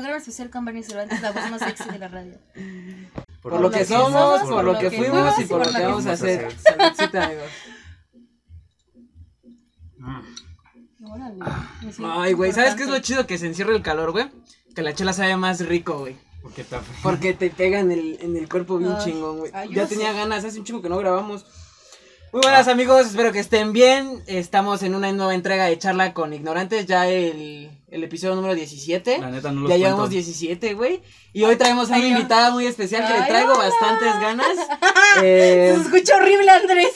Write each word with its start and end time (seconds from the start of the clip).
programa 0.00 0.18
especial 0.18 0.50
con 0.50 0.64
Bernie 0.64 0.82
Cervantes, 0.82 1.20
la 1.20 1.32
voz 1.32 1.50
más 1.50 1.60
sexy 1.60 1.90
de 1.90 1.98
la 1.98 2.08
radio. 2.08 2.38
Por, 3.42 3.60
lo, 3.60 3.70
que, 3.70 3.84
somos, 3.84 4.42
por, 4.42 4.64
lo 4.64 4.78
que, 4.78 4.90
fuimos 4.90 5.38
y 5.38 5.44
por 5.44 5.66
lo 5.66 5.72
que 5.72 5.82
vamos 5.82 6.06
a 6.06 6.12
hacer. 6.12 6.50
Saludcita, 6.58 7.24
amigos. 7.26 7.50
Órale, 11.02 11.36
me 11.82 11.92
siento 11.92 12.20
Ay, 12.20 12.32
güey, 12.34 12.52
¿sabes 12.52 12.74
qué 12.74 12.84
es 12.84 12.88
lo 12.88 12.98
chido 13.00 13.26
que 13.26 13.38
se 13.38 13.46
encierra 13.46 13.74
el 13.74 13.82
calor, 13.82 14.12
güey? 14.12 14.30
Que 14.74 14.82
la 14.82 14.94
chela 14.94 15.12
sabe 15.12 15.36
más 15.36 15.66
rico, 15.66 15.98
güey. 15.98 16.16
Porque. 16.42 16.64
Porque 17.02 17.34
te 17.34 17.50
pega 17.50 17.80
en 17.80 17.90
el, 17.90 18.18
en 18.20 18.36
el 18.36 18.48
cuerpo 18.48 18.78
bien 18.78 18.92
Ay, 18.92 19.04
chingón, 19.04 19.38
güey. 19.38 19.52
Ya 19.52 19.82
no 19.82 19.88
tenía 19.88 20.12
sé. 20.12 20.18
ganas, 20.18 20.44
hace 20.44 20.58
un 20.58 20.64
chingo 20.64 20.82
que 20.82 20.88
no 20.88 20.98
grabamos. 20.98 21.44
Muy 22.32 22.42
buenas 22.42 22.68
amigos, 22.68 23.06
espero 23.06 23.32
que 23.32 23.40
estén 23.40 23.72
bien. 23.72 24.22
Estamos 24.26 24.84
en 24.84 24.94
una 24.94 25.10
nueva 25.12 25.34
entrega 25.34 25.64
de 25.64 25.76
charla 25.78 26.14
con 26.14 26.32
ignorantes, 26.32 26.86
ya 26.86 27.08
el, 27.08 27.70
el 27.88 28.04
episodio 28.04 28.36
número 28.36 28.54
17. 28.54 29.18
La 29.18 29.30
neta 29.30 29.50
no 29.50 29.62
los 29.62 29.68
Ya 29.70 29.74
cuento. 29.74 29.86
llevamos 29.88 30.10
17, 30.10 30.74
güey. 30.74 31.02
Y 31.32 31.42
hoy 31.42 31.56
traemos 31.56 31.90
a 31.90 31.96
una 31.96 32.04
Ay, 32.04 32.10
invitada 32.12 32.52
muy 32.52 32.66
especial 32.66 33.04
que 33.06 33.18
le 33.18 33.26
traigo 33.26 33.52
hola. 33.54 33.64
bastantes 33.68 34.20
ganas. 34.20 34.56
Eh, 35.24 35.72
Se 35.74 35.82
escucha 35.82 36.14
horrible, 36.18 36.48
Andrés. 36.48 36.92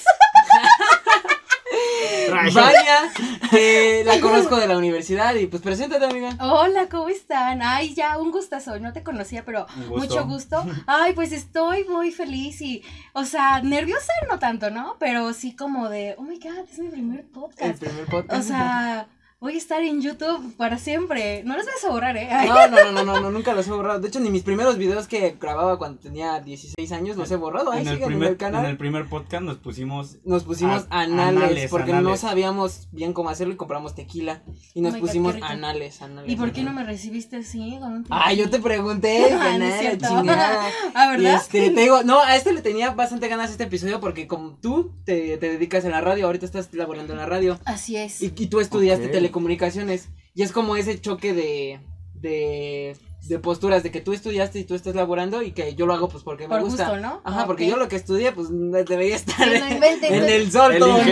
Rayos. 2.34 2.54
Vaya, 2.54 3.12
que 3.50 4.02
la 4.06 4.20
conozco 4.20 4.56
de 4.56 4.66
la 4.66 4.76
universidad 4.76 5.34
y 5.34 5.46
pues 5.46 5.62
preséntate, 5.62 6.04
amiga. 6.04 6.36
Hola, 6.40 6.88
¿cómo 6.88 7.08
están? 7.08 7.62
Ay, 7.62 7.94
ya, 7.94 8.18
un 8.18 8.30
gustazo. 8.30 8.78
No 8.78 8.92
te 8.92 9.02
conocía, 9.02 9.44
pero 9.44 9.66
gusto. 9.88 9.96
mucho 9.96 10.24
gusto. 10.26 10.64
Ay, 10.86 11.12
pues 11.12 11.32
estoy 11.32 11.84
muy 11.84 12.10
feliz 12.10 12.60
y, 12.60 12.82
o 13.12 13.24
sea, 13.24 13.60
nerviosa 13.62 14.12
no 14.30 14.38
tanto, 14.38 14.70
¿no? 14.70 14.96
Pero 14.98 15.32
sí 15.32 15.54
como 15.54 15.88
de, 15.88 16.14
oh 16.18 16.22
my 16.22 16.38
God, 16.38 16.68
es 16.70 16.78
mi 16.78 16.88
primer 16.88 17.20
El 17.20 17.26
podcast. 17.26 17.78
primer 17.78 18.06
podcast. 18.06 18.40
O 18.40 18.42
sea, 18.46 19.06
voy 19.40 19.54
a 19.54 19.58
estar 19.58 19.82
en 19.82 20.00
YouTube 20.00 20.56
para 20.56 20.78
siempre. 20.78 21.42
No 21.44 21.54
los 21.56 21.66
vas 21.66 21.84
a 21.84 21.90
borrar, 21.90 22.16
¿eh? 22.16 22.28
No, 22.46 22.68
no, 22.68 22.76
no, 22.84 22.92
no, 22.92 23.04
no, 23.04 23.20
no, 23.20 23.30
nunca 23.30 23.52
los 23.54 23.66
he 23.68 23.70
borrado. 23.72 24.00
De 24.00 24.08
hecho, 24.08 24.18
ni 24.20 24.30
mis 24.30 24.42
primeros 24.42 24.78
videos 24.78 25.06
que 25.06 25.36
grababa 25.38 25.76
cuando 25.78 25.98
tenía 26.00 26.40
16 26.40 26.92
años 26.92 27.16
los 27.16 27.30
he 27.30 27.36
borrado. 27.36 27.70
Ahí 27.70 27.82
En 27.82 27.88
el, 27.88 27.94
siguen 27.94 28.08
primer, 28.08 28.26
en 28.28 28.32
el 28.32 28.38
canal. 28.38 28.64
en 28.64 28.70
el 28.70 28.76
primer 28.78 29.06
podcast 29.08 29.42
nos 29.42 29.58
pusimos. 29.58 30.16
Nos 30.24 30.44
pusimos 30.44 30.86
A- 30.88 31.00
anales, 31.02 31.42
anales, 31.42 31.70
porque 31.70 31.92
no 31.92 32.16
sabíamos 32.16 32.88
bien 32.92 33.12
cómo 33.12 33.28
hacerlo 33.28 33.52
y 33.52 33.56
compramos 33.56 33.94
tequila. 33.94 34.42
Y 34.72 34.80
nos 34.80 34.94
Oh 34.94 34.98
pusimos 34.98 35.34
anales, 35.42 36.00
anales. 36.00 36.30
¿Y 36.32 36.36
por 36.36 36.52
qué 36.52 36.62
no 36.62 36.72
me 36.72 36.82
recibiste 36.84 37.36
así? 37.36 37.78
Ay, 38.10 38.36
yo 38.38 38.48
te 38.48 38.58
pregunté, 38.60 39.26
Ah, 39.34 39.58
chingada. 39.98 40.64
Ah, 40.94 41.10
¿verdad? 41.10 41.34
este, 41.36 41.70
te 41.70 41.80
digo, 41.80 42.02
no, 42.02 42.20
a 42.20 42.36
este 42.36 42.52
le 42.52 42.62
tenía 42.62 42.90
bastante 42.92 43.28
ganas 43.28 43.50
este 43.50 43.64
episodio 43.64 44.00
porque 44.00 44.26
como 44.26 44.52
tú 44.56 44.92
te, 45.04 45.36
te 45.38 45.48
dedicas 45.50 45.84
a 45.84 45.88
la 45.90 46.00
radio, 46.00 46.26
ahorita 46.26 46.46
estás 46.46 46.72
laborando 46.72 47.12
en 47.12 47.18
la 47.18 47.26
radio 47.26 47.58
Así 47.64 47.96
es. 47.96 48.22
y, 48.22 48.26
y 48.26 48.46
tú 48.46 48.60
estudiaste 48.60 49.06
Ok. 49.06 49.12
Telecomunicaciones 49.24 50.08
y 50.34 50.42
es 50.42 50.52
como 50.52 50.76
ese 50.76 51.00
choque 51.00 51.32
de, 51.32 51.80
de, 52.14 52.96
de 53.28 53.38
posturas 53.38 53.82
de 53.82 53.90
que 53.90 54.00
tú 54.00 54.12
estudiaste 54.12 54.58
y 54.58 54.64
tú 54.64 54.74
estás 54.74 54.94
laborando 54.94 55.42
y 55.42 55.52
que 55.52 55.74
yo 55.74 55.86
lo 55.86 55.94
hago 55.94 56.08
pues 56.08 56.22
porque 56.22 56.44
me 56.48 56.54
Por 56.54 56.64
gusta. 56.64 56.88
gusto, 56.90 57.00
¿no? 57.00 57.20
Ajá, 57.24 57.46
porque 57.46 57.64
Ok. 57.64 57.70
yo 57.70 57.76
lo 57.76 57.88
que 57.88 57.96
estudié 57.96 58.32
pues 58.32 58.48
debería 58.50 59.16
estar 59.16 59.48
Sí, 59.48 59.60
no 59.60 59.70
inventes, 59.70 60.10
en 60.10 60.24
el 60.24 60.52
sol 60.52 60.72
El 60.74 60.78
todo 60.80 60.98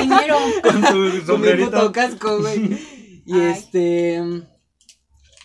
Ingeniero. 0.00 0.36
Con 0.62 0.80
tu 0.82 0.86
con 0.88 1.12
mi 1.14 1.20
sombrerito. 1.26 1.70
puto 1.70 1.92
casco, 1.92 2.38
güey. 2.40 2.78
Y 3.26 3.34
Ay. 3.34 3.52
este 3.52 4.22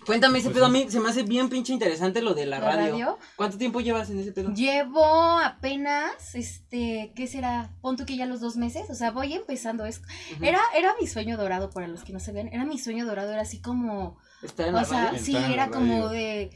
Cuéntame 0.06 0.40
ese 0.40 0.48
Pues 0.50 0.56
pedo, 0.56 0.66
a 0.66 0.70
mí 0.70 0.86
se 0.90 1.00
me 1.00 1.10
hace 1.10 1.24
bien 1.24 1.50
pinche 1.50 1.74
interesante 1.74 2.22
lo 2.22 2.34
de 2.34 2.46
la, 2.46 2.60
¿La 2.60 2.66
radio. 2.66 2.92
radio? 2.92 3.20
¿Cuánto 3.36 3.58
tiempo 3.58 3.82
llevas 3.82 4.10
en 4.10 4.20
ese 4.20 4.32
pedo? 4.32 4.54
Llevo 4.54 5.04
apenas, 5.40 6.36
este, 6.36 7.12
¿qué 7.16 7.28
será? 7.28 7.72
Pon 7.82 7.98
tú 7.98 8.06
que 8.06 8.16
ya 8.16 8.26
los 8.26 8.40
dos 8.40 8.56
meses, 8.56 8.90
o 8.90 8.96
sea, 8.96 9.12
voy 9.12 9.34
empezando. 9.34 9.86
Es, 9.86 10.02
Ujú. 10.36 10.44
era, 10.46 10.60
era 10.78 10.94
mi 11.00 11.08
sueño 11.08 11.38
dorado, 11.38 11.70
para 11.72 11.88
los 11.88 12.04
que 12.04 12.14
no 12.14 12.20
sabían, 12.20 12.48
era 12.50 12.66
mi 12.66 12.78
sueño 12.78 13.06
dorado, 13.06 13.32
era 13.32 13.42
así 13.42 13.62
como, 13.62 14.18
Estar 14.44 14.68
en 14.68 14.76
la 14.76 14.82
o 14.82 14.86
sea, 14.86 15.06
radio. 15.06 15.20
sí, 15.20 15.36
era 15.36 15.70
como 15.70 16.08
radio. 16.08 16.10
de, 16.10 16.50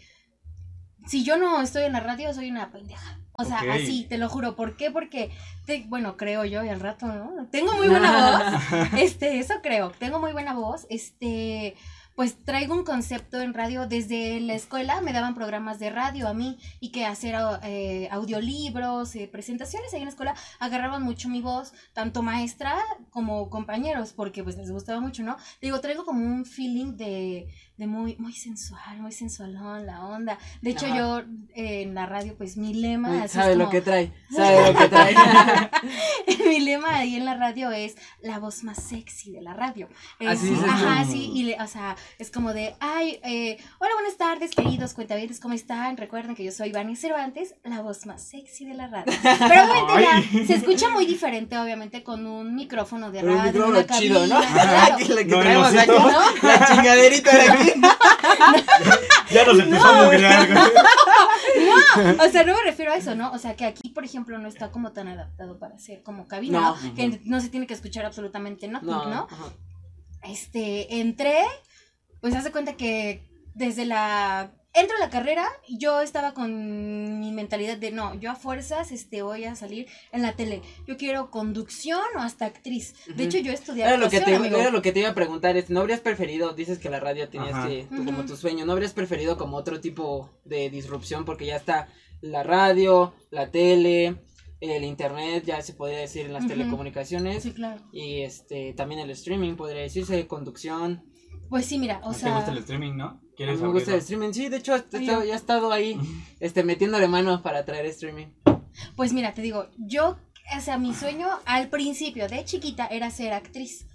si 1.08 1.24
yo 1.24 1.38
no 1.38 1.62
estoy 1.62 1.84
en 1.86 1.94
la 1.94 2.02
radio, 2.02 2.34
soy 2.34 2.50
una 2.52 2.72
pendeja. 2.72 3.20
O 3.42 3.46
sea, 3.46 3.60
así, 3.72 4.06
te 4.10 4.18
lo 4.18 4.28
juro. 4.28 4.58
¿Por 4.58 4.76
qué? 4.76 4.92
Porque, 4.92 5.32
te- 5.66 5.86
bueno, 5.88 6.18
creo 6.18 6.44
yo, 6.44 6.62
y 6.62 6.68
al 6.68 6.82
rato, 6.82 7.06
¿no? 7.08 7.48
Tengo 7.50 7.72
muy 7.78 7.88
buena 7.88 8.60
voz. 8.72 9.00
Este, 9.00 9.40
eso 9.40 9.54
creo. 9.64 9.92
Tengo 9.98 10.20
muy 10.20 10.34
buena 10.34 10.54
voz. 10.54 10.86
Este, 10.90 11.78
pues 12.20 12.36
traigo 12.44 12.74
un 12.74 12.84
concepto 12.84 13.40
en 13.40 13.54
radio. 13.54 13.88
Desde 13.88 14.42
la 14.42 14.54
escuela 14.54 15.00
me 15.00 15.14
daban 15.14 15.36
programas 15.36 15.80
de 15.80 15.90
radio 15.90 16.28
a 16.28 16.34
mí 16.34 16.58
y 16.82 16.92
que 16.92 17.06
hacer 17.06 17.34
eh, 17.64 18.10
audiolibros, 18.12 19.16
eh, 19.16 19.30
presentaciones 19.32 19.94
ahí 19.94 20.00
en 20.00 20.08
la 20.08 20.12
escuela. 20.12 20.36
Agarraban 20.60 21.02
mucho 21.02 21.30
mi 21.30 21.42
voz, 21.42 21.72
tanto 21.94 22.22
maestra 22.22 22.76
como 23.10 23.50
compañeros, 23.50 24.12
porque 24.12 24.44
pues 24.44 24.58
les 24.58 24.70
gustaba 24.70 25.00
mucho, 25.00 25.24
¿no? 25.24 25.38
Digo, 25.62 25.80
traigo 25.80 26.04
como 26.04 26.26
un 26.26 26.44
feeling 26.44 26.98
de, 26.98 27.48
de 27.80 27.88
muy, 27.88 28.18
muy 28.18 28.34
sensual, 28.34 29.00
muy 29.00 29.14
sensualón, 29.14 29.86
la 29.86 30.06
onda. 30.06 30.38
De 30.62 30.72
hecho, 30.72 30.86
Ajá. 30.88 30.98
yo 30.98 31.20
eh, 31.56 31.84
en 31.84 31.96
la 31.96 32.06
radio, 32.06 32.36
pues 32.38 32.58
mi 32.58 32.74
lema... 32.74 33.10
Uy, 33.10 33.18
así 33.20 33.26
es 33.26 33.32
sabe 33.32 33.56
lo 33.56 33.70
que 33.70 33.80
trae, 33.82 34.12
sabe 34.30 34.74
lo 34.74 34.78
que 34.78 34.90
trae. 34.90 35.16
mi 36.50 36.60
lema 36.60 36.98
ahí 36.98 37.16
en 37.16 37.24
la 37.26 37.36
radio 37.36 37.72
es 37.72 37.96
la 38.22 38.40
voz 38.40 38.64
más 38.64 38.84
sexy 38.84 39.32
de 39.32 39.42
la 39.42 39.54
radio. 39.54 39.88
Es- 40.20 40.28
Así 40.28 40.50
dices 40.50 40.66
Ajá, 40.70 41.06
sí, 41.06 41.32
y 41.34 41.44
le- 41.44 41.62
o 41.62 41.68
sea, 41.68 41.96
es 42.18 42.30
como 42.32 42.54
de, 42.54 42.76
ay, 42.82 43.20
eh, 43.24 43.58
hola, 43.80 43.94
buenas 43.96 44.18
tardes, 44.18 44.52
queridos 44.52 44.94
cuentavientes, 44.94 45.40
¿cómo 45.40 45.54
están? 45.54 45.96
Recuerden 45.96 46.36
que 46.36 46.44
yo 46.44 46.52
soy 46.52 46.74
Vani 46.74 46.98
Cervantes, 46.98 47.56
la 47.64 47.82
voz 47.82 48.06
más 48.06 48.22
sexy 48.28 48.66
de 48.66 48.74
la 48.74 48.88
radio. 48.88 49.14
Pero 49.24 49.64
obviamente 49.72 50.30
ya, 50.42 50.46
se 50.48 50.56
escucha 50.56 50.90
muy 50.90 51.06
diferente, 51.06 51.58
obviamente, 51.58 52.04
con 52.04 52.26
un 52.28 52.56
micrófono 52.56 53.10
de 53.10 53.20
Un 53.24 53.30
radio, 53.38 53.44
micrófono 53.54 53.80
una 53.80 53.88
chido, 53.88 54.28
¿no? 54.28 54.36
cabina, 54.42 54.52
claro. 54.64 54.96
Aquí 54.96 55.08
la 55.14 55.24
que 55.24 55.26
No, 55.30 55.40
traemos 55.40 55.76
aquí. 55.76 55.92
¿no? 55.92 56.48
La 56.50 56.66
chingaderita 56.68 57.36
de 57.38 57.50
aquí. 57.50 57.69
Ya 59.32 59.46
nos 59.46 59.60
empezó 59.60 59.86
a 59.88 60.04
mugrear, 60.04 60.48
güey. 60.48 62.18
O 62.28 62.32
sea, 62.32 62.44
no 62.44 62.56
me 62.56 62.64
refiero 62.64 62.92
a 62.92 62.96
eso, 62.96 63.14
¿no? 63.16 63.32
O 63.32 63.38
sea, 63.38 63.56
que 63.56 63.66
aquí, 63.66 63.90
por 63.90 64.04
ejemplo, 64.04 64.38
no 64.40 64.48
está 64.48 64.72
como 64.72 64.92
tan 64.92 65.08
adaptado 65.08 65.60
para 65.60 65.78
ser 65.78 66.02
como 66.02 66.28
cabina, 66.28 66.60
No. 66.60 66.76
¿no? 66.82 66.96
Que 66.96 67.22
no 67.26 67.40
se 67.40 67.50
tiene 67.50 67.68
que 67.68 67.74
escuchar 67.76 68.06
absolutamente 68.06 68.68
nothing, 68.68 68.88
No, 68.90 69.06
¿no? 69.08 69.28
este, 70.24 71.00
entré, 71.00 71.44
pues 72.22 72.34
hace 72.36 72.52
cuenta 72.52 72.74
que 72.74 73.24
desde 73.54 73.86
la, 73.86 74.52
entro 74.74 74.96
a 74.98 75.00
la 75.00 75.10
carrera, 75.10 75.48
yo 75.68 76.02
estaba 76.02 76.34
con 76.34 77.20
mi 77.20 77.32
mentalidad 77.32 77.78
de, 77.78 77.92
no, 77.92 78.14
yo 78.20 78.32
a 78.32 78.36
fuerzas, 78.36 78.92
este, 78.92 79.22
voy 79.22 79.46
a 79.46 79.56
salir 79.56 79.88
en 80.12 80.22
la 80.22 80.34
tele, 80.34 80.62
yo 80.88 80.98
quiero 80.98 81.32
conducción 81.32 82.02
o 82.16 82.20
hasta 82.20 82.46
actriz, 82.46 82.96
de 83.08 83.24
hecho 83.24 83.40
yo 83.40 83.52
estudié 83.52 83.84
Era 83.84 83.98
lo, 83.98 84.10
que 84.10 84.22
te, 84.22 84.36
amigo. 84.36 84.58
era 84.58 84.70
lo 84.70 84.82
que 84.82 84.92
te 84.92 85.00
iba 85.00 85.10
a 85.10 85.16
preguntar, 85.16 85.58
es, 85.58 85.70
¿no 85.70 85.80
habrías 85.82 86.02
preferido, 86.02 86.54
dices 86.54 86.78
que 86.80 86.90
la 86.90 87.00
radio 87.00 87.30
tenías 87.30 87.54
Ajá. 87.54 87.68
que, 87.68 87.88
tú, 87.90 88.06
como 88.06 88.26
tu 88.26 88.36
sueño, 88.36 88.66
¿no 88.66 88.74
habrías 88.74 88.94
preferido 88.94 89.38
como 89.38 89.58
otro 89.58 89.80
tipo 89.82 90.30
de 90.46 90.70
disrupción? 90.70 91.26
Porque 91.26 91.46
ya 91.46 91.56
está 91.56 91.88
la 92.22 92.44
radio, 92.44 93.14
la 93.32 93.50
tele, 93.50 94.18
el 94.62 94.84
internet, 94.84 95.46
ya 95.46 95.62
se 95.62 95.74
podría 95.74 96.00
decir 96.00 96.26
en 96.26 96.34
las 96.34 96.46
telecomunicaciones. 96.48 97.44
Sí, 97.44 97.52
claro. 97.54 97.82
Y 97.92 98.22
este, 98.22 98.74
también 98.74 99.00
el 99.00 99.10
streaming, 99.12 99.56
podría 99.56 99.82
decirse, 99.82 100.28
conducción. 100.28 101.06
Pues 101.50 101.66
sí, 101.66 101.80
mira, 101.80 102.00
o 102.04 102.08
¿No 102.08 102.14
¿Te 102.14 102.20
sea, 102.20 102.36
gusta 102.36 102.52
el 102.52 102.58
streaming, 102.60 102.96
no? 102.98 103.22
A 103.40 103.42
mí 103.42 103.46
¿Quieres 103.46 103.62
me 103.62 103.70
gusta 103.70 103.92
el 103.94 104.00
streaming, 104.00 104.34
sí, 104.34 104.50
de 104.50 104.58
hecho, 104.58 104.74
Ay, 104.92 105.06
ya 105.06 105.22
he 105.22 105.32
estado 105.32 105.72
ahí, 105.72 105.98
este, 106.42 106.62
metiéndole 106.64 107.08
mano 107.08 107.42
para 107.42 107.64
traer 107.64 107.86
streaming. 107.86 108.28
pues 108.98 109.14
mira, 109.14 109.34
te 109.34 109.42
digo, 109.42 109.70
yo, 109.78 110.18
o 110.58 110.62
sea, 110.62 110.78
mi 110.78 110.94
sueño 110.94 111.30
al 111.46 111.70
principio 111.70 112.28
de 112.28 112.44
chiquita 112.44 112.86
era 112.88 113.10
ser 113.12 113.32
actriz. 113.32 113.86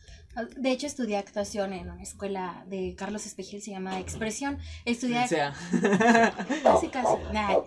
De 0.56 0.71
hecho, 0.71 0.87
estudié 0.87 1.19
actuación 1.19 1.75
en 1.75 1.91
una 1.91 2.03
escuela 2.03 2.65
de 2.69 2.94
Carlos 2.97 3.27
Espejil, 3.27 3.60
se 3.60 3.72
llama 3.72 4.00
Expresión. 4.00 4.59
Estudié 4.87 5.25
O 5.25 5.28
sea, 5.28 5.53
Casi, 6.62 6.88
casi. 6.88 7.16
Nah, 7.34 7.59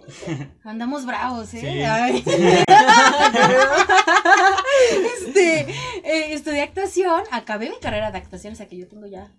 andamos 0.63 1.05
bravos, 1.05 1.53
¿eh? 1.53 1.61
Sí. 1.61 1.67
Ay. 1.67 2.23
este, 5.21 5.59
eh, 6.03 6.33
estudié 6.33 6.63
actuación, 6.63 7.21
acabé 7.31 7.69
mi 7.69 7.77
carrera 7.79 8.11
de 8.11 8.17
actuación, 8.17 8.53
o 8.53 8.55
sea 8.55 8.67
que 8.67 8.77
yo 8.77 8.87
tengo 8.87 9.05
ya. 9.05 9.31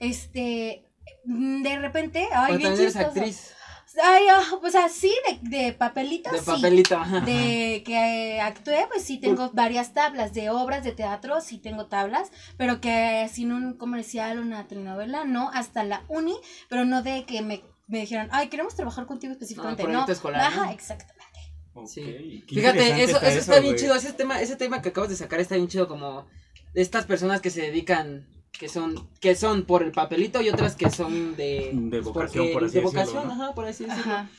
Este, 0.00 0.89
de 1.24 1.78
repente, 1.78 2.28
ay, 2.32 2.56
bien 2.56 2.70
también 2.70 2.82
eres 2.90 2.94
chistoso. 2.94 3.08
actriz 3.20 3.54
Ay, 4.04 4.22
ah, 4.30 4.42
o 4.62 4.70
sea, 4.70 4.88
sí, 4.88 5.12
de, 5.42 5.56
de 5.58 5.72
papelito, 5.72 6.30
de 6.30 6.38
sí. 6.38 6.44
papelito. 6.46 6.96
ajá. 6.96 7.20
De 7.22 7.82
que 7.84 8.36
eh, 8.36 8.40
actué, 8.40 8.86
pues 8.88 9.02
sí 9.02 9.18
tengo 9.18 9.50
varias 9.52 9.92
tablas 9.94 10.32
de 10.32 10.48
obras 10.48 10.84
de 10.84 10.92
teatro, 10.92 11.40
sí 11.40 11.58
tengo 11.58 11.86
tablas, 11.86 12.30
pero 12.56 12.80
que 12.80 13.28
sin 13.32 13.50
un 13.50 13.76
comercial, 13.76 14.38
una 14.38 14.68
telenovela, 14.68 15.24
no, 15.24 15.50
hasta 15.52 15.82
la 15.82 16.04
uni, 16.08 16.36
pero 16.68 16.84
no 16.84 17.02
de 17.02 17.24
que 17.24 17.42
me, 17.42 17.64
me 17.88 17.98
dijeron, 17.98 18.28
ay, 18.30 18.46
queremos 18.48 18.76
trabajar 18.76 19.06
contigo 19.06 19.32
específicamente, 19.32 19.82
Ah, 19.82 19.88
no. 19.88 20.06
escolar, 20.06 20.40
Ajá, 20.40 20.66
¿no? 20.66 20.70
exactamente. 20.70 21.26
Sí. 21.86 22.44
Fíjate, 22.48 23.02
eso, 23.02 23.20
eso 23.20 23.38
está 23.38 23.58
bien 23.58 23.74
chido. 23.74 23.94
Ese 23.96 24.12
tema, 24.12 24.40
ese 24.40 24.54
tema 24.54 24.82
que 24.82 24.90
acabas 24.90 25.10
de 25.10 25.16
sacar 25.16 25.40
está 25.40 25.56
bien 25.56 25.68
chido 25.68 25.88
como 25.88 26.26
estas 26.74 27.06
personas 27.06 27.40
que 27.40 27.50
se 27.50 27.62
dedican, 27.62 28.28
que 28.58 28.68
son, 28.68 29.08
que 29.20 29.34
son 29.34 29.64
por 29.64 29.82
el 29.82 29.92
papelito 29.92 30.40
y 30.42 30.48
otras 30.50 30.76
que 30.76 30.90
son 30.90 31.36
de, 31.36 31.70
De 31.74 32.02
pues, 32.02 32.04
vocación, 32.04 32.44
porque- 32.46 32.52
por 32.52 32.64
así 32.64 32.74
de 32.74 32.80
decirlo, 32.82 33.00
vocación, 33.00 33.28
¿no? 33.28 33.32
ajá, 33.44 33.54
por 33.54 33.64
así 33.66 33.84
decirlo. 33.84 34.12
Ajá. 34.12 34.30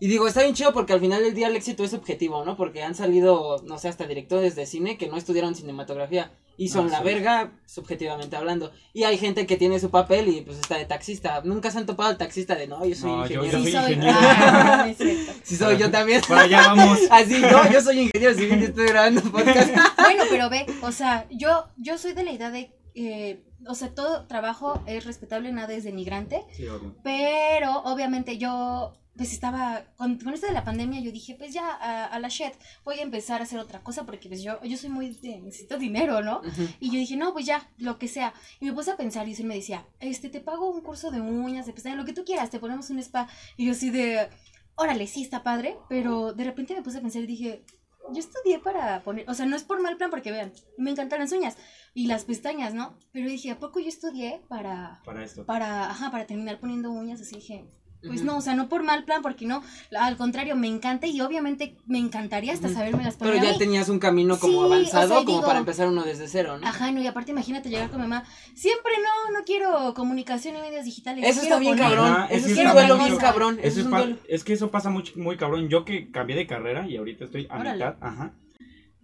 Y 0.00 0.06
digo, 0.06 0.28
está 0.28 0.42
bien 0.42 0.54
chido 0.54 0.72
porque 0.72 0.92
al 0.92 1.00
final 1.00 1.22
del 1.24 1.34
día 1.34 1.48
el 1.48 1.56
éxito 1.56 1.82
es 1.82 1.92
objetivo, 1.92 2.44
¿no? 2.44 2.56
Porque 2.56 2.82
han 2.84 2.94
salido, 2.94 3.60
no 3.66 3.78
sé, 3.78 3.88
hasta 3.88 4.06
directores 4.06 4.54
de 4.54 4.64
cine 4.64 4.96
que 4.96 5.08
no 5.08 5.16
estudiaron 5.16 5.56
cinematografía 5.56 6.30
y 6.56 6.68
son 6.68 6.86
Ah, 6.86 6.90
la 6.90 6.98
sí. 6.98 7.04
verga, 7.04 7.52
subjetivamente 7.66 8.36
hablando. 8.36 8.70
Y 8.92 9.02
hay 9.04 9.18
gente 9.18 9.44
que 9.44 9.56
tiene 9.56 9.80
su 9.80 9.90
papel 9.90 10.28
y 10.28 10.40
pues 10.42 10.58
está 10.58 10.76
de 10.78 10.84
taxista. 10.84 11.40
Nunca 11.44 11.72
se 11.72 11.78
han 11.78 11.86
topado 11.86 12.10
al 12.10 12.16
taxista 12.16 12.54
de 12.54 12.68
no, 12.68 12.84
yo 12.86 12.94
soy 12.94 13.10
No, 13.10 13.22
ingeniero. 13.26 13.44
yo 13.44 13.50
Sí 13.50 13.72
soy 13.72 13.72
soy. 13.72 13.92
ingeniero. 13.94 14.18
Ah, 14.20 14.86
no. 14.86 14.94
Sí 15.42 15.56
soy 15.56 15.78
yo 15.78 15.90
también. 15.90 16.20
Para 16.28 16.42
allá 16.42 16.62
vamos. 16.74 16.98
Así, 17.10 17.40
no, 17.40 17.68
yo 17.72 17.80
soy 17.80 18.00
ingeniero 18.02 18.34
civil 18.34 18.60
y 18.60 18.64
estoy 18.66 18.86
grabando 18.86 19.20
podcast. 19.22 19.70
Bueno, 19.98 20.22
pero 20.30 20.48
ve, 20.48 20.64
o 20.82 20.92
sea, 20.92 21.26
yo, 21.30 21.66
yo 21.76 21.98
soy 21.98 22.12
de 22.12 22.22
la 22.22 22.30
idea 22.32 22.50
de, 22.52 22.70
eh, 23.00 23.44
o 23.66 23.74
sea, 23.74 23.94
todo 23.94 24.26
trabajo 24.26 24.82
es 24.86 25.04
respetable, 25.04 25.52
nada 25.52 25.72
es 25.74 25.84
denigrante, 25.84 26.44
Sí, 26.56 26.66
obvio. 26.66 26.94
pero 27.02 27.82
obviamente 27.84 28.38
yo, 28.38 28.92
pues 29.16 29.32
estaba, 29.32 29.84
con, 29.96 30.18
con 30.18 30.32
esto 30.34 30.46
de 30.46 30.52
la 30.52 30.64
pandemia, 30.64 31.00
yo 31.00 31.10
dije, 31.12 31.34
pues 31.38 31.52
ya, 31.52 31.68
a, 31.74 32.06
a 32.06 32.18
la 32.20 32.28
shit, 32.28 32.52
voy 32.84 32.98
a 32.98 33.02
empezar 33.02 33.40
a 33.40 33.44
hacer 33.44 33.58
otra 33.58 33.80
cosa, 33.82 34.04
porque 34.04 34.28
pues 34.28 34.42
yo, 34.42 34.62
yo 34.62 34.76
soy 34.76 34.90
muy, 34.90 35.10
de, 35.10 35.40
necesito 35.40 35.76
dinero, 35.78 36.22
¿no? 36.22 36.40
Y 36.80 36.90
yo 36.90 36.98
dije, 36.98 37.16
no, 37.16 37.32
pues 37.32 37.46
ya, 37.46 37.68
lo 37.78 37.98
que 37.98 38.06
sea. 38.08 38.32
Y 38.60 38.66
me 38.66 38.72
puse 38.72 38.90
a 38.92 38.96
pensar 38.96 39.26
y 39.28 39.34
él 39.34 39.44
me 39.44 39.56
decía, 39.56 39.84
este, 40.00 40.28
te 40.28 40.40
pago 40.40 40.70
un 40.70 40.80
curso 40.82 41.10
de 41.10 41.20
uñas, 41.20 41.66
de 41.66 41.72
pestañas, 41.72 41.98
lo 41.98 42.04
que 42.04 42.12
tú 42.12 42.24
quieras, 42.24 42.50
te 42.50 42.58
ponemos 42.60 42.90
un 42.90 42.98
spa. 43.00 43.28
Y 43.56 43.66
yo 43.66 43.72
así 43.72 43.90
de, 43.90 44.28
órale, 44.76 45.06
sí, 45.08 45.22
está 45.22 45.42
padre, 45.42 45.76
pero 45.88 46.32
de 46.32 46.44
repente 46.44 46.74
me 46.74 46.82
puse 46.82 46.98
a 46.98 47.00
pensar 47.00 47.22
y 47.22 47.26
dije, 47.26 47.64
yo 48.10 48.20
estudié 48.20 48.58
para 48.58 49.02
poner, 49.02 49.28
o 49.28 49.34
sea, 49.34 49.44
no 49.44 49.54
es 49.56 49.64
por 49.64 49.82
mal 49.82 49.96
plan, 49.98 50.08
porque 50.10 50.30
vean, 50.30 50.50
me 50.78 50.90
encantan 50.92 51.18
las 51.20 51.32
uñas 51.32 51.56
y 51.98 52.06
las 52.06 52.24
pestañas, 52.24 52.74
¿no? 52.74 52.94
Pero 53.12 53.28
dije, 53.28 53.50
¿a 53.50 53.58
poco 53.58 53.80
yo 53.80 53.88
estudié 53.88 54.40
para, 54.48 55.00
Para 55.04 55.24
esto. 55.24 55.44
para, 55.44 55.90
ajá, 55.90 56.10
para 56.10 56.26
terminar 56.26 56.60
poniendo 56.60 56.90
uñas? 56.90 57.20
Así 57.20 57.34
dije, 57.36 57.64
pues 58.06 58.22
no, 58.22 58.36
o 58.36 58.40
sea, 58.40 58.54
no 58.54 58.68
por 58.68 58.84
mal 58.84 59.02
plan, 59.04 59.22
porque 59.22 59.44
no, 59.44 59.60
al 59.98 60.16
contrario, 60.16 60.54
me 60.54 60.68
encanta 60.68 61.08
y 61.08 61.20
obviamente 61.20 61.76
me 61.86 61.98
encantaría 61.98 62.52
hasta 62.52 62.68
saberme 62.68 63.02
las 63.02 63.16
poner 63.16 63.32
Pero 63.34 63.42
a 63.42 63.46
ya 63.48 63.52
mí. 63.54 63.58
tenías 63.58 63.88
un 63.88 63.98
camino 63.98 64.38
como 64.38 64.52
Sí, 64.52 64.58
o 64.58 64.64
avanzado, 64.66 65.08
sea, 65.08 65.16
como 65.24 65.38
digo- 65.38 65.46
para 65.48 65.58
empezar 65.58 65.88
uno 65.88 66.04
desde 66.04 66.28
cero, 66.28 66.58
¿no? 66.58 66.64
Ajá, 66.68 66.92
no, 66.92 67.02
y 67.02 67.06
aparte 67.08 67.32
imagínate 67.32 67.68
llegar 67.70 67.90
con 67.90 68.00
mi 68.00 68.06
mamá, 68.06 68.24
siempre 68.54 68.92
no, 69.02 69.36
no 69.36 69.44
quiero 69.44 69.92
comunicación 69.94 70.54
y 70.56 70.60
medios 70.60 70.84
digitales. 70.84 71.24
Eso 71.26 71.42
está 71.42 71.58
bien 71.58 71.72
poner- 71.76 71.84
cabrón. 71.88 72.06
Ajá, 72.12 72.26
eso 72.26 72.46
es 72.46 72.52
un 72.52 72.58
está 72.60 72.72
duelo 72.74 72.98
bien 72.98 73.16
cabrón. 73.16 73.58
Eso 73.58 73.66
es 73.66 73.76
es, 73.78 73.84
un 73.86 73.90
pa- 73.90 73.98
duelo. 74.02 74.16
es 74.28 74.44
que 74.44 74.52
eso 74.52 74.70
pasa 74.70 74.90
muy, 74.90 75.02
muy 75.16 75.36
cabrón. 75.36 75.68
Yo 75.68 75.84
que 75.84 76.12
cambié 76.12 76.36
de 76.36 76.46
carrera 76.46 76.86
y 76.88 76.96
ahorita 76.96 77.24
estoy 77.24 77.48
a 77.50 77.56
Órale. 77.58 77.72
mitad, 77.84 77.96
ajá. 78.00 78.32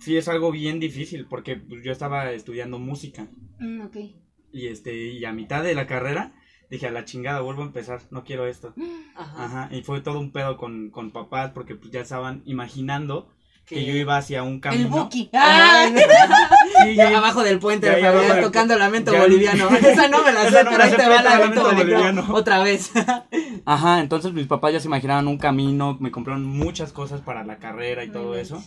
Sí 0.05 0.17
es 0.17 0.29
algo 0.29 0.51
bien 0.51 0.81
difícil 0.81 1.27
porque 1.27 1.57
pues, 1.57 1.83
yo 1.83 1.91
estaba 1.93 2.31
estudiando 2.33 2.79
música 2.79 3.27
Mm, 3.59 3.81
ok. 3.83 3.97
y 4.53 4.67
este 4.67 4.95
y 5.09 5.25
a 5.25 5.33
mitad 5.33 5.63
de 5.63 5.75
la 5.75 5.87
carrera 5.87 6.33
dije 6.71 6.87
a 6.87 6.91
la 6.91 7.05
chingada 7.05 7.41
vuelvo 7.41 7.63
a 7.63 7.67
empezar, 7.67 8.01
no 8.11 8.25
quiero 8.25 8.47
esto. 8.47 8.75
Ajá. 9.17 9.45
Ajá, 9.45 9.69
y 9.75 9.83
fue 9.83 10.01
todo 10.01 10.19
un 10.21 10.31
pedo 10.33 10.57
con, 10.57 10.91
con 10.91 11.11
papás 11.11 11.53
porque 11.55 11.75
pues 11.75 11.91
ya 11.93 12.01
estaban 12.01 12.43
imaginando 12.47 13.31
que, 13.67 13.77
Que- 13.77 13.87
yo 13.87 13.95
iba 13.97 14.19
hacia 14.19 14.43
un 14.43 14.61
camino. 14.61 14.83
El 14.85 14.89
Buki. 14.91 15.31
Ah, 15.33 15.87
Sí, 16.83 16.95
ya 16.97 17.11
ya- 17.11 17.17
abajo 17.19 17.43
del 17.43 17.59
puente, 17.59 17.87
Ya, 17.87 17.93
ya 17.99 17.99
Fabián, 18.07 18.15
abajo 18.17 18.35
del- 18.35 18.45
tocando 18.45 18.77
lamento 18.77 19.17
boliviano. 19.17 19.69
Esa 19.77 20.09
no 20.09 20.23
me 20.23 20.33
la 20.33 20.51
sé, 20.51 20.65
no 20.65 20.71
pero 20.71 20.83
ahí 20.83 20.91
te 20.91 21.09
va 21.09 21.23
lamento 21.23 21.63
boliviano. 21.63 22.03
Boliviano. 22.23 22.35
Otra 22.35 22.59
vez. 22.63 22.91
Ajá, 23.65 24.01
entonces 24.01 24.33
mis 24.35 24.47
papás 24.47 24.73
ya 24.75 24.81
se 24.81 24.89
imaginaban 24.89 25.29
un 25.29 25.39
camino, 25.39 25.97
me 25.99 26.11
compraron 26.11 26.45
muchas 26.45 26.93
cosas 26.93 27.23
para 27.23 27.43
la 27.45 27.59
carrera 27.59 28.05
y 28.05 28.11
todo 28.11 28.37
eso. 28.37 28.63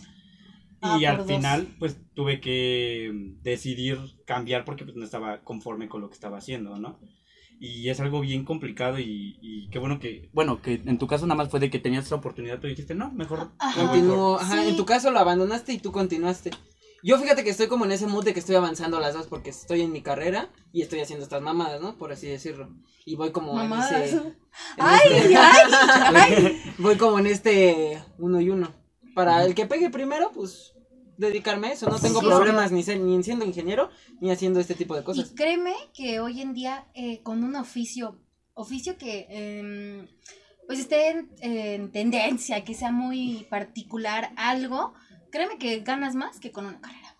Ah, 0.80 0.96
Y 1.00 1.04
al 1.06 1.18
dos. 1.18 1.26
final, 1.26 1.68
pues 1.78 1.96
tuve 2.14 2.40
que 2.40 3.10
mm, 3.12 3.42
decidir 3.42 3.98
cambiar 4.26 4.64
porque 4.64 4.84
pues 4.84 4.96
no 4.96 5.04
estaba 5.04 5.42
conforme 5.42 5.88
con 5.88 6.00
lo 6.00 6.08
que 6.08 6.14
estaba 6.14 6.38
haciendo, 6.38 6.78
¿no? 6.78 6.98
Y 7.60 7.88
es 7.88 7.98
algo 7.98 8.20
bien 8.20 8.44
complicado 8.44 9.00
y, 9.00 9.36
y 9.42 9.68
qué 9.70 9.80
bueno 9.80 9.98
que, 9.98 10.30
bueno, 10.32 10.62
que 10.62 10.74
en 10.86 10.98
tu 10.98 11.08
caso 11.08 11.26
nada 11.26 11.36
más 11.36 11.48
fue 11.50 11.58
de 11.58 11.70
que 11.70 11.80
tenías 11.80 12.06
esa 12.06 12.14
oportunidad, 12.14 12.58
pero 12.60 12.68
dijiste, 12.70 12.94
no, 12.94 13.10
mejor 13.10 13.50
ajá, 13.58 13.92
Sí. 14.62 14.68
en 14.68 14.76
tu 14.76 14.86
caso 14.86 15.10
lo 15.10 15.18
abandonaste 15.18 15.72
y 15.72 15.78
tú 15.78 15.90
continuaste. 15.90 16.50
Yo 17.02 17.18
fíjate 17.18 17.42
que 17.44 17.50
estoy 17.50 17.66
como 17.68 17.84
en 17.84 17.92
ese 17.92 18.06
mood 18.06 18.24
de 18.24 18.32
que 18.32 18.40
estoy 18.40 18.54
avanzando 18.56 18.98
las 19.00 19.14
dos 19.14 19.26
porque 19.28 19.50
estoy 19.50 19.82
en 19.82 19.92
mi 19.92 20.02
carrera 20.02 20.50
y 20.72 20.82
estoy 20.82 21.00
haciendo 21.00 21.24
estas 21.24 21.42
mamadas, 21.42 21.80
¿no? 21.80 21.96
Por 21.96 22.12
así 22.12 22.26
decirlo. 22.28 22.68
Y 23.04 23.14
voy 23.16 23.30
como 23.32 23.54
Mamadas. 23.54 23.92
en 23.92 24.02
ese... 24.02 24.16
en 24.18 24.34
Ay, 24.78 25.00
este- 25.12 25.36
ay, 25.36 25.72
ay. 26.14 26.60
voy 26.78 26.96
como 26.96 27.18
en 27.20 27.26
este 27.26 28.00
uno 28.18 28.40
y 28.40 28.50
uno. 28.50 28.72
Para 29.14 29.44
el 29.44 29.54
que 29.54 29.66
pegue 29.66 29.90
primero, 29.90 30.30
pues 30.32 30.72
dedicarme 31.16 31.68
a 31.68 31.72
eso. 31.72 31.88
No 31.90 31.98
tengo 31.98 32.20
Sí. 32.20 32.26
problemas 32.26 32.70
ni, 32.72 32.82
ser- 32.82 33.00
ni 33.00 33.14
en 33.14 33.24
siendo 33.24 33.44
ingeniero 33.44 33.90
ni 34.20 34.30
haciendo 34.30 34.60
este 34.60 34.74
tipo 34.74 34.94
de 34.94 35.02
cosas. 35.04 35.30
Y 35.30 35.34
créeme 35.34 35.74
que 35.94 36.20
hoy 36.20 36.40
en 36.40 36.54
día 36.54 36.86
eh, 36.94 37.20
con 37.22 37.42
un 37.42 37.56
oficio, 37.56 38.20
oficio 38.54 38.96
que 38.96 39.26
em, 39.28 40.06
pues 40.66 40.78
esté 40.78 41.08
en, 41.10 41.30
en 41.40 41.90
tendencia, 41.92 42.62
que 42.64 42.74
sea 42.74 42.92
muy 42.92 43.46
particular 43.50 44.30
algo, 44.36 44.92
créeme 45.32 45.58
que 45.58 45.80
ganas 45.80 46.14
más 46.14 46.38
que 46.38 46.52
con 46.52 46.66
una 46.66 46.80
carrera. 46.80 47.16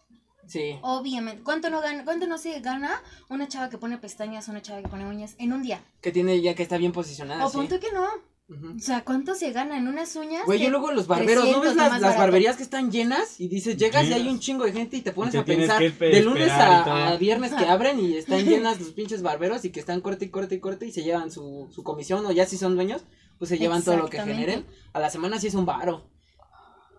Sí. 0.46 0.78
Obviamente. 0.82 1.42
¿Cuánto 1.42 1.68
no 1.68 1.80
gana, 1.82 2.04
cuánto 2.04 2.26
no 2.26 2.38
se 2.38 2.58
gana 2.60 3.02
una 3.28 3.48
chava 3.48 3.68
que 3.68 3.76
pone 3.78 3.98
pestañas, 3.98 4.48
una 4.48 4.62
chava 4.62 4.80
que 4.80 4.88
pone 4.88 5.06
uñas 5.06 5.34
en 5.38 5.52
un 5.52 5.62
día? 5.62 5.82
Que 6.00 6.10
tiene 6.12 6.40
ya 6.40 6.54
que 6.54 6.62
está 6.62 6.78
bien 6.78 6.92
posicionada. 6.92 7.44
o 7.44 7.50
sí. 7.50 7.56
punto 7.58 7.78
que 7.80 7.92
no. 7.92 8.06
O 8.50 8.78
sea, 8.78 9.04
¿cuánto 9.04 9.34
se 9.34 9.52
gana 9.52 9.76
en 9.76 9.88
unas 9.88 10.16
uñas? 10.16 10.46
Güey, 10.46 10.58
yo 10.58 10.70
luego 10.70 10.90
los 10.90 11.06
barberos, 11.06 11.44
¿no 11.44 11.60
300 11.60 11.64
ves 11.64 11.76
las, 11.76 12.00
las 12.00 12.16
barberías 12.16 12.56
que 12.56 12.62
están 12.62 12.90
llenas? 12.90 13.38
Y 13.40 13.48
dices, 13.48 13.76
llegas 13.76 14.06
y 14.06 14.14
hay 14.14 14.26
un 14.26 14.38
chingo 14.38 14.64
de 14.64 14.72
gente 14.72 14.96
y 14.96 15.02
te 15.02 15.12
pones 15.12 15.32
te 15.32 15.38
a 15.38 15.44
pensar, 15.44 15.82
de 15.82 16.22
lunes 16.22 16.50
a, 16.50 17.14
viernes 17.16 17.52
que 17.52 17.66
abren 17.66 18.00
y 18.00 18.16
están 18.16 18.44
llenas 18.46 18.80
los 18.80 18.90
pinches 18.92 19.20
barberos 19.20 19.66
y 19.66 19.70
que 19.70 19.80
están 19.80 20.00
corte 20.00 20.24
y 20.24 20.28
corte 20.30 20.54
y 20.54 20.60
corte 20.60 20.86
y 20.86 20.92
se 20.92 21.02
llevan 21.02 21.30
su, 21.30 21.68
su 21.70 21.82
comisión 21.82 22.24
o 22.24 22.32
ya 22.32 22.46
si 22.46 22.56
son 22.56 22.74
dueños, 22.74 23.02
pues 23.38 23.50
se 23.50 23.58
llevan 23.58 23.82
todo 23.82 23.98
lo 23.98 24.08
que 24.08 24.18
generen. 24.18 24.64
A 24.94 25.00
la 25.00 25.10
semana 25.10 25.38
sí 25.38 25.48
es 25.48 25.54
un 25.54 25.66
varo. 25.66 26.08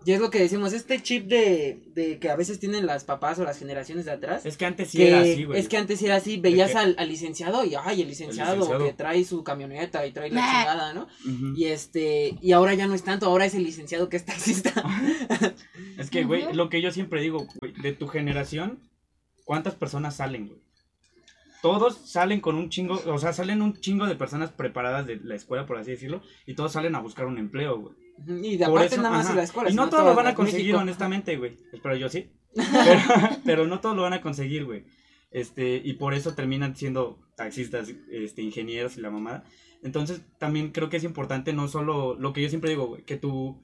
Y 0.06 0.14
es 0.14 0.22
lo 0.22 0.30
que 0.30 0.40
decimos, 0.40 0.72
este 0.74 1.02
chip 1.02 1.28
de, 1.28 1.82
de 1.94 2.20
que 2.20 2.30
a 2.30 2.36
veces 2.36 2.60
tienen 2.60 2.86
las 2.86 3.04
papás 3.04 3.38
o 3.40 3.44
las 3.44 3.60
generaciones 3.60 4.06
de 4.06 4.12
atrás. 4.12 4.46
Es 4.46 4.56
que 4.56 4.66
antes 4.66 4.90
sí 4.90 4.98
que 4.98 5.10
era 5.10 5.20
así, 5.20 5.44
güey. 5.44 5.60
es 5.60 5.68
que 5.68 5.78
antes 5.78 6.02
era 6.02 6.16
así, 6.16 6.38
veías 6.38 6.76
al, 6.76 6.96
al 6.98 7.10
licenciado 7.10 7.66
y 7.66 7.76
ay, 7.76 8.02
el 8.02 8.08
licenciado, 8.08 8.56
licenciado. 8.56 8.86
que 8.86 8.94
trae 8.94 9.24
su 9.26 9.44
camioneta 9.44 10.06
y 10.08 10.12
trae 10.12 10.30
la 10.30 10.42
chingada, 10.42 10.94
¿no? 10.94 11.08
Y 11.56 11.66
este, 11.66 12.38
y 12.42 12.52
ahora 12.54 12.74
ya 12.76 12.88
no 12.88 12.94
es 12.94 13.04
tanto, 13.04 13.26
ahora 13.26 13.46
es 13.46 13.56
el 13.56 13.64
licenciado 13.64 14.10
que 14.10 14.18
es 14.18 14.26
taxista. 14.26 14.74
Es 15.98 16.10
que, 16.10 16.24
güey, 16.24 16.54
lo 16.54 16.70
que 16.70 16.82
yo 16.82 16.92
siempre 16.92 17.22
digo, 17.22 17.46
güey, 17.60 17.74
de 17.74 17.92
tu 17.92 18.08
generación, 18.08 18.80
¿cuántas 19.44 19.76
personas 19.76 20.16
salen, 20.16 20.48
güey? 20.48 20.62
Todos 21.62 21.98
salen 22.06 22.40
con 22.40 22.56
un 22.56 22.70
chingo, 22.70 23.02
o 23.06 23.18
sea, 23.18 23.34
salen 23.34 23.62
un 23.62 23.80
chingo 23.80 24.06
de 24.06 24.16
personas 24.16 24.50
preparadas 24.52 25.06
de 25.06 25.18
la 25.18 25.36
escuela, 25.36 25.66
por 25.66 25.78
así 25.78 25.92
decirlo, 25.92 26.22
y 26.46 26.54
todos 26.54 26.72
salen 26.72 26.96
a 26.96 27.02
buscar 27.02 27.26
un 27.26 27.38
empleo, 27.38 27.80
güey. 27.80 27.96
Y 28.28 28.58
de 28.58 28.66
aparte 28.66 28.94
eso, 28.94 29.02
nada 29.02 29.16
más 29.18 29.26
ajá. 29.26 29.32
en 29.32 29.38
la 29.38 29.44
escuela. 29.44 29.70
Y 29.70 29.74
no 29.74 29.90
todos 29.90 30.06
lo 30.06 30.16
van 30.16 30.28
a 30.28 30.36
conseguir, 30.36 30.68
México. 30.68 30.80
honestamente, 30.80 31.38
güey. 31.38 31.58
Espero 31.72 31.96
yo 31.96 32.10
sí. 32.10 32.32
Pero, 32.56 33.02
pero 33.46 33.68
no 33.68 33.80
todos 33.80 33.96
lo 33.96 34.02
van 34.02 34.14
a 34.14 34.22
conseguir, 34.22 34.66
güey. 34.66 34.84
Este, 35.30 35.76
y 35.84 35.94
por 35.94 36.16
eso 36.16 36.34
terminan 36.34 36.76
siendo 36.76 37.20
taxistas, 37.36 37.94
este, 38.12 38.42
ingenieros 38.42 38.98
y 38.98 39.02
la 39.02 39.12
mamada. 39.12 39.44
Entonces, 39.84 40.22
también 40.40 40.72
creo 40.72 40.90
que 40.90 40.98
es 40.98 41.04
importante 41.04 41.54
no 41.54 41.68
solo 41.68 42.16
lo 42.16 42.34
que 42.34 42.42
yo 42.42 42.50
siempre 42.50 42.72
digo, 42.72 42.88
güey, 42.88 43.04
que 43.04 43.18
tu 43.18 43.62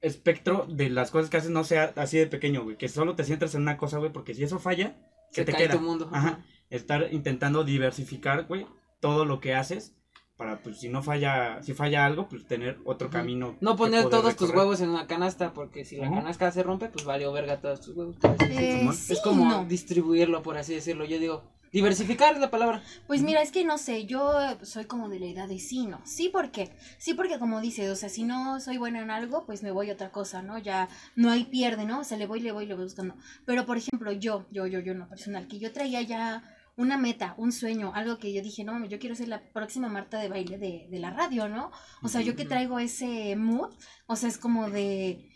espectro 0.00 0.66
de 0.68 0.90
las 0.90 1.10
cosas 1.10 1.30
que 1.30 1.36
haces 1.36 1.50
no 1.50 1.64
sea 1.64 1.92
así 1.96 2.18
de 2.18 2.26
pequeño, 2.26 2.64
güey, 2.64 2.76
que 2.76 2.88
solo 2.88 3.14
te 3.14 3.24
sientas 3.24 3.54
en 3.54 3.62
una 3.62 3.76
cosa, 3.78 3.98
güey, 3.98 4.12
porque 4.12 4.34
si 4.34 4.42
eso 4.42 4.58
falla, 4.58 4.96
que 5.32 5.42
Se 5.42 5.44
te 5.44 5.52
cae 5.52 5.62
queda. 5.62 5.74
tu 5.74 5.80
mundo. 5.80 6.10
Ajá. 6.12 6.44
Estar 6.70 7.08
intentando 7.12 7.64
diversificar, 7.64 8.46
güey, 8.46 8.66
todo 9.00 9.24
lo 9.24 9.40
que 9.40 9.54
haces 9.54 9.96
para 10.36 10.60
pues 10.62 10.78
si 10.78 10.88
no 10.88 11.02
falla, 11.02 11.62
si 11.62 11.74
falla 11.74 12.04
algo, 12.04 12.28
pues 12.28 12.44
tener 12.46 12.78
otro 12.84 13.08
camino. 13.08 13.56
No 13.60 13.76
poner 13.76 14.08
todos 14.08 14.34
tus 14.36 14.50
huevos 14.50 14.80
en 14.80 14.90
una 14.90 15.06
canasta, 15.06 15.52
porque 15.52 15.84
si 15.84 15.96
la 15.96 16.10
canasta 16.10 16.50
se 16.50 16.62
rompe, 16.62 16.88
pues 16.88 17.04
valió 17.04 17.32
verga 17.32 17.60
todos 17.60 17.80
tus 17.80 17.96
huevos. 17.96 18.16
Eh, 18.50 18.88
sí, 18.92 19.12
es 19.12 19.20
como 19.20 19.44
no. 19.44 19.64
distribuirlo, 19.64 20.42
por 20.42 20.58
así 20.58 20.74
decirlo. 20.74 21.04
Yo 21.04 21.18
digo, 21.20 21.44
diversificar 21.74 22.34
es 22.34 22.40
la 22.40 22.50
palabra. 22.50 22.82
Pues 23.06 23.22
mira, 23.22 23.42
es 23.42 23.52
que 23.52 23.64
no 23.64 23.78
sé, 23.78 24.06
yo 24.06 24.40
eh, 24.40 24.58
soy 24.62 24.86
como 24.86 25.08
de 25.08 25.20
la 25.20 25.26
edad 25.26 25.48
de 25.48 25.58
sí, 25.58 25.86
no. 25.86 26.00
Sí, 26.04 26.30
porque, 26.32 26.70
sí, 26.98 27.14
porque 27.14 27.38
como 27.38 27.60
dices, 27.60 27.90
o 27.90 27.96
sea, 27.96 28.08
si 28.08 28.24
no 28.24 28.60
soy 28.60 28.78
buena 28.78 29.00
en 29.02 29.10
algo, 29.10 29.44
pues 29.46 29.62
me 29.62 29.70
voy 29.70 29.90
a 29.90 29.94
otra 29.94 30.10
cosa, 30.10 30.42
¿no? 30.42 30.58
Ya 30.58 30.88
no 31.16 31.30
hay 31.30 31.44
pierde, 31.44 31.84
¿no? 31.84 32.00
O 32.00 32.04
sea, 32.04 32.16
le 32.16 32.26
voy, 32.26 32.40
le 32.40 32.52
voy, 32.52 32.66
le 32.66 32.74
voy 32.74 32.84
buscando. 32.84 33.16
Pero, 33.44 33.66
por 33.66 33.76
ejemplo, 33.76 34.12
yo, 34.12 34.46
yo, 34.50 34.66
yo, 34.66 34.80
yo, 34.80 34.94
no 34.94 35.08
personal, 35.08 35.48
que 35.48 35.58
yo 35.58 35.72
traía 35.72 36.00
ya 36.02 36.42
una 36.76 36.96
meta, 36.96 37.34
un 37.38 37.52
sueño, 37.52 37.92
algo 37.94 38.18
que 38.18 38.32
yo 38.32 38.42
dije, 38.42 38.64
no, 38.64 38.72
mames, 38.72 38.90
yo 38.90 38.98
quiero 38.98 39.14
ser 39.14 39.28
la 39.28 39.42
próxima 39.52 39.88
Marta 39.88 40.18
de 40.18 40.28
baile 40.28 40.58
de, 40.58 40.86
de 40.90 40.98
la 40.98 41.10
radio, 41.10 41.48
¿no? 41.48 41.70
O 42.02 42.08
sea, 42.08 42.20
yo 42.20 42.34
que 42.36 42.44
traigo 42.44 42.78
ese 42.78 43.36
mood, 43.36 43.72
o 44.06 44.16
sea, 44.16 44.28
es 44.28 44.38
como 44.38 44.70
de, 44.70 45.30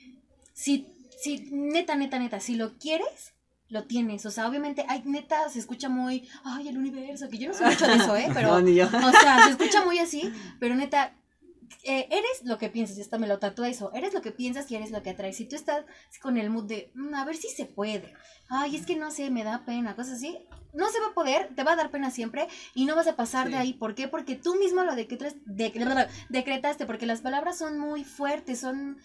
si, 0.53 0.89
si, 1.21 1.49
neta, 1.53 1.95
neta, 1.95 2.19
neta, 2.19 2.41
si 2.41 2.57
lo 2.57 2.77
quieres, 2.79 3.35
lo 3.69 3.85
tienes. 3.85 4.25
O 4.27 4.31
sea, 4.31 4.49
obviamente, 4.49 4.85
ay, 4.89 5.03
neta, 5.05 5.49
se 5.51 5.59
escucha 5.59 5.89
muy, 5.89 6.29
ay, 6.45 6.69
el 6.69 6.79
universo, 6.79 7.29
que 7.29 7.39
yo 7.39 7.49
no 7.49 7.55
sé 7.55 7.65
mucho 7.65 7.87
de 7.87 7.95
eso, 7.95 8.17
¿eh? 8.17 8.29
Pero, 8.35 8.49
No, 8.49 8.61
ni 8.61 8.75
yo. 8.75 8.87
o 8.87 9.13
sea, 9.13 9.45
se 9.45 9.51
escucha 9.51 9.85
muy 9.85 9.99
así, 9.99 10.33
pero 10.59 10.75
neta, 10.75 11.15
eh, 11.85 12.07
eres 12.11 12.43
lo 12.45 12.59
que 12.59 12.69
piensas, 12.69 12.99
y 12.99 13.01
hasta 13.01 13.19
me 13.19 13.27
lo 13.27 13.39
tatúa 13.39 13.69
eso, 13.69 13.93
eres 13.95 14.13
lo 14.15 14.23
que 14.23 14.33
piensas 14.33 14.71
y 14.71 14.77
eres 14.77 14.91
lo 14.91 15.03
que 15.03 15.11
atraes. 15.11 15.37
Si 15.37 15.45
tú 15.47 15.57
estás 15.57 15.85
con 16.23 16.37
el 16.37 16.51
mood 16.51 16.65
de, 16.65 16.91
"Mm, 16.95 17.15
a 17.15 17.25
ver 17.25 17.37
si 17.37 17.49
se 17.49 17.65
puede, 17.67 18.15
ay, 18.49 18.77
es 18.77 18.87
que 18.87 18.97
no 18.97 19.11
sé, 19.11 19.31
me 19.31 19.45
da 19.45 19.65
pena, 19.65 19.95
cosas 19.97 20.15
así, 20.15 20.39
no 20.73 20.89
se 20.91 21.01
va 21.01 21.09
a 21.09 21.15
poder, 21.15 21.55
te 21.55 21.65
va 21.65 21.73
a 21.73 21.77
dar 21.77 21.91
pena 21.91 22.11
siempre 22.11 22.47
y 22.75 22.85
no 22.85 22.95
vas 22.97 23.07
a 23.07 23.17
pasar 23.17 23.47
Sí. 23.47 23.53
de 23.53 23.59
ahí. 23.59 23.73
¿Por 23.75 23.95
qué? 23.95 24.09
Porque 24.09 24.37
tú 24.37 24.55
mismo 24.57 24.85
lo 24.85 24.95
decretas, 24.95 25.35
de- 25.45 26.09
decretaste, 26.29 26.87
porque 26.87 27.07
las 27.07 27.21
palabras 27.23 27.59
son 27.59 27.79
muy 27.79 28.05
fuertes, 28.05 28.61
son 28.61 28.99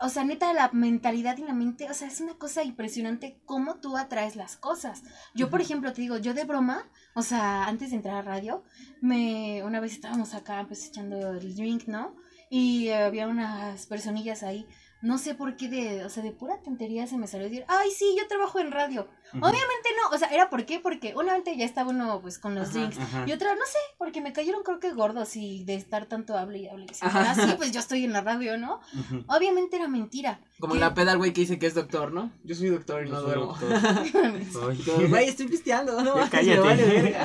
o 0.00 0.08
sea, 0.08 0.24
neta, 0.24 0.52
la 0.54 0.70
mentalidad 0.72 1.36
y 1.36 1.42
la 1.42 1.52
mente, 1.52 1.88
o 1.90 1.94
sea, 1.94 2.08
es 2.08 2.20
una 2.20 2.34
cosa 2.34 2.64
impresionante 2.64 3.38
cómo 3.44 3.76
tú 3.76 3.98
atraes 3.98 4.34
las 4.34 4.56
cosas. 4.56 5.02
Yo, 5.34 5.50
por 5.50 5.60
ejemplo, 5.60 5.92
te 5.92 6.00
digo, 6.00 6.16
yo 6.16 6.32
de 6.32 6.44
broma, 6.44 6.88
o 7.14 7.22
sea, 7.22 7.64
antes 7.64 7.90
de 7.90 7.96
entrar 7.96 8.16
a 8.16 8.22
radio, 8.22 8.64
me, 9.02 9.62
una 9.62 9.78
vez 9.78 9.92
estábamos 9.92 10.32
acá, 10.34 10.64
pues, 10.66 10.86
echando 10.86 11.32
el 11.32 11.54
drink, 11.54 11.86
¿no? 11.86 12.16
Y 12.48 12.88
había 12.88 13.28
unas 13.28 13.86
personillas 13.86 14.42
ahí 14.42 14.66
no 15.02 15.18
sé 15.18 15.34
por 15.34 15.56
qué 15.56 15.68
de, 15.68 16.04
o 16.04 16.10
sea, 16.10 16.22
de 16.22 16.32
pura 16.32 16.58
tontería 16.62 17.06
se 17.06 17.16
me 17.16 17.26
salió 17.26 17.48
decir, 17.48 17.64
ay, 17.68 17.90
sí, 17.90 18.14
yo 18.18 18.26
trabajo 18.28 18.60
en 18.60 18.70
radio. 18.70 19.08
Obviamente 19.32 19.88
no, 19.96 20.14
o 20.14 20.18
sea, 20.18 20.28
era 20.28 20.50
por 20.50 20.66
qué, 20.66 20.80
porque 20.80 21.14
una 21.14 21.34
vez 21.34 21.44
ya 21.56 21.64
estaba 21.64 21.90
uno 21.90 22.20
pues 22.20 22.38
con 22.38 22.54
los 22.54 22.72
drinks 22.72 22.98
y 23.26 23.32
otra, 23.32 23.54
no 23.54 23.64
sé, 23.64 23.78
porque 23.96 24.20
me 24.20 24.32
cayeron 24.32 24.62
creo 24.62 24.80
que 24.80 24.92
gordos 24.92 25.36
y 25.36 25.64
de 25.64 25.74
estar 25.74 26.06
tanto 26.06 26.36
hable 26.36 26.58
y 26.58 26.68
hable. 26.68 26.86
Ah, 27.00 27.34
sí, 27.34 27.54
pues 27.56 27.70
yo 27.70 27.80
estoy 27.80 28.04
en 28.04 28.12
la 28.12 28.20
radio, 28.20 28.58
¿no? 28.58 28.80
Obviamente 29.28 29.76
era 29.76 29.88
mentira. 29.88 30.40
Como 30.58 30.74
la 30.74 30.94
pedal, 30.94 31.18
güey, 31.18 31.32
que 31.32 31.42
dice 31.42 31.58
que 31.58 31.66
es 31.66 31.74
doctor, 31.74 32.12
¿no? 32.12 32.32
Yo 32.44 32.54
soy 32.54 32.68
doctor 32.68 33.06
y 33.06 33.10
no 33.10 33.22
duermo. 33.22 33.56
Güey, 35.08 35.28
estoy 35.28 35.48
pisteando, 35.48 36.02
¿no? 36.02 36.14
cállate. 36.30 37.16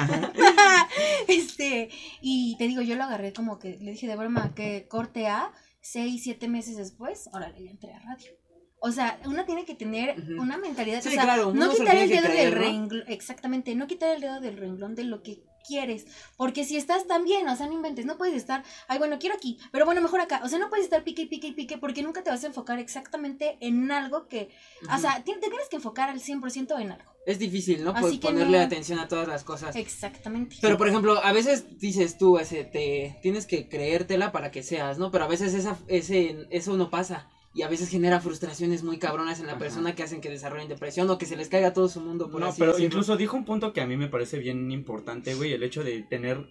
este, 1.27 1.89
y 2.21 2.55
te 2.57 2.67
digo, 2.67 2.81
yo 2.81 2.95
lo 2.95 3.03
agarré 3.03 3.33
como 3.33 3.59
que, 3.59 3.77
le 3.81 3.91
dije 3.91 4.07
de 4.07 4.15
broma 4.15 4.53
que 4.53 4.87
corte 4.87 5.27
A 5.27 5.51
seis, 5.85 6.23
siete 6.23 6.47
meses 6.47 6.77
después, 6.77 7.29
ahora 7.31 7.49
le 7.49 7.69
entré 7.69 7.93
a 7.93 7.99
radio. 7.99 8.31
O 8.79 8.91
sea, 8.91 9.19
uno 9.25 9.45
tiene 9.45 9.65
que 9.65 9.75
tener 9.75 10.15
una 10.39 10.57
mentalidad. 10.57 11.01
Sí, 11.01 11.09
o 11.09 11.11
sea, 11.11 11.23
claro, 11.23 11.53
no 11.53 11.69
quitar 11.71 11.95
el 11.95 12.09
dedo 12.09 12.27
del 12.27 12.51
renglón. 12.51 13.03
Exactamente, 13.07 13.75
no 13.75 13.87
quitar 13.87 14.15
el 14.15 14.21
dedo 14.21 14.39
del 14.39 14.57
renglón 14.57 14.95
de 14.95 15.03
lo 15.03 15.21
que 15.21 15.43
quieres. 15.67 16.05
Porque 16.37 16.65
si 16.65 16.77
estás 16.77 17.07
tan 17.07 17.23
bien, 17.23 17.47
o 17.47 17.55
sea, 17.55 17.67
no 17.67 17.73
inventes, 17.73 18.05
no 18.05 18.17
puedes 18.17 18.35
estar, 18.35 18.63
ay, 18.87 18.97
bueno, 18.97 19.17
quiero 19.19 19.35
aquí, 19.35 19.59
pero 19.71 19.85
bueno, 19.85 20.01
mejor 20.01 20.21
acá. 20.21 20.41
O 20.43 20.49
sea, 20.49 20.59
no 20.59 20.69
puedes 20.69 20.85
estar 20.85 21.03
pique 21.03 21.23
y 21.23 21.27
pique 21.27 21.47
y 21.47 21.53
pique 21.53 21.77
porque 21.77 22.03
nunca 22.03 22.23
te 22.23 22.29
vas 22.31 22.43
a 22.43 22.47
enfocar 22.47 22.79
exactamente 22.79 23.57
en 23.61 23.91
algo 23.91 24.27
que. 24.27 24.49
O 24.93 24.97
sea, 24.97 25.23
te, 25.23 25.33
tienes 25.33 25.69
que 25.69 25.77
enfocar 25.77 26.09
al 26.09 26.19
100% 26.19 26.81
en 26.81 26.91
algo. 26.91 27.14
Es 27.25 27.39
difícil, 27.39 27.83
¿no? 27.83 27.93
Pues 27.93 28.17
ponerle 28.17 28.59
atención 28.59 28.99
a 28.99 29.07
todas 29.07 29.27
las 29.27 29.43
cosas. 29.43 29.75
Exactamente. 29.75 30.57
Pero, 30.61 30.77
por 30.77 30.87
ejemplo, 30.87 31.23
a 31.23 31.33
veces 31.33 31.79
dices 31.79 32.17
tú, 32.17 32.37
ese, 32.37 32.63
te 32.63 33.17
tienes 33.21 33.47
que 33.47 33.67
creértela 33.67 34.31
para 34.31 34.51
que 34.51 34.61
seas, 34.61 34.99
¿no? 34.99 35.09
Pero 35.09 35.23
a 35.23 35.27
veces 35.27 35.53
esa, 35.55 35.77
ese, 35.87 36.47
eso 36.51 36.77
no 36.77 36.89
pasa. 36.89 37.29
Y 37.55 37.63
a 37.63 37.69
veces 37.69 37.89
genera 37.89 38.19
frustraciones 38.19 38.83
muy 38.83 38.99
cabronas 38.99 39.39
en 39.39 39.47
la 39.47 39.57
persona 39.57 39.95
que 39.95 40.03
hacen 40.03 40.21
que 40.21 40.29
desarrollen 40.29 40.67
depresión 40.67 41.09
o 41.09 41.17
que 41.17 41.25
se 41.25 41.37
les 41.37 41.47
caiga 41.47 41.73
todo 41.73 41.87
su 41.87 42.01
mundo. 42.01 42.29
Por 42.29 42.41
no, 42.41 42.53
pero 42.57 42.77
incluso 42.77 43.15
dijo 43.15 43.37
un 43.37 43.45
punto 43.45 43.71
que 43.71 43.81
a 43.81 43.87
mí 43.87 43.95
me 43.95 44.09
parece 44.09 44.37
bien 44.37 44.71
importante, 44.71 45.33
güey, 45.35 45.53
el 45.53 45.63
hecho 45.63 45.83
de 45.83 46.03
tener, 46.03 46.45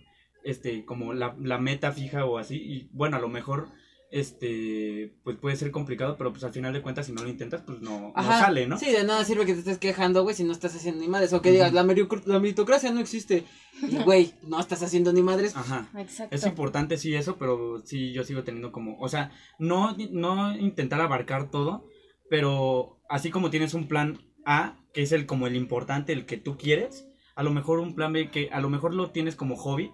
este, 0.45 0.85
como 0.87 1.13
la, 1.13 1.37
la 1.41 1.59
meta 1.59 1.93
fija 1.93 2.25
o 2.25 2.39
así. 2.39 2.57
Y 2.57 2.89
bueno, 2.93 3.19
a 3.19 3.21
lo 3.21 3.29
mejor 3.29 3.69
este, 4.15 5.13
pues 5.25 5.37
puede 5.39 5.57
ser 5.57 5.73
complicado, 5.73 6.17
pero 6.17 6.31
pues 6.31 6.45
al 6.45 6.53
final 6.53 6.73
de 6.73 6.83
cuentas 6.83 7.07
si 7.07 7.13
no 7.13 7.25
lo 7.25 7.29
intentas, 7.29 7.63
pues 7.63 7.81
no, 7.81 8.13
no 8.15 8.23
sale, 8.23 8.65
¿no? 8.69 8.79
Sí, 8.79 8.93
de 8.93 9.03
nada 9.03 9.25
sirve 9.25 9.45
que 9.45 9.55
te 9.55 9.59
estés 9.59 9.79
quejando, 9.79 10.23
güey, 10.23 10.37
si 10.37 10.45
no 10.45 10.53
estás 10.53 10.77
haciendo 10.77 11.01
ni 11.01 11.09
madres, 11.09 11.33
o 11.33 11.43
que 11.43 11.51
digas, 11.51 11.73
la, 11.73 11.83
la 11.83 12.39
meritocracia 12.39 12.93
no 12.93 13.01
existe, 13.01 13.43
y 13.83 13.97
güey, 14.05 14.35
no 14.47 14.61
estás 14.61 14.85
haciendo 14.85 15.13
ni 15.13 15.21
madres. 15.21 15.57
Ajá, 15.57 15.89
es 16.31 16.47
importante 16.47 16.97
sí 16.97 17.13
eso, 17.13 17.39
pero 17.39 17.83
sí 17.85 18.13
yo 18.13 18.23
sigo 18.23 18.45
teniendo 18.45 18.71
como, 18.71 18.97
o 19.01 19.09
sea, 19.09 19.33
no, 19.59 19.97
no 20.13 20.57
intentar 20.57 21.01
abarcar 21.01 21.51
todo, 21.51 21.85
pero 22.31 23.01
así 23.09 23.31
como 23.31 23.51
tienes 23.51 23.75
un 23.75 23.89
plan 23.89 24.21
A, 24.47 24.77
que 24.93 25.03
es 25.03 25.11
el 25.11 25.27
como 25.27 25.49
el 25.49 25.57
importante, 25.57 26.13
el 26.13 26.25
que 26.25 26.37
tú 26.37 26.57
quieres, 26.57 27.09
a 27.35 27.43
lo 27.43 27.51
mejor 27.51 27.81
un 27.81 27.97
plan 27.97 28.13
B 28.13 28.31
que 28.31 28.49
a 28.53 28.61
lo 28.61 28.71
mejor 28.71 28.95
lo 28.95 29.11
tienes 29.11 29.35
como 29.35 29.57
hobby, 29.57 29.91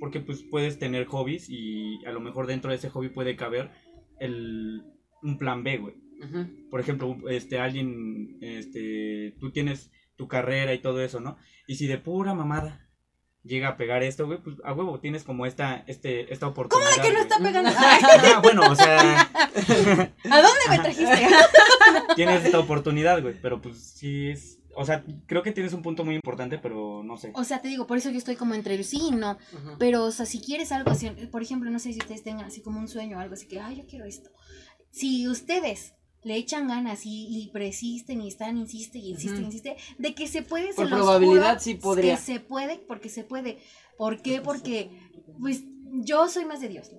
porque 0.00 0.20
pues 0.20 0.42
puedes 0.42 0.78
tener 0.78 1.06
hobbies 1.06 1.48
y 1.48 2.04
a 2.06 2.12
lo 2.12 2.20
mejor 2.20 2.46
dentro 2.46 2.70
de 2.70 2.76
ese 2.76 2.90
hobby 2.90 3.08
puede 3.08 3.36
caber 3.36 3.70
el, 4.20 4.82
un 5.22 5.38
plan 5.38 5.62
B, 5.62 5.78
güey. 5.78 5.94
Por 6.68 6.80
ejemplo, 6.80 7.16
este, 7.30 7.60
alguien, 7.60 8.38
este, 8.40 9.36
tú 9.38 9.52
tienes 9.52 9.92
tu 10.16 10.26
carrera 10.26 10.74
y 10.74 10.80
todo 10.80 11.00
eso, 11.00 11.20
¿no? 11.20 11.36
Y 11.68 11.76
si 11.76 11.86
de 11.86 11.98
pura 11.98 12.34
mamada 12.34 12.88
llega 13.44 13.68
a 13.68 13.76
pegar 13.76 14.02
esto, 14.02 14.26
güey, 14.26 14.38
pues 14.42 14.56
a 14.64 14.72
huevo 14.72 14.98
tienes 14.98 15.22
como 15.22 15.46
esta, 15.46 15.84
este, 15.86 16.32
esta 16.32 16.48
oportunidad. 16.48 16.90
¿Cómo 16.90 17.02
de 17.02 17.08
que 17.08 17.14
no 17.14 17.22
está 17.22 17.38
pegando? 17.38 17.70
ah, 17.76 18.40
bueno, 18.42 18.62
o 18.70 18.74
sea. 18.74 19.20
¿A 19.20 20.42
dónde 20.42 20.64
me 20.70 20.78
trajiste? 20.80 21.28
tienes 22.16 22.44
esta 22.44 22.58
oportunidad, 22.58 23.22
güey, 23.22 23.34
pero 23.40 23.62
pues 23.62 23.78
sí 23.78 24.28
es 24.28 24.57
o 24.78 24.84
sea, 24.84 25.04
creo 25.26 25.42
que 25.42 25.50
tienes 25.50 25.72
un 25.72 25.82
punto 25.82 26.04
muy 26.04 26.14
importante, 26.14 26.56
pero 26.56 27.02
no 27.02 27.16
sé. 27.16 27.32
O 27.34 27.42
sea, 27.42 27.60
te 27.60 27.66
digo, 27.66 27.88
por 27.88 27.98
eso 27.98 28.10
yo 28.10 28.18
estoy 28.18 28.36
como 28.36 28.54
entre 28.54 28.76
el 28.76 28.84
sí 28.84 29.00
y 29.08 29.10
no. 29.10 29.36
Pero, 29.76 30.04
o 30.04 30.12
sea, 30.12 30.24
si 30.24 30.40
quieres 30.40 30.70
algo 30.70 30.92
así, 30.92 31.10
por 31.32 31.42
ejemplo, 31.42 31.68
no 31.68 31.80
sé 31.80 31.92
si 31.92 31.98
ustedes 31.98 32.22
tengan 32.22 32.46
así 32.46 32.60
como 32.62 32.78
un 32.78 32.86
sueño 32.86 33.16
o 33.16 33.20
algo 33.20 33.34
así 33.34 33.48
que, 33.48 33.58
ay, 33.58 33.78
yo 33.78 33.86
quiero 33.86 34.04
esto. 34.04 34.30
Si 34.90 35.26
ustedes 35.26 35.94
le 36.22 36.36
echan 36.36 36.68
ganas 36.68 37.00
y, 37.04 37.50
persisten 37.52 38.20
y 38.22 38.28
están, 38.28 38.56
insiste 38.56 38.98
y 38.98 39.10
insiste 39.10 39.40
y 39.40 39.44
insiste, 39.44 39.76
de 39.98 40.14
que 40.14 40.28
se 40.28 40.42
puede, 40.42 40.72
por 40.72 40.88
probabilidad 40.88 41.58
sí 41.60 41.74
podría. 41.74 42.14
Que 42.14 42.22
se 42.22 42.38
puede, 42.38 42.78
porque 42.78 43.08
se 43.08 43.24
puede. 43.24 43.58
¿Por 43.96 44.22
qué? 44.22 44.40
Porque, 44.40 44.90
pues, 45.40 45.64
yo 45.90 46.28
soy 46.28 46.44
más 46.44 46.60
de 46.60 46.68
Dios, 46.68 46.92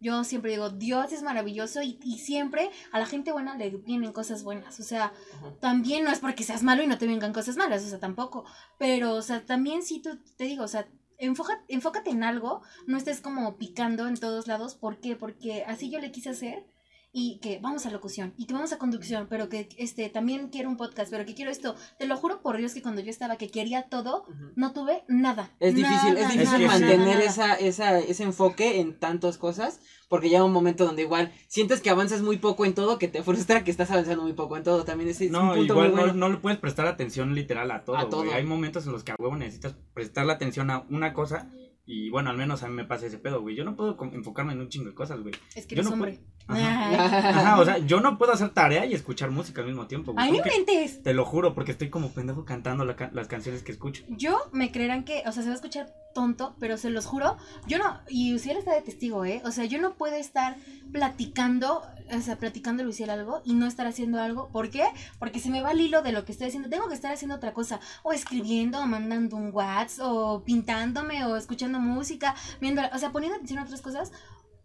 yo 0.00 0.24
siempre 0.24 0.52
digo, 0.52 0.70
Dios 0.70 1.12
es 1.12 1.22
maravilloso 1.22 1.82
y, 1.82 1.98
siempre 2.18 2.70
a 2.92 2.98
la 2.98 3.06
gente 3.06 3.32
buena 3.32 3.56
le 3.56 3.70
vienen 3.70 4.12
cosas 4.12 4.42
buenas. 4.42 4.80
O 4.80 4.82
sea, 4.82 5.12
también 5.60 6.04
no 6.04 6.10
es 6.10 6.20
porque 6.20 6.44
seas 6.44 6.62
malo 6.62 6.82
y 6.82 6.86
no 6.86 6.98
te 6.98 7.06
vengan 7.06 7.32
cosas 7.32 7.56
malas, 7.56 7.84
o 7.84 7.88
sea, 7.88 7.98
tampoco. 7.98 8.44
Pero, 8.78 9.14
o 9.14 9.22
sea, 9.22 9.44
también 9.44 9.82
si 9.82 10.00
tú 10.00 10.18
te 10.36 10.44
digo, 10.44 10.64
o 10.64 10.68
sea, 10.68 10.88
enfócate, 11.18 11.62
enfócate 11.68 12.10
en 12.10 12.22
algo, 12.22 12.62
no 12.86 12.96
estés 12.96 13.20
como 13.20 13.56
picando 13.56 14.06
en 14.08 14.16
todos 14.16 14.46
lados. 14.46 14.74
¿Por 14.74 15.00
qué? 15.00 15.16
Porque 15.16 15.64
así 15.64 15.90
yo 15.90 16.00
le 16.00 16.12
quise 16.12 16.30
hacer 16.30 16.66
y 17.12 17.38
que 17.40 17.58
vamos 17.60 17.86
a 17.86 17.90
locución 17.90 18.34
y 18.36 18.46
que 18.46 18.54
vamos 18.54 18.72
a 18.72 18.78
conducción, 18.78 19.26
pero 19.30 19.48
que 19.48 19.68
este 19.78 20.08
también 20.10 20.48
quiero 20.48 20.68
un 20.68 20.76
podcast, 20.76 21.10
pero 21.10 21.24
que 21.24 21.34
quiero 21.34 21.50
esto. 21.50 21.74
Te 21.98 22.06
lo 22.06 22.16
juro 22.16 22.42
por 22.42 22.56
Dios 22.56 22.74
que 22.74 22.82
cuando 22.82 23.00
yo 23.00 23.10
estaba 23.10 23.36
que 23.36 23.50
quería 23.50 23.84
todo, 23.84 24.24
no 24.56 24.72
tuve 24.72 25.04
nada. 25.08 25.50
Es 25.58 25.74
difícil, 25.74 26.16
es 26.16 26.30
difícil 26.30 26.66
mantener 26.66 27.20
esa, 27.20 27.54
esa, 27.54 27.98
ese 27.98 28.24
enfoque 28.24 28.80
en 28.80 28.98
tantas 28.98 29.38
cosas, 29.38 29.80
porque 30.08 30.28
llega 30.28 30.44
un 30.44 30.52
momento 30.52 30.84
donde 30.84 31.02
igual 31.02 31.32
sientes 31.48 31.80
que 31.80 31.90
avanzas 31.90 32.22
muy 32.22 32.36
poco 32.36 32.64
en 32.66 32.74
todo, 32.74 32.98
que 32.98 33.08
te 33.08 33.22
frustra 33.22 33.64
que 33.64 33.70
estás 33.70 33.90
avanzando 33.90 34.22
muy 34.22 34.34
poco 34.34 34.56
en 34.56 34.62
todo. 34.62 34.84
También 34.84 35.10
es, 35.10 35.20
no, 35.30 35.50
un 35.50 35.56
punto 35.56 35.84
igual 35.84 35.94
no, 35.94 36.12
no, 36.12 36.28
le 36.28 36.36
puedes 36.36 36.58
prestar 36.58 36.86
atención 36.86 37.34
literal 37.34 37.70
a 37.70 37.84
todo. 37.84 37.96
A 37.96 38.08
todo. 38.08 38.30
Hay 38.32 38.44
momentos 38.44 38.86
en 38.86 38.92
los 38.92 39.02
que 39.02 39.12
a 39.12 39.16
huevo 39.18 39.36
necesitas 39.36 39.76
prestarle 39.94 40.32
atención 40.32 40.70
a 40.70 40.84
una 40.90 41.14
cosa 41.14 41.50
y 41.90 42.10
bueno, 42.10 42.28
al 42.28 42.36
menos 42.36 42.62
a 42.62 42.68
mí 42.68 42.74
me 42.74 42.84
pasa 42.84 43.06
ese 43.06 43.16
pedo, 43.16 43.40
güey. 43.40 43.56
Yo 43.56 43.64
no 43.64 43.74
puedo 43.74 43.96
enfocarme 44.12 44.52
en 44.52 44.60
un 44.60 44.68
chingo 44.68 44.90
de 44.90 44.94
cosas, 44.94 45.20
güey. 45.22 45.34
Es 45.54 45.66
que 45.66 45.74
yo 45.74 45.80
eres 45.80 45.86
no 45.86 45.94
hombre. 45.94 46.20
Ajá. 46.48 47.58
o 47.60 47.64
sea, 47.64 47.78
yo 47.78 48.00
no 48.00 48.18
puedo 48.18 48.32
hacer 48.32 48.50
tarea 48.50 48.86
y 48.86 48.94
escuchar 48.94 49.30
música 49.30 49.60
al 49.60 49.66
mismo 49.66 49.86
tiempo, 49.86 50.12
güey. 50.12 50.26
Ay, 50.26 50.38
no 50.38 50.44
mentes. 50.44 51.02
Te 51.02 51.14
lo 51.14 51.24
juro, 51.24 51.54
porque 51.54 51.72
estoy 51.72 51.90
como 51.90 52.10
pendejo 52.10 52.44
cantando 52.44 52.84
las 52.84 53.28
canciones 53.28 53.62
que 53.62 53.72
escucho. 53.72 54.04
Yo 54.08 54.38
me 54.52 54.72
creerán 54.72 55.04
que, 55.04 55.22
o 55.26 55.32
sea, 55.32 55.42
se 55.42 55.48
va 55.48 55.52
a 55.52 55.56
escuchar 55.56 55.94
tonto, 56.14 56.56
pero 56.58 56.76
se 56.78 56.90
los 56.90 57.06
juro, 57.06 57.36
yo 57.66 57.78
no, 57.78 58.00
y 58.08 58.32
Luciel 58.32 58.56
está 58.56 58.74
de 58.74 58.82
testigo, 58.82 59.24
¿eh? 59.24 59.40
O 59.44 59.52
sea, 59.52 59.66
yo 59.66 59.80
no 59.80 59.94
puedo 59.94 60.16
estar 60.16 60.56
platicando, 60.90 61.82
o 62.10 62.20
sea, 62.20 62.36
platicando 62.36 62.82
Luciel 62.82 63.10
algo 63.10 63.42
y 63.44 63.54
no 63.54 63.66
estar 63.66 63.86
haciendo 63.86 64.20
algo. 64.20 64.48
¿Por 64.48 64.70
qué? 64.70 64.84
Porque 65.18 65.38
se 65.38 65.50
me 65.50 65.60
va 65.60 65.72
el 65.72 65.80
hilo 65.80 66.02
de 66.02 66.12
lo 66.12 66.24
que 66.24 66.32
estoy 66.32 66.48
haciendo. 66.48 66.68
Tengo 66.68 66.88
que 66.88 66.94
estar 66.94 67.12
haciendo 67.12 67.36
otra 67.36 67.52
cosa, 67.52 67.78
o 68.02 68.12
escribiendo, 68.12 68.80
o 68.80 68.86
mandando 68.86 69.36
un 69.36 69.50
WhatsApp, 69.52 70.06
o 70.08 70.42
pintándome, 70.44 71.24
o 71.24 71.36
escuchando 71.36 71.78
música, 71.78 72.34
viendo, 72.60 72.82
o 72.92 72.98
sea, 72.98 73.12
poniendo 73.12 73.36
atención 73.36 73.60
a 73.60 73.64
otras 73.64 73.82
cosas, 73.82 74.10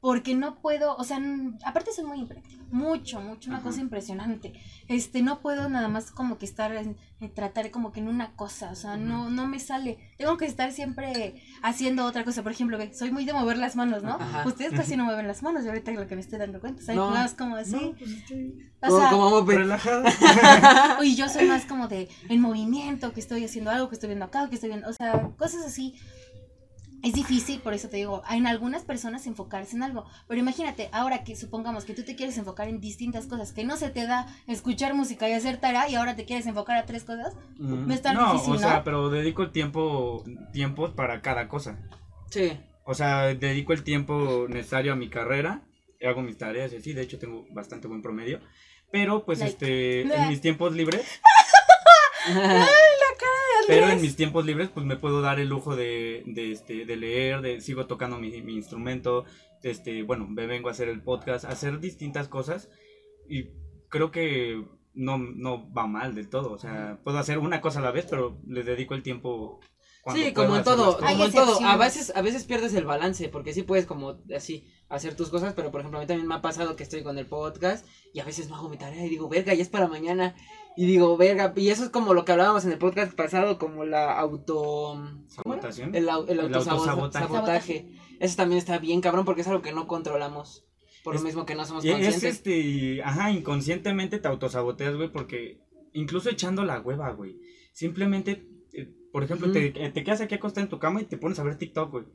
porque 0.04 0.36
no 0.36 0.56
puedo, 0.56 0.98
o 0.98 1.06
sea, 1.06 1.22
aparte 1.64 1.94
soy 1.94 2.04
muy 2.04 2.20
impresión 2.20 2.64
mucho, 2.74 3.22
mucho, 3.22 3.52
una 3.52 3.62
cosa 3.62 3.80
impresionante. 3.80 4.52
Este, 4.88 5.22
no 5.22 5.40
puedo 5.42 5.70
nada 5.70 5.88
más 5.88 6.12
como 6.12 6.40
que 6.40 6.46
estar 6.46 6.76
en, 6.76 6.98
tratar 7.34 7.70
como 7.70 7.92
que 7.92 8.00
en 8.00 8.08
una 8.08 8.36
cosa, 8.36 8.72
o 8.72 8.76
sea, 8.76 8.98
no, 8.98 9.30
no 9.30 9.48
me 9.48 9.60
sale. 9.60 10.00
Tengo 10.18 10.38
que 10.38 10.46
estar 10.46 10.72
siempre 10.72 11.36
haciendo 11.62 12.04
otra 12.04 12.26
cosa. 12.26 12.42
Por 12.42 12.52
ejemplo, 12.52 12.80
ve, 12.80 12.92
soy 12.94 13.12
muy 13.12 13.26
de 13.26 13.34
mover 13.34 13.58
las 13.58 13.76
manos, 13.76 14.02
¿no? 14.02 14.18
Ustedes 14.46 14.74
casi 14.74 14.98
no 14.98 15.06
mueven 15.06 15.28
las 15.28 15.44
manos, 15.44 15.64
y 15.64 15.68
ahorita 15.68 15.92
lo 15.92 16.08
que 16.08 16.16
me 16.16 16.22
estoy 16.22 16.40
dando 16.40 16.60
cuenta, 16.60 16.82
¿sabes? 16.82 17.00
Más 17.00 17.36
como 17.36 17.56
así. 17.56 17.76
No, 17.76 17.94
pues 17.94 18.92
o 18.92 19.00
sea, 19.00 19.10
como, 19.12 19.42
relajado. 19.42 20.04
y 21.04 21.16
yo 21.16 21.30
soy 21.30 21.46
más 21.46 21.66
como 21.66 21.88
de 21.88 22.10
en 22.28 22.42
movimiento, 22.42 23.14
que 23.14 23.20
estoy 23.20 23.46
haciendo 23.46 23.70
algo, 23.70 23.88
que 23.88 23.96
estoy 23.96 24.08
viendo 24.08 24.26
acá, 24.26 24.50
que 24.50 24.56
estoy 24.56 24.70
viendo, 24.70 24.90
o 24.90 24.94
sea, 24.94 25.30
cosas 25.38 25.64
así 25.64 25.96
es 27.04 27.14
difícil, 27.14 27.60
por 27.60 27.74
eso 27.74 27.90
te 27.90 27.98
digo, 27.98 28.24
en 28.32 28.48
algunas 28.48 28.84
personas 28.84 29.28
enfocarse 29.28 29.76
en 29.76 29.84
algo. 29.84 30.06
Pero 30.28 30.40
imagínate, 30.40 30.88
ahora 30.94 31.26
que 31.26 31.36
supongamos 31.36 31.84
que 31.84 31.94
tú 31.94 32.04
te 32.04 32.16
quieres 32.16 32.38
enfocar 32.38 32.70
en 32.70 32.80
distintas 32.80 33.28
cosas, 33.28 33.52
que 33.52 33.66
no 33.66 33.76
se 33.76 33.90
te 33.90 34.08
da 34.08 34.26
escuchar 34.48 34.94
música 34.94 35.28
y 35.28 35.34
hacer 35.34 35.58
tarea 35.58 35.90
y 35.90 35.96
ahora 35.96 36.16
te 36.16 36.24
quieres 36.24 36.48
enfocar 36.48 36.78
a 36.78 36.86
tres 36.86 37.04
cosas, 37.04 37.36
no 37.58 37.94
es 37.94 38.02
tan 38.02 38.18
difícil, 38.18 38.54
o 38.54 38.58
sea, 38.58 38.86
pero 38.86 39.10
dedico 39.10 39.44
el 39.44 39.52
tiempo, 39.52 40.24
tiempo 40.54 40.96
para 40.96 41.22
cada 41.22 41.50
cosa. 41.50 41.78
Sí. 42.30 42.58
O 42.86 42.94
sea, 42.94 43.34
dedico 43.36 43.74
el 43.74 43.84
tiempo 43.84 44.46
necesario 44.48 44.94
a 44.94 44.96
mi 44.96 45.10
carrera, 45.10 45.62
hago 46.02 46.22
mis 46.22 46.38
tareas 46.38 46.72
y 46.72 46.78
así, 46.78 46.94
de 46.94 47.02
hecho 47.02 47.20
tengo 47.20 47.46
bastante 47.52 47.90
buen 47.90 48.02
promedio. 48.02 48.40
Pero 48.94 49.26
pues 49.26 49.42
este, 49.42 50.02
en 50.02 50.30
mis 50.30 50.40
tiempos 50.40 50.74
libres... 50.74 51.06
Pero 53.68 53.90
en 53.90 54.02
mis 54.02 54.16
tiempos 54.16 54.46
libres, 54.46 54.70
pues 54.70 54.86
me 54.86 54.98
puedo 54.98 55.22
dar 55.22 55.40
el 55.40 55.50
lujo 55.50 55.76
de, 55.76 56.24
de, 56.26 56.52
este, 56.52 56.86
de 56.86 56.96
leer, 56.96 57.42
de 57.42 57.62
sigo 57.62 57.86
tocando 57.86 58.18
mi, 58.18 58.42
mi 58.42 58.56
instrumento, 58.56 59.26
este, 59.62 60.04
bueno, 60.04 60.28
me 60.28 60.46
vengo 60.46 60.70
a 60.70 60.72
hacer 60.72 60.90
el 60.90 61.02
podcast, 61.02 61.46
hacer 61.46 61.80
distintas 61.80 62.28
cosas 62.28 62.70
y 63.28 63.50
creo 63.90 64.12
que 64.12 64.64
no, 64.94 65.18
no 65.18 65.72
va 65.74 65.88
mal 65.88 66.16
del 66.16 66.30
todo. 66.30 66.52
O 66.52 66.58
sea, 66.58 67.00
puedo 67.04 67.18
hacer 67.18 67.40
una 67.40 67.62
cosa 67.62 67.80
a 67.80 67.84
la 67.84 67.92
vez, 67.92 68.06
pero 68.10 68.40
le 68.48 68.64
dedico 68.64 68.94
el 68.94 69.04
tiempo. 69.04 69.60
cuando 70.02 70.22
Sí, 70.22 70.34
como 70.34 70.58
en 70.58 70.64
todo, 70.64 70.98
como 70.98 71.26
en 71.26 71.32
todo. 71.32 71.60
A 71.66 71.78
veces, 71.78 72.12
a 72.16 72.22
veces 72.22 72.44
pierdes 72.44 72.74
el 72.74 72.86
balance, 72.86 73.30
porque 73.30 73.54
sí 73.54 73.64
puedes 73.64 73.86
como 73.86 74.18
así 74.36 74.68
hacer 74.90 75.16
tus 75.16 75.30
cosas, 75.30 75.54
pero 75.54 75.72
por 75.72 75.82
ejemplo 75.82 76.00
a 76.00 76.02
mí 76.02 76.08
también 76.08 76.28
me 76.28 76.36
ha 76.36 76.42
pasado 76.42 76.76
que 76.76 76.84
estoy 76.84 77.02
con 77.02 77.18
el 77.18 77.26
podcast 77.26 77.88
y 78.14 78.20
a 78.20 78.26
veces 78.26 78.50
no 78.50 78.56
hago 78.56 78.70
mi 78.70 78.78
tarea 78.78 79.06
y 79.06 79.10
digo, 79.10 79.28
verga, 79.28 79.54
ya 79.54 79.64
es 79.64 79.70
para 79.70 79.88
mañana. 79.88 80.36
Y 80.76 80.86
digo, 80.88 81.16
verga, 81.18 81.54
y 81.56 81.70
eso 81.70 81.84
es 81.84 81.90
como 81.92 82.14
lo 82.14 82.26
que 82.26 82.32
hablábamos 82.32 82.66
en 82.66 82.72
el 82.72 82.78
podcast 82.80 83.14
pasado, 83.14 83.60
como 83.60 83.86
la 83.86 84.18
auto... 84.20 85.00
¿Sabotación? 85.28 85.94
El, 85.94 86.10
au- 86.10 86.24
el 86.28 86.40
El 86.40 86.46
autosabotaje. 86.46 87.00
autosabotaje. 87.00 87.88
Eso 88.20 88.36
también 88.38 88.58
está 88.58 88.80
bien 88.80 89.00
cabrón 89.02 89.24
porque 89.26 89.42
es 89.42 89.48
algo 89.48 89.62
que 89.62 89.72
no 89.72 89.88
controlamos. 89.88 90.66
Por 91.04 91.14
Es- 91.16 91.22
lo 91.22 91.26
mismo 91.28 91.46
que 91.46 91.54
no 91.56 91.66
somos 91.66 91.86
Y 91.86 91.90
es 91.90 91.94
conscientes. 91.96 92.24
este, 92.24 93.04
ajá, 93.04 93.32
inconscientemente 93.32 94.18
te 94.20 94.28
autosaboteas, 94.28 94.96
güey, 94.96 95.12
porque 95.12 95.60
incluso 95.94 96.30
echando 96.30 96.64
la 96.64 96.80
hueva, 96.80 97.12
güey. 97.12 97.38
Simplemente, 97.72 98.48
eh, 98.74 98.90
por 99.12 99.24
ejemplo, 99.24 99.52
te, 99.52 99.68
eh, 99.86 99.90
te 99.92 100.04
quedas 100.04 100.22
aquí 100.22 100.36
acostado 100.36 100.64
en 100.64 100.70
tu 100.70 100.80
cama 100.80 101.02
y 101.02 101.06
te 101.06 101.18
pones 101.18 101.38
a 101.40 101.44
ver 101.44 101.58
TikTok, 101.58 101.92
güey. 101.92 102.06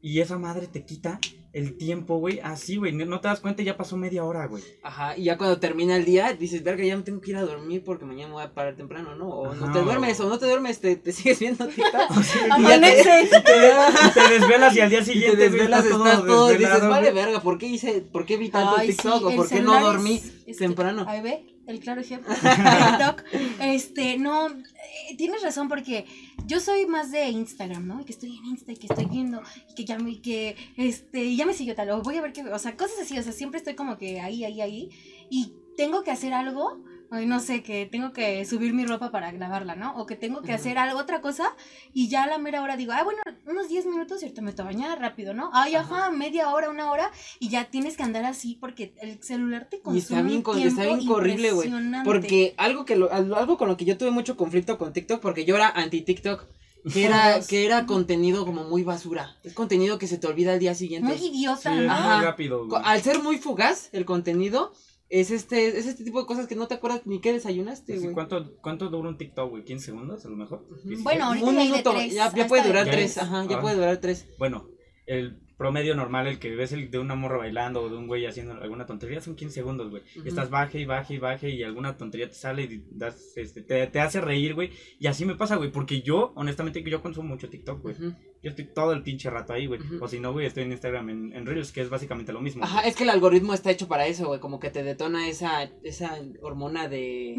Y 0.00 0.20
esa 0.20 0.38
madre 0.38 0.68
te 0.68 0.84
quita 0.84 1.18
el 1.52 1.76
tiempo, 1.76 2.18
güey, 2.18 2.38
así, 2.40 2.76
güey. 2.76 2.92
No 2.92 3.04
no 3.06 3.20
te 3.20 3.26
das 3.26 3.40
cuenta 3.40 3.62
ya 3.64 3.76
pasó 3.76 3.96
media 3.96 4.24
hora, 4.24 4.46
güey. 4.46 4.62
Ajá, 4.84 5.16
y 5.16 5.24
ya 5.24 5.36
cuando 5.36 5.58
termina 5.58 5.96
el 5.96 6.04
día 6.04 6.32
dices, 6.34 6.62
verga, 6.62 6.84
ya 6.84 6.96
me 6.96 7.02
tengo 7.02 7.20
que 7.20 7.30
ir 7.32 7.36
a 7.36 7.42
dormir 7.42 7.82
porque 7.84 8.04
mañana 8.04 8.28
me 8.28 8.34
voy 8.34 8.44
a 8.44 8.54
parar 8.54 8.76
temprano, 8.76 9.16
¿no? 9.16 9.28
O 9.28 9.54
no 9.54 9.64
Ajá, 9.64 9.72
te 9.72 9.78
o- 9.80 9.82
duermes, 9.84 10.20
o 10.20 10.28
no 10.28 10.38
te 10.38 10.46
duermes, 10.46 10.80
te, 10.80 10.94
te 10.96 11.10
sigues 11.12 11.40
viendo 11.40 11.66
TikTok. 11.66 12.10
Amanece. 12.50 13.24
Y 13.24 13.42
te 13.42 14.38
desvelas 14.38 14.76
y 14.76 14.80
al 14.80 14.90
día 14.90 15.00
Y 15.00 15.04
te 15.04 15.12
siguiente 15.12 15.36
güey, 15.36 15.50
desvelas, 15.50 15.84
está 15.84 15.96
estás 15.96 16.26
todo, 16.26 16.48
y 16.50 16.52
dices, 16.52 16.68
desvelado, 16.70 16.90
vale, 16.90 17.10
verga, 17.10 17.40
¿por 17.42 17.58
qué 17.58 17.66
hice, 17.66 18.00
por 18.02 18.24
qué 18.24 18.36
vi 18.36 18.50
tanto 18.50 18.76
Ay, 18.76 18.88
TikTok 18.88 19.18
sí, 19.18 19.24
o 19.24 19.36
por 19.36 19.48
qué 19.48 19.60
no 19.62 19.80
dormí 19.80 20.14
es- 20.16 20.24
es 20.46 20.58
que- 20.58 20.64
temprano? 20.64 21.04
Ahí 21.08 21.22
ve, 21.22 21.44
el 21.68 21.80
claro 21.80 22.00
ejemplo. 22.00 22.34
TikTok. 22.34 23.22
Este, 23.60 24.18
no, 24.18 24.48
eh, 24.48 25.16
tienes 25.16 25.42
razón 25.42 25.68
porque 25.68 26.06
yo 26.46 26.60
soy 26.60 26.86
más 26.86 27.12
de 27.12 27.28
Instagram, 27.28 27.86
¿no? 27.86 28.00
Y 28.00 28.04
que 28.04 28.12
estoy 28.12 28.36
en 28.36 28.46
Insta 28.46 28.72
y 28.72 28.76
que 28.76 28.86
estoy 28.86 29.04
viendo 29.04 29.42
y 29.70 29.74
que 29.74 29.84
ya 29.84 29.98
me, 29.98 30.20
que, 30.20 30.56
este, 30.76 31.36
ya 31.36 31.46
me 31.46 31.54
siguió 31.54 31.74
tal, 31.74 31.90
o 31.90 32.02
voy 32.02 32.16
a 32.16 32.22
ver 32.22 32.32
que, 32.32 32.42
o 32.42 32.58
sea, 32.58 32.76
cosas 32.76 33.00
así, 33.02 33.18
o 33.18 33.22
sea, 33.22 33.32
siempre 33.32 33.58
estoy 33.58 33.74
como 33.74 33.98
que 33.98 34.20
ahí, 34.20 34.44
ahí, 34.44 34.60
ahí, 34.60 34.90
y 35.30 35.52
tengo 35.76 36.02
que 36.02 36.10
hacer 36.10 36.32
algo, 36.32 36.82
ay, 37.10 37.26
no 37.26 37.40
sé, 37.40 37.62
que 37.62 37.86
tengo 37.86 38.12
que 38.12 38.44
subir 38.44 38.74
mi 38.74 38.84
ropa 38.84 39.10
para 39.10 39.30
grabarla, 39.32 39.74
¿no? 39.76 39.94
O 39.96 40.06
que 40.06 40.14
tengo 40.16 40.40
que 40.42 40.52
Ujú. 40.52 40.60
hacer 40.60 40.78
algo, 40.78 40.98
otra 40.98 41.20
cosa, 41.20 41.54
y 41.92 42.08
ya 42.08 42.24
a 42.24 42.26
la 42.26 42.38
mera 42.38 42.62
hora 42.62 42.76
digo, 42.76 42.92
ah, 42.92 43.02
bueno, 43.04 43.20
unos 43.46 43.68
10 43.68 43.86
minutos 43.86 44.20
y 44.20 44.26
ahorita 44.26 44.42
me 44.42 44.50
meto 44.50 44.62
a 44.62 44.66
bañar 44.66 44.98
rápido, 45.00 45.32
¿no? 45.34 45.50
Ay, 45.52 45.74
ajá, 45.74 46.10
media 46.10 46.50
hora, 46.50 46.70
una 46.70 46.90
hora, 46.90 47.10
y 47.38 47.48
ya 47.48 47.64
tienes 47.70 47.96
que 47.96 48.02
andar 48.02 48.24
así 48.24 48.56
porque 48.60 48.94
el 49.00 49.22
celular 49.22 49.68
te 49.70 49.76
Y 49.76 49.80
consume 49.80 49.98
está 50.18 50.22
bien, 50.22 50.42
con- 50.42 50.58
está 50.58 50.82
tiempo 50.82 50.98
bien 50.98 51.10
horrible, 51.12 51.52
güey. 51.52 51.70
Porque 52.04 52.54
algo 52.56 52.84
que 52.84 52.96
lo, 52.96 53.12
al- 53.12 53.32
algo 53.34 53.56
con 53.58 53.68
lo 53.68 53.76
que 53.76 53.84
yo 53.84 53.96
tuve 53.98 54.10
mucho 54.10 54.36
conflicto 54.36 54.76
con 54.78 54.92
TikTok, 54.92 55.20
porque 55.20 55.44
yo 55.44 55.56
era 55.56 55.68
anti 55.70 56.02
TikTok, 56.02 56.44
que 56.92 57.04
era, 57.04 57.40
que 57.40 57.64
era 57.66 57.86
contenido 57.86 58.46
como 58.46 58.64
muy 58.64 58.82
basura. 58.84 59.36
Es 59.44 59.52
contenido 59.52 59.98
que 59.98 60.06
se 60.06 60.16
te 60.18 60.26
olvida 60.26 60.52
al 60.52 60.58
día 60.58 60.74
siguiente. 60.74 61.12
Muy 61.16 61.26
idiota, 61.26 61.70
Sí, 61.74 61.80
¿no? 61.86 61.92
Ajá. 61.92 62.16
muy 62.16 62.24
rápido, 62.24 62.66
güey. 62.66 62.80
Al 62.84 63.02
ser 63.02 63.22
muy 63.22 63.38
fugaz 63.38 63.88
el 63.92 64.04
contenido, 64.04 64.72
es 65.10 65.30
este, 65.30 65.66
es 65.78 65.86
este 65.86 66.04
tipo 66.04 66.20
de 66.20 66.26
cosas 66.26 66.46
que 66.46 66.54
no 66.56 66.66
te 66.68 66.74
acuerdas 66.74 67.06
ni 67.06 67.20
qué 67.20 67.32
desayunaste, 67.32 67.98
güey. 67.98 68.12
¿Cuánto, 68.12 68.56
¿Cuánto 68.60 68.88
dura 68.88 69.08
un 69.08 69.16
TikTok, 69.18 69.50
güey? 69.50 69.64
¿15 69.64 69.78
segundos 69.78 70.24
a 70.24 70.28
lo 70.28 70.36
mejor? 70.36 70.66
Bueno, 71.02 71.24
ahorita 71.26 71.46
Un 71.46 71.54
ya 71.54 71.60
hay 71.60 71.66
de 71.66 71.72
minuto, 71.72 71.90
tres, 71.92 72.14
ya, 72.14 72.30
puede 72.46 72.62
de 72.62 72.68
durar 72.68 72.86
Ya 72.86 72.92
tres, 72.92 73.10
es. 73.12 73.18
ajá, 73.18 73.46
ya 73.48 73.56
Ah. 73.58 73.60
puede 73.60 73.74
durar 73.76 73.96
tres. 73.98 74.28
Bueno, 74.38 74.68
el 75.06 75.38
promedio 75.56 75.96
normal, 75.96 76.28
el 76.28 76.38
que 76.38 76.54
ves 76.54 76.70
el 76.72 76.88
de 76.90 76.98
una 77.00 77.16
morra 77.16 77.38
bailando 77.38 77.82
o 77.82 77.88
de 77.88 77.96
un 77.96 78.06
güey 78.06 78.26
haciendo 78.26 78.52
alguna 78.54 78.86
tontería, 78.86 79.20
son 79.20 79.34
15 79.34 79.54
segundos, 79.54 79.90
güey. 79.90 80.02
Estás 80.24 80.50
baje 80.50 80.78
y 80.78 80.84
baje 80.84 81.14
y 81.14 81.18
baje 81.18 81.50
y 81.50 81.62
alguna 81.64 81.96
tontería 81.96 82.28
te 82.28 82.34
sale 82.34 82.62
y 82.64 82.84
das, 82.92 83.32
este, 83.36 83.62
te, 83.62 83.86
te 83.88 83.98
hace 84.00 84.20
reír, 84.20 84.54
güey. 84.54 84.70
Y 85.00 85.08
así 85.08 85.24
me 85.24 85.34
pasa, 85.34 85.56
güey, 85.56 85.72
porque 85.72 86.02
yo, 86.02 86.32
honestamente, 86.36 86.84
que 86.84 86.90
yo 86.90 87.02
consumo 87.02 87.30
mucho 87.30 87.48
TikTok, 87.48 87.82
güey. 87.82 87.96
Yo 88.42 88.50
estoy 88.50 88.66
todo 88.66 88.92
el 88.92 89.02
pinche 89.02 89.28
rato 89.30 89.52
ahí, 89.52 89.66
güey. 89.66 89.80
O 90.00 90.06
si 90.06 90.20
no, 90.20 90.32
güey, 90.32 90.46
estoy 90.46 90.62
en 90.62 90.70
Instagram, 90.72 91.10
en, 91.10 91.32
en 91.34 91.44
Reels, 91.46 91.72
que 91.72 91.80
es 91.80 91.90
básicamente 91.90 92.32
lo 92.32 92.40
mismo. 92.40 92.62
Ajá, 92.64 92.82
es 92.82 92.94
que 92.94 93.02
el 93.02 93.10
algoritmo 93.10 93.52
está 93.52 93.70
hecho 93.70 93.88
para 93.88 94.06
eso, 94.06 94.26
güey, 94.28 94.38
como 94.40 94.60
que 94.60 94.70
te 94.70 94.82
detona 94.84 95.28
esa, 95.28 95.64
esa 95.82 96.18
hormona 96.40 96.88
de, 96.88 97.36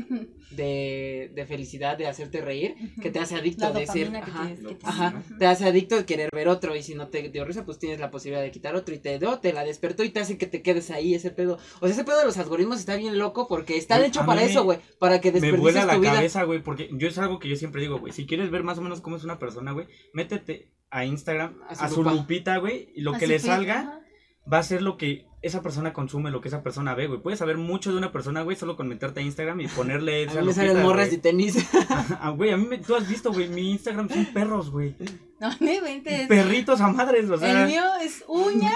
de, 0.51 1.31
de 1.33 1.45
felicidad, 1.45 1.97
de 1.97 2.07
hacerte 2.07 2.41
reír, 2.41 2.75
que 3.01 3.11
te 3.11 3.19
hace 3.19 3.35
adicto 3.35 3.65
La 3.65 3.71
de 3.79 3.87
ser, 3.87 4.07
dopamina 4.11 4.25
que 4.25 4.77
ajá, 4.83 5.07
ajá, 5.07 5.23
te 5.37 5.45
hace 5.45 5.65
adicto 5.65 5.95
de 5.95 6.05
querer 6.05 6.29
ver 6.33 6.47
otro, 6.47 6.75
y 6.75 6.83
si 6.83 6.95
no 6.95 7.07
te 7.07 7.29
dio 7.29 7.45
risa, 7.45 7.65
pues 7.65 7.79
tienes 7.79 7.99
la 7.99 8.11
posibilidad 8.11 8.41
de 8.43 8.51
quitar 8.51 8.75
otro, 8.75 8.93
y 8.93 8.99
te 8.99 9.19
dio, 9.19 9.39
te 9.39 9.53
la 9.53 9.63
despertó 9.63 10.03
y 10.03 10.09
te 10.09 10.19
hace 10.19 10.37
que 10.37 10.47
te 10.47 10.61
quedes 10.61 10.91
ahí, 10.91 11.13
ese 11.15 11.31
pedo, 11.31 11.57
o 11.79 11.85
sea, 11.87 11.89
ese 11.95 12.03
pedo 12.03 12.19
de 12.19 12.25
los 12.25 12.37
algoritmos 12.37 12.79
está 12.79 12.95
bien 12.95 13.17
loco, 13.17 13.47
porque 13.47 13.77
está 13.77 13.97
Güey, 13.97 14.09
hecho 14.09 14.21
a 14.21 14.25
para 14.25 14.43
eso, 14.43 14.59
me- 14.59 14.65
güey, 14.65 14.79
para 14.99 15.21
que 15.21 15.29
me 15.31 15.39
desperdicies 15.39 15.61
vuela 15.61 15.85
la 15.85 15.93
tu 15.95 16.01
vida. 16.01 16.13
cabeza, 16.15 16.43
güey, 16.43 16.61
porque 16.61 16.89
yo 16.93 17.07
es 17.07 17.17
algo 17.17 17.39
que 17.39 17.47
yo 17.49 17.55
siempre 17.55 17.81
digo, 17.81 17.99
güey. 17.99 18.11
Si 18.13 18.25
quieres 18.25 18.49
ver 18.51 18.63
más 18.63 18.77
o 18.77 18.81
menos 18.81 19.01
cómo 19.01 19.15
es 19.15 19.23
una 19.23 19.39
persona, 19.39 19.71
güey, 19.71 19.87
métete 20.13 20.71
a 20.91 21.05
Instagram, 21.05 21.55
A 21.67 21.73
a 21.73 21.89
su 21.89 21.97
lupa. 22.03 22.13
lupita, 22.13 22.57
güey, 22.57 22.89
y 22.95 23.01
lo 23.01 23.15
A 23.15 23.17
que 23.19 23.27
le 23.27 23.39
salga 23.39 23.79
ajá. 23.79 23.99
va 24.51 24.57
a 24.59 24.63
ser 24.63 24.81
lo 24.81 24.97
que 24.97 25.27
esa 25.41 25.61
persona 25.61 25.93
consume, 25.93 26.31
lo 26.31 26.41
que 26.41 26.49
esa 26.49 26.63
persona 26.63 26.95
ve, 26.95 27.07
güey. 27.07 27.21
Puedes 27.21 27.39
saber 27.39 27.57
mucho 27.57 27.91
de 27.91 27.97
una 27.97 28.11
persona, 28.11 28.41
güey, 28.41 28.57
solo 28.57 28.75
con 28.75 28.89
meterte 28.89 29.21
a 29.21 29.23
Instagram 29.23 29.61
y 29.61 29.67
ponerle 29.67 30.23
A 30.27 30.31
esa 30.31 30.41
mí 30.41 30.47
me 30.47 30.53
salen 30.53 30.81
morras 30.81 31.11
de 31.11 31.17
tenis. 31.17 31.55
Ah, 32.21 32.31
güey, 32.31 32.51
a 32.51 32.57
mí 32.57 32.65
me, 32.67 32.77
tú 32.79 32.95
has 32.95 33.07
visto, 33.07 33.31
güey, 33.31 33.47
mi 33.47 33.71
Instagram 33.71 34.09
son 34.09 34.25
perros, 34.25 34.69
güey. 34.69 34.95
No 35.39 35.49
me 35.61 35.75
inventes. 35.75 36.27
Perritos 36.27 36.81
a 36.81 36.89
madres, 36.89 37.29
o 37.29 37.37
sea. 37.37 37.61
El 37.63 37.67
mío 37.69 37.83
es 38.01 38.23
uñas, 38.27 38.73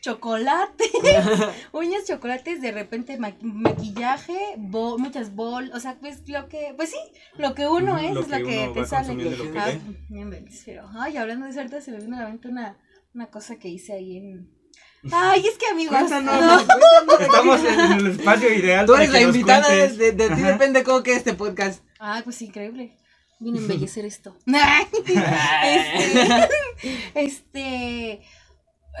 chocolate, 0.00 0.84
uñas, 1.72 2.04
chocolates, 2.06 2.60
de 2.60 2.72
repente 2.72 3.18
ma- 3.18 3.36
maquillaje, 3.42 4.38
bol, 4.56 4.98
muchas 4.98 5.34
bol, 5.34 5.70
o 5.74 5.80
sea, 5.80 5.96
pues 6.00 6.28
lo 6.28 6.48
que, 6.48 6.72
pues 6.76 6.90
sí, 6.90 6.98
lo 7.36 7.54
que 7.54 7.66
uno 7.66 7.98
es 7.98 8.12
lo 8.14 8.20
es 8.20 8.28
lo 8.28 8.36
que 8.38 8.44
que 8.44 8.64
uno 8.64 8.72
te 8.72 8.86
sale. 8.86 9.14
lo 9.14 9.52
que 9.52 9.58
Ah, 9.58 9.72
pero, 10.64 10.90
ay, 10.98 11.16
hablando 11.16 11.44
de 11.44 11.50
eso, 11.52 11.60
ahorita 11.60 11.80
se 11.80 11.92
me 11.92 11.98
vino 12.00 12.16
a 12.16 12.20
la 12.20 12.28
mente 12.28 12.48
una, 12.48 12.78
una 13.14 13.26
cosa 13.26 13.56
que 13.56 13.68
hice 13.68 13.92
ahí 13.92 14.16
en... 14.16 14.50
Ay, 15.12 15.46
es 15.46 15.56
que 15.56 15.66
amigos, 15.66 15.96
Cuéntanos, 15.96 16.40
no, 16.40 17.06
güey, 17.06 17.22
Estamos 17.22 17.60
en 17.64 17.80
el 17.92 18.06
espacio 18.08 18.52
ideal. 18.52 18.84
Tú 18.84 18.94
eres 18.94 19.08
que 19.08 19.12
la 19.14 19.22
invitada, 19.22 19.66
cuentes. 19.66 19.96
de, 19.96 20.12
de 20.12 20.28
ti 20.28 20.42
depende 20.42 20.84
cómo 20.84 21.02
quede 21.02 21.16
este 21.16 21.32
podcast. 21.32 21.82
Ay, 21.98 22.22
pues 22.22 22.42
increíble. 22.42 22.98
Vine 23.38 23.58
a 23.58 23.62
embellecer 23.62 24.04
esto. 24.04 24.36
este, 24.46 25.14
este, 27.14 28.20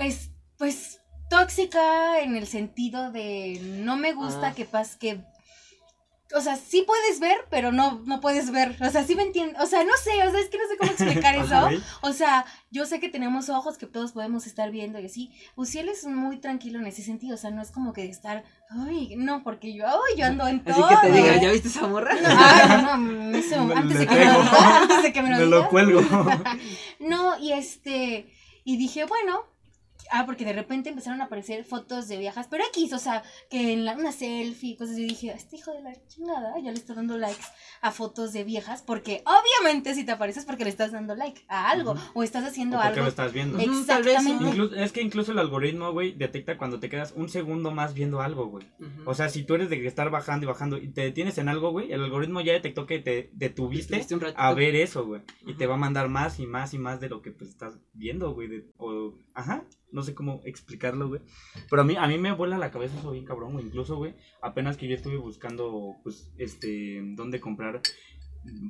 es, 0.00 0.30
pues, 0.60 1.00
tóxica 1.28 2.20
en 2.20 2.36
el 2.36 2.46
sentido 2.46 3.10
de 3.10 3.58
no 3.84 3.96
me 3.96 4.12
gusta 4.12 4.48
Ah. 4.48 4.54
que 4.54 4.64
pas 4.66 4.96
que, 4.96 5.20
o 6.32 6.40
sea, 6.40 6.54
sí 6.56 6.84
puedes 6.86 7.18
ver, 7.18 7.38
pero 7.50 7.72
no, 7.72 8.02
no 8.04 8.20
puedes 8.20 8.52
ver. 8.52 8.76
O 8.80 8.88
sea, 8.90 9.02
sí 9.04 9.16
me 9.16 9.22
entiendes. 9.24 9.60
O 9.60 9.66
sea, 9.66 9.82
no 9.82 9.90
sé, 10.04 10.10
o 10.28 10.30
sea, 10.30 10.38
es 10.40 10.48
que 10.48 10.58
no 10.58 10.64
sé 10.68 10.76
cómo 10.78 10.92
explicar 10.92 11.34
eso. 11.44 11.68
O 12.02 12.12
sea, 12.12 12.44
yo 12.70 12.86
sé 12.86 13.00
que 13.00 13.08
tenemos 13.08 13.48
ojos 13.48 13.78
que 13.78 13.86
todos 13.86 14.12
podemos 14.12 14.46
estar 14.46 14.70
viendo 14.70 15.00
y 15.00 15.06
así. 15.06 15.32
Uciel 15.56 15.88
es 15.88 16.04
muy 16.06 16.38
tranquilo 16.38 16.78
en 16.78 16.86
ese 16.86 17.02
sentido. 17.02 17.34
O 17.34 17.38
sea, 17.38 17.50
no 17.50 17.60
es 17.62 17.72
como 17.72 17.92
que 17.92 18.04
estar, 18.04 18.44
ay, 18.70 19.14
no, 19.16 19.42
porque 19.42 19.74
yo, 19.74 19.86
ay, 19.88 20.18
yo 20.18 20.26
ando 20.26 20.46
en 20.46 20.62
Así 20.66 20.80
todo. 20.80 20.88
que 20.88 20.96
te 21.08 21.12
diga, 21.12 21.36
¿ya 21.40 21.50
viste 21.50 21.66
esa 21.68 21.88
morra? 21.88 22.14
No, 22.14 22.28
ay, 22.28 22.82
no, 22.84 22.96
no, 22.98 23.36
eso, 23.38 23.64
Me- 23.64 23.74
antes 23.74 23.98
de 23.98 24.06
que 24.06 24.14
me 24.14 24.24
lo 24.26 24.42
diga, 24.42 24.76
antes 24.82 25.02
de 25.02 25.12
que 25.12 25.22
me 25.22 25.30
lo 25.30 25.36
Me 25.36 25.44
diga. 25.46 25.56
lo 25.58 25.68
cuelgo. 25.68 26.00
No, 27.00 27.38
y 27.40 27.52
este, 27.54 28.32
y 28.64 28.76
dije, 28.76 29.04
bueno, 29.04 29.42
ah, 30.12 30.24
porque 30.26 30.44
de 30.44 30.52
repente 30.52 30.88
empezaron 30.90 31.20
a 31.20 31.24
aparecer 31.24 31.64
fotos 31.64 32.08
de 32.08 32.18
viejas, 32.18 32.46
pero 32.50 32.64
X, 32.74 32.92
o 32.92 32.98
sea, 32.98 33.22
que 33.48 33.72
en 33.72 33.84
la, 33.84 33.94
una 33.94 34.12
selfie, 34.12 34.76
cosas, 34.76 34.98
y 34.98 35.04
dije, 35.04 35.32
este 35.34 35.56
hijo 35.56 35.72
de 35.72 35.82
la 35.82 35.92
chingada, 36.06 36.54
ya 36.62 36.70
le 36.70 36.78
está 36.78 36.94
dando 36.94 37.18
likes 37.18 37.44
a 37.80 37.90
fotos 37.92 38.32
de 38.32 38.44
viejas, 38.44 38.82
porque 38.82 39.22
obviamente 39.24 39.94
si 39.94 40.04
te 40.04 40.12
apareces 40.12 40.44
porque 40.44 40.64
le 40.64 40.70
estás 40.70 40.92
dando 40.92 41.14
like 41.14 41.42
a 41.48 41.70
algo, 41.70 41.94
o 42.14 42.22
estás 42.22 42.44
haciendo 42.44 42.76
¿O 42.78 42.80
por 42.80 42.88
qué 42.88 42.94
algo. 42.94 43.02
me 43.04 43.08
estás 43.08 43.32
viendo? 43.32 43.58
Exactamente. 43.58 44.44
¿no? 44.44 44.52
Inclu- 44.52 44.76
es 44.76 44.92
que 44.92 45.02
incluso 45.02 45.32
el 45.32 45.38
algoritmo, 45.38 45.92
güey, 45.92 46.12
detecta 46.12 46.58
cuando 46.58 46.80
te 46.80 46.88
quedas 46.88 47.12
un 47.16 47.28
segundo 47.28 47.70
más 47.70 47.94
viendo 47.94 48.20
algo, 48.20 48.46
güey. 48.46 48.66
O 49.06 49.14
sea, 49.14 49.28
si 49.28 49.42
tú 49.44 49.54
eres 49.54 49.70
de 49.70 49.86
estar 49.86 50.10
bajando 50.10 50.44
y 50.44 50.48
bajando 50.48 50.76
y 50.76 50.88
te 50.88 51.02
detienes 51.02 51.38
en 51.38 51.48
algo, 51.48 51.70
güey, 51.70 51.92
el 51.92 52.02
algoritmo 52.02 52.40
ya 52.40 52.52
detectó 52.52 52.86
que 52.86 52.98
te 52.98 53.30
detuviste 53.32 54.04
a 54.36 54.52
ver 54.54 54.74
eso, 54.76 55.06
güey. 55.06 55.22
Y 55.46 55.54
te 55.54 55.66
va 55.66 55.74
a 55.74 55.78
mandar 55.78 56.08
más 56.08 56.38
y 56.38 56.46
más 56.46 56.74
y 56.74 56.78
más 56.78 57.00
de 57.00 57.08
lo 57.08 57.22
que 57.22 57.30
pues 57.30 57.50
estás 57.50 57.78
viendo, 57.92 58.32
güey. 58.34 58.64
O, 58.78 59.14
ajá, 59.34 59.64
no 59.92 60.02
sé 60.02 60.14
cómo 60.14 60.40
explicarlo, 60.44 61.08
güey. 61.08 61.20
Pero 61.68 61.82
a 61.82 61.84
mí, 61.84 61.96
a 61.96 62.06
mí 62.06 62.18
me 62.18 62.32
vuela 62.32 62.58
la 62.58 62.70
cabeza 62.70 62.98
eso 62.98 63.10
bien 63.10 63.24
cabrón, 63.24 63.52
güey. 63.52 63.66
Incluso, 63.66 63.96
güey, 63.96 64.14
apenas 64.42 64.76
que 64.76 64.88
yo 64.88 64.94
estuve 64.94 65.16
buscando, 65.16 65.96
pues, 66.02 66.32
este, 66.38 67.00
dónde 67.14 67.40
comprar, 67.40 67.80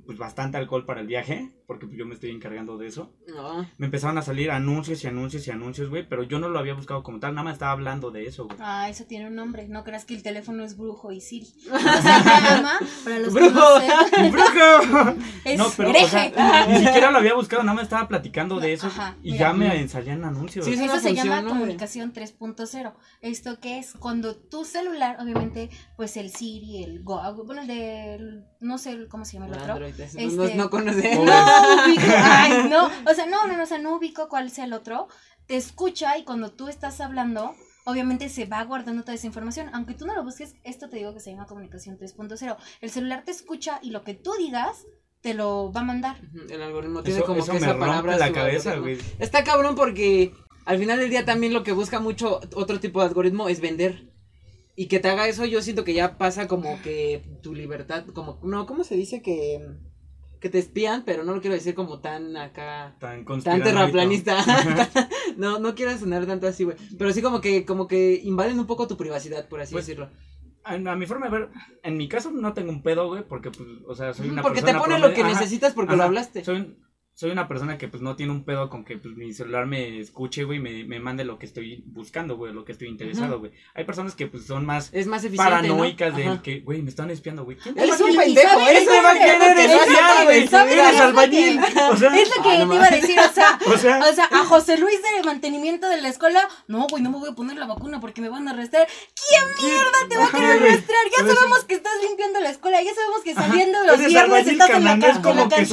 pues, 0.07 0.19
bastante 0.19 0.57
alcohol 0.57 0.85
para 0.85 1.01
el 1.01 1.07
viaje. 1.07 1.51
Porque 1.71 1.87
pues, 1.87 1.97
yo 2.01 2.05
me 2.05 2.15
estoy 2.15 2.31
encargando 2.31 2.77
de 2.79 2.89
eso. 2.89 3.13
No. 3.29 3.65
Me 3.79 3.87
empezaron 3.87 4.19
a 4.19 4.23
salir 4.23 4.51
anuncios 4.51 5.05
y 5.05 5.07
anuncios 5.07 5.47
y 5.47 5.53
anuncios, 5.53 5.89
güey, 5.89 6.05
pero 6.09 6.25
yo 6.25 6.41
no 6.41 6.49
lo 6.49 6.59
había 6.59 6.75
buscado 6.75 7.05
como 7.05 7.21
tal, 7.21 7.33
nada 7.33 7.45
más 7.45 7.53
estaba 7.53 7.71
hablando 7.71 8.11
de 8.11 8.27
eso, 8.27 8.47
güey. 8.47 8.57
Ah, 8.61 8.89
eso 8.89 9.05
tiene 9.05 9.29
un 9.29 9.37
nombre. 9.37 9.69
No 9.69 9.85
creas 9.85 10.05
que 10.05 10.15
el 10.15 10.25
teléfono 10.25 10.65
es 10.65 10.77
brujo 10.77 11.13
y 11.13 11.21
Siri. 11.21 11.47
O 11.73 11.79
sea, 11.79 12.23
se 12.23 12.55
llama, 12.57 12.73
para 13.05 13.19
los 13.21 13.33
que 13.33 13.41
Brujo. 13.41 13.61
no 13.61 14.31
¡Brujo! 14.33 15.15
es 15.45 15.59
No, 15.59 15.67
pero, 15.77 15.91
o 15.91 15.93
hereje. 15.93 16.09
sea, 16.35 16.67
ni 16.69 16.85
siquiera 16.85 17.13
lo 17.13 17.19
había 17.19 17.35
buscado, 17.35 17.63
nada 17.63 17.75
más 17.77 17.85
estaba 17.85 18.09
platicando 18.09 18.59
de 18.59 18.73
eso 18.73 18.89
Ajá, 18.89 19.17
y 19.23 19.31
mira. 19.33 19.39
ya 19.39 19.53
me 19.53 19.87
salían 19.89 20.25
anuncios. 20.25 20.65
Sí, 20.65 20.73
es 20.73 20.81
Eso 20.81 20.91
una 20.93 21.01
se 21.01 21.09
función, 21.11 21.27
llama 21.29 21.43
¿no? 21.43 21.49
comunicación 21.51 22.13
3.0. 22.13 22.93
¿Esto 23.23 23.61
qué 23.61 23.79
es? 23.79 23.93
Cuando 23.93 24.35
tu 24.35 24.65
celular, 24.65 25.19
obviamente, 25.21 25.71
pues 25.97 26.17
el 26.17 26.31
Siri, 26.31 26.83
el 26.83 27.05
Go, 27.05 27.21
bueno, 27.45 27.63
el 27.63 27.69
del, 27.69 28.45
no 28.59 28.77
sé 28.79 29.07
cómo 29.09 29.25
se 29.25 29.35
llama 29.35 29.47
el 29.47 29.53
otro. 29.55 29.73
Android, 29.75 30.01
eso, 30.01 30.19
Este- 30.19 30.55
no, 30.57 30.65
no 30.65 30.71
conoce. 30.71 31.15
No 31.15 31.60
ubico, 31.61 32.03
ay, 32.15 32.69
no, 32.69 32.87
o 33.11 33.15
sea, 33.15 33.27
no, 33.27 33.47
no, 33.47 33.57
no, 33.57 33.63
o 33.63 33.67
sea, 33.67 33.79
no 33.79 33.97
ubico 33.97 34.29
cuál 34.29 34.51
sea 34.51 34.65
el 34.65 34.73
otro. 34.73 35.09
Te 35.47 35.57
escucha 35.57 36.17
y 36.19 36.25
cuando 36.25 36.51
tú 36.53 36.69
estás 36.69 37.01
hablando, 37.01 37.55
obviamente 37.85 38.29
se 38.29 38.47
va 38.47 38.63
guardando 38.65 39.03
toda 39.03 39.15
esa 39.15 39.27
información. 39.27 39.71
Aunque 39.73 39.95
tú 39.95 40.07
no 40.07 40.15
lo 40.15 40.23
busques, 40.23 40.55
esto 40.65 40.89
te 40.89 40.99
digo 40.99 41.13
que 41.13 41.21
se 41.21 41.31
llama 41.33 41.47
comunicación 41.47 41.99
3.0. 41.99 42.57
El 42.81 42.91
celular 42.91 43.25
te 43.25 43.33
escucha 43.33 43.81
y 43.83 43.91
lo 43.91 44.03
que 44.05 44.15
tú 44.15 44.33
digas 44.39 44.87
te 45.21 45.35
lo 45.35 45.71
va 45.73 45.81
a 45.83 45.85
mandar. 45.85 46.17
El 46.49 46.63
algoritmo 46.63 47.03
tiene 47.03 47.19
Eso, 47.19 47.27
como 47.27 47.41
eso 47.41 47.53
que 47.53 47.59
me 47.59 47.67
esa 47.67 47.73
rompe 47.73 47.87
palabra. 47.87 48.17
la 48.17 48.33
cabeza, 48.33 48.77
güey. 48.77 48.99
Está 49.19 49.45
cabrón 49.45 49.75
porque 49.75 50.33
al 50.65 50.79
final 50.79 50.99
del 50.99 51.11
día 51.11 51.25
también 51.25 51.53
lo 51.53 51.63
que 51.63 51.73
busca 51.73 52.01
mucho 52.01 52.41
otro 52.55 52.81
tipo 52.81 53.01
de 53.01 53.07
algoritmo 53.09 53.49
es 53.49 53.61
vender. 53.61 54.09
Y 54.77 54.87
que 54.87 54.99
te 54.99 55.09
haga 55.09 55.29
eso, 55.29 55.45
yo 55.45 55.61
siento 55.61 55.85
que 55.85 55.93
ya 55.93 56.17
pasa 56.17 56.47
como 56.49 56.81
que 56.81 57.23
tu 57.43 57.55
libertad, 57.55 58.07
como, 58.15 58.39
no, 58.43 58.65
¿cómo 58.67 58.83
se 58.85 58.95
dice? 58.95 59.21
Que, 59.21 59.61
que 60.41 60.49
te 60.49 60.59
espían, 60.59 61.05
pero 61.05 61.23
no 61.23 61.35
lo 61.35 61.41
quiero 61.41 61.55
decir 61.55 61.75
como 61.75 62.01
tan 62.01 62.37
acá, 62.37 62.97
Tan 62.99 63.25
tan 63.25 63.63
terraplanista. 63.63 64.37
no, 65.37 65.59
no 65.59 65.75
quiero 65.75 65.97
sonar 65.99 66.27
tanto 66.27 66.47
así, 66.47 66.65
güey. 66.65 66.77
Pero 66.99 67.13
sí 67.13 67.21
como 67.23 67.41
que, 67.41 67.65
como 67.65 67.87
que 67.87 68.21
invaden 68.25 68.59
un 68.59 68.67
poco 68.67 68.89
tu 68.89 68.97
privacidad, 68.97 69.49
por 69.49 69.61
así 69.61 69.73
Pues, 69.73 69.87
decirlo. 69.87 70.11
A, 70.65 70.75
a 70.75 70.97
mi 70.97 71.07
forma 71.07 71.27
de 71.29 71.39
ver, 71.39 71.49
en 71.83 71.97
mi 71.97 72.09
caso 72.09 72.31
no 72.31 72.53
tengo 72.53 72.71
un 72.71 72.83
pedo, 72.83 73.09
güey, 73.09 73.23
porque, 73.27 73.51
pues, 73.51 73.69
o 73.87 73.95
sea, 73.95 74.13
soy 74.13 74.29
una 74.29 74.43
Porque 74.43 74.61
te 74.61 74.73
persona 74.73 74.83
pone 74.83 74.99
lo 74.99 75.15
que 75.15 75.23
Ajá, 75.23 75.31
necesitas 75.33 75.73
porque 75.73 75.97
lo 75.97 76.03
hablaste. 76.05 76.45
Soy, 76.45 76.77
soy 77.21 77.31
una 77.33 77.47
persona 77.49 77.77
que, 77.77 77.87
pues, 77.87 78.03
no 78.03 78.17
tiene 78.17 78.33
un 78.33 78.45
pedo 78.45 78.71
con 78.71 78.83
que, 78.83 78.97
pues, 78.97 79.15
mi 79.15 79.35
celular 79.35 79.67
me 79.67 80.01
escuche, 80.01 80.45
güey, 80.45 80.59
me, 80.59 80.85
me 80.85 81.01
mande 81.01 81.23
lo 81.27 81.39
que 81.39 81.45
estoy 81.45 81.85
buscando, 81.87 82.35
güey, 82.39 82.55
lo 82.55 82.65
que 82.65 82.73
estoy 82.73 82.89
interesado, 82.89 83.39
güey. 83.41 83.53
Hay 83.75 83.85
personas 83.85 84.15
que, 84.15 84.27
pues, 84.27 84.47
son 84.47 84.65
más 84.65 84.89
Es 84.95 85.07
más 85.07 85.23
eficiente, 85.23 85.51
paranoicas 85.53 86.15
¿no? 86.15 86.19
de 86.37 86.41
que, 86.43 86.61
güey, 86.61 86.81
me 86.81 86.89
están 86.89 87.11
espiando, 87.11 87.45
güey. 87.45 87.59
¿Quién 87.59 87.75
te 87.75 87.83
Eres 87.83 88.01
un 88.01 88.17
pendejo, 88.17 88.61
eres 88.61 88.89
¿Quién 88.89 88.89
te 88.89 89.03
va 89.03 89.11
a 89.11 89.15
querer 89.19 89.39
sabes- 89.39 89.59
espiar, 89.71 90.01
sabes- 90.01 90.25
güey? 90.25 90.49
sabes- 90.49 90.73
Eres 90.73 90.85
sabes- 90.87 91.01
albañil. 91.03 91.61
O 91.91 91.97
sea, 91.99 92.17
Es 92.23 92.29
lo 92.37 92.43
que 92.43 92.49
Ah, 92.49 92.67
te 92.69 92.75
iba 92.75 92.87
a 92.87 92.91
decir, 92.91 93.19
o 93.21 93.33
sea, 93.35 93.59
o 93.67 93.77
sea, 93.77 93.99
o 94.11 94.15
sea, 94.15 94.25
a 94.33 94.45
José 94.47 94.79
Luis 94.79 94.97
de 95.03 95.23
mantenimiento 95.23 95.91
de 95.91 96.01
la 96.01 96.09
escuela, 96.09 96.49
no, 96.69 96.87
güey, 96.89 97.03
no 97.03 97.11
me 97.11 97.19
voy 97.19 97.29
a 97.29 97.33
poner 97.35 97.59
la 97.59 97.67
vacuna 97.67 98.01
porque 98.01 98.23
me 98.23 98.31
van 98.31 98.49
a 98.49 98.53
arrestar. 98.53 98.89
¿Quién 99.29 99.45
mierda 99.71 99.99
te 100.09 100.17
va 100.17 100.25
a 100.25 100.31
querer 100.31 100.51
arrestar? 100.63 100.97
Ya 101.19 101.35
sabemos 101.35 101.65
que 101.65 101.75
estás 101.75 101.93
limpiando 102.03 102.41
la 102.41 102.49
escuela, 102.49 102.83
ya 102.83 102.95
sabemos 102.95 103.21
que 103.23 103.35
saliendo 103.35 103.85
los 103.85 103.99
viernes 103.99 104.47
estás 104.49 104.71
en 104.71 104.85
la, 104.85 104.95
es 104.95 105.19
como 105.19 105.49
que 105.51 105.67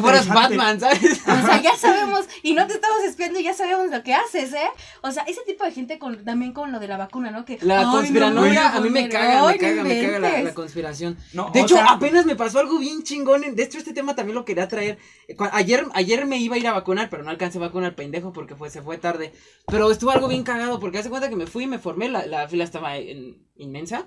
fueras. 0.00 0.28
Batman, 0.28 0.80
¿sabes? 0.80 0.93
O 1.44 1.46
sea, 1.46 1.60
ya 1.62 1.76
sabemos, 1.76 2.26
y 2.42 2.54
no 2.54 2.66
te 2.66 2.74
estamos 2.74 3.02
espiando, 3.04 3.40
ya 3.40 3.54
sabemos 3.54 3.90
lo 3.90 4.02
que 4.02 4.14
haces, 4.14 4.52
¿eh? 4.52 4.68
O 5.02 5.10
sea, 5.10 5.22
ese 5.24 5.40
tipo 5.46 5.64
de 5.64 5.72
gente 5.72 5.98
con, 5.98 6.24
también 6.24 6.52
con 6.52 6.72
lo 6.72 6.78
de 6.80 6.88
la 6.88 6.96
vacuna, 6.96 7.30
¿no? 7.30 7.44
Que, 7.44 7.58
La 7.62 7.80
"Ay, 7.80 7.84
no 7.86 7.92
conspiranoia 7.92 8.68
voy 8.70 8.78
a 8.78 8.80
mí 8.80 8.90
me 8.90 9.08
caga, 9.08 9.46
me 9.46 9.52
no 9.54 9.58
caga, 9.58 9.82
me 9.84 10.00
caga 10.00 10.18
la, 10.18 10.28
inventes". 10.28 10.44
la 10.44 10.54
conspiración. 10.54 11.16
no, 11.32 11.50
De 11.50 11.60
hecho, 11.60 11.74
sea, 11.76 11.86
apenas 11.86 12.26
me 12.26 12.36
pasó 12.36 12.58
algo 12.60 12.78
bien 12.78 13.02
chingón. 13.02 13.44
en- 13.44 13.56
De 13.56 13.62
hecho, 13.64 13.78
este 13.78 13.92
tema 13.92 14.14
también 14.14 14.34
lo 14.34 14.44
quería 14.44 14.68
traer. 14.68 14.98
Eh, 15.28 15.36
Ayer, 15.52 15.86
ayer 15.94 16.26
me 16.26 16.38
iba 16.38 16.56
a 16.56 16.58
ir 16.58 16.66
a 16.68 16.72
vacunar, 16.72 17.10
pero 17.10 17.22
no 17.22 17.30
alcancé 17.30 17.58
a 17.58 17.62
vacunar, 17.62 17.94
pendejo, 17.94 18.32
porque 18.32 18.54
fue, 18.54 18.70
se 18.70 18.82
fue 18.82 18.98
tarde. 18.98 19.32
Pero 19.66 19.90
estuvo 19.90 20.10
algo 20.10 20.28
bien 20.28 20.42
cagado, 20.42 20.80
porque 20.80 20.98
hace 20.98 21.10
cuenta 21.10 21.28
que 21.28 21.36
me 21.36 21.46
fui 21.46 21.64
y 21.64 21.66
me 21.66 21.78
formé, 21.78 22.08
la, 22.08 22.26
la 22.26 22.48
fila 22.48 22.64
estaba 22.64 22.96
en- 22.96 23.38
inmensa. 23.56 24.06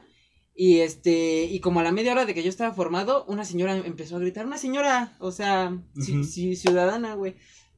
Y 0.60 0.80
este, 0.80 1.44
y 1.44 1.60
como 1.60 1.82
a 1.82 1.84
la 1.84 1.92
media 1.92 2.14
hora 2.14 2.26
de 2.26 2.34
que 2.34 2.42
yo 2.42 2.50
estaba 2.50 2.74
formado, 2.74 3.26
una 3.28 3.46
señora 3.46 3.78
empezó 3.78 4.16
a 4.16 4.20
gritar, 4.20 4.48
una 4.48 4.58
señora, 4.58 5.16
o 5.20 5.32
sea, 5.32 5.70
ci- 5.96 6.56
ciudadana, 6.56 7.14
güey. 7.14 7.36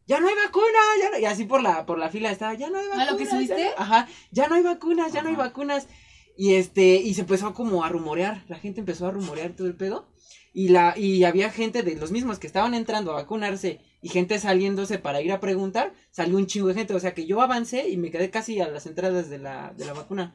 Ya 0.08 0.22
no 0.22 0.30
hay 0.30 0.36
vacuna, 0.36 0.66
ya 1.02 1.10
no-". 1.12 1.20
y 1.20 1.26
así 1.26 1.44
por 1.44 1.62
la, 1.62 1.86
por 1.86 2.00
la 2.00 2.10
fila 2.10 2.32
estaba, 2.32 2.54
ya 2.54 2.70
no 2.70 2.78
hay 2.80 2.86
vacunas. 2.88 3.08
¿A 3.08 3.12
lo 3.12 3.18
que 3.18 3.26
ya 3.26 3.32
subiste? 3.32 3.66
no- 3.66 3.72
Ajá, 3.84 4.08
ya 4.32 4.48
no 4.48 4.56
hay 4.56 4.64
vacunas, 4.64 5.12
ya 5.12 5.22
no 5.22 5.30
hay 5.30 5.36
vacunas. 5.36 5.88
Y 6.38 6.54
este, 6.56 6.96
y 6.96 7.14
se 7.16 7.22
empezó 7.22 7.54
como 7.54 7.84
a 7.84 7.90
rumorear, 7.90 8.46
la 8.48 8.58
gente 8.58 8.80
empezó 8.80 9.08
a 9.08 9.12
rumorear 9.12 9.52
todo 9.52 9.68
el 9.68 9.76
pedo. 9.76 10.08
Y 10.54 10.70
la, 10.70 10.98
y 10.98 11.26
había 11.26 11.52
gente 11.52 11.84
de 11.84 11.96
los 11.98 12.12
mismos 12.12 12.40
que 12.40 12.48
estaban 12.48 12.74
entrando 12.74 13.12
a 13.12 13.16
vacunarse 13.16 13.82
y 14.02 14.08
gente 14.10 14.40
saliéndose 14.40 14.98
para 14.98 15.22
ir 15.22 15.32
a 15.34 15.40
preguntar, 15.42 15.94
salió 16.12 16.38
un 16.38 16.48
chingo 16.48 16.70
de 16.70 16.74
gente, 16.76 16.94
o 16.96 17.00
sea 17.00 17.14
que 17.14 17.26
yo 17.28 17.42
avancé 17.42 17.90
y 17.90 17.98
me 17.98 18.10
quedé 18.10 18.30
casi 18.32 18.60
a 18.62 18.68
las 18.70 18.86
entradas 18.88 19.30
de 19.30 19.38
la, 19.38 19.74
de 19.78 19.86
la 19.86 19.94
vacuna. 19.94 20.34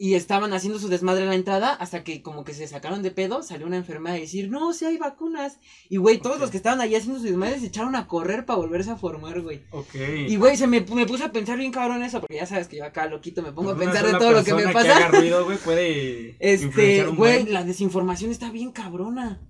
Y 0.00 0.14
estaban 0.14 0.52
haciendo 0.52 0.78
su 0.78 0.88
desmadre 0.88 1.24
en 1.24 1.28
la 1.28 1.34
entrada 1.34 1.72
hasta 1.72 2.04
que 2.04 2.22
como 2.22 2.44
que 2.44 2.54
se 2.54 2.68
sacaron 2.68 3.02
de 3.02 3.10
pedo, 3.10 3.42
salió 3.42 3.66
una 3.66 3.76
enfermera 3.78 4.14
a 4.14 4.20
decir, 4.20 4.48
no, 4.48 4.72
sí 4.72 4.84
hay 4.84 4.96
vacunas. 4.96 5.58
Y 5.88 5.96
güey, 5.96 6.18
todos 6.18 6.38
los 6.38 6.50
que 6.52 6.56
estaban 6.56 6.80
ahí 6.80 6.94
haciendo 6.94 7.18
su 7.18 7.26
desmadre 7.26 7.58
se 7.58 7.66
echaron 7.66 7.96
a 7.96 8.06
correr 8.06 8.46
para 8.46 8.58
volverse 8.58 8.92
a 8.92 8.96
formar, 8.96 9.40
güey. 9.40 9.62
Ok. 9.72 9.94
Y 10.28 10.36
güey, 10.36 10.56
se 10.56 10.68
me, 10.68 10.82
me 10.82 11.04
puse 11.04 11.24
a 11.24 11.32
pensar 11.32 11.58
bien 11.58 11.72
cabrón 11.72 12.04
eso, 12.04 12.20
porque 12.20 12.36
ya 12.36 12.46
sabes 12.46 12.68
que 12.68 12.76
yo 12.76 12.84
acá 12.84 13.06
loquito 13.06 13.42
me 13.42 13.50
pongo 13.50 13.72
a 13.72 13.76
pensar 13.76 14.06
de 14.06 14.12
todo 14.12 14.30
lo 14.30 14.44
que 14.44 14.54
me 14.54 14.72
pasa. 14.72 14.96
haga 14.96 15.08
ruido, 15.18 15.44
güey, 15.44 15.58
puede 15.58 16.36
Este, 16.38 17.04
güey, 17.06 17.46
la 17.46 17.64
desinformación 17.64 18.30
está 18.30 18.52
bien 18.52 18.70
cabrona. 18.70 19.40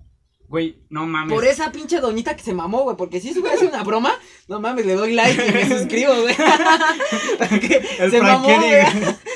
Güey, 0.49 0.79
no 0.89 1.05
mames. 1.05 1.31
Por 1.35 1.45
esa 1.45 1.71
pinche 1.71 1.99
doñita 2.01 2.35
que 2.35 2.41
se 2.41 2.53
mamó, 2.55 2.81
güey. 2.81 2.97
Porque 2.97 3.21
si 3.21 3.29
eso 3.29 3.39
hubiera 3.39 3.55
sido 3.55 3.69
una 3.69 3.83
broma, 3.83 4.13
no 4.47 4.59
mames, 4.59 4.83
le 4.85 4.95
doy 4.95 5.13
like 5.13 5.45
y 5.47 5.51
me 5.51 5.67
suscribo, 5.79 6.13
güey. 6.21 6.35
Porque 7.37 7.81
El 7.99 8.11
se 8.11 8.19
mamó, 8.21 8.45
güey. 8.47 8.81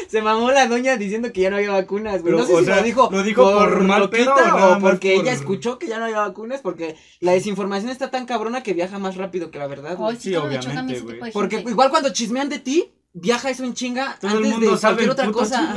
Se 0.07 0.21
mamó 0.21 0.51
la 0.51 0.67
doña 0.67 0.97
diciendo 0.97 1.31
que 1.31 1.41
ya 1.41 1.49
no 1.49 1.57
había 1.57 1.71
vacunas, 1.71 2.21
güey. 2.21 2.33
Pero, 2.33 2.37
No 2.39 2.45
sé 2.45 2.53
o 2.53 2.59
si 2.59 2.65
sea, 2.65 2.77
lo 2.77 2.83
dijo, 2.83 3.09
¿lo 3.11 3.23
dijo 3.23 3.43
por 3.43 3.83
mal 3.83 4.01
loquita 4.01 4.33
pedo 4.35 4.75
o 4.75 4.79
porque 4.79 5.13
por- 5.15 5.23
ella 5.23 5.33
escuchó 5.33 5.77
que 5.79 5.87
ya 5.87 5.99
no 5.99 6.05
había 6.05 6.19
vacunas. 6.19 6.61
Porque 6.61 6.95
la 7.19 7.33
desinformación 7.33 7.91
está 7.91 8.09
tan 8.09 8.25
cabrona 8.25 8.63
que 8.63 8.73
viaja 8.73 8.97
más 8.99 9.15
rápido 9.15 9.51
que 9.51 9.59
la 9.59 9.67
verdad, 9.67 9.95
güey. 9.97 10.17
Sí, 10.17 10.35
obviamente, 10.35 10.99
güey. 10.99 11.31
Porque 11.31 11.57
gente. 11.57 11.71
igual 11.71 11.89
cuando 11.91 12.11
chismean 12.11 12.49
de 12.49 12.57
ti, 12.59 12.91
viaja 13.13 13.51
eso 13.51 13.63
en 13.63 13.75
chinga 13.75 14.17
Todo 14.19 14.31
el 14.31 14.37
antes 14.37 14.51
mundo 14.51 14.71
de 14.71 14.77
sabe 14.77 14.95
cualquier 15.05 15.09
otra 15.11 15.31
cosa. 15.31 15.73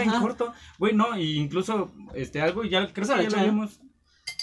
Güey, 0.78 0.94
no, 0.94 1.16
y 1.18 1.36
incluso, 1.36 1.92
este, 2.14 2.40
algo 2.40 2.64
ya 2.64 2.90
creo 2.92 3.06
que 3.06 3.28
ya 3.30 3.42
lo 3.44 3.68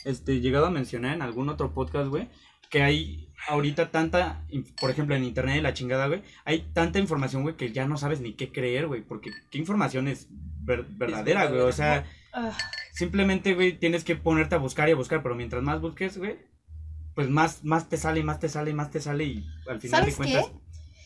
este, 0.05 0.39
llegado 0.41 0.65
a 0.67 0.71
mencionar 0.71 1.15
en 1.15 1.21
algún 1.21 1.49
otro 1.49 1.73
podcast, 1.73 2.09
güey, 2.09 2.29
que 2.69 2.81
hay 2.83 3.29
ahorita 3.47 3.91
tanta, 3.91 4.45
por 4.79 4.89
ejemplo, 4.89 5.15
en 5.15 5.23
internet 5.23 5.55
de 5.57 5.61
la 5.61 5.73
chingada, 5.73 6.07
güey, 6.07 6.23
hay 6.45 6.61
tanta 6.73 6.99
información, 6.99 7.43
güey, 7.43 7.55
que 7.57 7.71
ya 7.71 7.85
no 7.87 7.97
sabes 7.97 8.21
ni 8.21 8.33
qué 8.33 8.51
creer, 8.51 8.87
güey, 8.87 9.01
porque 9.01 9.31
qué 9.51 9.57
información 9.57 10.07
es 10.07 10.27
ver- 10.31 10.85
verdadera, 10.89 11.45
güey, 11.47 11.61
o 11.61 11.71
sea, 11.71 12.05
Ah, 12.35 12.57
simplemente, 12.93 13.53
güey, 13.53 13.77
tienes 13.77 14.03
que 14.03 14.15
ponerte 14.15 14.55
a 14.55 14.57
buscar 14.57 14.89
y 14.89 14.93
a 14.93 14.95
buscar, 14.95 15.21
pero 15.21 15.35
mientras 15.35 15.61
más 15.61 15.81
busques, 15.81 16.17
güey, 16.17 16.37
pues 17.13 17.29
más, 17.29 17.63
más 17.63 17.89
te 17.89 17.97
sale, 17.97 18.23
más 18.23 18.39
te 18.39 18.49
sale, 18.49 18.73
más 18.73 18.89
te 18.89 18.99
sale, 19.01 19.25
y 19.25 19.45
al 19.67 19.79
final 19.79 19.99
¿Sabes 20.01 20.17
de 20.17 20.25
qué? 20.25 20.31
cuentas... 20.39 20.51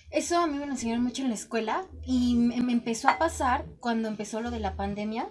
Eso 0.09 0.37
a 0.39 0.47
mí 0.47 0.57
me 0.57 0.65
lo 0.65 0.71
enseñaron 0.71 1.03
mucho 1.03 1.23
en 1.23 1.27
la 1.29 1.35
escuela 1.35 1.85
y 2.05 2.35
me 2.35 2.71
empezó 2.71 3.09
a 3.09 3.17
pasar 3.17 3.65
cuando 3.81 4.07
empezó 4.07 4.39
lo 4.39 4.51
de 4.51 4.61
la 4.61 4.77
pandemia, 4.77 5.27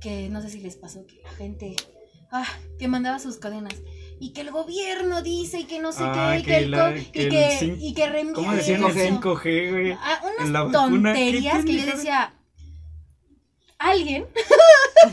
que 0.00 0.28
no 0.28 0.40
sé 0.40 0.50
si 0.50 0.60
les 0.60 0.76
pasó 0.76 1.04
que 1.04 1.20
la 1.24 1.30
gente, 1.30 1.74
ah, 2.30 2.46
que 2.78 2.88
mandaba 2.88 3.18
sus 3.18 3.36
cadenas 3.36 3.74
y 4.20 4.30
que 4.32 4.42
el 4.42 4.50
gobierno 4.50 5.22
dice 5.22 5.60
y 5.60 5.64
que 5.64 5.80
no 5.80 5.92
sé 5.92 6.02
Ah, 6.04 6.32
qué, 6.34 6.38
y 6.40 6.42
que 6.42 6.50
que, 6.50 6.56
el 6.58 6.70
la- 6.70 6.78
co- 6.78 6.94
que 7.12 7.20
y 7.22 7.24
el 7.24 7.30
que, 7.30 7.76
y 7.80 7.94
que 7.94 8.08
reenvía 8.08 8.34
¿Cómo 8.34 8.52
decían 8.52 8.84
el 8.84 8.90
eso. 8.96 9.20
5G, 9.20 9.70
güey? 9.70 9.92
Ah, 9.92 10.20
la 10.46 10.64
unas 10.64 10.72
tonterías 10.72 11.64
que 11.64 11.72
yo 11.78 11.86
decía, 11.86 12.34
alguien, 13.78 14.26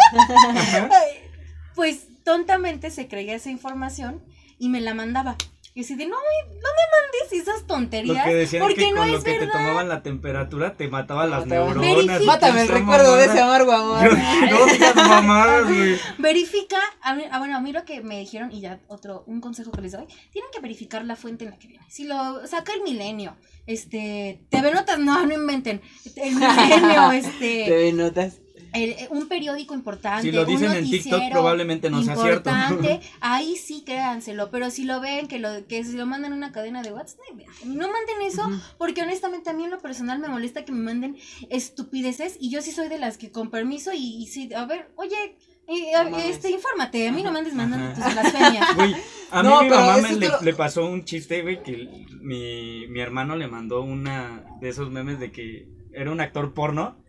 pues 1.75 2.07
tontamente 2.23 2.91
se 2.91 3.07
creía 3.07 3.35
esa 3.35 3.49
información 3.49 4.21
y 4.59 4.69
me 4.69 4.81
la 4.81 4.93
mandaba. 4.93 5.35
Y 5.77 5.81
así 5.81 5.93
de, 5.93 6.07
no, 6.07 6.15
no 6.15 6.21
me 6.21 6.57
mandes 6.57 7.39
esas 7.39 7.61
Lo 7.61 7.67
tonterías. 7.67 8.25
que 8.25 8.33
decían 8.33 8.63
porque 8.63 8.75
que 8.85 8.91
no 8.91 8.97
con 8.97 9.07
es 9.09 9.13
lo 9.13 9.19
que 9.23 9.33
te 9.33 9.39
verdad. 9.41 9.53
tomaban 9.53 9.87
la 9.87 10.01
temperatura 10.01 10.75
te 10.75 10.87
mataba 10.87 11.27
las 11.27 11.45
Mataban. 11.45 11.79
neuronas. 11.79 12.23
Mátame 12.23 12.61
el 12.63 12.67
recuerdo 12.67 13.15
de 13.15 13.25
ese 13.25 13.35
mamada. 13.35 13.45
amargo 13.45 13.71
amor. 13.73 14.17
No 14.49 14.65
digas 14.73 14.95
mamadas, 14.95 15.65
güey. 15.67 15.99
Verifica, 16.17 16.77
a 17.03 17.13
mí- 17.13 17.25
ah, 17.31 17.37
bueno, 17.37 17.57
a 17.57 17.59
mí 17.61 17.71
lo 17.73 17.85
que 17.85 18.01
me 18.01 18.17
dijeron, 18.19 18.51
y 18.51 18.61
ya 18.61 18.79
otro, 18.87 19.23
un 19.27 19.39
consejo 19.39 19.71
que 19.71 19.81
les 19.81 19.91
doy, 19.91 20.05
tienen 20.31 20.49
que 20.51 20.59
verificar 20.61 21.05
la 21.05 21.15
fuente 21.15 21.45
en 21.45 21.51
la 21.51 21.59
que 21.59 21.67
viene. 21.67 21.85
Si 21.89 22.05
lo 22.05 22.47
saca 22.47 22.73
el 22.73 22.81
milenio, 22.81 23.37
este, 23.67 24.41
TV 24.49 24.71
Notas, 24.73 24.97
no, 24.97 25.27
no 25.27 25.33
inventen, 25.35 25.79
el 26.15 26.33
milenio, 26.35 27.11
este, 27.11 27.65
TV 27.65 27.93
Notas. 27.93 28.39
El- 28.77 28.91
eh, 28.91 29.07
un 29.11 29.27
periódico 29.27 29.73
importante, 29.73 30.21
Si 30.23 30.31
lo 30.31 30.45
dicen 30.45 30.69
un 30.71 30.77
en 30.77 30.83
TikTok, 30.89 31.11
noticiero 31.11 31.33
probablemente 31.33 31.89
no 31.89 32.01
sea 32.03 32.15
cierto. 32.15 32.49
importante, 32.49 32.99
ahí 33.21 33.55
sí 33.55 33.83
créanselo, 33.85 34.49
pero 34.51 34.69
si 34.71 34.83
lo 34.85 34.99
ven, 35.01 35.27
que 35.27 35.39
lo 35.39 35.65
que 35.67 35.83
se 35.83 35.93
lo 35.97 36.05
mandan 36.05 36.31
en 36.31 36.37
una 36.37 36.51
cadena 36.51 36.81
de 36.81 36.91
WhatsApp, 36.93 37.19
no 37.65 37.87
manden 37.91 38.21
eso, 38.25 38.43
porque 38.77 39.01
honestamente 39.01 39.49
a 39.49 39.53
mí 39.53 39.63
en 39.65 39.71
lo 39.71 39.79
personal 39.79 40.19
me 40.19 40.27
molesta 40.29 40.65
que 40.65 40.71
me 40.71 40.79
manden 40.83 41.17
estupideces 41.49 42.37
y 42.39 42.49
yo 42.49 42.61
sí 42.61 42.71
soy 42.71 42.87
de 42.87 42.97
las 42.97 43.17
que 43.17 43.31
con 43.31 43.49
permiso 43.49 43.91
y, 43.93 44.21
y 44.23 44.27
sí, 44.27 44.53
a 44.53 44.65
ver, 44.65 44.89
oye, 44.95 45.37
Y, 45.69 45.91
No 46.09 46.15
a- 46.15 46.25
este, 46.25 46.49
infórmate, 46.49 47.09
a 47.09 47.11
mí 47.11 47.21
no 47.23 47.31
me 47.33 47.39
andes 47.39 47.53
mandando 47.53 47.93
tus 47.93 48.13
blasfemias. 48.13 48.67
Güey, 48.77 48.95
a 49.31 49.43
mí 49.43 49.49
No, 49.49 49.63
mi 49.63 49.69
mamá 49.69 49.97
eso 49.97 50.07
me, 50.07 50.13
le, 50.13 50.19
te 50.27 50.31
lo- 50.31 50.41
le 50.41 50.53
pasó 50.53 50.85
un 50.85 51.03
chiste, 51.03 51.41
güey, 51.41 51.61
que 51.61 51.89
mi, 52.21 52.87
mi 52.87 52.99
hermano 53.01 53.35
le 53.35 53.49
mandó 53.49 53.81
una 53.81 54.45
de 54.61 54.69
esos 54.69 54.89
memes 54.89 55.19
de 55.19 55.29
que 55.33 55.67
era 55.91 56.09
un 56.13 56.21
actor 56.21 56.53
porno 56.53 57.03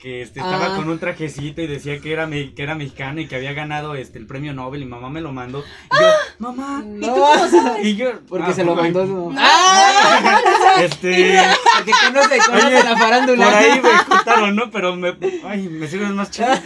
que 0.00 0.22
este, 0.22 0.40
estaba 0.40 0.72
Ah. 0.72 0.76
con 0.76 0.88
un 0.88 0.98
trajecito 0.98 1.60
y 1.60 1.66
decía 1.66 2.00
que 2.00 2.10
era, 2.12 2.26
me- 2.26 2.54
que 2.54 2.62
era 2.62 2.74
mexicano 2.74 3.20
y 3.20 3.26
que 3.28 3.36
había 3.36 3.52
ganado 3.52 3.94
este, 3.94 4.18
el 4.18 4.26
premio 4.26 4.54
Nobel 4.54 4.82
y 4.82 4.86
mamá 4.86 5.10
me 5.10 5.20
lo 5.20 5.30
mandó. 5.32 5.58
Y 5.60 6.00
yo, 6.00 6.06
mamá. 6.38 6.82
¿Y 6.96 7.00
tú 7.00 7.06
cómo 7.10 7.48
sabes? 7.48 7.84
Y 7.86 7.96
yo, 7.96 8.12
Porque 8.28 8.50
ah, 8.50 8.54
se 8.54 8.64
lo 8.64 8.72
güey, 8.74 8.90
mandó 8.92 9.06
su... 9.06 9.30
No. 9.32 9.40
Este, 10.80 11.38
Porque 11.76 11.92
conoce, 12.06 12.38
conoce 12.46 12.66
Oye, 12.66 12.82
la 12.84 12.96
farándula. 12.96 13.44
por 13.44 13.54
ahí 13.54 13.80
me 13.82 14.04
contaron, 14.08 14.56
¿no? 14.56 14.70
Pero 14.70 14.96
me, 14.96 15.14
ay, 15.44 15.68
me 15.68 15.86
sirven 15.86 16.14
más 16.16 16.30
chido. 16.30 16.48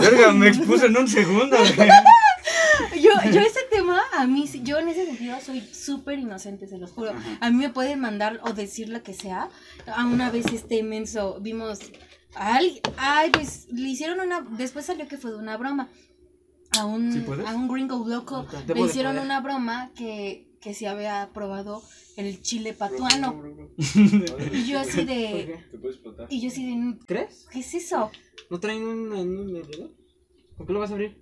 Verga, 0.00 0.32
me 0.32 0.48
expuse 0.48 0.86
en 0.86 0.96
un 0.96 1.06
segundo, 1.08 1.56
güey. 1.56 1.88
Yo, 3.00 3.10
yo 3.30 3.40
ese 3.40 3.60
tema, 3.94 4.02
a 4.12 4.26
mí, 4.26 4.46
sí- 4.46 4.62
yo 4.64 4.78
en 4.78 4.88
ese 4.88 5.06
sentido 5.06 5.40
soy 5.40 5.60
súper 5.60 6.18
inocente, 6.18 6.66
se 6.66 6.78
los 6.78 6.90
juro. 6.92 7.10
Ajá. 7.10 7.38
A 7.40 7.50
mí 7.50 7.56
me 7.56 7.70
pueden 7.70 8.00
mandar 8.00 8.40
o 8.44 8.52
decir 8.52 8.88
lo 8.88 9.02
que 9.02 9.14
sea. 9.14 9.48
A 9.86 10.06
una 10.06 10.30
vez 10.30 10.46
este 10.52 10.76
inmenso, 10.78 11.38
vimos 11.40 11.78
a 12.34 12.56
alguien, 12.56 12.80
ay, 12.96 13.30
pues 13.30 13.66
le 13.70 13.88
hicieron 13.88 14.20
una, 14.20 14.40
después 14.42 14.86
salió 14.86 15.06
que 15.08 15.16
fue 15.18 15.30
de 15.32 15.36
una 15.38 15.56
broma. 15.56 15.88
A 16.78 16.84
un, 16.86 17.10
a 17.46 17.54
un 17.56 17.66
gringo 17.66 18.04
loco 18.06 18.46
le 18.72 18.80
hicieron 18.82 19.12
poder. 19.14 19.24
una 19.24 19.40
broma 19.40 19.90
que, 19.96 20.46
que 20.60 20.72
se 20.72 20.86
había 20.86 21.30
probado 21.34 21.82
el 22.16 22.40
chile 22.42 22.74
patuano. 22.74 23.42
Y 24.52 24.66
yo 24.66 24.78
así 24.78 25.04
de, 25.04 25.64
Te 25.72 25.78
puedes 25.78 25.96
explotar. 25.96 26.28
y 26.30 26.40
yo 26.40 26.48
así 26.48 26.64
de, 26.64 26.98
¿Crees? 27.06 27.48
¿qué 27.50 27.58
es 27.58 27.74
eso? 27.74 28.12
¿No 28.50 28.60
traen 28.60 28.84
un, 28.84 29.12
un, 29.12 29.28
un? 29.56 29.96
¿Con 30.56 30.66
qué 30.66 30.72
lo 30.72 30.78
vas 30.78 30.90
a 30.90 30.94
abrir? 30.94 31.20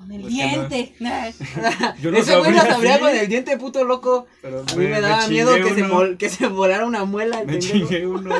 Con 0.00 0.10
el 0.12 0.22
no. 0.22 0.28
diente. 0.28 0.94
Yo 2.00 2.10
Ese 2.10 2.38
güey 2.38 2.54
sabría 2.54 2.98
con 2.98 3.10
el 3.10 3.28
diente 3.28 3.56
puto 3.58 3.84
loco. 3.84 4.26
pero 4.40 4.60
A 4.66 4.74
mí 4.76 4.86
me 4.86 5.00
daba 5.00 5.26
miedo 5.28 5.54
que 5.56 5.74
se, 5.74 5.84
mol- 5.84 6.16
que 6.16 6.28
se 6.30 6.46
volara 6.46 6.86
una 6.86 7.04
muela. 7.04 7.40
el 7.40 7.46
Me 7.46 7.58
chingué 7.58 8.06
uno. 8.06 8.34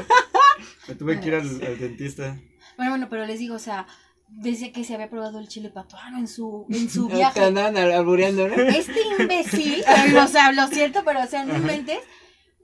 Me 0.88 0.94
tuve 0.94 1.20
que 1.20 1.28
ir 1.28 1.34
al, 1.34 1.40
al 1.62 1.78
dentista. 1.78 2.36
Bueno, 2.76 2.92
bueno, 2.92 3.08
pero 3.10 3.26
les 3.26 3.38
digo, 3.38 3.56
o 3.56 3.58
sea, 3.58 3.86
decía 4.28 4.72
que 4.72 4.84
se 4.84 4.94
había 4.94 5.10
probado 5.10 5.38
el 5.38 5.48
chile 5.48 5.68
patuano 5.68 6.18
en 6.18 6.26
su, 6.28 6.66
en 6.70 6.88
su 6.88 7.08
viaje. 7.10 7.40
andaban 7.44 7.76
al- 7.76 7.92
albureando, 7.92 8.48
¿no? 8.48 8.54
Este 8.54 8.94
imbécil, 9.18 9.84
o 10.18 10.26
sea, 10.28 10.50
lo 10.52 10.66
siento, 10.68 11.02
pero 11.04 11.22
o 11.22 11.26
sea, 11.26 11.44
no 11.44 11.54
inventes. 11.56 11.98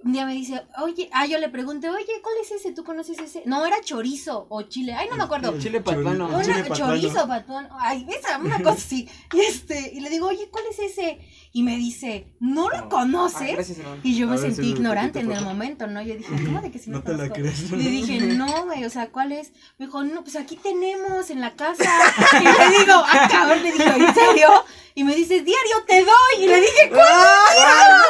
Un 0.07 0.13
día 0.13 0.25
me 0.25 0.35
dice, 0.35 0.63
oye, 0.81 1.11
ah, 1.13 1.27
yo 1.27 1.37
le 1.39 1.49
pregunté, 1.49 1.91
oye, 1.91 2.07
¿cuál 2.23 2.37
es 2.41 2.53
ese? 2.53 2.71
¿Tú 2.71 2.85
conoces 2.85 3.19
ese? 3.19 3.43
No, 3.45 3.67
era 3.67 3.81
chorizo 3.81 4.47
o 4.51 4.63
chile, 4.63 4.95
ay, 4.95 5.09
no 5.11 5.17
me 5.17 5.25
acuerdo. 5.25 5.59
Chile 5.59 5.81
patuano. 5.81 6.29
Una 6.29 6.45
chile 6.45 6.63
patuano. 6.63 6.95
chorizo, 6.95 7.27
patuano. 7.27 7.69
Ay, 7.73 8.07
esa, 8.09 8.39
una 8.39 8.59
cosa 8.63 8.77
así. 8.77 9.09
Y 9.33 9.41
este, 9.41 9.95
y 9.95 9.99
le 9.99 10.09
digo, 10.09 10.29
oye, 10.29 10.49
¿cuál 10.49 10.63
es 10.71 10.79
ese? 10.79 11.19
Y 11.57 11.63
me 11.63 11.79
dice, 11.79 12.27
¿no 12.39 12.69
lo 12.69 12.77
Ah, 12.77 12.89
conoces? 12.91 13.53
gracias, 13.55 13.79
hermano. 13.79 14.03
Y 14.03 14.15
yo 14.15 14.27
A 14.27 14.33
me 14.33 14.37
ver, 14.37 14.53
sentí 14.53 14.69
ignorante 14.73 15.21
en 15.21 15.33
el 15.33 15.43
momento, 15.43 15.87
¿no? 15.87 16.03
Yo 16.03 16.15
dije, 16.15 16.31
¿cómo 16.45 16.61
de 16.61 16.71
que 16.71 16.79
si 16.79 16.91
no, 16.91 16.99
No 16.99 17.03
te 17.03 17.15
la 17.15 17.31
crees. 17.31 17.71
Le 17.71 17.79
dije, 17.79 18.21
no, 18.21 18.67
güey, 18.67 18.85
o 18.85 18.91
sea, 18.91 19.09
¿cuál 19.09 19.33
es? 19.33 19.53
Me 19.79 19.87
dijo, 19.87 20.05
no, 20.05 20.23
pues 20.23 20.37
aquí 20.37 20.57
tenemos 20.57 21.31
en 21.31 21.41
la 21.41 21.55
casa. 21.55 21.83
Y 22.43 22.45
le 22.45 22.79
digo, 22.79 22.93
ah, 22.93 23.27
cabrón, 23.31 23.63
le 23.63 23.73
digo, 23.73 23.85
¿en 23.85 24.15
serio? 24.15 24.49
Y 24.95 25.05
me 25.05 25.15
dice, 25.15 25.37
diario 25.43 25.77
te 25.89 26.01
doy. 26.05 26.45
Y 26.45 26.47
le 26.47 26.61
dije, 26.61 26.91
¿cuál? 26.91 28.05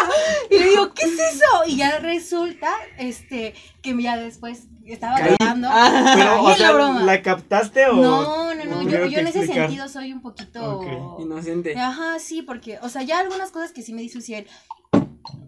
Y 0.50 0.58
le 0.58 0.68
digo, 0.70 0.92
¿qué 0.92 1.04
es 1.04 1.12
eso? 1.12 1.46
Y 1.68 1.76
ya 1.76 2.00
resulta, 2.00 2.68
este, 2.98 3.54
que 3.80 3.96
ya 4.02 4.16
después 4.16 4.64
estaba 4.92 5.16
Caí. 5.16 5.34
grabando. 5.38 5.68
Ah. 5.70 6.12
Pero, 6.16 6.42
o 6.42 6.54
sea, 6.54 6.68
la 6.68 6.72
broma. 6.74 7.02
¿la 7.02 7.22
captaste 7.22 7.86
o...? 7.86 7.94
No, 7.94 8.54
no, 8.54 8.64
no, 8.64 8.82
yo, 8.82 9.06
yo 9.06 9.20
en 9.20 9.26
ese 9.26 9.38
explicar? 9.40 9.68
sentido 9.68 9.88
soy 9.88 10.12
un 10.12 10.22
poquito... 10.22 11.16
Inocente. 11.18 11.76
Ajá, 11.78 12.18
sí, 12.18 12.42
porque, 12.42 12.78
o 12.82 12.88
sea, 12.88 13.02
ya 13.02 13.18
algunas 13.18 13.50
cosas 13.50 13.72
que 13.72 13.82
sí 13.82 13.92
me 13.92 14.02
dice 14.02 14.18
Uciel, 14.18 14.46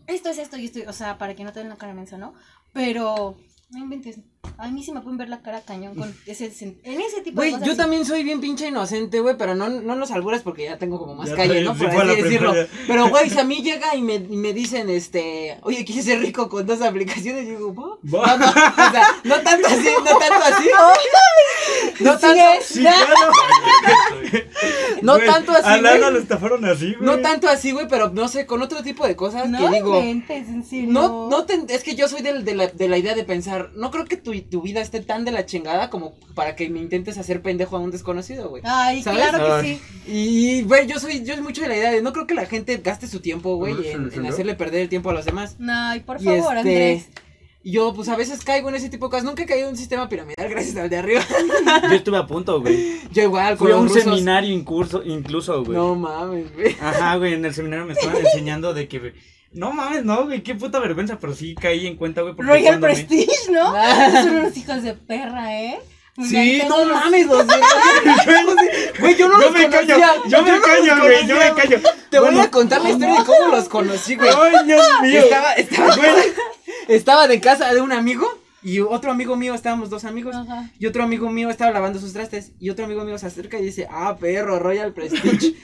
esto 0.06 0.30
es 0.30 0.38
esto 0.38 0.56
y 0.56 0.66
esto, 0.66 0.80
o 0.88 0.92
sea, 0.92 1.18
para 1.18 1.34
que 1.34 1.44
no 1.44 1.52
te 1.52 1.60
den 1.60 1.68
la 1.68 1.76
cara 1.76 1.94
mensa, 1.94 2.16
¿no? 2.18 2.34
Pero, 2.72 3.36
no 3.70 3.78
inventes, 3.78 4.20
a 4.56 4.68
mí 4.68 4.82
sí 4.82 4.92
me 4.92 5.00
pueden 5.00 5.18
ver 5.18 5.28
la 5.28 5.40
cara 5.42 5.60
cañón 5.62 5.94
con 5.94 6.14
ese, 6.26 6.46
en 6.84 7.00
ese 7.00 7.20
tipo 7.22 7.36
Güey, 7.36 7.50
de 7.50 7.52
cosas. 7.54 7.66
yo 7.66 7.72
sí. 7.72 7.78
también 7.78 8.04
soy 8.04 8.22
bien 8.24 8.40
pinche 8.40 8.68
inocente, 8.68 9.20
güey, 9.20 9.36
pero 9.36 9.54
no, 9.54 9.68
no 9.68 9.96
los 9.96 10.10
albures 10.10 10.42
porque 10.42 10.64
ya 10.64 10.78
tengo 10.78 10.98
como 10.98 11.14
más 11.14 11.28
Ya 11.30 11.36
calle, 11.36 11.62
¿no? 11.62 11.74
sí 11.74 11.80
Por 11.84 11.92
fue 11.92 11.98
así 12.02 12.08
la 12.08 12.14
decirlo. 12.22 12.50
primaria. 12.52 12.68
Pero, 12.86 13.08
güey, 13.08 13.30
si 13.30 13.38
a 13.38 13.44
mí 13.44 13.62
llega 13.62 13.94
y 13.94 14.02
me, 14.02 14.14
y 14.14 14.36
me 14.36 14.52
dicen, 14.52 14.88
este, 14.90 15.58
oye, 15.62 15.84
quieres 15.84 16.04
ser 16.04 16.20
rico 16.20 16.48
con 16.48 16.66
dos 16.66 16.80
aplicaciones, 16.82 17.44
yo 17.46 17.50
digo. 17.58 17.98
No, 18.02 18.36
no, 18.38 18.46
o 18.48 18.90
sea, 18.90 19.06
no 19.24 19.40
tanto 19.42 19.66
así, 19.68 19.88
no 20.04 20.18
tanto 20.18 20.44
así. 20.44 20.68
No 22.00 22.16
tanto, 22.16 22.40
Sí, 22.62 22.80
claro. 22.80 23.14
no 25.02 25.14
Güey, 25.16 25.26
tanto 25.26 25.52
así, 25.52 25.64
A 25.64 25.76
Lana 25.80 25.98
güey. 25.98 26.12
lo 26.12 26.18
estafaron 26.18 26.64
así, 26.64 26.94
güey. 26.94 27.04
No 27.06 27.18
tanto 27.20 27.48
así, 27.48 27.72
güey, 27.72 27.88
pero 27.88 28.10
no 28.10 28.28
sé, 28.28 28.46
con 28.46 28.62
otro 28.62 28.82
tipo 28.82 29.06
de 29.06 29.16
cosas 29.16 29.48
No 29.48 29.58
que 29.68 29.74
digo. 29.76 29.98
inventes, 29.98 30.48
en 30.48 30.64
serio. 30.64 30.88
No, 30.90 31.28
no 31.28 31.44
te- 31.44 31.64
es 31.68 31.82
que 31.84 31.94
yo 31.94 32.08
soy 32.08 32.22
del- 32.22 32.44
de, 32.44 32.54
la, 32.54 32.66
de 32.68 32.88
la 32.88 32.98
idea 32.98 33.14
de 33.14 33.24
pensar, 33.24 33.70
no 33.74 33.90
creo 33.90 34.04
que 34.06 34.16
tu, 34.16 34.32
tu 34.42 34.62
vida 34.62 34.80
esté 34.80 35.00
tan 35.00 35.24
de 35.24 35.32
la 35.32 35.46
chingada 35.46 35.90
como 35.90 36.14
para 36.34 36.56
que 36.56 36.68
me 36.68 36.78
intentes 36.80 37.18
hacer 37.18 37.42
pendejo 37.42 37.76
a 37.76 37.80
un 37.80 37.90
desconocido, 37.90 38.48
güey. 38.48 38.62
Ay, 38.66 39.02
¿Sabes? 39.02 39.20
claro 39.28 39.44
que 39.44 39.52
Ay. 39.52 39.80
sí. 40.06 40.10
Y, 40.10 40.62
güey, 40.62 40.86
yo 40.86 40.98
soy, 40.98 41.24
yo 41.24 41.34
soy 41.34 41.42
mucho 41.42 41.62
de 41.62 41.68
la 41.68 41.76
idea 41.76 41.90
de, 41.90 42.02
no 42.02 42.12
creo 42.12 42.26
que 42.26 42.34
la 42.34 42.46
gente 42.46 42.76
gaste 42.78 43.06
su 43.06 43.20
tiempo, 43.20 43.56
güey, 43.56 43.74
en, 43.88 44.26
hacerle 44.26 44.54
perder 44.54 44.82
el 44.82 44.88
tiempo 44.88 45.10
a 45.10 45.14
los 45.14 45.24
demás. 45.24 45.56
Ay, 45.68 46.00
por 46.00 46.20
Y 46.20 46.24
favor, 46.24 46.56
este, 46.56 46.70
Andrés. 46.70 47.06
yo, 47.64 47.92
pues 47.94 48.08
a 48.08 48.16
veces 48.16 48.42
caigo 48.44 48.68
en 48.68 48.76
ese 48.76 48.88
tipo 48.88 49.06
de 49.06 49.10
cosas. 49.10 49.24
Nunca 49.24 49.42
he 49.42 49.46
caído 49.46 49.66
en 49.66 49.72
un 49.72 49.76
sistema 49.78 50.08
piramidal, 50.08 50.48
gracias 50.48 50.76
al 50.76 50.88
de 50.88 50.96
arriba. 50.96 51.22
Yo 51.90 51.96
estuve 51.96 52.16
a 52.16 52.26
punto, 52.26 52.60
güey. 52.60 52.98
Yo 53.12 53.22
igual, 53.24 53.56
con 53.56 53.66
Fui 53.66 53.72
a 53.72 53.76
un 53.80 53.88
rusos. 53.88 54.02
seminario 54.04 54.52
incurso, 54.54 55.02
incluso, 55.04 55.64
güey. 55.64 55.76
No 55.76 55.94
mames, 55.94 56.52
güey. 56.54 56.76
Ajá, 56.80 57.16
güey, 57.16 57.34
en 57.34 57.44
el 57.44 57.54
seminario 57.54 57.84
me 57.86 57.92
estaban 57.94 58.16
enseñando 58.24 58.72
de 58.74 58.88
que... 58.88 59.12
No 59.52 59.72
mames, 59.72 60.04
no, 60.04 60.24
güey, 60.26 60.42
qué 60.42 60.54
puta 60.54 60.78
vergüenza, 60.78 61.18
pero 61.18 61.34
sí 61.34 61.54
caí 61.54 61.86
en 61.86 61.96
cuenta, 61.96 62.20
güey. 62.22 62.34
porque 62.34 62.50
Royal 62.50 62.78
cuando 62.80 62.86
me- 62.88 62.92
Prestige, 62.94 63.50
¿no? 63.52 63.72
Ah. 63.76 64.22
Son 64.24 64.36
unos 64.36 64.56
hijos 64.56 64.82
de 64.82 64.94
perra, 64.94 65.58
¿eh? 65.60 65.78
Sí, 66.28 66.36
Ahí 66.36 66.62
no 66.68 66.84
los- 66.84 66.88
mames, 67.00 67.26
los 67.28 67.46
de- 67.46 67.54
Güey, 69.00 69.16
yo 69.16 69.28
no 69.28 69.40
Yo 69.40 69.46
los 69.46 69.52
me 69.52 69.68
callo, 69.70 69.94
conocía. 69.94 70.12
yo 70.26 70.42
me 70.42 70.50
no 70.50 70.60
callo, 70.62 70.96
güey, 71.00 71.26
yo 71.26 71.36
me 71.36 71.54
callo. 71.54 71.80
Te 72.10 72.18
voy 72.18 72.38
a 72.38 72.50
contar 72.50 72.82
la 72.82 72.90
historia 72.90 73.20
de 73.20 73.24
cómo 73.24 73.48
los 73.54 73.68
conocí, 73.68 74.16
güey. 74.16 74.28
Ay, 74.28 74.66
Dios 74.66 74.82
mío. 75.02 75.20
Estaba, 75.20 75.52
estaba, 75.54 75.94
estaba 76.88 77.28
de 77.28 77.40
casa 77.40 77.72
de 77.72 77.80
un 77.80 77.92
amigo 77.92 78.26
y 78.62 78.80
otro 78.80 79.12
amigo 79.12 79.36
mío, 79.36 79.54
estábamos 79.54 79.90
dos 79.90 80.04
amigos. 80.04 80.34
Ajá. 80.34 80.68
Y 80.78 80.86
otro 80.86 81.04
amigo 81.04 81.30
mío 81.30 81.50
estaba 81.50 81.70
lavando 81.70 82.00
sus 82.00 82.12
trastes. 82.12 82.50
Y 82.58 82.70
otro 82.70 82.84
amigo 82.84 83.04
mío 83.04 83.16
se 83.18 83.26
acerca 83.26 83.58
y 83.58 83.64
dice, 83.64 83.86
ah, 83.90 84.16
perro, 84.18 84.58
Royal 84.58 84.92
Prestige. 84.92 85.54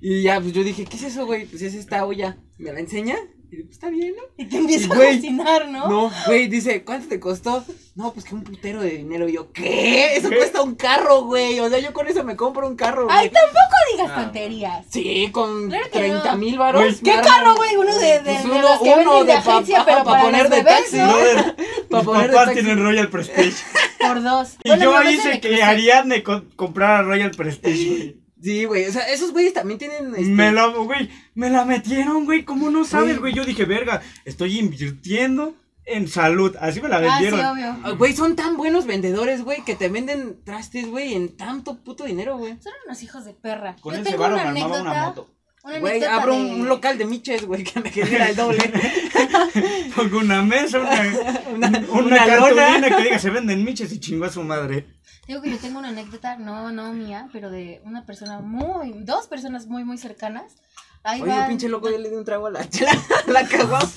Y 0.00 0.22
ya, 0.22 0.40
pues 0.40 0.52
yo 0.52 0.62
dije, 0.64 0.84
¿qué 0.84 0.96
es 0.96 1.02
eso, 1.04 1.26
güey? 1.26 1.46
Pues 1.46 1.62
es 1.62 1.74
esta 1.74 2.04
olla. 2.04 2.36
¿Me 2.58 2.72
la 2.72 2.80
enseña? 2.80 3.16
Y 3.52 3.56
digo, 3.56 3.66
pues 3.66 3.78
está 3.78 3.90
bien, 3.90 4.14
¿no? 4.16 4.22
Y 4.36 4.44
te 4.48 4.58
empieza 4.58 4.94
Güey. 4.94 5.08
a 5.08 5.12
fascinar, 5.14 5.68
¿no? 5.68 5.88
No, 5.88 6.12
güey, 6.26 6.46
dice, 6.46 6.84
¿cuánto 6.84 7.08
te 7.08 7.18
costó? 7.18 7.64
No, 7.96 8.12
pues 8.12 8.24
que 8.24 8.34
un 8.36 8.44
putero 8.44 8.80
de 8.80 8.90
dinero. 8.90 9.28
Y 9.28 9.32
yo, 9.32 9.50
¿qué? 9.52 10.14
Eso 10.14 10.28
cuesta 10.28 10.62
un 10.62 10.76
carro, 10.76 11.24
güey. 11.24 11.58
O 11.58 11.68
sea, 11.68 11.80
yo 11.80 11.92
con 11.92 12.06
eso 12.06 12.22
me 12.22 12.36
compro 12.36 12.68
un 12.68 12.76
carro, 12.76 13.06
güey. 13.06 13.16
Ay, 13.18 13.28
tampoco 13.30 13.76
digas 13.92 14.10
Ah. 14.14 14.22
tonterías. 14.22 14.86
Sí, 14.90 15.30
con 15.32 15.68
Claro 15.68 15.84
que 15.90 15.98
30 15.98 16.30
no. 16.32 16.38
mil 16.38 16.58
varos. 16.58 16.80
Güey, 16.82 16.94
¿Qué 17.16 17.20
carro, 17.22 17.56
güey? 17.56 17.76
Uno 17.76 17.92
de, 17.98 18.06
de, 18.06 18.20
Pues 18.20 18.44
de 18.44 18.50
uno- 18.50 18.62
los 18.62 18.80
que 18.82 18.94
uno 19.00 19.18
de 19.20 19.24
de 19.24 19.32
agencia, 19.32 19.78
papá, 19.78 19.84
pero 19.90 20.04
pa' 20.04 20.10
para 20.12 20.22
poner 20.22 20.48
de 20.48 20.62
taxi, 20.62 20.96
¿no? 20.98 21.06
No, 21.08 21.16
de- 21.18 21.34
Pa' 21.90 21.96
mis 21.98 22.04
poner 22.06 22.26
de 22.28 22.32
papás 22.36 22.44
taxi. 22.46 22.62
tienen 22.62 22.84
Royal 22.84 23.08
Prestige. 23.10 23.56
Por 23.98 24.22
dos. 24.22 24.56
Y 24.62 24.68
Bueno, 24.68 25.02
yo 25.02 25.10
hice 25.10 25.40
que. 25.40 25.60
Ariadne 25.62 26.22
co- 26.22 26.44
comprara 26.54 27.02
Royal 27.02 27.32
Prestige, 27.32 27.88
güey. 27.88 28.19
Sí, 28.42 28.64
güey. 28.64 28.86
O 28.86 28.92
sea, 28.92 29.02
esos 29.12 29.32
güeyes 29.32 29.52
también 29.52 29.78
tienen. 29.78 30.14
este, 30.14 30.24
Me 30.30 30.50
la, 30.52 30.66
güey, 30.68 31.10
me 31.34 31.50
la 31.50 31.64
metieron, 31.64 32.24
güey. 32.24 32.44
¿Cómo 32.44 32.70
no 32.70 32.84
sabes, 32.84 33.18
Güey. 33.18 33.34
Yo 33.34 33.44
dije, 33.44 33.64
verga, 33.66 34.00
estoy 34.24 34.58
invirtiendo 34.58 35.54
en 35.84 36.08
salud. 36.08 36.56
Así 36.60 36.80
me 36.80 36.88
la 36.88 36.96
Ah, 36.96 37.00
sí, 37.18 37.24
vendieron. 37.24 37.40
obvio. 37.46 37.76
ah, 37.84 37.90
Güey, 37.92 38.14
son 38.14 38.36
tan 38.36 38.56
buenos 38.56 38.86
vendedores, 38.86 39.42
güey, 39.42 39.62
que 39.64 39.74
te 39.74 39.88
venden 39.88 40.42
trastes, 40.44 40.86
güey, 40.88 41.14
en 41.14 41.36
tanto 41.36 41.82
puto 41.82 42.04
dinero, 42.04 42.36
güey. 42.38 42.56
Son 42.62 42.72
unos 42.86 43.02
hijos 43.02 43.24
de 43.24 43.34
perra. 43.34 43.76
Con 43.80 43.94
Yo 43.94 44.00
ese 44.00 44.10
tengo 44.10 44.22
varo 44.22 44.34
una 44.36 44.44
me 44.44 44.50
armaba 44.50 44.74
anécdota. 44.76 44.90
una 44.92 45.06
moto. 45.06 45.34
Güey, 45.80 46.02
abro 46.04 46.32
de- 46.34 46.40
un, 46.40 46.60
un 46.62 46.68
local 46.68 46.96
de 46.96 47.04
miches, 47.04 47.44
güey, 47.44 47.64
que 47.64 47.80
me 47.80 47.90
genera 47.90 48.30
el 48.30 48.36
doble. 48.36 48.58
Pongo 49.94 50.18
una 50.20 50.42
mesa, 50.42 50.78
una, 50.78 50.90
Una- 51.54 51.68
una, 51.68 51.78
una 51.90 52.16
cartulina 52.26 52.78
lona. 52.78 52.96
que 52.96 53.02
diga 53.02 53.18
se 53.18 53.28
venden 53.30 53.64
miches 53.64 53.92
y 53.92 54.00
chingó 54.00 54.24
a 54.24 54.30
su 54.30 54.42
madre. 54.42 54.86
Digo 55.26 55.42
que 55.42 55.50
yo 55.50 55.58
tengo 55.58 55.78
una 55.78 55.88
anécdota, 55.88 56.36
no, 56.36 56.72
no 56.72 56.92
mía, 56.92 57.28
pero 57.32 57.50
de 57.50 57.80
una 57.84 58.04
persona 58.04 58.40
muy, 58.40 58.92
dos 59.04 59.26
personas 59.28 59.66
muy, 59.66 59.84
muy 59.84 59.96
cercanas. 59.98 60.56
Ahí 61.02 61.22
Oye, 61.22 61.30
van, 61.30 61.48
pinche 61.48 61.68
loco, 61.68 61.88
ya 61.90 61.98
le 61.98 62.10
di 62.10 62.16
un 62.16 62.24
trago 62.24 62.46
a 62.46 62.50
la 62.50 62.68
chela, 62.68 62.92
la. 63.26 63.48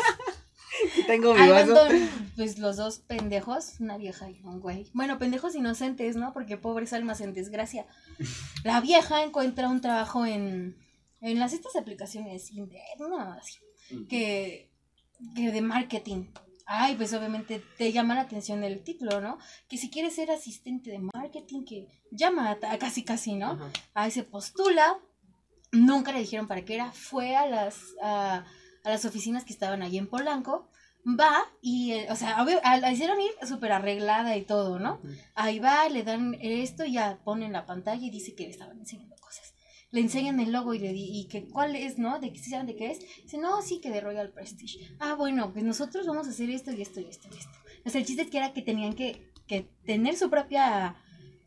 Y 0.98 1.04
tengo 1.04 1.34
mi 1.36 1.40
ahí 1.42 1.50
vaso. 1.50 1.74
don- 1.76 2.10
pues 2.36 2.58
los 2.58 2.78
dos 2.78 2.98
pendejos, 3.00 3.80
una 3.80 3.98
vieja 3.98 4.30
y 4.30 4.42
un 4.44 4.60
güey. 4.60 4.90
Bueno, 4.94 5.20
pendejos 5.20 5.54
inocentes, 5.56 6.16
¿no? 6.16 6.34
Porque 6.34 6.58
pobres 6.58 6.94
almas 6.94 7.22
en 7.22 7.34
desgracia. 7.34 7.86
La 8.64 8.82
vieja 8.82 9.24
encuentra 9.24 9.70
un 9.70 9.82
trabajo 9.82 10.26
en, 10.26 10.76
en 11.22 11.40
las 11.40 11.54
estas 11.54 11.76
aplicaciones, 11.76 12.52
Indeed, 12.52 12.80
no, 13.00 13.20
así, 13.34 13.60
que, 14.10 14.72
que 15.36 15.52
de 15.52 15.62
marketing. 15.62 16.26
Ay, 16.66 16.96
pues 16.96 17.14
obviamente 17.14 17.62
te 17.78 17.92
llama 17.92 18.16
la 18.16 18.22
atención 18.22 18.64
el 18.64 18.84
título, 18.84 19.22
¿no? 19.22 19.38
Que 19.68 19.78
si 19.78 19.90
quieres 19.90 20.16
ser 20.16 20.32
asistente 20.32 20.92
de 20.92 21.00
marketing, 21.00 21.66
que 21.66 21.88
llama 22.12 22.52
a, 22.62 22.78
casi 22.78 23.04
casi, 23.04 23.36
¿no? 23.36 23.52
Ajá. 23.52 23.70
Ahí 23.94 24.12
se 24.12 24.24
postula, 24.24 24.98
nunca 25.72 26.12
le 26.12 26.20
dijeron 26.20 26.48
para 26.48 26.64
qué 26.66 26.76
era, 26.76 26.92
fue 26.92 27.36
a 27.36 27.46
las, 27.48 27.80
a, 28.02 28.46
a 28.84 28.90
las 28.90 29.06
oficinas 29.06 29.44
que 29.46 29.54
estaban 29.54 29.82
ahí 29.82 29.98
en 29.98 30.08
Polanco, 30.08 30.70
va 31.20 31.34
y, 31.62 31.92
eh, 31.94 32.08
o 32.10 32.16
sea, 32.16 32.42
obvio, 32.42 32.60
a- 32.64 32.78
la 32.78 32.92
hicieron 32.92 33.20
ir 33.20 33.32
súper 33.48 33.72
arreglada 33.74 34.38
y 34.38 34.44
todo, 34.44 34.80
¿no? 34.80 35.02
Ahí 35.36 35.60
va, 35.60 35.90
le 35.90 36.04
dan 36.04 36.36
esto, 36.40 36.86
ya 36.86 37.20
ponen 37.26 37.52
la 37.52 37.66
pantalla 37.66 38.06
y 38.06 38.10
dice 38.10 38.36
que 38.36 38.44
le 38.46 38.52
estaban 38.52 38.80
enseñando. 38.80 39.14
Le 39.94 40.02
enseñan 40.02 40.42
el 40.42 40.52
logo 40.52 40.74
y 40.74 40.80
le 40.80 40.92
di, 40.92 41.06
y 41.06 41.26
que 41.30 41.46
cuál 41.46 41.78
es, 41.78 41.98
¿no? 41.98 42.20
De 42.20 42.34
que 42.34 42.40
sí 42.40 42.50
saben 42.50 42.68
de 42.68 42.76
qué 42.76 42.92
es. 42.92 43.00
Dice, 43.24 43.38
no, 43.38 43.62
sí 43.62 43.80
que 43.80 43.90
de 43.90 44.02
Royal 44.02 44.34
Prestige. 44.34 44.80
Ah, 45.00 45.16
bueno, 45.16 45.54
pues 45.54 45.64
nosotros 45.64 46.06
vamos 46.06 46.28
a 46.28 46.32
hacer 46.32 46.50
esto 46.50 46.72
y 46.74 46.82
esto 46.82 47.00
y 47.00 47.06
esto 47.06 47.30
y 47.32 47.38
esto. 47.38 47.58
O 47.86 47.90
sea, 47.90 48.02
el 48.02 48.08
chiste 48.08 48.24
es 48.24 48.30
que 48.30 48.38
era 48.38 48.52
que 48.52 48.62
tenían 48.62 48.94
que, 48.94 49.32
que 49.48 49.70
tener 49.86 50.18
su 50.18 50.30
propia, 50.30 50.98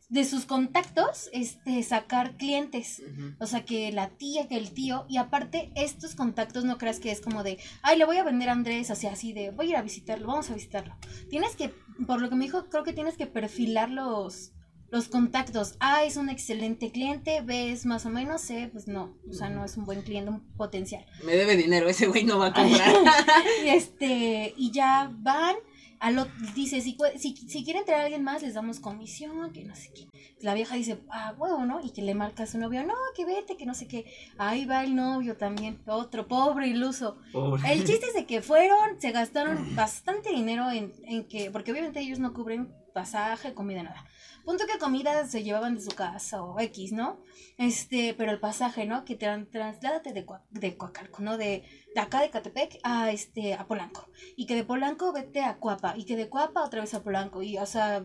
de 0.09 0.23
sus 0.23 0.45
contactos, 0.45 1.29
este, 1.33 1.83
sacar 1.83 2.37
clientes. 2.37 3.03
O 3.39 3.45
sea, 3.45 3.65
que 3.65 3.91
la 3.91 4.09
tía, 4.09 4.47
que 4.47 4.55
el 4.55 4.71
tío, 4.71 5.05
y 5.09 5.17
aparte 5.17 5.71
estos 5.75 6.15
contactos 6.15 6.63
no 6.63 6.77
creas 6.77 6.99
que 6.99 7.11
es 7.11 7.21
como 7.21 7.43
de, 7.43 7.57
ay, 7.81 7.97
le 7.97 8.05
voy 8.05 8.17
a 8.17 8.23
vender 8.23 8.49
a 8.49 8.53
Andrés, 8.53 8.89
o 8.89 8.95
sea, 8.95 9.13
así 9.13 9.33
de, 9.33 9.51
voy 9.51 9.67
a 9.67 9.69
ir 9.69 9.75
a 9.75 9.81
visitarlo, 9.81 10.27
vamos 10.27 10.49
a 10.49 10.53
visitarlo. 10.53 10.95
Tienes 11.29 11.55
que, 11.55 11.73
por 12.05 12.21
lo 12.21 12.29
que 12.29 12.35
me 12.35 12.45
dijo, 12.45 12.69
creo 12.69 12.83
que 12.83 12.93
tienes 12.93 13.17
que 13.17 13.27
perfilar 13.27 13.89
los, 13.89 14.53
los 14.89 15.07
contactos. 15.07 15.75
A 15.79 16.03
es 16.03 16.17
un 16.17 16.29
excelente 16.29 16.91
cliente, 16.91 17.41
B 17.41 17.71
es 17.71 17.85
más 17.85 18.05
o 18.05 18.09
menos, 18.09 18.41
C, 18.41 18.69
pues 18.71 18.87
no, 18.87 19.15
o 19.29 19.33
sea, 19.33 19.49
no 19.49 19.65
es 19.65 19.77
un 19.77 19.85
buen 19.85 20.01
cliente, 20.01 20.29
un 20.29 20.41
potencial. 20.55 21.05
Me 21.23 21.35
debe 21.35 21.55
dinero, 21.55 21.89
ese 21.89 22.07
güey 22.07 22.23
no 22.23 22.39
va 22.39 22.47
a 22.47 22.53
comprar. 22.53 22.93
y 23.65 23.69
este, 23.69 24.53
y 24.55 24.71
ya 24.71 25.11
van, 25.19 25.55
a 25.99 26.11
lo, 26.11 26.27
dice, 26.55 26.81
si, 26.81 26.97
si, 27.17 27.35
si 27.35 27.63
quieren 27.63 27.83
traer 27.83 28.01
a 28.01 28.03
alguien 28.05 28.23
más, 28.23 28.41
les 28.43 28.53
damos 28.53 28.79
comisión, 28.79 29.51
que 29.51 29.63
no 29.63 29.75
sé 29.75 29.91
qué. 29.93 30.07
La 30.39 30.53
vieja 30.53 30.75
dice, 30.75 30.99
ah, 31.09 31.33
huevo, 31.37 31.65
¿no? 31.65 31.83
Y 31.83 31.91
que 31.91 32.03
le 32.03 32.13
marca 32.13 32.43
a 32.43 32.47
su 32.47 32.59
novio, 32.59 32.85
no, 32.85 32.93
que 33.15 33.25
vete, 33.25 33.57
que 33.57 33.65
no 33.65 33.73
sé 33.73 33.87
qué. 33.87 34.05
Ahí 34.37 34.65
va 34.65 34.83
el 34.83 34.95
novio 34.95 35.35
también, 35.35 35.81
otro 35.87 36.27
pobre 36.27 36.67
iluso. 36.67 37.17
Pobre. 37.33 37.73
El 37.73 37.83
chiste 37.83 38.05
es 38.07 38.13
de 38.13 38.25
que 38.25 38.41
fueron, 38.41 39.01
se 39.01 39.11
gastaron 39.11 39.57
bastante 39.75 40.29
dinero 40.29 40.69
en, 40.69 40.93
en 41.05 41.27
que, 41.27 41.49
porque 41.49 41.71
obviamente 41.71 41.99
ellos 41.99 42.19
no 42.19 42.33
cubren 42.33 42.71
pasaje, 42.93 43.53
comida, 43.53 43.83
nada. 43.83 44.05
Punto 44.47 44.65
que 44.65 44.79
comida 44.79 45.27
se 45.27 45.43
llevaban 45.43 45.75
de 45.75 45.81
su 45.81 45.91
casa 45.91 46.41
o 46.41 46.57
X, 46.57 46.93
¿no? 46.93 47.19
Este, 47.57 48.13
pero 48.17 48.31
el 48.31 48.39
pasaje, 48.39 48.85
¿no? 48.85 49.03
Que 49.03 49.17
te 49.17 49.27
trasládate 49.51 50.13
de, 50.13 50.77
Coacalco, 50.77 51.21
¿no? 51.21 51.37
De, 51.37 51.65
de 51.93 52.01
acá 52.01 52.21
de 52.21 52.29
Catepec 52.29 52.79
a 52.83 53.11
este, 53.11 53.53
a 53.53 53.65
Polanco. 53.67 54.07
Y 54.35 54.45
que 54.45 54.55
de 54.55 54.63
Polanco 54.63 55.13
vete 55.13 55.41
a 55.41 55.57
Cuapa. 55.57 55.95
Y 55.97 56.05
que 56.05 56.15
de 56.15 56.29
Cuapa 56.29 56.63
otra 56.63 56.81
vez 56.81 56.93
a 56.93 57.03
Polanco. 57.03 57.41
Y, 57.41 57.57
o 57.57 57.65
sea, 57.65 58.03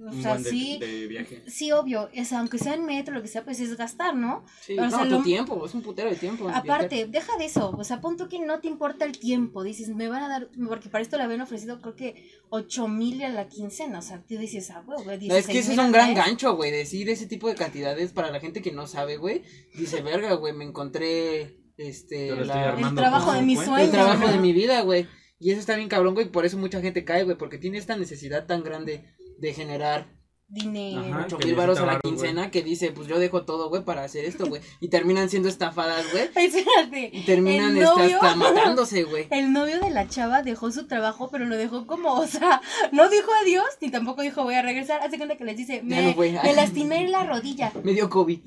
o 0.00 0.06
Un 0.06 0.22
sea, 0.22 0.36
de, 0.36 0.44
sí. 0.50 0.78
de 0.78 1.06
viaje. 1.06 1.42
Sí, 1.46 1.70
obvio, 1.72 2.08
sea, 2.24 2.40
aunque 2.40 2.58
sea 2.58 2.74
en 2.74 2.84
metro, 2.84 3.14
lo 3.14 3.22
que 3.22 3.28
sea, 3.28 3.44
pues 3.44 3.60
es 3.60 3.76
gastar, 3.76 4.16
¿no? 4.16 4.44
Sí, 4.60 4.76
O 4.78 4.82
no, 4.82 4.90
sea, 4.90 5.04
tu 5.04 5.10
lo- 5.10 5.22
tiempo, 5.22 5.64
es 5.64 5.74
un 5.74 5.82
putero 5.82 6.10
de 6.10 6.16
tiempo. 6.16 6.48
Aparte, 6.48 7.06
deja 7.06 7.36
de 7.36 7.44
eso, 7.44 7.70
o 7.70 7.84
sea, 7.84 8.00
punto 8.00 8.28
que 8.28 8.40
no 8.40 8.58
te 8.60 8.66
importa 8.68 9.04
el 9.04 9.16
tiempo, 9.18 9.62
dices, 9.62 9.88
me 9.90 10.08
van 10.08 10.24
a 10.24 10.28
dar, 10.28 10.48
porque 10.66 10.88
para 10.88 11.02
esto 11.02 11.16
le 11.16 11.22
habían 11.22 11.40
ofrecido 11.40 11.80
creo 11.80 11.94
que 11.94 12.30
8 12.50 12.88
mil 12.88 13.22
a 13.22 13.28
la 13.28 13.46
quincena, 13.48 14.00
o 14.00 14.02
sea, 14.02 14.20
tú 14.26 14.36
dices, 14.36 14.70
ah, 14.72 14.82
güey, 14.84 15.04
güey, 15.04 15.28
No, 15.28 15.36
es 15.36 15.46
que 15.46 15.52
16,000 15.52 15.58
ese 15.62 15.72
es 15.72 15.78
un 15.78 15.92
gran 15.92 16.14
gancho, 16.14 16.56
güey. 16.56 16.72
Decir 16.72 17.08
ese 17.08 17.26
tipo 17.26 17.48
de 17.48 17.54
cantidades 17.54 18.12
para 18.12 18.30
la 18.32 18.40
gente 18.40 18.60
que 18.60 18.72
no 18.72 18.88
sabe, 18.88 19.18
güey. 19.18 19.42
Dice, 19.74 20.02
verga, 20.02 20.34
güey, 20.34 20.52
me 20.52 20.64
encontré 20.64 21.61
este 21.76 22.28
Yo 22.28 22.36
lo 22.36 22.42
estoy 22.42 22.56
la- 22.60 22.68
armando 22.68 22.88
El 22.88 22.94
trabajo 22.96 23.26
por 23.26 23.34
de 23.34 23.40
mi 23.42 23.46
mis 23.48 23.56
cuenta. 23.56 23.72
sueños. 23.74 23.88
el 23.88 23.92
trabajo 24.00 24.28
de 24.32 24.38
mi 24.38 24.52
vida, 24.52 24.80
güey. 24.82 25.06
Y 25.38 25.50
eso 25.50 25.60
está 25.60 25.74
bien 25.76 25.88
cabrón, 25.88 26.14
güey. 26.14 26.30
Por 26.30 26.44
eso 26.46 26.56
mucha 26.58 26.80
gente 26.80 27.04
cae, 27.04 27.24
güey. 27.24 27.36
Porque 27.36 27.58
tiene 27.58 27.78
esta 27.78 27.96
necesidad 27.96 28.46
tan 28.46 28.62
grande 28.62 29.04
de 29.38 29.52
generar 29.54 30.06
Dinero. 30.54 31.00
Ajá. 31.00 31.22
8 31.28 31.38
que 31.38 31.46
mil 31.46 31.54
baros 31.56 31.78
a 31.80 31.86
la 31.86 31.98
quincena 31.98 32.50
que 32.50 32.62
dice, 32.62 32.90
pues 32.92 33.08
yo 33.08 33.18
dejo 33.18 33.44
todo, 33.46 33.70
güey, 33.70 33.82
para 33.84 34.04
hacer 34.04 34.26
esto, 34.26 34.46
güey. 34.46 34.60
Y 34.80 34.88
terminan 34.88 35.30
siendo 35.30 35.48
estafadas, 35.48 36.04
güey. 36.12 36.24
Espérate. 36.46 37.10
Y 37.10 37.22
terminan 37.24 37.74
hasta, 37.78 37.96
novio- 38.02 38.16
hasta 38.16 38.36
matándose, 38.36 39.04
güey. 39.04 39.28
El 39.30 39.54
novio 39.54 39.80
de 39.80 39.88
la 39.88 40.06
chava 40.08 40.42
dejó 40.42 40.70
su 40.70 40.86
trabajo, 40.86 41.30
pero 41.32 41.46
lo 41.46 41.56
dejó 41.56 41.86
como, 41.86 42.12
o 42.12 42.26
sea, 42.26 42.60
no 42.92 43.08
dijo 43.08 43.30
adiós, 43.42 43.64
ni 43.80 43.90
tampoco 43.90 44.20
dijo 44.20 44.42
voy 44.44 44.54
a 44.56 44.62
regresar. 44.62 45.00
Hace 45.00 45.16
cuenta 45.16 45.36
que 45.36 45.44
les 45.44 45.56
dice, 45.56 45.80
me, 45.82 46.02
no 46.02 46.12
fue. 46.14 46.32
me 46.32 46.52
lastimé 46.54 47.08
la 47.08 47.24
rodilla. 47.24 47.72
Me 47.82 47.92
dio 47.94 48.10
COVID. 48.10 48.40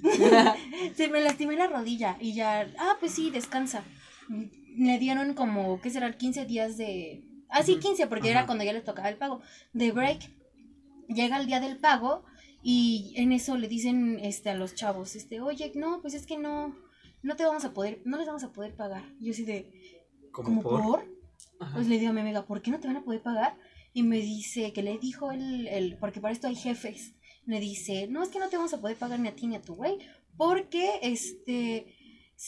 Se 0.95 1.07
me 1.07 1.21
lastimé 1.21 1.55
la 1.55 1.67
rodilla. 1.67 2.17
Y 2.19 2.33
ya, 2.35 2.71
ah, 2.77 2.97
pues 2.99 3.13
sí, 3.13 3.31
descansa. 3.31 3.83
Le 4.77 4.99
dieron 4.99 5.33
como, 5.33 5.81
¿qué 5.81 5.89
será? 5.89 6.11
15 6.15 6.45
días 6.45 6.77
de. 6.77 7.23
Ah, 7.49 7.63
sí, 7.63 7.73
Ujú. 7.73 7.81
15, 7.81 8.07
porque 8.07 8.29
Ajá. 8.29 8.39
era 8.39 8.45
cuando 8.45 8.63
ya 8.63 8.73
les 8.73 8.83
tocaba 8.83 9.09
el 9.09 9.17
pago. 9.17 9.41
De 9.73 9.91
break. 9.91 10.19
Llega 11.07 11.37
el 11.37 11.47
día 11.47 11.59
del 11.59 11.77
pago 11.77 12.23
y 12.61 13.13
en 13.17 13.31
eso 13.31 13.57
le 13.57 13.67
dicen 13.67 14.19
este, 14.21 14.49
a 14.49 14.55
los 14.55 14.73
chavos, 14.75 15.15
este, 15.15 15.39
oye, 15.39 15.71
no, 15.75 16.01
pues 16.01 16.13
es 16.13 16.25
que 16.25 16.37
no, 16.37 16.75
no 17.21 17.35
te 17.35 17.45
vamos 17.45 17.65
a 17.65 17.73
poder, 17.73 18.01
no 18.05 18.17
les 18.17 18.27
vamos 18.27 18.43
a 18.43 18.51
poder 18.51 18.75
pagar. 18.75 19.03
Yo 19.19 19.31
así 19.31 19.45
de, 19.45 19.71
Como 20.31 20.63
¿cómo 20.63 20.81
por. 20.81 21.15
Pues 21.73 21.87
le 21.87 21.99
digo 21.99 22.09
a 22.09 22.13
mi 22.13 22.21
amiga, 22.21 22.45
¿por 22.45 22.61
qué 22.61 22.71
no 22.71 22.79
te 22.79 22.87
van 22.87 22.97
a 22.97 23.03
poder 23.03 23.21
pagar? 23.21 23.57
Y 23.93 24.03
me 24.03 24.17
dice 24.17 24.73
que 24.73 24.83
le 24.83 24.97
dijo 24.97 25.31
el, 25.31 25.67
el 25.67 25.97
porque 25.97 26.19
para 26.19 26.33
esto 26.33 26.47
hay 26.47 26.55
jefes. 26.55 27.13
Me 27.45 27.59
dice, 27.59 28.07
no, 28.07 28.23
es 28.23 28.29
que 28.29 28.39
no 28.39 28.49
te 28.49 28.57
vamos 28.57 28.73
a 28.73 28.81
poder 28.81 28.97
pagar 28.97 29.19
ni 29.19 29.27
a 29.27 29.35
ti 29.35 29.47
ni 29.47 29.55
a 29.55 29.61
tu 29.61 29.75
güey, 29.75 29.99
porque 30.35 30.99
este 31.01 31.95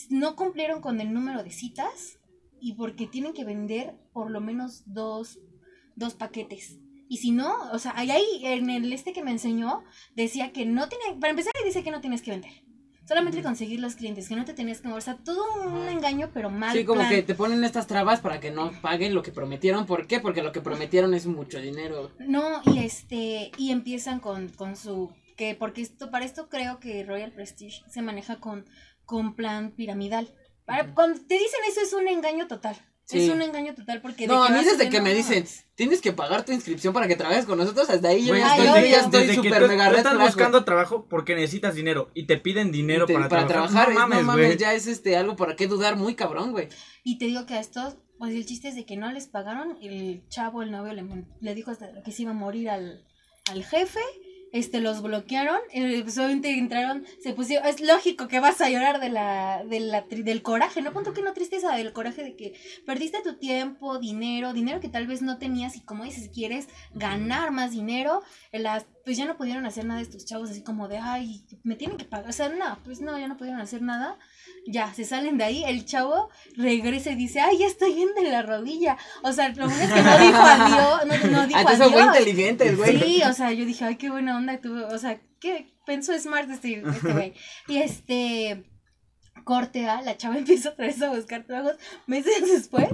no 0.09 0.35
cumplieron 0.35 0.81
con 0.81 0.99
el 0.99 1.13
número 1.13 1.43
de 1.43 1.51
citas 1.51 2.19
y 2.59 2.73
porque 2.73 3.07
tienen 3.07 3.33
que 3.33 3.45
vender 3.45 3.95
por 4.13 4.31
lo 4.31 4.41
menos 4.41 4.83
dos, 4.85 5.39
dos 5.95 6.13
paquetes. 6.15 6.79
Y 7.09 7.17
si 7.17 7.31
no, 7.31 7.71
o 7.71 7.79
sea, 7.79 7.93
ahí, 7.95 8.11
ahí 8.11 8.41
en 8.43 8.69
el 8.69 8.91
este 8.91 9.13
que 9.13 9.23
me 9.23 9.31
enseñó, 9.31 9.83
decía 10.15 10.51
que 10.51 10.65
no 10.65 10.89
tiene, 10.89 11.19
para 11.19 11.31
empezar, 11.31 11.53
dice 11.63 11.83
que 11.83 11.91
no 11.91 12.01
tienes 12.01 12.21
que 12.21 12.31
vender. 12.31 12.51
Solamente 13.07 13.41
conseguir 13.41 13.79
los 13.79 13.95
clientes, 13.95 14.27
que 14.27 14.35
no 14.35 14.43
te 14.43 14.53
tenías 14.53 14.81
que 14.81 14.89
mover. 14.89 14.97
O 14.97 15.05
sea, 15.05 15.15
todo 15.15 15.41
un 15.65 15.87
engaño, 15.87 16.29
pero 16.33 16.49
mal. 16.49 16.75
Sí, 16.75 16.83
como 16.83 16.99
plan. 16.99 17.09
que 17.09 17.23
te 17.23 17.35
ponen 17.35 17.63
estas 17.63 17.87
trabas 17.87 18.19
para 18.19 18.41
que 18.41 18.51
no 18.51 18.73
paguen 18.81 19.15
lo 19.15 19.23
que 19.23 19.31
prometieron. 19.31 19.85
¿Por 19.85 20.07
qué? 20.07 20.19
Porque 20.19 20.43
lo 20.43 20.51
que 20.51 20.59
prometieron 20.59 21.13
es 21.13 21.25
mucho 21.25 21.61
dinero. 21.61 22.11
No, 22.19 22.61
y 22.65 22.79
este, 22.79 23.51
y 23.57 23.71
empiezan 23.71 24.19
con, 24.19 24.49
con 24.49 24.75
su, 24.75 25.13
que 25.37 25.55
porque 25.55 25.81
esto, 25.81 26.11
para 26.11 26.25
esto 26.25 26.49
creo 26.49 26.81
que 26.81 27.05
Royal 27.05 27.31
Prestige 27.31 27.81
se 27.89 28.01
maneja 28.01 28.41
con, 28.41 28.65
con 29.05 29.35
plan 29.35 29.71
piramidal. 29.71 30.35
Para. 30.65 30.93
Cuando 30.93 31.17
te 31.25 31.35
dicen 31.35 31.61
eso 31.69 31.79
es 31.79 31.93
un 31.93 32.09
engaño 32.09 32.47
total. 32.47 32.75
Sí. 33.09 33.23
Es 33.23 33.29
un 33.33 33.41
engaño 33.41 33.73
total 33.73 34.01
porque... 34.01 34.27
de 34.27 34.33
No, 34.33 34.43
a 34.43 34.49
mí 34.49 34.65
desde 34.65 34.83
de, 34.83 34.89
que 34.89 34.99
me 34.99 35.13
dicen, 35.13 35.45
tienes 35.75 36.01
que 36.01 36.11
pagar 36.11 36.43
tu 36.43 36.51
inscripción 36.51 36.93
para 36.93 37.07
que 37.07 37.15
trabajes 37.15 37.45
con 37.45 37.57
nosotros, 37.57 37.89
hasta 37.89 38.09
ahí 38.09 38.25
yo 38.25 38.35
ya 38.35 38.49
estoy, 38.55 38.65
yo 38.67 38.85
ya 38.85 38.99
estoy 38.99 39.33
súper 39.35 39.67
mega 39.69 39.89
tú 39.89 39.95
estás 39.95 40.19
buscando 40.19 40.65
trabajo 40.65 41.07
porque 41.09 41.33
necesitas 41.33 41.73
dinero 41.73 42.11
y 42.13 42.25
te 42.27 42.35
piden 42.37 42.69
dinero 42.73 43.05
Te- 43.05 43.13
para, 43.13 43.47
trabajar, 43.47 43.89
es- 43.91 43.95
no 43.95 44.07
mames, 44.23 44.57
ya 44.57 44.73
es 44.73 44.87
este 44.87 45.15
algo 45.15 45.37
para 45.37 45.55
qué 45.55 45.67
dudar 45.67 45.95
muy 45.95 46.15
cabrón, 46.15 46.51
güey. 46.51 46.67
Y 47.05 47.17
te 47.17 47.25
digo 47.25 47.45
que 47.45 47.53
a 47.53 47.61
estos, 47.61 47.95
pues 48.19 48.33
el 48.33 48.45
chiste 48.45 48.67
es 48.67 48.75
de 48.75 48.85
que 48.85 48.97
no 48.97 49.09
les 49.13 49.27
pagaron, 49.27 49.77
el 49.81 50.27
chavo, 50.27 50.61
el 50.61 50.71
novio, 50.71 50.91
le, 50.91 51.05
le 51.39 51.55
dijo 51.55 51.71
hasta 51.71 51.87
que 52.03 52.11
se 52.11 52.23
iba 52.23 52.31
a 52.31 52.33
morir 52.33 52.69
al, 52.69 53.05
al 53.49 53.63
jefe, 53.63 54.01
este, 54.51 54.79
los 54.79 55.01
bloquearon, 55.01 55.59
eh, 55.73 56.03
obviamente 56.03 56.57
entraron, 56.57 57.05
se 57.21 57.33
pusieron, 57.33 57.67
es 57.67 57.81
lógico 57.81 58.27
que 58.27 58.39
vas 58.39 58.61
a 58.61 58.69
llorar 58.69 58.99
de 58.99 59.09
la, 59.09 59.63
de 59.63 59.79
la, 59.79 60.01
del 60.01 60.41
coraje, 60.41 60.81
no 60.81 60.93
punto 60.93 61.13
que 61.13 61.21
no 61.21 61.33
tristeza, 61.33 61.75
del 61.75 61.93
coraje 61.93 62.23
de 62.23 62.35
que 62.35 62.53
perdiste 62.85 63.21
tu 63.21 63.37
tiempo, 63.37 63.99
dinero, 63.99 64.53
dinero 64.53 64.79
que 64.79 64.89
tal 64.89 65.07
vez 65.07 65.21
no 65.21 65.37
tenías 65.37 65.75
y 65.75 65.81
como 65.81 66.03
dices, 66.03 66.29
quieres 66.33 66.67
ganar 66.93 67.51
más 67.51 67.71
dinero, 67.71 68.21
eh, 68.51 68.59
las, 68.59 68.85
pues 69.03 69.17
ya 69.17 69.25
no 69.25 69.37
pudieron 69.37 69.65
hacer 69.65 69.85
nada 69.85 70.01
estos 70.01 70.25
chavos 70.25 70.49
así 70.49 70.63
como 70.63 70.87
de, 70.87 70.97
ay, 70.97 71.45
me 71.63 71.75
tienen 71.75 71.97
que 71.97 72.05
pagar, 72.05 72.29
o 72.29 72.33
sea, 72.33 72.49
no, 72.49 72.79
pues 72.83 73.01
no, 73.01 73.17
ya 73.17 73.27
no 73.27 73.37
pudieron 73.37 73.61
hacer 73.61 73.81
nada, 73.81 74.17
ya, 74.67 74.93
se 74.93 75.05
salen 75.05 75.37
de 75.37 75.45
ahí, 75.45 75.63
el 75.65 75.85
chavo 75.85 76.29
regresa 76.55 77.11
y 77.11 77.15
dice, 77.15 77.39
ay, 77.39 77.57
ya 77.59 77.67
estoy 77.67 77.93
bien 77.93 78.09
de 78.15 78.29
la 78.29 78.41
rodilla, 78.41 78.97
o 79.23 79.31
sea, 79.31 79.49
lo 79.49 79.67
bueno 79.67 79.81
es 79.83 79.91
que 79.91 80.01
no 80.01 80.17
dijo 80.17 80.37
adiós, 80.41 81.05
no, 81.05 81.31
no 81.31 81.47
dijo 81.47 81.59
Ah, 81.59 81.75
fue 81.75 81.85
adiós. 81.85 82.17
inteligente, 82.17 82.67
el 82.67 82.77
güey. 82.77 82.99
Sí, 82.99 83.21
o 83.23 83.33
sea, 83.33 83.51
yo 83.53 83.65
dije, 83.65 83.85
ay, 83.85 83.95
qué 83.95 84.09
buena 84.09 84.37
onda 84.37 84.59
tuvo, 84.59 84.87
o 84.87 84.97
sea, 84.97 85.19
qué 85.39 85.73
pensó 85.85 86.17
smart 86.19 86.49
este 86.49 86.83
este 86.85 87.13
güey. 87.13 87.33
y 87.67 87.77
este 87.77 88.65
corte 89.43 89.87
a 89.87 90.01
la 90.01 90.17
chava 90.17 90.37
empieza 90.39 90.69
otra 90.69 90.87
vez 90.87 91.01
a 91.01 91.09
buscar 91.11 91.43
trabajos 91.45 91.77
meses 92.05 92.41
después 92.51 92.89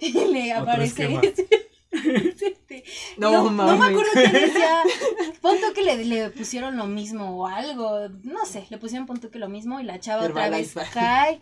y 0.00 0.12
le 0.12 0.52
aparece 0.52 1.18
este, 1.22 1.67
No, 3.16 3.32
no, 3.32 3.50
mames. 3.50 3.72
no 3.72 3.78
me 3.78 3.86
acuerdo 3.86 4.10
qué 4.14 4.28
decía. 4.28 4.82
Punto 5.42 5.72
que 5.74 5.82
le, 5.82 6.04
le 6.04 6.30
pusieron 6.30 6.76
lo 6.76 6.86
mismo 6.86 7.36
o 7.36 7.46
algo. 7.46 8.08
No 8.22 8.44
sé, 8.44 8.66
le 8.70 8.78
pusieron 8.78 9.06
punto 9.06 9.30
que 9.30 9.38
lo 9.38 9.48
mismo 9.48 9.80
y 9.80 9.84
la 9.84 9.98
chava 9.98 10.26
otra 10.26 10.50
vez 10.50 10.74
cae, 10.92 11.40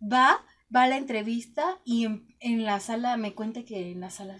va, 0.00 0.44
va 0.74 0.82
a 0.84 0.88
la 0.88 0.96
entrevista 0.96 1.78
y 1.84 2.04
en, 2.04 2.34
en 2.40 2.64
la 2.64 2.80
sala 2.80 3.16
me 3.16 3.34
cuenta 3.34 3.64
que 3.64 3.90
en 3.92 4.00
la 4.00 4.10
sala 4.10 4.36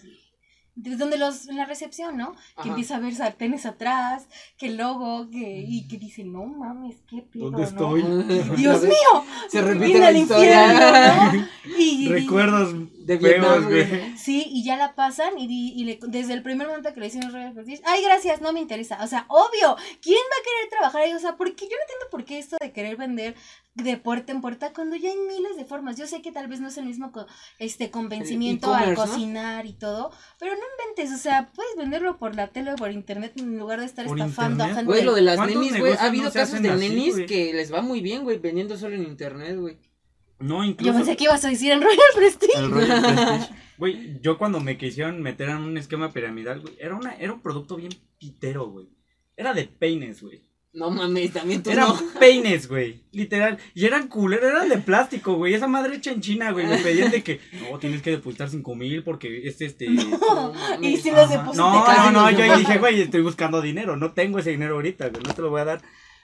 donde 0.74 1.18
los, 1.18 1.48
en 1.48 1.56
la 1.56 1.66
recepción, 1.66 2.16
¿no? 2.16 2.34
Que 2.62 2.70
empieza 2.70 2.96
a 2.96 2.98
ver 3.00 3.14
sartenes 3.14 3.66
atrás, 3.66 4.26
que 4.56 4.66
el 4.68 4.76
logo, 4.78 5.28
que, 5.30 5.64
y 5.68 5.86
que 5.86 5.98
dice, 5.98 6.24
no 6.24 6.44
mames, 6.46 6.96
qué 7.08 7.22
pedo, 7.22 7.50
¿Dónde 7.50 7.62
¿no? 7.62 7.96
estoy? 7.96 8.02
Dios 8.56 8.82
mío. 8.82 9.24
Se 9.48 9.60
repite 9.60 9.98
la 9.98 10.12
historia. 10.12 10.72
infierno, 10.72 11.32
¿no? 11.40 11.48
Y, 11.78 12.06
y- 12.06 12.08
Recuerdos 12.08 12.74
De 13.06 13.16
Vietnam, 13.18 13.64
güey. 13.64 14.16
Sí, 14.16 14.44
y 14.48 14.64
ya 14.64 14.76
la 14.76 14.94
pasan 14.94 15.38
y, 15.38 15.72
y 15.74 15.84
le- 15.84 15.98
desde 16.08 16.32
el 16.32 16.42
primer 16.42 16.66
momento 16.68 16.92
que 16.94 17.00
le 17.00 17.10
Prestige, 17.10 17.82
ay, 17.84 18.02
gracias, 18.02 18.40
no 18.40 18.52
me 18.52 18.60
interesa. 18.60 18.98
O 19.02 19.06
sea, 19.06 19.26
obvio, 19.28 19.76
¿quién 20.00 20.16
va 20.18 20.36
a 20.40 20.44
querer 20.44 20.70
trabajar 20.70 21.02
ahí? 21.02 21.12
O 21.12 21.18
sea, 21.18 21.36
porque 21.36 21.64
yo 21.64 21.76
no 21.76 21.82
entiendo 21.82 22.06
por 22.10 22.24
qué 22.24 22.38
esto 22.38 22.56
de 22.60 22.72
querer 22.72 22.96
vender 22.96 23.34
de 23.74 23.96
puerta 23.96 24.32
en 24.32 24.42
puerta 24.42 24.72
cuando 24.74 24.96
ya 24.96 25.08
hay 25.10 25.16
miles 25.16 25.56
de 25.56 25.64
formas. 25.64 25.96
Yo 25.96 26.06
sé 26.06 26.20
que 26.20 26.30
tal 26.30 26.46
vez 26.46 26.60
no 26.60 26.68
es 26.68 26.76
el 26.76 26.84
mismo 26.84 27.10
co- 27.10 27.26
este 27.58 27.90
convencimiento 27.90 28.74
al 28.74 28.94
cocinar 28.94 29.64
y 29.66 29.72
todo, 29.72 30.10
pero 30.38 30.52
no 30.52 30.60
inventes, 30.78 31.12
o 31.18 31.22
sea, 31.22 31.50
puedes 31.54 31.74
venderlo 31.76 32.18
por 32.18 32.34
la 32.36 32.48
tele 32.48 32.72
o 32.72 32.76
por 32.76 32.90
internet 32.90 33.32
en 33.36 33.58
lugar 33.58 33.80
de 33.80 33.86
estar 33.86 34.04
¿Por 34.06 34.18
estafando 34.18 34.64
a 34.64 34.68
gente. 34.68 34.84
Güey, 34.84 35.04
lo 35.04 35.14
de 35.14 35.22
las 35.22 35.36
¿Cuántos 35.36 35.56
nenis, 35.62 35.78
güey. 35.78 35.92
Ha 35.94 36.04
habido 36.04 36.24
no 36.26 36.32
casos 36.32 36.60
de 36.60 36.68
así, 36.70 36.88
nenis 36.88 37.16
que 37.26 37.52
les 37.54 37.72
va 37.72 37.80
muy 37.80 38.00
bien, 38.02 38.24
güey, 38.24 38.38
vendiendo 38.38 38.76
solo 38.76 38.94
en 38.94 39.04
internet, 39.04 39.56
güey. 39.58 39.78
No, 40.38 40.58
Yo 40.64 40.70
incluso. 40.70 40.94
pensé 40.94 41.16
que 41.16 41.24
ibas 41.24 41.44
a 41.44 41.48
decir 41.48 41.70
en 41.72 41.80
Royal 41.80 41.98
Prestige. 42.16 42.58
El 42.58 42.70
Royal 42.70 43.00
Prestige. 43.02 43.54
Güey, 43.78 44.20
yo 44.20 44.36
cuando 44.38 44.60
me 44.60 44.76
quisieron 44.76 45.22
meter 45.22 45.48
en 45.48 45.58
un 45.58 45.78
esquema 45.78 46.12
piramidal, 46.12 46.60
güey, 46.60 46.74
era, 46.78 46.94
una, 46.94 47.14
era 47.14 47.32
un 47.32 47.40
producto 47.40 47.76
bien 47.76 47.92
pitero, 48.18 48.66
güey. 48.68 48.88
Era 49.36 49.54
de 49.54 49.64
peines, 49.64 50.20
güey. 50.22 50.42
No 50.74 50.90
mames, 50.90 51.32
también 51.34 51.62
tú 51.62 51.70
Eran 51.70 51.88
no. 51.88 52.00
peines, 52.20 52.66
güey. 52.66 53.02
Literal. 53.12 53.58
Y 53.74 53.84
eran 53.84 54.08
culeros, 54.08 54.50
eran 54.50 54.68
de 54.70 54.78
plástico, 54.78 55.34
güey. 55.34 55.52
Esa 55.52 55.66
madre 55.68 55.96
hecha 55.96 56.12
en 56.12 56.22
China, 56.22 56.50
güey. 56.52 56.66
Me 56.66 56.78
pedían 56.78 57.10
de 57.10 57.22
que, 57.22 57.40
no, 57.70 57.78
tienes 57.78 58.00
que 58.00 58.10
depositar 58.12 58.48
cinco 58.48 58.74
mil 58.74 59.02
porque 59.04 59.46
es 59.46 59.60
este. 59.60 59.88
No 59.90 60.00
y 60.02 60.06
mames. 60.06 61.02
si 61.02 61.10
los 61.10 61.28
depositas. 61.28 61.56
No, 61.56 62.10
no, 62.10 62.10
no, 62.12 62.30
yo 62.30 62.56
dije, 62.56 62.78
güey, 62.78 63.02
estoy 63.02 63.20
buscando 63.20 63.60
dinero, 63.60 63.96
no 63.98 64.12
tengo 64.12 64.38
ese 64.38 64.50
dinero 64.50 64.76
ahorita, 64.76 65.08
güey, 65.10 65.22
no 65.22 65.34
te 65.34 65.42
lo 65.42 65.50
voy 65.50 65.60
a 65.60 65.64
dar. 65.66 65.82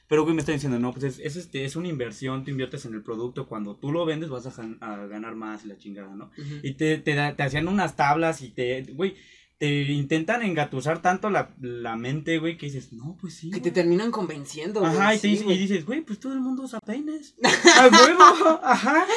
Pero, 0.09 0.23
güey, 0.23 0.35
me 0.35 0.41
está 0.41 0.53
diciendo, 0.53 0.79
no, 0.79 0.93
pues 0.93 1.05
es, 1.05 1.19
es, 1.19 1.37
este, 1.37 1.67
es 1.67 1.77
una 1.77 1.89
inversión, 1.89 2.43
tú 2.43 2.51
inviertes 2.51 2.87
en 2.87 2.95
el 2.95 3.03
producto, 3.03 3.47
cuando 3.47 3.77
tú 3.77 3.93
lo 3.93 4.07
vendes 4.07 4.31
vas 4.31 4.47
a, 4.47 4.51
gan- 4.55 4.79
a 4.81 5.05
ganar 5.07 5.35
más 5.35 5.67
y 5.67 5.69
la 5.69 5.77
chingada, 5.77 6.15
¿no? 6.17 6.31
Y 6.63 6.73
te, 6.73 6.97
te, 6.97 7.15
da- 7.15 7.37
te 7.37 7.43
hacían 7.43 7.69
unas 7.69 7.95
tablas 7.97 8.41
y 8.41 8.49
te, 8.49 8.85
güey, 8.95 9.17
te 9.59 9.67
intentan 9.91 10.43
engatusar 10.43 11.03
tanto 11.03 11.31
la, 11.31 11.51
la 11.61 11.97
mente, 11.97 12.39
güey, 12.39 12.57
que 12.57 12.67
dices, 12.67 12.93
no, 12.93 13.17
pues 13.21 13.35
sí. 13.35 13.51
Que 13.51 13.57
te 13.57 13.71
güey". 13.71 13.73
terminan 13.75 14.13
convenciendo, 14.13 14.79
güey. 14.81 14.93
Ajá, 14.93 15.15
y, 15.15 15.19
te 15.19 15.23
sí, 15.23 15.29
dice- 15.31 15.43
y 15.43 15.47
güey. 15.47 15.59
dices, 15.59 15.85
güey, 15.85 16.01
pues 16.03 16.21
todo 16.21 16.33
el 16.33 16.39
mundo 16.41 16.63
usa 16.63 16.79
peines. 16.81 17.35
¡A 17.43 17.89
huevo! 17.89 18.61
Ajá. 18.63 19.05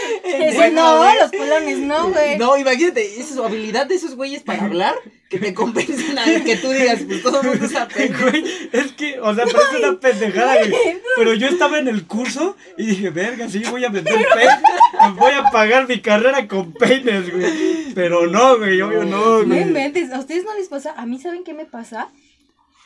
Bueno, 0.56 0.82
no, 0.82 0.98
güey. 0.98 1.20
los 1.20 1.32
polones 1.32 1.78
no, 1.80 2.10
güey. 2.14 2.38
No, 2.38 2.58
imagínate, 2.58 3.14
esa 3.14 3.22
es 3.22 3.30
su 3.36 3.44
habilidad 3.44 3.86
de 3.86 3.96
esos 3.96 4.16
güeyes 4.16 4.42
para 4.44 4.64
hablar, 4.66 4.96
que 5.30 5.38
te 5.40 5.54
compensen 5.54 6.18
a 6.18 6.26
que 6.44 6.56
tú 6.58 6.70
digas, 6.72 7.02
pues 7.08 7.22
todo 7.22 7.42
el 7.42 7.48
mundo 7.50 7.66
usa 7.66 7.88
pene. 7.88 8.16
Güey, 8.18 8.44
es 8.72 8.92
que, 8.94 9.20
o 9.20 9.34
sea, 9.36 9.46
parece 9.46 9.78
una 9.88 10.00
pendejada, 10.00 10.56
güey. 10.68 11.02
Pero 11.18 11.34
yo 11.36 11.48
estaba 11.48 11.78
en 11.80 11.88
el 11.88 12.06
curso 12.08 12.56
y 12.78 12.86
dije, 12.88 13.10
verga, 13.12 13.48
sí, 13.50 13.62
voy 13.70 13.86
a 13.86 13.90
vender 13.90 14.16
peines. 14.34 15.16
Voy 15.18 15.32
a 15.34 15.52
pagar 15.52 15.88
mi 15.88 16.00
carrera 16.02 16.48
con 16.48 16.74
peines, 16.74 17.32
güey. 17.32 17.81
Pero 17.96 18.28
no, 18.28 18.58
güey, 18.58 18.82
obvio 18.82 19.04
no, 19.06 19.40
No 19.42 19.46
güey. 19.48 19.62
inventes, 19.62 20.12
¿a 20.12 20.20
ustedes 20.20 20.44
no 20.46 20.54
les 20.56 20.68
pasa? 20.70 20.94
A 20.98 21.06
mí, 21.06 21.20
¿saben 21.20 21.44
qué 21.44 21.54
me 21.54 21.66
pasa? 21.66 22.10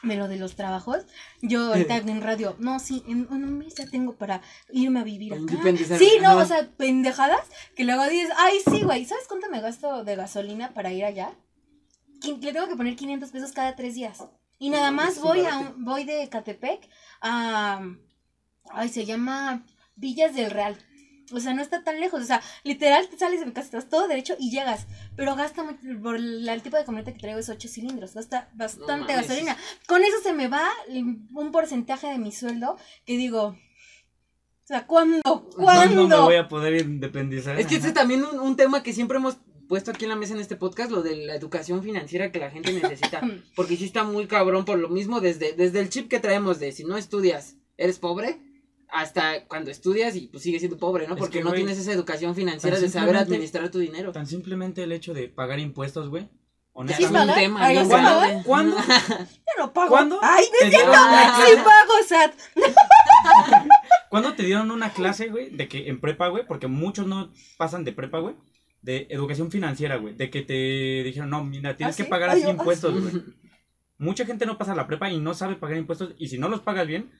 De 0.03 0.15
lo 0.17 0.27
de 0.27 0.37
los 0.37 0.55
trabajos. 0.55 1.03
Yo 1.41 1.67
ahorita 1.73 1.97
en 1.97 2.21
radio, 2.21 2.55
no, 2.59 2.79
sí, 2.79 3.03
en 3.07 3.27
en 3.31 3.43
un 3.43 3.57
mes 3.57 3.73
ya 3.75 3.87
tengo 3.87 4.13
para 4.15 4.41
irme 4.71 4.99
a 4.99 5.03
vivir 5.03 5.33
acá. 5.33 5.55
Sí, 5.97 6.11
no, 6.21 6.37
o 6.37 6.45
sea, 6.45 6.69
pendejadas 6.77 7.41
que 7.75 7.85
luego 7.85 8.05
dices, 8.07 8.29
ay, 8.37 8.57
sí, 8.69 8.83
güey, 8.83 9.05
¿sabes 9.05 9.25
cuánto 9.27 9.49
me 9.49 9.61
gasto 9.61 10.03
de 10.03 10.15
gasolina 10.15 10.73
para 10.75 10.93
ir 10.93 11.05
allá? 11.05 11.31
Le 12.23 12.53
tengo 12.53 12.67
que 12.67 12.75
poner 12.75 12.95
500 12.95 13.31
pesos 13.31 13.51
cada 13.51 13.75
tres 13.75 13.95
días. 13.95 14.23
Y 14.59 14.69
nada 14.69 14.91
más 14.91 15.19
voy 15.19 15.41
a 15.45 15.57
un- 15.57 15.83
voy 15.83 16.03
de 16.05 16.29
Catepec 16.29 16.87
a, 17.21 17.81
ay, 18.71 18.89
se 18.89 19.05
llama 19.05 19.65
Villas 19.95 20.35
del 20.35 20.51
Real. 20.51 20.77
O 21.33 21.39
sea, 21.39 21.53
no 21.53 21.61
está 21.61 21.83
tan 21.83 21.99
lejos. 21.99 22.21
O 22.21 22.25
sea, 22.25 22.41
literal, 22.63 23.07
te 23.09 23.17
sales 23.17 23.39
de 23.39 23.45
mi 23.45 23.51
casa, 23.53 23.65
estás 23.67 23.89
todo 23.89 24.07
derecho 24.07 24.35
y 24.39 24.51
llegas. 24.51 24.85
Pero 25.15 25.35
gasta 25.35 25.63
mucho, 25.63 25.79
por 26.01 26.19
la- 26.19 26.53
el 26.53 26.61
tipo 26.61 26.77
de 26.77 26.85
camioneta 26.85 27.13
que 27.13 27.19
traigo 27.19 27.39
es 27.39 27.49
8 27.49 27.67
cilindros. 27.67 28.13
Gasta 28.13 28.49
bastante 28.53 29.13
gasolina. 29.13 29.57
Con 29.87 30.03
eso 30.03 30.17
se 30.23 30.33
me 30.33 30.47
va 30.47 30.67
un 30.89 31.51
porcentaje 31.51 32.07
de 32.07 32.17
mi 32.17 32.31
sueldo 32.31 32.77
que 33.05 33.17
digo. 33.17 33.47
O 34.63 34.67
sea, 34.67 34.87
¿cuándo? 34.87 35.21
¿Cuándo 35.55 36.07
me 36.07 36.15
voy 36.15 36.35
a 36.37 36.47
poder 36.47 36.81
independizar? 36.81 37.59
Es 37.59 37.67
que 37.67 37.75
este 37.75 37.89
es 37.89 37.93
también 37.93 38.23
un, 38.23 38.39
un 38.39 38.55
tema 38.55 38.81
que 38.81 38.93
siempre 38.93 39.17
hemos 39.17 39.37
puesto 39.67 39.91
aquí 39.91 40.05
en 40.05 40.09
la 40.09 40.15
mesa 40.15 40.33
en 40.33 40.39
este 40.39 40.55
podcast, 40.55 40.89
lo 40.91 41.01
de 41.03 41.15
la 41.17 41.35
educación 41.35 41.83
financiera 41.83 42.31
que 42.31 42.39
la 42.39 42.49
gente 42.51 42.73
necesita. 42.73 43.21
Porque 43.55 43.77
sí 43.77 43.85
está 43.85 44.03
muy 44.03 44.25
cabrón 44.27 44.65
por 44.65 44.79
lo 44.79 44.89
mismo, 44.89 45.21
desde, 45.21 45.53
desde 45.53 45.79
el 45.81 45.89
chip 45.89 46.07
que 46.09 46.19
traemos 46.19 46.59
de 46.59 46.71
si 46.71 46.83
no 46.83 46.97
estudias, 46.97 47.57
eres 47.77 47.99
pobre, 47.99 48.39
hasta 48.89 49.45
cuando 49.45 49.71
estudias 49.71 50.15
y 50.15 50.27
pues 50.27 50.43
sigues 50.43 50.61
siendo 50.61 50.77
pobre, 50.77 51.07
¿no? 51.07 51.13
Es 51.15 51.19
Porque 51.19 51.39
que, 51.39 51.43
no 51.43 51.53
tienes 51.53 51.77
esa 51.77 51.91
educación 51.91 52.35
financiera 52.35 52.79
de 52.79 52.89
saber 52.89 53.15
administrar 53.17 53.69
tu 53.69 53.79
dinero. 53.79 54.11
Tan 54.11 54.27
simplemente 54.27 54.83
el 54.83 54.91
hecho 54.91 55.13
de 55.13 55.27
pagar 55.27 55.59
impuestos, 55.59 56.09
güey. 56.09 56.23
¿Sí 56.23 56.29
Honestamente. 56.73 57.11
pagan? 57.17 57.29
un 57.29 57.35
tema, 57.35 57.65
Ay, 57.65 57.75
¿no? 57.75 57.81
¿sí 57.83 57.87
Bueno, 57.89 58.07
pagan? 58.09 58.43
¿Cuándo? 58.43 58.77
Yo 58.77 59.25
no 59.65 59.73
pago. 59.73 59.89
¿Cuándo? 59.89 60.19
Ay, 60.21 60.45
dieron 60.69 60.89
una 60.89 61.35
Sí 61.35 61.41
clase? 61.41 61.63
pago, 61.63 61.93
SAT. 62.07 62.33
¿Cuándo 64.09 64.33
te 64.33 64.43
dieron 64.43 64.71
una 64.71 64.91
clase, 64.91 65.27
güey? 65.29 65.49
De 65.49 65.67
que 65.67 65.89
en 65.89 65.99
prepa, 65.99 66.27
güey, 66.27 66.45
porque 66.45 66.67
muchos 66.67 67.07
no 67.07 67.31
pasan 67.57 67.83
de 67.83 67.91
prepa, 67.91 68.19
güey. 68.19 68.35
De 68.81 69.07
educación 69.09 69.51
financiera, 69.51 69.95
güey. 69.97 70.15
De 70.15 70.29
que 70.29 70.41
te 70.41 71.03
dijeron, 71.03 71.29
no, 71.29 71.43
mira, 71.43 71.75
tienes 71.75 71.95
¿Ah, 71.95 71.97
que 71.97 72.03
sí? 72.03 72.09
pagar 72.09 72.29
Ay, 72.29 72.35
así 72.37 72.43
yo- 72.45 72.51
impuestos, 72.51 72.93
ah, 72.95 72.99
güey. 73.01 73.23
Mucha 73.97 74.25
gente 74.25 74.45
no 74.45 74.57
pasa 74.57 74.75
la 74.75 74.87
prepa 74.87 75.09
y 75.09 75.17
no 75.19 75.33
sabe 75.33 75.55
pagar 75.55 75.77
impuestos. 75.77 76.13
Y 76.17 76.27
si 76.27 76.37
no 76.37 76.49
los 76.49 76.59
pagas 76.61 76.85
bien, 76.87 77.11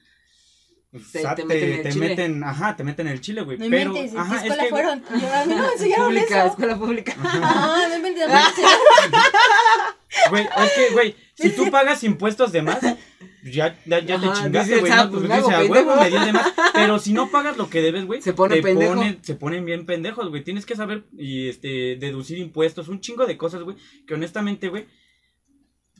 Te- 1.12 1.22
sa- 1.22 1.34
te 1.34 1.42
te, 1.44 1.94
meten 1.94 2.40
te 2.40 2.46
ajá, 2.46 2.76
te 2.76 2.84
meten 2.84 3.06
en 3.06 3.12
el 3.14 3.20
chile, 3.20 3.42
güey. 3.42 3.58
No 3.58 3.66
Pero, 3.70 3.90
inventes, 3.90 4.10
¿en 4.12 4.16
qué 4.16 4.22
ajá, 4.22 4.46
es 4.46 4.56
que, 4.56 4.68
fueron? 4.68 5.02
Yo, 5.20 5.34
a 5.34 5.44
mí 5.46 5.54
no 5.54 5.62
me 5.66 5.68
enseñaron 5.72 6.06
Pública, 6.06 6.38
eso. 6.38 6.46
escuela 6.48 6.76
pública. 6.78 7.16
Ah, 7.22 7.86
no 7.88 7.96
inventes. 7.96 8.28
Güey, 10.30 10.44
es 10.44 10.72
que, 10.72 10.90
güey, 10.92 11.16
si 11.34 11.50
tú 11.50 11.70
pagas 11.70 12.02
impuestos 12.02 12.50
de 12.50 12.62
más, 12.62 12.80
ya, 13.44 13.76
ya, 13.84 13.98
ya 14.00 14.18
te 14.20 14.32
chingaste, 14.32 14.78
güey. 14.78 14.90
No, 14.92 15.10
pues 15.10 15.22
me 15.24 15.34
hago 15.34 15.48
dices, 15.48 15.54
a 15.54 15.58
pendejo". 15.62 15.86
huevo 15.88 16.02
me 16.02 16.10
dio 16.10 16.20
de 16.24 16.32
más. 16.32 16.52
Pero 16.72 16.98
si 16.98 17.12
no 17.12 17.30
pagas 17.30 17.56
lo 17.56 17.68
que 17.68 17.82
debes, 17.82 18.06
güey, 18.06 18.22
Se 18.22 18.32
pone 18.32 18.56
te 18.56 18.62
pendejo. 18.62 18.94
ponen- 18.94 19.18
se 19.22 19.34
ponen 19.34 19.64
bien 19.64 19.86
pendejos, 19.86 20.28
güey. 20.30 20.42
Tienes 20.42 20.64
que 20.66 20.74
saber 20.74 21.04
y 21.16 21.48
este 21.48 21.96
deducir 21.96 22.38
impuestos, 22.38 22.88
un 22.88 23.00
chingo 23.00 23.26
de 23.26 23.36
cosas, 23.36 23.62
güey, 23.62 23.76
que 24.06 24.14
honestamente, 24.14 24.68
güey, 24.68 24.86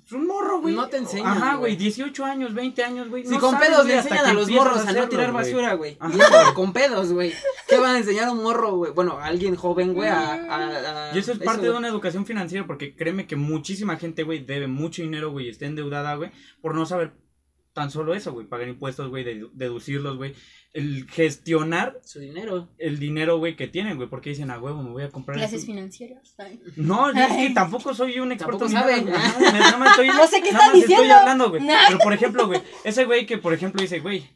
es 0.06 0.12
un 0.12 0.26
morro, 0.26 0.60
güey. 0.60 0.74
No 0.76 0.88
te 0.88 0.98
enseñan, 0.98 1.26
Ajá, 1.26 1.56
güey. 1.56 1.74
güey, 1.74 1.76
18 1.76 2.24
años, 2.24 2.54
20 2.54 2.84
años, 2.84 3.08
güey. 3.08 3.24
Si 3.24 3.30
no 3.30 3.40
con 3.40 3.50
sabes, 3.52 3.68
pedos 3.70 3.86
le 3.86 3.96
enseñan 3.96 4.26
a 4.26 4.32
los 4.32 4.48
morros 4.50 4.78
a 4.78 4.84
no 4.84 4.90
hacerlo, 4.90 5.08
tirar 5.08 5.32
güey. 5.32 5.44
basura, 5.44 5.74
güey. 5.74 5.98
Con 6.54 6.72
pedos, 6.72 7.12
güey. 7.12 7.32
¿Qué 7.68 7.76
van 7.78 7.96
a 7.96 7.98
enseñar 7.98 8.28
a 8.28 8.32
un 8.32 8.42
morro, 8.42 8.76
güey? 8.76 8.92
Bueno, 8.92 9.18
a 9.18 9.24
alguien 9.26 9.56
joven, 9.56 9.94
güey, 9.94 10.08
a, 10.08 10.34
a- 10.34 11.10
a- 11.10 11.14
Y 11.16 11.18
eso 11.18 11.32
es 11.32 11.38
parte 11.40 11.62
de 11.62 11.70
una 11.72 11.88
educación 11.88 12.24
financiera, 12.24 12.66
porque 12.66 12.94
créeme 12.94 13.26
que 13.26 13.34
muchísima 13.36 13.96
gente, 13.96 14.22
güey, 14.22 14.44
debe 14.44 14.68
mucho 14.68 15.02
dinero, 15.02 15.30
güey, 15.32 15.48
está 15.48 15.66
endeudada, 15.66 16.14
güey, 16.14 16.30
por 16.60 16.74
no 16.76 16.86
saber 16.86 17.12
tan 17.72 17.90
solo 17.90 18.14
eso, 18.14 18.32
güey, 18.32 18.46
pagar 18.46 18.68
impuestos, 18.68 19.08
güey, 19.10 19.22
dedu- 19.24 19.50
deducirlos, 19.52 20.16
güey, 20.16 20.34
el 20.76 21.06
gestionar 21.10 21.98
Su 22.04 22.20
dinero. 22.20 22.68
el 22.78 22.98
dinero, 22.98 23.38
güey, 23.38 23.56
que 23.56 23.66
tienen, 23.66 23.96
güey, 23.96 24.08
porque 24.08 24.30
dicen, 24.30 24.50
a 24.50 24.58
huevo, 24.60 24.82
me 24.82 24.90
voy 24.90 25.02
a 25.04 25.08
comprar. 25.10 25.36
Clases 25.38 25.60
esto". 25.60 25.72
financieras. 25.72 26.34
Ay. 26.38 26.60
No, 26.76 27.10
es 27.10 27.32
que 27.32 27.50
tampoco 27.50 27.94
soy 27.94 28.20
un 28.20 28.32
experto 28.32 28.66
Tampoco 28.66 28.68
ni 28.68 28.74
nada, 28.74 28.96
me- 29.42 29.58
nada 29.58 29.76
más 29.78 29.90
estoy- 29.90 30.06
No 30.16 30.26
sé 30.26 30.42
qué 30.42 30.52
nada 30.52 30.66
están 30.66 30.72
más 30.72 30.74
estoy 30.74 30.80
diciendo. 30.82 31.14
hablando, 31.14 31.50
güey. 31.50 31.62
Nah. 31.62 31.78
Pero, 31.88 31.98
por 31.98 32.12
ejemplo, 32.12 32.46
güey, 32.46 32.60
ese 32.84 33.04
güey 33.04 33.26
que, 33.26 33.38
por 33.38 33.52
ejemplo, 33.54 33.80
dice, 33.80 34.00
güey, 34.00 34.28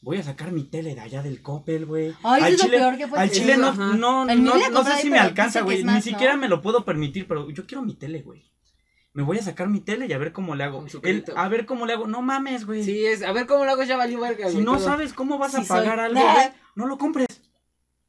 voy 0.00 0.18
a 0.18 0.22
sacar 0.22 0.52
mi 0.52 0.64
tele 0.64 0.94
de 0.94 1.00
allá 1.00 1.22
del 1.22 1.42
Coppel, 1.42 1.86
güey. 1.86 2.14
Ay, 2.22 2.42
Al 2.42 2.52
eso 2.52 2.54
es 2.54 2.58
lo 2.58 2.64
chile- 2.66 2.78
peor 2.78 2.96
que 2.98 3.08
puede 3.08 3.22
Al 3.22 3.30
chile 3.30 3.56
no, 3.56 3.74
no, 3.74 4.24
no, 4.24 4.34
no 4.70 4.84
sé 4.84 4.96
si 5.02 5.10
me 5.10 5.18
alcanza, 5.18 5.62
güey. 5.62 5.82
Ni 5.84 6.02
siquiera 6.02 6.34
¿no? 6.34 6.40
me 6.40 6.48
lo 6.48 6.62
puedo 6.62 6.84
permitir, 6.84 7.26
pero 7.26 7.50
yo 7.50 7.66
quiero 7.66 7.82
mi 7.82 7.94
tele, 7.94 8.22
güey. 8.22 8.44
Me 9.14 9.22
voy 9.22 9.38
a 9.38 9.42
sacar 9.42 9.68
mi 9.68 9.80
tele 9.80 10.06
y 10.06 10.12
a 10.12 10.18
ver 10.18 10.32
cómo 10.32 10.54
le 10.54 10.64
hago. 10.64 10.84
El- 11.02 11.24
a 11.34 11.48
ver 11.48 11.66
cómo 11.66 11.86
le 11.86 11.94
hago. 11.94 12.06
No 12.06 12.22
mames, 12.22 12.66
güey. 12.66 12.84
Sí, 12.84 13.04
es, 13.06 13.22
a 13.22 13.32
ver 13.32 13.46
cómo 13.46 13.64
lo 13.64 13.70
hago, 13.72 13.82
ya 13.82 13.96
valió 13.96 14.20
verga, 14.20 14.48
si 14.50 14.58
no 14.58 14.78
sabes 14.78 15.12
cómo 15.12 15.38
vas 15.38 15.54
a 15.54 15.64
soy. 15.64 15.66
pagar 15.66 15.98
algo, 16.00 16.20
güey, 16.20 16.48
no 16.76 16.86
lo 16.86 16.98
compres. 16.98 17.26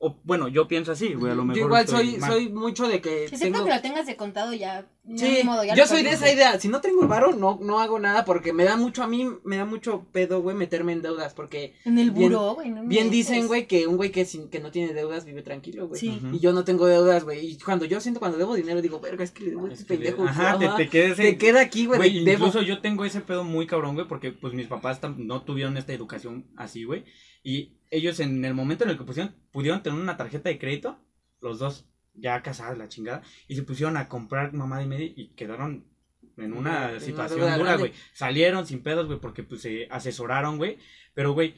O, 0.01 0.15
bueno, 0.23 0.47
yo 0.47 0.65
pienso 0.69 0.93
así, 0.93 1.13
güey, 1.13 1.33
a 1.33 1.35
lo 1.35 1.43
mejor 1.43 1.59
Yo 1.59 1.65
igual 1.65 1.85
soy, 1.85 2.15
mal. 2.15 2.31
soy 2.31 2.47
mucho 2.47 2.87
de 2.87 3.01
que 3.01 3.25
Excepto 3.25 3.43
tengo... 3.57 3.65
que 3.65 3.73
lo 3.75 3.81
tengas 3.81 4.05
de 4.07 4.15
contado 4.15 4.53
ya. 4.53 4.87
no, 5.03 5.17
Sí, 5.17 5.29
ni 5.39 5.43
modo, 5.43 5.65
ya 5.65 5.75
yo 5.75 5.85
soy 5.87 6.03
de 6.03 6.11
esa 6.11 6.31
idea. 6.31 6.57
Si 6.57 6.69
no 6.69 6.79
tengo 6.79 7.01
el 7.01 7.09
varo, 7.09 7.35
no, 7.35 7.59
no 7.61 7.81
hago 7.81 7.99
nada 7.99 8.23
porque 8.23 8.53
me 8.53 8.63
da 8.63 8.77
mucho, 8.77 9.03
a 9.03 9.07
mí 9.07 9.27
me 9.43 9.57
da 9.57 9.65
mucho 9.65 10.05
pedo, 10.13 10.41
güey, 10.41 10.55
meterme 10.55 10.93
en 10.93 11.01
deudas 11.01 11.33
porque 11.33 11.73
En 11.83 11.99
el 11.99 12.11
buró, 12.11 12.55
güey. 12.55 12.69
no 12.69 12.83
bien 12.85 13.09
dicen, 13.09 13.47
güey, 13.47 13.67
que 13.67 13.87
un 13.87 13.97
güey 13.97 14.09
que, 14.13 14.23
sin, 14.23 14.47
que 14.49 14.61
no 14.61 14.71
tiene 14.71 14.93
deudas 14.93 15.25
vive 15.25 15.41
tranquilo, 15.41 15.89
güey. 15.89 15.99
Sí. 15.99 16.17
Y 16.31 16.39
yo 16.39 16.53
no 16.53 16.63
tengo 16.63 16.85
deudas, 16.87 17.25
güey. 17.25 17.45
Y 17.45 17.57
cuando 17.59 17.83
yo 17.83 17.99
siento 17.99 18.21
cuando 18.21 18.37
debo 18.37 18.55
dinero, 18.55 18.81
digo, 18.81 19.01
verga, 19.01 19.25
es 19.25 19.31
que 19.31 19.43
le 19.43 19.49
debo 19.49 19.65
a 19.65 19.73
este 19.73 19.97
le- 19.97 20.05
pendejo. 20.05 20.23
Ajá, 20.23 20.57
te, 20.57 20.69
te 20.77 20.87
quedes 20.89 21.17
Te 21.17 21.27
en- 21.27 21.37
queda 21.37 21.59
aquí, 21.59 21.87
güey, 21.87 21.97
Güey, 21.99 22.13
de- 22.23 22.31
debo. 22.31 22.45
incluso 22.47 22.61
yo 22.65 22.79
tengo 22.79 23.03
ese 23.03 23.19
pedo 23.19 23.43
muy 23.43 23.67
cabrón, 23.67 23.95
güey, 23.95 24.07
porque 24.07 24.31
pues 24.31 24.53
mis 24.53 24.67
papás 24.67 25.01
no 25.17 25.41
tuvieron 25.41 25.75
esta 25.75 25.91
educación 25.91 26.45
así, 26.55 26.85
güey. 26.85 27.03
Y 27.43 27.78
ellos 27.91 28.19
en 28.19 28.43
el 28.45 28.53
momento 28.53 28.83
en 28.83 28.91
el 28.91 28.97
que 28.97 29.03
pusieron, 29.03 29.35
pudieron 29.51 29.83
tener 29.83 29.99
una 29.99 30.17
tarjeta 30.17 30.49
de 30.49 30.59
crédito, 30.59 30.99
los 31.41 31.59
dos, 31.59 31.85
ya 32.13 32.41
casados, 32.41 32.77
la 32.77 32.89
chingada, 32.89 33.21
y 33.47 33.55
se 33.55 33.63
pusieron 33.63 33.97
a 33.97 34.07
comprar 34.07 34.53
mamada 34.53 34.83
y 34.83 34.87
media 34.87 35.11
y 35.15 35.29
quedaron 35.35 35.85
en 36.37 36.53
una 36.53 36.85
En 36.85 36.89
una 36.89 36.99
situación 36.99 37.57
dura, 37.57 37.75
güey. 37.75 37.93
Salieron 38.13 38.65
sin 38.65 38.81
pedos, 38.81 39.07
güey, 39.07 39.19
porque 39.19 39.43
pues 39.43 39.61
se 39.61 39.87
asesoraron, 39.89 40.57
güey. 40.57 40.77
Pero, 41.13 41.33
güey, 41.33 41.55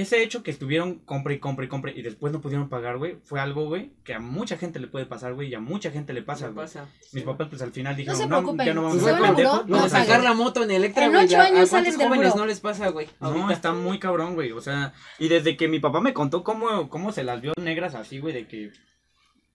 ese 0.00 0.22
hecho 0.22 0.42
que 0.42 0.50
estuvieron 0.50 0.96
compre 1.00 1.34
y 1.34 1.38
compre 1.38 1.66
y 1.66 1.68
compre 1.68 1.92
y 1.96 2.02
después 2.02 2.32
no 2.32 2.40
pudieron 2.40 2.68
pagar, 2.68 2.98
güey, 2.98 3.16
fue 3.22 3.40
algo, 3.40 3.66
güey, 3.66 3.92
que 4.04 4.14
a 4.14 4.20
mucha 4.20 4.56
gente 4.56 4.78
le 4.78 4.86
puede 4.86 5.06
pasar, 5.06 5.34
güey, 5.34 5.48
y 5.48 5.54
a 5.54 5.60
mucha 5.60 5.90
gente 5.90 6.12
le 6.12 6.22
pasa, 6.22 6.48
¿Qué 6.48 6.52
güey. 6.52 6.68
Mis 7.12 7.24
papás, 7.24 7.48
pues 7.48 7.62
al 7.62 7.72
final 7.72 7.96
dijeron, 7.96 8.16
se 8.18 8.26
no, 8.26 8.38
preocupen, 8.38 8.66
ya 8.66 8.74
no 8.74 8.82
vamos 8.82 9.02
si 9.02 9.08
a 9.08 9.12
vamos 9.12 9.84
a 9.84 9.88
sacar 9.88 10.22
la 10.22 10.34
moto 10.34 10.62
en 10.62 10.70
Electra, 10.70 11.06
En 11.06 11.16
ocho 11.16 11.38
años 11.40 11.60
¿a 11.60 11.66
salen 11.66 11.96
del 11.96 12.08
jóvenes 12.08 12.34
no 12.34 12.46
les 12.46 12.60
pasa, 12.60 12.88
güey? 12.88 13.08
No, 13.20 13.28
Ahorita. 13.28 13.52
está 13.52 13.72
muy 13.72 13.98
cabrón, 13.98 14.34
güey. 14.34 14.52
O 14.52 14.60
sea, 14.60 14.92
y 15.18 15.28
desde 15.28 15.56
que 15.56 15.68
mi 15.68 15.80
papá 15.80 16.00
me 16.00 16.14
contó 16.14 16.44
cómo, 16.44 16.88
cómo 16.88 17.12
se 17.12 17.24
las 17.24 17.40
vio 17.40 17.52
negras 17.60 17.94
así, 17.94 18.18
güey, 18.18 18.34
de 18.34 18.46
que. 18.46 18.70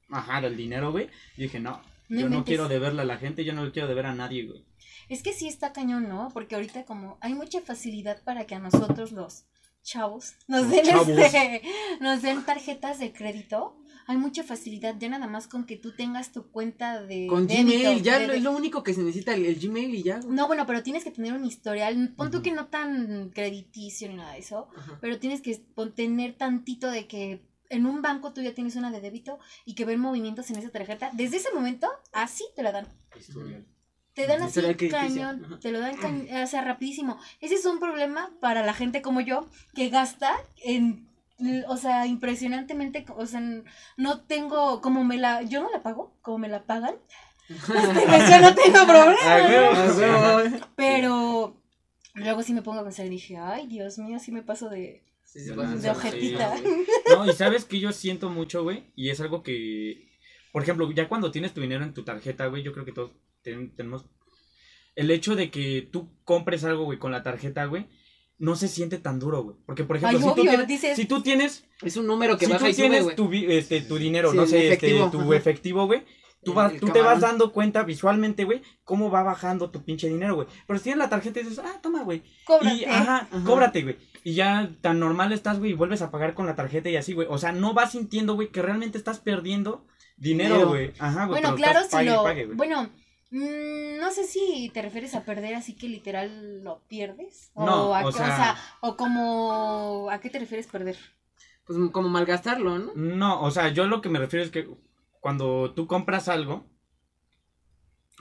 Ajá, 0.09 0.41
del 0.41 0.55
dinero, 0.55 0.91
güey. 0.91 1.09
Dije, 1.35 1.59
no, 1.59 1.81
No 2.09 2.21
yo 2.21 2.29
no 2.29 2.45
quiero 2.45 2.67
deberle 2.67 3.01
a 3.01 3.05
la 3.05 3.17
gente, 3.17 3.43
yo 3.43 3.53
no 3.53 3.65
le 3.65 3.71
quiero 3.71 3.87
deber 3.87 4.05
a 4.05 4.15
nadie, 4.15 4.45
güey. 4.45 4.65
Es 5.09 5.21
que 5.21 5.33
sí 5.33 5.47
está 5.47 5.71
cañón, 5.71 6.07
¿no? 6.09 6.29
Porque 6.33 6.55
ahorita 6.55 6.85
como 6.85 7.17
hay 7.21 7.33
mucha 7.33 7.61
facilidad 7.61 8.21
para 8.23 8.45
que 8.45 8.55
a 8.55 8.59
nosotros 8.59 9.11
los 9.11 9.45
chavos 9.85 10.33
nos 10.47 10.69
den 10.69 10.83
chavos. 10.83 11.07
este, 11.07 11.61
nos 12.01 12.21
den 12.21 12.43
tarjetas 12.43 12.99
de 12.99 13.13
crédito. 13.13 13.77
Hay 14.07 14.17
mucha 14.17 14.43
facilidad 14.43 14.95
ya 14.99 15.09
nada 15.09 15.25
más 15.25 15.47
con 15.47 15.65
que 15.65 15.77
tú 15.77 15.95
tengas 15.95 16.31
tu 16.31 16.51
cuenta 16.51 17.01
de 17.01 17.25
Con 17.27 17.47
débito, 17.47 17.79
Gmail, 17.89 18.03
ya 18.03 18.19
de- 18.19 18.27
lo- 18.27 18.33
es 18.33 18.43
lo 18.43 18.51
único 18.51 18.83
que 18.83 18.93
se 18.93 19.01
necesita, 19.01 19.33
el, 19.33 19.45
el 19.45 19.55
Gmail 19.59 19.95
y 19.95 20.03
ya. 20.03 20.19
No, 20.19 20.45
bueno, 20.47 20.65
pero 20.67 20.83
tienes 20.83 21.03
que 21.03 21.09
tener 21.11 21.33
un 21.33 21.43
historial, 21.45 22.13
pon 22.15 22.29
tú 22.29 22.41
que 22.43 22.51
no 22.51 22.67
tan 22.67 23.29
crediticio 23.31 24.07
ni 24.09 24.15
nada 24.15 24.33
de 24.33 24.39
eso, 24.39 24.67
pero 25.01 25.17
tienes 25.17 25.41
que 25.41 25.55
tener 25.95 26.33
tantito 26.37 26.91
de 26.91 27.07
que 27.07 27.47
en 27.69 27.87
un 27.87 28.03
banco 28.03 28.31
tú 28.31 28.41
ya 28.43 28.53
tienes 28.53 28.75
una 28.75 28.91
de 28.91 29.01
débito 29.01 29.39
y 29.65 29.73
que 29.73 29.85
ven 29.85 29.99
movimientos 29.99 30.51
en 30.51 30.57
esa 30.57 30.69
tarjeta. 30.69 31.09
Desde 31.13 31.37
ese 31.37 31.51
momento, 31.51 31.87
así 32.13 32.43
te 32.55 32.61
la 32.61 32.71
dan. 32.71 32.87
Te 34.15 34.27
dan 34.27 34.41
así 34.41 34.61
crediticio, 34.61 34.97
cañón, 34.97 35.45
ajá. 35.45 35.59
te 35.59 35.71
lo 35.71 35.79
dan 35.79 35.97
cañón, 35.97 36.27
o 36.43 36.47
sea, 36.47 36.63
rapidísimo. 36.63 37.19
Ese 37.41 37.55
es 37.55 37.65
un 37.65 37.79
problema 37.79 38.31
para 38.39 38.65
la 38.65 38.73
gente 38.73 39.01
como 39.01 39.21
yo 39.21 39.47
que 39.75 39.89
gasta 39.89 40.33
en, 40.63 41.07
o 41.67 41.77
sea, 41.77 42.07
impresionantemente, 42.07 43.05
o 43.15 43.25
sea, 43.25 43.41
no 43.97 44.21
tengo, 44.21 44.81
como 44.81 45.03
me 45.03 45.17
la, 45.17 45.41
yo 45.41 45.61
no 45.61 45.69
la 45.69 45.83
pago, 45.83 46.15
como 46.21 46.37
me 46.39 46.47
la 46.47 46.63
pagan, 46.63 46.95
este, 47.49 48.07
pues 48.07 48.29
yo 48.29 48.39
no 48.39 48.55
tengo 48.55 48.85
problema. 48.87 49.17
Ah. 49.21 49.89
Ah. 50.01 50.67
Pero 50.75 51.61
luego 52.13 52.41
sí 52.41 52.53
me 52.53 52.61
pongo 52.61 52.79
a 52.79 52.83
pensar 52.83 53.05
y 53.05 53.09
dije, 53.09 53.37
ay, 53.37 53.67
Dios 53.67 53.97
mío, 53.97 54.17
sí 54.19 54.31
me 54.31 54.41
paso 54.41 54.69
de, 54.69 55.03
Sí, 55.23 55.41
sí, 55.41 55.49
De 55.53 55.65
de 55.79 55.89
ojetita. 55.89 56.57
sí. 56.57 56.63
No, 57.09 57.29
y 57.29 57.33
sabes 57.33 57.65
que 57.65 57.79
yo 57.81 57.91
siento 57.91 58.29
mucho, 58.29 58.63
güey, 58.63 58.85
y 58.95 59.09
es 59.09 59.19
algo 59.19 59.43
que, 59.43 60.07
por 60.53 60.63
ejemplo, 60.63 60.89
ya 60.93 61.09
cuando 61.09 61.31
tienes 61.31 61.53
tu 61.53 61.59
dinero 61.59 61.83
en 61.83 61.93
tu 61.93 62.03
tarjeta, 62.05 62.45
güey, 62.47 62.63
yo 62.63 62.71
creo 62.71 62.85
que 62.85 62.93
todos 62.93 63.11
ten- 63.45 63.73
tenemos 63.75 64.05
el 64.95 65.09
hecho 65.11 65.35
de 65.35 65.49
que 65.51 65.87
tú 65.91 66.11
compres 66.25 66.63
algo, 66.65 66.83
güey, 66.85 66.99
con 66.99 67.11
la 67.11 67.23
tarjeta, 67.23 67.65
güey, 67.65 67.87
no 68.37 68.55
se 68.55 68.67
siente 68.67 68.97
tan 68.97 69.19
duro, 69.19 69.43
güey, 69.43 69.55
porque 69.65 69.83
por 69.85 69.95
ejemplo, 69.97 70.19
Ay, 70.19 70.23
si, 70.29 70.35
tú 70.35 70.41
tienes, 70.41 70.67
dices- 70.67 70.95
si 70.97 71.05
tú 71.05 71.21
tienes, 71.21 71.65
Es 71.81 71.95
un 71.97 72.07
número 72.07 72.37
que 72.37 72.45
si 72.47 72.51
baja 72.51 72.65
tú 72.65 72.71
y 72.71 72.73
sube, 72.73 72.89
tienes 72.89 73.15
tu, 73.15 73.31
este, 73.33 73.81
tu 73.81 73.97
dinero, 73.97 74.31
Sí, 74.31 74.37
no 74.37 74.45
sé, 74.47 74.57
este, 74.71 74.87
efectivo, 74.87 75.11
tu 75.11 75.21
ajá. 75.21 75.35
efectivo, 75.37 75.85
güey, 75.85 76.03
tú, 76.43 76.53
vas, 76.53 76.73
tú 76.79 76.87
te 76.89 77.01
vas 77.01 77.19
dando 77.21 77.51
cuenta 77.51 77.83
visualmente, 77.83 78.43
güey, 78.45 78.61
cómo 78.83 79.09
va 79.09 79.23
bajando 79.23 79.69
tu 79.71 79.83
pinche 79.85 80.07
dinero, 80.09 80.35
güey, 80.35 80.47
pero 80.67 80.77
si 80.79 80.83
tienes 80.85 80.99
la 80.99 81.09
tarjeta 81.09 81.39
y 81.39 81.43
dices, 81.43 81.59
ah, 81.59 81.79
toma, 81.81 82.03
güey, 82.03 82.23
Cóbrate. 82.45 82.75
y, 82.75 82.85
ajá, 82.85 83.27
Ajá. 83.31 83.43
cóbrate, 83.45 83.83
güey. 83.83 83.97
Y 84.23 84.33
ya 84.33 84.75
tan 84.81 84.99
normal 84.99 85.31
estás, 85.33 85.59
güey, 85.59 85.71
y 85.71 85.75
vuelves 85.75 86.01
a 86.01 86.09
pagar 86.11 86.33
con 86.33 86.45
la 86.45 86.55
tarjeta 86.55 86.89
y 86.89 86.95
así, 86.95 87.13
güey. 87.13 87.27
O 87.29 87.37
sea, 87.37 87.51
no 87.51 87.73
vas 87.73 87.91
sintiendo, 87.91 88.33
güey, 88.35 88.49
que 88.49 88.61
realmente 88.61 88.97
estás 88.97 89.19
perdiendo 89.19 89.85
dinero, 90.17 90.67
güey. 90.69 90.93
Ajá, 90.99 91.25
güey. 91.25 91.41
Bueno, 91.41 91.55
claro, 91.55 91.81
si 91.87 92.03
lo. 92.05 92.23
pague, 92.23 92.45
bueno, 92.47 92.89
mm, 93.31 93.99
no 93.99 94.11
sé 94.11 94.23
si 94.25 94.69
te 94.73 94.81
refieres 94.81 95.15
a 95.15 95.23
perder 95.25 95.55
así 95.55 95.75
que 95.75 95.87
literal 95.89 96.63
lo 96.63 96.79
pierdes. 96.87 97.51
No, 97.55 97.93
a 97.95 98.03
o 98.05 98.11
qué- 98.11 98.17
sea- 98.17 98.55
o 98.81 98.95
como. 98.97 100.09
¿A 100.11 100.19
qué 100.19 100.29
te 100.29 100.39
refieres 100.39 100.67
perder? 100.67 100.97
Pues 101.65 101.79
como 101.91 102.09
malgastarlo, 102.09 102.77
¿no? 102.77 102.91
No, 102.95 103.41
o 103.41 103.49
sea, 103.51 103.69
yo 103.69 103.87
lo 103.87 104.01
que 104.01 104.09
me 104.09 104.19
refiero 104.19 104.45
es 104.45 104.51
que 104.51 104.69
cuando 105.19 105.73
tú 105.73 105.87
compras 105.87 106.27
algo, 106.27 106.67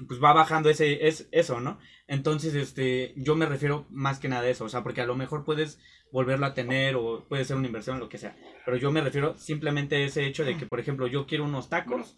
pues 0.08 0.20
va 0.22 0.32
bajando 0.32 0.70
ese, 0.70 1.06
es 1.06 1.28
eso, 1.30 1.60
¿no? 1.60 1.78
Entonces, 2.08 2.54
este, 2.54 3.12
yo 3.16 3.36
me 3.36 3.46
refiero 3.46 3.86
más 3.90 4.18
que 4.18 4.28
nada 4.28 4.42
a 4.42 4.48
eso, 4.48 4.64
o 4.64 4.68
sea, 4.68 4.82
porque 4.82 5.00
a 5.02 5.06
lo 5.06 5.14
mejor 5.14 5.44
puedes 5.44 5.78
volverlo 6.10 6.46
a 6.46 6.54
tener 6.54 6.96
o 6.96 7.24
puede 7.28 7.44
ser 7.44 7.56
una 7.56 7.66
inversión, 7.66 8.00
lo 8.00 8.08
que 8.08 8.18
sea. 8.18 8.36
Pero 8.64 8.76
yo 8.76 8.90
me 8.90 9.00
refiero 9.02 9.36
simplemente 9.38 9.96
a 9.96 10.00
ese 10.06 10.26
hecho 10.26 10.44
de 10.44 10.56
que, 10.56 10.66
por 10.66 10.80
ejemplo, 10.80 11.06
yo 11.06 11.26
quiero 11.26 11.44
unos 11.44 11.68
tacos, 11.68 12.16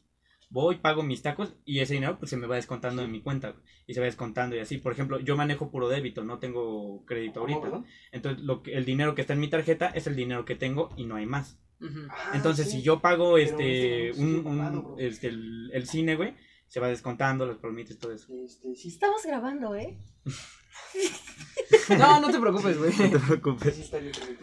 voy, 0.48 0.76
pago 0.76 1.02
mis 1.02 1.22
tacos 1.22 1.54
y 1.64 1.80
ese 1.80 1.94
dinero 1.94 2.18
pues 2.18 2.30
se 2.30 2.36
me 2.36 2.46
va 2.46 2.56
descontando 2.56 3.02
en 3.02 3.10
mi 3.10 3.20
cuenta 3.20 3.50
güey, 3.50 3.62
y 3.86 3.94
se 3.94 4.00
va 4.00 4.06
descontando 4.06 4.56
y 4.56 4.60
así. 4.60 4.78
Por 4.78 4.92
ejemplo, 4.92 5.18
yo 5.20 5.36
manejo 5.36 5.70
puro 5.70 5.88
débito, 5.88 6.24
no 6.24 6.38
tengo 6.38 7.04
crédito 7.04 7.40
ahorita. 7.40 7.82
Entonces, 8.12 8.44
lo 8.44 8.62
que, 8.62 8.74
el 8.74 8.84
dinero 8.84 9.14
que 9.14 9.22
está 9.22 9.32
en 9.34 9.40
mi 9.40 9.48
tarjeta 9.48 9.88
es 9.88 10.06
el 10.06 10.16
dinero 10.16 10.44
que 10.44 10.54
tengo 10.54 10.90
y 10.96 11.04
no 11.06 11.16
hay 11.16 11.26
más. 11.26 11.58
Ujú. 11.80 12.08
Entonces, 12.32 12.70
si 12.70 12.80
yo 12.82 13.00
pago 13.00 13.36
este, 13.38 14.08
este, 14.10 14.22
un, 14.22 14.32
sí, 14.42 14.42
un- 14.46 14.94
este 14.98 15.28
el, 15.28 15.70
el 15.74 15.86
cine, 15.86 16.16
güey, 16.16 16.34
se 16.68 16.80
va 16.80 16.88
descontando, 16.88 17.44
los 17.46 17.58
palomitas, 17.58 17.98
todo 17.98 18.12
eso. 18.12 18.32
Este, 18.44 18.74
sí, 18.74 18.88
Estamos 18.88 19.22
grabando, 19.26 19.74
¿eh? 19.76 19.98
No, 21.98 22.20
no 22.20 22.30
te 22.30 22.38
preocupes, 22.38 22.78
güey. 22.78 22.92
No 22.98 23.10
te 23.10 23.18
preocupes. 23.18 23.90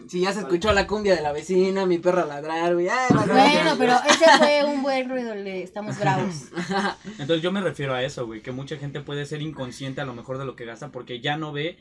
Si 0.08 0.20
ya 0.20 0.32
se 0.32 0.40
escuchó 0.40 0.72
la 0.72 0.86
cumbia 0.86 1.14
de 1.14 1.22
la 1.22 1.32
vecina, 1.32 1.86
mi 1.86 1.98
perra 1.98 2.24
ladrar, 2.26 2.74
güey. 2.74 2.88
Ay, 2.88 3.08
Bueno, 3.10 3.76
pero 3.78 3.94
ese 4.08 4.24
fue 4.38 4.64
un 4.64 4.82
buen 4.82 5.08
ruido, 5.08 5.34
le 5.34 5.62
estamos 5.62 5.98
bravos. 5.98 6.48
Entonces 7.18 7.42
yo 7.42 7.52
me 7.52 7.60
refiero 7.60 7.94
a 7.94 8.02
eso, 8.02 8.26
güey, 8.26 8.40
que 8.40 8.52
mucha 8.52 8.76
gente 8.76 9.00
puede 9.00 9.26
ser 9.26 9.42
inconsciente 9.42 10.00
a 10.00 10.04
lo 10.04 10.14
mejor 10.14 10.38
de 10.38 10.44
lo 10.44 10.56
que 10.56 10.64
gasta 10.64 10.90
porque 10.90 11.20
ya 11.20 11.36
no 11.36 11.52
ve 11.52 11.78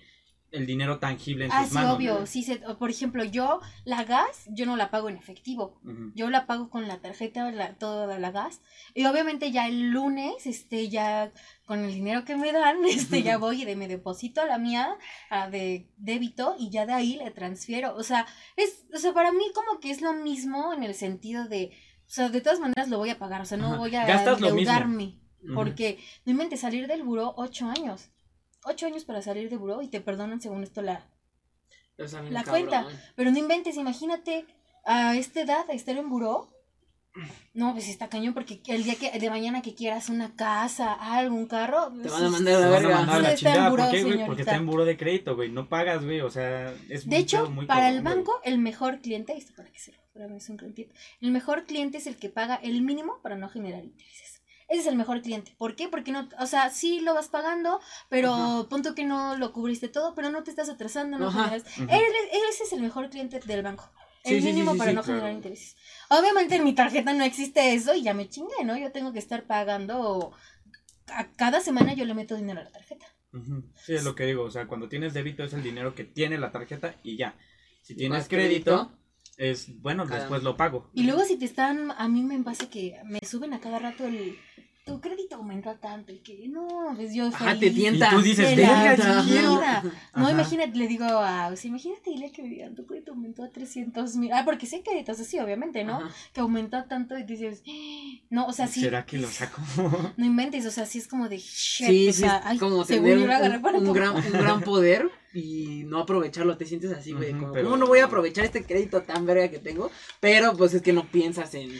el 0.53 0.65
dinero 0.65 0.99
tangible 0.99 1.45
en 1.45 1.51
Ah, 1.51 1.61
sus 1.63 1.69
sí, 1.69 1.73
manos. 1.75 1.95
obvio. 1.97 2.25
Sí, 2.25 2.43
se- 2.43 2.59
por 2.59 2.89
ejemplo, 2.89 3.23
yo, 3.23 3.59
la 3.83 4.03
gas, 4.05 4.45
yo 4.51 4.65
no 4.65 4.77
la 4.77 4.89
pago 4.91 5.09
en 5.09 5.17
efectivo. 5.17 5.81
Yo 6.15 6.29
la 6.29 6.45
pago 6.45 6.69
con 6.69 6.87
la 6.87 6.99
tarjeta, 7.01 7.51
la, 7.51 7.73
toda 7.75 8.17
la 8.19 8.31
gas. 8.31 8.61
Y 8.93 9.05
obviamente 9.05 9.51
ya 9.51 9.67
el 9.67 9.89
lunes, 9.89 10.45
este, 10.45 10.87
ya 10.89 11.33
con 11.65 11.79
el 11.83 11.93
dinero 11.93 12.23
que 12.23 12.35
me 12.37 12.51
dan, 12.53 12.77
este, 12.85 13.23
ya 13.23 13.37
voy 13.37 13.63
y 13.63 13.65
de, 13.65 13.75
me 13.75 13.87
deposito 13.87 14.41
a 14.41 14.45
la 14.45 14.57
mía 14.59 14.95
a 15.29 15.49
de 15.49 15.89
débito 15.97 16.55
y 16.57 16.69
ya 16.69 16.85
de 16.85 16.93
ahí 16.93 17.15
le 17.17 17.31
transfiero. 17.31 17.95
O 17.95 18.03
sea, 18.03 18.25
es, 18.55 18.85
o 18.93 18.97
sea, 18.99 19.11
para 19.13 19.31
mí 19.31 19.43
como 19.53 19.79
que 19.79 19.91
es 19.91 20.01
lo 20.01 20.13
mismo 20.13 20.71
en 20.73 20.83
el 20.83 20.93
sentido 20.93 21.47
de, 21.47 21.71
o 22.05 22.09
sea, 22.09 22.29
de 22.29 22.41
todas 22.41 22.59
maneras 22.59 22.89
lo 22.89 22.99
voy 22.99 23.09
a 23.09 23.17
pagar, 23.17 23.41
o 23.41 23.45
sea, 23.45 23.57
no 23.57 23.77
voy 23.77 23.95
a 23.95 24.05
endeudarme. 24.67 25.19
Porque 25.55 25.99
no 26.25 26.31
inventes 26.31 26.61
salir 26.61 26.87
del 26.87 27.03
buró 27.03 27.33
ocho 27.35 27.67
años. 27.67 28.11
Ocho 28.65 28.85
años 28.85 29.03
para 29.05 29.21
salir 29.21 29.49
del 29.49 29.59
buró 29.59 29.81
y 29.81 29.87
te 29.89 30.01
perdonan 30.01 30.41
según 30.41 30.63
esto 30.63 30.81
la, 30.81 31.05
La 32.29 32.43
cuenta. 32.43 32.85
Pero 33.15 33.31
no 33.31 33.37
inventes, 33.37 33.75
imagínate 33.77 34.45
a 34.85 35.15
esta 35.15 35.41
edad 35.41 35.69
a 35.69 35.73
estar 35.73 35.97
en 35.97 36.09
buró. 36.09 36.49
No, 37.53 37.73
pues 37.73 37.87
está 37.89 38.09
cañón 38.09 38.33
porque 38.33 38.59
el 38.65 38.83
día 38.83 38.95
que 38.95 39.11
de 39.19 39.29
mañana 39.29 39.61
que 39.61 39.75
quieras 39.75 40.09
una 40.09 40.35
casa, 40.35 40.93
algo, 40.93 41.35
un 41.35 41.45
carro, 41.45 41.91
Te 42.01 42.09
pues, 42.09 42.11
van 42.11 42.25
a 42.25 42.29
mandar 42.29 42.59
la 42.59 42.67
van 42.69 42.85
a 42.85 42.89
verga. 42.89 42.95
mandar 42.97 43.15
a 43.17 43.19
la 43.19 43.35
chingada, 43.35 43.69
buró, 43.69 43.83
¿por 43.83 43.91
qué, 43.91 44.03
güey? 44.03 44.25
Porque 44.25 44.41
está 44.41 44.55
en 44.55 44.65
buro 44.65 44.83
de 44.83 44.97
crédito, 44.97 45.35
güey, 45.35 45.51
no 45.51 45.69
pagas, 45.69 46.03
güey, 46.03 46.21
o 46.21 46.31
sea, 46.31 46.73
es 46.89 47.07
De 47.07 47.17
hecho, 47.17 47.51
muy 47.51 47.67
para 47.67 47.89
el 47.89 48.01
güey. 48.01 48.15
banco, 48.15 48.41
el 48.43 48.57
mejor 48.57 48.99
cliente, 49.01 49.37
esto 49.37 49.53
para 49.55 49.69
que 49.71 49.77
se 49.79 49.93
para 50.11 50.27
mí 50.27 50.37
es 50.37 50.49
un 50.49 50.57
gran 50.57 50.73
tip, 50.73 50.91
el 51.21 51.31
mejor 51.31 51.65
cliente 51.65 51.99
es 51.99 52.07
el 52.07 52.17
que 52.17 52.29
paga 52.29 52.55
el 52.55 52.81
mínimo 52.81 53.19
para 53.21 53.35
no 53.35 53.47
generar 53.47 53.83
intereses. 53.83 54.32
Ese 54.73 54.81
es 54.81 54.87
el 54.87 54.95
mejor 54.95 55.21
cliente. 55.21 55.53
¿Por 55.59 55.75
qué? 55.75 55.87
Porque 55.87 56.11
no, 56.11 56.27
o 56.39 56.47
sea, 56.47 56.71
sí 56.71 56.99
lo 56.99 57.13
vas 57.13 57.27
pagando, 57.27 57.79
pero 58.09 58.33
Ajá. 58.33 58.69
punto 58.69 58.95
que 58.95 59.05
no 59.05 59.37
lo 59.37 59.53
cubriste 59.53 59.87
todo, 59.87 60.15
pero 60.15 60.31
no 60.31 60.41
te 60.41 60.49
estás 60.49 60.67
atrasando, 60.67 61.19
no 61.19 61.31
generas. 61.31 61.63
Ese 61.77 62.63
es 62.63 62.73
el 62.73 62.81
mejor 62.81 63.11
cliente 63.11 63.39
del 63.39 63.61
banco. 63.61 63.91
El 64.23 64.41
sí, 64.41 64.47
mínimo 64.47 64.71
sí, 64.71 64.79
para 64.79 64.89
sí, 64.89 64.95
no 64.95 65.03
claro. 65.03 65.19
generar 65.19 65.35
intereses. 65.37 65.75
Obviamente 66.09 66.55
en 66.55 66.63
mi 66.63 66.73
tarjeta 66.73 67.13
no 67.13 67.23
existe 67.23 67.73
eso 67.75 67.93
y 67.93 68.01
ya 68.01 68.15
me 68.15 68.27
chingué, 68.29 68.63
¿no? 68.65 68.75
Yo 68.75 68.91
tengo 68.91 69.13
que 69.13 69.19
estar 69.19 69.43
pagando. 69.43 70.31
A 71.07 71.27
cada 71.33 71.61
semana 71.61 71.93
yo 71.93 72.05
le 72.05 72.15
meto 72.15 72.35
dinero 72.35 72.61
a 72.61 72.63
la 72.63 72.71
tarjeta. 72.71 73.05
Sí, 73.75 73.93
es 73.93 74.03
lo 74.03 74.15
que 74.15 74.25
digo, 74.25 74.43
o 74.43 74.49
sea, 74.49 74.65
cuando 74.65 74.89
tienes 74.89 75.13
débito 75.13 75.43
es 75.43 75.53
el 75.53 75.61
dinero 75.61 75.93
que 75.93 76.03
tiene 76.03 76.39
la 76.39 76.51
tarjeta 76.51 76.95
y 77.03 77.15
ya. 77.15 77.35
Si 77.83 77.95
tienes 77.95 78.27
crédito, 78.27 78.91
es, 79.37 79.81
bueno, 79.81 80.05
Cada- 80.07 80.19
después 80.21 80.41
lo 80.43 80.55
pago. 80.55 80.89
Y 80.93 81.03
luego 81.03 81.23
si 81.25 81.37
te 81.37 81.45
están, 81.45 81.91
a 81.91 82.07
mí 82.07 82.23
me 82.23 82.41
pasa 82.43 82.69
que 82.69 82.99
me 83.05 83.19
suben 83.27 83.53
a 83.53 83.59
cada 83.59 83.79
rato 83.79 84.05
el, 84.05 84.37
tu 84.85 84.99
crédito 84.99 85.35
aumentó 85.35 85.73
tanto 85.75 86.11
y 86.11 86.19
que 86.19 86.47
no, 86.49 86.93
pues 86.95 87.13
yo 87.13 87.27
Ajá, 87.27 87.53
te 87.53 87.59
feliz. 87.67 87.75
tienta. 87.75 88.07
Y 88.07 88.15
tú 88.15 88.21
dices, 88.21 88.55
verga, 88.55 88.95
sí 89.23 89.29
quiero. 89.31 89.61
No, 90.15 90.29
imagínate, 90.29 90.77
le 90.77 90.87
digo 90.87 91.05
a, 91.05 91.47
o 91.47 91.55
sea, 91.55 91.69
imagínate 91.69 92.09
dile 92.09 92.31
que 92.31 92.41
me 92.43 92.49
digan, 92.49 92.75
tu 92.75 92.85
crédito 92.85 93.11
aumentó 93.13 93.43
a 93.43 93.49
300 93.49 94.15
mil. 94.17 94.31
Ah, 94.33 94.43
porque 94.43 94.65
sé 94.65 94.81
créditos 94.83 95.19
así, 95.19 95.39
obviamente, 95.39 95.83
¿no? 95.85 95.97
Ajá. 95.97 96.09
Que 96.33 96.41
aumentó 96.41 96.83
tanto 96.83 97.17
y 97.17 97.23
dices, 97.23 97.63
"Ah". 97.67 97.71
no, 98.29 98.45
o 98.47 98.51
sea, 98.53 98.67
sí. 98.67 98.81
¿Será 98.81 99.05
que 99.05 99.17
lo 99.17 99.27
saco? 99.29 99.61
No 100.17 100.25
inventes, 100.25 100.65
o 100.65 100.71
sea, 100.71 100.85
sí 100.85 100.97
es 100.99 101.07
como 101.07 101.29
de 101.29 101.37
shit. 101.37 101.87
Sí, 101.87 102.09
o 102.09 102.13
sí, 102.13 102.19
sea, 102.21 102.37
es 102.39 102.43
ay, 102.45 102.57
como 102.57 102.83
tener 102.85 103.17
un, 103.17 103.27
para 103.61 103.77
un 103.79 103.93
gran, 103.93 104.15
un 104.15 104.31
gran 104.33 104.61
poder 104.65 105.09
y 105.33 105.83
no 105.85 105.99
aprovecharlo. 105.99 106.57
Te 106.57 106.65
sientes 106.65 106.91
así, 106.91 107.13
güey. 107.13 107.31
Ujú, 107.31 107.39
como, 107.39 107.53
pero- 107.53 107.65
¿Cómo 107.65 107.77
no 107.77 107.87
voy 107.87 107.99
a 107.99 108.05
aprovechar 108.05 108.45
este 108.45 108.63
crédito 108.63 109.01
tan 109.01 109.25
verga 109.25 109.49
que 109.49 109.59
tengo? 109.59 109.89
Pero 110.19 110.55
pues 110.57 110.73
es 110.73 110.81
que 110.81 110.93
no 110.93 111.05
piensas 111.07 111.53
en. 111.55 111.71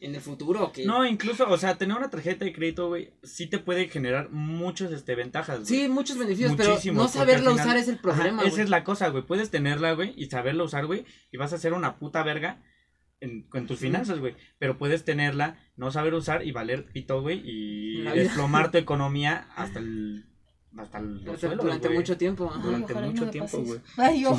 En 0.00 0.14
el 0.14 0.20
futuro 0.20 0.64
o 0.64 0.72
qué? 0.72 0.84
No, 0.86 1.04
incluso, 1.04 1.48
o 1.48 1.58
sea, 1.58 1.76
tener 1.76 1.96
una 1.96 2.08
tarjeta 2.10 2.44
de 2.44 2.52
crédito, 2.52 2.88
güey, 2.88 3.14
sí 3.24 3.46
te 3.48 3.58
puede 3.58 3.88
generar 3.88 4.30
muchas 4.30 4.92
este, 4.92 5.14
ventajas. 5.14 5.60
güey. 5.60 5.66
Sí, 5.66 5.88
muchos 5.88 6.18
beneficios, 6.18 6.54
pero 6.56 6.74
no 6.74 7.08
final- 7.08 7.48
usar 7.54 7.76
es 7.76 7.88
el 7.88 7.98
problema, 7.98 8.38
Ajá, 8.38 8.46
esa 8.46 8.50
güey. 8.50 8.64
es 8.64 8.70
la 8.70 8.84
cosa, 8.84 9.08
güey. 9.08 9.24
Puedes 9.26 9.50
tenerla, 9.50 9.92
güey, 9.94 10.14
y 10.16 10.26
saberla 10.26 10.62
usar, 10.64 10.86
güey, 10.86 11.04
y 11.32 11.36
vas 11.36 11.52
a 11.52 11.58
ser 11.58 11.72
una 11.72 11.98
puta 11.98 12.22
verga 12.22 12.62
en, 13.20 13.42
con 13.48 13.66
tus 13.66 13.80
finanzas, 13.80 14.20
güey. 14.20 14.36
Pero 14.60 14.78
puedes 14.78 15.04
tenerla, 15.04 15.58
no 15.76 15.90
saber 15.90 16.14
usar 16.14 16.46
y 16.46 16.52
valer 16.52 16.86
pito, 16.86 17.20
güey, 17.20 17.42
y 17.44 18.02
desplomar 18.02 18.70
tu 18.70 18.78
economía 18.78 19.48
hasta 19.56 19.80
el. 19.80 20.26
Hasta 20.76 20.98
el 20.98 21.06
los 21.06 21.24
Durante- 21.24 21.40
suelos, 21.40 21.64
durante 21.64 21.88
güey. 21.88 21.98
mucho 21.98 22.16
tiempo. 22.18 22.52
Ay, 22.54 22.62
durante 22.62 22.92
ojalá 22.92 23.06
y 23.06 23.10
mucho 23.10 23.24
no 23.24 23.30
tiempo, 23.30 23.58
güey. 23.62 23.80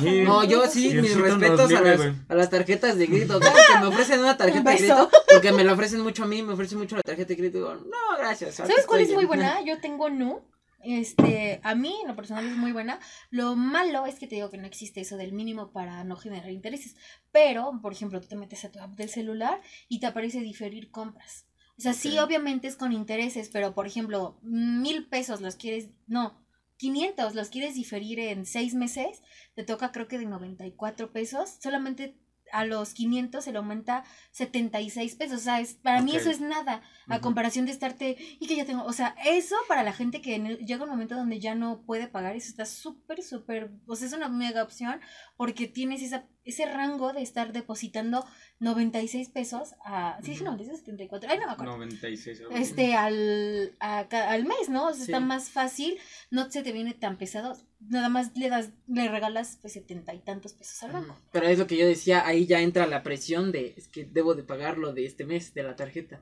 Sí. 0.02 0.22
No, 0.22 0.44
yo 0.44 0.66
sí, 0.66 0.94
mis 0.94 1.16
respetos 1.16 1.72
a 1.72 1.80
las, 1.80 2.00
a 2.28 2.34
las 2.34 2.50
tarjetas 2.50 2.96
de 2.96 3.06
crédito. 3.08 3.40
Cada 3.40 3.54
que 3.54 3.78
me 3.80 3.86
ofrecen 3.86 4.20
una 4.20 4.36
tarjeta 4.36 4.70
de 4.70 4.76
crédito, 4.76 5.10
porque 5.32 5.52
me 5.52 5.64
la 5.64 5.72
ofrecen 5.72 6.00
mucho 6.02 6.24
a 6.24 6.26
mí, 6.26 6.42
me 6.42 6.52
ofrecen 6.54 6.78
mucho 6.78 6.96
la 6.96 7.02
tarjeta 7.02 7.28
de 7.28 7.36
crédito, 7.36 7.58
digo, 7.58 7.74
no, 7.74 8.18
gracias. 8.18 8.54
¿Sabes 8.54 8.86
cuál 8.86 9.00
es 9.00 9.08
muy 9.08 9.16
bien". 9.18 9.28
buena? 9.28 9.60
Yo 9.64 9.80
tengo 9.80 10.08
Nu. 10.10 10.40
Este, 10.82 11.60
a 11.62 11.74
mí 11.74 11.94
en 12.00 12.08
lo 12.08 12.16
personal 12.16 12.46
es 12.46 12.56
muy 12.56 12.72
buena. 12.72 13.00
Lo 13.28 13.54
malo 13.54 14.06
es 14.06 14.18
que 14.18 14.26
te 14.26 14.36
digo 14.36 14.48
que 14.50 14.56
no 14.56 14.66
existe 14.66 15.02
eso 15.02 15.18
del 15.18 15.32
mínimo 15.34 15.72
para 15.72 16.04
no 16.04 16.16
generar 16.16 16.50
intereses. 16.50 16.96
Pero, 17.32 17.78
por 17.82 17.92
ejemplo, 17.92 18.18
tú 18.20 18.28
te 18.28 18.36
metes 18.36 18.64
a 18.64 18.70
tu 18.72 18.78
app 18.78 18.92
del 18.96 19.10
celular 19.10 19.60
y 19.90 20.00
te 20.00 20.06
aparece 20.06 20.40
diferir 20.40 20.90
compras. 20.90 21.44
O 21.80 21.82
sea, 21.82 21.94
sí, 21.94 22.18
obviamente 22.18 22.68
es 22.68 22.76
con 22.76 22.92
intereses, 22.92 23.48
pero 23.48 23.74
por 23.74 23.86
ejemplo, 23.86 24.38
mil 24.42 25.06
pesos 25.08 25.40
los 25.40 25.56
quieres, 25.56 25.88
no, 26.06 26.38
500 26.76 27.34
los 27.34 27.48
quieres 27.48 27.74
diferir 27.74 28.18
en 28.20 28.44
seis 28.44 28.74
meses, 28.74 29.22
te 29.54 29.64
toca 29.64 29.90
creo 29.90 30.06
que 30.06 30.18
de 30.18 30.26
94 30.26 31.10
pesos, 31.10 31.56
solamente 31.62 32.18
a 32.52 32.64
los 32.64 32.94
500 32.94 33.44
se 33.44 33.52
le 33.52 33.58
aumenta 33.58 34.02
76 34.32 35.14
pesos, 35.14 35.38
o 35.38 35.44
sea, 35.44 35.60
es, 35.60 35.74
para 35.74 36.02
mí 36.02 36.10
Ok. 36.12 36.16
eso 36.18 36.30
es 36.30 36.40
nada, 36.40 36.82
a 37.08 37.20
comparación 37.20 37.64
de 37.64 37.72
estarte, 37.72 38.16
y 38.40 38.46
que 38.46 38.56
ya 38.56 38.64
tengo, 38.66 38.84
o 38.84 38.92
sea, 38.92 39.14
eso 39.24 39.54
para 39.68 39.82
la 39.84 39.92
gente 39.92 40.20
que 40.20 40.34
el- 40.36 40.58
llega 40.66 40.84
un 40.84 40.90
momento 40.90 41.14
donde 41.14 41.38
ya 41.40 41.54
no 41.54 41.82
puede 41.86 42.08
pagar, 42.08 42.34
eso 42.36 42.48
está 42.48 42.66
súper, 42.66 43.22
súper, 43.22 43.70
o 43.86 43.94
sea, 43.96 44.08
es 44.08 44.12
una 44.12 44.28
mega 44.28 44.62
opción, 44.64 45.00
porque 45.36 45.66
tienes 45.68 46.02
esa, 46.02 46.26
ese 46.44 46.66
rango 46.66 47.12
de 47.12 47.22
estar 47.22 47.52
depositando 47.52 48.26
96 48.60 49.30
pesos 49.30 49.74
a, 49.84 50.18
sí, 50.22 50.32
dije 50.32 50.42
Ujú. 50.42 50.52
96, 50.52 50.78
74, 50.80 51.30
ay, 51.30 51.38
no 51.38 51.46
me 51.46 51.52
acuerdo. 51.52 51.72
96. 51.72 52.40
algo 52.40 52.52
así. 52.54 52.62
Este, 52.62 52.94
al, 52.94 53.74
a 53.80 54.00
al 54.00 54.44
mes, 54.44 54.68
¿no? 54.68 54.88
O 54.88 54.92
sea, 54.92 55.04
está 55.04 55.18
Sí. 55.18 55.24
más 55.24 55.50
fácil, 55.50 55.98
no 56.30 56.50
se 56.50 56.62
te 56.62 56.70
viene 56.72 56.92
tan 56.94 57.16
pesado, 57.16 57.56
nada 57.88 58.10
más 58.10 58.36
le 58.36 58.50
das, 58.50 58.70
le 58.86 59.08
regalas 59.08 59.58
pues 59.62 59.72
setenta 59.72 60.12
y 60.12 60.18
tantos 60.18 60.52
pesos 60.52 60.82
al 60.82 60.92
banco. 60.92 61.16
Pero 61.32 61.46
es 61.48 61.58
lo 61.58 61.66
que 61.66 61.78
yo 61.78 61.86
decía, 61.86 62.26
ahí 62.26 62.46
ya 62.46 62.60
entra 62.60 62.86
la 62.86 63.02
presión 63.02 63.50
de, 63.50 63.72
es 63.78 63.88
que 63.88 64.04
debo 64.04 64.34
de 64.34 64.42
pagar 64.42 64.76
lo 64.76 64.92
de 64.92 65.06
este 65.06 65.24
mes, 65.24 65.54
de 65.54 65.62
la 65.62 65.74
tarjeta. 65.76 66.20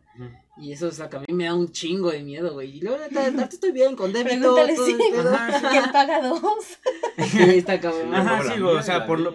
Y 0.57 0.73
eso, 0.73 0.87
o 0.87 0.93
sea, 0.93 1.09
que 1.09 1.17
a 1.17 1.21
mí 1.21 1.35
me 1.35 1.45
da 1.47 1.55
un 1.55 1.73
chingo 1.73 2.13
de 2.13 2.23
miedo, 2.23 2.53
güey. 2.55 2.79
Y 2.79 2.81
luego, 2.83 3.03
estoy 3.51 3.73
bien, 3.73 3.97
con 3.97 4.13
débito, 4.13 4.39
Pregúntale 4.39 4.75
todo 4.77 4.87
si 4.87 4.93
el 4.93 4.99
pedo. 4.99 5.37
¿Quién 5.71 5.93
paga 5.93 6.23
dos? 6.23 6.41
Sí, 7.33 7.43
está 7.43 7.81
cabrón. 7.81 8.15
Ajá, 8.15 8.55
sí, 8.55 8.61
o 8.63 8.81
sea, 8.81 8.99
y 8.99 9.07
por 9.09 9.19
lo-. 9.19 9.35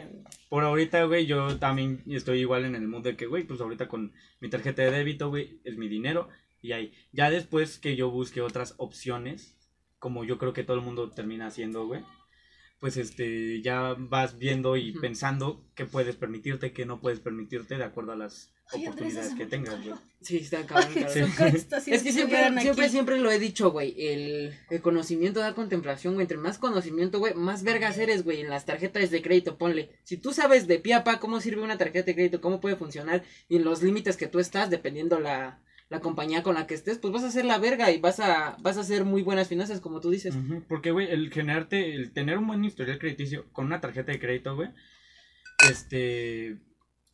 Por 0.53 0.63
ahorita, 0.65 1.05
güey, 1.05 1.25
yo 1.25 1.57
también 1.57 2.03
estoy 2.05 2.41
igual 2.41 2.65
en 2.65 2.75
el 2.75 2.87
mood 2.87 3.01
de 3.01 3.17
que, 3.17 3.25
güey, 3.25 3.43
pues 3.43 3.59
ahorita 3.59 3.87
con 3.87 4.13
mi 4.39 4.51
tarjeta 4.51 4.83
de 4.83 4.91
débito, 4.91 5.29
güey, 5.29 5.59
es 5.63 5.77
mi 5.77 5.87
dinero 5.87 6.29
y 6.61 6.73
ahí. 6.73 6.93
Ya 7.11 7.31
después 7.31 7.79
que 7.79 7.95
yo 7.95 8.11
busque 8.11 8.39
otras 8.39 8.75
opciones, 8.77 9.57
como 9.97 10.23
yo 10.23 10.37
creo 10.37 10.53
que 10.53 10.63
todo 10.63 10.77
el 10.77 10.83
mundo 10.83 11.09
termina 11.09 11.47
haciendo, 11.47 11.87
güey, 11.87 12.03
pues 12.83 12.97
este, 12.97 13.61
ya 13.61 13.95
vas 13.97 14.37
viendo 14.37 14.75
y 14.75 14.91
pensando 14.91 15.63
qué 15.73 15.85
puedes 15.85 16.17
permitirte, 16.17 16.73
qué 16.73 16.85
no 16.85 16.99
puedes 16.99 17.21
permitirte 17.21 17.77
de 17.77 17.85
acuerdo 17.85 18.11
a 18.11 18.17
las 18.17 18.51
Ay, 18.73 18.81
oportunidades 18.81 19.35
que 19.35 19.45
tengas, 19.45 19.81
güey. 19.81 19.95
Sí, 20.19 20.39
está 20.39 20.65
cabrón, 20.65 20.89
Ay, 21.39 21.53
está 21.55 21.77
Es 21.77 21.85
que 21.85 21.99
si 21.99 22.11
siempre, 22.11 22.59
siempre, 22.59 22.89
siempre 22.89 23.19
lo 23.19 23.31
he 23.31 23.39
dicho, 23.39 23.71
güey. 23.71 23.95
El, 23.97 24.53
el 24.69 24.81
conocimiento 24.81 25.39
da 25.39 25.55
contemplación, 25.55 26.15
güey. 26.15 26.25
Entre 26.25 26.37
más 26.37 26.57
conocimiento, 26.57 27.19
güey, 27.19 27.33
más 27.35 27.63
vergas 27.63 27.97
eres, 27.99 28.25
güey. 28.25 28.41
En 28.41 28.49
las 28.49 28.65
tarjetas 28.65 29.11
de 29.11 29.21
crédito, 29.21 29.57
ponle. 29.57 29.89
Si 30.03 30.17
tú 30.17 30.33
sabes 30.33 30.67
de 30.67 30.79
pie 30.79 30.95
a 30.95 31.05
pa 31.05 31.21
cómo 31.21 31.39
sirve 31.39 31.61
una 31.61 31.77
tarjeta 31.77 32.07
de 32.07 32.15
crédito, 32.15 32.41
cómo 32.41 32.59
puede 32.59 32.75
funcionar 32.75 33.23
y 33.47 33.55
en 33.55 33.63
los 33.63 33.81
límites 33.81 34.17
que 34.17 34.27
tú 34.27 34.39
estás, 34.39 34.69
dependiendo 34.69 35.21
la, 35.21 35.61
la 35.93 35.99
compañía 35.99 36.41
con 36.41 36.55
la 36.55 36.65
que 36.65 36.73
estés, 36.73 36.97
pues 36.97 37.13
vas 37.13 37.23
a 37.23 37.27
hacer 37.27 37.45
la 37.45 37.59
verga 37.59 37.91
y 37.91 37.99
vas 37.99 38.19
a, 38.19 38.57
vas 38.61 38.77
a 38.77 38.81
hacer 38.81 39.05
muy 39.05 39.21
buenas 39.21 39.47
finanzas, 39.47 39.79
como 39.79 39.99
tú 39.99 40.09
dices. 40.09 40.35
Ujú, 40.35 40.63
Porque, 40.67 40.89
güey, 40.89 41.11
el 41.11 41.31
generarte, 41.31 41.93
el 41.93 42.11
tener 42.11 42.39
un 42.39 42.47
buen 42.47 42.65
historial 42.65 42.97
crediticio 42.97 43.45
con 43.53 43.67
una 43.67 43.79
tarjeta 43.79 44.11
de 44.11 44.19
crédito, 44.19 44.55
güey, 44.55 44.69
este, 45.69 46.57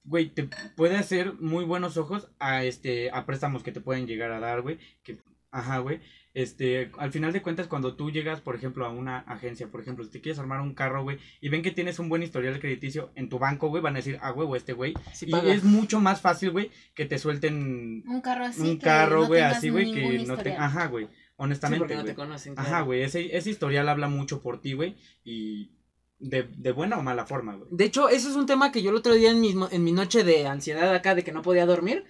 güey, 0.06 0.30
te 0.30 0.48
puede 0.78 0.96
hacer 0.96 1.34
muy 1.42 1.66
buenos 1.66 1.98
ojos 1.98 2.32
a, 2.40 2.64
este, 2.64 3.12
a 3.12 3.26
préstamos 3.26 3.64
que 3.64 3.74
te 3.74 3.82
pueden 3.82 4.08
llegar 4.08 4.32
a 4.32 4.40
dar, 4.40 4.62
güey, 4.62 4.80
que, 5.04 5.20
ajá, 5.52 5.80
güey, 5.80 6.00
este, 6.34 6.92
al 7.00 7.12
final 7.12 7.34
de 7.34 7.42
cuentas, 7.42 7.68
cuando 7.68 7.96
tú 7.96 8.12
llegas, 8.12 8.40
por 8.40 8.56
ejemplo, 8.56 8.86
a 8.86 8.90
una 8.90 9.20
agencia, 9.20 9.68
por 9.68 9.82
ejemplo, 9.82 10.04
si 10.06 10.12
te 10.12 10.22
quieres 10.22 10.40
armar 10.40 10.62
un 10.62 10.74
carro, 10.76 11.04
güey, 11.04 11.18
y 11.42 11.50
ven 11.50 11.62
que 11.64 11.72
tienes 11.72 11.98
un 12.00 12.08
buen 12.10 12.22
historial 12.24 12.60
crediticio 12.60 13.12
en 13.16 13.30
tu 13.30 13.40
banco, 13.40 13.70
güey, 13.70 13.82
van 13.82 13.96
a 13.96 13.98
decir, 13.98 14.20
ah, 14.22 14.32
huevo, 14.32 14.56
este 14.56 14.74
güey, 14.74 14.94
Sí, 15.14 15.26
y 15.28 15.32
paga. 15.32 15.52
es 15.54 15.64
mucho 15.64 16.00
más 16.00 16.22
fácil, 16.22 16.52
güey, 16.52 16.70
que 16.94 17.06
te 17.06 17.18
suelten 17.18 18.04
Un 18.08 18.22
carro 18.22 18.46
así. 18.46 18.62
un 18.62 18.78
que 18.78 18.84
carro, 18.86 19.26
güey, 19.26 19.42
así, 19.42 19.70
güey, 19.70 19.92
que 19.92 20.02
no 20.04 20.10
te, 20.10 20.16
historial. 20.52 20.58
ajá, 20.64 20.86
güey, 20.88 21.06
Sí, 21.08 21.12
honestamente, 21.38 21.80
porque 21.80 21.96
no 21.96 22.02
güey. 22.02 22.14
te 22.14 22.16
conocen. 22.16 22.54
Ajá, 22.58 22.82
güey, 22.82 23.02
ese, 23.02 23.36
ese 23.36 23.50
historial 23.50 23.90
habla 23.90 24.08
mucho 24.08 24.42
por 24.42 24.62
ti, 24.62 24.74
güey, 24.74 24.96
y 25.24 25.72
de, 26.20 26.44
de 26.58 26.72
buena 26.74 26.98
o 26.98 27.02
mala 27.02 27.26
forma, 27.26 27.56
güey. 27.56 27.70
De 27.72 27.86
hecho, 27.86 28.10
eso 28.10 28.30
es 28.30 28.36
un 28.36 28.46
tema 28.46 28.72
que 28.72 28.82
yo 28.84 28.90
el 28.92 28.98
otro 28.98 29.14
día 29.14 29.32
en 29.32 29.40
mi, 29.42 29.56
mo- 29.56 29.70
en 29.72 29.84
mi 29.84 29.94
noche 29.94 30.24
de 30.24 30.46
ansiedad 30.48 30.94
acá, 30.94 31.16
de 31.16 31.24
que 31.24 31.32
no 31.32 31.42
podía 31.42 31.66
dormir, 31.66 32.04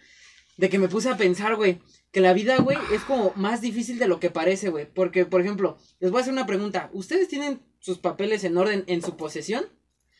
de 0.60 0.70
que 0.70 0.78
me 0.78 0.89
puse 0.89 1.10
a 1.10 1.16
pensar, 1.16 1.55
güey, 1.55 1.80
que 2.12 2.20
la 2.20 2.34
vida, 2.34 2.57
güey, 2.57 2.78
es 2.93 3.01
como 3.03 3.32
más 3.36 3.62
difícil 3.62 3.97
de 3.97 4.07
lo 4.07 4.20
que 4.20 4.30
parece, 4.30 4.68
güey. 4.70 4.86
Porque, 4.93 5.26
por 5.26 5.39
ejemplo, 5.39 5.78
les 5.99 6.12
voy 6.12 6.20
a 6.20 6.22
hacer 6.22 6.34
una 6.34 6.45
pregunta. 6.45 6.89
¿Ustedes 6.91 7.30
tienen 7.30 7.62
sus 7.80 7.97
papeles 7.99 8.43
en 8.43 8.57
orden 8.57 8.84
en 8.88 9.01
su 9.01 9.16
posesión? 9.16 9.66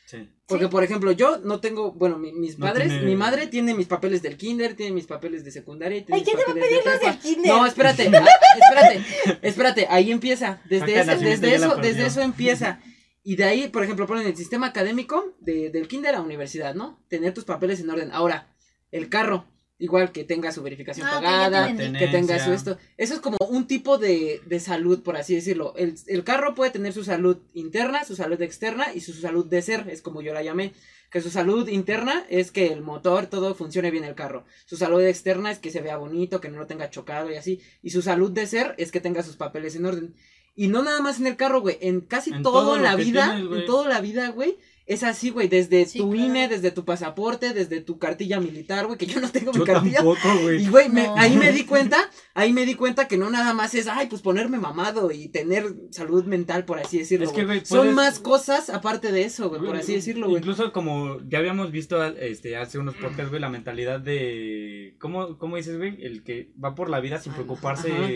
Sí. 0.06 0.30
Porque, 0.48 0.66
Sí. 0.66 0.72
por 0.72 0.84
ejemplo, 0.84 1.12
yo 1.12 1.38
no 1.40 1.60
tengo, 1.60 1.92
bueno, 1.92 2.18
mi- 2.18 2.32
mis 2.32 2.58
No 2.58 2.66
padres, 2.68 2.88
tiene- 2.88 3.06
mi 3.06 3.16
madre 3.16 3.48
tiene 3.48 3.74
mis 3.74 3.88
papeles 3.88 4.22
del 4.22 4.38
kinder, 4.38 4.76
tiene 4.76 4.94
mis 4.94 5.06
papeles 5.08 5.44
de 5.44 5.52
secundaria 5.52 6.04
tiene 6.06 6.16
Ay, 6.16 6.22
mis 6.22 6.30
¿quién 6.34 6.38
te 6.38 6.44
va 6.46 6.52
a 6.52 6.54
papeles 6.56 6.70
de 6.70 6.76
pedir 6.84 6.92
los 6.94 7.02
del 7.02 7.20
kinder? 7.36 7.54
No, 7.54 7.66
espérate, 7.66 8.04
ah, 8.18 8.26
espérate, 8.60 9.04
espérate, 9.48 9.88
ahí 9.90 10.12
empieza. 10.12 10.62
Desde, 10.70 10.86
ese- 11.00 11.06
la 11.06 11.14
eso, 11.54 11.76
desde 11.76 12.06
eso 12.06 12.22
empieza. 12.22 12.80
Y 13.24 13.36
de 13.36 13.44
ahí, 13.44 13.68
por 13.68 13.84
ejemplo, 13.84 14.08
ponen 14.08 14.26
el 14.26 14.36
sistema 14.38 14.68
académico 14.68 15.36
de, 15.42 15.70
del 15.70 15.88
kinder 15.90 16.16
a 16.16 16.22
universidad, 16.22 16.74
¿no? 16.76 17.04
Tener 17.10 17.34
tus 17.34 17.44
papeles 17.46 17.80
en 17.82 17.90
orden. 17.90 18.10
Ahora, 18.14 18.48
el 18.92 19.10
carro, 19.10 19.46
igual 19.80 20.12
que 20.12 20.24
tenga 20.24 20.52
su 20.52 20.62
verificación 20.62 21.08
Ah, 21.08 21.14
pagada, 21.16 21.70
entendí. 21.70 21.98
que 22.00 22.08
tenga 22.08 22.38
su 22.44 22.52
esto. 22.52 22.78
Eso 22.98 23.14
es 23.16 23.20
como 23.22 23.38
un 23.50 23.66
tipo 23.66 23.98
de, 23.98 24.42
de 24.46 24.60
salud, 24.60 25.02
por 25.02 25.16
así 25.18 25.34
decirlo. 25.36 25.74
El, 25.78 25.96
el 26.08 26.24
carro 26.24 26.54
puede 26.54 26.72
tener 26.72 26.94
su 26.94 27.04
salud 27.04 27.38
interna, 27.54 28.04
su 28.04 28.16
salud 28.16 28.42
externa 28.42 28.94
y 28.94 29.02
su 29.02 29.14
salud 29.14 29.46
de 29.46 29.62
ser, 29.62 29.88
es 29.90 30.02
como 30.02 30.22
yo 30.22 30.34
la 30.34 30.44
llamé. 30.44 30.74
Que 31.10 31.22
su 31.22 31.32
salud 31.32 31.68
interna 31.70 32.24
es 32.30 32.52
que 32.52 32.68
el 32.68 32.82
motor, 32.82 33.26
todo 33.26 33.56
funcione 33.56 33.90
bien 33.90 34.04
el 34.04 34.14
carro. 34.14 34.46
Su 34.66 34.78
salud 34.78 35.02
externa 35.02 35.50
es 35.50 35.58
que 35.58 35.72
se 35.72 35.82
vea 35.82 35.98
bonito, 35.98 36.40
que 36.40 36.50
no 36.50 36.60
lo 36.60 36.68
tenga 36.68 36.92
chocado 36.92 37.32
y 37.32 37.36
así. 37.36 37.62
Y 37.82 37.90
su 37.90 38.04
salud 38.04 38.30
de 38.32 38.46
ser 38.46 38.76
es 38.78 38.92
que 38.92 39.00
tenga 39.02 39.24
sus 39.24 39.36
papeles 39.36 39.76
en 39.76 39.86
orden. 39.88 40.14
Y 40.56 40.68
no 40.68 40.84
nada 40.84 41.02
más 41.02 41.20
en 41.20 41.26
el 41.28 41.36
carro, 41.36 41.62
güey. 41.62 41.78
En 41.82 42.02
casi 42.02 42.32
En 42.32 42.44
todo, 42.44 42.62
todo 42.62 42.78
la 42.78 42.96
que 42.96 43.04
vida, 43.06 43.34
tienes, 43.38 43.60
en 43.62 43.66
toda 43.66 43.88
la 43.90 44.02
vida, 44.02 44.30
güey. 44.30 44.58
Es 44.90 45.04
así, 45.04 45.30
güey. 45.30 45.48
Desde 45.48 45.86
Sí, 45.86 46.00
tu 46.00 46.10
claro. 46.10 46.26
INE, 46.26 46.48
desde 46.48 46.72
tu 46.72 46.84
pasaporte, 46.84 47.54
desde 47.54 47.80
tu 47.80 48.00
cartilla 48.00 48.40
militar, 48.40 48.88
güey. 48.88 48.98
Que 48.98 49.06
yo 49.06 49.22
no 49.22 49.30
tengo 49.30 49.54
mi 49.54 49.64
cartilla. 49.64 49.98
tampoco, 49.98 50.40
güey. 50.42 50.64
Y 50.64 50.68
güey, 50.68 50.90
me- 50.90 51.04
No. 51.06 51.16
ahí 51.16 51.38
me 51.38 51.52
di 51.52 51.64
cuenta, 51.64 52.10
ahí 52.34 52.52
me 52.52 52.66
di 52.66 52.74
cuenta 52.74 53.08
que 53.08 53.16
no 53.16 53.30
nada 53.30 53.54
más 53.54 53.76
es, 53.76 53.88
ay, 53.88 54.08
pues 54.08 54.24
ponerme 54.24 54.58
mamado 54.58 55.12
y 55.12 55.28
tener 55.30 55.76
salud 55.92 56.26
mental, 56.26 56.66
por 56.66 56.80
así 56.80 56.98
decirlo. 56.98 57.26
Es 57.28 57.32
que, 57.32 57.46
güey. 57.46 57.60
güey, 57.60 57.66
Son 57.68 57.78
puedes- 57.80 57.94
más 57.96 58.20
cosas 58.20 58.72
aparte 58.72 59.12
de 59.12 59.26
eso, 59.26 59.48
güey, 59.50 59.62
por 59.62 59.76
así 59.76 59.94
decirlo, 59.94 60.26
güey. 60.28 60.40
Incluso 60.40 60.74
como 60.74 61.20
ya 61.30 61.38
habíamos 61.38 61.72
visto 61.72 62.04
este 62.04 62.58
hace 62.58 62.80
unos 62.80 62.96
podcasts, 62.96 63.30
güey, 63.30 63.40
la 63.40 63.50
mentalidad 63.50 64.00
de 64.00 64.96
¿cómo, 65.00 65.38
cómo 65.38 65.56
dices, 65.58 65.78
güey? 65.78 66.04
El 66.04 66.24
que 66.24 66.52
va 66.64 66.74
por 66.74 66.90
la 66.90 67.00
vida 67.00 67.20
sin 67.20 67.34
Ah, 67.34 67.36
preocuparse 67.36 67.92
ajá. 67.92 68.08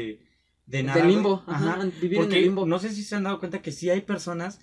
de 0.66 0.84
nada. 0.84 1.02
De 1.02 1.08
limbo, 1.08 1.44
ajá, 1.46 1.78
vivir 2.02 2.18
Porque 2.18 2.34
en 2.34 2.38
el 2.40 2.44
limbo. 2.46 2.66
no 2.66 2.80
sé 2.80 2.90
si 2.90 3.04
se 3.04 3.16
han 3.16 3.24
dado 3.24 3.40
cuenta 3.40 3.62
que 3.62 3.72
sí 3.72 3.90
hay 3.90 4.02
personas 4.02 4.60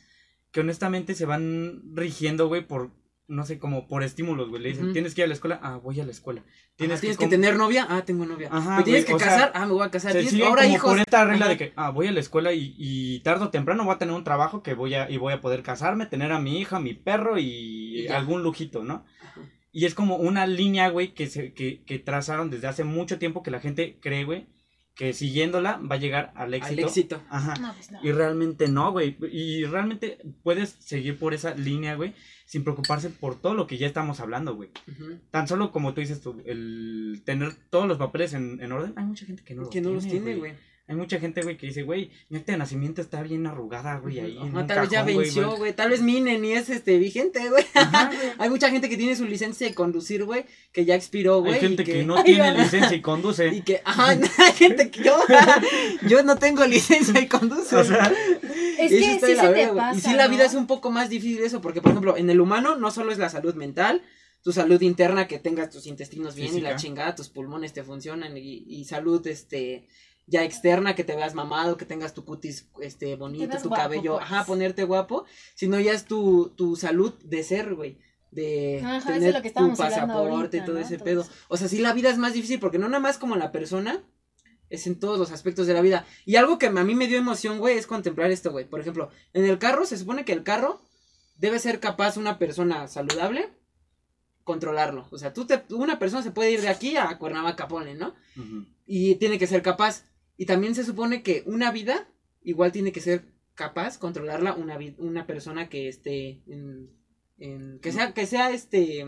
que 0.53 0.61
honestamente 0.61 1.15
se 1.15 1.27
van 1.27 1.83
rigiendo, 1.95 2.49
güey, 2.49 2.67
por 2.67 2.91
no 3.29 3.45
sé, 3.47 3.61
como 3.61 3.87
por 3.87 4.03
estímulos, 4.03 4.49
güey. 4.49 4.61
Le 4.61 4.71
dicen. 4.71 4.93
"¿Tienes 4.93 5.15
que 5.15 5.21
ir 5.21 5.27
a 5.27 5.29
la 5.29 5.35
escuela?" 5.35 5.61
"Ah, 5.63 5.77
voy 5.77 6.01
a 6.01 6.05
la 6.05 6.11
escuela." 6.11 6.43
Tienes, 6.75 6.75
Tienes 6.77 7.01
tienes 7.01 7.17
que 7.19 7.29
tener 7.29 7.57
novia, 7.57 7.87
ah, 7.89 8.05
tengo 8.05 8.27
novia. 8.27 8.49
Ajá, 8.51 8.79
¿Me 8.79 8.83
tienes 8.83 9.05
güey, 9.07 9.17
que 9.19 9.23
sea, 9.25 9.33
casar? 9.35 9.53
ah, 9.55 9.67
me 9.67 9.73
voy 9.73 9.87
a 9.87 9.91
casar. 9.93 10.11
Se 10.11 10.19
¿Tienes 10.19 10.33
siguen 10.33 10.49
ahora 10.49 10.63
como 10.63 10.75
hijos? 10.75 10.91
por 10.91 10.99
esta 10.99 11.25
regla 11.25 11.45
Ajá. 11.45 11.51
de 11.51 11.57
que, 11.57 11.73
ah, 11.77 11.91
voy 11.91 12.09
a 12.09 12.13
la 12.13 12.19
escuela 12.19 12.53
y, 12.53 12.75
y 12.77 13.21
tarde 13.21 13.45
o 13.45 13.51
temprano 13.51 13.85
voy 13.85 13.95
a 13.95 13.99
tener 13.99 14.15
un 14.17 14.25
trabajo 14.25 14.65
que 14.65 14.75
voy 14.75 14.95
a, 14.95 15.09
y 15.09 15.17
voy 15.17 15.33
a 15.33 15.41
poder 15.41 15.63
casarme, 15.63 16.07
tener 16.07 16.33
a 16.33 16.41
mi 16.41 16.59
hija, 16.59 16.81
mi 16.81 16.95
perro 16.95 17.39
y, 17.39 18.01
Y 18.01 18.05
ya. 18.09 18.17
algún 18.17 18.43
lujito, 18.43 18.83
¿no? 18.83 19.05
Ajá. 19.23 19.41
Y 19.71 19.85
es 19.85 19.95
como 19.95 20.17
una 20.17 20.49
línea, 20.49 20.89
güey, 20.89 21.15
que, 21.15 21.29
se, 21.29 21.53
que, 21.53 21.85
que 21.85 22.01
trazaron 22.01 22.51
desde 22.51 22.67
hace 22.67 22.83
mucho 22.83 23.21
tiempo 23.21 23.45
que 23.45 23.53
la 23.53 23.61
gente 23.61 23.99
cree, 24.01 24.25
güey, 24.25 24.49
que 25.01 25.15
siguiéndola 25.15 25.79
va 25.79 25.95
a 25.95 25.99
llegar 25.99 26.31
al 26.35 26.53
éxito. 26.53 26.75
Al 26.75 26.79
éxito. 26.87 27.23
Ajá. 27.31 27.55
No, 27.57 27.73
pues 27.73 27.91
no. 27.91 28.01
Y 28.03 28.13
realmente 28.13 28.69
no, 28.69 28.93
güey. 28.93 29.17
Y 29.33 29.65
realmente 29.65 30.19
puedes 30.43 30.77
seguir 30.79 31.19
por 31.19 31.33
esa 31.33 31.55
línea, 31.55 31.95
güey, 31.95 32.13
sin 32.45 32.65
preocuparse 32.65 33.09
por 33.09 33.41
todo 33.41 33.55
lo 33.55 33.67
que 33.67 33.79
ya 33.79 33.87
estamos 33.87 34.21
hablando, 34.21 34.55
güey. 34.55 34.69
Tan 35.31 35.49
solo 35.49 35.73
como 35.73 35.95
tú 35.95 36.03
dices, 36.03 36.21
tú, 36.21 36.43
el 36.45 37.23
tener 37.25 37.55
todos 37.71 37.89
los 37.89 37.97
papeles 37.97 38.35
en, 38.35 38.63
en 38.63 38.73
orden, 38.73 38.93
hay 38.95 39.07
mucha 39.07 39.25
gente 39.25 39.43
que 39.43 39.55
no 39.55 39.63
los 39.63 39.71
Que 39.71 39.81
no 39.81 39.89
tiene, 39.89 39.95
los 39.95 40.07
tiene, 40.07 40.37
güey. 40.37 40.53
Hay 40.91 40.97
mucha 40.97 41.21
gente, 41.21 41.43
güey, 41.43 41.57
que 41.57 41.69
dice, 41.69 41.85
güey, 41.85 42.11
mi 42.31 42.39
acta 42.39 42.51
de 42.51 42.59
nacimiento 42.59 43.01
está 43.01 43.23
bien 43.23 43.47
arrugada, 43.47 43.99
güey, 43.99 44.19
ahí. 44.19 44.37
en 44.37 44.57
un 44.57 44.67
tal 44.67 44.81
vez 44.81 44.91
ya 44.91 45.05
venció, 45.05 45.47
güey. 45.47 45.59
güey. 45.59 45.73
Tal 45.73 45.89
vez 45.91 46.03
mi 46.03 46.21
ni 46.21 46.53
es 46.53 46.69
este 46.69 46.99
vigente, 46.99 47.49
güey. 47.49 47.65
Hay 48.39 48.51
mucha 48.51 48.71
gente 48.71 48.89
que 48.89 48.97
tiene 48.97 49.15
su 49.15 49.25
licencia 49.25 49.69
de 49.69 49.73
conducir, 49.73 50.25
güey, 50.25 50.47
que 50.73 50.85
ya 50.85 50.97
expiró, 50.97 51.43
güey. 51.43 51.53
Hay 51.53 51.59
y 51.59 51.61
gente 51.61 51.85
que, 51.85 52.03
no 52.03 52.17
Ay, 52.19 52.25
tiene 52.25 52.59
licencia 52.59 52.97
y 52.97 53.01
conduce. 53.01 53.55
Y 53.55 53.63
que, 53.63 53.81
ajá, 53.85 54.09
hay 54.39 54.53
gente 54.55 54.91
que 54.91 55.05
yo, 55.05 55.17
yo 56.09 56.25
no 56.25 56.35
tengo 56.39 56.67
licencia 56.67 57.21
y 57.21 57.29
conduce. 57.29 57.77
O 57.77 57.85
sea, 57.85 58.13
Es 58.77 58.91
que 58.91 58.99
sí 58.99 59.21
se 59.21 59.37
te 59.37 59.67
güey. 59.69 59.77
pasa. 59.77 59.97
Y 59.97 60.01
sí, 60.01 60.13
la 60.17 60.27
vida 60.27 60.45
es 60.45 60.55
un 60.55 60.67
poco 60.67 60.91
más 60.91 61.09
difícil 61.09 61.45
eso, 61.45 61.61
porque, 61.61 61.81
por 61.81 61.93
ejemplo, 61.93 62.17
en 62.17 62.31
el 62.31 62.41
humano 62.41 62.75
no 62.75 62.91
solo 62.91 63.13
es 63.13 63.19
la 63.19 63.29
salud 63.29 63.55
mental, 63.55 64.03
tu 64.43 64.53
salud 64.53 64.81
interna, 64.81 65.29
que 65.29 65.39
tengas 65.39 65.71
tus 65.71 65.87
intestinos 65.87 66.35
bien 66.35 66.57
y 66.57 66.61
la 66.61 66.75
chingada, 66.75 67.15
tus 67.15 67.29
pulmones 67.29 67.75
te 67.75 67.85
funcionan, 67.85 68.37
y, 68.37 68.65
y 68.67 68.87
salud, 68.87 69.25
este, 69.29 69.87
ya 70.31 70.45
externa, 70.45 70.95
que 70.95 71.05
te 71.05 71.17
veas 71.17 71.35
mamado, 71.35 71.77
que 71.77 71.85
tengas 71.85 72.15
tu 72.15 72.25
cutis, 72.25 72.69
este, 72.81 73.17
bonito, 73.17 73.59
tu 73.59 73.69
guapo, 73.69 73.83
cabello, 73.83 74.15
pues. 74.15 74.25
ajá, 74.25 74.45
ponerte 74.45 74.85
guapo, 74.85 75.25
sino 75.55 75.79
ya 75.81 75.93
es 75.93 76.05
tu, 76.05 76.51
tu 76.57 76.77
salud 76.77 77.13
de 77.25 77.43
ser, 77.43 77.75
güey. 77.75 77.99
De 78.31 78.79
Ajá, 78.79 78.99
eso 78.99 79.09
es 79.09 79.15
tener 79.15 79.35
lo 79.35 79.43
que 79.43 79.51
tu 79.51 79.77
pasaporte 79.77 80.59
y 80.59 80.65
todo 80.65 80.77
¿no? 80.77 80.81
ese 80.81 80.97
Todo 80.97 81.05
pedo. 81.05 81.21
eso. 81.23 81.33
O 81.49 81.57
sea, 81.57 81.67
sí, 81.67 81.79
la 81.81 81.93
vida 81.93 82.11
es 82.11 82.19
más 82.19 82.33
difícil 82.33 82.61
porque 82.61 82.79
no 82.79 82.89
nada 82.89 83.01
más 83.01 83.19
como 83.19 83.35
la 83.35 83.51
persona, 83.51 84.05
es 84.69 84.87
en 84.87 85.01
todos 85.01 85.19
los 85.19 85.33
aspectos 85.33 85.67
de 85.67 85.75
la 85.75 85.81
vida. 85.81 86.07
Y 86.25 86.37
algo 86.37 86.57
que 86.57 86.67
a 86.67 86.71
mí 86.71 86.95
me 86.95 87.09
dio 87.09 87.19
emoción, 87.19 87.59
güey, 87.59 87.77
es 87.77 87.89
contemplar 87.89 88.31
esto, 88.31 88.53
güey. 88.53 88.67
Por 88.67 88.81
ejemplo, 88.81 89.11
en 89.33 89.45
el 89.45 89.59
carro 89.59 89.85
se 89.85 89.99
supone 89.99 90.25
que 90.25 90.33
el 90.33 90.45
carro 90.45 90.81
debe 91.39 91.59
ser 91.59 91.81
capaz 91.81 92.17
una 92.17 92.39
persona 92.39 92.87
saludable 92.87 93.51
controlarlo. 94.45 95.07
O 95.11 95.19
sea, 95.19 95.33
tú 95.33 95.45
te, 95.45 95.63
una 95.71 95.99
persona 95.99 96.23
se 96.23 96.31
puede 96.31 96.53
ir 96.53 96.61
de 96.61 96.69
aquí 96.69 96.97
a 96.97 97.19
Cuernavaca, 97.19 97.67
ponle, 97.67 97.95
¿no? 97.95 98.15
Y 98.87 99.17
tiene 99.17 99.39
que 99.39 99.49
ser 99.49 99.63
capaz. 99.63 100.05
Y 100.41 100.47
también 100.47 100.75
se 100.75 100.85
supone 100.85 101.23
que 101.23 101.43
una 101.45 101.71
vida 101.71 102.09
igual 102.43 102.73
tiene 102.73 102.93
que 102.93 103.03
ser 103.03 103.25
capaz 103.55 103.99
controlarla 103.99 104.55
una 104.55 104.79
una 104.97 105.27
persona 105.27 105.69
que 105.69 105.87
esté 105.87 106.41
en, 106.47 106.89
en- 107.39 107.79
que 107.81 107.93
sea 107.93 108.15
que 108.15 108.25
sea 108.27 108.51
este 108.51 109.05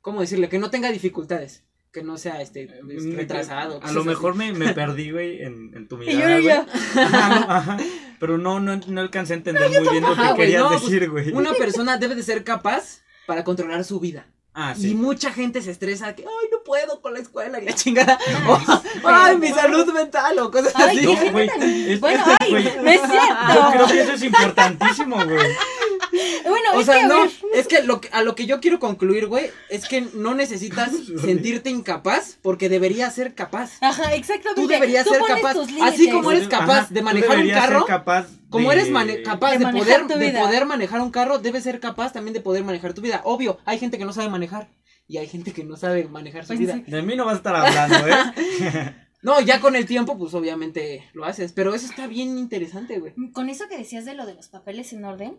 cómo 0.00 0.20
decirle 0.20 0.48
que 0.48 0.58
no 0.58 0.70
tenga 0.70 0.90
dificultades 0.90 1.62
que 1.92 2.02
no 2.02 2.16
sea 2.18 2.42
este 2.42 2.66
pues, 2.84 3.04
Mm, 3.04 3.14
retrasado 3.14 3.80
A 3.82 3.92
lo 3.92 4.02
mejor 4.02 4.34
me, 4.34 4.52
me 4.52 4.72
perdí, 4.80 5.12
güey, 5.12 5.42
en, 5.42 5.70
en 5.76 5.86
tu 5.86 6.02
Y 6.02 6.06
yo 6.06 6.26
mirada. 6.26 6.66
Ajá, 6.96 7.56
ajá. 7.58 7.76
Pero 8.18 8.38
no, 8.38 8.58
no, 8.58 8.76
no 8.88 9.00
alcancé 9.00 9.34
a 9.34 9.36
entender 9.36 9.68
muy 9.68 9.88
bien 9.88 10.02
lo 10.02 10.14
que 10.16 10.20
Ajá, 10.20 10.32
güey, 10.32 10.36
querías 10.48 10.62
no, 10.62 10.68
pues, 10.70 10.82
decir, 10.90 11.10
güey. 11.10 11.32
una 11.32 11.52
persona 11.54 11.96
debe 11.98 12.14
de 12.16 12.22
ser 12.24 12.42
capaz 12.42 13.02
para 13.26 13.44
controlar 13.44 13.84
su 13.84 14.00
vida 14.00 14.26
Ah, 14.54 14.74
y 14.76 14.80
sí. 14.80 14.94
mucha 14.94 15.32
gente 15.32 15.62
se 15.62 15.70
estresa 15.70 16.14
que 16.16 16.22
ay 16.24 16.48
no 16.62 16.64
puedo 16.64 17.00
con 17.00 17.12
la 17.14 17.20
escuela 17.20 17.60
y 17.60 17.64
la 17.64 17.72
chingada 17.74 18.18
o, 18.48 18.58
ay 19.04 19.36
mi 19.36 19.48
salud 19.48 19.92
mental 19.92 20.38
o 20.38 20.50
cosas 20.50 20.72
Ay, 20.74 20.98
así 20.98 21.06
No, 21.06 21.32
güey, 21.32 21.50
Bueno, 21.98 22.24
es- 22.24 22.36
ay, 22.40 22.50
güey, 22.50 22.64
no 22.82 22.90
es 22.90 23.00
Yo 23.02 23.06
cierto. 23.08 23.70
creo 23.72 23.86
que 23.86 24.00
eso 24.02 24.12
es 24.12 24.22
importantísimo, 24.22 25.16
güey. 25.16 25.46
Bueno, 26.44 26.68
O 26.74 26.80
es 26.80 26.86
sea, 26.86 26.96
que, 26.96 27.00
a 27.04 27.08
no, 27.08 27.24
es 27.54 27.66
que, 27.68 27.82
lo 27.82 28.00
que 28.00 28.08
a 28.12 28.22
lo 28.22 28.34
que 28.34 28.46
yo 28.46 28.60
quiero 28.60 28.78
concluir, 28.78 29.26
güey, 29.26 29.50
es 29.70 29.86
que 29.88 30.02
no 30.14 30.34
necesitas 30.34 30.90
sentirte 31.20 31.70
incapaz 31.70 32.38
porque 32.42 32.68
deberías 32.68 33.14
ser 33.14 33.34
capaz. 33.34 33.72
Ajá, 33.80 34.14
exactamente. 34.14 34.60
Tú 34.60 34.68
deberías 34.68 35.06
ser 35.06 35.22
capaz, 35.22 35.54
tus 35.54 35.68
así 35.80 36.10
como 36.10 36.30
eres 36.30 36.48
capaz 36.48 36.78
Ajá, 36.78 36.86
de 36.90 37.02
manejar 37.02 37.30
un 37.30 37.36
deberías 37.36 37.60
ser 37.64 37.70
carro, 37.72 37.86
capaz 37.86 38.26
Como 38.50 38.70
eres 38.72 38.88
capaz 39.24 39.52
De 39.58 39.66
poder, 39.66 40.06
de 40.06 40.30
poder 40.32 40.66
manejar 40.66 41.00
un 41.00 41.10
carro, 41.10 41.38
debes 41.38 41.64
ser 41.64 41.80
capaz 41.80 42.12
también 42.12 42.34
de 42.34 42.40
poder 42.40 42.64
manejar 42.64 42.92
tu 42.92 43.00
vida. 43.00 43.22
Obvio, 43.24 43.58
hay 43.64 43.78
gente 43.78 43.96
que 43.96 44.04
no 44.04 44.12
sabe 44.12 44.28
manejar 44.28 44.68
y 45.12 45.18
hay 45.18 45.26
gente 45.28 45.52
que 45.52 45.62
no 45.62 45.76
sabe 45.76 46.04
manejar 46.08 46.44
su 46.44 46.48
Pues 46.48 46.60
vida. 46.60 46.74
sí. 46.84 46.90
De 46.90 47.02
mí 47.02 47.14
no 47.16 47.26
vas 47.26 47.34
a 47.34 47.36
estar 47.36 47.54
hablando, 47.54 48.08
¿eh? 48.08 48.94
No, 49.22 49.40
ya 49.40 49.60
con 49.60 49.76
el 49.76 49.86
tiempo, 49.86 50.18
pues 50.18 50.34
obviamente 50.34 51.04
lo 51.12 51.24
haces. 51.24 51.52
Pero 51.52 51.74
eso 51.74 51.86
está 51.86 52.06
bien 52.08 52.38
interesante, 52.38 52.98
güey. 52.98 53.12
Con 53.32 53.48
eso 53.50 53.68
que 53.68 53.76
decías 53.78 54.04
de 54.04 54.14
lo 54.14 54.26
de 54.26 54.34
los 54.34 54.48
papeles 54.48 54.92
en 54.92 55.04
orden, 55.04 55.36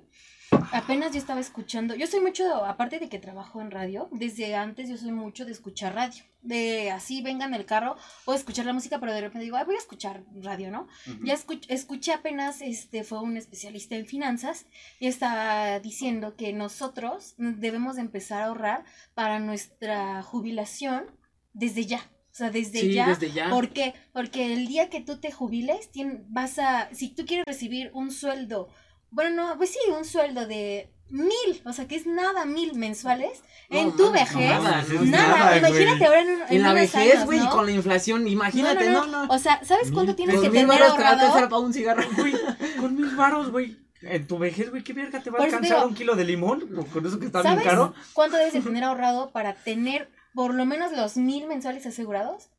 apenas 0.71 1.11
yo 1.11 1.17
estaba 1.17 1.39
escuchando, 1.39 1.95
yo 1.95 2.07
soy 2.07 2.19
mucho, 2.21 2.63
aparte 2.65 2.99
de 2.99 3.09
que 3.09 3.19
trabajo 3.19 3.61
en 3.61 3.71
radio, 3.71 4.09
desde 4.11 4.55
antes 4.55 4.89
yo 4.89 4.97
soy 4.97 5.11
mucho 5.11 5.45
de 5.45 5.51
escuchar 5.51 5.95
radio, 5.95 6.23
de 6.41 6.91
así 6.91 7.21
venga 7.21 7.45
en 7.45 7.53
el 7.53 7.65
carro 7.65 7.95
o 8.25 8.33
escuchar 8.33 8.65
la 8.65 8.73
música, 8.73 8.99
pero 8.99 9.13
de 9.13 9.21
repente 9.21 9.43
digo, 9.45 9.57
Ay, 9.57 9.65
voy 9.65 9.75
a 9.75 9.79
escuchar 9.79 10.23
radio, 10.41 10.71
¿no? 10.71 10.87
Ya 11.23 11.33
escuch- 11.35 11.65
escuché 11.69 12.11
apenas, 12.13 12.61
este, 12.61 13.03
fue 13.03 13.21
un 13.21 13.37
especialista 13.37 13.95
en 13.95 14.05
finanzas 14.05 14.65
y 14.99 15.07
estaba 15.07 15.79
diciendo 15.79 16.35
que 16.35 16.53
nosotros 16.53 17.35
debemos 17.37 17.95
de 17.95 18.01
empezar 18.01 18.41
a 18.41 18.45
ahorrar 18.47 18.83
para 19.13 19.39
nuestra 19.39 20.21
jubilación 20.23 21.05
desde 21.53 21.85
ya. 21.85 21.99
O 22.31 22.35
sea, 22.35 22.49
desde 22.49 22.79
sí, 22.79 22.93
ya. 22.93 23.07
desde 23.07 23.31
ya. 23.31 23.51
¿Por 23.51 23.69
qué? 23.69 23.93
Porque 24.11 24.53
el 24.53 24.65
día 24.65 24.89
que 24.89 25.01
tú 25.01 25.17
te 25.19 25.31
jubiles, 25.31 25.91
tien- 25.91 26.23
vas 26.29 26.57
a, 26.57 26.89
si 26.91 27.09
tú 27.09 27.25
quieres 27.27 27.45
recibir 27.45 27.91
un 27.93 28.09
sueldo, 28.11 28.69
bueno, 29.13 29.47
no, 29.47 29.57
pues 29.57 29.71
sí, 29.71 29.79
un 29.97 30.05
sueldo 30.05 30.45
de 30.47 30.89
mil, 31.09 31.61
o 31.65 31.73
sea, 31.73 31.87
que 31.87 31.95
es 31.95 32.07
nada, 32.07 32.45
mil 32.45 32.73
mensuales, 32.75 33.41
No 33.69 33.77
en 33.79 33.91
tu 33.95 34.05
no 34.05 34.11
vejez, 34.11 34.59
mames, 34.61 34.89
es 34.89 35.01
nada, 35.03 35.27
nada, 35.37 35.57
imagínate 35.59 36.05
ahora 36.05 36.21
en, 36.21 36.27
un- 36.29 36.41
en 36.41 36.47
En 36.49 36.61
la 36.63 36.73
vejez, 36.73 37.25
güey, 37.25 37.39
¿no? 37.39 37.49
con 37.51 37.65
la 37.67 37.71
inflación, 37.71 38.27
imagínate, 38.27 38.89
no, 38.89 39.05
no. 39.05 39.27
O 39.29 39.37
sea, 39.37 39.63
¿sabes 39.63 39.91
cuánto 39.91 40.15
tienes 40.15 40.35
que 40.35 40.49
mil 40.49 40.51
tener 40.51 40.67
baros 40.67 40.95
te 40.97 41.03
a 41.03 41.09
ahorrado? 41.11 41.49
para 41.49 41.57
un 41.59 41.73
cigarro. 41.73 42.03
Güey, 42.17 42.33
con 42.79 42.95
mil 42.95 43.15
varos, 43.15 43.51
güey. 43.51 43.77
En 44.01 44.27
tu 44.27 44.37
vejez, 44.37 44.69
güey, 44.69 44.83
¿qué 44.83 44.91
verga 44.93 45.21
te 45.21 45.29
va 45.29 45.39
a 45.39 45.43
alcanzar 45.43 45.77
digo- 45.77 45.87
un 45.87 45.95
kilo 45.95 46.15
de 46.15 46.25
limón? 46.25 46.67
Con 46.91 47.05
eso 47.05 47.19
que 47.19 47.27
está 47.27 47.41
bien 47.41 47.53
¿Sabes 47.53 47.63
caro. 47.67 47.93
cuánto 48.13 48.35
debes 48.37 48.53
de 48.53 48.61
tener 48.61 48.83
ahorrado 48.83 49.31
para 49.31 49.53
tener 49.53 50.09
por 50.33 50.53
lo 50.55 50.65
menos 50.65 50.91
los 50.91 51.15
mil 51.15 51.47
mensuales 51.47 51.85
asegurados? 51.85 52.49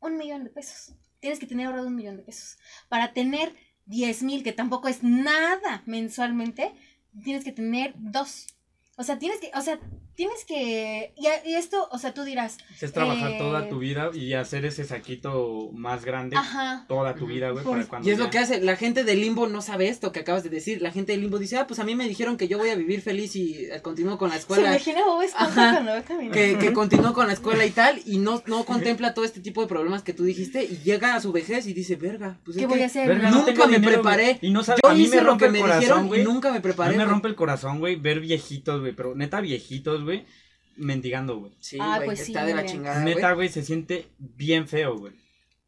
Un 0.00 0.16
millón 0.18 0.44
de 0.44 0.50
pesos. 0.50 0.94
Tienes 1.20 1.38
que 1.40 1.46
tener 1.46 1.66
ahorrado 1.66 1.86
un 1.88 1.96
millón 1.96 2.16
de 2.18 2.22
pesos. 2.22 2.58
Para 2.88 3.12
tener 3.14 3.54
diez 3.86 4.22
mil, 4.22 4.42
que 4.42 4.52
tampoco 4.52 4.88
es 4.88 5.02
nada 5.02 5.82
mensualmente, 5.86 6.72
tienes 7.22 7.44
que 7.44 7.52
tener 7.52 7.94
dos. 7.96 8.46
O 8.96 9.02
sea, 9.02 9.18
tienes 9.18 9.40
que, 9.40 9.50
o 9.54 9.60
sea, 9.60 9.78
tienes 10.16 10.44
que, 10.44 11.12
y, 11.16 11.26
a- 11.26 11.46
y 11.46 11.54
esto, 11.54 11.88
o 11.90 11.98
sea, 11.98 12.14
tú 12.14 12.22
dirás, 12.24 12.58
Es 12.80 12.92
trabajar 12.92 13.32
Eh, 13.32 13.38
toda 13.38 13.68
tu 13.68 13.78
vida 13.78 14.10
y 14.14 14.34
hacer 14.34 14.64
ese 14.64 14.84
saquito 14.84 15.70
más 15.72 16.04
grande 16.04 16.36
ajá, 16.36 16.84
toda 16.88 17.14
tu 17.14 17.26
vida, 17.26 17.50
güey, 17.50 17.64
Y 18.04 18.10
es 18.10 18.18
lo 18.18 18.30
que 18.30 18.38
hace, 18.38 18.60
la 18.60 18.76
gente 18.76 19.04
del 19.04 19.20
limbo 19.20 19.46
no 19.46 19.60
sabe 19.62 19.88
esto 19.88 20.12
que 20.12 20.20
acabas 20.20 20.42
de 20.44 20.50
decir. 20.50 20.80
La 20.82 20.90
gente 20.92 21.12
del 21.12 21.22
limbo 21.22 21.38
dice, 21.38 21.56
ah, 21.58 21.66
pues 21.66 21.80
a 21.80 21.84
mí 21.84 21.94
me 21.94 22.08
dijeron 22.08 22.36
que 22.36 22.48
yo 22.48 22.58
voy 22.58 22.70
a 22.70 22.74
vivir 22.76 23.00
feliz 23.00 23.34
y 23.36 23.66
eh, 23.66 23.80
continúo 23.82 24.18
con 24.18 24.28
la 24.28 24.34
se 24.36 24.40
escuela. 24.42 24.68
imagina 24.70 25.04
Bob 25.04 25.24
cuando 25.54 25.92
va 25.92 26.02
caminando. 26.02 26.34
Que, 26.34 26.58
que 26.58 26.72
continúo 26.72 27.12
con 27.12 27.26
la 27.26 27.32
escuela 27.32 27.64
y 27.66 27.70
tal, 27.70 28.00
y 28.06 28.18
no, 28.18 28.42
no 28.46 28.64
contempla 28.64 29.14
todo 29.14 29.24
este 29.24 29.40
tipo 29.40 29.60
de 29.62 29.66
problemas 29.68 30.02
que 30.02 30.12
tú 30.12 30.24
dijiste, 30.24 30.64
y 30.64 30.78
llega 30.84 31.14
a 31.14 31.20
su 31.20 31.32
vejez 31.32 31.66
y 31.66 31.72
dice, 31.72 31.96
verga, 31.96 32.38
pues 32.44 32.56
es 32.56 32.62
¿Qué 32.62 32.68
que 32.68 32.74
voy 32.74 32.82
a 32.82 32.86
hacer? 32.86 33.08
Verga, 33.08 33.30
no? 33.30 33.40
no 33.40 33.46
nunca 33.46 33.66
me 33.66 33.78
dinero, 33.78 33.92
preparé. 34.02 34.38
Y 34.42 34.50
no 34.50 34.62
sabe, 34.62 34.80
yo 34.82 34.90
a 34.90 34.94
mí 34.94 35.02
hice 35.02 35.16
me 35.16 35.22
lo 35.22 35.28
rompe 35.30 35.42
que 35.44 35.46
el 35.46 35.52
me 35.52 35.60
corazón, 35.60 35.80
dijeron 35.80 36.06
güey. 36.08 36.20
y 36.20 36.24
nunca 36.24 36.50
me 36.52 36.58
A 36.58 36.62
preparé. 36.62 36.92
mí 36.92 36.98
me 36.98 37.04
rompe 37.04 37.28
el 37.28 37.34
corazón, 37.34 37.78
güey, 37.80 37.96
ver 37.96 38.20
viejitos, 38.20 38.80
güey, 38.80 38.92
pero 38.92 39.14
neta 39.14 39.40
viejitos, 39.40 40.03
güey, 40.04 40.24
mendigando, 40.76 41.38
güey. 41.38 41.52
Sí, 41.60 41.78
Ah, 41.80 41.96
güey, 41.96 42.08
pues 42.08 42.20
sí, 42.20 42.32
está 42.32 42.44
de 42.44 42.54
la 42.54 42.64
chingada, 42.66 43.02
güey. 43.02 43.14
Neta, 43.14 43.32
güey, 43.32 43.48
se 43.48 43.62
siente 43.62 44.08
bien 44.18 44.68
feo, 44.68 44.96
güey. 44.98 45.12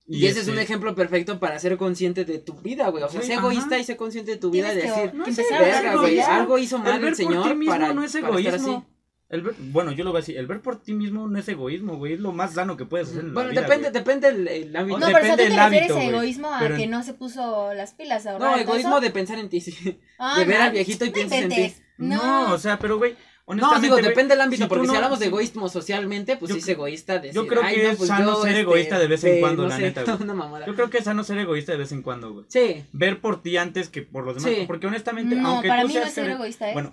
Y, 0.09 0.26
ese 0.26 0.34
es 0.34 0.37
este, 0.39 0.53
un 0.53 0.59
ejemplo 0.61 0.95
perfecto 0.95 1.41
para 1.41 1.59
ser 1.59 1.76
consciente 1.76 2.24
de 2.24 2.39
tu 2.39 2.55
vida, 2.61 2.89
güey. 2.91 3.03
O 3.03 3.09
sea, 3.09 3.22
sé 3.22 3.34
egoísta 3.34 3.66
ajá. 3.74 3.78
y 3.78 3.84
sé 3.84 3.97
consciente 3.97 4.30
de 4.32 4.37
tu 4.37 4.51
vida 4.51 4.72
y 4.72 4.76
decir, 4.76 5.11
que 5.11 5.16
No 5.16 5.26
sé, 5.32 5.43
a 5.53 5.59
verga, 5.61 5.97
güey, 5.97 6.20
algo 6.20 6.59
hizo 6.59 6.78
mal 6.78 6.89
El 6.89 6.95
el, 6.95 7.01
ver 7.03 7.11
por 7.11 7.16
señor 7.16 7.49
ti 7.49 7.55
mismo 7.57 7.72
para, 7.72 7.93
no 7.93 8.05
es 8.05 8.12
para 8.12 8.28
estar 8.39 8.55
así. 8.55 8.64
egoísmo. 8.64 8.87
El 9.28 9.43
ver- 9.43 9.55
bueno, 9.59 9.91
yo 9.91 10.05
lo 10.05 10.12
veo 10.12 10.20
así. 10.22 10.37
El 10.37 10.47
ver 10.47 10.61
por 10.61 10.80
ti 10.80 10.93
mismo 10.95 11.26
no 11.26 11.37
es 11.37 11.49
egoísmo, 11.49 11.97
güey. 11.97 12.12
Es 12.12 12.20
lo 12.20 12.30
más 12.30 12.55
sano 12.55 12.76
que 12.76 12.84
puedes 12.84 13.09
hacer 13.09 13.22
en 13.24 13.34
Bueno, 13.34 13.49
la 13.49 13.53
vida, 13.53 13.62
depende, 13.62 13.91
güey. 13.91 13.93
depende 14.05 14.28
el, 14.28 14.47
el 14.68 14.76
ámbito. 14.76 14.99
No, 15.01 15.07
pero 15.07 15.18
o 15.18 15.22
sea, 15.22 15.30
tú 15.32 15.37
depende 15.39 15.43
te 15.43 15.43
del 15.51 15.64
refieres 15.64 15.91
hábito, 15.91 15.99
a 15.99 16.05
egoísmo 16.18 16.55
a 16.55 16.59
Pero 16.61 16.76
que 16.76 16.82
en- 16.84 16.91
no 16.93 17.03
se 17.03 17.14
puso 17.14 17.74
las 17.74 17.93
pilas 17.95 18.26
a 18.26 18.39
No, 18.39 18.57
egoísmo 18.57 19.01
de 19.01 19.11
pensar 19.11 19.39
en 19.41 19.49
ti, 19.49 19.61
sí. 19.61 19.99
Ah, 20.20 20.39
de 20.39 20.45
ver 20.45 20.59
no, 20.59 20.64
al 20.66 20.70
viejito 20.70 21.05
y 21.05 21.09
no 21.09 21.14
piensas 21.14 21.39
en 21.41 21.49
ti. 21.49 21.74
No, 21.99 22.53
o 22.53 22.59
sea, 22.59 22.78
pero, 22.78 22.99
güey, 22.99 23.16
No, 23.49 23.80
digo, 23.80 23.97
depende 23.97 24.34
del 24.34 24.40
ámbito, 24.40 24.64
si 24.64 24.68
porque 24.68 24.86
si 24.86 24.90
no- 24.90 24.97
hablamos 24.97 25.20
de 25.20 25.26
egoísmo 25.26 25.68
socialmente, 25.68 26.36
pues 26.36 26.49
Yo 26.51 26.55
sí 26.57 26.62
es 26.62 26.68
egoísta 26.68 27.20
decir, 27.20 27.34
yo 27.34 27.47
creo 27.47 27.62
"Ay, 27.62 27.76
que 27.76 27.82
no, 27.84 27.90
es 27.90 27.97
pues 27.99 28.09
sano 28.09 28.24
yo, 28.34 28.42
ser 28.42 28.51
este, 28.51 28.61
egoísta 28.62 28.99
de 28.99 29.07
vez 29.07 29.22
en 29.24 29.40
cuando, 29.40 29.62
no 29.62 29.68
la 29.68 29.76
sé, 29.76 29.82
neta, 29.82 30.03
güey. 30.05 30.16
Una 30.22 30.34
mamada. 30.34 30.66
Yo 30.66 30.74
creo 30.74 30.90
que 30.90 30.99
es 30.99 31.05
sano 31.05 31.22
ser 31.22 31.38
egoísta 31.38 31.70
de 31.72 31.78
vez 31.78 31.92
en 31.92 32.03
cuando, 32.03 32.32
güey. 32.32 32.47
Sí. 32.49 32.84
Ver 32.92 33.20
por 33.20 33.42
ti 33.42 33.57
antes 33.57 33.88
que 33.88 34.03
por 34.03 34.24
los 34.24 34.34
demás. 34.36 34.51
Sí. 34.59 34.64
Porque 34.66 34.88
honestamente, 34.88 35.36
No, 35.36 35.49
aunque 35.49 35.68
para 35.68 35.82
tú 35.82 35.88
mí 35.88 35.94
no 35.94 36.01
seas 36.01 36.09
es 36.09 36.14
ser 36.14 36.30
egoísta, 36.30 36.70
¿eh? 36.70 36.72
Bueno, 36.72 36.92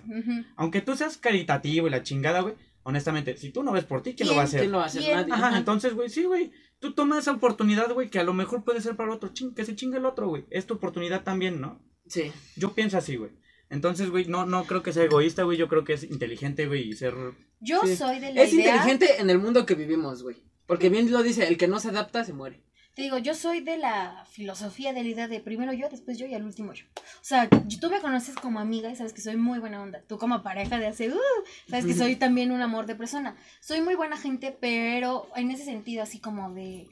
aunque 0.56 0.80
tú 0.80 0.94
seas 0.96 1.16
caritativo 1.18 1.88
y 1.88 1.90
la 1.90 2.02
chingada, 2.04 2.40
güey, 2.40 2.54
honestamente, 2.84 3.36
si 3.36 3.50
tú 3.50 3.62
no 3.64 3.72
ves 3.72 3.84
por 3.84 4.02
ti, 4.02 4.14
¿quién, 4.14 4.28
lo 4.28 4.36
va 4.36 4.42
a 4.42 4.44
hacer? 4.44 4.60
¿Quién 4.60 4.72
lo 4.72 4.78
va 4.78 4.84
a 4.84 4.86
hacer? 4.86 5.02
¿Quién? 5.02 5.16
Nadie. 5.16 5.32
Ajá, 5.32 5.48
Ajá. 5.48 5.58
entonces, 5.58 5.94
güey, 5.94 6.08
sí, 6.08 6.22
güey. 6.24 6.52
Tú 6.78 6.92
tomas 6.92 7.20
esa 7.20 7.32
oportunidad, 7.32 7.90
güey, 7.92 8.10
que 8.10 8.18
a 8.20 8.24
lo 8.24 8.34
mejor 8.34 8.62
puede 8.62 8.80
ser 8.80 8.94
para 8.94 9.08
el 9.10 9.16
otro, 9.16 9.30
ching, 9.32 9.54
que 9.54 9.64
se 9.64 9.74
chingue 9.74 9.98
el 9.98 10.04
otro, 10.04 10.28
güey. 10.28 10.44
Es 10.50 10.66
tu 10.66 10.74
oportunidad 10.74 11.22
también, 11.24 11.60
¿no? 11.60 11.80
Sí. 12.06 12.30
Yo 12.56 12.74
pienso 12.74 12.98
así, 12.98 13.16
güey. 13.16 13.30
Entonces, 13.70 14.10
güey, 14.10 14.26
no, 14.26 14.46
no 14.46 14.64
creo 14.64 14.82
que 14.82 14.92
sea 14.92 15.04
egoísta, 15.04 15.42
güey. 15.42 15.58
Yo 15.58 15.68
creo 15.68 15.84
que 15.84 15.94
es 15.94 16.04
inteligente, 16.04 16.66
güey, 16.66 16.88
y 16.88 16.92
ser. 16.94 17.14
Yo 17.60 17.80
Sí. 17.82 17.96
soy 17.96 18.20
de 18.20 18.32
la 18.32 18.42
Es 18.42 18.52
idea. 18.52 18.76
inteligente 18.76 19.20
en 19.20 19.30
el 19.30 19.38
mundo 19.38 19.66
que 19.66 19.74
vivimos, 19.74 20.22
güey. 20.22 20.36
Porque 20.66 20.88
bien 20.90 21.10
lo 21.10 21.22
dice, 21.22 21.46
el 21.48 21.56
que 21.56 21.68
no 21.68 21.80
se 21.80 21.88
adapta 21.88 22.24
se 22.24 22.32
muere. 22.32 22.62
te 22.94 23.02
digo, 23.02 23.18
yo 23.18 23.34
soy 23.34 23.58
de 23.58 23.76
la 23.76 24.24
filosofía 24.30 24.92
de 24.92 25.02
la 25.02 25.08
idea 25.08 25.26
de 25.26 25.40
primero 25.40 25.72
yo, 25.72 25.88
después 25.88 26.16
yo 26.16 26.26
y 26.26 26.34
al 26.34 26.44
último 26.44 26.72
yo. 26.74 26.84
O 26.96 27.00
sea, 27.24 27.48
tú 27.48 27.90
me 27.90 28.00
conoces 28.00 28.36
como 28.36 28.60
amiga 28.60 28.88
y 28.88 28.94
sabes 28.94 29.12
que 29.12 29.20
soy 29.20 29.36
muy 29.36 29.58
buena 29.58 29.82
onda. 29.82 30.00
Tú 30.06 30.16
como 30.16 30.44
pareja 30.44 30.78
de 30.78 30.86
hace, 30.86 31.10
uh, 31.10 31.18
sabes 31.68 31.86
que 31.86 31.94
soy 31.94 32.14
también 32.14 32.52
un 32.52 32.62
amor 32.62 32.86
de 32.86 32.94
persona. 32.94 33.36
Soy 33.60 33.80
muy 33.80 33.96
buena 33.96 34.16
gente, 34.16 34.56
pero 34.60 35.26
en 35.34 35.50
ese 35.50 35.64
sentido 35.64 36.04
así 36.04 36.20
como 36.20 36.52
de... 36.54 36.86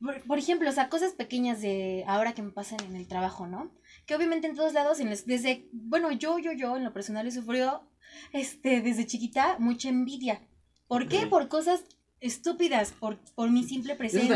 Por, 0.00 0.22
por 0.22 0.38
ejemplo, 0.38 0.70
o 0.70 0.72
sea, 0.72 0.88
cosas 0.88 1.12
pequeñas 1.12 1.60
de 1.60 2.04
ahora 2.06 2.32
que 2.32 2.40
me 2.42 2.50
pasan 2.52 2.80
en 2.86 2.96
el 2.96 3.06
trabajo, 3.06 3.46
¿no? 3.46 3.70
Que 4.08 4.14
obviamente 4.16 4.46
en 4.48 4.56
todos 4.56 4.72
lados, 4.72 4.98
en 5.00 5.10
les- 5.10 5.26
desde, 5.26 5.68
bueno, 5.72 6.10
yo, 6.10 6.38
yo, 6.38 6.52
yo 6.52 6.76
en 6.76 6.82
lo 6.84 6.92
personal 6.92 7.26
he 7.26 7.30
sufrido, 7.30 7.86
este, 8.32 8.80
desde 8.80 9.06
chiquita, 9.06 9.56
mucha 9.58 9.88
envidia. 9.90 10.40
¿Por 10.86 11.08
qué? 11.08 11.26
Por 11.28 11.48
cosas 11.48 11.84
estúpidas, 12.20 12.90
por, 12.98 13.16
por 13.36 13.48
mi 13.50 13.62
simple 13.62 13.94
presencia 13.94 14.28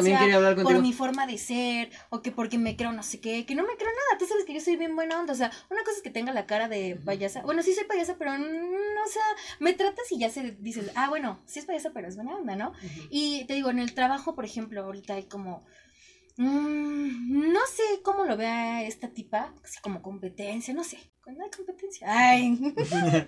por 0.62 0.74
mi 0.82 0.92
forma 0.92 1.26
de 1.26 1.36
ser, 1.36 1.90
o 2.10 2.22
que 2.22 2.30
porque 2.30 2.56
me 2.56 2.76
creo 2.76 2.92
no 2.92 3.02
sé 3.02 3.18
qué, 3.20 3.44
que 3.44 3.56
no 3.56 3.64
me 3.64 3.74
creo 3.76 3.88
nada, 3.88 4.18
tú 4.20 4.26
sabes 4.26 4.44
que 4.44 4.54
yo 4.54 4.60
soy 4.60 4.76
bien 4.76 4.94
buena 4.94 5.18
onda, 5.18 5.32
o 5.32 5.36
sea, 5.36 5.50
una 5.68 5.80
cosa 5.82 5.96
es 5.96 6.02
que 6.02 6.10
tenga 6.10 6.32
la 6.32 6.46
cara 6.46 6.68
de 6.68 6.94
payasa, 7.04 7.42
bueno, 7.42 7.60
sí 7.64 7.74
soy 7.74 7.82
payasa, 7.84 8.16
pero 8.18 8.38
no, 8.38 8.46
o 8.46 9.08
sea, 9.08 9.22
me 9.58 9.72
tratas 9.72 10.12
y 10.12 10.18
ya 10.20 10.30
se 10.30 10.52
dices, 10.60 10.92
ah, 10.94 11.08
bueno, 11.08 11.40
sí 11.44 11.58
es 11.58 11.64
payasa, 11.64 11.90
pero 11.92 12.06
es 12.06 12.14
buena 12.14 12.36
onda, 12.36 12.54
¿no? 12.54 12.72
Y 13.10 13.46
te 13.46 13.54
digo, 13.54 13.70
en 13.70 13.80
el 13.80 13.94
trabajo, 13.94 14.36
por 14.36 14.44
ejemplo, 14.44 14.80
ahorita 14.84 15.14
hay 15.14 15.24
como, 15.24 15.64
mm, 16.36 17.52
no 17.52 17.60
sé 17.66 17.82
cómo 18.02 18.24
lo 18.24 18.36
vea 18.36 18.82
esta 18.84 19.08
tipa, 19.08 19.54
así 19.64 19.80
como 19.80 20.02
competencia, 20.02 20.72
no 20.74 20.84
sé, 20.84 20.98
cuando 21.22 21.44
hay 21.44 21.50
competencia, 21.50 22.06
ay, 22.10 22.58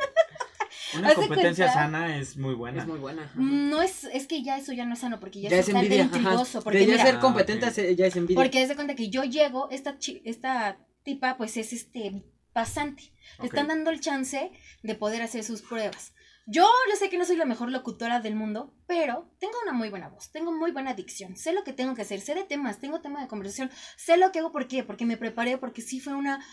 Una 0.99 1.15
competencia 1.15 1.67
cuenta- 1.67 1.73
sana 1.73 2.19
es 2.19 2.37
muy 2.37 2.55
buena. 2.55 2.83
Es 2.83 2.89
muy 2.89 2.99
buena. 2.99 3.23
ajá. 3.25 3.35
no 3.37 3.83
es, 3.83 4.05
es 4.05 4.27
que 4.27 4.43
ya 4.43 4.59
eso 4.59 4.73
ya 4.73 4.85
no 4.85 4.95
es 4.95 5.01
sano, 5.01 5.19
porque 5.19 5.41
ya, 5.41 5.49
Ya 5.51 5.59
es 5.59 5.69
es 5.69 5.75
envidia. 5.75 6.03
Intrigoso, 6.03 6.63
porque 6.63 6.79
de 6.81 6.87
ya 6.87 6.93
mira, 6.93 7.05
ser 7.07 7.15
Ah, 7.17 7.21
competente 7.21 7.97
ya 7.97 8.07
es 8.07 8.17
envidia. 8.17 8.41
Porque 8.43 8.63
haz 8.63 8.69
de 8.69 8.75
cuenta 8.77 8.95
que 8.95 9.09
yo 9.11 9.25
llego, 9.25 9.69
esta, 9.71 9.97
esta 10.25 10.79
tipa 11.03 11.37
pues 11.37 11.57
es 11.57 11.73
este 11.73 12.23
pasante. 12.53 13.13
Le 13.41 13.47
están 13.47 13.67
dando 13.69 13.91
el 13.91 14.01
chance 14.01 14.53
de 14.83 14.95
poder 14.95 15.23
hacer 15.23 15.43
sus 15.43 15.63
pruebas. 15.63 16.13
Yo, 16.47 16.69
yo 16.91 16.97
sé 16.97 17.09
que 17.09 17.17
no 17.17 17.25
soy 17.25 17.37
la 17.37 17.47
mejor 17.47 17.71
locutora 17.71 18.21
del 18.21 18.35
mundo, 18.35 18.75
pero 18.87 19.31
tengo 19.39 19.55
una 19.63 19.73
muy 19.73 19.89
buena 19.89 20.09
voz, 20.09 20.31
tengo 20.31 20.53
muy 20.53 20.73
buena 20.73 20.95
dicción, 20.95 21.37
sé 21.37 21.53
lo 21.53 21.65
que 21.65 21.73
tengo 21.73 21.95
que 21.95 22.03
hacer, 22.03 22.21
sé 22.21 22.35
de 22.35 22.45
temas, 22.45 22.81
tengo 22.81 23.01
tema 23.01 23.23
de 23.23 23.29
conversación, 23.29 23.71
sé 23.97 24.17
lo 24.19 24.31
que 24.31 24.41
hago, 24.41 24.53
¿por 24.53 24.69
qué? 24.69 24.85
Porque 24.85 25.07
me 25.07 25.17
preparé, 25.17 25.57
porque 25.57 25.81
sí 25.81 26.01
fue 26.01 26.15
una... 26.15 26.45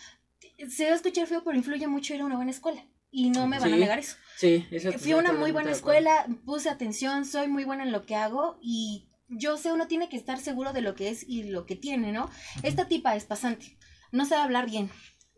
Se 0.68 0.86
va 0.86 0.92
a 0.92 0.94
escuchar 0.94 1.26
feo, 1.26 1.44
pero 1.44 1.56
influye 1.56 1.86
mucho 1.86 2.14
ir 2.14 2.22
a 2.22 2.24
una 2.24 2.36
buena 2.36 2.50
escuela. 2.50 2.86
Y 3.10 3.28
no 3.28 3.46
me 3.46 3.58
van 3.58 3.74
a 3.74 3.76
negar 3.76 3.98
eso. 3.98 4.16
Sí, 4.38 4.66
eso 4.70 4.90
Fui 4.92 5.12
a 5.12 5.18
una 5.18 5.34
muy 5.34 5.52
buena 5.52 5.70
escuela, 5.70 6.26
puse 6.46 6.70
atención, 6.70 7.26
soy 7.26 7.48
muy 7.48 7.64
buena 7.64 7.82
en 7.82 7.92
lo 7.92 8.06
que 8.06 8.16
hago 8.16 8.58
y 8.62 9.10
yo 9.28 9.58
sé, 9.58 9.72
uno 9.72 9.86
tiene 9.86 10.08
que 10.08 10.16
estar 10.16 10.38
seguro 10.38 10.72
de 10.72 10.80
lo 10.80 10.94
que 10.94 11.10
es 11.10 11.22
y 11.28 11.44
lo 11.44 11.66
que 11.66 11.76
tiene, 11.76 12.12
¿no? 12.12 12.30
Esta 12.62 12.88
tipa 12.88 13.14
es 13.14 13.24
pasante, 13.24 13.76
no 14.12 14.24
sabe 14.24 14.42
hablar 14.42 14.66
bien. 14.66 14.90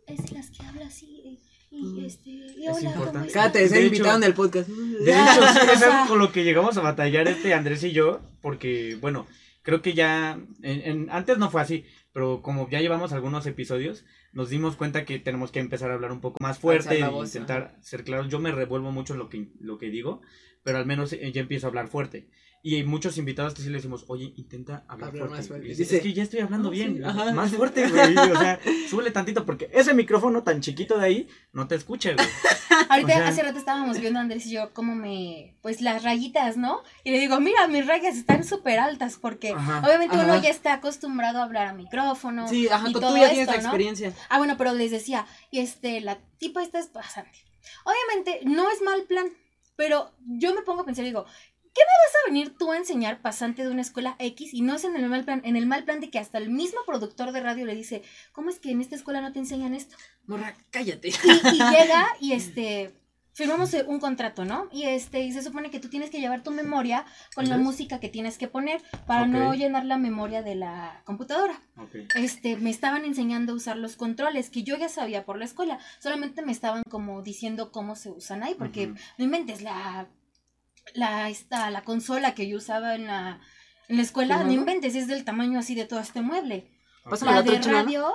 Es 0.06 0.24
de 0.24 0.32
las 0.32 0.50
que 0.50 0.64
habla 0.64 0.86
así 0.86 1.22
eh, 1.24 1.53
y 1.74 1.82
Mm. 1.84 2.04
este, 2.04 2.30
y 2.30 2.42
Es 2.66 2.70
hola, 2.70 2.72
¿cómo 2.78 2.88
importante. 2.90 3.28
estás? 3.28 3.32
Cada 3.32 3.52
tercer 3.52 3.78
De 3.80 3.84
invitado 3.86 4.08
hecho- 4.10 4.16
en 4.18 4.24
el 4.24 4.34
podcast. 4.34 4.68
De 4.68 5.10
hecho, 5.12 5.42
sí, 5.52 5.58
es 5.72 5.82
algo 5.82 6.08
con 6.08 6.18
lo 6.18 6.32
que 6.32 6.44
llegamos 6.44 6.76
a 6.76 6.80
batallar 6.82 7.28
este 7.28 7.52
Andrés 7.54 7.82
y 7.84 7.92
yo, 7.92 8.20
porque, 8.40 8.96
bueno, 9.00 9.26
creo 9.62 9.82
que 9.82 9.94
ya, 9.94 10.38
en- 10.62 10.80
en- 10.82 11.10
antes 11.10 11.38
no 11.38 11.50
fue 11.50 11.60
así, 11.62 11.84
pero 12.12 12.42
como 12.42 12.68
ya 12.70 12.80
llevamos 12.80 13.12
algunos 13.12 13.46
episodios, 13.46 14.04
nos 14.32 14.50
dimos 14.50 14.76
cuenta 14.76 15.04
que 15.04 15.18
tenemos 15.18 15.50
que 15.52 15.60
empezar 15.60 15.90
a 15.90 15.94
hablar 15.94 16.12
un 16.12 16.20
poco 16.20 16.36
más 16.40 16.58
fuerte 16.58 16.98
y 16.98 17.02
voz, 17.02 17.28
intentar 17.34 17.76
ser 17.80 18.04
claros. 18.04 18.28
Yo 18.28 18.38
me 18.38 18.52
revuelvo 18.52 18.90
mucho 18.92 19.12
en 19.14 19.18
lo 19.20 19.28
que, 19.28 19.48
lo 19.60 19.78
que 19.78 19.90
digo, 19.90 20.20
pero 20.62 20.78
al 20.78 20.86
menos 20.86 21.12
eh, 21.12 21.30
ya 21.32 21.40
empiezo 21.40 21.66
a 21.66 21.68
hablar 21.68 21.88
fuerte. 21.88 22.28
Y 22.66 22.76
hay 22.76 22.84
muchos 22.84 23.18
invitados 23.18 23.52
que 23.52 23.60
sí 23.60 23.68
le 23.68 23.74
decimos, 23.76 24.06
oye, 24.08 24.32
intenta 24.38 24.84
hablar, 24.88 25.10
fuerte. 25.10 25.28
más 25.36 25.48
fuerte. 25.48 25.66
Y 25.66 25.68
dice, 25.68 25.82
Dice, 25.82 25.96
es 25.98 26.02
que 26.02 26.12
ya 26.14 26.22
estoy 26.22 26.40
hablando 26.40 26.68
"No, 26.68 26.70
bien, 26.70 26.96
sí, 26.96 27.02
ajá". 27.04 27.30
más 27.34 27.50
fuerte, 27.52 27.86
güey. 27.86 28.16
O 28.16 28.38
sea, 28.38 28.58
súbele 28.88 29.10
tantito, 29.10 29.44
porque 29.44 29.68
ese 29.70 29.92
micrófono 29.92 30.42
tan 30.42 30.62
chiquito 30.62 30.96
de 30.98 31.04
ahí 31.04 31.28
no 31.52 31.68
te 31.68 31.74
escucha, 31.74 32.14
güey. 32.14 32.26
Ahorita, 32.88 33.12
O 33.12 33.16
sea- 33.18 33.28
hace 33.28 33.42
rato 33.42 33.58
estábamos 33.58 34.00
viendo 34.00 34.18
Andrés 34.18 34.46
y 34.46 34.52
yo 34.52 34.72
cómo 34.72 34.94
me, 34.94 35.58
pues 35.60 35.82
las 35.82 36.02
rayitas, 36.04 36.56
¿no? 36.56 36.82
Y 37.04 37.10
le 37.10 37.20
digo, 37.20 37.38
mira, 37.38 37.68
mis 37.68 37.86
rayas 37.86 38.16
están 38.16 38.44
súper 38.44 38.78
altas 38.78 39.18
porque 39.20 39.50
Ajá. 39.50 39.82
obviamente 39.86 40.16
uno 40.16 40.40
ya 40.42 40.48
está 40.48 40.72
acostumbrado 40.72 41.40
a 41.40 41.44
hablar 41.44 41.66
a 41.66 41.74
micrófono. 41.74 42.48
Sí, 42.48 42.66
ajá, 42.68 42.88
y 42.88 42.94
tú 42.94 43.00
ya 43.00 43.28
tienes 43.28 43.46
¿no? 43.48 43.54
experiencia. 43.56 44.14
Ah, 44.30 44.38
bueno, 44.38 44.56
pero 44.56 44.72
les 44.72 44.90
decía, 44.90 45.26
y 45.50 45.58
este, 45.58 46.00
la 46.00 46.18
tipa 46.38 46.62
esta 46.62 46.78
es 46.78 46.86
pasante. 46.86 47.38
Obviamente, 47.84 48.40
no 48.46 48.70
es 48.70 48.80
mal 48.80 49.02
plan, 49.02 49.26
pero 49.76 50.12
yo 50.26 50.54
me 50.54 50.62
pongo 50.62 50.80
a 50.80 50.84
pensar 50.86 51.04
y 51.04 51.08
digo, 51.08 51.26
¿qué 51.74 51.80
me 51.80 51.86
vas 52.06 52.14
a 52.14 52.30
venir 52.30 52.56
tú 52.56 52.72
a 52.72 52.76
enseñar 52.76 53.20
pasante 53.20 53.62
de 53.62 53.70
una 53.70 53.82
escuela 53.82 54.16
X? 54.18 54.54
Y 54.54 54.62
no 54.62 54.74
es 54.74 54.84
en 54.84 54.96
el 54.96 55.08
mal 55.08 55.24
plan, 55.24 55.42
en 55.44 55.56
el 55.56 55.66
mal 55.66 55.84
plan 55.84 56.00
de 56.00 56.10
que 56.10 56.18
hasta 56.18 56.38
el 56.38 56.50
mismo 56.50 56.80
productor 56.86 57.32
de 57.32 57.40
radio 57.40 57.66
le 57.66 57.74
dice, 57.74 58.02
¿cómo 58.32 58.50
es 58.50 58.58
que 58.60 58.70
en 58.70 58.80
esta 58.80 58.96
escuela 58.96 59.20
no 59.20 59.32
te 59.32 59.40
enseñan 59.40 59.74
esto? 59.74 59.96
Morra, 60.26 60.54
cállate. 60.70 61.08
Y, 61.08 61.56
y 61.56 61.58
llega 61.70 62.06
y 62.20 62.32
este 62.32 62.94
firmamos 63.34 63.74
un 63.88 63.98
contrato, 63.98 64.44
¿no? 64.44 64.68
Y 64.70 64.84
este 64.84 65.20
y 65.24 65.32
se 65.32 65.42
supone 65.42 65.68
que 65.70 65.80
tú 65.80 65.88
tienes 65.88 66.08
que 66.08 66.20
llevar 66.20 66.44
tu 66.44 66.52
memoria 66.52 67.04
con 67.34 67.48
la 67.48 67.56
música 67.56 67.98
que 67.98 68.08
tienes 68.08 68.38
que 68.38 68.46
poner 68.46 68.80
para 69.08 69.26
no 69.26 69.52
llenar 69.54 69.84
la 69.84 69.98
memoria 69.98 70.42
de 70.42 70.54
la 70.54 71.02
computadora 71.04 71.60
Ok. 71.76 71.96
este, 72.14 72.56
me 72.56 72.70
estaban 72.70 73.04
enseñando 73.04 73.52
a 73.52 73.56
usar 73.56 73.76
los 73.76 73.96
controles, 73.96 74.50
que 74.50 74.62
yo 74.62 74.76
ya 74.76 74.88
sabía 74.88 75.24
por 75.24 75.36
la 75.36 75.46
escuela, 75.46 75.80
solamente 75.98 76.42
me 76.42 76.52
estaban 76.52 76.84
como 76.88 77.22
diciendo 77.22 77.72
cómo 77.72 77.96
se 77.96 78.10
usan 78.12 78.44
ahí, 78.44 78.54
porque 78.56 78.86
Ujú. 78.86 78.96
no 79.18 79.24
inventes 79.24 79.62
la, 79.62 80.06
la, 80.94 81.28
esta, 81.30 81.70
la 81.70 81.82
consola 81.84 82.34
que 82.34 82.46
yo 82.48 82.58
usaba 82.58 82.94
en 82.94 83.06
la, 83.06 83.40
en 83.88 83.96
la 83.96 84.02
escuela, 84.02 84.44
no 84.44 84.52
inventes, 84.52 84.94
es 84.94 85.06
del 85.08 85.24
tamaño 85.24 85.58
así 85.58 85.74
de 85.74 85.84
todo 85.86 86.00
este 86.00 86.20
mueble. 86.20 86.70
Pásame 87.04 87.32
La 87.32 87.36
la 87.38 87.42
de 87.42 87.58
radio, 87.60 88.12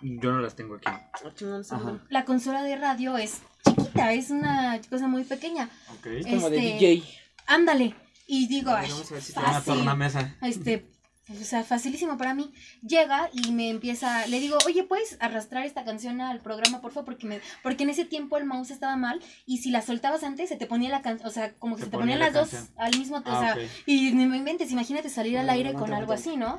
Yo 0.00 0.32
no 0.32 0.40
las 0.40 0.54
tengo 0.56 0.76
aquí. 0.76 0.86
Ajá. 0.88 2.00
la 2.08 2.24
consola 2.24 2.62
de 2.62 2.76
radio 2.76 3.16
es 3.16 3.40
chiquita, 3.64 4.12
es 4.12 4.30
una 4.30 4.80
cosa 4.90 5.06
muy 5.08 5.24
pequeña, 5.24 5.68
Ok. 5.98 6.06
Es 6.06 6.26
como 6.26 6.50
de 6.50 6.56
Este, 6.58 6.78
DJ. 6.86 7.02
ándale, 7.46 7.94
y 8.26 8.46
digo, 8.48 8.70
ay, 8.72 8.88
vamos 8.90 9.10
a 9.10 9.14
ver 9.14 9.22
si 9.22 9.32
tornamesa. 9.64 10.36
este, 10.42 10.90
o 11.30 11.44
sea, 11.44 11.62
facilísimo 11.64 12.16
para 12.16 12.34
mí. 12.34 12.52
Llega 12.82 13.28
y 13.32 13.52
me 13.52 13.68
empieza, 13.70 14.26
le 14.26 14.40
digo, 14.40 14.56
oye, 14.66 14.84
¿puedes 14.84 15.16
arrastrar 15.20 15.66
esta 15.66 15.84
canción 15.84 16.20
al 16.20 16.40
programa, 16.40 16.80
por 16.80 16.92
favor? 16.92 17.04
Porque, 17.04 17.26
me, 17.26 17.40
porque 17.62 17.84
en 17.84 17.90
ese 17.90 18.04
tiempo 18.04 18.36
el 18.38 18.44
mouse 18.44 18.70
estaba 18.70 18.96
mal 18.96 19.20
y 19.46 19.58
si 19.58 19.70
la 19.70 19.82
soltabas 19.82 20.24
antes 20.24 20.48
se 20.48 20.56
te 20.56 20.66
ponía 20.66 20.88
la 20.88 21.02
canción, 21.02 21.28
o 21.28 21.32
sea, 21.32 21.54
como 21.54 21.76
que 21.76 21.80
se, 21.82 21.86
Se 21.86 21.90
te 21.90 21.96
ponía 21.98 22.16
ponían 22.16 22.32
las 22.32 22.50
la 22.52 22.58
dos 22.58 22.70
al 22.76 22.96
mismo 22.98 23.22
tiempo, 23.22 23.40
Ah, 23.40 23.52
o 23.52 23.54
sea, 23.54 23.64
ok. 23.64 23.70
y 23.86 24.12
me 24.12 24.36
inventes, 24.36 24.70
imagínate 24.70 25.08
salir 25.10 25.36
al 25.38 25.50
aire 25.50 25.72
no, 25.72 25.78
con 25.78 25.90
no, 25.90 25.96
algo 25.96 26.12
así, 26.12 26.36
¿no? 26.36 26.58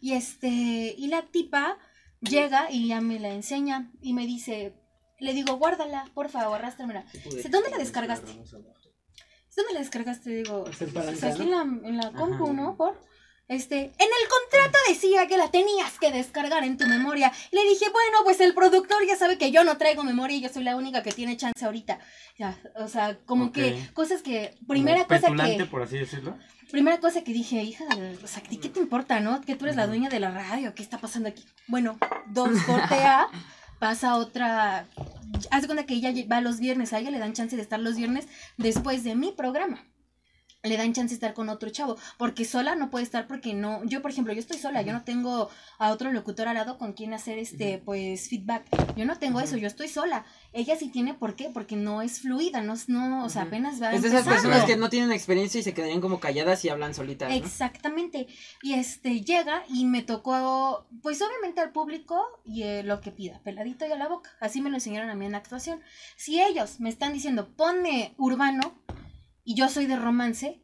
Y 0.00 0.12
este, 0.14 0.48
y 0.48 1.06
la 1.08 1.22
tipa 1.22 1.78
llega 2.20 2.70
y 2.70 2.88
ya 2.88 3.00
me 3.00 3.20
la 3.20 3.30
enseña 3.30 3.90
y 4.02 4.12
me 4.14 4.26
dice, 4.26 4.74
le 5.20 5.32
digo, 5.34 5.56
guárdala, 5.56 6.04
por 6.14 6.28
favor, 6.28 6.58
arrástramela. 6.58 7.04
¿dónde 7.50 7.70
la 7.70 7.78
descargaste? 7.78 8.32
¿Dónde 9.56 9.72
la 9.74 9.80
descargaste? 9.80 10.30
Digo, 10.30 10.64
pues 10.64 11.24
aquí 11.24 11.42
en 11.42 11.50
la, 11.50 11.62
en 11.62 11.96
la 11.96 12.12
compu, 12.12 12.44
Ajá. 12.44 12.52
¿no? 12.52 12.76
Por, 12.76 13.00
este, 13.48 13.76
en 13.76 13.90
el 13.98 14.28
contrato 14.28 14.78
decía 14.88 15.26
que 15.26 15.38
la 15.38 15.50
tenías 15.50 15.98
que 15.98 16.10
descargar 16.12 16.64
en 16.64 16.76
tu 16.76 16.86
memoria. 16.86 17.32
Y 17.50 17.56
le 17.56 17.64
dije, 17.64 17.86
bueno, 17.90 18.18
pues 18.24 18.40
el 18.40 18.54
productor 18.54 19.06
ya 19.06 19.16
sabe 19.16 19.38
que 19.38 19.50
yo 19.50 19.64
no 19.64 19.78
traigo 19.78 20.04
memoria 20.04 20.36
y 20.36 20.40
yo 20.42 20.48
soy 20.50 20.64
la 20.64 20.76
única 20.76 21.02
que 21.02 21.12
tiene 21.12 21.36
chance 21.36 21.64
ahorita. 21.64 21.98
Ya, 22.38 22.56
o 22.76 22.88
sea, 22.88 23.16
como 23.26 23.50
que 23.52 23.88
cosas 23.94 24.22
que, 24.22 24.54
primera 24.68 25.04
Como 25.06 25.20
cosa 25.20 25.34
que, 25.56 25.64
por 25.64 25.82
así 25.82 25.98
decirlo. 25.98 26.36
primera 26.70 27.00
cosa 27.00 27.24
que 27.24 27.32
dije, 27.32 27.62
hija, 27.62 27.84
de- 27.86 28.18
o 28.22 28.26
sea, 28.28 28.42
¿a 28.44 28.48
ti 28.48 28.58
¿qué 28.58 28.68
te 28.68 28.80
importa, 28.80 29.18
no? 29.20 29.40
Que 29.40 29.56
tú 29.56 29.64
eres 29.64 29.76
la 29.76 29.86
dueña 29.86 30.08
de 30.10 30.20
la 30.20 30.30
radio, 30.30 30.74
¿qué 30.74 30.82
está 30.82 30.98
pasando 30.98 31.28
aquí? 31.30 31.44
Bueno, 31.66 31.98
dos 32.26 32.50
corte 32.66 32.94
A, 32.96 33.28
pasa 33.80 34.16
otra, 34.16 34.86
haz 35.50 35.66
cuenta 35.66 35.86
que 35.86 35.94
ella 35.94 36.12
va 36.30 36.40
los 36.42 36.60
viernes, 36.60 36.92
a 36.92 36.98
ella 36.98 37.10
le 37.10 37.18
dan 37.18 37.32
chance 37.32 37.56
de 37.56 37.62
estar 37.62 37.80
los 37.80 37.96
viernes 37.96 38.26
después 38.58 39.04
de 39.04 39.14
mi 39.14 39.32
programa. 39.32 39.84
Le 40.64 40.76
dan 40.76 40.92
chance 40.92 41.10
de 41.10 41.14
estar 41.14 41.34
con 41.34 41.48
otro 41.48 41.70
chavo, 41.70 41.96
porque 42.16 42.44
sola 42.44 42.74
no 42.74 42.90
puede 42.90 43.04
estar 43.04 43.28
porque 43.28 43.54
no, 43.54 43.84
yo 43.84 44.02
por 44.02 44.10
ejemplo, 44.10 44.32
yo 44.32 44.40
estoy 44.40 44.58
sola, 44.58 44.82
yo 44.82 44.92
no 44.92 45.04
tengo 45.04 45.48
a 45.78 45.92
otro 45.92 46.10
locutor 46.10 46.48
al 46.48 46.54
lado 46.54 46.78
con 46.78 46.94
quien 46.94 47.14
hacer 47.14 47.38
este, 47.38 47.78
pues, 47.78 48.28
feedback. 48.28 48.64
Yo 48.96 49.04
no 49.04 49.18
tengo 49.18 49.40
eso, 49.40 49.56
yo 49.56 49.68
estoy 49.68 49.86
sola. 49.86 50.24
Ella 50.52 50.76
sí 50.76 50.88
tiene, 50.88 51.14
¿por 51.14 51.36
qué? 51.36 51.48
Porque 51.48 51.76
no 51.76 52.02
es 52.02 52.20
fluida, 52.20 52.60
no, 52.60 52.74
no 52.88 53.24
o 53.24 53.28
sea, 53.28 53.42
apenas 53.42 53.80
va 53.80 53.92
Es 53.92 54.02
de 54.02 54.08
esas 54.08 54.26
personas 54.26 54.64
que 54.64 54.76
no 54.76 54.88
tienen 54.88 55.12
experiencia 55.12 55.60
y 55.60 55.62
se 55.62 55.74
quedarían 55.74 56.00
como 56.00 56.18
calladas 56.18 56.64
y 56.64 56.70
hablan 56.70 56.92
solitas, 56.92 57.28
¿no? 57.28 57.36
Exactamente. 57.36 58.26
Y 58.62 58.74
este 58.74 59.20
llega 59.20 59.62
y 59.68 59.84
me 59.84 60.02
tocó, 60.02 60.86
pues 61.02 61.22
obviamente 61.22 61.60
al 61.60 61.70
público 61.70 62.20
y 62.44 62.64
eh, 62.64 62.82
lo 62.82 63.00
que 63.00 63.12
pida, 63.12 63.40
peladito 63.44 63.86
y 63.86 63.92
a 63.92 63.96
la 63.96 64.08
boca. 64.08 64.30
Así 64.40 64.60
me 64.60 64.70
lo 64.70 64.76
enseñaron 64.76 65.10
a 65.10 65.14
mí 65.14 65.26
en 65.26 65.34
actuación. 65.36 65.80
Si 66.16 66.42
ellos 66.42 66.80
me 66.80 66.88
están 66.88 67.12
diciendo, 67.12 67.48
ponme 67.56 68.14
urbano 68.16 68.74
y 69.48 69.54
yo 69.54 69.70
soy 69.70 69.86
de 69.86 69.96
romance, 69.96 70.60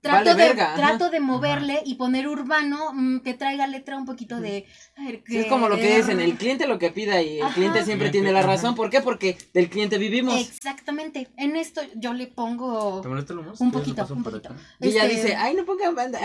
trato, 0.00 0.30
Vale 0.30 0.30
de, 0.30 0.48
verga, 0.48 0.66
ajá. 0.68 0.76
trato 0.76 1.10
de 1.10 1.20
moverle 1.20 1.82
y 1.84 1.96
poner 1.96 2.28
urbano 2.28 2.92
mm, 2.92 3.20
que 3.20 3.34
traiga 3.34 3.66
letra 3.66 3.96
un 3.96 4.04
poquito 4.06 4.40
de... 4.40 4.64
a 4.96 5.04
ver, 5.04 5.22
Sí, 5.26 5.38
es 5.38 5.46
como 5.46 5.68
lo 5.68 5.76
que 5.76 5.98
es 5.98 6.08
en 6.08 6.20
el 6.20 6.36
cliente 6.36 6.66
lo 6.66 6.78
que 6.78 6.90
pida 6.90 7.20
y 7.20 7.38
el 7.38 7.42
Ajá. 7.44 7.54
cliente 7.54 7.84
siempre 7.84 8.10
Cliente, 8.10 8.30
tiene 8.30 8.32
la 8.32 8.46
razón. 8.46 8.74
¿Por 8.74 8.90
qué? 8.90 9.00
Porque 9.00 9.36
del 9.52 9.68
cliente 9.68 9.98
vivimos. 9.98 10.40
Exactamente. 10.40 11.28
En 11.36 11.56
esto 11.56 11.80
yo 11.96 12.14
le 12.14 12.26
pongo... 12.28 13.00
¿Te 13.00 13.08
molesta 13.08 13.34
lo 13.34 13.42
más? 13.42 13.60
Un 13.60 13.70
¿Quieres 13.70 13.94
poquito, 13.94 14.14
un? 14.14 14.56
Y 14.80 14.88
ella 14.88 15.04
Este- 15.04 15.16
dice, 15.16 15.36
ay, 15.36 15.54
no 15.54 15.64
pongan 15.64 15.94
banda. 15.94 16.20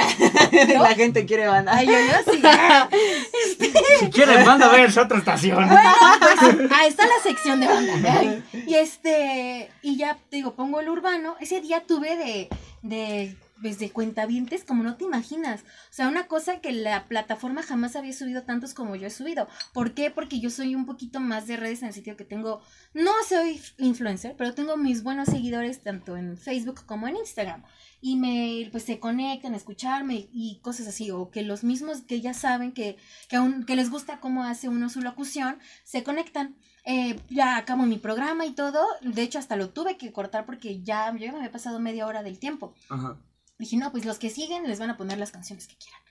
¿No? 0.75 0.83
la 0.83 0.93
gente 0.95 1.25
quiere 1.25 1.47
banda. 1.47 1.73
Ay, 1.75 1.87
yo, 1.87 1.93
yo 1.93 2.31
sí. 2.31 2.41
Si 3.99 4.09
quieres, 4.09 4.45
manda 4.45 4.67
a 4.67 4.71
ver 4.71 4.89
esa 4.89 5.03
otra 5.03 5.17
estación. 5.17 5.55
Bueno, 5.67 5.79
pues 6.19 6.71
ahí 6.71 6.89
está 6.89 7.05
la 7.05 7.21
sección 7.23 7.59
de 7.59 7.67
banda. 7.67 7.93
Ay, 8.19 8.43
Y 8.67 8.75
este, 8.75 9.69
y 9.81 9.97
ya 9.97 10.17
te 10.29 10.37
digo, 10.37 10.53
pongo 10.55 10.79
el 10.79 10.89
urbano. 10.89 11.35
Ese 11.39 11.61
día 11.61 11.83
tuve 11.85 12.15
de, 12.17 12.49
de, 12.81 13.35
pues 13.63 13.79
de 13.79 13.91
cuentavientes 13.91 14.65
como 14.65 14.83
no 14.83 14.97
te 14.97 15.05
imaginas. 15.05 15.61
O 15.61 15.93
sea, 15.93 16.09
una 16.09 16.27
cosa 16.27 16.59
que 16.59 16.73
la 16.73 17.07
plataforma 17.07 17.63
jamás 17.63 17.95
había 17.95 18.11
subido 18.11 18.43
tantos 18.43 18.73
como 18.73 18.97
yo 18.97 19.07
he 19.07 19.09
subido. 19.09 19.47
¿Por 19.71 19.93
qué? 19.93 20.11
Porque 20.11 20.41
yo 20.41 20.49
soy 20.49 20.75
un 20.75 20.85
poquito 20.85 21.21
más 21.21 21.47
de 21.47 21.55
redes 21.55 21.81
en 21.81 21.87
el 21.87 21.93
sitio 21.93 22.17
que 22.17 22.25
tengo, 22.25 22.61
no 22.93 23.11
soy 23.27 23.61
influencer, 23.77 24.35
pero 24.37 24.53
tengo 24.53 24.75
mis 24.75 25.01
buenos 25.01 25.29
seguidores 25.29 25.81
tanto 25.81 26.17
en 26.17 26.37
Facebook 26.37 26.85
como 26.85 27.07
en 27.07 27.15
Instagram. 27.15 27.63
Y 28.01 28.17
me, 28.17 28.67
pues 28.69 28.83
se 28.83 28.99
conectan 28.99 29.53
a 29.53 29.57
escucharme 29.57 30.27
y 30.33 30.59
cosas 30.61 30.85
así. 30.87 31.09
O 31.11 31.31
que 31.31 31.41
los 31.41 31.63
mismos 31.63 32.01
que 32.01 32.19
ya 32.19 32.33
saben 32.33 32.73
que, 32.73 32.97
que, 33.29 33.37
aún, 33.37 33.63
que 33.63 33.77
les 33.77 33.89
gusta 33.89 34.19
cómo 34.19 34.43
hace 34.43 34.67
uno 34.67 34.89
su 34.89 34.99
locución, 34.99 35.57
se 35.85 36.03
conectan. 36.03 36.57
Eh, 36.85 37.17
ya 37.29 37.55
acabo 37.55 37.83
mi 37.83 37.97
programa 37.97 38.45
y 38.45 38.51
todo. 38.51 38.85
De 39.03 39.21
hecho, 39.21 39.39
hasta 39.39 39.55
lo 39.55 39.69
tuve 39.69 39.95
que 39.95 40.11
cortar 40.11 40.45
porque 40.45 40.81
ya, 40.83 41.15
yo 41.15 41.31
me 41.31 41.37
había 41.37 41.51
pasado 41.51 41.79
media 41.79 42.05
hora 42.05 42.23
del 42.23 42.39
tiempo. 42.39 42.75
Ajá. 42.89 43.17
Dije, 43.59 43.77
no, 43.77 43.91
pues 43.91 44.05
los 44.05 44.19
que 44.19 44.29
siguen 44.29 44.67
les 44.67 44.79
van 44.79 44.89
a 44.89 44.97
poner 44.97 45.17
las 45.17 45.31
canciones 45.31 45.67
que 45.67 45.75
quieran. 45.77 46.01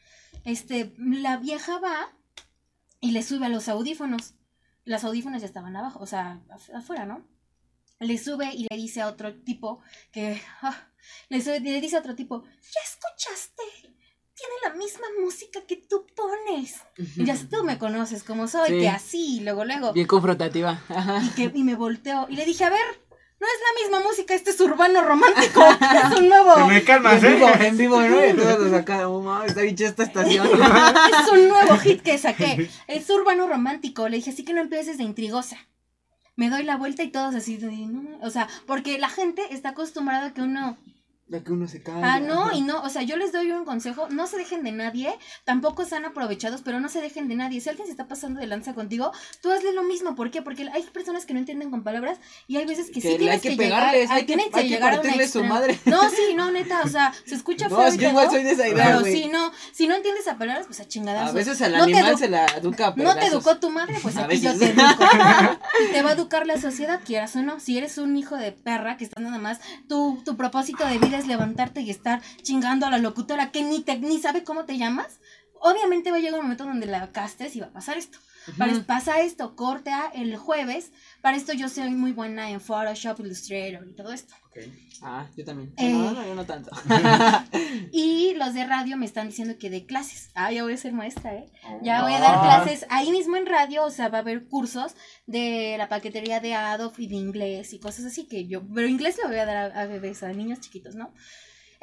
Este, 0.45 0.93
la 0.99 1.36
vieja 1.36 1.78
va 1.78 2.12
y 3.01 3.11
le 3.12 3.22
sube 3.22 3.47
a 3.47 3.49
los 3.49 3.68
audífonos. 3.68 4.34
Los 4.84 5.05
audífonos 5.05 5.40
ya 5.43 5.47
estaban 5.47 5.76
abajo, 5.76 6.01
o 6.01 6.07
sea, 6.07 6.40
af- 6.49 6.74
afuera, 6.76 7.05
¿no? 7.07 7.24
Le 8.01 8.18
sube 8.18 8.53
y 8.53 8.66
le 8.68 8.76
dice 8.76 9.01
a 9.01 9.09
otro 9.09 9.34
tipo 9.43 9.80
que. 10.11 10.40
ah, 10.62 10.88
le, 11.28 11.40
sube- 11.40 11.61
le 11.61 11.80
dice 11.80 11.97
a 11.97 12.01
otro 12.01 12.14
tipo, 12.16 12.43
¿ya 12.45 12.80
escuchaste? 12.84 13.62
Tiene 14.34 14.55
la 14.64 14.74
misma 14.74 15.07
música 15.22 15.61
que 15.66 15.76
tú 15.76 16.05
pones. 16.16 16.80
Y 17.16 17.24
ya 17.24 17.36
tú 17.49 17.62
me 17.64 17.78
conoces 17.78 18.24
como 18.24 18.49
soy, 18.49 18.70
Sí. 18.70 18.78
que 18.80 18.88
así, 18.88 19.40
luego, 19.40 19.64
luego. 19.64 19.93
Bien 19.93 20.07
confrontativa. 20.07 20.82
Y, 21.22 21.28
que, 21.36 21.53
y 21.55 21.62
me 21.62 21.76
volteó 21.76 22.26
y 22.28 22.34
le 22.36 22.45
dije, 22.45 22.64
a 22.64 22.70
ver, 22.70 22.80
no 23.43 23.49
es 23.49 23.61
la 23.61 23.82
misma 23.82 24.09
música, 24.09 24.34
este 24.34 24.51
es 24.51 24.61
urbano 24.61 25.03
romántico, 25.03 25.64
es 25.64 26.20
un 26.20 26.28
nuevo, 26.28 26.55
Te 26.55 26.64
me 26.64 26.84
calmas, 26.84 27.20
en 27.24 27.34
vivo, 27.34 27.49
¿eh? 27.49 27.66
en 27.66 27.76
vivo, 27.76 28.01
¿no? 28.01 28.24
Y 28.24 28.34
todos 28.34 28.72
acá, 28.72 29.09
oh, 29.09 29.43
está 29.43 29.62
bicha 29.62 29.86
esta 29.86 30.05
estación. 30.05 30.47
es 30.47 31.32
un 31.32 31.49
nuevo 31.49 31.76
hit 31.78 32.03
que 32.03 32.18
saqué, 32.18 32.70
es 32.86 33.11
urbano 33.11 33.49
romántico, 33.49 34.09
le 34.09 34.18
dije, 34.18 34.30
así 34.30 34.45
que 34.45 34.55
no 34.55 34.61
empieces 34.61 34.97
de 34.97 35.03
intrigosa. 35.03 35.57
Me 36.36 36.51
doy 36.51 36.62
la 36.62 36.76
vuelta 36.76 37.03
y 37.03 37.11
todos 37.11 37.34
así, 37.34 37.57
de, 37.57 37.72
no, 37.72 38.16
o 38.20 38.30
sea, 38.30 38.49
porque 38.66 38.97
la 39.01 39.09
gente 39.09 39.43
está 39.51 39.70
acostumbrada 39.70 40.26
a 40.26 40.34
que 40.34 40.43
uno 40.43 40.78
De 41.29 41.43
que 41.43 41.53
uno 41.53 41.66
se 41.66 41.83
calla. 41.83 42.14
Ah, 42.14 42.20
no, 42.20 42.45
ajá. 42.47 42.57
y 42.57 42.61
no, 42.61 42.83
o 42.83 42.89
sea, 42.91 43.03
yo 43.03 43.16
les 43.16 43.33
doy 43.33 43.51
un 43.53 43.64
consejo, 43.64 44.07
no 44.11 44.27
se 44.27 44.37
dejen 44.37 44.62
de 44.64 44.73
nadie, 44.73 45.16
tampoco 45.45 45.83
están 45.83 46.05
aprovechados, 46.05 46.61
pero 46.62 46.79
no 46.79 46.91
se 46.91 47.01
dejen 47.01 47.27
de 47.29 47.37
nadie. 47.37 47.61
Si 47.62 47.70
alguien 47.70 47.87
se 47.87 47.93
está 47.93 48.07
pasando 48.07 48.39
de 48.41 48.47
lanza 48.47 48.75
contigo, 48.75 49.12
tú 49.41 49.51
hazle 49.51 49.73
lo 49.73 49.83
mismo, 49.83 50.14
¿por 50.14 50.31
qué? 50.31 50.43
Porque 50.43 50.68
hay 50.75 50.83
personas 50.83 51.25
que 51.25 51.33
no 51.33 51.39
entienden 51.39 51.70
con 51.70 51.85
palabras 51.85 52.18
y 52.49 52.57
hay 52.59 52.66
veces 52.66 52.89
que, 52.89 52.95
Que 52.95 53.01
sí 53.01 53.09
hay 53.09 53.18
tienes 53.18 53.41
que 53.41 53.51
que, 53.51 53.57
pegarles, 53.57 54.03
llegar, 54.03 54.16
hay 54.18 54.27
que- 54.27 54.33
hay 54.35 54.51
que 54.51 54.68
llegar 54.68 54.93
a 54.95 55.27
su 55.29 55.43
madre. 55.45 55.79
No, 55.87 56.11
sí, 56.11 56.35
no, 56.37 56.51
neta, 56.51 56.83
o 56.85 56.89
sea, 56.89 57.14
se 57.25 57.35
escucha 57.35 57.68
No, 57.68 57.77
feo 57.77 57.87
es 57.87 57.95
y 57.95 57.99
que 57.99 58.09
igual 58.09 58.29
soy 58.31 58.43
de 58.43 58.51
esa 58.51 58.68
idea, 58.68 58.85
Pero 58.89 59.01
güey. 59.01 59.12
si 59.23 59.29
no, 59.29 59.53
si 59.73 59.87
no 59.89 59.95
entiendes 59.95 60.29
a 60.29 60.37
palabras, 60.37 60.66
pues 60.66 60.81
a 60.81 60.89
chingadazos. 60.89 61.31
A 61.31 61.33
veces 61.33 61.62
al 61.62 61.73
No 61.73 61.85
animal 61.85 62.18
se 62.18 62.29
la 62.29 62.45
educa 62.47 62.89
a 62.89 62.95
no 62.95 63.14
te 63.14 63.27
educó 63.27 63.57
tu 63.59 63.70
madre, 63.70 63.97
pues 64.03 64.16
A 64.18 64.25
aquí 64.27 64.39
yo 64.41 64.53
veces. 64.53 64.75
te 64.75 64.81
educo. 64.83 65.05
Te 65.93 66.03
va 66.03 66.11
a 66.11 66.12
educar 66.12 66.47
la 66.47 66.61
sociedad, 66.61 67.01
quieras 67.05 67.35
o 67.37 67.43
no. 67.43 67.59
Si 67.61 67.79
eres 67.79 67.97
un 67.99 68.16
hijo 68.16 68.37
de 68.37 68.53
perra 68.53 68.97
que 68.97 69.05
está 69.05 69.20
nada 69.20 69.39
más, 69.39 69.61
tu, 69.89 70.20
tu 70.25 70.37
propósito 70.37 70.87
de 70.87 70.99
vida 70.99 71.12
es 71.19 71.27
levantarte 71.27 71.81
y 71.81 71.91
estar 71.91 72.23
chingando 72.43 72.87
a 72.87 72.91
la 72.91 72.99
locutora 72.99 73.51
que 73.51 73.63
ni 73.63 73.81
te 73.81 73.99
ni 73.99 74.19
sabe 74.19 74.45
cómo 74.45 74.65
te 74.65 74.79
llamas, 74.79 75.21
obviamente 75.61 76.11
va 76.11 76.19
a 76.19 76.21
llegar 76.21 76.41
un 76.41 76.47
momento 76.47 76.65
donde 76.65 76.87
la 76.87 77.13
castes 77.13 77.57
y 77.57 77.61
va 77.61 77.67
a 77.67 77.73
pasar 77.73 77.97
esto. 77.97 78.19
Para, 78.59 78.82
pasa 78.84 79.20
esto, 79.20 79.55
corte 79.57 79.90
a 79.90 80.07
el 80.14 80.36
jueves. 80.36 80.93
Para 81.20 81.36
esto 81.36 81.53
yo 81.53 81.68
soy 81.68 81.90
muy 81.90 82.12
buena 82.12 82.51
en 82.51 82.61
Photoshop, 82.61 83.20
Illustrator 83.20 83.86
y 83.88 83.95
todo 83.95 84.12
esto. 84.12 84.34
Ok. 84.47 84.59
Ah, 85.03 85.26
yo 85.36 85.45
también. 85.45 85.72
Eh. 85.78 85.93
No, 85.93 86.12
no, 86.12 86.24
yo 86.24 86.34
no 86.34 86.45
tanto. 86.45 86.70
Y 87.93 88.34
los 88.34 88.55
de 88.55 88.66
radio 88.66 88.97
me 88.97 89.07
están 89.07 89.28
diciendo 89.28 89.57
que 89.59 89.70
de 89.70 89.84
clases. 89.86 90.30
Ah, 90.34 90.53
ya 90.53 90.62
voy 90.62 90.74
a 90.74 90.76
ser 90.76 90.93
maestra, 90.93 91.34
¿eh? 91.34 91.51
Oh. 91.66 91.80
Ya 91.82 92.03
voy 92.03 92.12
a 92.12 92.20
dar 92.20 92.40
clases 92.40 92.86
ahí 92.90 93.11
mismo 93.11 93.36
en 93.36 93.47
radio, 93.47 93.84
o 93.84 93.90
sea, 93.90 94.09
va 94.09 94.18
a 94.18 94.20
haber 94.20 94.47
cursos 94.47 94.95
de 95.26 95.76
la 95.78 95.88
paquetería 95.88 96.40
de 96.40 96.55
Adobe 96.55 96.95
y 96.99 97.07
de 97.09 97.16
inglés 97.16 97.72
y 97.72 97.80
cosas 97.80 98.05
así 98.05 98.26
que 98.26 98.47
yo, 98.47 98.62
pero 98.74 98.86
inglés 98.86 99.18
lo 99.22 99.28
voy 99.28 99.38
a 99.38 99.47
dar 99.47 99.72
a, 99.72 99.80
a 99.80 99.86
bebés, 99.86 100.22
a 100.22 100.32
niños 100.32 100.61
chiquitos, 100.61 100.95
¿no? 100.95 101.12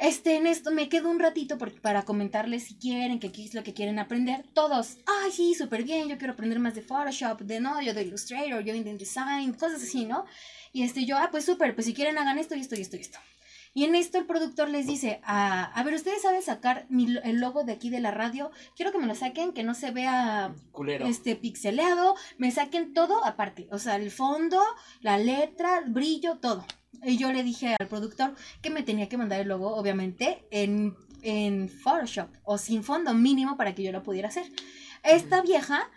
Este, 0.00 0.36
en 0.36 0.46
esto 0.46 0.70
me 0.70 0.88
quedo 0.88 1.10
un 1.10 1.18
ratito 1.18 1.58
porque, 1.58 1.78
para 1.78 2.04
comentarles 2.04 2.64
si 2.64 2.74
quieren, 2.74 3.20
qué 3.20 3.30
es 3.44 3.52
lo 3.52 3.62
que 3.62 3.74
quieren 3.74 3.98
aprender. 3.98 4.46
Todos, 4.54 4.96
ay, 5.04 5.30
sí, 5.30 5.54
súper 5.54 5.84
bien, 5.84 6.08
yo 6.08 6.16
quiero 6.16 6.32
aprender 6.32 6.58
más 6.58 6.74
de 6.74 6.80
Photoshop, 6.80 7.42
de 7.42 7.60
no, 7.60 7.82
yo 7.82 7.92
de 7.92 8.04
Illustrator, 8.04 8.64
yo 8.64 8.72
de 8.72 8.78
InDesign, 8.78 9.52
cosas 9.52 9.82
así, 9.82 10.06
¿no? 10.06 10.24
Y 10.72 10.84
este, 10.84 11.04
yo, 11.04 11.18
ah, 11.18 11.28
pues 11.30 11.44
súper, 11.44 11.74
pues 11.74 11.86
si 11.86 11.92
quieren 11.92 12.16
hagan 12.16 12.38
esto 12.38 12.54
y 12.54 12.60
esto 12.60 12.76
y 12.76 12.80
esto 12.80 12.96
y 12.96 13.00
esto. 13.00 13.18
Y 13.72 13.84
en 13.84 13.94
esto 13.94 14.18
el 14.18 14.26
productor 14.26 14.68
les 14.68 14.86
dice, 14.86 15.20
ah, 15.22 15.70
a 15.74 15.82
ver, 15.84 15.94
ustedes 15.94 16.22
saben 16.22 16.42
sacar 16.42 16.86
mi 16.88 17.16
el 17.22 17.40
logo 17.40 17.62
de 17.62 17.72
aquí 17.72 17.88
de 17.88 18.00
la 18.00 18.10
radio, 18.10 18.50
quiero 18.74 18.90
que 18.90 18.98
me 18.98 19.06
lo 19.06 19.14
saquen, 19.14 19.52
que 19.52 19.62
no 19.62 19.74
se 19.74 19.92
vea 19.92 20.54
Culero. 20.72 21.06
este 21.06 21.36
pixeleado, 21.36 22.16
me 22.36 22.50
saquen 22.50 22.92
todo 22.94 23.24
aparte, 23.24 23.68
o 23.70 23.78
sea, 23.78 23.96
el 23.96 24.10
fondo, 24.10 24.60
la 25.00 25.18
letra, 25.18 25.78
el 25.78 25.92
brillo, 25.92 26.38
todo. 26.38 26.66
Y 27.04 27.16
yo 27.16 27.32
le 27.32 27.44
dije 27.44 27.76
al 27.78 27.86
productor 27.86 28.34
que 28.60 28.70
me 28.70 28.82
tenía 28.82 29.08
que 29.08 29.16
mandar 29.16 29.40
el 29.40 29.48
logo, 29.48 29.74
obviamente, 29.76 30.44
en, 30.50 30.96
en 31.22 31.68
Photoshop 31.68 32.28
o 32.42 32.58
sin 32.58 32.82
fondo 32.82 33.14
mínimo 33.14 33.56
para 33.56 33.74
que 33.74 33.84
yo 33.84 33.92
lo 33.92 34.02
pudiera 34.02 34.28
hacer. 34.28 34.50
Esta 35.04 35.42
vieja, 35.42 35.88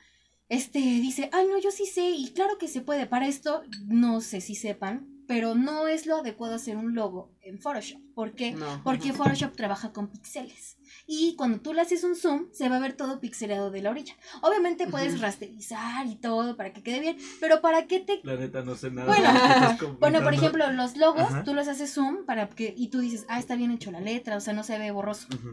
este, 0.48 0.80
dice, 0.80 1.30
ay, 1.34 1.48
no, 1.48 1.58
yo 1.60 1.72
sí 1.72 1.88
sé, 1.88 2.12
y 2.12 2.32
claro 2.34 2.58
que 2.60 2.68
se 2.68 2.82
puede. 2.82 3.08
Para 3.08 3.28
esto, 3.28 3.64
no 3.88 4.22
sé 4.22 4.40
si 4.40 4.56
sepan, 4.56 5.13
pero 5.28 5.56
no 5.56 5.88
es 5.88 6.06
lo 6.06 6.18
adecuado 6.18 6.56
hacer 6.56 6.78
un 6.78 6.94
logo 6.96 7.32
en 7.42 7.60
Photoshop. 7.60 8.02
¿Por 8.14 8.34
qué? 8.34 8.52
No. 8.52 8.82
Porque 8.84 9.14
Photoshop 9.14 9.56
trabaja 9.56 9.92
con 9.92 10.08
píxeles. 10.10 10.78
Y 11.08 11.36
cuando 11.36 11.60
tú 11.60 11.74
le 11.74 11.82
haces 11.82 12.04
un 12.04 12.16
zoom, 12.16 12.48
se 12.52 12.70
va 12.70 12.78
a 12.78 12.80
ver 12.80 12.94
todo 12.94 13.20
pixelado 13.20 13.72
de 13.72 13.82
la 13.82 13.90
orilla. 13.90 14.16
Obviamente 14.42 14.88
puedes 14.88 15.14
Ujú. 15.14 15.24
rasterizar 15.24 16.06
y 16.06 16.16
todo 16.16 16.56
para 16.56 16.72
que 16.74 16.84
quede 16.84 17.00
bien, 17.00 17.18
pero 17.40 17.62
¿para 17.62 17.88
qué 17.88 18.00
te 18.00 18.20
La 18.24 18.36
neta 18.36 18.62
no 18.64 18.76
sé 18.76 18.92
nada. 18.92 19.08
Bueno, 19.08 19.30
bueno, 20.00 20.22
por 20.24 20.34
ejemplo, 20.34 20.72
los 20.72 20.96
logos, 20.98 21.24
Ajá. 21.24 21.44
tú 21.44 21.54
los 21.54 21.68
haces 21.68 21.94
zoom 21.94 22.26
para 22.26 22.50
que 22.50 22.74
y 22.78 22.90
tú 22.90 23.00
dices, 23.00 23.26
"Ah, 23.28 23.40
está 23.40 23.56
bien 23.56 23.72
hecho 23.72 23.92
la 23.92 24.02
letra", 24.02 24.38
o 24.38 24.40
sea, 24.42 24.54
no 24.54 24.64
se 24.64 24.78
ve 24.78 24.92
borroso. 24.92 25.28
Ujú. 25.34 25.52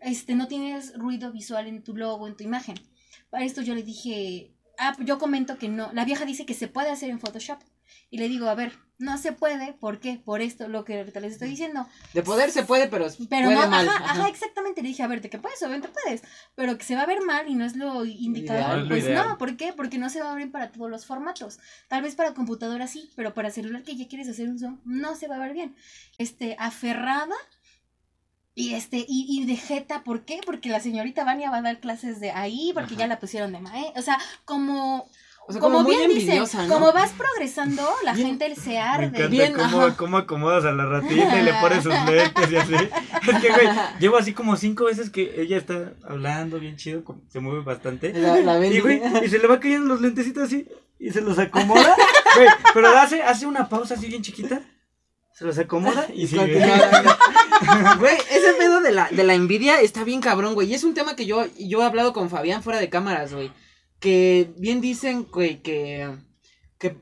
Este, 0.00 0.34
no 0.34 0.48
tienes 0.48 0.96
ruido 0.98 1.32
visual 1.32 1.66
en 1.66 1.82
tu 1.82 1.96
logo, 1.96 2.28
en 2.28 2.36
tu 2.36 2.44
imagen. 2.44 2.76
Para 3.30 3.44
esto 3.44 3.62
yo 3.62 3.74
le 3.74 3.82
dije, 3.82 4.54
"Ah, 4.78 4.94
yo 5.00 5.18
comento 5.18 5.56
que 5.56 5.68
no." 5.68 5.92
La 5.92 6.04
vieja 6.04 6.24
dice 6.26 6.44
que 6.44 6.54
se 6.54 6.68
puede 6.68 6.90
hacer 6.90 7.08
en 7.10 7.20
Photoshop. 7.20 7.58
Y 8.10 8.18
le 8.18 8.28
digo, 8.28 8.48
"A 8.48 8.54
ver, 8.54 8.72
no 8.98 9.18
se 9.18 9.32
puede, 9.32 9.72
¿por 9.74 9.98
qué? 10.00 10.20
Por 10.24 10.40
esto 10.40 10.68
lo 10.68 10.84
que 10.84 10.98
ahorita 10.98 11.20
les 11.20 11.32
estoy 11.34 11.48
diciendo." 11.48 11.86
De 12.12 12.22
poder 12.22 12.50
se 12.50 12.62
puede, 12.64 12.88
pero, 12.88 13.06
Pero 13.28 13.48
puede 13.48 13.60
no, 13.60 13.68
mal. 13.68 13.88
ajá, 13.88 14.04
Ajá. 14.04 14.28
exactamente. 14.28 14.82
Le 14.82 14.88
dije, 14.88 15.02
a 15.02 15.06
ver, 15.08 15.20
de 15.20 15.30
que 15.30 15.38
puedes, 15.38 15.60
obviamente 15.62 15.88
puedes, 15.88 16.22
pero 16.54 16.76
que 16.78 16.84
se 16.84 16.94
va 16.94 17.02
a 17.02 17.06
ver 17.06 17.20
mal 17.22 17.48
y 17.48 17.54
no 17.54 17.64
es 17.64 17.76
lo 17.76 18.04
indicado. 18.04 18.58
Ideal. 18.60 18.82
Lo 18.82 18.88
pues 18.88 19.08
no, 19.08 19.38
¿por 19.38 19.56
qué? 19.56 19.72
Porque 19.72 19.98
no 19.98 20.10
se 20.10 20.20
va 20.22 20.32
a 20.32 20.34
ver 20.34 20.50
para 20.50 20.70
todos 20.70 20.90
los 20.90 21.06
formatos. 21.06 21.58
Tal 21.88 22.02
vez 22.02 22.14
para 22.14 22.34
computadora 22.34 22.86
sí, 22.86 23.10
pero 23.16 23.34
para 23.34 23.50
celular 23.50 23.82
que 23.82 23.96
ya 23.96 24.08
quieres 24.08 24.28
hacer 24.28 24.48
un 24.48 24.58
zoom, 24.58 24.80
no 24.84 25.14
se 25.16 25.28
va 25.28 25.36
a 25.36 25.40
ver 25.40 25.52
bien. 25.52 25.74
Este, 26.18 26.56
aferrada 26.58 27.34
y 28.56 28.74
este, 28.74 28.98
y, 29.08 29.26
y 29.28 29.46
de 29.46 29.56
jeta, 29.56 30.04
¿por 30.04 30.24
qué? 30.24 30.40
Porque 30.46 30.68
la 30.68 30.78
señorita 30.78 31.24
Vania 31.24 31.50
va 31.50 31.56
a 31.56 31.62
dar 31.62 31.80
clases 31.80 32.20
de 32.20 32.30
ahí, 32.30 32.70
porque 32.72 32.94
Ajá. 32.94 33.00
ya 33.00 33.06
la 33.08 33.18
pusieron 33.18 33.50
de 33.52 33.58
maestra. 33.58 34.00
O 34.00 34.02
sea, 34.04 34.18
como, 34.44 35.08
O 35.46 35.52
sea, 35.52 35.60
como, 35.60 35.76
como, 35.78 35.88
muy 35.88 35.96
bien 35.96 36.08
dicen, 36.08 36.42
como 36.68 36.90
vas 36.92 37.10
progresando, 37.12 37.86
la 38.02 38.14
Bien- 38.14 38.28
gente 38.28 38.54
se 38.56 38.70
Me 38.70 38.78
arde. 38.80 39.04
encanta 39.06 39.26
Bien, 39.28 39.52
cómo, 39.52 39.96
cómo 39.96 40.16
acomodas 40.16 40.64
a 40.64 40.72
la 40.72 40.86
ratita 40.86 41.38
y 41.38 41.42
le 41.44 41.52
pones 41.54 41.82
sus 41.82 41.92
lentes 42.06 42.50
y 42.50 42.56
así. 42.56 42.74
Es 42.74 43.40
que, 43.40 43.48
güey, 43.50 43.68
llevo 44.00 44.16
así 44.16 44.32
como 44.32 44.56
cinco 44.56 44.84
veces 44.86 45.10
que 45.10 45.34
ella 45.42 45.58
está 45.58 45.92
hablando 46.08 46.58
bien 46.58 46.76
chido, 46.76 47.04
como- 47.04 47.20
se 47.28 47.40
mueve 47.40 47.62
bastante. 47.62 48.12
La, 48.14 48.36
la 48.40 48.66
Y, 48.66 48.80
güey, 48.80 49.02
y 49.22 49.28
se 49.28 49.38
le 49.38 49.46
va 49.46 49.60
cayendo 49.60 49.86
los 49.86 50.00
lentecitos 50.00 50.44
así 50.44 50.66
y 50.98 51.10
se 51.10 51.20
los 51.20 51.38
acomoda. 51.38 51.94
Güey, 52.36 52.48
pero 52.72 52.88
hace, 52.96 53.22
hace 53.22 53.44
una 53.46 53.68
pausa 53.68 53.94
así 53.94 54.06
bien 54.06 54.22
chiquita. 54.22 54.62
Se 55.34 55.44
los 55.44 55.58
acomoda 55.58 56.06
y 56.14 56.26
sigue. 56.26 56.64
Güey, 57.98 58.16
ese 58.30 58.54
pedo 58.58 58.80
de 58.80 58.92
la, 58.92 59.08
de 59.10 59.24
la 59.24 59.34
envidia 59.34 59.80
está 59.80 60.04
bien 60.04 60.20
cabrón, 60.20 60.54
güey. 60.54 60.70
Y 60.70 60.74
es 60.74 60.84
un 60.84 60.94
tema 60.94 61.16
que 61.16 61.26
yo, 61.26 61.44
yo 61.58 61.82
he 61.82 61.84
hablado 61.84 62.12
con 62.12 62.30
Fabián 62.30 62.62
fuera 62.62 62.78
de 62.78 62.88
cámaras, 62.88 63.32
güey. 63.34 63.50
Que 64.04 64.52
bien 64.58 64.82
dicen, 64.82 65.24
que, 65.62 65.62
que 65.62 66.96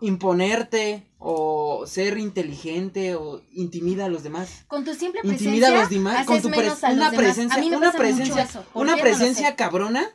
imponerte 0.00 1.06
o 1.18 1.84
ser 1.86 2.18
inteligente 2.18 3.14
o 3.14 3.42
intimida 3.52 4.06
a 4.06 4.08
los 4.08 4.24
demás. 4.24 4.64
Con 4.66 4.84
tu 4.84 4.92
simple 4.94 5.20
Intimida 5.22 5.68
presencia 5.68 5.78
a 5.78 5.80
los 5.82 5.90
demás 5.90 6.26
con 6.26 6.42
tu 6.42 6.48
pres- 6.48 6.56
menos 6.62 6.82
a 6.84 6.88
los 6.88 6.96
una 6.96 7.10
demás. 7.12 7.24
presencia, 7.26 7.56
A 7.56 7.60
mí 7.60 7.70
me 7.70 7.76
una 7.76 7.92
pasa 7.92 7.98
mucho 8.02 8.16
presencia, 8.16 8.42
eso. 8.42 8.64
¿Por 8.72 8.82
una? 8.82 8.96
No 8.96 9.02
presencia 9.02 9.48
sé. 9.50 9.54
cabrona 9.56 10.10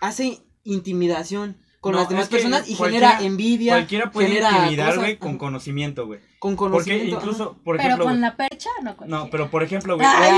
hace 0.00 0.38
intimidación 0.62 1.56
con 1.80 1.92
No, 1.92 1.98
las 1.98 2.08
demás 2.08 2.28
personas 2.28 2.68
y 2.68 2.74
genera 2.76 3.20
envidia, 3.20 3.72
Cualquiera 3.74 4.10
puede 4.12 4.28
genera 4.28 4.50
intimidar, 4.58 4.96
güey, 4.98 5.16
con 5.18 5.38
conocimiento, 5.38 6.06
güey. 6.06 6.20
Con 6.40 6.56
Porque 6.56 6.72
conocimiento. 6.72 7.16
incluso, 7.16 7.58
por 7.62 7.76
Pero 7.76 7.86
ejemplo, 7.88 8.06
con 8.06 8.20
la 8.20 8.34
percha, 8.36 8.70
no 8.82 8.96
con 8.96 9.08
no, 9.08 9.28
pero 9.30 9.48
por 9.50 9.62
ejemplo, 9.62 9.94
güey, 9.96 10.08
Ay, 10.10 10.32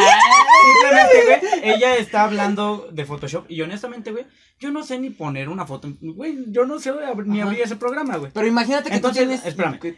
simplemente, 0.61 1.49
güey, 1.61 1.75
ella 1.75 1.97
está 1.97 2.25
hablando 2.25 2.89
de 2.93 3.05
Photoshop 3.07 3.47
y 3.49 3.63
honestamente, 3.63 4.11
güey, 4.13 4.27
yo 4.59 4.71
no 4.71 4.83
sé 4.83 4.99
ni 4.99 5.11
poner 5.11 5.49
una 5.49 5.65
foto, 5.67 5.89
güey, 6.01 6.45
yo 6.49 6.67
no 6.67 6.79
sé 6.79 6.91
ab- 6.93 7.25
ni 7.25 7.41
Ajá. 7.41 7.49
abrir 7.49 7.63
ese 7.65 7.77
programa, 7.77 8.17
güey. 8.17 8.33
Pero 8.33 8.47
imagínate 8.47 8.91
que 8.91 8.97
Entonces, 8.97 9.23
tú 9.23 9.29
tienes 9.29 9.47
espérame. 9.47 9.79
que- 9.79 9.97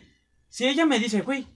Si 0.49 0.69
ella 0.69 0.87
me 0.87 0.99
dice, 1.01 1.23
güey, 1.23 1.47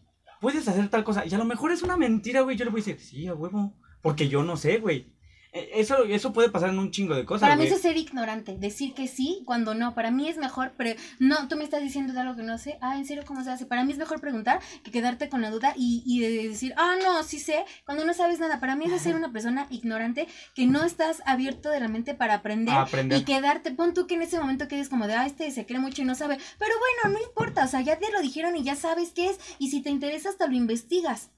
puedes 0.40 0.66
hacer 0.66 0.88
tal 0.88 1.04
cosa, 1.04 1.24
y 1.26 1.32
a 1.34 1.38
lo 1.38 1.44
mejor 1.44 1.70
es 1.70 1.82
una 1.82 1.96
mentira, 1.96 2.40
güey, 2.40 2.56
yo 2.56 2.64
le 2.64 2.70
voy 2.70 2.80
a 2.80 2.84
decir, 2.84 3.00
sí, 3.00 3.28
a 3.28 3.34
huevo, 3.34 3.76
porque 4.02 4.28
yo 4.28 4.42
no 4.42 4.56
sé, 4.56 4.78
güey. 4.78 5.14
Eh, 5.52 5.70
Eso, 5.74 6.04
eso 6.04 6.32
puede 6.32 6.50
pasar 6.50 6.70
en 6.70 6.78
un 6.78 6.90
chingo 6.90 7.14
de 7.14 7.24
cosas, 7.24 7.48
Para 7.48 7.56
mí 7.56 7.64
eso 7.64 7.76
es 7.76 7.82
ser 7.82 7.96
ignorante, 7.96 8.56
decir 8.58 8.94
que 8.94 9.08
sí 9.08 9.42
cuando 9.46 9.74
no. 9.74 9.94
Para 9.94 10.10
mí 10.10 10.28
es 10.28 10.36
mejor, 10.36 10.72
pero 10.76 10.98
no, 11.18 11.48
tú 11.48 11.56
me 11.56 11.64
estás 11.64 11.82
diciendo 11.82 12.12
de 12.12 12.20
algo 12.20 12.36
que 12.36 12.42
no 12.42 12.58
sé. 12.58 12.78
Ah, 12.80 12.96
¿en 12.96 13.06
serio 13.06 13.24
cómo 13.26 13.42
se 13.42 13.50
hace? 13.50 13.66
Para 13.66 13.84
mí 13.84 13.92
es 13.92 13.98
mejor 13.98 14.20
preguntar 14.20 14.60
que 14.82 14.90
quedarte 14.90 15.28
con 15.28 15.40
la 15.40 15.50
duda 15.50 15.72
y, 15.76 16.02
y 16.04 16.20
de 16.20 16.48
decir, 16.48 16.74
ah, 16.76 16.96
no, 17.02 17.22
sí 17.22 17.38
sé, 17.38 17.64
cuando 17.84 18.04
no 18.04 18.14
sabes 18.14 18.38
nada. 18.40 18.60
Para 18.60 18.76
mí 18.76 18.84
es 18.86 19.00
ser 19.00 19.14
una 19.16 19.32
persona 19.32 19.66
ignorante 19.70 20.28
que 20.54 20.66
no 20.66 20.84
estás 20.84 21.22
abierto 21.24 21.70
de 21.70 21.80
la 21.80 21.88
mente 21.88 22.14
para 22.14 22.34
aprender. 22.34 22.74
Aprender. 22.74 23.18
Y 23.18 23.24
quedarte, 23.24 23.70
pon 23.70 23.94
tú 23.94 24.06
que 24.06 24.14
en 24.14 24.22
ese 24.22 24.38
momento 24.38 24.68
quedes 24.68 24.88
como 24.88 25.06
de, 25.06 25.14
ah, 25.14 25.26
este 25.26 25.50
se 25.50 25.64
cree 25.66 25.78
mucho 25.78 26.02
y 26.02 26.04
no 26.04 26.14
sabe. 26.14 26.38
Pero 26.58 26.72
bueno, 26.78 27.18
no 27.18 27.24
importa, 27.24 27.64
o 27.64 27.68
sea, 27.68 27.80
ya 27.80 27.98
te 27.98 28.10
lo 28.12 28.20
dijeron 28.20 28.56
y 28.56 28.62
ya 28.62 28.76
sabes 28.76 29.10
qué 29.14 29.30
es. 29.30 29.38
Y 29.58 29.70
si 29.70 29.82
te 29.82 29.90
interesa, 29.90 30.28
hasta 30.28 30.46
lo 30.46 30.54
investigas. 30.54 31.30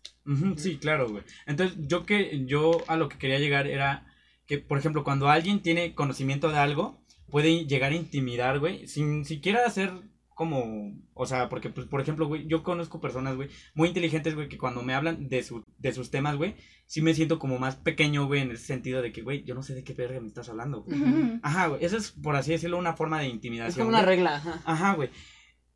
Sí, 0.56 0.76
claro, 0.78 1.08
güey. 1.08 1.22
Entonces, 1.46 1.76
yo 1.86 2.04
que 2.06 2.44
yo 2.46 2.82
a 2.86 2.96
lo 2.96 3.08
que 3.08 3.18
quería 3.18 3.38
llegar 3.38 3.66
era 3.66 4.06
que, 4.46 4.58
por 4.58 4.78
ejemplo, 4.78 5.04
cuando 5.04 5.28
alguien 5.28 5.60
tiene 5.60 5.94
conocimiento 5.94 6.50
de 6.50 6.58
algo, 6.58 7.02
puede 7.30 7.66
llegar 7.66 7.92
a 7.92 7.96
intimidar, 7.96 8.58
güey, 8.58 8.86
sin 8.86 9.24
siquiera 9.24 9.64
hacer 9.66 9.92
como, 10.34 10.94
o 11.12 11.26
sea, 11.26 11.48
porque, 11.50 11.68
pues, 11.68 11.86
por 11.86 12.00
ejemplo, 12.00 12.26
güey, 12.26 12.46
yo 12.46 12.62
conozco 12.62 12.98
personas, 13.00 13.36
güey, 13.36 13.50
muy 13.74 13.88
inteligentes, 13.88 14.34
güey, 14.34 14.48
que 14.48 14.56
cuando 14.56 14.82
me 14.82 14.94
hablan 14.94 15.28
de, 15.28 15.42
su, 15.42 15.62
de 15.78 15.92
sus 15.92 16.10
temas, 16.10 16.36
güey, 16.36 16.54
sí 16.86 17.02
me 17.02 17.12
siento 17.12 17.38
como 17.38 17.58
más 17.58 17.76
pequeño, 17.76 18.26
güey, 18.26 18.40
en 18.40 18.50
el 18.50 18.56
sentido 18.58 19.02
de 19.02 19.12
que, 19.12 19.20
güey, 19.22 19.44
yo 19.44 19.54
no 19.54 19.62
sé 19.62 19.74
de 19.74 19.84
qué 19.84 19.92
verga 19.92 20.18
me 20.20 20.28
estás 20.28 20.48
hablando, 20.48 20.82
güey. 20.82 20.98
Ajá, 21.42 21.66
güey, 21.66 21.84
eso 21.84 21.96
es, 21.98 22.12
por 22.12 22.36
así 22.36 22.52
decirlo, 22.52 22.78
una 22.78 22.94
forma 22.94 23.20
de 23.20 23.26
Es 23.26 23.34
intimidación. 23.34 23.86
como 23.86 23.88
una 23.90 23.98
güey. 24.04 24.16
regla, 24.16 24.36
ajá. 24.36 24.62
Ajá, 24.64 24.94
güey. 24.94 25.10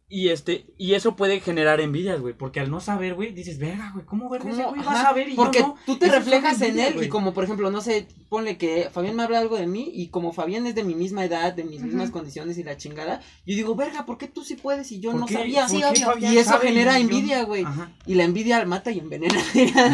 Y 0.07 0.29
este, 0.29 0.67
y 0.77 0.93
eso 0.95 1.17
puede 1.17 1.41
generar 1.41 1.81
envidias, 1.81 2.21
güey, 2.21 2.35
porque 2.35 2.61
al 2.61 2.71
no 2.71 2.79
saber, 2.79 3.15
güey, 3.15 3.33
dices, 3.33 3.59
verga, 3.59 3.91
güey, 3.93 4.05
¿cómo 4.05 4.29
verga 4.29 4.51
ese 4.51 4.63
¿Cómo? 4.63 4.75
güey 4.75 4.87
va 4.87 4.93
a 5.01 5.03
saber 5.03 5.31
y 5.31 5.35
Porque 5.35 5.61
yo 5.61 5.69
no? 5.69 5.77
tú 5.87 5.97
te 5.97 6.07
Eso 6.07 6.17
reflejas 6.17 6.61
en 6.61 6.69
envidia, 6.69 6.89
él 6.89 7.05
y 7.05 7.09
como 7.09 7.33
por 7.33 7.45
ejemplo, 7.45 7.71
no 7.71 7.81
sé, 7.81 8.07
ponle 8.29 8.59
que 8.59 8.91
Fabián 8.93 9.17
me 9.17 9.23
habla 9.23 9.39
algo 9.39 9.57
de 9.57 9.67
mí 9.67 9.91
y 9.95 10.09
como 10.09 10.33
Fabián 10.33 10.67
es 10.67 10.75
de 10.75 10.85
mi 10.85 10.95
misma 10.95 11.25
edad, 11.25 11.55
de 11.55 11.65
mis 11.65 11.81
mismas 11.83 12.11
condiciones 12.11 12.59
y 12.59 12.63
la 12.65 12.77
chingada, 12.77 13.21
yo 13.47 13.57
digo, 13.57 13.75
verga, 13.75 14.05
¿por 14.05 14.19
qué 14.19 14.29
tú 14.29 14.45
sí 14.45 14.57
puedes 14.57 14.93
y 14.93 15.01
yo 15.01 15.11
¿Por 15.13 15.21
no 15.21 15.27
qué? 15.27 15.35
sabía? 15.35 15.67
¿Por 15.67 15.71
Sí, 15.71 15.83
obvio. 16.05 16.33
Y 16.33 16.37
eso 16.39 16.59
genera 16.61 16.99
envidia, 16.99 17.43
güey. 17.45 17.65
Ajá. 17.65 17.91
Y 18.07 18.15
la 18.15 18.25
envidia 18.25 18.65
mata 18.67 18.91
y 18.91 18.99
envenena. 18.99 19.41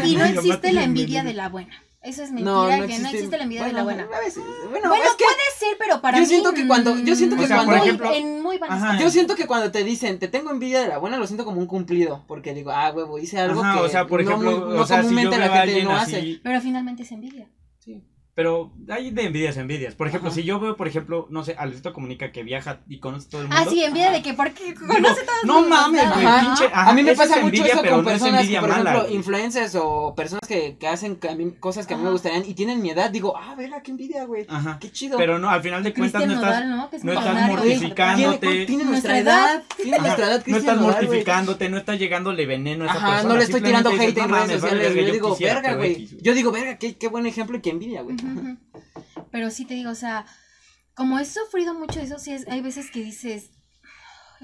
Y 0.05 0.17
no 0.17 0.25
existe 0.27 0.73
la 0.73 0.83
envidia 0.85 1.23
de 1.23 1.35
la 1.35 1.49
buena. 1.49 1.83
Eso 2.03 2.23
es 2.23 2.31
mentira, 2.33 2.87
que 2.87 2.99
no 2.99 3.09
existe 3.11 3.37
la 3.37 3.43
envidia 3.45 3.65
de 3.67 3.73
la 3.75 3.83
buena. 3.83 4.05
A 4.05 4.21
veces, 4.21 4.43
bueno, 4.71 4.89
Bueno, 4.89 5.05
es 5.05 5.11
que 5.17 5.25
puede 5.25 5.37
ser, 5.59 5.77
pero 5.79 6.01
para 6.01 6.17
yo 6.17 6.23
mí. 6.23 6.27
siento 6.29 6.55
que 6.55 6.67
cuando- 6.67 6.97
yo 6.99 7.15
siento 7.15 7.37
que 7.37 7.45
O 7.45 7.47
sea, 7.47 7.57
cuando- 7.57 7.73
por 7.73 7.79
muy- 7.81 7.89
ejemplo- 7.89 8.13
en 8.15 8.43
muy 8.43 8.57
buenas 8.59 8.83
Ajá. 8.83 8.99
yo 8.99 9.11
siento 9.11 9.37
que 9.37 9.47
cuando 9.47 9.71
te 9.71 9.85
dicen, 9.85 10.19
te 10.19 10.27
tengo 10.27 10.51
envidia 10.51 10.81
de 10.81 10.89
la 10.89 10.97
buena, 10.97 11.19
lo 11.19 11.27
siento 11.27 11.45
como 11.45 11.61
un 11.61 11.67
cumplido, 11.67 12.25
porque 12.27 12.55
digo, 12.55 12.71
ah, 12.71 12.91
huevo, 12.95 13.19
hice 13.19 13.39
algo 13.39 13.63
Ajá, 13.63 13.75
que 13.75 13.85
o 13.85 13.89
sea, 13.91 14.07
por 14.07 14.23
no, 14.25 14.31
ejemplo, 14.31 14.51
no 14.71 14.81
o 14.81 14.87
sea, 14.87 15.03
comúnmente 15.03 15.37
la 15.37 15.49
gente 15.51 15.85
no 15.85 15.91
así, 15.93 16.17
hace. 16.17 16.41
Pero 16.43 16.61
finalmente 16.63 17.03
es 17.03 17.13
envidia. 17.13 17.49
Pero 18.41 18.71
hay 18.89 19.11
de 19.11 19.25
envidias 19.25 19.59
envidias. 19.59 19.95
Por 19.95 20.09
ejemplo, 20.09 20.31
Ajá. 20.31 20.35
si 20.37 20.45
yo 20.45 20.59
veo, 20.59 20.75
por 20.75 20.89
ejemplo, 20.89 21.27
no 21.29 21.45
sé, 21.45 21.57
Alberto 21.59 21.93
comunica 21.93 22.33
que 22.33 22.43
viaja 22.43 22.81
y 22.89 22.99
conoce 22.99 23.29
todo 23.29 23.43
el 23.43 23.49
mundo. 23.49 23.63
Ah, 23.63 23.69
sí, 23.69 23.85
envidia 23.85 24.07
Ajá. 24.07 24.17
de 24.17 24.23
que 24.23 24.33
porque 24.33 24.73
conoce 24.75 25.23
todos 25.27 25.45
no 25.45 25.61
los 25.61 25.69
mames, 25.69 26.03
lados. 26.03 26.15
güey, 26.23 26.27
Ajá. 26.73 26.91
a 26.91 26.95
mí 26.95 27.03
me 27.03 27.11
esa 27.11 27.25
es 27.25 27.29
pasa 27.29 27.41
mucho 27.43 27.55
envidia, 27.57 27.73
eso 27.75 27.83
pero 27.83 27.97
con 27.97 28.05
no 28.07 28.11
es 28.11 28.15
personas, 28.15 28.41
envidia 28.41 28.61
por 28.61 28.71
mala, 28.71 28.91
ejemplo, 28.95 29.15
influencers 29.15 29.75
o 29.75 30.15
personas 30.17 30.49
que, 30.49 30.79
que 30.81 30.89
hacen 30.89 31.17
que 31.17 31.29
a 31.29 31.35
mí- 31.35 31.53
cosas 31.61 31.87
que 31.87 31.93
a 31.93 31.99
mí 31.99 32.03
me 32.03 32.13
gustarían 32.13 32.45
y 32.47 32.55
tienen 32.55 32.81
mi 32.81 32.89
edad. 32.89 33.11
Digo, 33.11 33.37
ah, 33.37 33.55
verga, 33.57 33.83
qué 33.83 33.91
envidia, 33.91 34.25
güey. 34.25 34.47
Ajá. 34.49 34.79
Qué 34.81 34.91
chido. 34.91 35.19
Pero 35.19 35.39
no, 35.39 35.51
al 35.51 35.61
final 35.63 35.83
de 35.83 35.93
cuentas 35.93 36.23
Cristian 36.23 36.41
no 36.41 36.47
estás, 36.49 36.65
Nodal, 36.67 36.79
¿no? 36.79 36.97
Es 36.97 37.05
no 37.05 37.13
estás 37.13 37.47
mortificándote. 37.49 38.47
Tiene, 38.47 38.65
tiene 38.67 38.85
nuestra 38.85 39.19
edad. 39.19 39.63
Tiene 39.77 39.99
nuestra 39.99 40.27
edad, 40.29 40.43
no 40.47 40.57
estás 40.57 40.77
Nodal, 40.81 40.93
mortificándote, 41.03 41.69
no 41.69 41.77
estás 41.77 41.99
llegándole 41.99 42.47
veneno 42.47 42.85
a 42.85 42.87
esa 42.87 42.97
Ajá, 42.97 43.07
persona. 43.11 43.29
no 43.35 43.39
le 43.39 43.45
estoy 43.45 43.61
tirando 43.61 43.91
hate 43.91 44.01
en 44.17 44.29
"No 44.31 44.35
redes 44.35 44.49
mames, 44.49 44.61
sociales. 44.63 44.95
Yo 45.07 45.13
digo, 45.13 45.37
verga, 45.39 45.75
güey. 45.75 46.09
Yo 46.23 46.33
digo, 46.35 46.51
verga, 46.53 46.79
qué, 46.79 46.97
qué 46.97 47.09
buen 47.09 47.27
ejemplo 47.27 47.59
y 47.59 47.61
qué 47.61 47.69
envidia, 47.71 48.01
güey. 48.01 48.17
Pero 49.31 49.51
sí 49.51 49.65
te 49.65 49.75
digo, 49.75 49.91
o 49.91 49.95
sea, 49.95 50.27
como 50.95 51.19
he 51.19 51.25
sufrido 51.25 51.75
mucho 51.75 51.99
de 52.01 52.07
eso, 52.07 52.19
sí 52.19 52.33
es, 52.33 52.47
hay 52.49 52.61
veces 52.61 52.91
que 52.91 53.03
dices, 53.03 53.51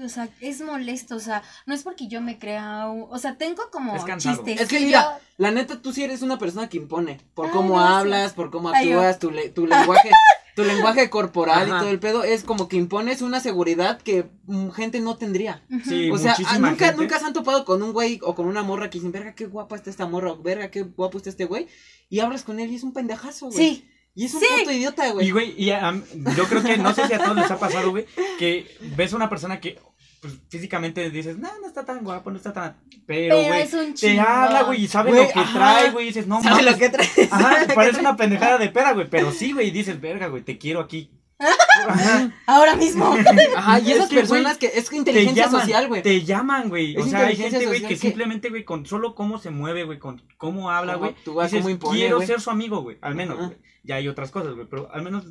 o 0.03 0.09
sea, 0.09 0.29
es 0.41 0.61
molesto, 0.61 1.15
o 1.15 1.19
sea, 1.19 1.43
no 1.65 1.73
es 1.73 1.83
porque 1.83 2.07
yo 2.07 2.21
me 2.21 2.37
crea, 2.37 2.87
o 2.87 3.17
sea, 3.17 3.35
tengo 3.37 3.69
como 3.71 3.95
Es 3.95 4.05
chistes. 4.17 4.61
Es 4.61 4.67
que 4.67 4.79
mira, 4.79 5.19
la 5.37 5.51
neta, 5.51 5.81
tú 5.81 5.91
sí 5.91 6.03
eres 6.03 6.21
una 6.21 6.37
persona 6.37 6.69
que 6.69 6.77
impone. 6.77 7.19
Por 7.33 7.47
Ay, 7.47 7.51
cómo 7.51 7.79
hablas, 7.79 8.33
por 8.33 8.51
cómo 8.51 8.69
Ay, 8.69 8.91
actúas, 8.91 9.19
tu, 9.19 9.31
le- 9.31 9.49
tu 9.49 9.65
lenguaje, 9.67 10.11
tu 10.57 10.65
lenguaje 10.65 11.09
corporal 11.09 11.67
Ajá. 11.71 11.77
y 11.77 11.79
todo 11.79 11.89
el 11.89 11.99
pedo. 11.99 12.23
Es 12.25 12.43
como 12.43 12.67
que 12.67 12.75
impones 12.75 13.21
una 13.21 13.39
seguridad 13.39 14.01
que 14.01 14.25
mm, 14.47 14.69
gente 14.71 14.99
no 14.99 15.15
tendría. 15.15 15.63
Sí, 15.87 16.09
O 16.11 16.17
sea, 16.17 16.35
nunca, 16.59 16.87
gente. 16.87 17.01
nunca 17.01 17.19
se 17.19 17.25
han 17.25 17.33
topado 17.33 17.63
con 17.63 17.81
un 17.83 17.93
güey 17.93 18.19
o 18.23 18.35
con 18.35 18.47
una 18.47 18.63
morra 18.63 18.89
que 18.89 18.97
dicen, 18.97 19.11
verga, 19.11 19.35
qué 19.35 19.45
guapa 19.45 19.75
está 19.75 19.89
esta 19.89 20.05
morra, 20.07 20.31
o 20.31 20.41
verga, 20.41 20.69
qué 20.71 20.81
guapo 20.81 21.17
está 21.19 21.29
este 21.29 21.45
güey. 21.45 21.67
Y 22.09 22.19
hablas 22.19 22.43
con 22.43 22.59
él 22.59 22.71
y 22.71 22.75
es 22.75 22.83
un 22.83 22.91
pendejazo, 22.93 23.45
güey. 23.51 23.57
Sí, 23.57 23.89
Y 24.19 24.25
es 24.25 24.33
un 24.33 24.39
Sí. 24.41 24.47
puto 24.59 24.71
idiota, 24.71 25.07
Y, 25.07 25.11
güey. 25.11 25.29
güey, 25.31 25.53
y 25.63 25.69
a- 25.69 25.89
a- 25.89 26.01
yo 26.35 26.45
creo 26.49 26.63
que, 26.63 26.75
no 26.79 26.91
sé 26.95 27.05
si 27.05 27.13
a 27.13 27.19
todos 27.23 27.35
les 27.35 27.51
ha 27.51 27.59
pasado, 27.59 27.91
güey, 27.91 28.07
que 28.39 28.65
ves 28.95 29.13
a 29.13 29.15
una 29.15 29.29
persona 29.29 29.59
que 29.59 29.77
pues, 30.21 30.33
físicamente 30.49 31.09
dices, 31.09 31.37
no, 31.37 31.49
no 31.59 31.67
está 31.67 31.85
tan 31.85 32.03
guapo, 32.03 32.31
no 32.31 32.37
está 32.37 32.53
tan... 32.53 32.77
Pero, 33.05 33.35
güey, 33.43 33.61
es 33.61 33.99
te 33.99 34.19
habla, 34.19 34.63
güey, 34.63 34.83
y 34.83 34.87
sabe 34.87 35.11
lo 35.11 35.31
que 35.31 35.39
ajá. 35.39 35.53
trae, 35.53 35.91
güey, 35.91 36.05
y 36.05 36.07
dices, 36.09 36.27
no, 36.27 36.41
¿Sabes 36.41 36.63
mames. 36.65 36.71
lo 36.73 36.77
que 36.77 36.89
traes? 36.89 37.31
Ajá, 37.31 37.73
parece 37.73 37.99
una 37.99 38.17
pendejada 38.17 38.57
de 38.57 38.69
pera, 38.69 38.93
güey, 38.93 39.09
pero 39.09 39.31
sí, 39.31 39.53
güey, 39.53 39.67
y 39.67 39.71
dices, 39.71 40.01
verga, 40.01 40.27
güey, 40.27 40.43
te 40.43 40.57
quiero 40.57 40.79
aquí. 40.79 41.11
Ajá. 41.39 42.33
Ahora 42.47 42.75
mismo. 42.75 43.15
Ajá, 43.55 43.79
y 43.79 43.91
Es 43.91 43.97
esas 43.97 44.09
que, 44.09 44.15
personas 44.15 44.57
que 44.57 44.71
es 44.73 44.89
que 44.89 44.97
inteligencia 44.97 45.45
llaman, 45.45 45.61
social, 45.61 45.87
güey. 45.87 46.01
Te 46.01 46.23
llaman, 46.25 46.69
güey. 46.69 46.97
O 46.97 47.01
Es 47.01 47.11
sea, 47.11 47.27
hay 47.27 47.35
gente, 47.35 47.65
güey, 47.67 47.81
que, 47.81 47.89
que- 47.89 47.95
simplemente, 47.95 48.49
güey, 48.49 48.65
con 48.65 48.85
solo 48.85 49.13
cómo 49.15 49.37
se 49.37 49.51
mueve, 49.51 49.83
güey, 49.83 49.99
con 49.99 50.21
cómo 50.37 50.71
habla, 50.71 50.95
güey. 50.95 51.11
actúa, 51.11 51.43
dices, 51.43 51.59
cómo 51.59 51.69
impone, 51.69 51.99
quiero 51.99 52.21
ser 52.21 52.41
su 52.41 52.49
amigo, 52.49 52.81
güey. 52.81 52.97
Al 53.01 53.15
menos, 53.15 53.37
güey. 53.37 53.57
Ya 53.83 53.95
hay 53.95 54.07
otras 54.07 54.31
cosas, 54.31 54.55
güey, 54.55 54.67
pero 54.67 54.91
al 54.91 55.03
menos 55.03 55.27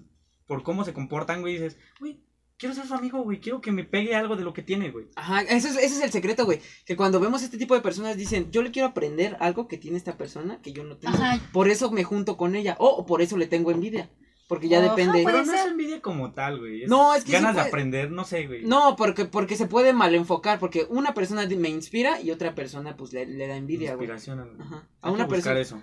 por 0.47 0.63
cómo 0.63 0.85
se 0.85 0.93
comportan, 0.95 1.41
güey, 1.41 1.55
dices, 1.55 1.77
güey, 1.99 2.21
quiero 2.59 2.75
ser 2.75 2.87
su 2.87 2.95
amigo, 2.95 3.23
güey. 3.23 3.41
Quiero 3.41 3.61
que 3.61 3.73
me 3.73 3.85
pegue 3.85 4.15
algo 4.15 4.37
de 4.37 4.45
lo 4.45 4.53
que 4.53 4.63
tiene, 4.63 4.91
güey. 4.91 5.07
Ajá, 5.17 5.43
ese 5.43 5.69
es, 5.69 5.77
ese 5.77 5.85
es 5.97 6.01
el 6.03 6.11
secreto, 6.13 6.45
güey. 6.45 6.61
Que 6.85 6.97
cuando 6.97 7.21
vemos 7.21 7.43
este 7.43 7.59
tipo 7.59 7.75
de 7.75 7.81
personas 7.81 8.17
dicen, 8.17 8.51
yo 8.51 8.63
le 8.63 8.71
quiero 8.71 8.89
aprender 8.89 9.37
algo 9.41 9.69
que 9.69 9.79
tiene 9.79 9.97
esta 9.97 10.17
persona 10.17 10.61
que 10.63 10.73
yo 10.73 10.85
no 10.85 10.97
tengo. 10.97 11.15
Ajá. 11.17 11.41
Por 11.53 11.69
eso 11.69 11.91
me 11.91 12.05
junto 12.05 12.37
con 12.37 12.55
ella. 12.57 12.77
O 12.79 13.07
por 13.07 13.23
eso 13.23 13.37
le 13.37 13.47
tengo 13.47 13.71
envidia. 13.71 14.11
Porque 14.49 14.69
ya 14.69 14.79
Ajá, 14.79 14.91
depende. 14.95 15.23
Pero 15.25 15.45
no 15.45 15.53
es 15.53 15.67
envidia 15.67 16.01
como 16.01 16.33
tal, 16.33 16.61
güey. 16.61 16.85
es 16.85 16.89
No, 16.89 17.15
es 17.17 17.25
que 17.25 17.31
sí 17.31 17.33
Ganas 17.33 17.57
de 17.57 17.63
aprender, 17.63 18.13
no 18.13 18.25
sé, 18.25 18.47
güey. 18.47 18.65
No, 18.65 18.95
porque, 18.95 19.25
porque 19.25 19.57
se 19.57 19.67
puede 19.67 19.93
mal 19.93 20.15
enfocar. 20.15 20.61
Porque 20.61 20.87
una 20.89 21.15
persona 21.15 21.47
me 21.47 21.69
inspira 21.69 22.21
y 22.21 22.31
otra 22.31 22.55
persona 22.55 22.97
pues 22.97 23.13
le, 23.13 23.27
le 23.27 23.49
da 23.49 23.57
envidia, 23.57 23.97
güey. 23.97 24.09
Inspiración. 24.09 24.39
a- 24.61 24.63
Ajá. 24.65 24.89
Hay 25.03 25.11
A 25.11 25.15
una 25.15 25.27
que 25.27 25.35
buscar 25.35 25.55
persona. 25.57 25.83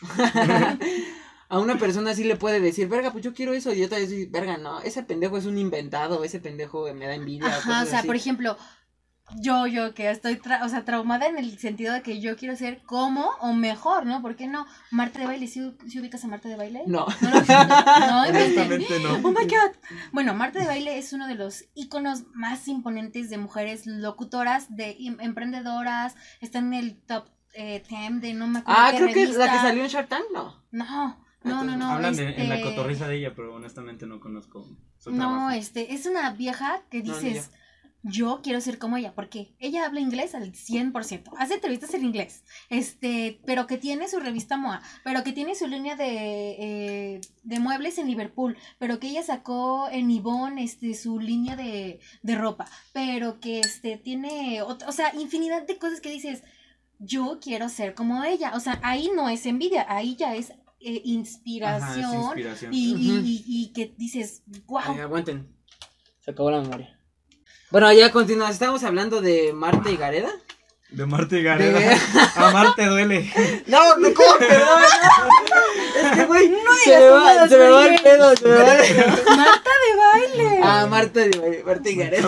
A 1.48 1.58
una 1.58 1.78
persona 1.78 2.14
sí 2.14 2.24
le 2.24 2.36
puede 2.36 2.60
decir, 2.60 2.88
verga, 2.88 3.12
pues 3.12 3.22
yo 3.24 3.32
quiero 3.34 3.52
eso. 3.52 3.72
Y 3.72 3.84
otra 3.84 3.98
decir, 3.98 4.28
verga, 4.30 4.56
no, 4.56 4.80
ese 4.80 5.02
pendejo 5.02 5.36
es 5.38 5.46
un 5.46 5.58
inventado. 5.58 6.24
Ese 6.24 6.40
pendejo 6.40 6.92
me 6.94 7.06
da 7.06 7.14
envidia. 7.14 7.46
Ajá, 7.46 7.82
o 7.82 7.86
sea, 7.86 7.98
así. 8.00 8.06
por 8.06 8.16
ejemplo, 8.16 8.56
yo, 9.40 9.66
yo 9.66 9.92
que 9.92 10.08
estoy, 10.10 10.34
tra- 10.36 10.64
o 10.64 10.68
sea, 10.68 10.84
traumada 10.84 11.26
en 11.26 11.36
el 11.38 11.58
sentido 11.58 11.92
de 11.92 12.02
que 12.02 12.20
yo 12.20 12.36
quiero 12.36 12.54
ser 12.56 12.82
como 12.84 13.26
o 13.40 13.52
mejor, 13.52 14.06
¿no? 14.06 14.22
¿Por 14.22 14.36
qué 14.36 14.46
no? 14.46 14.66
Marta 14.92 15.18
de 15.18 15.26
baile, 15.26 15.48
¿sí, 15.48 15.72
sí 15.88 15.98
ubicas 16.00 16.22
a 16.24 16.28
Marta 16.28 16.48
de 16.48 16.54
baile? 16.56 16.82
No. 16.86 17.06
No, 17.20 17.30
lo- 17.30 17.40
no. 18.06 18.22
Honestamente, 18.28 19.00
no. 19.00 19.14
Oh 19.28 19.32
my 19.32 19.44
god. 19.46 19.72
Bueno, 20.12 20.32
Marta 20.34 20.60
de 20.60 20.66
baile 20.66 20.98
es 20.98 21.12
uno 21.12 21.26
de 21.26 21.34
los 21.34 21.64
íconos 21.74 22.24
más 22.34 22.68
imponentes 22.68 23.28
de 23.30 23.38
mujeres 23.38 23.86
locutoras, 23.86 24.74
de 24.76 24.96
em- 25.00 25.20
emprendedoras. 25.20 26.14
Está 26.40 26.58
en 26.60 26.72
el 26.74 26.96
top 27.02 27.26
eh, 27.54 27.82
10 27.88 28.20
de 28.20 28.34
no 28.34 28.46
me 28.46 28.58
acuerdo 28.60 28.80
Ah, 28.80 28.88
qué 28.92 28.96
creo 28.98 29.08
que 29.14 29.22
es 29.24 29.30
la 29.30 29.44
que 29.46 29.50
revista. 29.50 29.68
salió 29.68 29.82
en 29.82 29.88
Shark 29.88 30.08
Tank, 30.08 30.24
no. 30.32 30.62
No, 30.70 31.25
no, 31.46 31.64
no, 31.64 31.76
no. 31.76 31.90
Hablan 31.92 32.16
de, 32.16 32.28
en 32.40 32.48
la 32.48 32.56
este, 32.56 32.68
cotorriza 32.68 33.08
de 33.08 33.16
ella, 33.18 33.34
pero 33.34 33.54
honestamente 33.54 34.06
no 34.06 34.20
conozco 34.20 34.68
su 34.98 35.10
No, 35.10 35.16
trabajo. 35.16 35.50
este, 35.50 35.94
es 35.94 36.06
una 36.06 36.30
vieja 36.32 36.82
que 36.90 37.02
No, 37.02 37.14
dices, 37.14 37.50
yo 38.02 38.40
quiero 38.42 38.60
ser 38.60 38.78
como 38.78 38.96
ella, 38.96 39.14
porque 39.16 39.56
ella 39.58 39.84
habla 39.84 39.98
inglés 40.00 40.34
al 40.36 40.52
100%, 40.52 41.32
hace 41.38 41.54
entrevistas 41.54 41.92
en 41.94 42.04
inglés, 42.04 42.44
este, 42.68 43.40
pero 43.46 43.66
que 43.66 43.78
tiene 43.78 44.06
su 44.06 44.20
revista 44.20 44.56
MOA, 44.56 44.80
pero 45.02 45.24
que 45.24 45.32
tiene 45.32 45.56
su 45.56 45.66
línea 45.66 45.96
de, 45.96 46.06
eh, 47.16 47.20
de 47.42 47.58
muebles 47.58 47.98
en 47.98 48.06
Liverpool, 48.06 48.56
pero 48.78 49.00
que 49.00 49.08
ella 49.08 49.24
sacó 49.24 49.88
en 49.90 50.08
Yvonne, 50.08 50.62
este, 50.62 50.94
su 50.94 51.18
línea 51.18 51.56
de, 51.56 51.98
de 52.22 52.34
ropa, 52.36 52.66
pero 52.92 53.40
que, 53.40 53.58
este, 53.58 53.96
tiene, 53.96 54.62
o 54.62 54.92
sea, 54.92 55.12
infinidad 55.16 55.66
de 55.66 55.78
cosas 55.78 56.00
que 56.00 56.10
dices, 56.10 56.44
yo 56.98 57.40
quiero 57.42 57.68
ser 57.68 57.94
como 57.94 58.22
ella, 58.24 58.52
o 58.54 58.60
sea, 58.60 58.78
ahí 58.84 59.10
no 59.16 59.28
es 59.28 59.46
envidia, 59.46 59.84
ahí 59.88 60.14
ya 60.16 60.34
es 60.36 60.52
eh, 60.80 61.00
inspiración, 61.04 62.38
y, 62.70 62.92
y- 62.94 63.18
y- 63.24 63.44
y 63.46 63.72
que 63.72 63.94
dices, 63.96 64.42
wow. 64.66 64.80
Ay, 64.84 65.00
aguanten. 65.00 65.48
Se 66.20 66.30
acabó 66.32 66.50
la 66.50 66.60
memoria. 66.60 66.98
Bueno, 67.70 67.92
ya 67.92 68.12
continuamos. 68.12 68.54
Estamos 68.54 68.82
hablando 68.84 69.20
de 69.20 69.52
Marta 69.52 69.90
y 69.90 69.96
Gareda. 69.96 70.30
De 70.90 71.04
Marte 71.06 71.36
De- 71.36 71.42
Gareda. 71.44 71.98
Amarte 72.36 72.86
duele. 72.86 73.30
No, 73.66 73.96
no, 73.98 74.14
¿cómo? 74.14 74.28
que, 76.14 76.24
güey, 76.26 76.46
se 76.84 76.90
digas 76.90 77.02
me 77.02 77.10
va, 77.10 77.48
se 77.48 77.58
me 77.58 77.68
va 77.70 77.86
el 77.86 78.02
pedo, 78.02 78.36
se 78.36 78.48
me 78.48 78.54
va 78.54 78.74
el 78.78 78.94
pedo. 78.96 79.36
Marta 79.36 79.70
de 79.70 79.96
baile. 80.38 80.60
Ah, 80.62 80.86
Marta, 80.88 81.20
de- 81.20 81.62
Marta 81.64 81.90
y. 81.90 82.00
¿Entiendes? 82.00 82.24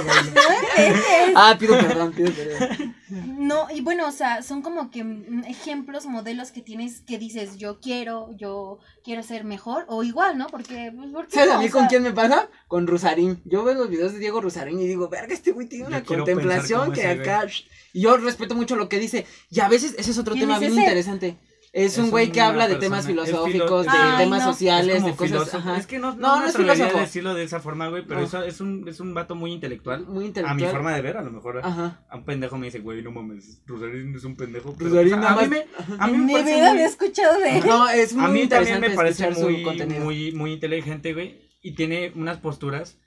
Ah, 1.34 1.56
pido 1.58 1.78
perdón, 1.78 2.12
pido 2.12 2.32
perdón. 2.32 2.94
No, 3.10 3.66
y 3.72 3.80
bueno, 3.80 4.06
o 4.06 4.12
sea, 4.12 4.42
son 4.42 4.60
como 4.62 4.90
que 4.90 5.02
mm, 5.02 5.44
ejemplos, 5.48 6.04
modelos 6.06 6.50
que 6.50 6.60
tienes 6.60 7.00
que 7.00 7.18
dices, 7.18 7.56
yo 7.56 7.80
quiero, 7.80 8.30
yo 8.36 8.78
quiero 9.02 9.22
ser 9.22 9.44
mejor, 9.44 9.84
o 9.88 10.02
igual, 10.04 10.36
¿no? 10.36 10.46
Porque, 10.48 10.92
pues, 10.94 11.10
¿por 11.10 11.26
qué 11.26 11.34
¿Sabes 11.34 11.48
no? 11.50 11.56
a 11.56 11.58
mí 11.60 11.68
O 11.68 11.70
con 11.70 11.80
sea, 11.82 11.88
quién 11.88 12.02
me 12.02 12.12
pasa? 12.12 12.48
Con 12.66 12.86
Rusarín. 12.86 13.40
Yo 13.46 13.64
veo 13.64 13.74
los 13.74 13.88
videos 13.88 14.12
de 14.12 14.18
Diego 14.18 14.40
Rusarín 14.42 14.78
y 14.80 14.86
digo, 14.86 15.08
verga, 15.08 15.32
este 15.32 15.52
güey 15.52 15.66
tiene 15.66 15.86
una 15.86 16.04
contemplación 16.04 16.92
que 16.92 17.06
acá. 17.06 17.46
Y 17.94 18.02
yo 18.02 18.16
respeto 18.18 18.54
mucho 18.54 18.76
lo 18.76 18.88
que 18.90 18.98
dice. 18.98 19.26
Y 19.50 19.60
a 19.60 19.68
veces 19.68 19.94
ese 19.96 20.10
es 20.10 20.18
otro 20.18 20.34
¿Quién 20.34 20.44
tema 20.46 20.54
es 20.56 20.60
bien 20.60 20.72
ese? 20.72 20.80
interesante. 20.82 21.36
Es, 21.78 21.92
Es 21.92 21.98
un 21.98 22.10
güey 22.10 22.32
que 22.32 22.40
habla 22.40 22.66
de 22.66 22.74
persona- 22.76 23.02
temas 23.02 23.06
filosóficos, 23.06 23.84
de 23.86 23.92
Ay, 23.92 24.24
temas 24.24 24.42
no. 24.44 24.52
sociales, 24.52 24.96
es 24.96 25.04
de 25.04 25.10
cosas. 25.12 25.26
filósofo. 25.28 25.56
Ajá. 25.58 25.76
Es 25.78 25.86
que 25.86 25.98
no, 25.98 26.12
No, 26.14 26.16
no, 26.16 26.36
no 26.36 26.42
me 26.42 26.48
es 26.48 26.56
filósofo. 26.56 26.98
a 26.98 27.00
decirlo 27.00 27.34
de 27.34 27.44
esa 27.44 27.60
forma, 27.60 27.88
güey, 27.88 28.04
pero 28.06 28.20
No. 28.20 28.26
eso 28.26 28.42
es 28.42 28.60
un, 28.60 28.88
es 28.88 29.00
un 29.00 29.14
vato 29.14 29.34
muy 29.34 29.52
intelectual. 29.52 30.06
Muy 30.06 30.24
A 30.24 30.26
intelectual. 30.28 30.60
mi 30.60 30.66
forma 30.66 30.94
de 30.94 31.02
ver, 31.02 31.16
a 31.16 31.22
lo 31.22 31.30
mejor. 31.30 31.60
Ajá. 31.64 32.04
A 32.10 32.16
un 32.16 32.24
pendejo 32.24 32.58
me 32.58 32.66
dice, 32.66 32.80
güey, 32.80 33.02
no 33.02 33.10
mames, 33.12 33.62
Rosarín 33.66 34.14
es 34.14 34.24
un 34.24 34.36
pendejo. 34.36 34.74
pero, 34.76 34.90
Rosarín 34.90 35.14
o 35.14 35.16
sea, 35.22 35.30
nada 35.30 35.42
a 35.42 35.46
mí 35.46 35.48
me, 35.48 35.66
a 35.98 36.06
mí 36.08 36.14
en 36.14 36.20
me 36.20 36.26
mi 36.26 36.32
parece 36.32 36.50
vida 36.54 36.60
muy- 36.64 36.70
había 36.70 36.86
escuchado 36.86 37.38
de 37.40 37.58
él. 37.58 37.64
No, 37.66 37.88
es 37.88 38.14
muy 38.14 38.24
a 38.24 38.28
mí 38.28 38.46
también 38.48 38.80
me 38.80 38.90
parece 38.90 39.30
muy, 39.30 39.64
muy, 40.00 40.32
muy 40.32 40.52
inteligente, 40.52 41.14
güey. 41.14 41.48
Y 41.62 41.74
tiene 41.74 42.12
unas 42.14 42.38
posturas 42.38 42.98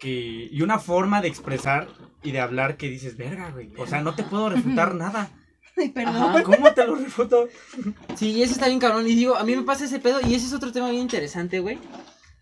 que. 0.00 0.48
Y 0.50 0.62
una 0.62 0.78
forma 0.78 1.20
de 1.22 1.28
expresar 1.28 1.88
y 2.22 2.32
de 2.32 2.40
hablar 2.40 2.76
que 2.76 2.88
dices, 2.88 3.16
verga, 3.16 3.50
güey. 3.50 3.72
O 3.78 3.86
sea, 3.86 4.00
no 4.02 4.14
te 4.14 4.22
puedo 4.22 4.48
refutar 4.50 4.94
nada. 4.94 5.30
Ay, 5.86 5.88
perdón. 5.90 6.16
Ajá. 6.16 6.42
¿Cómo 6.42 6.72
te 6.72 6.86
lo 6.86 6.94
refuto? 6.94 7.48
Sí, 8.16 8.30
y 8.30 8.42
ese 8.42 8.52
está 8.52 8.68
bien 8.68 8.78
cabrón. 8.78 9.06
Y 9.06 9.14
digo, 9.14 9.36
a 9.36 9.44
mí 9.44 9.56
me 9.56 9.62
pasa 9.62 9.84
ese 9.84 9.98
pedo. 9.98 10.20
Y 10.20 10.34
ese 10.34 10.46
es 10.46 10.52
otro 10.52 10.70
tema 10.72 10.90
bien 10.90 11.02
interesante, 11.02 11.58
güey. 11.58 11.78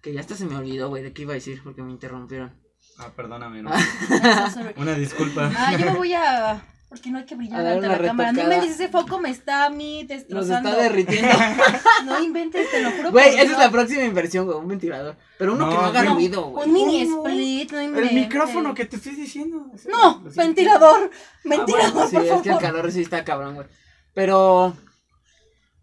Que 0.02 0.12
ya 0.12 0.20
hasta 0.20 0.34
se 0.36 0.44
me 0.44 0.56
olvidó, 0.56 0.88
güey, 0.88 1.02
de 1.02 1.12
qué 1.12 1.22
iba 1.22 1.32
a 1.32 1.34
decir 1.34 1.60
porque 1.62 1.82
me 1.82 1.90
interrumpieron. 1.90 2.52
Ah, 2.98 3.10
perdóname, 3.16 3.62
¿no? 3.64 3.70
Ah. 3.72 4.52
Una 4.76 4.94
disculpa. 4.94 5.50
Ah, 5.56 5.76
yo 5.76 5.86
me 5.86 5.96
voy 5.96 6.12
a. 6.14 6.62
Porque 6.90 7.08
no 7.08 7.18
hay 7.18 7.24
que 7.24 7.36
brillar 7.36 7.64
ante 7.64 7.86
la 7.86 7.98
cámara. 7.98 8.32
No 8.32 8.38
retocada. 8.40 8.62
me 8.62 8.68
ese 8.68 8.88
foco 8.88 9.20
me 9.20 9.30
está 9.30 9.66
a 9.66 9.70
mí 9.70 10.08
Nos 10.28 10.50
está 10.50 10.74
derritiendo. 10.74 11.30
No 12.04 12.20
inventes, 12.20 12.68
te 12.68 12.82
lo 12.82 12.90
juro. 12.90 13.12
Güey, 13.12 13.28
esa 13.34 13.42
es 13.52 13.58
la 13.58 13.70
próxima 13.70 14.02
inversión, 14.02 14.44
güey. 14.44 14.58
Un 14.58 14.66
ventilador. 14.66 15.16
Pero 15.38 15.52
uno 15.52 15.68
que 15.68 15.74
no 15.76 15.80
haga 15.82 16.02
ruido, 16.02 16.50
güey. 16.50 16.66
Un 16.66 16.74
mini 16.74 17.02
split, 17.02 17.70
no 17.70 17.80
inventes. 17.80 18.10
El 18.10 18.18
micrófono 18.18 18.74
que 18.74 18.86
te 18.86 18.96
estoy 18.96 19.14
diciendo. 19.14 19.70
No, 19.88 20.20
ventilador. 20.34 21.12
Ventilador, 21.44 22.08
Sí, 22.08 22.16
por 22.16 22.24
es 22.24 22.28
favor. 22.28 22.42
que 22.42 22.50
el 22.50 22.58
calor 22.58 22.90
sí 22.90 23.02
está 23.02 23.24
cabrón, 23.24 23.54
güey. 23.54 23.68
Pero. 24.12 24.76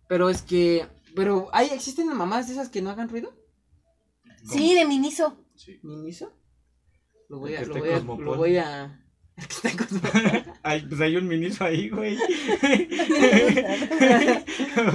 Pero 0.09 0.29
es 0.29 0.41
que. 0.41 0.85
Pero, 1.15 1.47
¿hay, 1.53 1.67
¿existen 1.67 2.07
mamadas 2.09 2.47
de 2.47 2.53
esas 2.53 2.67
que 2.67 2.81
no 2.81 2.89
hagan 2.89 3.07
ruido? 3.07 3.33
Sí, 4.43 4.75
de 4.75 4.83
Miniso. 4.83 5.37
Sí. 5.55 5.79
¿Miniso? 5.83 6.33
Lo 7.29 7.39
voy 7.39 7.55
a. 7.55 7.63
Voy. 7.63 8.23
Lo 8.23 8.35
voy 8.35 8.57
a. 8.57 9.06
Que 9.37 9.67
está. 9.67 10.45
Ay, 10.63 10.85
pues 10.89 10.99
hay 10.99 11.15
un 11.15 11.27
ministro 11.27 11.67
ahí, 11.67 11.89
güey. 11.89 12.17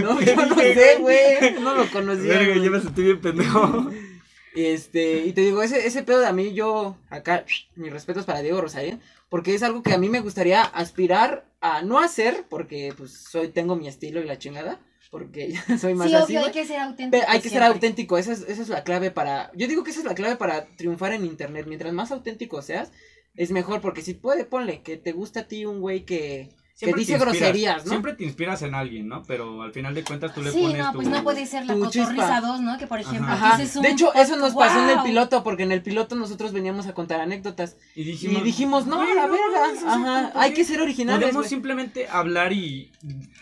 No, 0.01 0.20
yo 0.20 0.36
no 0.36 0.56
sé, 0.56 0.97
güey. 0.98 1.60
No 1.60 1.74
lo 1.74 1.89
conocía. 1.90 2.39
Verga, 2.39 2.56
yo 2.56 2.70
me 2.70 2.81
sentí 2.81 3.02
bien 3.02 3.20
pendejo. 3.20 3.90
Este, 4.55 5.24
y 5.27 5.32
te 5.32 5.43
digo, 5.43 5.62
ese, 5.62 5.86
ese 5.86 6.02
pedo 6.02 6.20
de 6.20 6.27
a 6.27 6.32
mí, 6.32 6.52
yo, 6.52 6.97
acá, 7.09 7.44
mis 7.77 7.93
respetos 7.93 8.27
para 8.27 8.43
Diego 8.43 8.60
Rosario, 8.60 8.98
porque 9.28 9.55
es 9.55 9.62
algo 9.62 9.82
que 9.82 9.94
a 9.94 9.98
mí 9.98 10.09
me 10.09 10.20
gustaría 10.20 10.62
aspirar 10.62 11.47
a 11.60 11.82
no 11.82 12.01
hacer, 12.01 12.44
porque 12.51 12.93
pues 12.97 13.12
soy, 13.12 13.48
tengo 13.48 13.77
mi 13.77 13.89
estilo 13.89 14.20
y 14.20 14.27
la 14.27 14.39
chingada, 14.39 14.78
porque 15.10 15.52
ya 15.69 15.78
soy 15.78 15.94
más 15.94 16.09
Sí, 16.09 16.14
así, 16.14 16.36
obvio, 16.36 16.47
hay 16.47 16.52
que 16.52 16.66
ser 16.66 16.81
auténtico. 16.81 17.10
Pero 17.12 17.32
hay 17.32 17.40
que 17.40 17.48
ser 17.48 17.62
auténtico, 17.62 18.19
esa 18.19 18.32
es, 18.32 18.40
esa 18.43 18.62
es 18.62 18.69
la 18.69 18.85
clave 18.85 19.10
para, 19.10 19.51
yo 19.55 19.69
digo 19.69 19.85
que 19.85 19.90
esa 19.90 20.01
es 20.01 20.06
la 20.06 20.14
clave 20.14 20.36
para 20.36 20.66
triunfar 20.77 21.14
en 21.14 21.24
internet, 21.24 21.64
mientras 21.66 21.93
más 21.94 22.12
auténtico 22.12 22.60
seas, 22.60 22.93
es 23.35 23.51
mejor, 23.51 23.81
porque 23.81 24.03
si 24.03 24.15
puede, 24.15 24.45
ponle, 24.45 24.83
que 24.83 24.97
te 24.97 25.13
gusta 25.13 25.41
a 25.41 25.45
ti 25.49 25.65
un 25.65 25.81
güey 25.81 26.05
que, 26.05 26.51
que 26.79 26.87
dice 26.87 27.13
inspiras, 27.13 27.21
groserías, 27.21 27.85
¿no? 27.85 27.91
Siempre 27.91 28.13
te 28.15 28.25
inspiras 28.25 28.61
en 28.63 28.75
alguien, 28.75 29.09
¿no? 29.09 29.23
Pero 29.23 29.63
al 29.63 29.73
final 29.73 29.95
de 29.95 30.03
cuentas 30.05 30.35
tú 30.35 30.43
le 30.43 30.51
Sí, 30.51 30.61
pones 30.63 30.79
no, 30.79 30.91
tu... 30.93 30.99
pues 30.99 31.09
no 31.09 31.23
puede 31.23 31.47
ser 31.47 31.65
la 31.65 31.75
tu 31.75 31.81
cotorriza 31.81 32.09
chispa. 32.13 32.41
2, 32.41 32.61
¿no? 32.61 32.77
Que 32.79 32.87
por 32.87 32.99
ejemplo, 33.01 33.27
Ajá. 33.33 33.59
un 33.77 33.83
De 33.83 33.89
hecho, 33.91 34.13
eso 34.15 34.37
nos 34.37 34.55
pasó 34.55 34.83
en 34.83 34.99
el 34.99 35.03
piloto, 35.05 35.43
porque 35.45 35.63
en 35.63 35.73
el 35.73 35.83
piloto 35.83 36.15
nosotros 36.17 36.53
veníamos 36.53 36.87
a 36.89 36.93
contar 36.95 37.21
anécdotas. 37.21 37.77
Y 37.95 38.03
Y 38.03 38.41
dijimos, 38.43 38.87
no, 38.87 38.97
"Güey, 38.97 39.13
a 39.13 39.15
la 39.15 39.27
verga. 39.29 39.73
Ajá, 39.87 40.33
hay 40.35 40.53
que 40.55 40.65
ser 40.65 40.81
originales. 40.81 41.23
Podemos 41.23 41.47
simplemente 41.47 42.09
hablar 42.09 42.53
y 42.53 42.93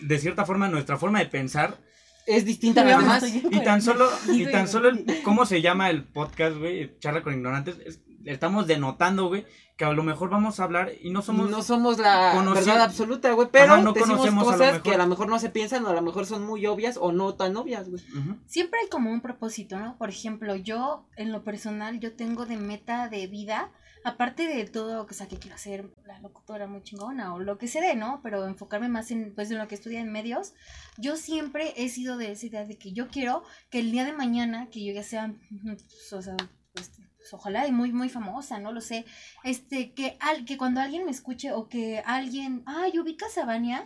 de 0.01 0.19
cierta 0.19 0.45
forma 0.45 0.69
nuestra 0.69 0.99
forma 0.99 1.19
de 1.21 1.27
pensar 1.27 1.79
Es 2.27 2.45
distinta 2.45 2.83
a 2.83 2.85
Yo 2.85 2.91
las 2.91 2.99
me 2.99 3.05
demás. 3.05 3.23
estoy- 3.25 3.57
y 3.59 3.65
tan 3.65 3.83
solo 3.83 4.09
y 4.33 4.45
tan 4.53 4.69
solo 4.69 4.91
el- 4.91 5.23
cómo 5.25 5.47
se 5.47 5.63
llama 5.63 5.91
el 5.91 6.05
podcast, 6.05 6.57
güey, 6.59 6.97
charla 7.01 7.23
con 7.23 7.33
ignorantes, 7.35 7.77
es- 7.85 8.01
estamos 8.25 8.67
denotando, 8.67 9.29
güey, 9.29 9.47
que 9.77 9.85
a 9.85 9.93
lo 9.93 10.03
mejor 10.03 10.29
vamos 10.31 10.61
a 10.61 10.65
hablar 10.65 10.93
y 11.01 11.11
no 11.11 11.23
somos 11.23 11.49
no 11.51 11.63
somos 11.63 11.99
la 11.99 12.35
conoci- 12.35 12.55
verdad 12.67 12.83
absoluta, 12.83 13.33
güey. 13.33 13.49
Pero 13.51 13.73
Ajá, 13.75 13.83
no 13.83 13.93
decimos 13.93 14.19
conocemos 14.19 14.43
a 14.43 14.45
lo 14.47 14.53
cosas 14.53 14.73
mejor. 14.75 14.83
que 14.83 14.95
a 14.95 14.99
lo 14.99 15.07
mejor 15.07 15.29
no 15.29 15.39
se 15.39 15.49
piensan 15.51 15.85
o 15.87 15.89
a 15.89 15.95
lo 15.95 16.03
mejor 16.03 16.27
son 16.27 16.45
muy 16.45 16.67
obvias 16.67 16.99
o 17.01 17.13
no 17.13 17.35
tan 17.35 17.57
obvias, 17.57 17.89
güey. 17.89 18.03
Siempre 18.47 18.81
hay 18.83 18.89
como 18.89 19.11
un 19.11 19.21
propósito, 19.23 19.79
¿no? 19.79 19.97
Por 19.97 20.11
ejemplo, 20.11 20.55
yo, 20.55 21.07
en 21.17 21.33
lo 21.33 21.43
personal, 21.45 21.99
yo 21.99 22.15
tengo 22.15 22.45
de 22.45 22.57
meta 22.59 23.09
de 23.09 23.27
vida, 23.27 23.71
aparte 24.05 24.47
de 24.47 24.65
todo, 24.67 25.07
o 25.09 25.13
sea, 25.15 25.29
que 25.29 25.39
quiero 25.39 25.55
hacer 25.57 25.91
la 26.07 26.19
locutora 26.21 26.67
muy 26.67 26.83
chingona 26.83 27.33
o 27.35 27.39
lo 27.39 27.57
que 27.57 27.67
se 27.69 27.81
dé, 27.81 27.95
¿no? 27.97 28.21
Pero 28.23 28.47
enfocarme 28.47 28.89
más 28.89 29.11
en, 29.11 29.35
pues, 29.35 29.51
en 29.51 29.59
lo 29.59 29.67
que 29.69 29.75
estudié 29.77 29.99
en 30.01 30.13
medios, 30.13 30.53
yo 30.99 31.17
siempre 31.17 31.73
he 31.77 31.89
sido 31.89 32.17
de 32.19 32.33
esa 32.33 32.47
idea 32.47 32.65
de 32.67 32.77
que 32.77 32.93
yo 32.93 33.09
quiero 33.09 33.45
que 33.71 33.79
el 33.81 33.91
día 33.93 34.05
de 34.05 34.13
mañana, 34.13 34.69
que 34.71 34.85
yo 34.85 34.93
ya 34.93 35.03
sea, 35.03 35.33
pues, 35.65 36.13
o 36.13 36.21
sea, 36.23 36.37
pues, 37.21 37.35
ojalá 37.35 37.67
y 37.67 37.73
muy, 37.73 37.93
muy 37.93 38.09
famosa, 38.09 38.59
no 38.59 38.73
lo 38.73 38.81
sé, 38.81 39.05
este, 39.45 39.93
que, 39.93 40.17
al, 40.21 40.47
que 40.47 40.57
cuando 40.57 40.81
alguien 40.81 41.05
me 41.05 41.11
escuche 41.11 41.53
o 41.53 41.69
que 41.69 42.03
alguien, 42.07 42.63
ay, 42.65 42.99
ubicas 42.99 43.37
a 43.37 43.45
Vania, 43.45 43.85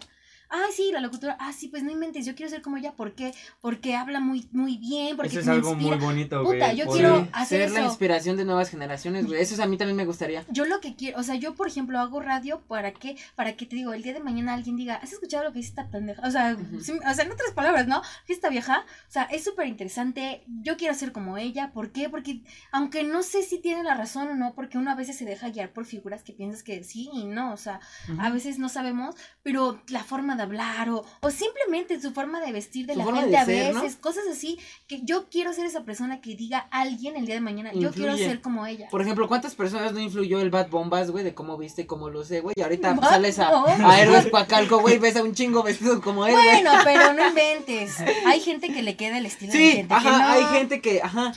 Ay, 0.57 0.71
sí, 0.73 0.91
la 0.93 1.01
locutora. 1.01 1.37
Ah, 1.41 1.53
sí, 1.53 1.67
pues 1.69 1.83
no 1.83 1.91
inventes. 1.91 2.25
Yo 2.27 2.35
quiero 2.37 2.49
ser 2.51 2.63
como 2.63 2.77
ella. 2.77 2.93
¿Por 2.93 3.15
qué? 3.15 3.35
Porque 3.61 3.97
habla 3.97 4.21
muy, 4.21 4.49
muy 4.53 4.77
bien. 4.79 5.17
Porque 5.17 5.31
Eso 5.33 5.41
es 5.41 5.47
me 5.47 5.53
algo 5.53 5.71
inspira. 5.73 5.97
muy 5.97 6.05
bonito, 6.07 6.43
güey. 6.45 6.59
Puta, 6.61 6.73
yo 6.73 6.87
quiero- 6.87 7.27
hacer 7.33 7.69
ser 7.69 7.73
la 7.73 7.87
inspiración 7.87 8.37
de 8.37 8.45
nuevas 8.45 8.71
generaciones, 8.71 9.27
güey. 9.27 9.41
Eso 9.41 9.55
es 9.55 9.61
a 9.61 9.67
mí 9.67 9.77
también 9.77 9.97
me 9.97 10.05
gustaría. 10.07 10.45
Yo 10.51 10.65
lo 10.65 10.81
que 10.81 10.95
quiero, 10.95 11.19
o 11.19 11.23
sea, 11.25 11.35
yo 11.35 11.55
por 11.55 11.67
ejemplo 11.67 11.99
hago 11.99 12.21
radio 12.21 12.61
para 12.69 12.93
que, 12.93 13.17
para 13.35 13.57
que 13.57 13.67
te 13.67 13.75
digo, 13.77 13.93
el 13.93 14.03
día 14.03 14.13
de 14.13 14.21
mañana 14.21 14.55
alguien 14.55 14.77
diga, 14.77 14.95
¿has 14.97 15.13
escuchado 15.13 15.45
lo 15.45 15.53
que 15.53 15.59
dice 15.59 15.71
esta 15.71 15.89
pendeja? 15.91 16.23
O 16.27 16.31
sea, 16.31 16.57
o 16.57 16.81
sea, 17.15 17.25
en 17.25 17.33
otras 17.33 17.51
palabras, 17.53 17.87
¿no? 17.89 18.03
Esta 18.29 18.49
vieja, 18.49 18.85
o 19.09 19.11
sea, 19.11 19.25
es 19.25 19.43
súper 19.45 19.67
interesante, 19.67 20.45
yo 20.63 20.77
quiero 20.77 20.95
ser 20.95 21.13
como 21.13 21.37
ella, 21.39 21.73
¿por 21.73 21.91
qué? 21.91 22.09
Porque 22.09 22.43
aunque 22.71 23.03
no 23.03 23.23
sé 23.23 23.43
si 23.43 23.59
tiene 23.59 23.83
la 23.83 23.95
razón 23.95 24.29
o 24.29 24.35
no, 24.35 24.55
porque 24.55 24.79
uno 24.79 24.91
a 24.91 24.95
veces 24.95 25.17
se 25.17 25.25
deja 25.25 25.49
guiar 25.51 25.73
por 25.73 25.85
figuras 25.87 26.23
que 26.23 26.33
piensas 26.33 26.63
que 26.63 26.85
sí 26.85 27.11
y 27.13 27.25
no, 27.25 27.53
o 27.53 27.57
sea, 27.57 27.81
a 28.19 28.31
veces 28.31 28.59
no 28.59 28.69
sabemos, 28.69 29.17
pero 29.43 29.83
la 29.89 30.05
forma 30.05 30.37
de 30.37 30.44
hablar 30.45 30.89
o, 30.91 31.05
o 31.21 31.31
simplemente 31.31 32.01
su 32.01 32.13
forma 32.13 32.41
de 32.41 32.53
vestir 32.53 32.87
de 32.87 32.95
Su 32.95 33.01
la 33.01 33.05
gente 33.07 33.31
de 33.31 33.37
a 33.37 33.45
ser, 33.45 33.75
¿no? 33.75 33.83
veces, 33.83 33.97
cosas 33.99 34.25
así, 34.31 34.59
que 34.87 35.01
yo 35.03 35.29
quiero 35.29 35.53
ser 35.53 35.67
esa 35.67 35.85
persona 35.85 36.21
que 36.21 36.35
diga 36.37 36.69
a 36.71 36.83
alguien 36.83 37.17
el 37.17 37.27
día 37.27 37.35
de 37.35 37.41
mañana, 37.41 37.73
yo 37.75 37.91
quiero 37.93 38.17
ser 38.17 38.41
como 38.41 38.67
ella. 38.67 38.89
Por 38.91 39.03
ejemplo, 39.03 39.27
¿cuántas 39.29 39.55
personas 39.55 39.93
no 39.93 40.01
influyó 40.01 40.41
el 40.41 40.51
Bad 40.51 40.69
Bombas, 40.69 41.11
güey, 41.11 41.25
de 41.25 41.35
cómo 41.35 41.57
viste 41.57 41.87
cómo 41.87 42.09
luce, 42.11 42.41
güey? 42.41 42.55
Y 42.57 42.63
ahorita 42.63 42.95
Bad 42.95 43.09
sales 43.11 43.39
a, 43.39 43.51
a 43.65 44.01
Héroes 44.01 44.27
Coacalco, 44.29 44.79
güey, 44.81 44.99
ves 44.99 45.17
a 45.17 45.23
un 45.23 45.35
chingo 45.35 45.63
vestido 45.63 46.01
como 46.01 46.27
él, 46.27 46.33
güey. 46.33 46.45
Bueno, 46.63 46.71
pero 46.85 47.13
no 47.13 47.29
inventes. 47.29 47.97
Hay 48.27 48.41
gente 48.41 48.73
que 48.73 48.83
le 48.83 48.97
queda 48.97 49.19
el 49.19 49.27
estilo 49.27 49.53
de 49.53 49.59
Sí, 49.59 49.73
gente 49.73 49.89
que 49.89 49.95
ajá, 49.95 50.19
no. 50.19 50.29
hay 50.29 50.59
gente 50.59 50.81
que, 50.81 51.03
ajá. 51.03 51.33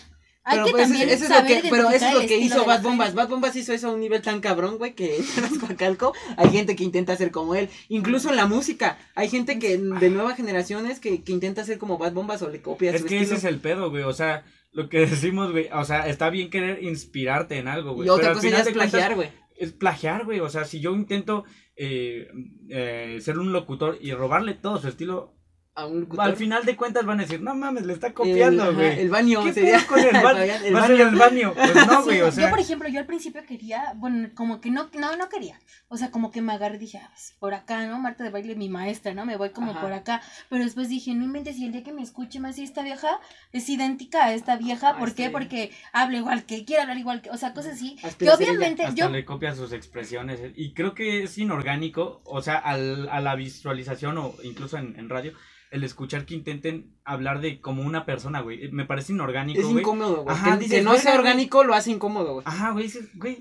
Hay 0.50 0.60
Pero 0.60 0.66
que 0.68 0.72
pues, 0.72 0.84
también 0.84 1.10
eso 1.10 1.26
es 1.26 1.30
lo 1.30 1.46
que, 1.46 1.62
pero 1.70 1.90
eso 1.90 2.08
es 2.08 2.14
lo 2.14 2.22
que 2.22 2.38
hizo 2.38 2.64
Bad 2.64 2.82
Bombas. 2.82 3.14
Bad 3.14 3.28
Bombas 3.28 3.54
hizo 3.58 3.74
eso 3.74 3.90
a 3.90 3.94
un 3.94 4.00
nivel 4.00 4.22
tan 4.22 4.40
cabrón, 4.40 4.78
güey, 4.78 4.94
que 4.94 5.20
Coacalco 5.60 6.14
hay 6.38 6.50
gente 6.52 6.78
que 6.78 6.86
intenta 6.86 7.18
ser 7.18 7.32
como 7.32 7.54
él. 7.54 7.68
Incluso 7.90 8.30
en 8.30 8.38
la 8.38 8.46
música, 8.46 8.98
hay 9.14 9.28
gente 9.28 9.60
que 9.60 9.78
de 9.78 10.10
nuevas 10.10 10.38
generaciones 10.38 11.02
que, 11.02 11.22
que 11.22 11.34
intenta 11.34 11.66
ser 11.66 11.78
como 11.78 11.98
Bad 11.98 12.14
Bombas 12.14 12.42
o 12.44 12.50
le 12.50 12.62
copia 12.62 12.92
Es 12.92 13.02
su 13.02 13.08
que 13.08 13.18
estilo. 13.18 13.36
ese 13.38 13.46
es 13.48 13.54
el 13.54 13.60
pedo, 13.60 13.90
güey. 13.90 14.04
O 14.04 14.14
sea, 14.14 14.46
lo 14.72 14.88
que 14.88 15.00
decimos, 15.06 15.52
güey. 15.52 15.68
O 15.74 15.84
sea, 15.84 16.08
está 16.08 16.30
bien 16.30 16.50
querer 16.50 16.82
inspirarte 16.82 17.58
en 17.58 17.68
algo, 17.68 17.94
güey. 17.94 18.08
Y 18.08 18.10
otra 18.10 18.30
pero 18.30 18.36
cosa 18.36 18.50
ya 18.50 18.60
es 18.62 18.70
plagiar, 18.70 19.16
güey. 19.16 19.30
es 19.58 19.74
plagiar, 19.74 20.24
güey. 20.24 20.40
O 20.40 20.50
sea, 20.50 20.64
si 20.64 20.80
yo 20.80 20.96
intento 20.96 21.44
eh, 21.76 22.28
eh, 22.70 23.18
ser 23.22 23.38
un 23.38 23.52
locutor 23.52 23.98
y 24.02 24.14
robarle 24.14 24.54
todo 24.54 24.80
su 24.80 24.88
estilo, 24.88 25.37
A 25.78 25.86
un 25.86 26.02
locutor. 26.02 26.26
al 26.26 26.36
final 26.36 26.66
de 26.66 26.76
cuentas 26.76 27.06
van 27.06 27.20
a 27.20 27.24
decir, 27.24 27.40
no 27.40 27.54
mames, 27.54 27.86
le 27.86 27.94
está 27.94 28.12
copiando, 28.12 28.74
güey. 28.74 29.00
el 29.00 29.10
baño 29.10 29.44
¿Qué 29.44 29.54
sería. 29.54 29.86
con 29.86 30.00
el 30.00 30.12
baño? 30.24 30.54
El 30.66 30.76
Va 30.76 30.84
a 30.84 30.88
ser 30.88 30.98
baño. 30.98 31.10
el 31.10 31.16
baño. 31.16 31.54
Pues 31.54 31.76
no, 31.88 32.04
güey, 32.04 32.18
Sí, 32.18 32.22
o 32.24 32.32
sea. 32.32 32.44
Yo, 32.46 32.50
por 32.50 32.60
ejemplo, 32.60 32.90
yo 32.90 33.00
al 33.00 33.06
principio 33.06 33.44
quería, 33.46 33.94
bueno, 33.96 34.30
como 34.34 34.60
que 34.60 34.72
no, 34.72 34.90
no, 34.94 35.16
no 35.16 35.30
quería. 35.30 35.60
O 35.88 35.96
sea, 35.96 36.10
como 36.10 36.32
que 36.32 36.42
me 36.42 36.54
agarré 36.54 36.78
y 36.78 36.80
dije, 36.80 36.98
ah, 36.98 37.10
pues, 37.14 37.36
por 37.40 37.54
acá, 37.54 37.86
¿no? 37.86 38.00
Marta 38.00 38.24
de 38.24 38.32
baile, 38.32 38.56
mi 38.56 38.70
maestra, 38.70 39.14
¿no? 39.14 39.24
Me 39.26 39.38
voy 39.38 39.52
como 39.52 39.72
Ajá. 39.72 39.82
por 39.82 39.94
acá. 39.94 40.22
Pero 40.50 40.64
después 40.64 40.90
dije, 40.90 41.14
no 41.14 41.24
inventes, 41.24 41.58
y 41.58 41.66
el 41.68 41.72
día 41.74 41.84
que 41.84 41.94
me 41.94 42.02
escuche 42.02 42.40
más, 42.40 42.58
y 42.58 42.64
esta 42.64 42.82
vieja 42.82 43.20
es 43.54 43.70
idéntica 43.70 44.26
a 44.26 44.34
esta 44.34 44.58
vieja. 44.58 44.90
Ah, 44.96 44.98
¿Por 44.98 45.14
qué? 45.14 45.26
sí. 45.26 45.30
Porque 45.32 45.72
habla 45.94 46.18
igual 46.18 46.46
que, 46.46 46.66
quiere 46.66 46.82
hablar 46.82 46.98
igual 46.98 47.22
que, 47.22 47.30
o 47.30 47.38
sea, 47.38 47.54
cosas 47.54 47.74
así. 47.74 47.98
Que 48.02 48.08
Aspira 48.08 48.34
a 48.34 48.38
ser 48.38 48.48
ella. 48.48 48.58
obviamente 48.58 48.84
Hasta 48.84 48.96
yo, 48.96 49.10
le 49.10 49.24
copian 49.26 49.56
sus 49.56 49.72
expresiones. 49.74 50.40
Y 50.56 50.74
creo 50.74 50.96
que 50.96 51.24
es 51.24 51.38
inorgánico, 51.38 52.22
o 52.26 52.42
sea, 52.42 52.58
al, 52.58 53.08
a 53.10 53.22
la 53.22 53.36
visualización 53.36 54.18
o 54.18 54.34
incluso 54.44 54.78
en, 54.78 54.96
en 54.98 55.08
radio, 55.10 55.34
el 55.72 55.84
escuchar 55.84 56.26
que 56.26 56.34
intenten 56.36 56.96
hablar 57.04 57.42
de 57.42 57.60
como 57.62 57.84
una 57.84 58.06
persona, 58.06 58.40
güey. 58.42 58.66
eh, 58.66 58.70
Me 58.72 58.86
parece 58.86 59.14
inorgánico, 59.14 59.60
Es 59.60 59.66
güey. 59.68 59.80
incómodo, 59.80 60.24
güey. 60.24 60.36
Ajá, 60.36 60.54
Que- 60.54 60.64
dices, 60.64 60.78
que 60.80 60.84
no 60.84 60.92
"Verga, 60.92 61.04
sea 61.04 61.12
güey". 61.14 61.20
orgánico 61.22 61.64
lo 61.64 61.74
hace 61.74 61.92
incómodo, 61.92 62.34
güey. 62.36 62.44
Ajá, 62.48 62.72
güey, 62.72 62.84
dices, 62.86 63.10
güey, 63.16 63.40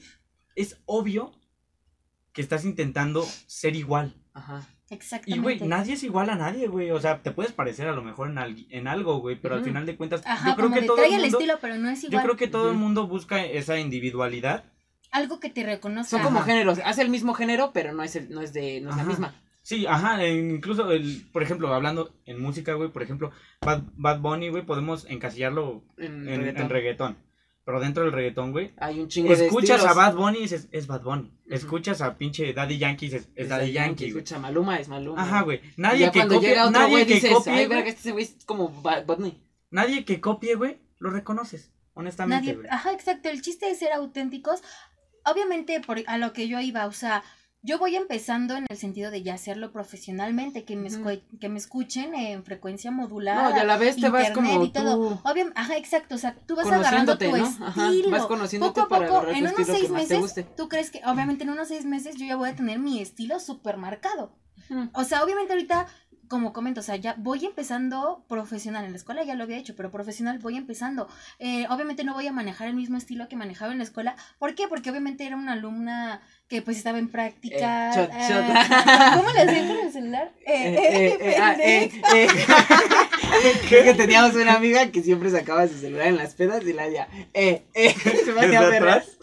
es 0.57 0.81
obvio 0.87 1.33
que 2.33 2.43
estás 2.43 2.65
intentando 2.65 3.23
ser 3.47 3.77
igual. 3.77 4.15
Ajá. 4.35 4.67
Y, 4.91 4.95
exactamente. 4.95 5.43
güey, 5.43 5.61
nadie 5.69 5.95
es 5.95 6.03
igual 6.05 6.31
a 6.31 6.37
nadie, 6.37 6.69
güey. 6.69 6.91
O 6.91 7.01
sea, 7.01 7.23
te 7.23 7.31
puedes 7.33 7.53
parecer 7.53 7.89
a 7.89 7.93
lo 7.93 8.03
mejor 8.03 8.29
en, 8.31 8.39
al- 8.39 8.67
en 8.71 8.87
algo, 8.89 9.19
güey, 9.21 9.41
pero 9.41 9.55
al 9.57 9.65
final 9.65 9.85
de 9.87 9.97
cuentas, 9.97 10.23
Ajá, 10.27 10.51
yo 10.51 10.55
creo 10.55 10.67
como 10.67 10.75
que 10.77 10.81
de 10.83 10.87
todo 10.87 10.97
trae 10.97 11.09
el 11.09 11.15
el 11.15 11.21
mundo, 11.23 11.39
estilo, 11.39 11.59
pero 11.61 11.77
no 11.77 11.89
es 11.91 12.03
yo 12.03 12.09
igual. 12.09 12.23
creo 12.25 12.37
que 12.37 12.49
todo 12.49 12.71
el 12.71 12.77
mundo 12.77 13.07
busca 13.07 13.45
esa 13.45 13.79
individualidad. 13.79 14.65
Algo 15.13 15.41
que 15.41 15.49
te 15.51 15.63
reconozca. 15.65 16.11
Son 16.11 16.23
como 16.23 16.39
Ajá. 16.41 16.47
géneros. 16.47 16.79
Hace 16.85 17.03
el 17.03 17.09
mismo 17.09 17.33
género, 17.35 17.71
pero 17.73 17.93
no 17.93 18.03
es, 18.03 18.15
el, 18.17 18.29
no 18.31 18.41
es, 18.43 18.53
de, 18.53 18.81
no 18.81 18.91
es 18.91 18.97
la 18.97 19.05
misma. 19.05 19.35
Sí, 19.67 19.85
ajá, 19.85 20.25
incluso, 20.29 20.93
el, 20.93 21.27
por 21.33 21.43
ejemplo, 21.43 21.75
hablando 21.75 22.15
en 22.25 22.41
música, 22.41 22.75
güey, 22.75 22.89
por 22.89 23.03
ejemplo, 23.03 23.33
Bad, 23.63 23.83
Bad 23.97 24.21
Bunny, 24.21 24.49
güey, 24.49 24.65
podemos 24.65 25.07
encasillarlo 25.07 25.83
En, 25.99 26.29
en, 26.29 26.39
reggaetón. 26.39 26.63
en 26.63 26.71
reggaetón. 26.71 27.17
Pero 27.65 27.81
dentro 27.81 28.05
del 28.05 28.13
reggaetón, 28.13 28.53
güey, 28.53 28.75
Hay 28.77 29.01
un 29.01 29.09
chingo 29.09 29.35
de 29.35 29.47
escuchas 29.47 29.85
a. 29.85 29.93
Bad 29.93 30.15
Bunny 30.15 30.39
y 30.39 30.43
dices, 30.43 30.69
es 30.71 30.87
Bad 30.87 31.03
Bunny. 31.03 31.33
Escuchas 31.51 32.01
a 32.01 32.17
pinche 32.17 32.53
Daddy 32.53 32.79
Yankee 32.79 33.07
y 33.07 33.09
dices, 33.09 33.29
es, 33.35 33.49
Daddy 33.49 33.73
Yankee. 33.73 34.07
Escucha, 34.07 34.39
Maluma 34.39 34.79
es 34.79 34.87
Maluma. 34.87 35.21
Ajá, 35.21 35.43
güey. 35.43 35.61
Nadie 35.77 35.99
ya 35.99 36.13
que 36.13 36.21
cuando 36.21 36.37
copie, 36.37 36.49
llega 36.49 36.69
otro 36.69 36.81
nadie 36.81 36.93
güey 36.93 37.07
que 37.09 37.15
dices, 37.15 37.33
copie, 37.33 37.53
ay, 37.53 37.67
verga, 37.67 37.89
este 37.89 38.13
güey 38.13 38.25
es 38.25 38.37
como 38.47 38.69
Bad 38.69 39.05
Bunny. 39.07 39.43
nadie 39.71 40.05
que 40.05 40.21
copie, 40.21 40.55
güey, 40.55 40.79
lo 41.01 41.11
reconoces, 41.11 41.73
honestamente, 41.95 42.47
Nadie, 42.47 42.55
güey. 42.55 42.69
ajá, 42.71 42.93
exacto. 42.93 43.29
El 43.31 43.43
chiste 43.43 43.69
es 43.69 43.81
ser 43.81 43.93
auténticos. 43.93 44.63
Obviamente, 45.25 45.81
por, 45.81 45.99
a 46.07 46.19
lo 46.19 46.33
que 46.33 46.47
yo 46.47 46.61
iba, 46.61 46.87
o 46.87 46.93
sea, 46.93 47.25
yo 47.67 47.79
voy 47.79 47.97
empezando 47.97 48.57
en 48.57 48.65
el 48.69 48.77
sentido 48.77 49.11
de 49.11 49.25
ya 49.25 49.35
hacerlo 49.35 49.73
profesionalmente, 49.73 50.65
que 50.65 50.77
me, 50.77 50.89
que 51.41 51.49
escuchen 51.57 52.15
en 52.15 52.45
frecuencia 52.45 52.93
modulada. 52.93 53.51
No, 53.51 53.57
y 53.57 53.59
a 53.59 53.65
la 53.65 53.77
vez 53.77 53.97
te 53.97 54.09
vas 54.09 54.31
como 54.31 54.63
y 54.63 54.71
todo. 54.71 54.97
tú 55.17 55.29
Obvio, 55.29 55.51
ajá, 55.57 55.77
exacto. 55.77 56.15
O 56.15 56.19
sea, 56.19 56.37
tú 56.47 56.55
vas 56.55 56.69
agarrando 56.69 57.19
tu 57.19 57.25
estilo. 57.25 58.11
vas 58.11 58.27
conociéndote 58.27 58.81
poco 58.81 58.95
a 58.95 58.99
para 58.99 59.09
poco, 59.09 59.29
en 59.29 59.49
unos 59.49 59.67
seis 59.67 59.91
meses, 59.91 60.47
tú 60.57 60.69
crees 60.69 60.91
que, 60.93 61.03
obviamente, 61.05 61.43
en 61.43 61.51
unos 61.51 61.67
seis 61.67 61.85
meses 61.85 62.15
yo 62.17 62.25
ya 62.25 62.37
voy 62.37 62.51
a 62.51 62.55
tener 62.55 62.79
mi 62.79 63.01
estilo 63.01 63.41
súper 63.41 63.77
marcado. 63.77 64.33
O 64.95 65.05
sea, 65.05 65.23
obviamente 65.25 65.53
ahorita, 65.53 65.87
como 66.29 66.53
comento, 66.53 66.81
o 66.81 66.83
sea, 66.83 66.97
ya 66.97 67.15
voy 67.19 67.45
empezando 67.45 68.25
profesional. 68.29 68.85
En 68.85 68.93
la 68.93 68.97
escuela 68.99 69.25
ya 69.25 69.35
lo 69.35 69.45
había 69.45 69.57
hecho, 69.59 69.75
pero 69.77 69.91
profesional 69.91 70.39
voy 70.39 70.57
empezando. 70.57 71.09
Eh, 71.39 71.67
obviamente 71.71 72.05
no 72.05 72.15
voy 72.15 72.27
a 72.27 72.33
manejar 72.33 72.69
el 72.69 72.75
mismo 72.75 72.97
estilo 72.97 73.29
que 73.29 73.37
manejaba 73.37 73.73
en 73.73 73.79
la 73.79 73.85
escuela. 73.85 74.17
¿Por 74.39 74.55
qué? 74.55 74.69
Porque 74.69 74.91
obviamente 74.91 75.27
era 75.27 75.37
una 75.37 75.53
alumna 75.53 76.21
que 76.49 76.63
pues 76.63 76.77
estaba 76.77 76.99
en 76.99 77.09
práctica. 77.09 77.91
Eh, 77.91 77.97
shot, 77.97 78.11
ah, 78.13 78.29
shot. 78.29 79.17
¿Cómo 79.19 79.31
le 79.33 79.41
hacían 79.41 79.67
con 79.69 79.79
el 79.79 79.93
celular? 79.93 80.33
Eh, 80.47 80.55
Eh, 80.57 80.79
eh, 80.79 81.07
eh, 81.07 81.19
eh, 81.21 81.37
ah, 81.41 81.57
eh, 81.61 81.91
eh. 82.15 82.29
Es 83.45 83.59
que 83.85 83.95
teníamos 83.95 84.35
una 84.35 84.55
amiga 84.55 84.91
que 84.91 85.03
siempre 85.03 85.31
sacaba 85.31 85.67
su 85.69 85.79
celular 85.79 86.07
en 86.07 86.17
las 86.17 86.35
pedas 86.35 86.65
y 86.65 86.73
la 86.73 86.85
hacía, 86.85 87.09
eh, 87.35 87.65
eh, 87.75 87.95
se 88.25 88.33
me 88.33 88.41
hacía 88.41 88.61
¿Desde 88.63 88.71
vergas. 88.71 89.09
atrás? 89.09 89.19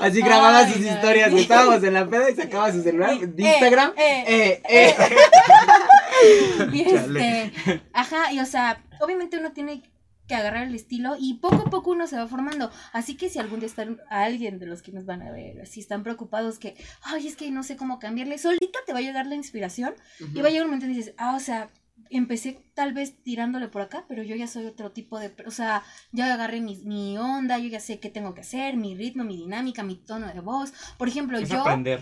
Así 0.00 0.20
grababa 0.20 0.58
Ay, 0.58 0.72
sus 0.72 0.82
no. 0.82 0.92
historias, 0.92 1.32
estábamos 1.34 1.82
en 1.82 1.94
la 1.94 2.08
peda 2.08 2.30
y 2.30 2.34
sacaba 2.34 2.72
su 2.72 2.82
celular 2.82 3.18
de 3.18 3.42
Instagram, 3.42 3.92
eh, 3.96 4.24
eh, 4.26 4.62
eh. 4.68 4.94
Y 6.72 6.80
este, 6.82 7.52
ajá, 7.92 8.32
y 8.32 8.40
o 8.40 8.46
sea, 8.46 8.82
obviamente 9.00 9.38
uno 9.38 9.52
tiene 9.52 9.82
que 10.28 10.34
agarrar 10.34 10.68
el 10.68 10.74
estilo 10.74 11.16
y 11.18 11.34
poco 11.34 11.66
a 11.66 11.70
poco 11.70 11.90
uno 11.90 12.06
se 12.06 12.16
va 12.16 12.28
formando. 12.28 12.70
Así 12.92 13.16
que 13.16 13.28
si 13.28 13.38
algún 13.38 13.58
día 13.58 13.66
están 13.66 14.00
a 14.08 14.22
alguien 14.22 14.58
de 14.58 14.66
los 14.66 14.82
que 14.82 14.92
nos 14.92 15.04
van 15.04 15.22
a 15.22 15.32
ver, 15.32 15.66
si 15.66 15.80
están 15.80 16.04
preocupados 16.04 16.58
que, 16.58 16.76
ay, 17.02 17.26
es 17.26 17.36
que 17.36 17.50
no 17.50 17.62
sé 17.62 17.76
cómo 17.76 17.98
cambiarle, 17.98 18.38
solita 18.38 18.78
te 18.86 18.92
va 18.92 19.00
a 19.00 19.02
llegar 19.02 19.26
la 19.26 19.34
inspiración 19.34 19.94
y 20.20 20.40
va 20.40 20.48
a 20.48 20.50
llegar 20.50 20.64
un 20.64 20.70
momento 20.70 20.86
en 20.86 20.92
que 20.92 20.98
dices, 20.98 21.14
ah, 21.18 21.34
o 21.36 21.40
sea, 21.40 21.68
empecé 22.10 22.64
tal 22.74 22.92
vez 22.92 23.22
tirándole 23.22 23.68
por 23.68 23.82
acá, 23.82 24.04
pero 24.08 24.22
yo 24.22 24.36
ya 24.36 24.46
soy 24.46 24.66
otro 24.66 24.90
tipo 24.92 25.18
de, 25.18 25.32
o 25.46 25.50
sea, 25.50 25.82
ya 26.12 26.32
agarré 26.34 26.60
mi, 26.60 26.76
mi 26.84 27.18
onda, 27.18 27.58
yo 27.58 27.68
ya 27.68 27.80
sé 27.80 27.98
qué 28.00 28.08
tengo 28.10 28.34
que 28.34 28.40
hacer, 28.42 28.76
mi 28.76 28.94
ritmo, 28.94 29.24
mi 29.24 29.36
dinámica, 29.36 29.82
mi 29.82 29.96
tono 29.96 30.26
de 30.32 30.40
voz. 30.40 30.72
Por 30.98 31.08
ejemplo, 31.08 31.38
Es 31.38 31.48
yo, 31.48 31.60
aprender. 31.60 32.00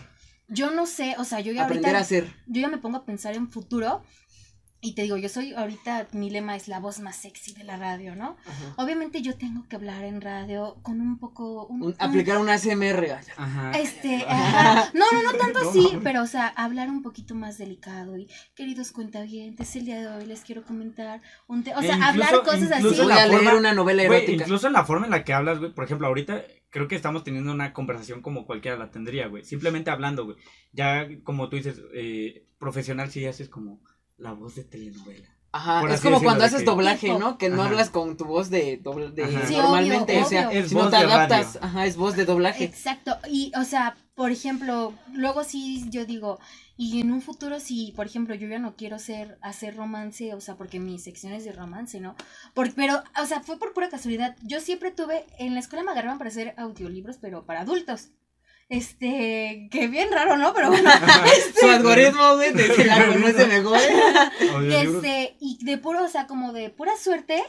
yo 0.49 0.71
no 0.71 0.87
sé, 0.87 1.15
o 1.19 1.25
sea, 1.25 1.41
yo 1.41 1.53
ya 1.53 1.65
Aprender 1.65 1.91
ahorita 1.95 1.99
a 1.99 2.03
hacer. 2.03 2.35
yo 2.47 2.61
ya 2.61 2.69
me 2.69 2.79
pongo 2.79 2.99
a 2.99 3.05
pensar 3.05 3.35
en 3.35 3.51
futuro 3.51 4.03
y 4.83 4.95
te 4.95 5.03
digo, 5.03 5.17
yo 5.19 5.29
soy 5.29 5.53
ahorita, 5.53 6.09
mi 6.13 6.31
lema 6.31 6.57
es 6.57 6.67
la 6.69 6.81
voz 6.81 7.01
más 7.01 7.17
sexy 7.17 7.53
de 7.53 7.65
la 7.65 7.77
radio, 7.77 8.17
¿no? 8.17 8.37
Ajá. 8.47 8.75
Obviamente 8.79 9.21
yo 9.21 9.37
tengo 9.37 9.69
que 9.69 9.77
hablar 9.77 10.05
en 10.05 10.21
radio 10.23 10.79
con 10.83 11.01
un 11.03 11.19
poco... 11.19 11.67
Un, 11.67 11.95
aplicar 11.99 12.39
un 12.39 12.49
ASMR. 12.49 13.19
Ajá. 13.37 13.73
este, 13.73 14.25
ajá. 14.29 14.91
no, 14.95 15.05
no, 15.13 15.23
no 15.33 15.39
tanto 15.39 15.61
No 15.93 16.01
pero 16.03 16.23
o 16.23 16.27
sea, 16.27 16.47
hablar 16.49 16.89
un 16.89 17.03
poquito 17.03 17.35
más 17.35 17.59
delicado 17.59 18.17
y 18.17 18.29
queridos 18.55 18.93
cuentavientes, 18.93 19.77
el 19.77 19.85
día 19.85 20.01
de 20.01 20.09
hoy 20.09 20.27
les 20.27 20.41
quiero 20.43 20.63
comentar 20.65 21.21
un 21.47 21.63
te- 21.63 21.75
o 21.75 21.81
E 21.81 21.83
sea, 21.83 21.97
incluso- 21.97 22.09
hablar 22.09 22.43
cosas 22.43 22.73
así. 22.73 22.83
incluso 22.83 23.03
Voy 23.05 23.13
la 23.13 23.23
a 23.23 23.27
leer 23.27 23.41
forma- 23.43 23.59
una 23.59 23.75
novela 23.75 24.03
erótica. 24.03 24.45
incluso 24.45 24.67
en 24.67 24.73
la 24.73 24.85
forma 24.85 25.05
en 25.05 25.11
la 25.11 25.25
que 25.25 25.33
hablas, 25.35 25.59
güey, 25.59 25.73
por 25.75 25.85
ejemplo, 25.85 26.07
ahorita 26.07 26.43
creo 26.71 26.89
que 26.89 26.97
estamos 26.97 27.23
teniendo 27.25 27.53
una 27.53 27.73
conversación 27.75 28.23
como 28.23 28.47
cualquiera 28.47 28.79
la 28.79 28.91
tendría, 28.91 29.27
güey. 29.27 29.45
Simplemente 29.45 29.91
hablando, 29.91 30.25
güey. 30.25 30.37
Ya, 30.73 31.07
como 31.25 31.49
tú 31.51 31.57
dices, 31.57 31.83
eh, 31.93 32.47
profesional 32.59 33.11
sí 33.11 33.27
haces 33.27 33.49
como 33.49 33.83
la 34.21 34.33
voz 34.33 34.55
de 34.55 34.65
telenovela. 34.65 35.29
Ajá, 35.53 35.81
por 35.81 35.91
es 35.91 36.01
como 36.01 36.23
cuando 36.23 36.45
haces 36.45 36.61
que- 36.61 36.65
doblaje, 36.65 37.09
Tipo. 37.09 37.19
¿no? 37.19 37.37
Que 37.37 37.49
no 37.49 37.61
Ajá. 37.63 37.71
hablas 37.71 37.91
con 37.91 38.17
tu 38.17 38.25
voz 38.25 38.51
de, 38.51 38.81
doble- 38.81 39.11
de 39.11 39.25
Ajá. 39.25 39.47
Sí, 39.49 39.57
normalmente, 39.57 40.13
obvio, 40.13 40.25
o 40.25 40.29
sea, 40.29 40.49
obvio. 40.49 40.61
Es 40.61 40.69
si 40.69 40.75
no 40.77 40.83
voz 40.83 40.91
te 40.93 40.97
de 40.99 41.03
adaptas, 41.03 41.47
radio. 41.55 41.61
ajá, 41.67 41.87
es 41.87 41.97
voz 41.97 42.15
de 42.17 42.25
doblaje. 42.25 42.63
Exacto, 42.65 43.17
y 43.29 43.51
o 43.59 43.65
sea, 43.65 43.97
por 44.15 44.31
ejemplo, 44.31 44.95
luego 45.13 45.43
sí 45.43 45.85
yo 45.91 46.05
digo, 46.07 46.39
y 46.77 47.01
en 47.01 47.11
un 47.11 47.21
futuro 47.21 47.59
si, 47.59 47.93
por 47.97 48.07
ejemplo, 48.07 48.37
yo 48.37 48.47
ya 48.47 48.61
no 48.61 48.77
quiero 48.77 49.01
ser 49.01 49.39
hacer 49.43 49.75
romance, 49.77 50.35
o 50.35 50.41
sea, 50.41 50.55
porque 50.55 50.79
mi 50.79 51.01
sección 51.01 51.33
es 51.33 51.45
de 51.45 51.51
romance, 51.53 51.99
¿no? 51.99 52.15
Por, 52.55 52.73
pero, 52.75 53.03
o 53.21 53.27
sea, 53.27 53.41
fue 53.41 53.59
por 53.59 53.73
pura 53.73 53.89
casualidad. 53.89 54.37
Yo 54.43 54.61
siempre 54.61 54.93
tuve, 54.93 55.27
en 55.41 55.55
la 55.55 55.61
escuela 55.61 55.83
me 55.85 55.91
agarraban 55.91 56.19
para 56.19 56.31
hacer 56.31 56.55
audiolibros, 56.59 57.17
pero 57.21 57.45
para 57.45 57.63
adultos. 57.63 58.11
Este, 58.71 59.69
que 59.73 59.89
bien 59.89 60.13
raro, 60.13 60.37
¿no? 60.37 60.55
Pero 60.55 60.69
bueno, 60.69 60.89
Su 61.61 61.69
algoritmo, 61.69 62.37
güey, 62.37 62.53
de 62.53 62.73
que 62.73 62.85
la 62.85 63.05
conoce 63.13 63.47
mejor. 63.47 63.81
Este, 64.71 65.37
y 65.41 65.59
de 65.65 65.77
puro, 65.77 66.05
o 66.05 66.09
sea, 66.09 66.29
como 66.29 66.53
de 66.53 66.71
pura 66.71 66.97
suerte, 66.97 67.43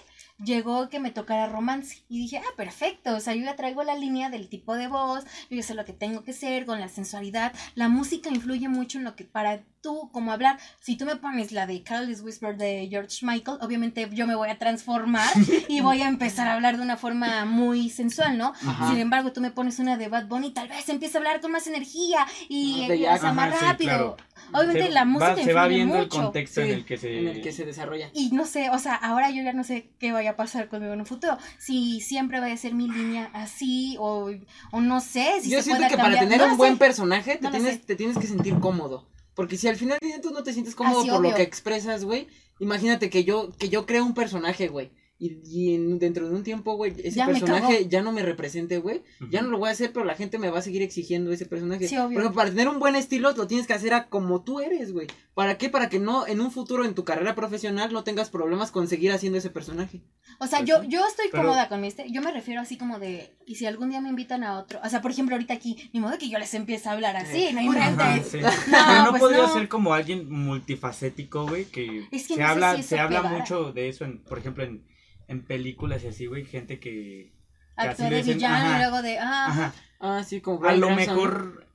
llegó 0.43 0.89
que 0.89 0.99
me 0.99 1.11
tocara 1.11 1.47
romance. 1.47 2.03
Y 2.09 2.19
dije, 2.19 2.37
ah, 2.37 2.55
perfecto, 2.55 3.15
o 3.15 3.19
sea, 3.19 3.35
yo 3.35 3.45
ya 3.45 3.55
traigo 3.55 3.83
la 3.83 3.95
línea 3.95 4.29
del 4.29 4.49
tipo 4.49 4.75
de 4.75 4.87
voz, 4.87 5.23
yo 5.49 5.57
ya 5.57 5.63
sé 5.63 5.73
lo 5.73 5.85
que 5.85 5.93
tengo 5.93 6.23
que 6.23 6.33
ser, 6.33 6.65
con 6.65 6.79
la 6.79 6.89
sensualidad. 6.89 7.53
La 7.75 7.89
música 7.89 8.29
influye 8.29 8.67
mucho 8.67 8.97
en 8.97 9.03
lo 9.03 9.15
que, 9.15 9.23
para 9.25 9.63
tú, 9.81 10.09
como 10.11 10.31
hablar, 10.31 10.59
si 10.79 10.95
tú 10.95 11.05
me 11.05 11.15
pones 11.15 11.51
la 11.51 11.65
de 11.65 11.81
Careless 11.83 12.21
Whisper 12.21 12.55
de 12.55 12.87
George 12.89 13.25
Michael, 13.25 13.57
obviamente 13.61 14.07
yo 14.11 14.27
me 14.27 14.35
voy 14.35 14.49
a 14.49 14.57
transformar 14.57 15.29
y 15.67 15.81
voy 15.81 16.01
a 16.01 16.07
empezar 16.07 16.47
a 16.47 16.53
hablar 16.53 16.77
de 16.77 16.83
una 16.83 16.97
forma 16.97 17.45
muy 17.45 17.89
sensual, 17.89 18.37
¿no? 18.37 18.53
Ajá. 18.65 18.89
Sin 18.89 18.99
embargo, 18.99 19.31
tú 19.31 19.41
me 19.41 19.51
pones 19.51 19.79
una 19.79 19.97
de 19.97 20.07
Bad 20.07 20.27
Bunny, 20.27 20.51
tal 20.51 20.67
vez 20.67 20.87
empieza 20.89 21.17
a 21.17 21.19
hablar 21.19 21.41
con 21.41 21.51
más 21.51 21.67
energía 21.67 22.27
y, 22.47 22.87
o 22.89 23.17
sea, 23.17 23.33
más 23.33 23.57
sí, 23.57 23.65
rápido. 23.65 23.89
claro. 23.89 24.17
Obviamente 24.53 24.83
Se 24.87 24.89
la 24.91 24.99
va- 25.01 25.05
música 25.05 25.35
se 25.35 25.53
va 25.53 25.67
viendo 25.67 25.97
el 25.97 26.09
contexto 26.09 26.61
en 26.61 26.69
el 26.71 26.85
que 26.85 26.97
se... 26.97 27.19
En 27.19 27.27
el 27.27 27.41
que 27.41 27.51
se 27.51 27.65
desarrolla. 27.65 28.09
Y 28.13 28.31
no 28.31 28.45
sé, 28.45 28.69
o 28.69 28.79
sea, 28.79 28.95
ahora 28.95 29.29
yo 29.29 29.41
ya 29.43 29.53
no 29.53 29.63
sé 29.63 29.89
qué 29.99 30.11
vaya 30.11 30.31
a 30.31 30.35
pasar 30.35 30.67
conmigo 30.67 30.93
en 30.93 30.99
un 30.99 31.05
futuro. 31.05 31.37
Si 31.57 32.01
siempre 32.01 32.39
vaya 32.39 32.53
a 32.53 32.57
ser 32.57 32.73
mi 32.73 32.89
línea 32.89 33.29
así 33.33 33.95
o, 33.99 34.31
o 34.71 34.81
no 34.81 34.99
sé 35.01 35.41
si 35.41 35.49
Yo 35.49 35.57
se 35.59 35.63
siento 35.65 35.79
pueda 35.83 35.89
que 35.89 35.97
para 35.97 36.19
tener 36.19 36.37
No 36.39 36.47
un 36.47 36.57
buen 36.57 36.73
sé. 36.73 36.79
personaje 36.79 37.35
te 37.37 37.41
No 37.43 37.51
tienes, 37.51 37.85
te 37.85 37.95
tienes 37.95 38.17
que 38.17 38.27
sentir 38.27 38.59
cómodo. 38.59 39.07
Porque 39.33 39.57
si 39.57 39.67
al 39.69 39.77
final 39.77 39.97
tú 40.21 40.31
no 40.31 40.43
te 40.43 40.51
sientes 40.53 40.75
cómodo 40.75 40.99
Así, 41.01 41.09
por 41.09 41.21
lo 41.21 41.33
que 41.33 41.41
expresas, 41.41 42.03
güey, 42.03 42.27
imagínate 42.59 43.09
que 43.09 43.23
yo, 43.23 43.51
que 43.57 43.69
yo 43.69 43.85
creo 43.85 44.03
un 44.03 44.13
personaje, 44.13 44.67
güey. 44.67 44.91
Y, 45.23 45.39
y 45.45 45.75
en- 45.75 45.99
dentro 45.99 46.27
de 46.27 46.35
un 46.35 46.43
tiempo, 46.43 46.73
güey, 46.75 46.93
ese 46.97 47.11
Ya 47.11 47.27
personaje 47.27 47.87
ya 47.87 48.01
no 48.01 48.11
me 48.11 48.23
represente, 48.23 48.79
güey, 48.79 49.03
ya 49.29 49.43
no 49.43 49.49
lo 49.49 49.59
voy 49.59 49.69
a 49.69 49.71
hacer, 49.71 49.93
pero 49.93 50.03
la 50.03 50.15
gente 50.15 50.39
me 50.39 50.49
va 50.49 50.57
a 50.59 50.61
seguir 50.63 50.81
exigiendo 50.81 51.31
ese 51.31 51.45
personaje. 51.45 51.87
Sí, 51.87 51.95
obvio. 51.97 52.19
Porque 52.19 52.35
para 52.35 52.49
tener 52.49 52.67
un 52.67 52.79
buen 52.79 52.95
estilo 52.95 53.31
lo 53.31 53.45
tienes 53.45 53.67
que 53.67 53.73
hacer 53.73 53.93
a 53.93 54.07
como 54.09 54.41
tú 54.43 54.59
eres, 54.61 54.91
güey. 54.91 55.05
¿Para 55.35 55.57
qué? 55.57 55.69
Para 55.69 55.89
que 55.89 55.99
no 55.99 56.25
en 56.27 56.41
un 56.41 56.51
futuro 56.51 56.83
en 56.85 56.93
tu 56.95 57.05
carrera 57.05 57.35
profesional 57.35 57.93
no 57.93 58.03
tengas 58.03 58.29
problemas 58.29 58.71
con 58.71 58.87
seguir 58.87 59.11
haciendo 59.13 59.37
ese 59.37 59.49
personaje. 59.49 60.01
O 60.39 60.47
sea, 60.47 60.59
Pues 60.59 60.69
yo, 60.69 60.83
yo 60.83 61.05
estoy 61.07 61.27
Pero- 61.31 61.43
cómoda 61.43 61.69
con 61.69 61.79
mi 61.81 61.87
este. 61.87 62.11
Yo 62.11 62.21
me 62.21 62.31
refiero 62.31 62.59
así 62.59 62.77
como 62.77 62.97
de. 62.99 63.29
Y 63.45 63.55
si 63.55 63.65
algún 63.65 63.89
día 63.91 64.01
me 64.01 64.09
invitan 64.09 64.43
a 64.43 64.57
otro. 64.59 64.79
O 64.83 64.89
sea, 64.89 65.01
por 65.01 65.11
ejemplo, 65.11 65.35
ahorita 65.35 65.53
aquí. 65.53 65.89
Ni 65.93 65.99
modo 65.99 66.17
que 66.17 66.29
yo 66.29 66.37
les 66.39 66.53
empiece 66.53 66.89
a 66.89 66.93
hablar 66.93 67.15
así. 67.15 67.49
No 67.53 67.59
Ajá, 67.71 67.89
inventes. 67.91 68.31
sí. 68.31 68.39
No, 68.39 68.49
Pero 68.87 69.03
no 69.03 69.09
pues 69.11 69.21
podría 69.21 69.43
no. 69.43 69.53
ser 69.53 69.67
como 69.69 69.93
alguien 69.93 70.29
multifacético, 70.29 71.47
güey, 71.47 71.65
que, 71.65 72.07
Es 72.11 72.27
que 72.27 72.35
se 72.35 72.41
no 72.41 72.47
habla, 72.47 72.75
si 72.75 72.83
se 72.83 72.99
habla 72.99 73.21
mucho 73.23 73.71
de 73.71 73.89
eso, 73.89 74.05
en, 74.05 74.19
por 74.19 74.39
ejemplo, 74.39 74.63
en, 74.63 74.83
en 75.31 75.43
películas 75.45 76.03
y 76.03 76.07
así, 76.07 76.25
güey, 76.27 76.45
gente 76.45 76.79
que... 76.79 77.31
que 77.77 77.87
Actúa 77.87 78.09
le 78.09 78.15
de 78.17 78.21
dicen, 78.23 78.37
villano 78.37 78.55
ajá, 78.55 78.75
y 78.75 78.79
luego 78.81 79.01
de. 79.01 79.17
Ah, 79.19 79.45
Ajá, 79.47 79.73
Ah, 79.99 80.23
sí, 80.23 80.41
como 80.41 80.65
a 80.65 80.73
lo 80.73 80.89
mejor 80.91 81.67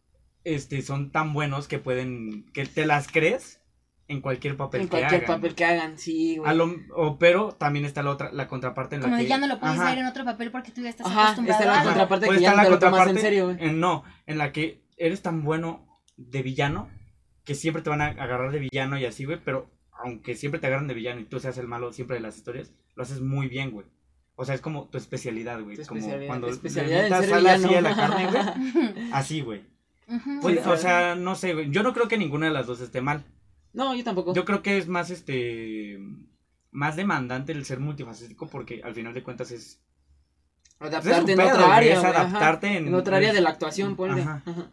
este, 0.44 0.82
son 0.82 1.10
tan 1.12 1.32
buenos 1.32 1.68
que 1.68 1.78
pueden, 1.78 2.44
que 2.52 2.66
te 2.66 2.84
las 2.86 3.06
crees 3.08 3.60
en 4.08 4.20
cualquier 4.20 4.56
papel 4.56 4.82
en 4.82 4.86
que 4.88 4.90
cualquier 4.98 5.24
hagan. 5.24 5.36
papel 5.36 5.54
que 5.54 5.64
hagan, 5.64 5.98
sí, 5.98 6.36
güey. 6.36 6.48
A 6.50 6.54
lo, 6.54 6.72
o, 6.94 7.18
pero 7.18 7.52
también 7.52 7.84
está 7.84 8.02
la 8.02 8.10
otra, 8.10 8.30
la 8.32 8.46
contraparte 8.46 8.96
en 8.96 9.00
la 9.02 9.06
como 9.06 9.16
que... 9.16 9.22
de 9.24 9.28
ya 9.28 9.38
no 9.38 9.46
lo 9.48 9.58
puedes 9.58 9.76
ajá, 9.78 9.90
ver 9.90 9.98
en 9.98 10.06
otro 10.06 10.24
papel 10.24 10.50
porque 10.52 10.70
tú 10.72 10.82
ya 10.82 10.90
estás 10.90 11.06
Ajá, 11.06 11.22
acostumbrado 11.24 11.60
está 11.62 11.72
la 11.74 11.80
a 11.80 11.84
contraparte 11.84 12.26
Pues 12.26 12.38
que 12.38 12.44
está 12.44 12.56
ya 12.56 12.56
la 12.56 12.62
no 12.62 12.68
te 12.68 12.74
lo 12.74 12.78
tomas 12.78 12.92
en 13.00 13.04
contraparte, 13.06 13.20
serio, 13.20 13.44
güey. 13.46 13.56
en- 13.68 13.80
no, 13.80 14.04
en 14.26 14.38
la 14.38 14.52
que 14.52 14.82
eres 14.96 15.22
tan 15.22 15.42
bueno 15.44 15.86
de 16.16 16.42
villano 16.42 16.88
que 17.44 17.54
siempre 17.54 17.82
te 17.82 17.90
van 17.90 18.00
a 18.00 18.06
agarrar 18.06 18.50
de 18.52 18.58
villano 18.58 18.98
y 18.98 19.04
así, 19.06 19.24
güey, 19.24 19.40
pero 19.44 19.70
aunque 20.02 20.34
siempre 20.36 20.60
te 20.60 20.66
agarran 20.66 20.88
de 20.88 20.94
villano 20.94 21.20
y 21.20 21.24
tú 21.24 21.38
seas 21.40 21.58
el 21.58 21.66
malo 21.68 21.92
siempre 21.92 22.16
de 22.16 22.22
las 22.22 22.36
historias, 22.36 22.72
lo 22.94 23.02
haces 23.02 23.20
muy 23.20 23.48
bien, 23.48 23.70
güey. 23.70 23.86
O 24.34 24.44
sea, 24.44 24.54
es 24.54 24.60
como 24.60 24.88
tu 24.88 24.98
especialidad, 24.98 25.60
güey. 25.62 25.76
Tu 25.76 25.84
Como 25.86 25.98
especialidad, 25.98 26.26
cuando 26.28 26.46
le 26.48 26.52
especialidad 26.52 26.98
en 26.98 27.04
metas 27.04 27.20
ser 27.24 27.30
sal 27.30 27.46
así 27.46 27.68
villano. 27.68 27.86
a 27.86 27.90
la 27.90 27.96
carne, 27.96 28.26
güey. 28.30 29.10
Así, 29.12 29.40
güey. 29.40 29.62
Pues, 30.42 30.60
Sí, 30.62 30.68
o 30.68 30.76
sea, 30.76 31.14
no 31.14 31.34
sé, 31.34 31.54
güey. 31.54 31.70
Yo 31.70 31.82
no 31.82 31.92
creo 31.94 32.06
que 32.08 32.18
ninguna 32.18 32.46
de 32.46 32.52
las 32.52 32.66
dos 32.66 32.80
esté 32.80 33.00
mal. 33.00 33.24
No, 33.72 33.94
yo 33.94 34.04
tampoco. 34.04 34.34
Yo 34.34 34.44
creo 34.44 34.62
que 34.62 34.76
es 34.78 34.88
más, 34.88 35.10
este, 35.10 35.98
más 36.70 36.96
demandante 36.96 37.52
el 37.52 37.64
ser 37.64 37.80
multifacético 37.80 38.46
porque 38.48 38.82
al 38.84 38.94
final 38.94 39.14
de 39.14 39.22
cuentas 39.22 39.50
es... 39.50 39.80
adaptarte 40.78 41.10
es 41.10 41.24
un 41.24 41.30
en 41.30 41.36
pedo, 41.38 41.48
otra 41.48 41.74
área, 41.76 41.92
es 41.94 41.98
ajá. 42.04 42.08
adaptarte 42.20 42.66
en- 42.76 42.88
en 42.88 42.94
otra 42.94 43.16
área 43.16 43.32
de 43.32 43.40
la 43.40 43.50
actuación, 43.50 43.96
ponle. 43.96 44.20
Ajá. 44.22 44.42
Ajá. 44.44 44.70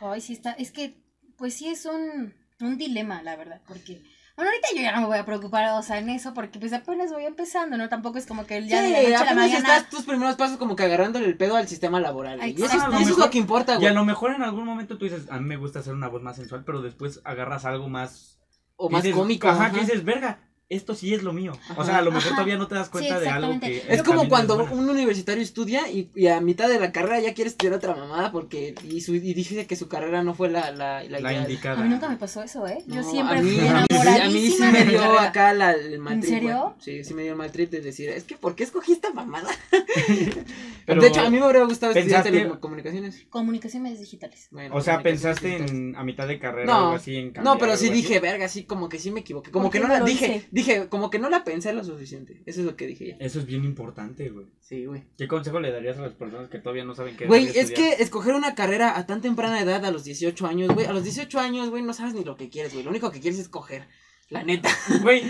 Ay, 0.00 0.20
sí 0.20 0.34
está. 0.34 0.52
Es 0.52 0.70
que, 0.70 1.02
pues 1.36 1.54
sí 1.54 1.68
es 1.68 1.86
un, 1.86 2.34
un 2.60 2.76
dilema, 2.78 3.22
la 3.22 3.36
verdad. 3.36 3.62
Porque. 3.66 4.02
Bueno, 4.38 4.52
ahorita 4.52 4.68
yo 4.76 4.82
ya 4.82 4.92
no 4.92 5.00
me 5.00 5.06
voy 5.08 5.18
a 5.18 5.24
preocupar, 5.24 5.68
o 5.72 5.82
sea, 5.82 5.98
en 5.98 6.10
eso, 6.10 6.32
porque 6.32 6.60
pues 6.60 6.72
apenas 6.72 7.10
voy 7.12 7.24
empezando, 7.24 7.76
¿no? 7.76 7.88
Tampoco 7.88 8.18
es 8.18 8.26
como 8.26 8.46
que 8.46 8.64
ya 8.68 8.82
de 8.82 8.90
la 8.90 8.98
Sí, 9.00 9.04
noche 9.06 9.16
a 9.16 9.24
la 9.24 9.34
mañana. 9.34 9.58
estás 9.58 9.90
tus 9.90 10.04
primeros 10.04 10.36
pasos 10.36 10.58
como 10.58 10.76
que 10.76 10.84
agarrándole 10.84 11.26
el 11.26 11.36
pedo 11.36 11.56
al 11.56 11.66
sistema 11.66 11.98
laboral. 11.98 12.38
Y 12.48 12.52
eso, 12.62 12.66
es- 12.66 12.72
y 13.00 13.02
eso 13.02 13.10
es 13.14 13.18
lo 13.18 13.30
que 13.30 13.38
importa, 13.38 13.74
Y 13.74 13.76
güey. 13.78 13.88
a 13.88 13.92
lo 13.92 14.04
mejor 14.04 14.32
en 14.32 14.42
algún 14.44 14.64
momento 14.64 14.96
tú 14.96 15.06
dices, 15.06 15.26
a 15.28 15.40
mí 15.40 15.44
me 15.44 15.56
gusta 15.56 15.80
hacer 15.80 15.92
una 15.92 16.06
voz 16.06 16.22
más 16.22 16.36
sensual, 16.36 16.62
pero 16.64 16.82
después 16.82 17.20
agarras 17.24 17.64
algo 17.64 17.88
más... 17.88 18.38
O 18.76 18.88
más 18.88 19.02
dices, 19.02 19.18
cómico. 19.18 19.48
Ajá, 19.48 19.64
ajá. 19.66 19.72
que 19.74 19.80
dices, 19.80 20.04
verga, 20.04 20.38
esto 20.70 20.94
sí 20.94 21.14
es 21.14 21.22
lo 21.22 21.32
mío. 21.32 21.52
O 21.76 21.84
sea, 21.84 21.96
a 21.98 22.02
lo 22.02 22.10
mejor 22.10 22.26
Ajá. 22.28 22.36
todavía 22.36 22.58
no 22.58 22.68
te 22.68 22.74
das 22.74 22.90
cuenta 22.90 23.16
Sí, 23.16 23.24
de 23.24 23.28
algo 23.30 23.58
que... 23.58 23.82
Es 23.88 24.02
como 24.02 24.28
cuando 24.28 24.56
bueno. 24.56 24.72
un 24.74 24.90
universitario 24.90 25.42
estudia 25.42 25.90
y, 25.90 26.10
y 26.14 26.26
a 26.26 26.40
mitad 26.42 26.68
de 26.68 26.78
la 26.78 26.92
carrera 26.92 27.20
ya 27.20 27.32
quiere 27.32 27.48
estudiar 27.48 27.72
otra 27.74 27.94
mamada 27.94 28.30
porque 28.32 28.74
y, 28.84 29.00
su, 29.00 29.14
y 29.14 29.32
dice 29.34 29.66
que 29.66 29.76
su 29.76 29.88
carrera 29.88 30.22
no 30.22 30.34
fue 30.34 30.50
la, 30.50 30.70
la, 30.70 31.02
la, 31.04 31.20
La 31.20 31.32
ideal. 31.32 31.42
indicada. 31.50 31.80
A 31.80 31.84
mí 31.84 31.88
nunca 31.88 32.08
me 32.10 32.16
pasó 32.16 32.42
eso, 32.42 32.66
¿eh? 32.66 32.78
Yo 32.86 32.96
No, 33.02 33.10
siempre 33.10 33.38
a 33.38 33.42
mí, 33.42 33.50
fui 33.50 33.66
a 33.66 33.72
mí 33.80 33.86
sí- 33.88 33.94
enamoradísima 33.94 34.68
A 34.68 34.72
mí 34.72 34.78
sí 34.78 34.84
me 34.84 34.90
dio 34.90 35.18
acá 35.20 35.54
la, 35.54 35.72
el 35.72 35.98
mal 36.00 36.14
¿En 36.14 36.20
trip, 36.20 36.32
serio? 36.34 36.74
Sí, 36.80 37.02
sí 37.02 37.14
me 37.14 37.22
dio 37.22 37.32
el 37.32 37.38
mal 37.38 37.50
trip 37.50 37.70
de 37.70 37.80
decir, 37.80 38.10
es 38.10 38.24
que 38.24 38.36
¿por 38.36 38.54
qué 38.54 38.64
escogí 38.64 38.92
esta 38.92 39.10
mamada? 39.12 39.48
Pero 40.86 41.00
de 41.02 41.08
hecho, 41.08 41.20
a 41.20 41.30
mí 41.30 41.38
me 41.38 41.44
habría 41.44 41.64
gustado 41.64 41.92
estudiar 41.92 42.22
telecomunicaciones. 42.22 43.26
Comunicaciones 43.30 44.00
digitales. 44.00 44.48
Bueno, 44.50 44.74
O 44.74 44.80
sea, 44.80 45.02
pensaste 45.02 45.46
digitales. 45.48 45.72
en 45.72 45.96
a 45.96 46.02
mitad 46.04 46.26
de 46.26 46.38
carrera 46.38 46.66
No, 46.66 46.84
algo 46.84 46.96
así 46.96 47.16
en 47.16 47.28
No, 47.28 47.32
cambiar 47.32 47.58
pero 47.58 47.76
sí 47.76 47.88
dije, 47.90 48.20
verga, 48.20 48.48
sí, 48.48 48.64
como 48.64 48.88
que 48.88 48.98
sí 48.98 49.10
me 49.10 49.20
equivoqué. 49.20 49.50
Como 49.50 49.64
¿Por 49.66 49.72
que 49.72 49.80
no 49.80 49.88
no 49.88 49.94
la 49.94 50.00
lo 50.00 50.06
dije? 50.06 50.46
Dije, 50.58 50.88
como 50.88 51.10
que 51.10 51.18
no 51.18 51.30
la 51.30 51.44
pensé 51.44 51.72
lo 51.72 51.84
suficiente. 51.84 52.42
Eso 52.46 52.60
es 52.60 52.66
lo 52.66 52.76
que 52.76 52.86
dije 52.86 53.08
ya. 53.08 53.16
Eso 53.18 53.38
es 53.40 53.46
bien 53.46 53.64
importante, 53.64 54.28
güey. 54.30 54.46
Sí, 54.60 54.84
güey. 54.86 55.04
¿Qué 55.16 55.28
consejo 55.28 55.60
le 55.60 55.70
darías 55.70 55.98
a 55.98 56.02
las 56.02 56.12
personas 56.12 56.50
que 56.50 56.58
todavía 56.58 56.84
no 56.84 56.94
saben 56.94 57.16
qué 57.16 57.26
Güey, 57.26 57.46
es 57.46 57.56
estudiar? 57.56 57.96
que 57.96 58.02
escoger 58.02 58.34
una 58.34 58.54
carrera 58.54 58.98
a 58.98 59.06
tan 59.06 59.20
temprana 59.20 59.60
edad, 59.60 59.84
a 59.84 59.90
los 59.90 60.04
18 60.04 60.46
años, 60.46 60.74
güey, 60.74 60.86
a 60.86 60.92
los 60.92 61.04
18 61.04 61.38
años, 61.38 61.70
güey, 61.70 61.82
no 61.82 61.94
sabes 61.94 62.14
ni 62.14 62.24
lo 62.24 62.36
que 62.36 62.50
quieres, 62.50 62.72
güey. 62.72 62.84
Lo 62.84 62.90
único 62.90 63.10
que 63.10 63.20
quieres 63.20 63.38
es 63.38 63.48
coger, 63.48 63.88
la 64.28 64.42
neta. 64.42 64.68
Güey, 65.02 65.22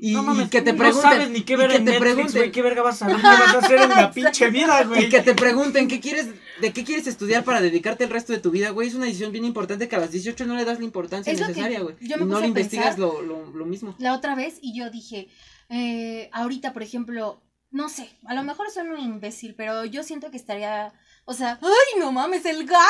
Y, 0.00 0.12
no 0.12 0.22
mames, 0.22 0.46
y 0.46 0.50
que 0.50 0.62
te 0.62 0.72
no 0.72 0.78
pregunten. 0.78 1.10
sabes 1.10 1.30
ni 1.30 1.42
qué 1.42 1.54
y 1.54 1.56
ver 1.56 1.70
que 1.70 1.76
en 1.76 1.84
te 1.84 1.90
Netflix, 1.92 2.14
pregunten- 2.16 2.36
güey, 2.36 2.52
qué 2.52 2.62
verga 2.62 2.82
vas 2.82 2.94
a 2.96 2.98
saber, 2.98 3.16
qué 3.16 3.22
vas 3.22 3.54
a 3.54 3.58
hacer 3.58 3.80
en 3.82 3.88
la 3.90 4.10
pinche 4.14 4.50
vida, 4.50 4.84
güey. 4.84 5.04
Y 5.04 5.08
que 5.08 5.20
te 5.20 5.34
pregunten 5.34 5.88
qué 5.88 6.00
quieres, 6.00 6.28
de 6.60 6.72
qué 6.72 6.84
quieres 6.84 7.06
estudiar 7.06 7.44
para 7.44 7.60
dedicarte 7.60 8.04
el 8.04 8.10
resto 8.10 8.32
de 8.32 8.38
tu 8.40 8.50
vida, 8.50 8.70
güey. 8.70 8.88
Es 8.88 8.94
una 8.94 9.06
decisión 9.06 9.32
bien 9.32 9.44
importante 9.44 9.88
que 9.88 9.96
a 9.96 10.00
los 10.00 10.10
18 10.10 10.46
no 10.46 10.56
le 10.56 10.64
das 10.64 10.78
la 10.78 10.84
importancia 10.84 11.32
Es 11.32 11.40
lo 11.40 11.46
que 11.46 11.52
necesaria, 11.52 11.80
güey. 11.80 11.96
Y 12.00 12.08
no 12.24 12.40
le 12.40 12.46
investigas 12.46 12.98
lo, 12.98 13.22
lo, 13.22 13.46
lo 13.52 13.64
mismo. 13.66 13.94
La 13.98 14.14
otra 14.14 14.34
vez 14.34 14.58
y 14.60 14.76
yo 14.78 14.90
dije, 14.90 15.28
eh, 15.68 16.28
ahorita, 16.32 16.72
por 16.72 16.82
ejemplo, 16.82 17.42
no 17.70 17.88
sé, 17.88 18.08
a 18.26 18.34
lo 18.34 18.42
mejor 18.44 18.70
soy 18.70 18.86
un 18.88 18.98
imbécil, 19.00 19.54
pero 19.54 19.84
yo 19.84 20.02
siento 20.02 20.30
que 20.30 20.36
estaría, 20.36 20.92
o 21.28 21.34
sea, 21.34 21.58
ay, 21.60 22.00
no 22.00 22.12
mames, 22.12 22.44
el 22.46 22.64
gato. 22.66 22.84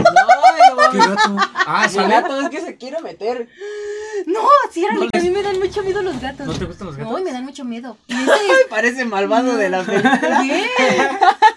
No, 0.00 0.76
no, 0.84 0.90
¿Qué 0.90 0.98
gato? 0.98 1.36
Ah, 1.54 1.86
El 1.94 2.08
gato 2.08 2.40
es 2.40 2.48
que 2.48 2.60
se 2.62 2.76
quiere 2.76 3.00
meter. 3.02 3.48
No, 4.26 4.40
sí, 4.72 4.84
era 4.84 4.94
No 4.94 5.00
que 5.02 5.06
a 5.12 5.20
les- 5.20 5.24
mí 5.24 5.30
me 5.30 5.42
dan 5.42 5.58
mucho 5.58 5.82
miedo 5.82 6.00
los 6.02 6.18
gatos. 6.20 6.46
¿No 6.46 6.54
te 6.54 6.64
gustan 6.64 6.86
los 6.88 6.96
gatos? 6.96 7.12
No, 7.12 7.22
me 7.24 7.32
dan 7.32 7.44
mucho 7.44 7.64
miedo. 7.64 7.96
Ese 8.08 8.66
Parece 8.70 9.04
malvado 9.04 9.56
de 9.56 9.68
la 9.68 9.82
película. 9.84 10.42
¿Qué? 10.42 10.70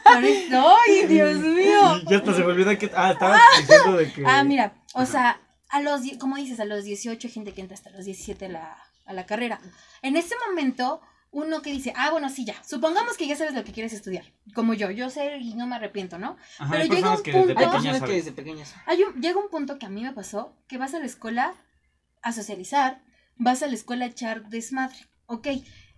Parece- 0.04 0.50
Ay, 0.56 1.06
Dios 1.08 1.36
mío. 1.38 1.98
Y 2.06 2.10
ya 2.12 2.18
hasta 2.18 2.34
se 2.34 2.40
me 2.40 2.46
olvida 2.48 2.78
que... 2.78 2.92
Ah, 2.96 3.12
estabas 3.12 3.40
diciendo 3.60 3.98
de 3.98 4.12
que... 4.12 4.24
Ah, 4.26 4.44
mira, 4.44 4.74
o 4.94 5.06
sea, 5.06 5.40
a 5.70 5.82
los, 5.82 6.02
die- 6.02 6.18
como 6.18 6.36
dices, 6.36 6.60
a 6.60 6.66
los 6.66 6.84
18 6.84 7.28
hay 7.28 7.34
gente 7.34 7.54
que 7.54 7.62
entra 7.62 7.76
hasta 7.76 7.92
los 7.92 8.04
17 8.06 8.46
a 8.48 8.50
la, 8.50 8.78
a 9.06 9.14
la 9.14 9.26
carrera. 9.26 9.60
En 10.02 10.18
ese 10.18 10.36
momento, 10.48 11.02
uno 11.32 11.62
que 11.62 11.72
dice, 11.72 11.94
ah, 11.96 12.10
bueno, 12.12 12.30
sí, 12.30 12.44
ya, 12.46 12.56
supongamos 12.64 13.16
que 13.18 13.28
ya 13.28 13.36
sabes 13.36 13.54
lo 13.54 13.64
que 13.64 13.72
quieres 13.72 13.94
estudiar, 13.94 14.26
como 14.56 14.74
yo, 14.74 14.90
yo 14.92 15.10
sé 15.10 15.38
y 15.38 15.54
no 15.54 15.68
me 15.68 15.76
arrepiento, 15.76 16.18
¿no? 16.18 16.38
Ajá, 16.58 16.72
pero 16.72 16.84
hay 16.84 16.90
llega 16.90 16.96
personas 17.12 17.18
un 17.20 17.24
que 17.24 17.32
desde 17.32 17.46
punto- 17.54 17.60
Hay 17.60 17.66
personas 17.72 18.02
que 18.02 18.16
desde 18.16 18.32
pequeñas. 18.32 18.76
Hay 18.88 19.04
un, 19.04 19.22
llega 19.22 19.40
un 19.40 19.50
punto 19.50 19.78
que 19.78 19.86
a 19.86 19.90
mí 19.90 20.02
me 20.04 20.14
pasó, 20.14 20.56
que 20.68 20.78
vas 20.78 20.94
a 20.96 21.00
la 21.00 21.06
escuela 21.06 21.54
a 22.22 22.32
socializar, 22.32 23.02
vas 23.38 23.62
a 23.64 23.68
la 23.68 23.74
escuela 23.76 24.06
a 24.06 24.10
echar 24.10 24.50
desmadre, 24.50 24.98
ok, 25.28 25.48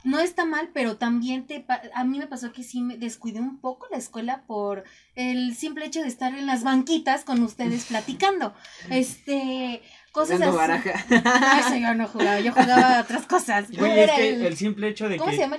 no 0.04 0.20
está 0.20 0.46
mal, 0.46 0.70
pero 0.74 0.98
también 0.98 1.46
te, 1.46 1.60
pa- 1.62 1.82
a 1.94 2.04
mí 2.04 2.18
me 2.20 2.26
pasó 2.28 2.52
que 2.52 2.64
sí 2.64 2.82
me 2.82 2.98
descuidé 2.98 3.40
un 3.40 3.60
poco 3.62 3.88
la 3.92 3.98
escuela 3.98 4.44
por 4.48 4.84
el 5.16 5.56
simple 5.56 5.86
hecho 5.86 6.02
de 6.02 6.08
estar 6.08 6.34
en 6.36 6.46
las 6.48 6.64
banquitas 6.64 7.24
con 7.24 7.42
ustedes 7.44 7.86
platicando, 7.90 8.54
este, 8.90 9.82
cosas 10.12 10.38
Jugando 10.40 10.60
así. 10.60 10.90
baraja. 10.90 11.06
No, 11.10 11.68
eso 11.68 11.76
yo 11.78 11.94
no 11.96 12.08
jugaba, 12.08 12.40
yo 12.40 12.52
jugaba 12.52 12.98
a 12.98 13.02
otras 13.04 13.26
cosas. 13.26 13.70
Yo 13.70 13.80
Güey, 13.80 13.92
es 13.92 13.98
era 14.04 14.16
que 14.16 14.30
el- 14.30 14.46
el 14.46 14.58
simple 14.58 14.88
hecho 14.90 15.10
de 15.10 15.18
¿Cómo 15.18 15.30
que 15.32 15.38
se 15.38 15.42
llama? 15.44 15.58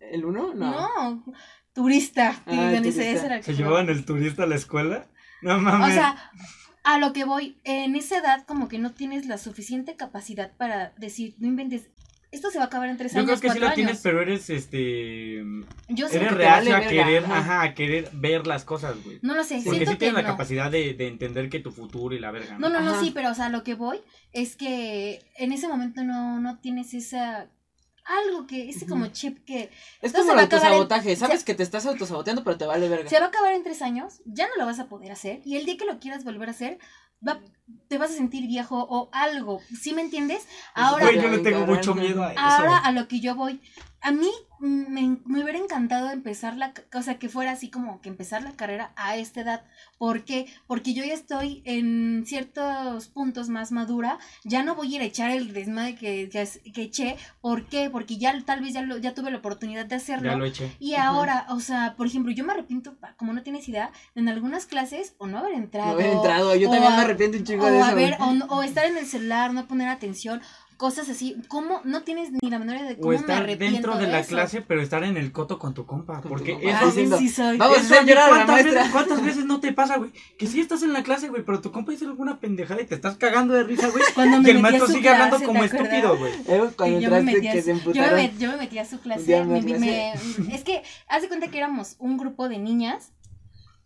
¿El 0.00 0.24
uno? 0.24 0.54
No. 0.54 0.70
No, 0.72 1.24
turista. 1.72 2.42
Ah, 2.46 2.70
ese- 2.72 2.76
turista. 2.78 3.02
ese 3.02 3.26
era 3.26 3.34
el 3.36 3.40
que 3.44 3.52
se 3.52 3.54
llevaban 3.56 3.88
el 3.88 4.04
turista 4.04 4.44
a 4.44 4.46
la 4.46 4.56
escuela. 4.56 5.06
No 5.42 5.58
mames. 5.58 5.90
O 5.90 5.92
sea, 5.92 6.30
a 6.84 6.98
lo 6.98 7.12
que 7.12 7.24
voy, 7.24 7.58
en 7.64 7.96
esa 7.96 8.18
edad 8.18 8.44
como 8.46 8.68
que 8.68 8.78
no 8.78 8.92
tienes 8.92 9.26
la 9.26 9.38
suficiente 9.38 9.96
capacidad 9.96 10.52
para 10.56 10.90
decir, 10.98 11.34
no 11.38 11.48
inventes, 11.48 11.88
esto 12.34 12.50
se 12.50 12.58
va 12.58 12.64
a 12.64 12.66
acabar 12.66 12.88
en 12.88 12.96
tres 12.96 13.12
Yo 13.12 13.20
años, 13.20 13.40
creo 13.40 13.40
que 13.40 13.58
sí 13.58 13.58
la 13.64 13.74
tienes, 13.74 13.92
años. 13.92 14.02
pero 14.02 14.20
eres, 14.22 14.50
este... 14.50 15.42
Yo 15.88 16.08
sé 16.08 16.16
Eres 16.16 16.28
que 16.28 16.34
reacio 16.34 16.72
vale 16.72 16.84
a 16.84 16.88
querer, 16.88 17.24
ajá. 17.24 17.38
ajá, 17.38 17.62
a 17.62 17.74
querer 17.74 18.10
ver 18.12 18.46
las 18.46 18.64
cosas, 18.64 18.96
güey. 19.04 19.18
no 19.22 19.34
lo 19.34 19.44
sé, 19.44 19.56
Porque 19.64 19.70
siento 19.70 19.90
sí 19.92 19.96
que 19.96 19.98
tienes 20.00 20.14
la 20.22 20.24
capacidad 20.28 20.70
de, 20.70 20.94
de 20.94 21.06
entender 21.08 21.48
que 21.48 21.60
tu 21.60 21.70
futuro 21.72 22.14
y 22.14 22.18
la 22.20 22.30
verga, 22.30 22.58
No, 22.58 22.68
¿no? 22.68 22.80
no, 22.80 22.92
no, 22.92 23.00
sí, 23.00 23.10
pero 23.14 23.30
o 23.30 23.34
sea, 23.34 23.48
lo 23.48 23.62
que 23.62 23.74
voy 23.74 23.98
es 24.32 24.56
que 24.56 25.22
en 25.36 25.52
ese 25.52 25.68
momento 25.68 26.04
no, 26.04 26.40
no 26.40 26.58
tienes 26.58 26.92
esa... 26.94 27.46
Algo 28.04 28.46
que, 28.46 28.68
ese 28.68 28.86
como 28.86 29.06
chip 29.08 29.44
que 29.46 29.64
Es 29.64 29.70
Esto 30.02 30.18
como 30.18 30.24
se 30.26 30.30
el 30.32 30.36
va 30.38 30.42
a 30.42 30.44
acabar 30.44 30.66
en- 30.66 30.72
autosabotaje. 30.74 31.16
Sabes 31.16 31.40
se- 31.40 31.44
que 31.46 31.54
te 31.54 31.62
estás 31.62 31.86
autosaboteando, 31.86 32.44
pero 32.44 32.58
te 32.58 32.66
vale 32.66 32.88
verga. 32.88 33.08
se 33.08 33.18
va 33.18 33.26
a 33.26 33.28
acabar 33.28 33.52
en 33.54 33.62
tres 33.62 33.80
años, 33.82 34.20
ya 34.26 34.46
no 34.48 34.56
lo 34.56 34.66
vas 34.66 34.78
a 34.78 34.88
poder 34.88 35.10
hacer, 35.12 35.40
y 35.44 35.56
el 35.56 35.64
día 35.64 35.76
que 35.78 35.86
lo 35.86 35.98
quieras 36.00 36.22
volver 36.24 36.48
a 36.48 36.52
hacer, 36.52 36.78
va, 37.26 37.40
te 37.88 37.96
vas 37.96 38.10
a 38.10 38.14
sentir 38.14 38.46
viejo 38.46 38.76
o 38.90 39.08
algo, 39.12 39.60
¿sí 39.80 39.94
me 39.94 40.02
entiendes? 40.02 40.46
Ahora, 40.74 41.06
Güey, 41.06 41.22
yo 41.22 41.28
le 41.30 41.38
tengo 41.38 41.64
mucho 41.66 41.94
miedo 41.94 42.22
a 42.22 42.32
eso. 42.32 42.40
Ahora 42.40 42.76
a 42.78 42.92
lo 42.92 43.08
que 43.08 43.20
yo 43.20 43.34
voy. 43.34 43.60
A 44.02 44.10
mí 44.12 44.30
me, 44.64 45.18
me 45.24 45.42
hubiera 45.42 45.58
encantado 45.58 46.10
empezar 46.10 46.56
la, 46.56 46.72
o 46.94 47.02
sea, 47.02 47.18
que 47.18 47.28
fuera 47.28 47.52
así 47.52 47.70
como 47.70 48.00
que 48.00 48.08
empezar 48.08 48.42
la 48.42 48.52
carrera 48.52 48.92
a 48.96 49.16
esta 49.16 49.40
edad. 49.42 49.64
¿Por 49.98 50.24
qué? 50.24 50.46
Porque 50.66 50.94
yo 50.94 51.04
ya 51.04 51.14
estoy 51.14 51.62
en 51.64 52.24
ciertos 52.26 53.08
puntos 53.08 53.48
más 53.48 53.72
madura, 53.72 54.18
ya 54.44 54.62
no 54.62 54.74
voy 54.74 54.92
a 54.92 54.96
ir 54.96 55.02
a 55.02 55.04
echar 55.04 55.30
el 55.30 55.52
desmadre 55.52 55.94
que, 55.96 56.28
que, 56.30 56.72
que 56.72 56.82
eché. 56.82 57.16
¿Por 57.40 57.66
qué? 57.66 57.90
Porque 57.90 58.16
ya 58.16 58.34
tal 58.44 58.60
vez 58.60 58.74
ya, 58.74 58.82
lo, 58.82 58.98
ya 58.98 59.14
tuve 59.14 59.30
la 59.30 59.38
oportunidad 59.38 59.86
de 59.86 59.96
hacerlo. 59.96 60.30
Ya 60.30 60.36
lo 60.36 60.44
eché. 60.44 60.76
Y 60.78 60.94
ahora, 60.94 61.46
o 61.50 61.60
sea, 61.60 61.94
por 61.96 62.06
ejemplo, 62.06 62.32
yo 62.32 62.44
me 62.44 62.52
arrepiento, 62.52 62.96
como 63.16 63.32
no 63.32 63.42
tienes 63.42 63.68
idea, 63.68 63.90
en 64.14 64.28
algunas 64.28 64.66
clases 64.66 65.14
o 65.18 65.26
no 65.26 65.38
haber 65.38 65.54
entrado. 65.54 65.88
No 65.88 65.92
haber 65.94 66.06
entrado. 66.12 66.54
Yo 66.56 66.70
también 66.70 66.92
a- 66.92 66.96
me 66.96 67.02
arrepiento 67.02 67.38
un 67.38 67.44
chingo 67.44 67.64
o 67.64 67.70
de 67.70 67.78
eso. 67.78 67.86
a 67.88 67.94
ver, 67.94 68.16
o, 68.20 68.32
no- 68.32 68.46
o 68.46 68.62
estar 68.62 68.84
en 68.86 68.96
el 68.96 69.06
celular, 69.06 69.52
no 69.52 69.66
poner 69.66 69.88
atención, 69.88 70.40
cosas 70.76 71.08
así. 71.08 71.36
¿Cómo? 71.48 71.80
No 71.84 72.02
tienes 72.02 72.30
ni 72.32 72.50
la 72.50 72.58
menor 72.58 72.76
idea 72.76 72.88
de 72.88 72.96
cómo 72.96 73.08
O 73.08 73.10
me 73.12 73.16
estar 73.16 73.42
arrepiento 73.42 73.74
dentro 73.90 73.96
de, 73.96 74.06
la 74.06 74.20
eso. 74.20 74.28
clase, 74.30 74.60
pero 74.62 74.82
estar 74.82 75.02
en 75.04 75.16
el 75.16 75.32
coto 75.32 75.58
con 75.58 75.74
tu 75.74 75.86
compa. 75.86 76.20
Con 76.20 76.30
porque 76.30 76.52
tu 76.54 76.60
compa. 76.62 76.78
eso 76.80 77.18
sí 77.18 77.28
soy. 77.28 77.56
Vamos 77.58 77.78
a 77.78 77.80
hacer 77.80 78.04
llorar 78.06 78.24
a 78.24 78.30
la 78.30 78.34
¿cuántas 78.36 78.48
maestra. 78.54 78.74
Veces, 78.74 78.92
¿Cuántas 78.92 79.22
veces 79.24 79.44
no 79.46 79.60
te 79.60 79.72
pasa, 79.72 79.96
güey? 79.96 80.10
Que 80.38 80.46
sí 80.46 80.60
estás 80.60 80.82
en 80.82 80.92
la 80.92 81.02
clase, 81.02 81.28
güey, 81.28 81.42
pero 81.44 81.60
tu 81.60 81.72
compa 81.72 81.92
dice 81.92 82.04
alguna 82.04 82.40
pendejada 82.40 82.82
y 82.82 82.86
te 82.86 82.94
estás 82.94 83.16
cagando 83.16 83.54
de 83.54 83.64
risa, 83.64 83.88
güey. 83.88 84.04
Cuando 84.14 84.40
me 84.40 84.48
Y 84.48 84.50
el 84.50 84.56
metí 84.56 84.66
a 84.66 84.70
maestro 84.70 84.86
su 84.88 84.92
sigue 84.94 85.08
hablando 85.08 85.36
clase, 85.36 85.46
como 85.46 85.64
estúpido, 85.64 86.18
güey. 86.18 86.32
Eh, 86.48 86.70
Cuando 86.76 87.00
yo 87.00 87.10
me 87.10 87.22
metí 87.22 87.48
a 87.48 87.52
que 87.52 87.62
su- 87.62 87.78
se 87.78 87.92
yo, 87.94 88.02
me, 88.12 88.34
yo 88.38 88.50
me 88.50 88.56
metí 88.56 88.78
a 88.78 88.84
su 88.84 89.00
clase. 89.00 89.44
me 89.44 89.62
me- 89.62 89.78
me- 89.78 90.12
es 90.54 90.64
que, 90.64 90.82
haz 91.08 91.22
de 91.22 91.28
cuenta 91.28 91.48
que 91.48 91.56
éramos 91.58 91.96
un 91.98 92.18
grupo 92.18 92.48
de 92.48 92.58
niñas 92.58 93.12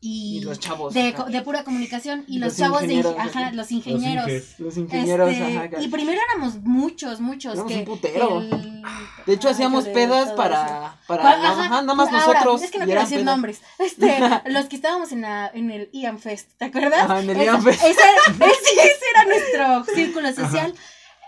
y, 0.01 0.39
Y 0.39 0.41
los 0.43 0.61
chavos. 0.61 0.95
de, 0.95 1.12
pura 1.45 1.65
comunicación 1.65 2.25
y 2.29 2.39
los, 2.39 2.51
Los 2.51 2.57
chavos 2.59 2.81
de 2.83 2.95
ingenieros, 2.95 3.16
ajá, 3.19 3.51
los 3.53 3.70
ingenieros. 3.73 4.27
Los 4.27 4.33
inges. 4.33 4.61
Los 4.61 4.77
ingenieros, 4.77 5.31
Este, 5.31 5.57
ajá. 5.59 5.83
y 5.83 5.89
primero 5.89 6.20
éramos 6.31 6.62
muchos, 6.62 7.20
muchos. 7.20 7.55
Éramos 7.55 7.73
que, 7.73 7.79
un 7.81 7.85
putero. 7.85 8.41
el- 8.41 8.83
De 9.27 9.33
hecho, 9.35 9.49
Ay, 9.49 9.55
hacíamos 9.55 9.81
joder, 9.85 9.95
pedas 9.95 10.27
eso. 10.29 10.37
para. 10.37 10.99
para 11.09 11.31
Ajá, 11.33 11.51
ajá, 11.65 11.83
nada 11.83 11.95
más 11.95 12.09
ahora, 12.12 12.41
nosotros. 12.41 12.62
Es 12.62 12.70
que 12.70 12.79
no 12.79 12.85
quiero 12.85 13.01
eran 13.01 13.11
decir 13.11 13.25
pedas. 13.25 13.37
nombres. 13.37 13.61
Este, 13.81 14.19
los 14.51 14.66
que 14.66 14.77
estábamos 14.77 15.11
en, 15.12 15.23
la, 15.23 15.51
en 15.53 15.70
el 15.73 15.91
Ian 15.93 16.19
Fest, 16.20 16.51
¿te 16.57 16.66
acuerdas? 16.66 17.01
Ajá, 17.03 17.20
en 17.20 17.31
el 17.31 17.37
Ian 17.45 17.62
Fest. 17.62 17.83
Ese, 17.83 18.01
era- 18.01 18.47
ese- 18.47 18.81
ese 18.81 19.05
era 19.15 19.25
nuestro 19.25 19.95
círculo 19.95 20.33
social. 20.33 20.75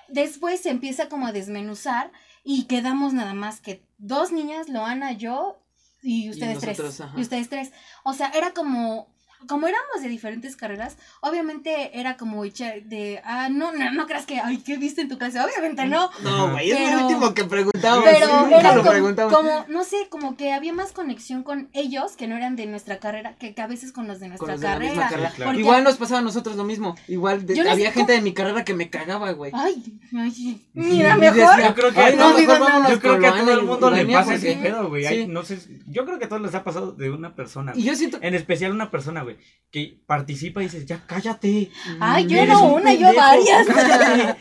Después 0.09 0.61
se 0.61 0.71
empieza 0.71 1.09
como 1.09 1.27
a 1.27 1.33
desmenuzar 1.33 2.11
y 2.45 2.65
quedamos 2.65 3.13
nada 3.13 3.35
más 3.35 3.61
que 3.61 3.83
dos 3.99 4.33
niñas, 4.33 4.69
Loana, 4.69 5.13
yo 5.13 5.61
y 6.03 6.31
ustedes 6.31 6.59
tres. 6.59 6.79
nosotros, 6.79 7.01
ajá. 7.01 7.19
Y 7.19 7.23
ustedes 7.23 7.49
tres. 7.49 7.73
O 8.05 8.13
sea, 8.13 8.31
era 8.31 8.53
como 8.53 9.09
como 9.49 9.67
éramos 9.67 10.03
de 10.03 10.09
diferentes 10.09 10.57
carreras, 10.57 10.97
obviamente 11.21 11.99
era 11.99 12.17
como 12.17 12.43
de, 12.43 13.21
ah, 13.25 13.49
no, 13.51 13.73
no, 13.73 13.93
no 13.93 14.07
creas 14.07 14.27
que, 14.27 14.39
ay, 14.41 14.59
¿qué 14.59 14.77
viste 14.77 15.01
en 15.03 15.09
tu 15.09 15.19
clase? 15.19 15.41
Obviamente 15.41 15.87
no, 15.87 16.11
No, 16.23 16.51
güey, 16.53 16.71
es 16.71 16.93
lo 16.95 17.07
último 17.07 17.35
que 17.35 17.45
preguntamos. 17.45 18.05
pero 18.05 18.27
nunca 18.43 18.61
era 18.61 18.75
lo 18.75 18.81
como, 18.81 18.91
preguntamos. 18.93 19.33
como, 19.35 19.65
no 19.69 19.85
sé, 19.85 19.97
como 20.09 20.37
que 20.37 20.53
había 20.53 20.73
más 20.73 20.93
conexión 20.93 21.43
con 21.43 21.69
ellos 21.73 22.17
que 22.17 22.27
no 22.27 22.37
eran 22.37 22.57
de 22.57 22.67
nuestra 22.67 22.99
carrera, 22.99 23.35
que, 23.39 23.55
que 23.55 23.63
a 23.63 23.67
veces 23.67 23.93
con 23.93 24.07
los 24.07 24.21
de 24.21 24.29
nuestra 24.29 24.53
los 24.53 24.61
de 24.61 24.69
la 24.69 24.79
misma 24.79 24.95
carrera. 24.95 25.09
carrera. 25.11 25.31
Sí, 25.31 25.37
claro. 25.37 25.51
Porque- 25.51 25.61
Igual 25.63 25.85
nos 25.85 25.97
pasaba 25.97 26.21
a 26.21 26.23
nosotros 26.23 26.57
lo 26.57 26.65
mismo. 26.65 26.97
Igual 27.09 27.47
de- 27.47 27.55
sé 27.55 27.69
había 27.71 27.93
cómo- 27.93 28.01
gente 28.07 28.13
de 28.15 28.21
mi 28.23 28.33
carrera 28.35 28.65
que 28.65 28.75
me 28.75 28.91
cagaba, 28.91 29.31
güey. 29.33 29.53
Ay, 29.55 29.83
ay, 30.17 30.67
mira, 30.75 31.17
mejor. 31.17 31.63
Yo 31.63 31.75
creo 31.75 31.93
que- 31.93 32.01
"Ay, 32.01 32.17
no, 32.17 32.25
mejor 32.29 32.41
digo 32.41 32.53
nada". 32.55 32.65
vámonos 32.67 32.91
Yo 32.91 33.01
creo 33.01 33.19
que 33.19 33.27
a 33.27 33.33
todo 33.39 33.53
el 33.53 33.63
mundo 33.63 33.91
le 33.91 34.07
pasa 34.07 34.35
ese 34.35 34.57
pedo, 34.57 34.89
güey. 34.89 35.27
No 35.27 35.43
sé, 35.45 35.59
yo 35.89 36.05
creo 36.05 36.19
que 36.19 36.25
a 36.25 36.29
todos 36.29 36.43
les 36.43 36.55
ha 36.55 36.65
pasado 36.65 36.93
de 36.93 37.11
una 37.11 37.35
persona. 37.35 37.73
Y 37.75 37.85
yo 37.85 37.95
siento. 37.95 38.19
En 38.23 38.35
especial 38.35 38.73
una 38.73 38.91
persona, 38.91 39.23
güey, 39.23 39.30
que 39.71 40.01
participa 40.07 40.61
y 40.61 40.65
dices, 40.65 40.87
ya 40.87 41.05
cállate. 41.07 41.71
Ay, 42.01 42.27
yo 42.27 42.45
no 42.47 42.65
un 42.65 42.83
una, 42.83 42.93
yo 42.95 43.15
varias. 43.15 43.67
cállate". 43.67 44.37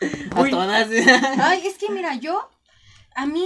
A 0.32 0.38
Güey, 0.40 0.50
todas. 0.50 0.88
Ay, 1.38 1.66
es 1.66 1.76
que 1.76 1.90
mira, 1.92 2.14
yo, 2.14 2.48
a 3.14 3.26
mí, 3.26 3.44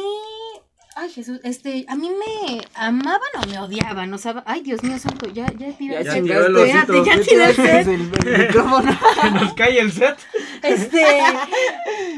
ay 0.94 1.10
Jesús, 1.10 1.40
este, 1.42 1.84
a 1.88 1.96
mí 1.96 2.08
me 2.10 2.60
amaban 2.76 3.28
o 3.42 3.46
me 3.48 3.58
odiaban, 3.58 4.14
o 4.14 4.18
sea, 4.18 4.40
ay 4.46 4.60
Dios 4.60 4.80
mío 4.84 4.96
santo, 5.00 5.28
ya, 5.30 5.46
ya 5.58 5.72
tiré 5.76 5.94
Ya 5.94 5.98
el 5.98 6.04
Ya 6.04 6.12
set. 6.12 6.24
Espérate, 6.54 7.04
ya 7.04 7.52
set. 7.54 7.86
el 7.88 8.38
micrófono. 8.46 8.96
que 9.22 9.30
nos 9.32 9.54
cae 9.54 9.80
el 9.80 9.90
set. 9.90 10.16
Este, 10.62 11.02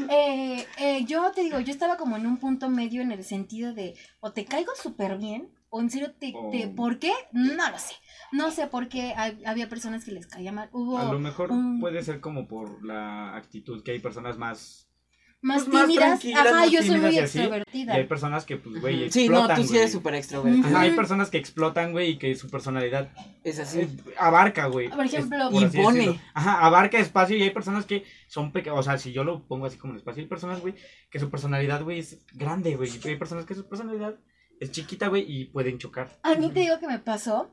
eh, 0.09 0.67
eh, 0.77 1.05
yo 1.05 1.31
te 1.31 1.41
digo, 1.41 1.59
yo 1.59 1.71
estaba 1.71 1.97
como 1.97 2.17
en 2.17 2.27
un 2.27 2.37
punto 2.37 2.69
medio 2.69 3.01
en 3.01 3.11
el 3.11 3.23
sentido 3.23 3.73
de, 3.73 3.95
o 4.19 4.31
te 4.31 4.45
caigo 4.45 4.71
súper 4.81 5.17
bien, 5.17 5.49
o 5.69 5.81
en 5.81 5.89
serio, 5.89 6.11
te, 6.11 6.31
te- 6.51 6.67
Oh. 6.67 6.75
¿por 6.75 6.99
qué? 6.99 7.11
No 7.31 7.69
lo 7.71 7.79
sé. 7.79 7.95
No 8.31 8.51
sé 8.51 8.67
por 8.67 8.87
qué 8.89 9.13
hay- 9.15 9.41
había 9.45 9.69
personas 9.69 10.03
que 10.03 10.11
les 10.11 10.27
caía 10.27 10.51
mal. 10.51 10.69
Hubo 10.73 10.97
A 10.97 11.11
lo 11.11 11.19
mejor 11.19 11.51
un- 11.51 11.79
puede 11.79 12.03
ser 12.03 12.19
como 12.19 12.47
por 12.47 12.83
la 12.85 13.35
actitud 13.35 13.83
que 13.83 13.91
hay 13.91 13.99
personas 13.99 14.37
más 14.37 14.83
más 15.39 15.65
pues, 15.65 15.85
tímidas. 15.85 16.19
Ajá, 16.35 16.51
más 16.51 16.71
yo 16.71 16.81
soy 16.81 16.99
muy 16.99 17.15
y 17.15 17.19
así, 17.19 17.37
y 17.37 17.41
extrovertida. 17.41 17.93
hay 17.93 18.03
personas 18.05 18.43
que, 18.43 18.57
pues, 18.57 18.81
güey, 18.81 19.11
Sí, 19.11 19.29
no, 19.29 19.35
explotan, 19.35 19.61
tú 19.61 19.67
sí 19.67 19.77
eres 19.77 19.91
súper 19.91 20.15
extrovertido. 20.15 20.67
Ajá, 20.67 20.79
hay 20.81 20.91
personas 20.95 21.29
que 21.29 21.37
explotan, 21.37 21.91
güey, 21.91 22.09
y 22.09 22.17
que 22.17 22.33
su 22.33 22.49
personalidad 22.49 23.11
Es 23.43 23.59
así. 23.59 23.81
eh, 23.81 23.89
abarca, 24.17 24.65
güey. 24.65 24.89
Por 24.89 25.05
ejemplo, 25.05 25.45
Es- 25.45 25.51
por 25.51 25.61
Impone. 25.63 26.19
Ajá, 26.33 26.65
abarca 26.65 26.97
espacio 26.97 27.37
y 27.37 27.43
hay 27.43 27.51
personas 27.51 27.85
que 27.85 28.03
son 28.27 28.51
pequeñas, 28.51 28.79
o 28.79 28.83
sea, 28.83 28.97
si 28.97 29.13
yo 29.13 29.23
lo 29.23 29.47
pongo 29.47 29.67
así 29.67 29.77
como 29.77 29.93
en 29.93 29.97
espacio, 29.99 30.23
hay 30.23 30.27
personas, 30.27 30.59
güey, 30.59 30.73
que 31.11 31.19
su 31.19 31.29
personalidad, 31.29 31.83
güey, 31.83 31.99
es 31.99 32.25
grande, 32.33 32.75
güey. 32.75 32.89
Y 32.89 33.07
hay 33.07 33.15
personas 33.15 33.45
que 33.45 33.53
su 33.53 33.69
personalidad 33.69 34.15
es 34.59 34.71
chiquita, 34.71 35.07
güey, 35.07 35.23
y 35.31 35.45
pueden 35.45 35.77
chocar. 35.77 36.17
A 36.23 36.33
mí 36.33 36.49
te 36.49 36.61
digo 36.61 36.79
que 36.79 36.87
me 36.87 36.97
pasó. 36.97 37.51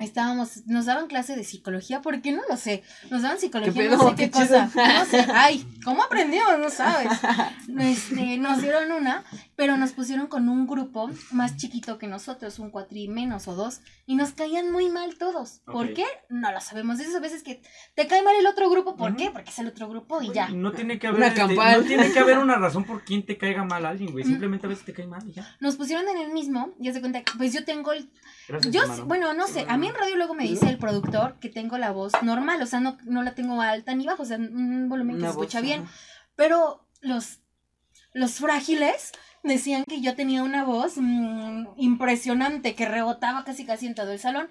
Estábamos, 0.00 0.66
nos 0.66 0.86
daban 0.86 1.06
clase 1.06 1.36
de 1.36 1.44
psicología, 1.44 2.00
porque 2.00 2.32
no 2.32 2.42
lo 2.48 2.56
sé. 2.56 2.82
Nos 3.10 3.22
daban 3.22 3.38
psicología, 3.38 3.72
¿Qué 3.72 3.88
no 3.90 4.08
sé 4.08 4.14
qué, 4.16 4.24
Qué 4.24 4.30
cosa. 4.30 4.70
No 4.74 5.04
sé. 5.04 5.26
Ay, 5.34 5.64
¿cómo 5.84 6.02
aprendimos? 6.02 6.58
No 6.58 6.70
sabes. 6.70 7.12
Este, 7.78 8.38
nos 8.38 8.60
dieron 8.62 8.90
una, 8.90 9.22
pero 9.54 9.76
nos 9.76 9.92
pusieron 9.92 10.26
con 10.26 10.48
un 10.48 10.66
grupo 10.66 11.10
más 11.30 11.56
chiquito 11.56 11.98
que 11.98 12.06
nosotros, 12.06 12.58
un 12.58 12.70
cuatri 12.70 13.06
menos 13.08 13.48
o 13.48 13.54
dos, 13.54 13.80
y 14.06 14.16
nos 14.16 14.32
caían 14.32 14.72
muy 14.72 14.88
mal 14.88 15.16
todos. 15.18 15.60
¿Por 15.66 15.94
qué? 15.94 16.04
No 16.28 16.50
lo 16.50 16.60
sabemos. 16.60 16.98
Esas 16.98 17.20
veces 17.20 17.42
que 17.42 17.62
te 17.94 18.06
cae 18.06 18.22
mal 18.22 18.34
el 18.34 18.46
otro 18.46 18.70
grupo, 18.70 18.96
¿por 18.96 19.14
qué? 19.16 19.30
Porque 19.30 19.50
es 19.50 19.58
el 19.58 19.68
otro 19.68 19.88
grupo 19.88 20.20
y 20.22 20.32
ya. 20.32 20.48
No 20.48 20.72
tiene 20.72 20.98
que 20.98 21.08
Una 21.10 21.26
haber, 21.26 21.38
este, 21.38 21.56
no 21.56 21.82
tiene 21.84 22.12
que 22.12 22.18
haber 22.18 22.38
una 22.38 22.56
razón 22.56 22.84
por 22.84 23.04
quién 23.04 23.24
te 23.24 23.36
caiga 23.38 23.64
mal 23.64 23.84
alguien, 23.86 24.10
güey. 24.10 24.24
Simplemente 24.24 24.66
a 24.66 24.70
veces 24.70 24.84
te 24.84 24.92
cae 24.92 25.06
mal 25.06 25.26
y 25.28 25.32
ya. 25.32 25.56
Nos 25.60 25.76
pusieron 25.76 26.08
en 26.08 26.18
el 26.18 26.32
mismo, 26.32 26.74
y 26.80 26.88
haz 26.88 26.94
de 26.94 27.00
cuenta, 27.00 27.22
que, 27.22 27.32
pues 27.36 27.52
yo 27.52 27.64
tengo 27.64 27.92
el 27.92 28.10
Gracias, 28.48 28.74
Yo, 28.74 28.82
hermano. 28.82 29.04
bueno, 29.06 29.34
no 29.34 29.46
sé, 29.46 29.64
a 29.68 29.76
mí 29.76 29.81
en 29.88 29.94
radio 29.94 30.16
luego 30.16 30.34
me 30.34 30.44
dice 30.44 30.68
el 30.68 30.78
productor 30.78 31.38
que 31.38 31.48
tengo 31.48 31.78
la 31.78 31.90
voz 31.90 32.12
normal, 32.22 32.60
o 32.62 32.66
sea, 32.66 32.80
no, 32.80 32.98
no 33.04 33.22
la 33.22 33.34
tengo 33.34 33.60
alta 33.60 33.94
ni 33.94 34.06
baja, 34.06 34.22
o 34.22 34.26
sea, 34.26 34.36
un 34.36 34.88
volumen 34.88 35.16
que 35.16 35.22
Una 35.22 35.32
se 35.32 35.38
escucha 35.38 35.58
voz, 35.58 35.66
bien, 35.66 35.82
ajá. 35.82 35.92
pero 36.36 36.86
los, 37.00 37.40
los 38.12 38.32
frágiles 38.34 39.12
decían 39.42 39.84
que 39.84 40.00
yo 40.00 40.14
tenía 40.14 40.42
una 40.42 40.64
voz 40.64 40.94
mm, 40.96 41.68
impresionante, 41.76 42.74
que 42.74 42.86
rebotaba 42.86 43.44
casi 43.44 43.64
casi 43.64 43.86
en 43.86 43.94
todo 43.94 44.12
el 44.12 44.18
salón, 44.18 44.48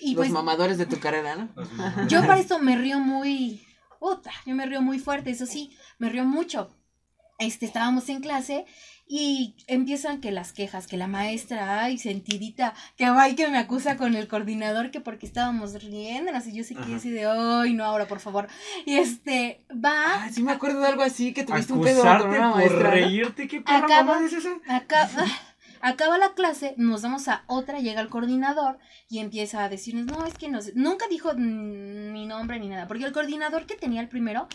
y 0.00 0.14
Los 0.14 0.16
pues 0.16 0.30
mamadores 0.30 0.78
de 0.78 0.86
tu 0.86 1.00
carrera, 1.00 1.34
¿no? 1.36 1.48
Yo 2.06 2.20
para 2.20 2.38
esto 2.38 2.58
me 2.58 2.76
río 2.76 3.00
muy, 3.00 3.66
puta, 3.98 4.30
yo 4.46 4.54
me 4.54 4.66
río 4.66 4.80
muy 4.80 4.98
fuerte, 4.98 5.30
eso 5.30 5.46
sí, 5.46 5.76
me 5.98 6.08
río 6.08 6.24
mucho. 6.24 6.70
Este, 7.38 7.66
estábamos 7.66 8.08
en 8.08 8.20
clase 8.20 8.66
y 9.10 9.54
empiezan 9.66 10.20
que 10.20 10.30
las 10.30 10.52
quejas, 10.52 10.86
que 10.86 10.98
la 10.98 11.06
maestra, 11.06 11.82
ay, 11.82 11.96
sentidita, 11.98 12.74
que 12.96 13.08
va 13.08 13.28
y 13.28 13.34
que 13.34 13.48
me 13.48 13.56
acusa 13.58 13.96
con 13.96 14.14
el 14.14 14.28
coordinador 14.28 14.90
que 14.90 15.00
porque 15.00 15.24
estábamos 15.26 15.82
riendo, 15.82 16.30
así 16.34 16.52
yo 16.52 16.62
sé 16.62 16.74
que 16.74 16.94
así 16.96 17.08
de, 17.10 17.24
ay, 17.26 17.72
no, 17.72 17.84
ahora 17.84 18.06
por 18.06 18.20
favor. 18.20 18.48
Y 18.84 18.96
este, 18.98 19.62
va, 19.72 20.24
Ah, 20.24 20.28
sí 20.30 20.42
me 20.42 20.52
acuerdo 20.52 20.80
de 20.80 20.88
algo 20.88 21.02
así, 21.02 21.32
que 21.32 21.44
tuviste 21.44 21.72
un 21.72 21.80
pedo 21.80 22.02
con 22.02 22.28
una 22.28 22.52
por 22.52 22.56
maestra. 22.58 22.78
¿no? 22.84 22.90
reírte, 22.90 23.48
qué 23.48 23.60
perra 23.62 23.78
Acaba- 23.78 24.20
es 24.22 24.34
ah, 24.68 24.82
acaba 25.80 26.18
la 26.18 26.34
clase, 26.34 26.74
nos 26.76 27.02
vamos 27.02 27.28
a 27.28 27.44
otra, 27.46 27.78
llega 27.80 28.00
el 28.02 28.08
coordinador 28.08 28.78
y 29.08 29.20
empieza 29.20 29.64
a 29.64 29.68
decirnos, 29.68 30.04
no, 30.06 30.26
es 30.26 30.34
que 30.34 30.48
no 30.50 30.60
sé", 30.60 30.72
nunca 30.74 31.06
dijo 31.08 31.32
mi 31.34 32.26
nombre 32.26 32.58
ni 32.60 32.68
nada, 32.68 32.86
porque 32.86 33.04
el 33.04 33.12
coordinador 33.12 33.64
que 33.64 33.74
tenía 33.76 34.00
el 34.02 34.08
primero, 34.08 34.48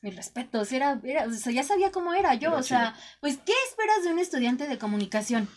mis 0.00 0.14
respetos, 0.16 0.70
era, 0.72 1.00
era, 1.04 1.26
o 1.26 1.32
sea, 1.32 1.52
ya 1.52 1.62
sabía 1.64 1.90
cómo 1.90 2.14
era 2.14 2.34
yo, 2.34 2.50
Era 2.50 2.58
o 2.58 2.62
sea, 2.62 2.94
pues, 3.20 3.38
¿qué 3.44 3.52
esperas 3.68 4.04
de 4.04 4.10
un 4.10 4.18
estudiante 4.18 4.68
de 4.68 4.78
comunicación? 4.78 5.48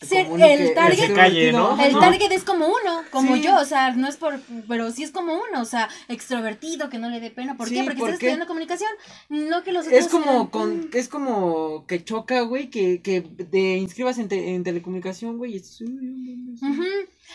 Ser- 0.00 0.26
el 0.26 0.74
target, 0.74 1.10
el 1.10 1.98
target 1.98 2.30
es 2.30 2.44
como 2.44 2.66
uno, 2.68 3.02
como 3.10 3.34
Sí. 3.34 3.42
yo, 3.42 3.56
o 3.56 3.64
sea, 3.64 3.90
no 3.94 4.06
es 4.06 4.16
por, 4.16 4.40
pero 4.68 4.92
sí 4.92 5.02
es 5.02 5.10
como 5.10 5.32
uno, 5.34 5.60
o 5.60 5.64
sea, 5.64 5.88
extrovertido, 6.06 6.88
que 6.88 6.98
no 6.98 7.08
le 7.10 7.18
dé 7.18 7.32
pena, 7.32 7.56
¿por 7.56 7.68
Sí, 7.68 7.74
qué? 7.74 7.82
Porque 7.82 7.98
¿por 7.98 8.08
estás 8.10 8.20
qué? 8.20 8.26
estudiando 8.26 8.46
comunicación, 8.46 8.90
no 9.28 9.64
que 9.64 9.72
los 9.72 9.86
otros 9.88 9.98
Es 10.00 10.06
como 10.08 10.30
eran, 10.32 10.46
con, 10.46 10.78
mm, 10.82 10.90
es 10.92 11.08
como 11.08 11.84
que 11.88 12.04
choca, 12.04 12.42
güey, 12.42 12.70
que, 12.70 13.02
que 13.02 13.22
te 13.22 13.58
inscribas 13.76 14.18
en, 14.18 14.28
te- 14.28 14.54
en 14.54 14.62
telecomunicación, 14.62 15.36
güey. 15.36 15.54
y 15.54 15.56
es- 15.56 15.80
ujú, 15.80 16.84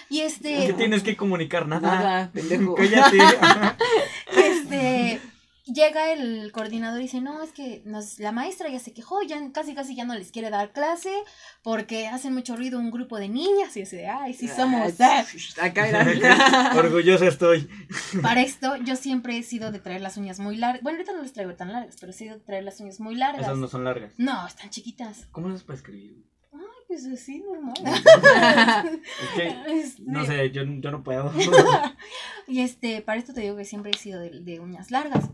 Y 0.09 0.21
este, 0.21 0.67
Que 0.67 0.73
tienes 0.73 1.03
que 1.03 1.17
comunicar 1.17 1.67
nada. 1.67 1.81
Nada, 1.95 2.31
pendejo. 2.33 2.75
Cállate. 3.11 3.17
Este 4.37 5.21
llega 5.65 6.11
el 6.11 6.51
coordinador 6.51 6.99
y 6.99 7.03
dice 7.03 7.21
no 7.21 7.41
es 7.41 7.51
que 7.53 7.81
nos, 7.85 8.19
la 8.19 8.31
maestra 8.33 8.69
ya 8.69 8.79
se 8.79 8.93
quejó 8.93 9.21
ya 9.21 9.37
casi 9.53 9.73
casi 9.73 9.95
ya 9.95 10.03
no 10.03 10.13
les 10.13 10.31
quiere 10.31 10.49
dar 10.49 10.71
clase 10.73 11.11
porque 11.61 12.07
hacen 12.07 12.33
mucho 12.33 12.55
ruido 12.57 12.79
un 12.79 12.91
grupo 12.91 13.17
de 13.17 13.29
niñas 13.29 13.75
y 13.77 13.83
así 13.83 13.95
de 13.95 14.07
ay 14.07 14.33
sí 14.33 14.47
somos 14.49 14.93
Ah, 14.99 15.25
Acá 15.61 15.87
era. 15.87 16.73
Orgulloso 16.75 17.25
estoy. 17.25 17.69
para 18.21 18.41
esto 18.41 18.75
yo 18.77 18.95
siempre 18.97 19.37
he 19.37 19.43
sido 19.43 19.71
de 19.71 19.79
traer 19.79 20.01
las 20.01 20.17
uñas 20.17 20.39
muy 20.39 20.57
largas 20.57 20.83
bueno 20.83 20.97
ahorita 20.97 21.13
no 21.13 21.21
las 21.21 21.31
traigo 21.33 21.55
tan 21.55 21.71
largas 21.71 21.95
pero 21.99 22.11
he 22.11 22.15
sido 22.15 22.35
de 22.35 22.41
traer 22.41 22.63
las 22.65 22.79
uñas 22.81 22.99
muy 22.99 23.15
largas 23.15 23.43
Esas 23.43 23.57
no 23.57 23.67
son 23.69 23.85
largas. 23.85 24.11
no 24.17 24.45
están 24.45 24.69
chiquitas 24.69 25.27
¿Cómo 25.31 25.47
las 25.47 25.63
para 25.63 25.77
escribir? 25.77 26.25
ay 26.51 26.59
pues 26.87 27.05
así 27.07 27.39
normal 27.39 27.73
Es 27.85 29.29
que, 29.35 29.55
Este, 29.79 30.01
no 30.05 30.25
sé, 30.25 30.51
yo, 30.51 30.63
yo 30.65 30.91
no 30.91 31.03
puedo. 31.03 31.31
Y 32.47 32.59
este, 32.59 33.01
para 33.01 33.17
esto 33.19 33.33
te 33.33 33.41
digo 33.41 33.55
que 33.55 33.65
siempre 33.65 33.91
he 33.95 33.97
sido 33.97 34.19
de, 34.19 34.41
de 34.41 34.59
uñas 34.59 34.91
largas. 34.91 35.29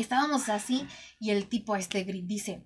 Estábamos 0.00 0.48
así 0.48 0.86
y 1.18 1.30
el 1.30 1.48
tipo 1.48 1.76
este 1.76 2.04
dice, 2.04 2.62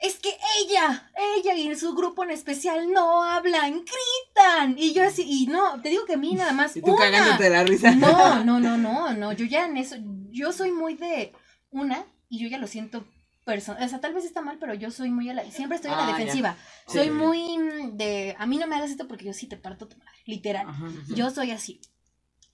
es 0.00 0.16
que 0.18 0.30
ella, 0.62 1.10
ella 1.38 1.54
y 1.54 1.66
en 1.68 1.78
su 1.78 1.94
grupo 1.94 2.24
en 2.24 2.30
especial 2.30 2.90
no 2.92 3.22
hablan, 3.22 3.84
gritan. 3.84 4.76
Y 4.78 4.92
yo 4.92 5.04
así, 5.04 5.24
y 5.26 5.46
no, 5.46 5.80
te 5.80 5.88
digo 5.90 6.04
que 6.04 6.14
a 6.14 6.18
mí 6.18 6.34
nada 6.34 6.52
más 6.52 6.76
Y 6.76 6.80
tú 6.82 6.94
una. 6.94 7.04
cagándote 7.04 7.44
de 7.44 7.50
la 7.50 7.64
risa. 7.64 7.92
No, 7.94 8.44
no, 8.44 8.60
no, 8.60 8.76
no, 8.76 9.12
no, 9.14 9.32
yo 9.32 9.46
ya 9.46 9.66
en 9.66 9.76
eso, 9.76 9.96
yo 10.30 10.52
soy 10.52 10.72
muy 10.72 10.94
de 10.94 11.32
una 11.70 12.04
y 12.28 12.42
yo 12.42 12.48
ya 12.48 12.58
lo 12.58 12.66
siento 12.66 13.06
persona, 13.44 13.84
o 13.84 13.88
sea, 13.88 14.00
tal 14.00 14.14
vez 14.14 14.24
está 14.24 14.40
mal, 14.40 14.56
pero 14.58 14.72
yo 14.72 14.90
soy 14.90 15.10
muy 15.10 15.28
a 15.28 15.34
la, 15.34 15.50
siempre 15.50 15.76
estoy 15.76 15.90
a 15.90 15.96
la 15.96 16.04
Ah, 16.08 16.16
defensiva. 16.16 16.56
Sí. 16.86 16.98
Soy 16.98 17.10
muy 17.10 17.90
de, 17.92 18.34
a 18.38 18.46
mí 18.46 18.56
no 18.56 18.66
me 18.66 18.76
hagas 18.76 18.90
esto 18.90 19.06
porque 19.06 19.26
yo 19.26 19.34
sí 19.34 19.46
te 19.46 19.58
parto 19.58 19.86
tu 19.86 19.98
madre, 19.98 20.12
literal. 20.24 20.66
Ajá. 20.66 20.86
Yo 21.08 21.30
soy 21.30 21.50
así. 21.50 21.80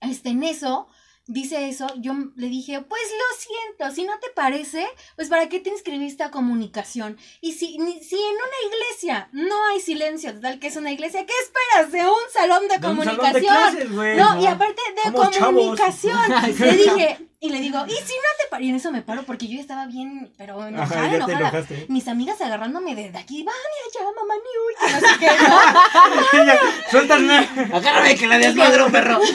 Este, 0.01 0.29
en 0.29 0.43
eso, 0.43 0.89
dice 1.27 1.69
eso, 1.69 1.87
yo 1.97 2.13
le 2.35 2.47
dije, 2.47 2.81
pues 2.81 3.01
lo 3.03 3.37
siento, 3.39 3.95
si 3.95 4.03
no 4.05 4.19
te 4.19 4.29
parece, 4.35 4.87
pues 5.15 5.29
¿para 5.29 5.47
qué 5.49 5.59
te 5.59 5.69
inscribiste 5.69 6.23
a 6.23 6.31
comunicación? 6.31 7.17
Y 7.41 7.53
si, 7.53 7.77
ni- 7.77 8.03
si 8.03 8.15
en 8.15 8.35
una 8.35 8.75
iglesia 8.75 9.29
no 9.31 9.65
hay 9.67 9.79
silencio 9.79 10.33
total, 10.33 10.59
que 10.59 10.67
es 10.67 10.75
una 10.75 10.91
iglesia, 10.91 11.25
¿qué 11.25 11.33
esperas 11.43 11.91
de 11.91 12.09
un 12.09 12.31
salón 12.33 12.67
de 12.67 12.77
De 12.79 12.87
un 12.87 12.97
salón 13.03 13.17
de 13.17 13.21
comunicación? 13.23 13.43
clases, 13.55 13.91
güey. 13.91 14.17
No, 14.17 14.41
y 14.41 14.45
aparte 14.47 14.81
de 15.05 15.13
comunicación. 15.13 16.17
Le 16.59 16.71
dije, 16.77 17.27
y 17.43 17.49
le 17.49 17.59
digo, 17.59 17.83
¿y 17.87 17.91
si 17.91 17.97
no 17.97 18.29
te 18.39 18.47
parece? 18.51 18.67
Y 18.67 18.69
en 18.69 18.75
eso 18.75 18.91
me 18.91 19.01
paro 19.01 19.23
porque 19.23 19.47
yo 19.47 19.59
estaba 19.59 19.87
bien, 19.87 20.31
pero 20.37 20.65
enojada, 20.67 21.01
Ajá, 21.01 21.05
ya 21.05 21.09
te 21.09 21.15
enojada. 21.17 21.39
enojaste. 21.39 21.85
Mis 21.89 22.07
amigas 22.07 22.39
agarrándome 22.39 22.93
de, 22.93 23.11
de 23.11 23.17
aquí, 23.17 23.41
van 23.43 23.55
allá, 23.55 24.05
mamá 24.15 24.35
New, 24.35 24.69
y 24.69 24.75
que 24.79 24.93
no 24.93 24.99
sé 24.99 25.19
qué, 25.19 26.45
¿no? 26.53 26.53
Suéltame. 26.91 27.49
Agárrame 27.73 28.15
que 28.15 28.27
la 28.27 28.37
desmadro, 28.37 28.91
perro. 28.91 29.19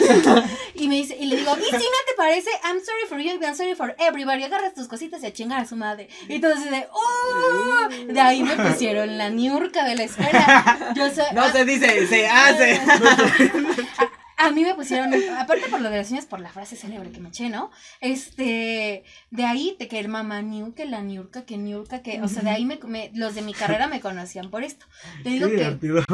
Y 0.79 0.89
me 0.89 0.97
dice, 0.97 1.17
y 1.19 1.25
le 1.25 1.37
digo, 1.37 1.57
¿y 1.59 1.65
si 1.65 1.73
no 1.73 1.79
te 2.07 2.15
parece? 2.19 2.51
I'm 2.65 2.79
sorry 2.85 3.07
for 3.09 3.19
you, 3.19 3.41
I'm 3.43 3.55
sorry 3.57 3.75
for 3.75 3.97
everybody. 3.99 4.45
Agarras 4.45 4.75
tus 4.75 4.87
cositas 4.89 5.23
y 5.23 5.27
a 5.27 5.33
chingar 5.33 5.61
a 5.63 5.65
su 5.67 5.75
madre. 5.75 6.09
Y 6.29 6.35
así 6.45 6.69
de, 6.69 6.87
¡oh! 6.93 7.89
De 8.13 8.21
ahí 8.21 8.43
me 8.43 8.55
pusieron 8.55 9.17
la 9.17 9.31
niurca 9.31 9.85
de 9.85 9.95
la 9.95 10.03
escuela. 10.09 10.93
Yo 10.95 11.11
soy. 11.11 11.25
No 11.33 11.51
se 11.51 11.65
dice, 11.65 12.07
se 12.07 12.29
hace. 12.29 12.79
A 14.39 14.51
mí 14.51 14.63
me 14.63 14.75
pusieron, 14.75 15.13
aparte 15.39 15.69
por 15.71 15.81
lo 15.81 15.89
de 15.91 15.97
las 15.99 16.11
uñas, 16.11 16.27
por 16.27 16.41
la 16.41 16.51
frase 16.51 16.77
célebre 16.77 17.11
que 17.11 17.21
me 17.21 17.29
eché, 17.31 17.49
¿no? 17.49 17.71
Este, 18.01 19.05
de 19.31 19.45
ahí, 19.45 19.77
de 19.79 19.89
que 19.89 19.99
el 19.99 20.09
mamá 20.09 20.43
niu, 20.43 20.75
que 20.75 20.85
la 20.87 21.01
niurca, 21.03 21.45
que 21.45 21.57
niurca, 21.59 22.03
que, 22.03 22.21
o 22.23 22.29
sea, 22.29 22.43
de 22.43 22.51
ahí 22.51 22.65
me, 22.65 22.79
me- 22.87 23.11
los 23.15 23.35
de 23.35 23.43
mi 23.43 23.55
carrera 23.55 23.87
me 23.87 24.01
conocían 24.01 24.51
por 24.51 24.63
esto. 24.63 24.87
Te 25.23 25.31
digo 25.31 25.49
Qué 25.49 25.57
que, 25.57 25.59
divertido. 25.65 26.05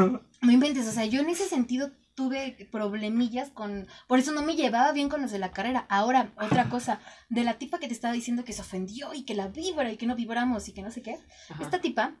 no 0.41 0.51
inventes, 0.51 0.87
o 0.87 0.91
sea, 0.91 1.05
yo 1.05 1.21
en 1.21 1.29
ese 1.29 1.47
sentido 1.47 1.91
tuve 2.15 2.67
problemillas 2.71 3.49
con, 3.49 3.87
por 4.07 4.19
eso 4.19 4.31
no 4.33 4.43
me 4.43 4.55
llevaba 4.55 4.91
bien 4.91 5.09
con 5.09 5.21
los 5.21 5.31
de 5.31 5.39
la 5.39 5.51
carrera. 5.51 5.85
Ahora, 5.89 6.31
otra 6.37 6.69
cosa, 6.69 6.99
de 7.29 7.43
la 7.43 7.55
tipa 7.57 7.79
que 7.79 7.87
te 7.87 7.93
estaba 7.93 8.13
diciendo 8.13 8.43
que 8.43 8.53
se 8.53 8.61
ofendió 8.61 9.13
y 9.13 9.23
que 9.25 9.33
la 9.33 9.47
vibra 9.47 9.91
y 9.91 9.97
que 9.97 10.05
no 10.05 10.15
vibramos 10.15 10.67
y 10.67 10.73
que 10.73 10.81
no 10.83 10.91
sé 10.91 11.01
qué. 11.01 11.17
Esta 11.59 11.81
tipa, 11.81 12.15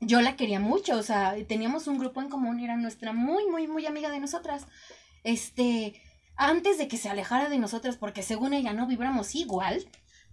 yo 0.00 0.20
la 0.20 0.34
quería 0.36 0.58
mucho, 0.58 0.96
o 0.96 1.02
sea, 1.04 1.36
teníamos 1.46 1.86
un 1.86 1.98
grupo 1.98 2.20
en 2.20 2.28
común, 2.28 2.58
era 2.58 2.76
nuestra 2.76 3.12
muy, 3.12 3.46
muy, 3.46 3.68
muy 3.68 3.86
amiga 3.86 4.10
de 4.10 4.18
nosotras. 4.18 4.66
Este, 5.24 5.94
antes 6.36 6.78
de 6.78 6.88
que 6.88 6.96
se 6.96 7.08
alejara 7.08 7.48
de 7.48 7.58
nosotras, 7.58 7.96
porque 7.96 8.22
según 8.22 8.52
ella 8.54 8.72
no 8.72 8.86
vibramos 8.86 9.34
igual. 9.34 9.84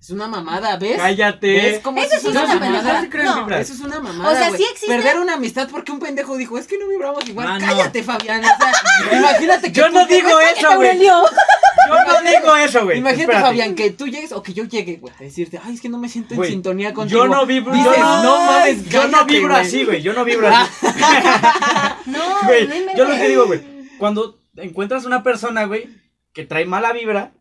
Es 0.01 0.11
una 0.11 0.27
mamada, 0.29 0.77
¿ves? 0.77 0.95
Cállate. 0.95 1.51
¿Ves 1.51 1.79
cómo 1.79 1.99
Eso 2.01 2.15
es 2.15 2.21
sí 2.21 2.27
es 2.29 2.33
una 2.33 2.45
mamada? 2.45 3.59
Eso 3.59 3.73
es 3.73 3.79
una 3.81 3.99
mamada. 3.99 4.31
O 4.31 4.33
sea, 4.33 4.55
sí 4.55 4.63
existe- 4.63 4.87
Perder 4.87 5.19
una 5.19 5.33
amistad 5.33 5.67
porque 5.69 5.91
un 5.91 5.99
pendejo 5.99 6.37
dijo, 6.37 6.57
es 6.57 6.67
que 6.67 6.77
no 6.77 6.87
vibramos 6.87 7.27
igual. 7.27 7.47
Ah, 7.49 7.59
no. 7.59 7.65
Cállate, 7.67 8.01
Fabián. 8.01 8.39
O 8.41 8.47
sea, 8.47 8.71
imagínate 9.19 9.67
que 9.73 9.77
Yo 9.77 9.87
tú 9.87 9.93
no 9.95 10.07
llegues- 10.07 10.25
digo 10.25 10.39
eso, 10.39 10.75
güey. 10.77 10.99
Yo 11.03 11.21
no 12.07 12.21
digo 12.31 12.55
eso, 12.55 12.83
güey. 12.85 12.97
Imagínate, 12.99 13.23
Espérate. 13.23 13.45
Fabián, 13.45 13.75
que 13.75 13.89
tú 13.91 14.07
llegues 14.07 14.31
o 14.31 14.41
que 14.41 14.53
yo 14.53 14.63
llegue, 14.63 14.95
güey, 15.01 15.13
a 15.19 15.23
decirte, 15.23 15.59
ay, 15.61 15.73
es 15.75 15.81
que 15.81 15.89
no 15.89 15.97
me 15.97 16.07
siento 16.07 16.33
en 16.33 16.45
sintonía 16.45 16.93
contigo. 16.93 17.23
Yo 17.23 17.27
no 17.27 17.45
vibro. 17.45 17.73
Dices, 17.73 17.97
yo, 17.97 18.23
no 18.23 18.45
mames, 18.45 18.85
yo 18.89 19.07
no 19.09 19.25
vibro 19.25 19.53
güey". 19.55 19.65
así, 19.67 19.83
güey. 19.83 20.01
Yo 20.01 20.13
no 20.13 20.23
vibro 20.25 20.47
así. 20.47 20.71
No, 22.05 22.19
Güey, 22.45 22.67
no 22.67 22.95
yo 22.95 23.03
lo 23.05 23.15
que 23.15 23.27
digo, 23.27 23.47
güey. 23.47 23.61
Cuando 23.97 24.38
encuentras 24.61 25.05
una 25.05 25.23
persona, 25.23 25.65
güey, 25.65 25.87
que 26.33 26.45
trae 26.45 26.65
mala 26.65 26.93
vibra, 26.93 27.33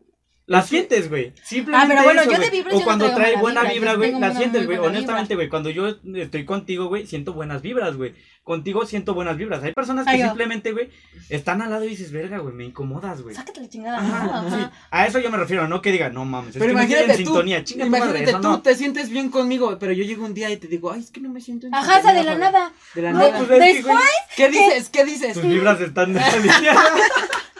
la 0.45 0.63
sientes, 0.63 1.09
güey. 1.09 1.33
Simplemente 1.43 1.85
Ah, 1.85 1.87
pero 1.87 2.03
bueno, 2.03 2.21
eso, 2.21 2.31
yo 2.31 2.37
de 2.39 2.47
güey. 2.47 2.57
vibras 2.57 2.73
O 2.75 2.79
no 2.79 2.85
cuando 2.85 3.13
trae 3.13 3.35
buena 3.37 3.61
vibra, 3.61 3.93
vibra, 3.93 3.95
güey, 3.95 4.19
la 4.19 4.33
sientes, 4.33 4.65
güey. 4.65 4.79
Honestamente, 4.79 5.35
güey, 5.35 5.47
cuando 5.47 5.69
yo 5.69 5.95
estoy 6.15 6.45
contigo, 6.45 6.87
güey, 6.87 7.05
siento 7.05 7.33
buenas 7.33 7.61
vibras, 7.61 7.95
güey. 7.95 8.15
Contigo 8.49 8.83
siento 8.83 9.13
buenas 9.13 9.37
vibras. 9.37 9.61
Hay 9.63 9.73
personas 9.73 10.07
que 10.07 10.13
Ay, 10.13 10.23
simplemente, 10.23 10.71
güey, 10.71 10.89
están 11.29 11.61
al 11.61 11.69
lado 11.69 11.85
y 11.85 11.89
dices, 11.89 12.11
verga, 12.11 12.39
güey, 12.39 12.51
me 12.51 12.65
incomodas, 12.65 13.21
güey. 13.21 13.35
Sácate 13.35 13.61
la 13.61 13.69
chingada. 13.69 13.99
Ajá, 13.99 14.39
Ajá. 14.39 14.49
sí. 14.49 14.77
A 14.89 15.05
eso 15.05 15.19
yo 15.19 15.29
me 15.29 15.37
refiero, 15.37 15.67
no 15.67 15.83
que 15.83 15.91
diga, 15.91 16.09
no 16.09 16.25
mames, 16.25 16.55
es 16.55 16.59
Pero 16.59 16.69
que 16.69 16.73
no 16.73 16.79
estoy 16.81 16.95
imagínate 16.95 17.19
en 17.19 17.25
tú, 17.25 17.31
sintonía, 17.31 17.63
chinga 17.63 17.85
madre, 17.85 18.05
imagínate 18.09 18.31
tú 18.31 18.41
no. 18.49 18.61
te 18.63 18.73
sientes 18.73 19.09
bien 19.11 19.29
conmigo, 19.29 19.77
pero 19.79 19.91
yo 19.93 20.03
llego 20.03 20.25
un 20.25 20.33
día 20.33 20.49
y 20.49 20.57
te 20.57 20.65
digo, 20.67 20.91
ay, 20.91 21.01
es 21.01 21.11
que 21.11 21.19
no 21.21 21.29
me 21.29 21.41
siento 21.41 21.67
en 21.67 21.75
Ajá, 21.75 21.97
de 21.97 22.03
la 22.03 22.11
Fabián". 22.23 22.39
nada. 22.39 22.71
De 22.95 23.01
la 23.03 23.11
No, 23.11 23.19
nada. 23.19 23.37
pues, 23.37 23.51
es 23.51 23.57
que, 23.59 23.73
Después, 23.75 23.99
¿Qué 24.35 24.49
dices? 24.49 24.89
¿Qué 24.89 25.05
dices? 25.05 25.33
tus 25.35 25.43
vibras 25.43 25.79
están 25.81 26.17
alineadas. 26.17 26.89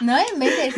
no 0.01 0.17
inventes. 0.33 0.73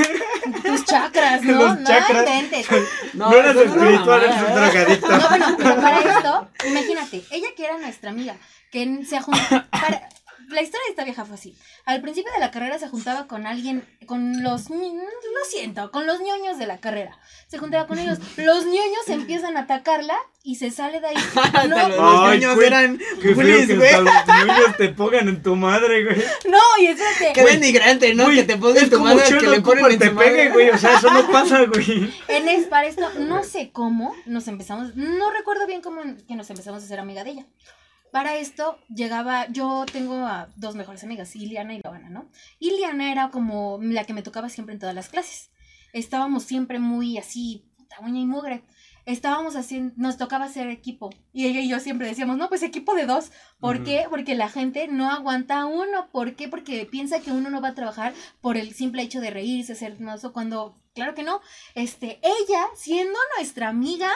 Tus 0.62 0.84
chakras, 0.84 1.42
¿no? 1.46 1.54
Los 1.54 1.80
no 1.80 1.88
chakras. 1.88 2.28
inventes. 2.28 2.68
No, 3.14 3.32
eres 3.34 3.56
es 3.56 3.66
espiritual, 3.66 4.24
eres 4.24 4.36
un 4.46 4.56
drogadicto. 4.56 5.10
No, 5.10 5.30
bueno, 5.30 5.56
pero 5.58 5.76
para 5.78 6.00
esto, 6.00 6.48
imagínate, 6.68 7.24
ella 7.32 7.48
que 7.56 7.64
era 7.66 7.78
nuestra 7.78 8.10
amiga, 8.10 8.36
que 8.72 9.06
se 9.06 9.20
juntaba. 9.22 9.68
Para, 9.72 10.10
la 10.50 10.62
historia 10.62 10.84
de 10.88 10.90
esta 10.92 11.06
vieja 11.06 11.24
fue 11.24 11.36
así. 11.36 11.56
Al 11.86 12.02
principio 12.02 12.30
de 12.34 12.40
la 12.42 12.52
carrera 12.52 12.78
se 12.78 12.90
juntaba 12.90 13.26
con 13.26 13.48
alguien, 13.48 13.88
con 14.06 14.44
los, 14.44 14.70
lo 14.70 15.46
siento, 15.50 15.92
con 15.92 16.06
los 16.06 16.20
ñoños 16.20 16.58
de 16.58 16.68
la 16.68 16.78
carrera. 16.78 17.18
Se 17.48 17.58
juntaba 17.58 17.88
con 17.88 17.98
ellos. 18.00 18.20
Los 18.36 18.66
ñoños 18.66 19.08
empiezan 19.08 19.56
a 19.56 19.62
atacarla 19.62 20.16
y 20.44 20.56
se 20.56 20.70
sale 20.70 21.00
de 21.00 21.08
ahí. 21.08 21.16
Hasta 21.42 21.68
No, 21.68 21.78
los, 21.88 21.96
los 21.96 22.20
Ay, 22.30 22.40
niños 22.40 22.56
güey, 22.56 22.68
eran 22.68 23.00
Qué 23.22 23.34
bullies, 23.34 23.68
feo 23.68 23.68
que 23.68 23.76
güey. 23.78 24.08
hasta 24.10 24.44
los 24.44 24.58
niños 24.58 24.78
te 24.78 24.90
pongan 24.90 25.30
en 25.30 25.42
tu 25.42 25.56
madre, 25.56 26.04
güey. 26.04 26.18
no, 26.50 26.60
y 26.82 26.88
espérate. 26.88 27.32
Qué 27.34 27.44
denigrante, 27.46 28.14
¿no? 28.14 28.26
Güey, 28.26 28.36
que 28.36 28.44
te 28.44 28.58
pongan 28.58 28.84
es 28.84 28.90
tu 28.90 28.98
como 28.98 29.16
madre 29.16 29.38
que 29.38 29.48
le 29.48 29.62
ponen 29.62 29.86
en 29.86 30.00
te 30.00 30.08
su 30.10 30.14
madre. 30.16 30.50
güey. 30.50 30.70
O 30.72 30.78
sea, 30.78 30.98
eso 30.98 31.12
no 31.14 31.28
pasa, 31.32 31.64
güey. 31.64 32.14
En 32.28 32.50
es, 32.50 32.68
para 32.68 32.88
esto, 32.88 33.10
no 33.20 33.42
sé 33.46 33.72
cómo 33.72 34.14
nos 34.26 34.50
empezamos, 34.50 34.96
no 34.98 35.32
recuerdo 35.32 35.66
bien 35.66 35.82
cómo 35.82 36.02
que 36.28 36.36
nos 36.36 36.50
empezamos 36.50 36.84
a 36.84 36.88
ser 36.88 37.00
amiga 37.00 37.24
de 37.24 37.30
ella. 37.32 37.46
Para 38.12 38.36
esto 38.36 38.78
llegaba, 38.90 39.48
yo 39.48 39.86
tengo 39.92 40.26
a 40.26 40.50
dos 40.58 40.76
mejores 40.76 41.04
amigas, 41.04 41.34
Iliana 41.36 41.74
y 41.74 41.82
Loana, 41.82 42.10
¿no? 42.10 42.30
Iliana 42.60 43.10
era 43.12 43.30
como 43.30 43.80
la 43.82 44.04
que 44.04 44.14
me 44.14 44.22
tocaba 44.22 44.50
siempre 44.50 44.74
en 44.74 44.80
todas 44.80 44.96
las 44.96 45.08
clases. 45.08 45.50
Estábamos 45.94 46.44
siempre 46.44 46.80
muy 46.80 47.18
así, 47.18 47.72
puta 47.78 47.96
uña 48.02 48.20
y 48.20 48.26
mugre. 48.26 48.64
Estábamos 49.06 49.56
haciendo, 49.56 49.94
nos 49.96 50.18
tocaba 50.18 50.46
hacer 50.46 50.68
equipo. 50.68 51.10
Y 51.32 51.48
ella 51.48 51.62
y 51.62 51.70
yo 51.70 51.80
siempre 51.80 52.08
decíamos, 52.08 52.38
no, 52.38 52.50
pues 52.50 52.64
equipo 52.64 52.94
de 52.96 53.06
dos. 53.06 53.32
¿Por 53.60 53.84
qué? 53.84 54.06
Porque 54.10 54.36
la 54.36 54.50
gente 54.50 54.88
no 54.90 55.10
aguanta 55.10 55.62
a 55.62 55.66
uno. 55.66 56.10
¿Por 56.12 56.36
qué? 56.36 56.50
Porque 56.50 56.86
piensa 56.86 57.22
que 57.22 57.32
uno 57.32 57.50
no 57.50 57.62
va 57.62 57.70
a 57.70 57.76
trabajar 57.76 58.14
por 58.42 58.58
el 58.58 58.74
simple 58.74 59.02
hecho 59.04 59.22
de 59.22 59.32
reírse, 59.32 59.74
ser 59.74 59.94
hermoso, 59.94 60.34
cuando, 60.34 60.78
claro 60.94 61.16
que 61.16 61.24
no. 61.24 61.40
Este, 61.76 62.20
ella, 62.22 62.66
siendo 62.76 63.18
nuestra 63.38 63.70
amiga, 63.70 64.12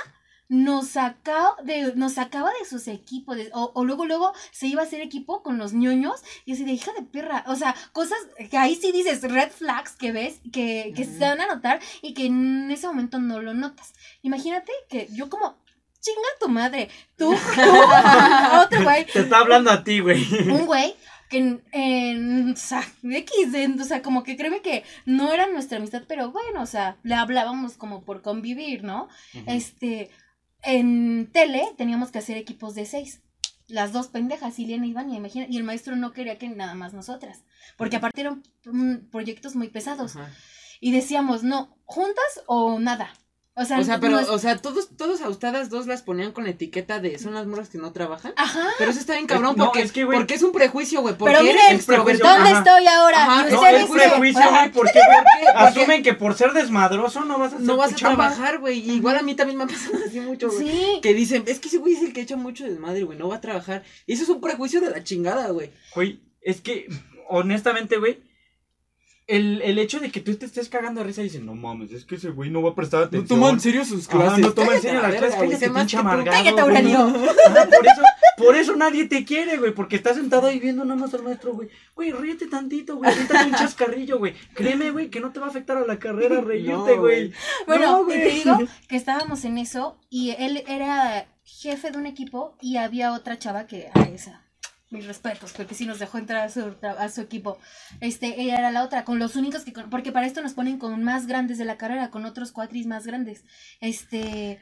nos 0.47 0.89
sacaba 0.89 1.55
de, 1.63 1.93
nos 1.95 2.13
sacaba 2.13 2.51
de 2.59 2.65
sus 2.69 2.87
equipos, 2.87 3.35
de- 3.35 3.49
o, 3.53 3.71
o 3.73 3.83
luego, 3.83 4.05
luego 4.05 4.31
se 4.51 4.67
iba 4.67 4.81
a 4.81 4.85
hacer 4.85 5.01
equipo 5.01 5.41
con 5.41 5.57
los 5.57 5.73
ñoños, 5.73 6.21
y 6.45 6.53
así 6.53 6.63
de 6.65 6.71
hija 6.73 6.91
de 6.93 7.03
perra, 7.03 7.43
o 7.47 7.55
sea, 7.55 7.75
cosas 7.93 8.17
que 8.51 8.57
ahí 8.57 8.75
sí 8.75 8.91
dices 8.91 9.21
red 9.23 9.49
flags 9.51 9.95
que 9.95 10.11
ves, 10.11 10.39
que, 10.53 10.93
que 10.95 11.03
se 11.05 11.19
van 11.19 11.41
a 11.41 11.47
notar 11.47 11.79
y 12.01 12.13
que 12.13 12.27
en 12.27 12.69
ese 12.69 12.85
momento 12.87 13.17
no 13.19 13.41
lo 13.41 13.53
notas. 13.53 13.93
Imagínate 14.21 14.71
que 14.89 15.07
yo 15.11 15.29
como, 15.29 15.57
chinga 15.99 16.19
tu 16.39 16.47
madre, 16.49 16.89
tú, 17.17 17.31
tú, 17.33 17.61
otro 18.61 18.83
güey, 18.83 19.05
Te 19.05 19.19
está 19.21 19.39
hablando 19.39 19.71
a 19.71 19.83
ti, 19.83 19.99
güey. 19.99 20.23
un 20.49 20.65
güey 20.67 20.95
que 21.27 21.37
en, 21.39 21.63
en- 21.71 22.51
o 22.53 22.55
sea, 22.55 22.83
X, 23.03 23.51
en- 23.55 23.81
o 23.81 23.83
sea, 23.83 24.03
como 24.03 24.21
que 24.23 24.37
créeme 24.37 24.61
que 24.61 24.83
no 25.07 25.33
era 25.33 25.47
nuestra 25.47 25.79
amistad, 25.79 26.03
pero 26.07 26.31
bueno, 26.31 26.61
o 26.61 26.67
sea, 26.67 26.97
le 27.01 27.15
hablábamos 27.15 27.77
como 27.77 28.03
por 28.03 28.21
convivir, 28.21 28.83
¿no? 28.83 29.07
Este, 29.47 30.11
en 30.65 31.29
tele 31.31 31.63
teníamos 31.77 32.11
que 32.11 32.19
hacer 32.19 32.37
equipos 32.37 32.75
de 32.75 32.85
seis. 32.85 33.21
Las 33.67 33.93
dos 33.93 34.07
pendejas, 34.07 34.59
Iliana 34.59 34.85
y 34.85 34.93
Vania, 34.93 35.17
imagina, 35.17 35.47
y 35.49 35.57
el 35.57 35.63
maestro 35.63 35.95
no 35.95 36.11
quería 36.11 36.37
que 36.37 36.49
nada 36.49 36.75
más 36.75 36.93
nosotras, 36.93 37.43
porque 37.77 37.95
aparte 37.95 38.21
eran 38.21 38.43
mm, 38.65 39.09
proyectos 39.09 39.55
muy 39.55 39.69
pesados. 39.69 40.15
Ajá. 40.15 40.29
Y 40.79 40.91
decíamos, 40.91 41.43
no, 41.43 41.77
juntas 41.85 42.43
o 42.47 42.79
nada. 42.79 43.13
O 43.57 43.63
sea, 43.63 43.79
O 43.79 43.83
sea, 43.85 44.01
pero, 44.01 44.11
no 44.13 44.19
es- 44.19 44.27
o 44.27 44.37
sea, 44.37 44.57
todos, 44.57 44.89
todos 44.97 45.21
a 45.21 45.29
ustedes 45.29 45.69
dos 45.69 45.87
las 45.87 46.01
ponían 46.01 46.33
con 46.33 46.43
la 46.43 46.49
etiqueta 46.49 46.99
de 46.99 47.17
son 47.17 47.35
las 47.35 47.47
morras 47.47 47.69
que 47.69 47.77
no 47.77 47.93
trabajan. 47.93 48.33
Ajá. 48.35 48.67
Pero 48.77 48.91
eso 48.91 48.99
está 48.99 49.13
bien 49.13 49.27
cabrón 49.27 49.51
Es- 49.51 49.57
no, 49.57 49.63
porque, 49.65 49.81
es 49.81 49.91
que, 49.93 50.05
porque 50.05 50.33
es 50.33 50.43
un 50.43 50.51
prejuicio, 50.51 50.99
güey. 51.01 51.15
Pero 51.17 51.41
miren, 51.41 51.79
¿Dónde 51.87 52.21
Ajá. 52.23 52.57
estoy 52.57 52.85
ahora? 52.87 53.23
Ajá, 53.23 53.49
no, 53.49 53.65
es 53.65 53.79
dicen, 53.83 53.93
prejuicio, 53.93 54.41
güey, 54.49 54.71
porque 54.73 54.99
asumen 55.55 56.03
que 56.03 56.13
por 56.13 56.33
ser 56.35 56.51
desmadroso 56.51 57.23
no 57.23 57.39
vas 57.39 57.53
a 57.53 57.55
hacer 57.55 57.65
no 57.65 57.77
vas 57.77 57.93
a 57.93 57.95
chamba. 57.95 58.27
trabajar, 58.29 58.59
güey. 58.59 58.79
Y 58.79 58.91
Igual 58.95 59.17
a 59.17 59.21
mí 59.21 59.35
también 59.35 59.57
me 59.57 59.63
ha 59.63 59.67
pasado 59.67 59.99
así 60.05 60.19
mucho, 60.19 60.49
güey. 60.51 60.67
Sí. 60.67 60.99
Que 61.01 61.13
dicen, 61.13 61.43
es 61.47 61.59
que 61.59 61.69
ese 61.69 61.77
güey 61.77 61.93
es 61.93 62.01
el 62.03 62.11
que 62.11 62.21
echa 62.21 62.35
mucho 62.35 62.65
desmadre, 62.65 63.03
güey. 63.03 63.17
No 63.17 63.29
va 63.29 63.37
a 63.37 63.41
trabajar. 63.41 63.83
Y 64.05 64.13
eso 64.15 64.23
es 64.23 64.29
un 64.29 64.41
prejuicio 64.41 64.81
de 64.81 64.89
la 64.89 65.01
chingada, 65.03 65.49
güey. 65.51 65.71
Güey, 65.95 66.19
es 66.41 66.59
que, 66.59 66.87
honestamente, 67.29 67.97
güey, 67.99 68.19
el, 69.27 69.61
el 69.63 69.79
hecho 69.79 69.99
de 69.99 70.11
que 70.11 70.19
tú 70.19 70.35
te 70.35 70.45
estés 70.45 70.69
cagando 70.69 71.01
de 71.01 71.07
risa 71.07 71.21
y 71.21 71.25
dices, 71.25 71.41
no 71.41 71.55
mames, 71.55 71.91
es 71.91 72.05
que 72.05 72.15
ese 72.15 72.29
güey 72.29 72.49
no 72.51 72.61
va 72.61 72.71
a 72.71 72.75
prestar 72.75 73.03
atención. 73.03 73.59
serio 73.59 73.83
sus 73.83 74.07
Ajá, 74.07 74.37
no 74.37 74.53
toma 74.53 74.75
en 74.75 74.81
serio 74.81 74.99
a 74.99 75.03
las 75.03 75.13
la 75.13 75.17
clases, 75.19 75.37
güey, 75.37 75.49
cállate, 75.51 75.69
pinche 75.71 75.97
amargado. 75.97 76.31
Cállate, 76.37 76.51
güey. 76.51 76.61
Aurelio. 76.77 76.97
Ajá, 76.99 77.65
por 77.65 77.87
eso, 77.87 78.01
por 78.37 78.55
eso 78.55 78.75
nadie 78.75 79.05
te 79.05 79.25
quiere, 79.25 79.57
güey, 79.57 79.73
porque 79.73 79.95
estás 79.95 80.17
sentado 80.17 80.47
ahí 80.47 80.59
viendo 80.59 80.85
nada 80.85 80.99
más 80.99 81.13
al 81.13 81.23
maestro, 81.23 81.53
güey. 81.53 81.69
Güey, 81.95 82.11
ríete 82.11 82.45
tantito, 82.47 82.97
güey, 82.97 83.11
aviéntate 83.11 83.45
un 83.45 83.55
chascarrillo, 83.55 84.19
güey. 84.19 84.33
Créeme, 84.53 84.91
güey, 84.91 85.09
que 85.09 85.19
no 85.19 85.31
te 85.31 85.39
va 85.39 85.47
a 85.47 85.49
afectar 85.49 85.77
a 85.77 85.85
la 85.87 85.97
carrera 85.97 86.41
reírte, 86.41 86.71
No, 86.73 86.83
güey. 86.83 86.97
güey. 86.99 87.33
Bueno, 87.65 88.03
No, 88.03 88.03
y 88.03 88.13
te 88.13 88.19
güey. 88.23 88.35
digo 88.43 88.57
que 88.87 88.95
estábamos 88.95 89.43
en 89.45 89.57
eso 89.57 89.97
y 90.09 90.31
él 90.37 90.63
era 90.67 91.25
jefe 91.43 91.89
de 91.91 91.97
un 91.97 92.05
equipo 92.05 92.55
y 92.61 92.77
había 92.77 93.13
otra 93.13 93.39
chava 93.39 93.65
que, 93.65 93.89
a 93.93 94.01
esa, 94.03 94.41
mis 94.89 95.05
respetos, 95.05 95.53
porque 95.53 95.75
sí 95.75 95.85
nos 95.85 95.99
dejó 95.99 96.17
entrar 96.17 96.45
a 96.45 96.49
su, 96.49 96.75
a 96.81 97.09
su 97.09 97.21
equipo. 97.21 97.57
Este, 98.01 98.41
ella 98.41 98.57
era 98.57 98.71
la 98.71 98.83
otra, 98.83 99.03
con 99.03 99.19
los 99.19 99.35
únicos 99.35 99.63
que, 99.63 99.71
porque 99.71 100.11
para 100.11 100.27
esto 100.27 100.41
nos 100.41 100.53
ponen 100.53 100.77
con 100.77 101.03
más 101.03 101.27
grandes 101.27 101.57
de 101.57 101.65
la 101.65 101.77
carrera, 101.77 102.11
con 102.11 102.25
otros 102.25 102.51
cuatris 102.51 102.85
más 102.85 103.05
grandes. 103.05 103.43
Este, 103.81 104.59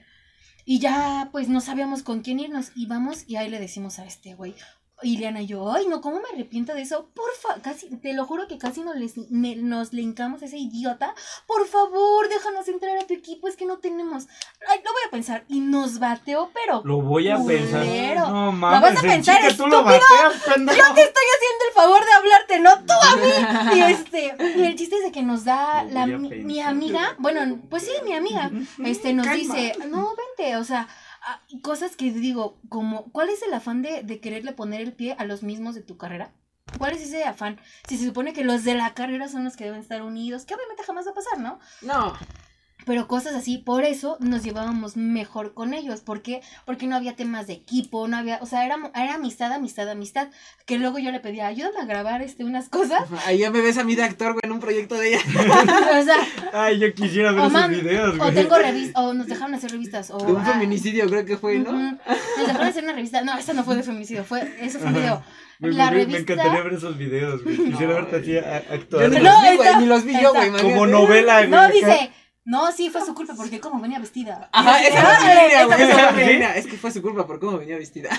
y 0.65 0.79
ya, 0.79 1.29
pues 1.31 1.49
no 1.49 1.61
sabíamos 1.61 2.03
con 2.03 2.21
quién 2.21 2.39
irnos, 2.39 2.71
y 2.75 2.85
vamos, 2.85 3.23
y 3.27 3.35
ahí 3.35 3.49
le 3.49 3.59
decimos 3.59 3.99
a 3.99 4.05
este 4.05 4.33
güey. 4.35 4.55
Y 5.03 5.17
Liana 5.17 5.41
y 5.41 5.47
yo, 5.47 5.71
ay, 5.71 5.87
no, 5.87 6.01
¿cómo 6.01 6.17
me 6.17 6.29
arrepiento 6.33 6.73
de 6.73 6.81
eso? 6.81 7.09
Porfa, 7.13 7.61
casi, 7.61 7.87
te 7.97 8.13
lo 8.13 8.25
juro 8.25 8.47
que 8.47 8.57
casi 8.57 8.81
nos, 8.81 8.95
les, 8.95 9.17
me- 9.29 9.55
nos 9.55 9.93
linkamos 9.93 10.41
a 10.41 10.45
ese 10.45 10.57
idiota. 10.57 11.13
Por 11.45 11.67
favor, 11.67 12.29
déjanos 12.29 12.67
entrar 12.67 12.97
a 12.97 13.05
tu 13.07 13.13
equipo, 13.13 13.47
es 13.47 13.55
que 13.57 13.65
no 13.65 13.77
tenemos. 13.79 14.27
Ay, 14.69 14.79
lo 14.83 14.91
voy 14.91 15.01
a 15.07 15.11
pensar. 15.11 15.43
Y 15.47 15.59
nos 15.59 15.99
bateó, 15.99 16.49
pero 16.53 16.81
Lo 16.85 17.01
voy 17.01 17.29
a 17.29 17.37
pensar. 17.37 17.81
Culero. 17.81 18.27
No 18.29 18.45
Lo 18.45 18.51
mames, 18.53 18.81
vas 18.81 18.95
a 18.97 18.99
en 19.07 19.11
pensar, 19.13 19.41
chica 19.41 19.55
tú 19.57 19.67
lo 19.67 19.77
estúpido. 19.79 19.83
bateas, 19.83 20.45
yo 20.77 20.93
te 20.93 21.01
estoy 21.01 21.25
haciendo 21.35 21.65
el 21.67 21.73
favor 21.73 22.05
de 22.05 22.13
hablarte, 22.13 22.59
no 22.59 22.79
tú 22.85 22.93
a 22.93 23.15
mí. 23.15 23.77
Y 23.79 23.81
este, 23.91 24.35
y 24.57 24.63
el 24.63 24.75
chiste 24.75 24.95
es 24.97 25.03
de 25.03 25.11
que 25.11 25.23
nos 25.23 25.43
da 25.45 25.83
Lo 25.83 25.89
la, 25.91 26.05
mi, 26.07 26.29
pensar. 26.29 26.45
mi 26.45 26.59
amiga, 26.61 27.15
bueno, 27.19 27.59
pues 27.69 27.83
sí, 27.83 27.91
mi 28.05 28.13
amiga, 28.13 28.51
este, 28.85 29.13
nos 29.13 29.25
Calma. 29.27 29.39
dice, 29.39 29.75
no, 29.87 30.13
vente, 30.37 30.55
o 30.57 30.63
sea, 30.63 30.87
cosas 31.61 31.95
que 31.95 32.11
digo, 32.11 32.59
como, 32.69 33.11
¿cuál 33.11 33.29
es 33.29 33.41
el 33.43 33.53
afán 33.53 33.81
de, 33.81 34.03
de 34.03 34.19
quererle 34.19 34.53
poner 34.53 34.81
el 34.81 34.93
pie 34.93 35.15
a 35.17 35.25
los 35.25 35.43
mismos 35.43 35.75
de 35.75 35.81
tu 35.81 35.97
carrera? 35.97 36.33
¿Cuál 36.77 36.93
es 36.93 37.01
ese 37.01 37.23
afán? 37.23 37.59
Si 37.87 37.97
se 37.97 38.05
supone 38.05 38.33
que 38.33 38.43
los 38.43 38.63
de 38.63 38.75
la 38.75 38.93
carrera 38.93 39.27
son 39.27 39.43
los 39.43 39.55
que 39.55 39.65
deben 39.65 39.81
estar 39.81 40.01
unidos, 40.01 40.45
que 40.45 40.55
obviamente 40.55 40.83
jamás 40.83 41.05
va 41.05 41.11
a 41.11 41.15
pasar, 41.15 41.39
¿no? 41.39 41.59
No. 41.81 42.13
Pero 42.85 43.07
cosas 43.07 43.33
así, 43.35 43.57
por 43.57 43.83
eso 43.83 44.17
nos 44.19 44.43
llevábamos 44.43 44.97
mejor 44.97 45.53
con 45.53 45.73
ellos. 45.73 46.01
¿Por 46.01 46.21
qué? 46.21 46.41
Porque 46.65 46.87
no 46.87 46.95
había 46.95 47.15
temas 47.15 47.47
de 47.47 47.53
equipo, 47.53 48.07
no 48.07 48.17
había, 48.17 48.39
o 48.41 48.45
sea, 48.45 48.65
era, 48.65 48.77
era 48.95 49.15
amistad, 49.15 49.51
amistad, 49.53 49.89
amistad. 49.89 50.27
Que 50.65 50.77
luego 50.77 50.99
yo 50.99 51.11
le 51.11 51.19
pedía, 51.19 51.47
ayúdame 51.47 51.79
a 51.81 51.85
grabar 51.85 52.21
este, 52.21 52.43
unas 52.43 52.69
cosas. 52.69 53.03
Ahí 53.25 53.39
ya 53.39 53.51
me 53.51 53.61
ves 53.61 53.77
a 53.77 53.83
mí 53.83 53.95
de 53.95 54.03
actor, 54.03 54.33
güey, 54.33 54.41
en 54.43 54.51
un 54.51 54.59
proyecto 54.59 54.95
de 54.95 55.09
ella. 55.15 55.21
o 55.99 56.03
sea, 56.03 56.17
Ay, 56.53 56.79
yo 56.79 56.93
quisiera 56.93 57.31
ver 57.31 57.39
o, 57.41 57.43
esos 57.47 57.53
man- 57.53 57.71
videos, 57.71 58.15
o 58.15 58.17
güey. 58.17 58.33
tengo 58.35 58.57
revistas, 58.57 59.03
o 59.03 59.13
nos 59.13 59.27
dejaron 59.27 59.53
hacer 59.55 59.71
revistas. 59.71 60.11
O, 60.11 60.17
De 60.17 60.31
un 60.33 60.41
ah, 60.41 60.45
feminicidio, 60.53 61.07
creo 61.07 61.25
que 61.25 61.37
fue, 61.37 61.59
¿no? 61.59 61.71
Nos 61.71 61.97
dejaron 62.47 62.67
hacer 62.67 62.83
una 62.83 62.93
revista. 62.93 63.21
No, 63.23 63.37
esa 63.37 63.53
no 63.53 63.63
fue 63.63 63.75
de 63.75 63.83
feminicidio, 63.83 64.23
fue, 64.23 64.53
eso 64.59 64.79
fue 64.79 64.87
un 64.89 64.93
video. 64.95 65.23
Me, 65.59 65.71
la 65.71 65.85
me- 65.85 65.91
me 65.91 66.03
revista- 66.05 66.33
encantaría 66.33 66.63
ver 66.63 66.73
esos 66.73 66.97
videos, 66.97 67.43
güey. 67.43 67.55
Quisiera 67.57 67.93
No, 67.93 68.07
verte 68.07 68.15
así 68.17 68.31
Yo 68.33 68.73
actuar. 68.73 69.09
ni 69.09 69.15
No, 69.17 69.23
los 69.23 69.41
vi, 69.51 69.55
güey, 69.57 69.75
ni 69.79 69.85
los 69.85 70.03
vi 70.03 70.21
yo, 70.21 70.33
güey. 70.33 70.51
Como 70.61 70.87
novela, 70.87 71.37
güey. 71.39 71.49
No, 71.49 71.59
acá. 71.61 71.71
dice, 71.73 72.11
no, 72.45 72.71
sí, 72.71 72.89
fue 72.89 73.05
su 73.05 73.13
culpa, 73.13 73.33
porque 73.35 73.59
como 73.59 73.79
venía 73.81 73.99
vestida. 73.99 74.49
Ajá, 74.51 74.81
esa 74.83 75.01
fue 75.01 75.15
su 75.15 75.23
"Órale, 75.23 75.43
línea, 75.47 75.65
güey. 75.65 75.81
esa 75.81 75.91
Esa 75.91 75.95
fue 75.95 76.13
fue 76.13 76.21
su 76.21 76.25
su 76.27 76.31
línea. 76.33 76.55
Es 76.57 76.67
que 76.67 76.77
fue 76.77 76.91
su 76.91 77.01
culpa 77.01 77.25
por 77.27 77.39
cómo 77.39 77.57
venía 77.57 77.77
vestida. 77.77 78.09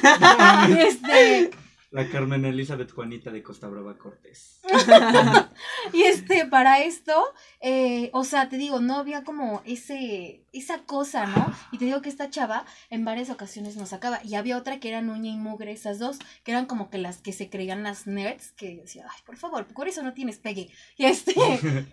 línea". 0.69 0.85
Este, 0.89 1.51
La 1.91 2.09
Carmen 2.09 2.45
Elizabeth 2.45 2.91
Juanita 2.91 3.31
de 3.31 3.43
Costa 3.43 3.69
Brava 3.69 3.97
Cortés. 3.97 4.61
Y 5.93 6.03
este, 6.03 6.47
para 6.47 6.81
esto, 6.83 7.13
eh, 7.61 8.11
o 8.13 8.25
sea, 8.25 8.49
te 8.49 8.57
digo, 8.57 8.81
no 8.81 8.97
había 8.97 9.23
como 9.23 9.63
ese, 9.65 10.43
esa 10.53 10.79
cosa, 10.83 11.27
¿no? 11.27 11.55
Y 11.71 11.79
te 11.79 11.85
digo 11.85 12.03
que 12.03 12.09
esta 12.09 12.31
chava 12.31 12.65
en 12.91 13.05
varias 13.05 13.31
ocasiones 13.31 13.77
nos 13.77 13.91
sacaba. 13.91 14.19
Y 14.25 14.35
había 14.35 14.57
otra 14.59 14.81
que 14.81 14.89
eran 14.89 15.09
uña 15.11 15.31
y 15.31 15.37
mugre, 15.37 15.71
esas 15.71 15.99
dos, 16.01 16.19
que 16.43 16.51
eran 16.51 16.67
como 16.67 16.91
que 16.91 16.99
las 16.99 17.19
que 17.19 17.33
se 17.33 17.49
creían 17.51 17.83
las 17.85 18.07
nerds, 18.09 18.51
que 18.53 18.77
decía, 18.77 19.07
ay, 19.09 19.21
por 19.25 19.37
favor, 19.37 19.67
por 19.67 19.87
eso 19.87 20.03
no 20.03 20.15
tienes 20.15 20.39
pegue. 20.39 20.71
Y 20.97 21.05
este, 21.05 21.35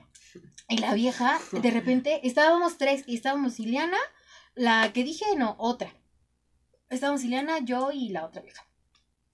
y 0.70 0.78
la 0.78 0.94
vieja, 0.94 1.40
de 1.52 1.72
repente, 1.72 2.26
estábamos 2.28 2.78
tres, 2.78 3.04
y 3.08 3.16
estábamos 3.16 3.60
Ileana, 3.60 3.98
la 4.56 4.92
que 4.94 5.04
dije, 5.04 5.26
no, 5.38 5.56
otra. 5.60 5.94
Estábamos 6.90 7.24
Ileana, 7.24 7.60
yo 7.60 7.92
y 7.92 8.10
la 8.10 8.26
otra 8.26 8.42
vieja. 8.42 8.66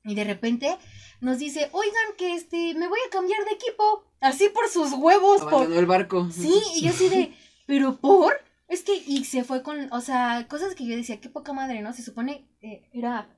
Y 0.04 0.16
de 0.16 0.24
repente 0.24 0.78
nos 1.20 1.40
dice, 1.40 1.70
oigan, 1.74 2.16
que 2.18 2.34
este, 2.34 2.74
me 2.76 2.88
voy 2.88 3.00
a 3.06 3.10
cambiar 3.10 3.44
de 3.46 3.52
equipo. 3.52 4.06
Así 4.22 4.50
por 4.50 4.70
sus 4.70 4.94
huevos. 4.94 5.42
Por... 5.42 5.72
El 5.72 5.86
barco. 5.86 6.30
Sí, 6.32 6.62
y 6.76 6.86
yo 6.86 6.92
así 6.92 7.10
de, 7.10 7.36
pero 7.66 7.98
por. 7.98 8.42
Es 8.68 8.84
que, 8.84 8.96
y 8.96 9.26
se 9.26 9.44
fue 9.44 9.64
con, 9.64 9.92
o 9.94 10.02
sea, 10.02 10.48
cosas 10.50 10.76
que 10.76 10.86
yo 10.86 10.96
decía, 10.96 11.22
qué 11.22 11.30
poca 11.30 11.54
madre, 11.54 11.82
¿no? 11.82 11.94
Se 11.94 12.04
supone, 12.04 12.48
eh, 12.62 12.90
era. 12.94 13.30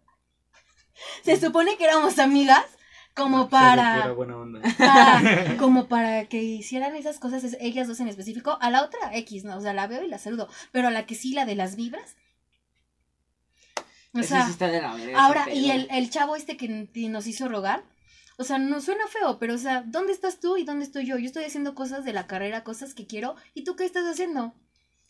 Se 1.23 1.39
supone 1.39 1.77
que 1.77 1.85
éramos 1.85 2.19
amigas, 2.19 2.65
como 3.15 3.49
para, 3.49 4.11
buena 4.13 4.37
onda. 4.37 4.61
para- 4.77 5.57
como 5.59 5.87
para 5.87 6.25
que 6.25 6.41
hicieran 6.41 6.95
esas 6.95 7.19
cosas, 7.19 7.43
es- 7.43 7.57
ellas 7.59 7.87
dos 7.87 7.99
en 7.99 8.07
específico. 8.07 8.57
A 8.61 8.69
la 8.69 8.83
otra, 8.83 9.15
X, 9.17 9.43
¿no? 9.43 9.57
O 9.57 9.61
sea, 9.61 9.73
la 9.73 9.87
veo 9.87 10.03
y 10.03 10.07
la 10.07 10.19
saludo. 10.19 10.47
Pero 10.71 10.87
a 10.87 10.91
la 10.91 11.05
que 11.05 11.15
sí, 11.15 11.33
la 11.33 11.45
de 11.45 11.55
las 11.55 11.75
vibras. 11.75 12.15
O 14.13 14.23
sea, 14.23 14.45
sí 14.45 14.51
está 14.51 14.67
de 14.67 14.81
la 14.81 14.93
verga, 14.95 15.11
ese 15.11 15.15
Ahora, 15.15 15.53
y 15.53 15.69
el, 15.69 15.87
el 15.91 16.09
chavo 16.09 16.35
este 16.35 16.57
que 16.57 16.89
nos 17.09 17.27
hizo 17.27 17.47
rogar, 17.47 17.83
o 18.37 18.43
sea, 18.43 18.57
no 18.57 18.81
suena 18.81 19.05
feo, 19.07 19.37
pero 19.37 19.53
o 19.53 19.57
sea, 19.59 19.83
¿dónde 19.85 20.13
estás 20.13 20.39
tú 20.39 20.57
y 20.57 20.63
dónde 20.63 20.85
estoy 20.85 21.05
yo? 21.05 21.17
Yo 21.19 21.27
estoy 21.27 21.43
haciendo 21.43 21.75
cosas 21.75 22.03
de 22.05 22.13
la 22.13 22.25
carrera, 22.25 22.63
cosas 22.63 22.95
que 22.95 23.05
quiero, 23.05 23.35
¿y 23.53 23.65
tú 23.65 23.75
qué 23.75 23.85
estás 23.85 24.05
haciendo? 24.05 24.55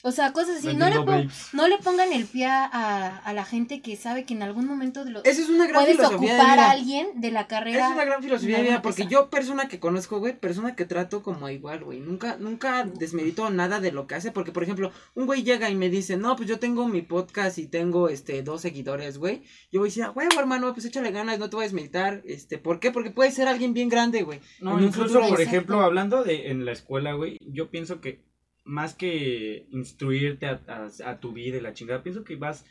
O 0.02 0.14
sea, 0.14 0.32
cosas 0.32 0.60
así, 0.60 0.76
no 0.78 0.90
le, 0.90 0.96
pon- 1.02 1.30
no 1.52 1.68
le 1.68 1.78
pongan 1.80 2.14
el 2.14 2.26
pie 2.26 2.46
a, 2.46 3.18
a 3.18 3.34
la 3.34 3.44
gente 3.44 3.82
que 3.82 3.98
sabe 3.98 4.24
que 4.24 4.34
en 4.34 4.42
algún 4.44 4.66
momento 4.66 5.04
de 5.04 5.12
lo, 5.12 5.24
Esa 5.26 5.42
es 5.42 5.50
una 5.50 5.68
gran 5.68 5.82
puedes 5.84 5.98
filosofía 5.98 6.36
de 6.36 6.40
ocupar 6.40 6.56
vida. 6.58 6.68
a 6.68 6.72
alguien 6.72 7.08
de 7.16 7.32
la 7.32 7.48
carrera. 7.48 7.88
Es 7.88 7.94
una 7.94 8.06
gran 8.06 8.24
filosofía 8.24 8.58
de 8.60 8.64
vida, 8.64 8.82
porque 8.82 9.04
cosa. 9.04 9.12
yo, 9.12 9.30
persona 9.30 9.68
que 9.68 9.82
conozco, 9.82 10.20
güey, 10.20 10.40
persona 10.40 10.74
que 10.76 10.86
trato 10.86 11.22
como 11.22 11.50
igual, 11.50 11.84
güey, 11.84 12.00
nunca, 12.00 12.38
nunca 12.40 12.86
desmerito 12.86 13.50
nada 13.50 13.82
de 13.82 13.92
lo 13.92 14.08
que 14.08 14.16
hace, 14.16 14.32
porque, 14.32 14.54
por 14.54 14.64
ejemplo, 14.64 14.92
un 15.16 15.26
güey 15.26 15.44
llega 15.44 15.70
y 15.70 15.76
me 15.76 15.90
dice, 15.90 16.16
no, 16.16 16.38
pues 16.38 16.48
yo 16.48 16.60
tengo 16.60 16.88
mi 16.88 17.02
podcast 17.02 17.58
y 17.58 17.68
tengo, 17.68 18.08
este, 18.08 18.42
dos 18.42 18.62
seguidores, 18.62 19.18
güey, 19.18 19.44
yo 19.70 19.82
voy 19.82 19.88
a 19.88 19.90
decir, 19.90 20.04
"Ah, 20.04 20.12
huevo, 20.16 20.40
hermano, 20.40 20.74
pues 20.74 20.86
échale 20.86 21.12
ganas, 21.12 21.40
no 21.40 21.50
te 21.50 21.58
voy 21.58 21.64
a 21.64 21.68
desmeritar, 21.68 22.22
este, 22.26 22.58
¿por 22.58 22.80
qué? 22.80 22.92
Porque 22.92 23.12
puede 23.12 23.32
ser 23.32 23.50
alguien 23.50 23.74
bien 23.74 23.90
grande, 23.90 24.24
güey. 24.24 24.40
No, 24.62 24.78
En 24.78 24.86
incluso, 24.86 25.10
futuro, 25.10 25.20
por 25.28 25.32
exacto. 25.42 25.44
ejemplo, 25.44 25.82
hablando 25.82 26.24
de 26.24 26.52
en 26.52 26.64
la 26.64 26.72
escuela, 26.72 27.12
güey, 27.16 27.38
yo 27.42 27.70
pienso 27.70 28.00
que 28.00 28.29
más 28.70 28.94
que 28.94 29.68
instruirte 29.72 30.46
a, 30.46 30.62
a- 30.68 31.10
a 31.12 31.20
tu 31.20 31.34
vida 31.34 31.58
y 31.58 31.62
la 31.62 31.74
chingada, 31.74 32.04
pienso 32.04 32.24
que 32.24 32.36
vas 32.36 32.66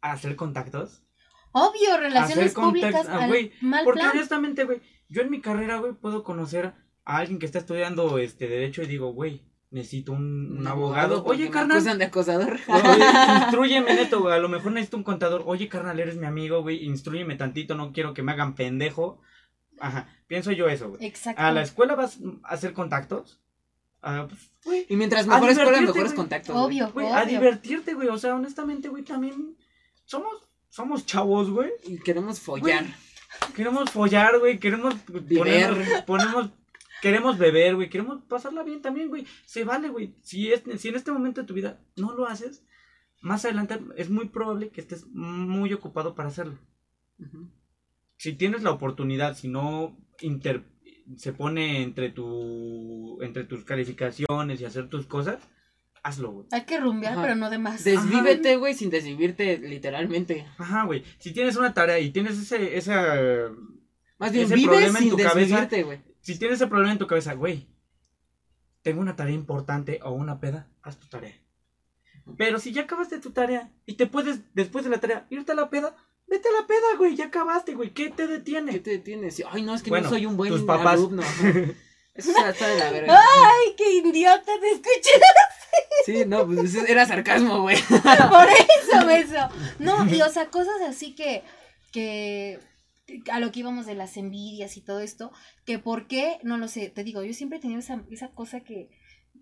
a 0.00 0.12
hacer 0.12 0.36
contactos. 0.36 1.02
Obvio, 1.52 1.98
relaciones 1.98 2.54
contacto- 2.54 2.62
públicas 2.80 3.06
ah, 3.08 3.24
al 3.24 3.28
güey, 3.28 3.52
mal 3.60 3.84
Porque 3.84 4.00
plan. 4.00 4.10
honestamente, 4.16 4.64
güey, 4.64 4.80
yo 5.08 5.20
en 5.22 5.30
mi 5.30 5.40
carrera, 5.42 5.76
güey, 5.78 5.92
puedo 5.92 6.24
conocer 6.24 6.72
a 7.04 7.16
alguien 7.18 7.38
que 7.38 7.46
está 7.46 7.58
estudiando 7.58 8.16
este 8.18 8.48
derecho 8.48 8.82
y 8.82 8.86
digo, 8.86 9.12
güey, 9.12 9.42
necesito 9.70 10.12
un, 10.12 10.56
un 10.58 10.66
abogado. 10.66 11.22
Oye, 11.24 11.44
me 11.44 11.50
carnal, 11.50 11.76
acusan 11.78 11.98
de 11.98 12.04
acosador. 12.06 12.58
Oye, 12.68 13.04
instruyeme 13.44 13.92
en 13.92 13.98
esto, 13.98 14.20
güey. 14.20 14.34
A 14.34 14.38
lo 14.38 14.48
mejor 14.48 14.72
necesito 14.72 14.96
un 14.96 15.02
contador. 15.02 15.42
Oye, 15.46 15.68
carnal, 15.68 16.00
eres 16.00 16.16
mi 16.16 16.26
amigo, 16.26 16.62
güey. 16.62 16.84
Instruyeme 16.84 17.36
tantito, 17.36 17.74
no 17.74 17.92
quiero 17.92 18.14
que 18.14 18.22
me 18.22 18.32
hagan 18.32 18.54
pendejo. 18.54 19.20
Ajá, 19.78 20.08
pienso 20.26 20.52
yo 20.52 20.68
eso, 20.68 20.88
güey. 20.90 21.04
Exacto. 21.04 21.42
A 21.42 21.50
la 21.52 21.62
escuela 21.62 21.94
vas 21.96 22.18
a 22.44 22.48
hacer 22.54 22.72
contactos. 22.72 23.40
Ah, 24.02 24.26
pues, 24.28 24.50
güey, 24.64 24.86
Y 24.88 24.96
mientras 24.96 25.26
mejor 25.26 25.50
escuela, 25.50 25.80
mejores 25.80 26.04
güey. 26.06 26.16
contactos. 26.16 26.54
güey. 26.54 26.64
Obvio, 26.66 26.92
güey, 26.92 27.06
a 27.06 27.22
obvio. 27.22 27.38
divertirte, 27.38 27.94
güey. 27.94 28.08
O 28.08 28.18
sea, 28.18 28.34
honestamente, 28.34 28.88
güey, 28.88 29.04
también 29.04 29.56
somos, 30.04 30.32
somos 30.68 31.06
chavos, 31.06 31.50
güey. 31.50 31.70
Y 31.84 31.98
queremos 31.98 32.40
follar. 32.40 32.84
Queremos 33.54 33.90
follar, 33.90 34.38
güey. 34.40 34.58
Queremos 34.58 34.94
Beber. 35.06 35.70
poner- 35.72 36.04
ponemos, 36.04 36.50
queremos 37.00 37.38
beber, 37.38 37.76
güey. 37.76 37.88
Queremos 37.88 38.22
pasarla 38.24 38.62
bien 38.64 38.82
también, 38.82 39.08
güey. 39.08 39.24
Se 39.46 39.62
vale, 39.64 39.88
güey. 39.88 40.16
Si, 40.22 40.52
es, 40.52 40.62
si 40.78 40.88
en 40.88 40.96
este 40.96 41.12
momento 41.12 41.40
de 41.40 41.46
tu 41.46 41.54
vida 41.54 41.80
no 41.96 42.12
lo 42.12 42.26
haces, 42.26 42.64
más 43.20 43.44
adelante 43.44 43.78
es 43.96 44.10
muy 44.10 44.28
probable 44.28 44.70
que 44.70 44.80
estés 44.80 45.06
muy 45.12 45.72
ocupado 45.72 46.14
para 46.16 46.28
hacerlo. 46.28 46.58
Si 48.16 48.32
tienes 48.34 48.62
la 48.62 48.70
oportunidad, 48.72 49.36
si 49.36 49.48
no 49.48 49.96
inter- 50.20 50.64
se 51.16 51.32
pone 51.32 51.82
entre 51.82 52.10
tu 52.10 53.20
entre 53.22 53.44
tus 53.44 53.64
calificaciones 53.64 54.60
y 54.60 54.64
hacer 54.64 54.88
tus 54.88 55.06
cosas, 55.06 55.38
hazlo, 56.02 56.32
güey. 56.32 56.46
Hay 56.52 56.64
que 56.64 56.78
rumbear, 56.80 57.12
Ajá. 57.14 57.22
pero 57.22 57.34
no 57.36 57.50
de 57.50 57.58
más. 57.58 57.84
Desvívete, 57.84 58.56
güey, 58.56 58.74
sin 58.74 58.90
desvivirte 58.90 59.58
literalmente. 59.58 60.46
Ajá, 60.58 60.84
güey. 60.84 61.04
Si 61.18 61.32
tienes 61.32 61.56
una 61.56 61.74
tarea 61.74 61.98
y 61.98 62.10
tienes 62.10 62.38
ese 62.38 62.76
esa 62.76 63.48
Más 64.18 64.32
bien, 64.32 64.44
Ese 64.46 64.54
vive 64.54 64.68
problema 64.68 64.98
en 65.00 65.10
tu 65.10 65.16
cabeza- 65.16 65.68
güey. 65.84 66.00
si 66.20 66.38
tienes 66.38 66.56
ese 66.60 66.66
problema 66.68 66.92
en 66.92 66.98
tu 66.98 67.06
cabeza, 67.06 67.34
güey, 67.34 67.66
tengo 68.82 69.00
una 69.00 69.16
tarea 69.16 69.34
importante 69.34 70.00
o 70.02 70.12
una 70.12 70.38
peda, 70.40 70.68
haz 70.82 70.98
tu 70.98 71.06
tarea. 71.08 71.34
Pero 72.36 72.60
si 72.60 72.72
ya 72.72 72.82
acabaste 72.82 73.18
tu 73.18 73.30
tarea 73.32 73.72
y 73.84 73.94
te 73.94 74.06
puedes, 74.06 74.40
después 74.54 74.84
de 74.84 74.90
la 74.90 74.98
tarea, 75.00 75.26
irte 75.30 75.52
a 75.52 75.54
la 75.56 75.70
peda, 75.70 75.96
vete 76.32 76.48
a 76.48 76.60
la 76.60 76.66
peda, 76.66 76.96
güey, 76.98 77.14
ya 77.14 77.26
acabaste, 77.26 77.74
güey, 77.74 77.90
¿qué 77.90 78.08
te 78.08 78.26
¿Qué 78.26 78.26
detiene? 78.26 78.78
te 78.78 78.90
detienes? 78.90 79.42
Ay, 79.50 79.62
no, 79.62 79.74
es 79.74 79.82
que 79.82 79.90
Bueno, 79.90 80.04
no 80.04 80.10
soy 80.10 80.26
un 80.26 80.36
buen 80.36 80.50
tus 80.50 80.62
papás. 80.62 80.94
alumno. 80.94 81.22
ajá. 81.22 81.48
Eso 82.14 82.30
está, 82.30 82.50
está 82.50 82.68
de 82.68 82.78
la 82.78 82.90
verga. 82.90 83.18
Ay, 83.18 83.74
qué 83.76 83.90
idiota 83.94 84.52
te 84.60 84.70
escuché. 84.70 85.10
Sí, 86.04 86.24
no, 86.26 86.46
pues 86.46 86.74
era 86.74 87.06
sarcasmo, 87.06 87.62
güey. 87.62 87.78
Por 87.88 88.48
eso, 88.48 89.08
eso. 89.10 89.48
No, 89.78 90.06
y 90.06 90.20
o 90.20 90.28
sea, 90.28 90.50
cosas 90.50 90.74
así 90.86 91.14
que, 91.14 91.42
que 91.90 92.58
a 93.30 93.40
lo 93.40 93.50
que 93.50 93.60
íbamos 93.60 93.86
de 93.86 93.94
las 93.94 94.18
envidias 94.18 94.76
y 94.76 94.82
todo 94.82 95.00
esto, 95.00 95.32
que 95.64 95.78
por 95.78 96.06
qué, 96.06 96.38
no 96.42 96.58
lo 96.58 96.68
sé, 96.68 96.90
te 96.90 97.02
digo, 97.02 97.22
yo 97.22 97.32
siempre 97.32 97.58
he 97.58 97.62
tenido 97.62 97.80
esa, 97.80 98.02
esa 98.10 98.28
cosa 98.28 98.60
que 98.60 98.90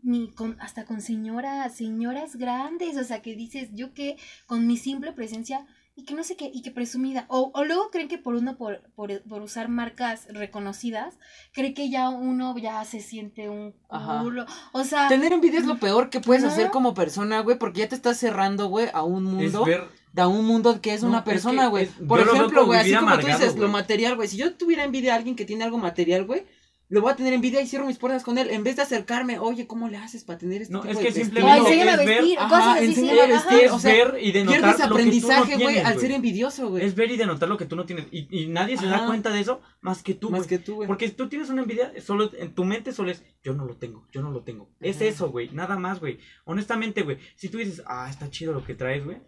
mi, 0.02 0.30
con, 0.30 0.56
hasta 0.60 0.84
con 0.84 1.00
señoras, 1.00 1.76
señoras 1.76 2.36
grandes, 2.36 2.96
o 2.96 3.02
sea, 3.04 3.20
que 3.20 3.34
dices, 3.34 3.70
yo 3.72 3.92
que 3.94 4.16
con 4.46 4.66
mi 4.68 4.76
simple 4.76 5.12
presencia, 5.12 5.66
y 5.96 6.04
que 6.04 6.14
no 6.14 6.24
sé 6.24 6.34
qué, 6.36 6.50
y 6.52 6.62
que 6.62 6.70
presumida, 6.70 7.26
o, 7.28 7.50
o 7.54 7.64
luego 7.64 7.90
creen 7.90 8.08
que 8.08 8.16
por 8.16 8.34
uno, 8.34 8.56
por, 8.56 8.80
por, 8.94 9.22
por 9.22 9.42
usar 9.42 9.68
marcas 9.68 10.26
reconocidas, 10.30 11.18
cree 11.52 11.74
que 11.74 11.90
ya 11.90 12.08
uno 12.08 12.56
ya 12.58 12.84
se 12.84 13.00
siente 13.00 13.48
un 13.48 13.74
Ajá. 13.88 14.22
culo, 14.22 14.46
o 14.72 14.84
sea, 14.84 15.08
Tener 15.08 15.32
envidia 15.32 15.58
es 15.60 15.66
lo 15.66 15.78
peor 15.78 16.08
que 16.10 16.20
puedes 16.20 16.42
No. 16.42 16.48
hacer 16.48 16.70
como 16.70 16.94
persona, 16.94 17.40
güey, 17.40 17.58
porque 17.58 17.80
ya 17.80 17.88
te 17.88 17.94
estás 17.96 18.16
cerrando, 18.16 18.68
güey, 18.68 18.88
a 18.92 19.02
un 19.02 19.26
Es 19.40 19.52
mundo. 19.52 19.64
ver 19.64 19.84
a 20.16 20.26
un 20.26 20.44
mundo 20.44 20.80
que 20.80 20.92
es 20.94 21.02
No, 21.02 21.08
una 21.10 21.22
persona, 21.24 21.66
güey. 21.68 21.84
es- 21.84 21.90
Por 22.08 22.18
ejemplo, 22.20 22.66
güey, 22.66 22.80
así 22.80 22.94
como 22.94 23.18
tú 23.18 23.26
dices, 23.26 23.56
lo 23.56 23.68
material, 23.68 24.16
güey. 24.16 24.28
Si 24.28 24.36
yo 24.36 24.54
tuviera 24.54 24.82
envidia 24.84 25.12
a 25.12 25.16
alguien 25.16 25.36
que 25.36 25.44
tiene 25.44 25.62
algo 25.64 25.78
material, 25.78 26.24
güey, 26.24 26.46
le 26.90 27.00
voy 27.00 27.10
a 27.12 27.16
tener 27.16 27.32
envidia 27.32 27.62
y 27.62 27.66
cierro 27.66 27.86
mis 27.86 27.96
puertas 27.98 28.22
con 28.24 28.36
él. 28.36 28.50
En 28.50 28.62
vez 28.64 28.76
de 28.76 28.82
acercarme, 28.82 29.38
oye, 29.38 29.66
¿cómo 29.66 29.88
le 29.88 29.96
haces 29.96 30.24
para 30.24 30.38
tener 30.38 30.60
este 30.62 30.72
No, 30.74 30.80
tipo 30.80 30.90
es 30.92 30.98
de 30.98 31.02
que 31.04 31.08
vestido? 31.08 31.24
simplemente 31.26 31.58
enséñame 31.60 31.90
a 31.90 31.94
es 31.94 31.98
ver- 32.06 32.08
vestir, 32.18 32.38
ajá, 32.38 32.48
cosas 32.48 32.76
así, 32.76 32.94
sí, 32.94 33.10
a 33.10 33.12
ajá. 33.24 33.26
vestir, 33.32 33.70
o 33.70 33.78
sea, 33.78 33.92
ver 33.94 34.18
y 34.20 34.32
denotar 34.32 34.60
Pierdes 34.60 34.72
lo 34.72 34.76
que 34.76 34.82
tú 34.82 34.88
no 34.88 34.94
aprendizaje, 34.94 35.54
güey, 35.54 35.74
tienes, 35.74 35.84
al 35.86 35.98
ser 36.00 36.10
envidioso, 36.10 36.68
güey. 36.68 36.84
Es 36.84 36.94
ver 36.94 37.10
y 37.12 37.16
denotar 37.16 37.48
lo 37.48 37.56
que 37.56 37.64
tú 37.66 37.76
no 37.76 37.86
tienes. 37.86 38.06
Y, 38.10 38.26
y 38.42 38.48
nadie 38.48 38.76
se 38.76 38.86
da 38.86 38.96
Ajá. 38.96 39.06
cuenta 39.06 39.30
de 39.30 39.40
eso 39.40 39.60
más 39.80 40.02
que 40.02 40.14
tú, 40.14 40.30
Más 40.30 40.40
güey. 40.40 40.48
que 40.48 40.58
tú, 40.58 40.74
güey. 40.74 40.88
Porque 40.88 41.08
tú 41.10 41.28
tienes 41.28 41.48
una 41.48 41.62
envidia, 41.62 41.92
solo 42.04 42.28
en 42.36 42.54
tu 42.54 42.64
mente 42.64 42.92
solo 42.92 43.10
es, 43.12 43.22
yo 43.42 43.54
no 43.54 43.64
lo 43.64 43.76
tengo, 43.76 44.06
yo 44.12 44.20
no 44.20 44.30
lo 44.32 44.42
tengo. 44.42 44.68
Es 44.80 44.96
Ajá. 44.96 45.04
eso, 45.06 45.30
güey, 45.30 45.48
nada 45.52 45.76
más, 45.78 46.00
güey. 46.00 46.18
Honestamente, 46.44 47.02
güey, 47.02 47.18
si 47.36 47.48
tú 47.48 47.58
dices, 47.58 47.82
ah, 47.86 48.08
está 48.10 48.28
chido 48.30 48.52
lo 48.52 48.64
que 48.64 48.74
traes, 48.74 49.04
güey. 49.04 49.18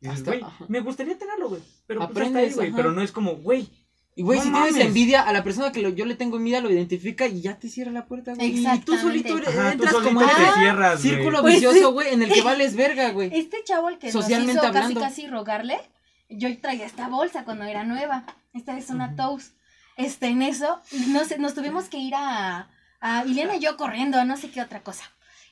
Dices, 0.00 0.18
Hasta- 0.18 0.30
güey, 0.32 0.42
ajá. 0.42 0.64
me 0.68 0.80
gustaría 0.80 1.16
tenerlo, 1.16 1.48
güey. 1.50 1.62
Pero 1.86 2.00
pues 2.00 2.08
hasta 2.10 2.20
Aprendes, 2.20 2.50
ahí, 2.50 2.54
güey. 2.56 2.68
ajá. 2.68 2.76
Pero 2.76 2.90
no 2.90 3.02
es 3.02 3.12
como, 3.12 3.36
güey. 3.36 3.68
Y 4.14 4.22
güey, 4.22 4.38
No 4.40 4.44
si 4.44 4.50
tienes 4.52 4.76
envidia 4.86 5.22
a 5.22 5.32
la 5.32 5.42
persona 5.42 5.72
que 5.72 5.80
lo- 5.80 5.88
yo 5.88 6.04
le 6.04 6.14
tengo 6.14 6.36
envidia, 6.36 6.60
lo 6.60 6.70
identifica 6.70 7.26
y 7.26 7.40
ya 7.40 7.58
te 7.58 7.68
cierra 7.70 7.90
la 7.92 8.04
puerta, 8.06 8.34
güey. 8.34 8.58
Y 8.58 8.78
tú 8.80 8.96
solito 8.98 9.38
eres- 9.38 9.48
Ajá, 9.48 9.62
tú 9.68 9.72
entras 9.72 9.92
solito 9.92 10.08
como 10.08 10.20
en 10.22 10.28
te 10.28 10.42
ese 10.42 10.52
cierras, 10.58 11.00
círculo 11.00 11.40
Pues 11.40 11.54
vicioso, 11.54 11.92
güey, 11.92 12.12
en 12.12 12.22
el 12.22 12.30
que 12.32 12.42
vales 12.42 12.76
verga, 12.76 13.10
güey. 13.10 13.30
Este 13.32 13.64
chavo 13.64 13.88
el 13.88 13.98
que 13.98 14.12
Socialmente 14.12 14.54
nos 14.54 14.64
hizo 14.64 14.68
hablando. 14.68 15.00
casi 15.00 15.22
casi 15.22 15.26
rogarle, 15.28 15.80
yo 16.28 16.48
traía 16.60 16.84
esta 16.84 17.08
bolsa 17.08 17.44
cuando 17.44 17.64
era 17.64 17.84
nueva. 17.84 18.24
Esta 18.52 18.76
es 18.76 18.90
una 18.90 19.06
Ujú. 19.06 19.16
Toast. 19.16 19.54
Este, 19.96 20.26
en 20.28 20.42
eso, 20.42 20.80
no 21.08 21.24
sé, 21.24 21.38
nos 21.38 21.54
tuvimos 21.54 21.84
que 21.86 21.96
ir 21.98 22.14
a, 22.14 22.68
a 23.00 23.24
Ileana 23.24 23.56
y 23.56 23.60
yo 23.60 23.76
corriendo, 23.78 24.18
a 24.18 24.24
no 24.24 24.36
sé 24.36 24.50
qué 24.50 24.60
otra 24.60 24.82
cosa. 24.82 25.04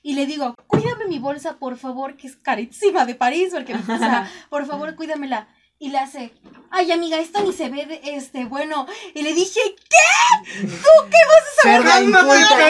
Y 0.02 0.14
le 0.14 0.26
digo, 0.26 0.54
cuídame 0.66 1.06
mi 1.06 1.18
bolsa, 1.18 1.58
por 1.58 1.76
favor, 1.78 2.16
que 2.16 2.26
es 2.26 2.36
carísima 2.36 3.04
de 3.06 3.14
París, 3.14 3.50
porque, 3.52 3.74
o 3.74 3.98
sea, 3.98 4.30
por 4.50 4.66
favor, 4.66 4.94
cuídamela. 4.96 5.48
Y 5.82 5.88
le 5.88 5.96
hace, 5.96 6.30
ay, 6.70 6.92
amiga, 6.92 7.18
esto 7.18 7.42
ni 7.42 7.54
se 7.54 7.70
ve 7.70 7.86
de, 7.86 8.00
este, 8.14 8.44
bueno. 8.44 8.86
Y 9.14 9.22
le 9.22 9.32
dije, 9.32 9.60
¿qué? 9.88 10.60
¿Tú 10.60 10.66
qué 10.66 11.16
vas 11.26 11.80
a 11.80 11.82
saber? 11.82 12.02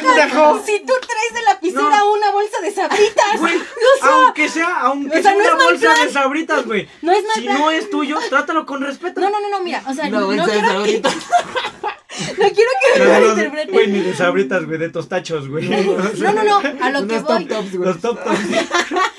Pendejo! 0.01 0.63
Si 0.65 0.79
tú 0.79 0.93
traes 0.93 1.35
de 1.35 1.43
lapicera 1.45 2.05
una 2.05 2.31
bolsa 2.31 2.61
de 2.63 2.73
sabritas. 2.73 3.41
Güey, 3.41 3.57
O 4.01 4.01
sea, 4.01 4.11
aunque 4.15 4.49
sea, 4.49 4.81
aunque 4.83 5.19
o 5.19 5.23
sea, 5.23 5.23
sea 5.23 5.35
no 5.35 5.41
es 5.41 5.53
una 5.55 5.65
bolsa 5.65 5.93
plan. 5.93 6.07
de 6.07 6.13
sabritas, 6.13 6.67
güey. 6.67 6.89
no 7.03 7.11
es 7.11 7.25
mal 7.25 7.35
Si 7.35 7.41
plan. 7.43 7.59
no 7.59 7.71
es 7.73 7.91
tuyo, 7.91 8.17
trátalo 8.29 8.65
con 8.65 8.81
respeto. 8.81 9.21
No, 9.21 9.29
no, 9.29 9.41
no, 9.41 9.51
no, 9.51 9.61
mira, 9.61 9.83
o 9.89 9.93
sea, 9.93 10.09
No, 10.09 10.21
no, 10.21 10.45
quiero 10.45 10.45
que, 10.47 10.69
sabritas. 10.69 11.15
no 12.39 12.49
quiero 12.49 12.71
que 12.95 13.01
me 13.01 13.07
malinterpreten. 13.09 13.73
Güey, 13.73 13.87
ni 13.89 14.01
de 14.03 14.15
sabritas, 14.15 14.65
güey, 14.67 14.79
de 14.79 14.89
tostachos, 14.89 15.49
güey. 15.49 15.69
No, 15.69 16.33
no, 16.33 16.45
no, 16.45 16.59
a 16.81 16.91
lo 16.91 17.09
que 17.09 17.19
voy. 17.19 17.45
top 17.45 17.49
tops, 17.49 17.77
güey. 17.77 17.89
Los 17.89 18.01
top 18.01 18.23
tops. 18.23 18.39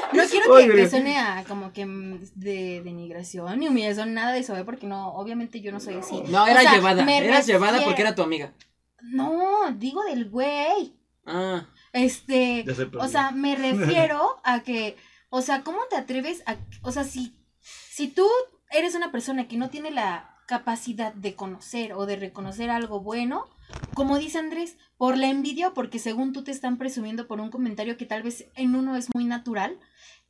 No 0.47 0.55
quiero 0.55 0.75
que, 0.75 0.81
que 0.81 0.89
suene 0.89 1.17
a 1.17 1.43
como 1.47 1.73
que 1.73 1.85
mm, 1.85 2.19
de 2.35 2.81
denigración 2.83 3.59
ni 3.59 3.67
humillación, 3.67 4.13
nada 4.13 4.31
de 4.31 4.39
eso, 4.39 4.55
¿eh? 4.55 4.63
porque 4.63 4.87
no, 4.87 5.13
obviamente 5.13 5.61
yo 5.61 5.71
no 5.71 5.79
soy 5.79 5.95
así. 5.95 6.21
No, 6.27 6.43
O 6.43 6.47
era 6.47 6.61
sea, 6.61 6.75
llevada. 6.75 7.03
me 7.03 7.17
Eras 7.17 7.47
llevada 7.47 7.83
porque 7.83 8.01
era 8.01 8.15
tu 8.15 8.21
amiga. 8.21 8.53
No, 9.01 9.71
digo 9.73 10.03
del 10.03 10.29
güey. 10.29 10.95
Ah. 11.25 11.65
Este, 11.93 12.65
o 12.99 13.07
sea, 13.07 13.31
me 13.31 13.55
refiero 13.57 14.39
a 14.43 14.61
que, 14.61 14.97
o 15.29 15.41
sea, 15.41 15.63
¿cómo 15.63 15.79
te 15.89 15.95
atreves 15.95 16.43
a, 16.45 16.57
o 16.81 16.91
sea, 16.91 17.03
si, 17.03 17.35
si 17.61 18.07
tú 18.07 18.27
eres 18.69 18.95
una 18.95 19.11
persona 19.11 19.47
que 19.47 19.57
no 19.57 19.69
tiene 19.69 19.91
la 19.91 20.37
capacidad 20.47 21.13
de 21.13 21.35
conocer 21.35 21.93
o 21.93 22.05
de 22.05 22.17
reconocer 22.17 22.69
algo 22.69 22.99
bueno, 22.99 23.45
como 23.93 24.17
dice 24.17 24.37
Andrés, 24.37 24.77
por 24.97 25.17
la 25.17 25.27
envidia 25.27 25.69
o 25.69 25.73
porque 25.73 25.99
según 25.99 26.33
tú 26.33 26.43
te 26.43 26.51
están 26.51 26.77
presumiendo 26.77 27.27
por 27.27 27.39
un 27.39 27.49
comentario 27.49 27.97
que 27.97 28.05
tal 28.05 28.23
vez 28.23 28.47
en 28.55 28.75
uno 28.75 28.95
es 28.95 29.07
muy 29.13 29.25
natural, 29.25 29.77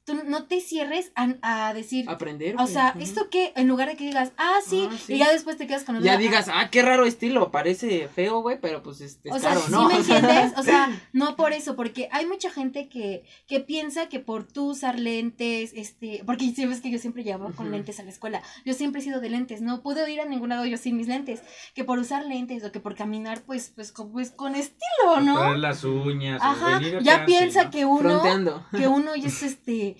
tú 0.03 0.15
no 0.25 0.45
te 0.45 0.61
cierres 0.61 1.11
a, 1.15 1.35
a 1.41 1.73
decir, 1.73 2.09
Aprender. 2.09 2.55
o 2.59 2.67
sea. 2.67 2.95
¿esto 2.99 3.29
qué? 3.29 3.53
En 3.55 3.67
lugar 3.67 3.87
de 3.87 3.95
que 3.95 4.05
digas, 4.05 4.31
ah, 4.37 4.57
sí, 4.65 4.87
Ah, 4.91 4.95
sí. 5.05 5.13
y 5.13 5.17
ya 5.19 5.31
después 5.31 5.57
te 5.57 5.67
quedas 5.67 5.83
con 5.83 6.01
Ya 6.01 6.17
digas, 6.17 6.47
ah, 6.51 6.69
qué 6.71 6.81
raro 6.81 7.05
estilo, 7.05 7.51
parece 7.51 8.07
feo, 8.07 8.41
güey, 8.41 8.59
pero 8.59 8.81
pues 8.81 9.01
es, 9.01 9.19
es 9.23 9.31
O 9.31 9.39
sea, 9.39 9.49
caro, 9.49 9.61
¿sí 9.61 9.71
¿no? 9.71 9.87
me 9.87 9.95
entiendes? 9.95 10.53
O 10.57 10.63
sea, 10.63 10.89
no 11.13 11.35
por 11.35 11.53
eso, 11.53 11.75
porque 11.75 12.09
hay 12.11 12.25
mucha 12.25 12.49
gente 12.49 12.89
que, 12.89 13.23
que 13.47 13.59
piensa 13.59 14.09
que 14.09 14.19
por 14.19 14.43
tú 14.47 14.71
usar 14.71 14.99
lentes, 14.99 15.71
este, 15.75 16.23
porque 16.25 16.51
si 16.51 16.65
ves 16.65 16.81
que 16.81 16.89
yo 16.91 16.97
siempre 16.99 17.23
llevaba 17.23 17.51
con 17.51 17.71
lentes 17.71 17.99
a 17.99 18.03
la 18.03 18.09
escuela, 18.09 18.41
yo 18.65 18.73
siempre 18.73 19.01
he 19.01 19.03
sido 19.03 19.21
de 19.21 19.29
lentes, 19.29 19.61
no 19.61 19.81
pude 19.81 20.11
ir 20.11 20.19
a 20.21 20.25
ningún 20.25 20.49
lado 20.49 20.65
yo 20.65 20.77
sin 20.77 20.97
mis 20.97 21.07
lentes, 21.07 21.41
que 21.75 21.83
por 21.83 21.99
usar 21.99 22.25
lentes 22.25 22.63
o 22.63 22.71
que 22.71 22.79
por 22.79 22.95
caminar, 22.95 23.41
pues, 23.43 23.71
pues, 23.75 23.91
con, 23.91 24.11
pues, 24.11 24.31
con 24.31 24.55
estilo, 24.55 24.81
Traer 25.13 25.23
¿no? 25.23 25.53
las 25.55 25.83
uñas. 25.83 26.41
o 26.41 26.43
Ajá, 26.43 26.81
ya 27.01 27.25
piensa 27.25 27.65
¿no? 27.65 27.69
que 27.71 27.85
uno, 27.85 27.99
Fronteando. 28.09 28.65
que 28.71 28.87
uno 28.87 29.15
ya 29.15 29.27
es 29.27 29.43
este, 29.43 29.95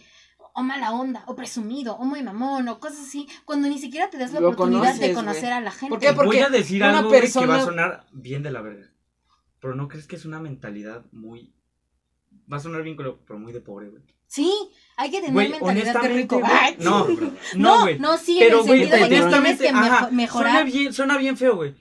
o 0.54 0.64
mala 0.64 0.92
onda, 0.92 1.24
o 1.28 1.36
presumido, 1.36 1.96
o 1.96 2.04
muy 2.06 2.22
mamón, 2.24 2.68
o 2.70 2.80
cosas 2.80 3.00
así, 3.08 3.28
cuando 3.46 3.68
ni 3.68 3.80
siquiera 3.80 4.10
te 4.10 4.18
das 4.18 4.34
la 4.34 4.40
Lo 4.40 4.50
oportunidad 4.50 4.96
de 4.96 5.14
conocer 5.14 5.42
güey. 5.44 5.54
a 5.54 5.62
la 5.62 5.72
gente. 5.72 5.90
¿Por 5.90 6.00
qué? 6.00 6.08
Porque 6.14 6.28
Voy 6.28 6.40
a 6.40 6.50
decir 6.50 6.82
una 6.82 6.98
algo 7.00 7.10
güey, 7.10 7.32
que 7.32 7.46
va 7.46 7.56
a 7.58 7.62
sonar 7.66 8.06
bien 8.12 8.44
de 8.44 8.52
la 8.52 8.62
verga. 8.62 8.88
Pero 9.60 9.76
no 9.76 9.88
crees 9.88 10.08
que 10.08 10.16
es 10.16 10.26
una 10.26 10.40
mentalidad 10.40 11.06
muy. 11.12 11.54
Va 12.52 12.58
a 12.58 12.60
sonar 12.60 12.84
bien, 12.84 12.98
pero 12.98 13.24
pero 13.26 13.40
muy 13.40 13.54
de 13.54 13.62
pobre, 13.62 13.90
güey. 13.90 14.04
Sí, 14.28 14.52
hay 14.98 15.12
que 15.12 15.18
tener 15.20 15.34
Güey, 15.34 15.50
mentalidad 15.50 15.72
de 15.84 15.90
honestamente. 16.00 16.22
rico. 16.22 16.40
güey, 16.40 16.52
Ay, 16.54 16.78
no, 16.80 17.08
no, 17.08 17.32
No, 17.58 17.82
güey. 17.82 18.00
no, 18.00 18.18
sí, 18.18 18.38
Pero, 18.40 18.58
en 18.58 18.62
el 18.62 18.68
güey, 18.68 18.80
sentido 18.80 18.96
de 18.98 19.04
que 19.04 19.08
tienes 19.10 19.26
honestamente, 19.26 19.64
que 19.66 19.74
mejo- 19.74 19.86
ajá, 19.86 20.00
Suena 20.00 20.16
mejorar. 20.18 20.66
bien, 20.66 20.94
suena 20.94 21.18
bien 21.18 21.38
feo, 21.38 21.56
güey. 21.58 21.76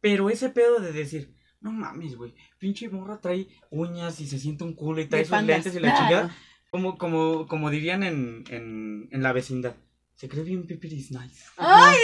Pero 0.00 0.30
ese 0.30 0.50
pedo 0.50 0.78
de 0.80 0.92
decir, 0.92 1.34
no 1.60 1.72
mames, 1.72 2.16
güey. 2.16 2.34
Pinche 2.58 2.88
morra 2.88 3.20
trae 3.20 3.48
uñas 3.70 4.20
y 4.20 4.26
se 4.28 4.38
siente 4.38 4.64
un 4.64 4.74
culo 4.74 5.00
y 5.00 5.06
trae 5.06 5.20
De 5.22 5.24
sus 5.26 5.30
pandas. 5.32 5.56
lentes 5.64 5.74
y 5.74 5.80
la 5.80 5.92
Ah. 5.94 5.98
chingada. 5.98 6.36
Como, 6.74 6.98
como, 6.98 7.46
como 7.46 7.70
dirían 7.70 8.02
en, 8.02 8.42
en, 8.50 9.08
en 9.12 9.22
la 9.22 9.32
vecindad. 9.32 9.76
Se 10.16 10.28
cree 10.28 10.42
bien 10.42 10.66
pipiris 10.66 11.12
nice. 11.12 11.44
¡Ay! 11.56 12.00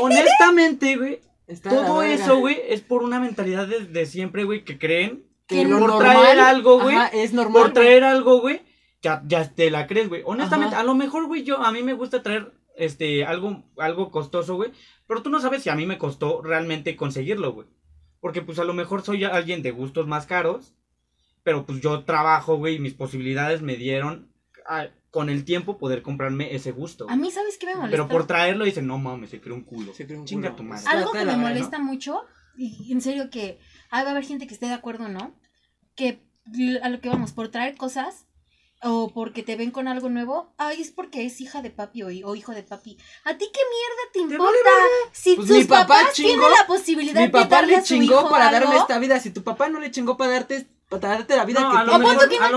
Honestamente, 0.00 0.96
güey. 0.96 1.20
Está 1.48 1.70
Todo 1.70 2.00
eso, 2.04 2.38
güey, 2.38 2.60
es 2.68 2.80
por 2.80 3.02
una 3.02 3.18
mentalidad 3.18 3.66
de, 3.66 3.86
de 3.86 4.06
siempre, 4.06 4.44
güey, 4.44 4.62
que 4.62 4.78
creen 4.78 5.26
Que 5.48 5.62
por 5.62 5.80
normal, 5.80 5.98
traer 5.98 6.38
algo, 6.38 6.80
güey, 6.80 6.96
es 7.12 7.32
normal. 7.32 7.62
por 7.64 7.72
traer 7.72 8.04
algo, 8.04 8.40
güey, 8.40 8.60
ya, 9.02 9.20
ya 9.26 9.52
te 9.52 9.68
la 9.72 9.88
crees, 9.88 10.08
güey. 10.08 10.22
Honestamente, 10.24 10.76
Ajá. 10.76 10.84
a 10.84 10.86
lo 10.86 10.94
mejor, 10.94 11.26
güey, 11.26 11.42
yo, 11.42 11.58
a 11.58 11.72
mí 11.72 11.82
me 11.82 11.94
gusta 11.94 12.22
traer, 12.22 12.52
este, 12.76 13.24
algo, 13.24 13.64
algo 13.78 14.12
costoso, 14.12 14.54
güey, 14.54 14.70
pero 15.08 15.22
tú 15.24 15.30
no 15.30 15.40
sabes 15.40 15.64
si 15.64 15.70
a 15.70 15.74
mí 15.74 15.86
me 15.86 15.98
costó 15.98 16.40
realmente 16.40 16.94
conseguirlo, 16.94 17.52
güey. 17.52 17.66
Porque, 18.20 18.42
pues, 18.42 18.60
a 18.60 18.64
lo 18.64 18.74
mejor 18.74 19.02
soy 19.02 19.24
alguien 19.24 19.62
de 19.62 19.72
gustos 19.72 20.06
más 20.06 20.26
caros, 20.26 20.72
pero, 21.44 21.64
pues, 21.64 21.80
yo 21.80 22.04
trabajo, 22.04 22.56
güey, 22.56 22.74
y 22.76 22.78
mis 22.80 22.94
posibilidades 22.94 23.62
me 23.62 23.76
dieron, 23.76 24.32
con 25.10 25.28
el 25.30 25.44
tiempo, 25.44 25.78
poder 25.78 26.02
comprarme 26.02 26.54
ese 26.56 26.72
gusto. 26.72 27.06
A 27.08 27.14
mí, 27.14 27.30
¿sabes 27.30 27.56
qué 27.58 27.66
me 27.66 27.74
molesta? 27.76 27.92
Pero 27.92 28.08
por 28.08 28.26
traerlo 28.26 28.64
dicen, 28.64 28.86
no 28.88 28.98
mames, 28.98 29.30
se 29.30 29.40
cree 29.40 29.54
un 29.54 29.62
culo. 29.62 29.94
Se 29.94 30.06
cree 30.06 30.18
un 30.18 30.24
Chinga 30.24 30.48
culo. 30.48 30.56
tu 30.56 30.62
madre. 30.64 30.78
Está 30.80 30.90
Algo 30.90 31.12
de 31.12 31.20
que 31.20 31.24
me 31.26 31.36
molesta 31.36 31.78
mucho, 31.78 32.22
y 32.56 32.90
en 32.92 33.00
serio 33.00 33.30
que 33.30 33.58
ah, 33.90 34.02
va 34.02 34.08
a 34.08 34.10
haber 34.12 34.24
gente 34.24 34.46
que 34.48 34.54
esté 34.54 34.66
de 34.66 34.72
acuerdo, 34.74 35.08
¿no? 35.08 35.38
Que 35.94 36.20
a 36.82 36.88
lo 36.88 37.00
que 37.00 37.08
vamos, 37.08 37.32
por 37.32 37.48
traer 37.48 37.76
cosas 37.76 38.26
o 38.82 39.10
porque 39.14 39.42
te 39.42 39.56
ven 39.56 39.70
con 39.70 39.88
algo 39.88 40.10
nuevo, 40.10 40.52
ay, 40.58 40.80
es 40.82 40.90
porque 40.90 41.24
es 41.24 41.40
hija 41.40 41.62
de 41.62 41.70
papi 41.70 42.02
o, 42.02 42.08
o 42.08 42.34
hijo 42.34 42.52
de 42.52 42.62
papi. 42.62 42.98
¿A 43.24 43.38
ti 43.38 43.46
qué 43.52 43.60
mierda 43.70 44.02
te 44.12 44.18
Te 44.18 44.34
importa? 44.34 44.44
vale 44.64 44.88
si 45.12 45.36
Pues 45.36 45.48
tus 45.48 45.56
mi 45.58 45.64
papá 45.64 45.86
papás 45.86 46.12
chingó, 46.12 46.28
tienen 46.28 46.50
la 46.50 46.66
posibilidad 46.66 47.20
Mi 47.20 47.26
de 47.26 47.32
papá 47.32 47.48
darle 47.48 47.68
le 47.72 47.76
a 47.76 47.80
su 47.80 47.86
chingó 47.86 48.04
hijo 48.20 48.28
para 48.30 48.48
algo, 48.48 48.60
darme 48.60 48.76
esta 48.80 48.98
vida. 48.98 49.20
Si 49.20 49.30
tu 49.30 49.42
papá 49.42 49.68
no 49.70 49.80
le 49.80 49.90
chingó 49.90 50.16
para 50.18 50.32
darte, 50.32 50.66
para 51.00 51.14
darte 51.14 51.36
la 51.36 51.44
vida 51.44 51.60
No, 51.60 51.70
que 51.72 51.76
a 51.78 51.84
lo 51.84 51.92
a 51.94 51.98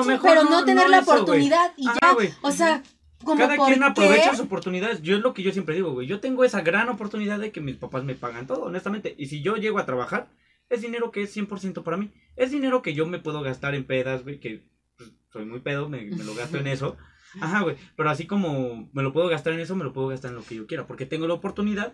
mejor 0.05 0.22
pero 0.22 0.43
no- 0.43 0.49
no 0.49 0.65
tener 0.65 0.85
no 0.85 0.89
la 0.91 0.99
eso, 0.99 1.11
oportunidad 1.14 1.73
y 1.77 1.88
Ajá, 1.88 1.99
ya. 2.01 2.14
güey. 2.14 2.30
O 2.41 2.51
sea, 2.51 2.84
como 3.23 3.39
Cada 3.39 3.55
quien 3.57 3.80
qué? 3.80 3.85
aprovecha 3.85 4.31
sus 4.31 4.45
oportunidades. 4.45 5.01
Yo 5.01 5.15
es 5.18 5.22
lo 5.22 5.34
que 5.34 5.43
yo 5.43 5.51
siempre 5.51 5.76
digo, 5.76 5.91
güey. 5.93 6.07
Yo 6.07 6.19
tengo 6.19 6.43
esa 6.43 6.61
gran 6.61 6.88
oportunidad 6.89 7.39
de 7.39 7.51
que 7.51 7.61
mis 7.61 7.76
papás 7.76 8.03
me 8.03 8.15
pagan 8.15 8.47
todo, 8.47 8.64
honestamente. 8.64 9.15
Y 9.18 9.26
si 9.27 9.41
yo 9.41 9.55
llego 9.57 9.80
a 9.80 9.85
trabajar, 9.85 10.30
es 10.69 10.81
dinero 10.81 11.11
que 11.11 11.23
es 11.23 11.35
100% 11.35 11.84
para 11.84 11.97
mí. 11.97 12.11
Es 12.35 12.51
dinero 12.51 12.81
que 12.81 12.93
yo 12.93 13.05
me 13.07 13.19
puedo 13.19 13.41
gastar 13.41 13.73
en 13.76 13.85
pedas, 13.85 14.23
güey, 14.23 14.39
que 14.39 14.68
pues, 14.97 15.11
soy 15.31 15.45
muy 15.45 15.59
pedo, 15.61 15.89
me, 15.89 16.03
me 16.05 16.23
lo 16.23 16.35
gasto 16.35 16.57
en 16.57 16.68
eso. 16.68 16.95
Ajá, 17.41 17.61
güey. 17.61 17.76
Pero 17.95 18.09
así 18.09 18.26
como 18.27 18.89
me 18.93 19.03
lo 19.03 19.14
puedo 19.14 19.27
gastar 19.27 19.53
en 19.53 19.59
eso, 19.59 19.76
me 19.76 19.84
lo 19.84 19.93
puedo 19.93 20.07
gastar 20.07 20.31
en 20.31 20.38
lo 20.38 20.43
que 20.43 20.55
yo 20.55 20.68
quiera. 20.68 20.88
Porque 20.88 21.05
tengo 21.05 21.27
la 21.27 21.34
oportunidad 21.34 21.93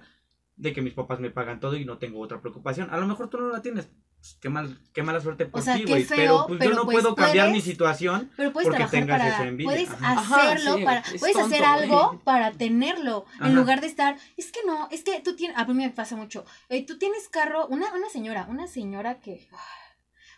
de 0.56 0.74
que 0.74 0.82
mis 0.82 0.94
papás 0.94 1.20
me 1.20 1.32
pagan 1.32 1.60
todo 1.60 1.76
y 1.78 1.86
no 1.86 1.98
tengo 1.98 2.20
otra 2.20 2.42
preocupación. 2.42 2.90
A 2.92 2.98
lo 2.98 3.08
mejor 3.08 3.30
tú 3.30 3.40
no 3.40 3.50
la 3.50 3.62
tienes. 3.62 3.90
Pues, 4.24 4.38
qué, 4.40 4.48
mal, 4.48 4.80
qué 4.94 5.04
mala 5.04 5.20
suerte 5.20 5.46
por 5.46 5.60
O 5.60 5.64
sea, 5.64 5.76
ti, 5.76 5.84
güey. 5.84 6.06
Pero 6.06 6.46
pues 6.48 6.58
pero, 6.58 6.72
yo 6.72 6.78
no 6.78 6.86
pues, 6.86 6.96
puedo 7.02 7.14
cambiar 7.14 7.48
mi 7.48 7.56
puedes- 7.56 7.66
situación. 7.66 8.32
Pero 8.38 8.54
puedes 8.54 8.70
porque 8.70 8.78
trabajar 8.86 9.00
tengas 9.02 9.20
para, 9.20 9.34
esa 9.36 9.48
envidia. 9.50 9.70
puedes 9.70 9.90
Ajá. 9.92 10.12
Ajá, 10.14 10.36
hacerlo 10.52 10.78
sí, 10.78 10.84
para, 10.86 11.00
es 11.02 11.20
puedes 11.20 11.36
tonto, 11.36 11.48
hacer 11.56 11.66
algo 11.66 12.08
güey. 12.08 12.20
para 12.24 12.52
tenerlo, 12.54 13.26
en 13.40 13.44
Ajá. 13.44 13.52
lugar 13.54 13.82
de 13.82 13.88
estar, 13.88 14.16
es 14.38 14.54
que 14.54 14.60
no, 14.66 14.88
es 14.92 15.04
que 15.04 15.20
tú 15.20 15.36
tienes, 15.36 15.58
a 15.58 15.66
mí 15.66 15.74
me 15.74 15.90
pasa 15.90 16.16
mucho, 16.16 16.46
eh, 16.70 16.86
tú 16.86 16.98
tienes 16.98 17.28
carro, 17.28 17.68
una, 17.68 17.94
una 17.94 18.08
señora, 18.08 18.48
una 18.50 18.66
señora 18.68 19.20
que, 19.20 19.46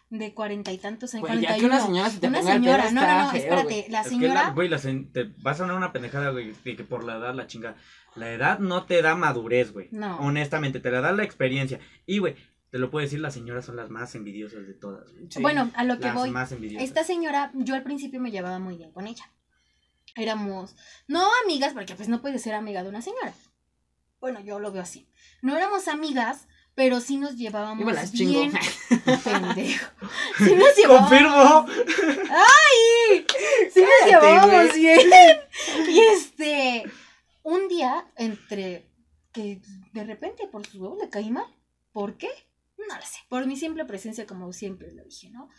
de 0.10 0.34
cuarenta 0.34 0.72
y 0.72 0.80
tantos 0.80 1.14
años. 1.14 1.28
Güey, 1.28 1.42
ya 1.42 1.56
que 1.56 1.62
41. 1.62 1.76
una 1.76 1.86
señora 1.86 2.10
se 2.10 2.20
te 2.20 2.28
Una 2.28 2.42
señora, 2.42 2.84
pedo 2.84 2.92
no, 2.96 3.02
no, 3.02 3.24
no, 3.26 3.32
espérate, 3.34 3.64
güey. 3.66 3.86
la 3.90 4.00
Es 4.02 4.04
que 4.06 4.10
señora, 4.10 4.34
la- 4.46 4.50
güey, 4.52 4.68
la 4.70 4.80
te 4.80 5.24
va 5.46 5.52
a 5.52 5.56
sonar 5.56 5.76
una 5.76 5.92
pendejada, 5.92 6.30
güey, 6.32 6.54
que 6.54 6.84
por 6.84 7.04
la 7.04 7.18
edad 7.18 7.36
la 7.36 7.46
chinga. 7.48 7.76
La 8.16 8.32
edad 8.32 8.60
no 8.60 8.86
te 8.86 9.02
da 9.02 9.16
madurez, 9.16 9.74
güey. 9.74 9.90
No. 9.92 10.18
Honestamente, 10.20 10.80
te 10.80 10.90
la 10.90 11.02
da 11.02 11.12
la 11.12 11.24
experiencia. 11.24 11.80
Y, 12.06 12.20
güey, 12.20 12.36
te 12.76 12.80
lo 12.80 12.92
puedo 12.92 13.06
decir, 13.06 13.22
las 13.22 13.34
señoras 13.34 13.64
son 13.64 13.78
las 13.78 13.90
más 13.90 14.16
envidiosas 14.16 14.68
de 14.68 14.74
todas. 14.74 15.10
Sí. 15.30 15.42
bueno, 15.42 15.72
a 15.76 15.86
lo 15.86 15.98
que 15.98 16.08
Las 16.08 16.16
voy, 16.16 16.30
más 16.30 16.52
envidiosas. 16.52 16.86
esta 16.86 17.06
señora, 17.06 17.50
yo 17.54 17.74
al 17.74 17.84
principio 17.84 18.20
me 18.20 18.32
llevaba 18.32 18.60
muy 18.60 18.76
bien 18.76 18.92
con 18.92 19.08
ella. 19.08 19.32
Éramos, 20.18 20.76
no 21.08 21.26
amigas, 21.46 21.72
porque 21.72 21.96
pues 21.96 22.10
no 22.10 22.22
puedes 22.22 22.42
ser 22.42 22.54
amiga 22.54 22.84
de 22.84 22.90
una 22.90 23.02
señora. 23.02 23.34
Bueno, 24.20 24.42
yo 24.42 24.60
lo 24.60 24.74
veo 24.74 24.82
así. 24.82 25.08
No 25.42 25.56
éramos 25.56 25.88
amigas, 25.88 26.50
pero 26.74 27.00
sí 27.00 27.16
nos 27.16 27.38
llevábamos 27.38 27.90
las 27.94 28.12
chingo. 28.12 28.42
bien. 28.42 28.52
Pendejo. 29.24 29.86
Sí 30.40 30.54
nos 30.54 30.76
llevábamos. 30.76 31.10
¡Confirmo! 31.10 31.68
Sí 33.72 33.80
nos 33.80 33.90
Cállate, 34.02 34.26
llevábamos 34.28 34.68
güey. 34.68 34.80
bien. 34.82 35.00
Y 35.92 36.00
este, 36.02 36.84
un 37.42 37.70
día, 37.70 38.06
entre 38.18 38.92
que 39.32 39.62
de 39.94 40.04
repente 40.04 40.46
por 40.52 40.68
su 40.68 40.82
huevo 40.82 40.98
le 41.02 41.10
caí 41.10 41.32
mal. 41.32 41.48
¿Por 41.94 42.18
qué? 42.18 42.28
No 42.90 42.96
lo 42.96 43.02
sé. 43.02 43.20
Por 43.30 43.46
mi 43.48 43.58
simple 43.58 43.86
presencia, 43.86 44.26
como 44.26 44.52
siempre 44.54 44.92
lo 44.94 45.04
dije, 45.04 45.30
¿no? 45.30 45.50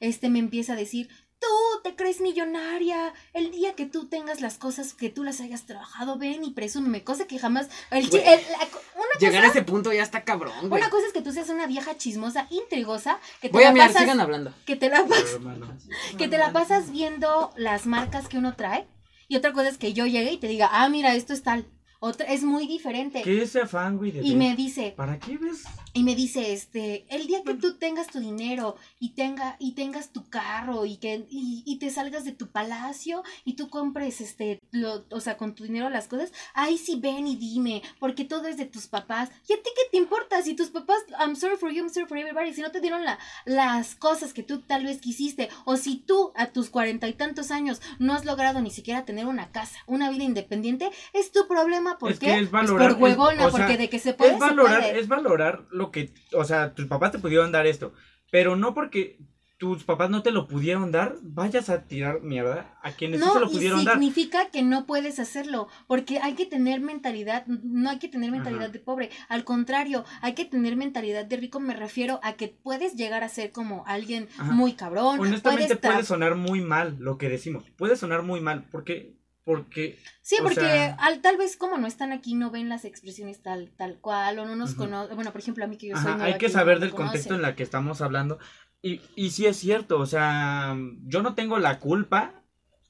Este 0.00 0.28
me 0.28 0.38
empieza 0.38 0.74
a 0.74 0.76
decir, 0.76 1.08
tú 1.40 1.46
te 1.82 1.96
crees 1.96 2.20
millonaria. 2.20 3.14
El 3.32 3.50
día 3.50 3.74
que 3.74 3.86
tú 3.86 4.08
tengas 4.08 4.40
las 4.40 4.58
cosas 4.58 4.92
que 4.94 5.08
tú 5.10 5.24
las 5.24 5.40
hayas 5.40 5.64
trabajado, 5.66 6.18
ven 6.18 6.44
y 6.44 6.50
presúmeme. 6.52 7.02
Cosa 7.02 7.26
que 7.26 7.38
jamás. 7.38 7.68
el 7.90 8.04
chi- 8.10 8.18
Güey. 8.18 8.22
el- 8.34 8.40
la- 8.52 8.68
una, 8.94 9.18
Llegar 9.20 9.44
a 9.44 9.48
ese 9.48 9.62
punto 9.62 9.92
ya 9.92 10.02
está 10.02 10.24
cabrón, 10.24 10.68
güey. 10.68 10.80
una 10.82 10.90
cosa 10.90 11.06
es 11.06 11.12
que 11.12 11.22
tú 11.22 11.32
seas 11.32 11.48
una 11.48 11.66
vieja 11.66 11.96
chismosa, 11.96 12.46
intrigosa, 12.50 13.18
que 13.40 13.48
te 13.48 13.52
Voy 13.52 13.62
a 13.64 13.68
la 13.68 13.72
mirar, 13.72 13.88
pasas, 13.88 14.02
sigan 14.02 14.20
hablando. 14.20 14.54
que 14.66 14.76
te 14.76 14.88
la 14.90 15.06
pasas 15.06 15.24
Pero, 15.24 15.36
hermano, 15.36 15.78
que 16.18 16.28
te 16.28 16.38
la 16.38 16.52
pasas 16.52 16.90
viendo 16.92 17.52
las 17.56 17.86
marcas 17.86 18.28
que 18.28 18.36
uno 18.38 18.54
trae. 18.54 18.86
Y 19.28 19.36
otra 19.36 19.52
cosa 19.52 19.68
es 19.70 19.78
que 19.78 19.92
yo 19.94 20.06
llegue 20.06 20.32
y 20.32 20.36
te 20.38 20.46
diga, 20.48 20.68
ah, 20.70 20.88
mira, 20.88 21.14
esto 21.14 21.32
es 21.32 21.42
tal. 21.42 21.66
Otra, 21.98 22.26
es 22.26 22.42
muy 22.44 22.66
diferente. 22.66 23.22
¿Qué 23.22 23.42
ese 23.42 23.62
afán, 23.62 23.96
güey? 23.96 24.12
de 24.12 24.20
Y 24.20 24.30
ver? 24.30 24.36
me 24.36 24.54
dice, 24.54 24.92
¿Para 24.96 25.18
qué 25.18 25.38
ves? 25.38 25.64
Y 25.96 26.02
me 26.04 26.14
dice, 26.14 26.52
este, 26.52 27.06
el 27.08 27.26
día 27.26 27.42
que 27.42 27.54
tú 27.54 27.78
tengas 27.78 28.06
tu 28.08 28.20
dinero 28.20 28.76
y 29.00 29.10
tenga, 29.14 29.56
y 29.58 29.72
tengas 29.72 30.10
tu 30.12 30.28
carro 30.28 30.84
y 30.84 30.98
que, 30.98 31.26
y, 31.30 31.62
y 31.64 31.78
te 31.78 31.90
salgas 31.90 32.24
de 32.24 32.32
tu 32.32 32.48
palacio 32.48 33.22
y 33.44 33.54
tú 33.54 33.68
compres, 33.70 34.20
este, 34.20 34.60
lo, 34.72 35.06
o 35.10 35.20
sea, 35.20 35.36
con 35.36 35.54
tu 35.54 35.64
dinero 35.64 35.88
las 35.88 36.06
cosas, 36.08 36.32
ahí 36.54 36.76
sí 36.78 36.96
ven 37.00 37.26
y 37.26 37.36
dime, 37.36 37.82
porque 37.98 38.24
todo 38.24 38.46
es 38.46 38.56
de 38.58 38.66
tus 38.66 38.86
papás. 38.88 39.30
¿Y 39.48 39.54
a 39.54 39.56
ti 39.56 39.70
qué 39.74 39.82
te 39.90 39.96
importa? 39.96 40.42
Si 40.42 40.54
tus 40.54 40.68
papás, 40.68 40.98
I'm 41.18 41.34
sorry 41.34 41.56
for 41.56 41.70
you, 41.70 41.82
I'm 41.82 41.90
sorry 41.90 42.06
for 42.06 42.18
everybody, 42.18 42.52
si 42.52 42.60
no 42.60 42.70
te 42.70 42.80
dieron 42.80 43.04
la, 43.04 43.18
las 43.46 43.94
cosas 43.94 44.32
que 44.34 44.42
tú 44.42 44.60
tal 44.60 44.84
vez 44.84 45.00
quisiste, 45.00 45.48
o 45.64 45.76
si 45.78 45.96
tú 45.96 46.32
a 46.36 46.46
tus 46.52 46.68
cuarenta 46.70 47.08
y 47.08 47.14
tantos 47.14 47.50
años 47.50 47.80
no 47.98 48.12
has 48.12 48.24
logrado 48.26 48.60
ni 48.60 48.70
siquiera 48.70 49.04
tener 49.06 49.26
una 49.26 49.50
casa, 49.50 49.78
una 49.86 50.10
vida 50.10 50.24
independiente, 50.24 50.90
es 51.12 51.32
tu 51.32 51.48
problema, 51.48 51.96
¿por 51.98 52.10
Es 52.12 52.18
qué? 52.18 52.26
que 52.26 52.32
es 52.40 52.48
Pues 52.48 52.50
valorar, 52.50 52.92
por 52.92 53.02
huevona, 53.02 53.32
es- 53.46 53.54
o 53.54 53.56
sea, 53.56 53.66
porque 53.66 53.78
de 53.78 53.88
que 53.88 53.98
se 53.98 54.12
puede, 54.12 54.32
es 54.34 54.38
valorar, 54.38 54.82
se 54.82 54.88
puede. 54.88 55.00
es 55.00 55.08
valorar 55.08 55.64
lo 55.70 55.85
que, 55.90 56.12
o 56.32 56.44
sea, 56.44 56.74
tus 56.74 56.86
papás 56.86 57.12
te 57.12 57.18
pudieron 57.18 57.52
dar 57.52 57.66
esto, 57.66 57.92
pero 58.30 58.56
no 58.56 58.74
porque 58.74 59.18
tus 59.58 59.84
papás 59.84 60.10
no 60.10 60.22
te 60.22 60.32
lo 60.32 60.46
pudieron 60.46 60.92
dar, 60.92 61.16
vayas 61.22 61.70
a 61.70 61.84
tirar 61.84 62.20
mierda 62.20 62.78
a 62.82 62.92
quienes 62.92 63.22
sí 63.22 63.26
se 63.32 63.40
lo 63.40 63.46
y 63.46 63.54
pudieron 63.54 63.84
dar. 63.84 63.94
significa 63.94 64.50
que 64.50 64.62
no 64.62 64.84
puedes 64.84 65.18
hacerlo, 65.18 65.68
porque 65.86 66.18
hay 66.18 66.34
que 66.34 66.44
tener 66.44 66.80
mentalidad, 66.80 67.46
no 67.46 67.88
hay 67.88 67.98
que 67.98 68.08
tener 68.08 68.30
mentalidad 68.30 68.64
Ajá. 68.64 68.72
de 68.72 68.78
pobre, 68.80 69.10
al 69.30 69.44
contrario, 69.44 70.04
hay 70.20 70.34
que 70.34 70.44
tener 70.44 70.76
mentalidad 70.76 71.24
de 71.24 71.36
rico, 71.38 71.58
me 71.58 71.74
refiero 71.74 72.20
a 72.22 72.34
que 72.34 72.48
puedes 72.48 72.96
llegar 72.96 73.24
a 73.24 73.30
ser 73.30 73.50
como 73.50 73.84
alguien 73.86 74.28
Ajá. 74.36 74.52
muy 74.52 74.74
cabrón, 74.74 75.20
Honestamente 75.20 75.76
puedes 75.76 75.94
puede 75.94 76.04
sonar 76.04 76.34
muy 76.34 76.60
mal 76.60 76.96
lo 76.98 77.16
que 77.16 77.30
decimos, 77.30 77.64
puede 77.78 77.96
sonar 77.96 78.22
muy 78.22 78.40
mal, 78.40 78.66
porque, 78.70 79.14
porque, 79.46 79.96
Sí, 80.22 80.34
porque 80.42 80.56
sea- 80.56 80.94
al, 80.96 81.20
tal 81.22 81.36
vez 81.36 81.56
como 81.56 81.78
no 81.78 81.86
están 81.86 82.10
aquí, 82.10 82.34
no 82.34 82.50
ven 82.50 82.68
las 82.68 82.84
expresiones 82.84 83.40
tal, 83.40 83.70
tal 83.76 84.00
cual, 84.00 84.40
o 84.40 84.44
no 84.44 84.56
nos 84.56 84.70
Ujú. 84.72 84.78
conocen, 84.80 85.14
bueno, 85.14 85.30
por 85.30 85.40
ejemplo, 85.40 85.64
a 85.64 85.68
mí 85.68 85.78
que 85.78 85.86
yo 85.86 85.94
soy 85.94 86.00
ajá, 86.04 86.16
nueva 86.16 86.24
hay 86.32 86.38
que 86.38 86.48
saber 86.48 86.80
del 86.80 86.90
contexto 86.92 87.32
en 87.36 87.42
la 87.42 87.54
que 87.54 87.62
estamos 87.62 88.00
hablando, 88.00 88.40
y, 88.82 89.00
y 89.14 89.30
sí 89.30 89.46
es 89.46 89.56
cierto, 89.56 90.00
o 90.00 90.06
sea, 90.06 90.76
yo 91.04 91.22
no 91.22 91.36
tengo 91.36 91.60
la 91.60 91.78
culpa 91.78 92.42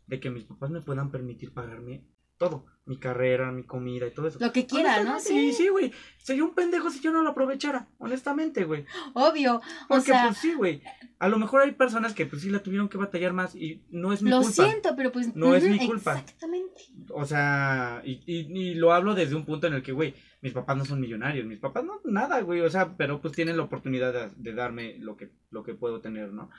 de 0.07 0.19
que 0.19 0.31
mis 0.31 0.45
papás 0.45 0.71
me 0.71 0.81
puedan 0.81 1.11
permitir 1.11 1.53
pagarme 1.53 2.05
todo, 2.39 2.67
mi 2.85 2.99
carrera, 2.99 3.51
mi 3.51 3.65
comida 3.65 4.07
y 4.07 4.11
todo 4.11 4.29
eso. 4.29 4.39
Lo 4.41 4.53
que 4.53 4.67
quiera, 4.67 5.03
¿no? 5.03 5.19
Sí, 5.21 5.53
sí, 5.53 5.69
güey. 5.69 5.93
Sería 6.19 6.45
un 6.45 6.55
pendejo 6.55 6.91
si 6.91 7.01
yo 7.01 7.13
no 7.13 7.23
lo 7.23 7.31
aprovechara, 7.31 7.89
honestamente, 7.99 8.65
güey. 8.65 8.85
Obvio, 9.15 9.57
o 9.57 9.61
Porque, 9.89 10.05
sea, 10.07 10.27
pues 10.27 10.39
sí, 10.39 10.55
güey. 10.55 10.83
A 11.19 11.29
lo 11.29 11.39
mejor 11.39 11.63
hay 11.63 11.73
personas 11.73 12.13
que, 12.15 12.27
pues 12.27 12.43
sí, 12.43 12.51
la 12.51 12.63
tuvieron 12.63 12.89
que 12.89 12.99
batallar 12.99 13.33
más 13.33 13.55
y 13.55 13.83
no 13.91 14.13
es 14.13 14.23
mi 14.23 14.31
lo 14.31 14.43
culpa. 14.43 14.53
siento, 14.53 14.95
pero 14.97 15.11
pues 15.13 15.35
No 15.35 15.55
es 15.55 15.65
mi 15.65 15.87
culpa. 15.87 16.19
Exactamente. 16.19 16.83
O 17.11 17.25
sea, 17.25 18.03
y, 18.05 18.23
y, 18.27 18.47
y 18.71 18.75
lo 18.75 18.93
hablo 18.93 19.15
desde 19.15 19.35
un 19.35 19.45
punto 19.47 19.67
en 19.67 19.75
el 19.75 19.83
que, 19.83 19.93
güey, 19.93 20.15
mis 20.43 20.53
papás 20.53 20.77
no 20.77 20.85
son 20.85 21.01
millonarios. 21.01 21.47
Mis 21.47 21.59
papás 21.59 21.85
no, 21.85 22.01
nada, 22.05 22.41
güey. 22.43 22.61
O 22.61 22.71
sea, 22.71 22.97
pero 22.97 23.21
pues 23.21 23.33
tienen 23.35 23.57
la 23.57 23.63
oportunidad 23.63 24.13
de, 24.13 24.31
de 24.37 24.55
darme 24.55 24.97
lo 24.99 25.17
que, 25.17 25.31
lo 25.51 25.63
que 25.63 25.75
puedo 25.75 26.01
tener, 26.01 26.33
¿no? 26.33 26.51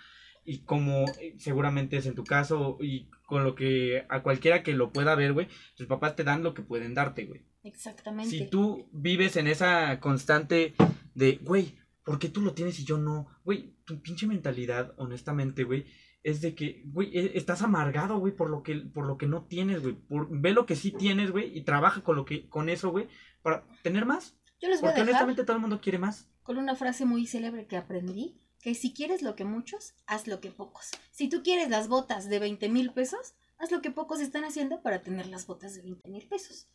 Y 0.50 0.60
como 0.60 1.04
eh, 1.20 1.36
seguramente 1.40 1.98
es 1.98 2.06
en 2.06 2.16
tu 2.16 2.24
caso 2.24 2.78
y 2.80 3.10
con 3.26 3.44
lo 3.44 3.54
que 3.54 4.06
a 4.08 4.24
cualquiera 4.24 4.64
que 4.64 4.74
lo 4.74 4.94
pueda 4.94 5.14
ver, 5.14 5.34
güey, 5.34 5.50
tus 5.76 5.88
papás 5.88 6.16
te 6.16 6.24
dan 6.24 6.42
lo 6.42 6.54
que 6.54 6.62
pueden 6.62 6.94
darte, 6.94 7.26
güey. 7.26 7.46
Exactamente. 7.64 8.30
Si 8.32 8.50
tú 8.50 8.88
vives 8.94 9.36
en 9.36 9.48
esa 9.48 10.00
constante 10.00 10.74
de, 11.14 11.40
güey, 11.44 11.76
¿por 12.06 12.18
qué 12.18 12.30
tú 12.30 12.40
lo 12.42 12.54
tienes 12.54 12.80
y 12.80 12.86
yo 12.86 12.98
no? 12.98 13.28
Güey, 13.44 13.76
tu 13.84 14.02
pinche 14.02 14.26
mentalidad, 14.26 14.94
honestamente, 14.98 15.66
güey, 15.66 15.86
es 16.24 16.40
de 16.40 16.56
que, 16.56 16.84
güey, 16.86 17.10
e- 17.18 17.38
estás 17.38 17.62
amargado, 17.62 18.18
güey, 18.18 18.34
por 18.34 18.50
lo 18.50 18.64
que, 18.64 18.76
por 18.76 19.06
lo 19.06 19.18
que 19.18 19.28
no 19.28 19.44
tienes, 19.48 19.82
güey. 19.82 19.98
Ve 20.30 20.52
lo 20.54 20.66
que 20.66 20.78
sí 20.78 20.92
tienes, 20.92 21.32
güey, 21.32 21.58
y 21.58 21.64
trabaja 21.64 22.02
con 22.04 22.16
lo 22.16 22.24
que, 22.24 22.48
con 22.48 22.70
eso, 22.70 22.92
güey, 22.92 23.10
para 23.42 23.66
tener 23.84 24.06
más. 24.06 24.38
Yo 24.62 24.70
les 24.70 24.80
voy 24.80 24.90
a 24.90 24.92
Porque 24.94 25.02
dejar 25.02 25.24
honestamente 25.24 25.44
todo 25.44 25.58
el 25.58 25.62
mundo 25.62 25.82
quiere 25.82 26.00
más. 26.00 26.30
con 26.44 26.58
una 26.58 26.76
frase 26.76 27.04
muy 27.06 27.28
célebre 27.28 27.68
que 27.68 27.76
aprendí, 27.76 28.40
que 28.62 28.76
si 28.76 28.94
quieres 28.94 29.22
lo 29.22 29.36
que 29.36 29.46
muchos, 29.46 29.94
haz 30.06 30.28
lo 30.28 30.40
que 30.40 30.52
pocos. 30.52 30.92
Si 31.12 31.30
tú 31.30 31.44
quieres 31.44 31.70
las 31.70 31.88
botas 31.88 32.30
de 32.30 32.40
20 32.40 32.70
mil 32.70 32.92
pesos, 32.92 33.34
haz 33.58 33.72
lo 33.72 33.82
que 33.82 33.92
pocos 33.92 34.20
están 34.20 34.44
haciendo 34.44 34.82
para 34.82 35.02
tener 35.02 35.28
las 35.28 35.48
botas 35.48 35.76
de 35.76 35.82
20 35.82 36.10
mil 36.10 36.28
pesos. 36.28 36.68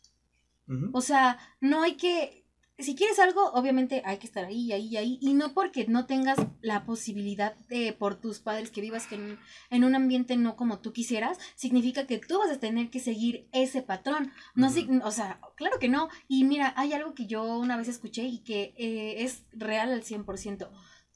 O 0.93 1.01
sea, 1.01 1.39
no 1.59 1.83
hay 1.83 1.95
que, 1.95 2.45
si 2.79 2.95
quieres 2.95 3.19
algo, 3.19 3.51
obviamente 3.51 4.01
hay 4.05 4.17
que 4.17 4.25
estar 4.25 4.45
ahí, 4.45 4.71
ahí, 4.71 4.95
ahí, 4.95 5.19
y 5.21 5.33
no 5.33 5.53
porque 5.53 5.85
no 5.87 6.05
tengas 6.05 6.37
la 6.61 6.85
posibilidad 6.85 7.55
de, 7.67 7.93
por 7.93 8.15
tus 8.15 8.39
padres, 8.39 8.71
que 8.71 8.81
vivas 8.81 9.11
en, 9.11 9.39
en 9.69 9.83
un 9.83 9.93
ambiente 9.93 10.37
no 10.37 10.55
como 10.55 10.79
tú 10.79 10.93
quisieras, 10.93 11.37
significa 11.55 12.07
que 12.07 12.17
tú 12.17 12.39
vas 12.39 12.49
a 12.49 12.59
tener 12.59 12.89
que 12.89 12.99
seguir 12.99 13.47
ese 13.51 13.81
patrón. 13.81 14.31
No 14.55 14.69
o 15.03 15.11
sea, 15.11 15.39
claro 15.55 15.77
que 15.79 15.89
no. 15.89 16.09
Y 16.27 16.45
mira, 16.45 16.73
hay 16.77 16.93
algo 16.93 17.13
que 17.13 17.27
yo 17.27 17.57
una 17.57 17.77
vez 17.77 17.89
escuché 17.89 18.23
y 18.23 18.39
que 18.39 18.73
eh, 18.77 19.23
es 19.23 19.43
real 19.51 19.91
al 19.91 20.03
100%. 20.03 20.69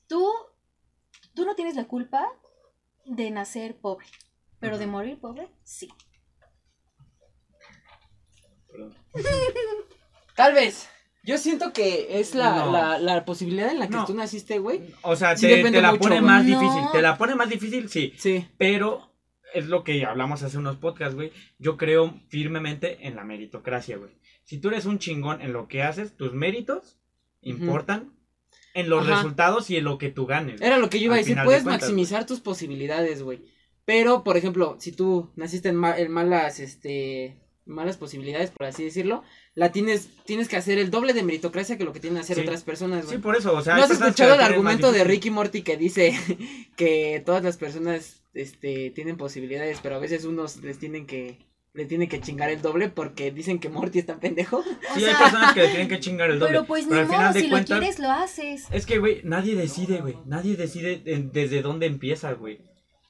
Tú, 0.07 0.29
tú 1.37 1.45
no 1.45 1.53
tienes 1.53 1.75
la 1.75 1.85
culpa 1.85 2.27
de 3.05 3.29
nacer 3.29 3.75
pobre, 3.77 4.07
pero 4.59 4.79
de 4.79 4.87
morir 4.87 5.19
pobre, 5.19 5.47
sí. 5.63 5.87
Perdón. 8.71 8.95
Tal 10.35 10.53
vez. 10.53 10.89
Yo 11.23 11.37
siento 11.37 11.73
que 11.73 12.19
es 12.19 12.33
la, 12.35 12.55
No. 12.55 12.71
la, 12.71 12.99
la 12.99 13.23
posibilidad 13.25 13.69
en 13.69 13.77
la 13.79 13.87
que 13.87 13.97
No. 13.97 14.05
tú 14.05 14.13
naciste, 14.15 14.57
güey. 14.59 14.81
O 15.03 15.15
sea, 15.15 15.35
Sí 15.37 15.45
te, 15.47 15.61
la 15.81 15.91
mucho, 15.91 16.01
pone 16.01 16.15
güey. 16.21 16.25
más 16.27 16.43
No. 16.45 16.59
difícil. 16.59 16.81
Te 16.91 17.01
la 17.03 17.17
pone 17.17 17.35
más 17.35 17.49
difícil, 17.49 17.89
sí. 17.89 18.13
Sí. 18.17 18.47
Pero 18.57 19.11
es 19.53 19.67
lo 19.67 19.83
que 19.83 20.05
hablamos 20.05 20.41
hace 20.41 20.57
unos 20.57 20.77
podcasts, 20.77 21.13
güey. 21.15 21.31
Yo 21.59 21.77
creo 21.77 22.19
firmemente 22.29 23.05
en 23.07 23.15
la 23.15 23.23
meritocracia, 23.25 23.97
güey. 23.97 24.11
Si 24.43 24.57
tú 24.57 24.69
eres 24.69 24.85
un 24.85 24.97
chingón 24.99 25.41
en 25.41 25.53
lo 25.53 25.67
que 25.67 25.83
haces, 25.83 26.15
tus 26.17 26.33
méritos 26.33 26.97
importan 27.41 28.16
en 28.77 28.89
los 28.89 29.05
Ajá. 29.05 29.15
resultados 29.15 29.69
y 29.69 29.75
en 29.77 29.83
lo 29.83 29.97
que 29.97 30.09
tú 30.09 30.25
ganes. 30.25 30.61
Era 30.61 30.77
lo 30.77 30.89
que 30.89 30.99
yo 30.99 31.05
iba 31.05 31.15
a 31.15 31.17
decir. 31.17 31.35
de 31.35 31.43
Puedes 31.43 31.63
cuentas, 31.63 31.81
maximizar 31.89 32.25
tus 32.25 32.39
posibilidades, 32.39 33.23
güey. 33.23 33.41
Pero, 33.85 34.23
por 34.23 34.37
ejemplo, 34.37 34.75
si 34.79 34.91
tú 34.91 35.31
naciste 35.35 35.69
en, 35.69 35.75
ma- 35.75 35.97
en 35.97 36.11
malas, 36.11 36.59
este, 36.59 37.37
malas 37.65 37.97
posibilidades, 37.97 38.51
por 38.51 38.65
así 38.67 38.83
decirlo, 38.83 39.23
la 39.55 39.71
tienes, 39.71 40.09
tienes 40.25 40.47
que 40.47 40.57
hacer 40.57 40.77
el 40.77 40.91
doble 40.91 41.13
de 41.13 41.23
meritocracia 41.23 41.77
que 41.77 41.83
lo 41.85 41.93
que 41.93 41.99
tienen 41.99 42.17
que 42.17 42.23
hacer 42.23 42.35
Sí. 42.37 42.41
otras 42.43 42.63
personas, 42.63 43.05
güey. 43.05 43.17
Sí, 43.17 43.21
por 43.23 43.35
eso, 43.35 43.53
o 43.55 43.61
sea. 43.61 43.75
¿No 43.77 43.83
has 43.83 43.91
escuchado 43.91 44.35
el 44.35 44.41
argumento 44.41 44.91
de. 44.91 45.03
Ricky 45.03 45.29
Morty 45.31 45.61
que 45.63 45.77
dice 45.77 46.13
que 46.75 47.23
todas 47.25 47.43
las 47.43 47.57
personas 47.57 48.23
este, 48.33 48.91
tienen 48.91 49.17
posibilidades, 49.17 49.79
pero 49.81 49.95
a 49.95 49.99
veces 49.99 50.25
unos 50.25 50.57
les 50.57 50.77
tienen 50.79 51.07
que 51.07 51.46
le 51.77 51.85
tienen 51.85 52.09
que 52.09 52.19
chingar 52.19 52.49
el 52.49 52.61
doble 52.61 52.89
porque 52.89 53.31
dicen 53.31 53.59
que 53.59 53.69
Morty 53.69 53.99
está 53.99 54.19
pendejo? 54.19 54.57
O 54.91 54.93
Sí, 54.95 55.01
sea, 55.01 55.11
hay 55.15 55.23
personas 55.23 55.53
que 55.53 55.61
le 55.61 55.67
tienen 55.69 55.87
que 55.87 55.99
chingar 55.99 56.29
el 56.31 56.39
doble. 56.39 56.51
pero 56.53 56.65
pues 56.65 56.87
ni 56.87 56.97
al 56.97 57.05
modo, 57.05 57.17
final 57.17 57.33
de 57.33 57.39
si 57.41 57.49
cuentas, 57.49 57.69
lo 57.77 57.79
quieres, 57.79 57.99
lo 57.99 58.11
haces. 58.11 58.65
Es 58.71 58.85
que, 58.85 58.97
güey, 58.99 59.21
nadie 59.23 59.55
decide, 59.55 60.01
güey. 60.01 60.17
Nadie 60.25 60.55
decide 60.57 61.01
en- 61.05 61.31
desde 61.31 61.61
dónde 61.61 61.85
empieza, 61.85 62.33
güey. 62.33 62.59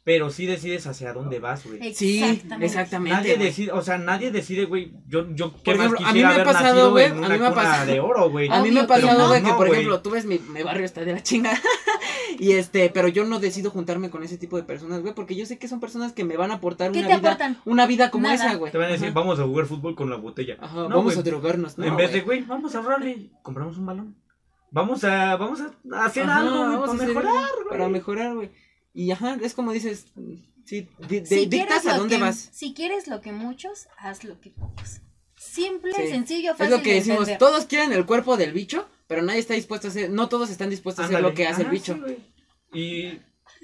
Pero 0.08 0.30
sí 0.30 0.46
decides 0.46 0.88
hacia 0.88 1.12
dónde 1.12 1.40
vas, 1.40 1.66
güey. 1.66 1.94
Sí, 1.94 2.24
Exactamente. 2.24 2.66
exactamente. 2.66 3.18
Nadie 3.18 3.36
güey. 3.36 3.48
decide, 3.48 3.72
o 3.74 3.82
sea, 3.82 3.98
nadie 3.98 4.32
decide, 4.32 4.64
güey. 4.64 4.94
Yo, 5.06 5.28
yo, 5.36 5.52
¿qué 5.62 5.72
Por 5.74 5.76
más 5.76 5.88
ejemplo, 5.88 5.98
a 6.08 6.14
mí 6.14 6.20
quisiera 6.22 6.30
me 6.34 6.42
ha 6.42 6.46
pasado, 6.46 6.92
güey, 6.92 7.06
a 7.08 7.14
mí 7.14 7.38
me 7.38 7.46
ha 7.46 7.54
pasado- 7.54 7.92
de 7.92 8.00
oro, 8.00 8.30
güey. 8.30 8.48
A 8.50 8.62
mí 8.64 8.72
me 8.72 8.80
ha 8.80 8.88
pasado, 8.88 9.20
no, 9.20 9.28
güey, 9.28 9.44
que 9.44 9.52
por 9.52 9.68
ejemplo, 9.68 10.00
tú 10.02 10.12
ves 10.12 10.24
mi, 10.24 10.40
mi 10.40 10.64
barrio 10.64 10.86
está 10.86 11.02
de 11.04 11.12
la 11.12 11.22
chingada 11.22 11.60
y 12.40 12.54
este, 12.54 12.90
pero 12.90 13.10
yo 13.10 13.26
no 13.26 13.40
decido 13.40 13.70
juntarme 13.70 14.10
con 14.10 14.24
ese 14.24 14.38
tipo 14.38 14.56
de 14.56 14.64
personas, 14.64 15.02
güey, 15.02 15.14
porque 15.14 15.36
yo 15.36 15.46
sé 15.46 15.60
que 15.60 15.68
son 15.68 15.82
personas 15.82 16.14
que 16.14 16.24
me 16.24 16.38
van 16.38 16.52
a 16.52 16.54
aportar 16.54 16.94
¿Qué 16.94 17.00
una 17.00 17.08
te 17.10 17.18
vida, 17.18 17.28
aportan? 17.32 17.58
una 17.66 17.86
vida 17.86 18.10
como 18.10 18.24
Nada. 18.30 18.36
esa, 18.36 18.56
güey. 18.56 18.72
Te 18.72 18.78
van 18.78 18.88
a 18.88 18.92
decir, 18.94 19.10
Ajá. 19.10 19.20
vamos 19.20 19.42
a 19.42 19.44
jugar 19.44 19.66
fútbol 19.66 19.94
con 19.96 20.10
la 20.10 20.16
botella. 20.16 20.56
Ajá, 20.62 20.74
No, 20.88 20.90
vamos 20.90 21.18
a 21.18 21.22
drogarnos, 21.22 21.78
¿no? 21.78 21.84
en 21.86 21.98
vez 21.98 22.14
de, 22.14 22.22
güey. 22.22 22.44
vamos 22.44 22.74
a 22.76 22.78
ahorrarle, 22.78 23.30
compramos 23.44 23.78
un 23.78 23.86
balón. 23.86 24.16
Vamos 24.72 25.04
a, 25.04 25.36
vamos 25.36 25.60
a 25.62 26.06
hacer 26.06 26.24
Ajá, 26.24 26.38
algo, 26.40 26.66
güey, 26.66 26.80
para 26.80 26.94
mejorar, 26.94 27.34
güey. 27.34 27.70
Para 27.70 27.90
mejorar, 27.90 28.36
güey. 28.36 28.52
Y 28.98 29.12
ajá, 29.12 29.38
es 29.44 29.54
como 29.54 29.72
dices, 29.74 30.08
sí, 30.66 30.88
di- 31.08 31.20
de- 31.20 31.26
Si 31.26 31.46
dictas 31.46 31.86
a 31.86 31.98
dónde 31.98 32.16
que- 32.16 32.22
vas. 32.22 32.50
Si 32.52 32.74
quieres 32.74 33.08
lo 33.08 33.22
que 33.22 33.32
muchos, 33.32 33.88
haz 34.00 34.24
lo 34.24 34.40
que 34.42 34.50
pocos. 34.50 35.02
Simple, 35.36 35.94
Sí. 35.94 36.08
sencillo, 36.08 36.52
Es 36.54 36.58
fácil 36.58 36.76
lo 36.78 36.82
que 36.82 36.90
de 36.90 36.96
decimos, 36.96 37.20
entender. 37.20 37.38
todos 37.38 37.66
quieren 37.66 37.94
el 37.94 38.06
cuerpo 38.08 38.38
del 38.38 38.54
bicho, 38.54 38.88
pero 39.08 39.22
nadie 39.22 39.40
está 39.40 39.54
dispuesto 39.54 39.88
a 39.88 39.92
hacer, 39.92 40.10
no 40.10 40.30
todos 40.30 40.50
están 40.50 40.72
dispuestos 40.72 41.04
a 41.06 41.08
hacer 41.10 41.22
lo 41.22 41.34
que 41.36 41.46
hace 41.46 41.62
el 41.62 41.70
bicho. 41.70 41.96
sí, 42.08 42.18
y... 42.74 43.04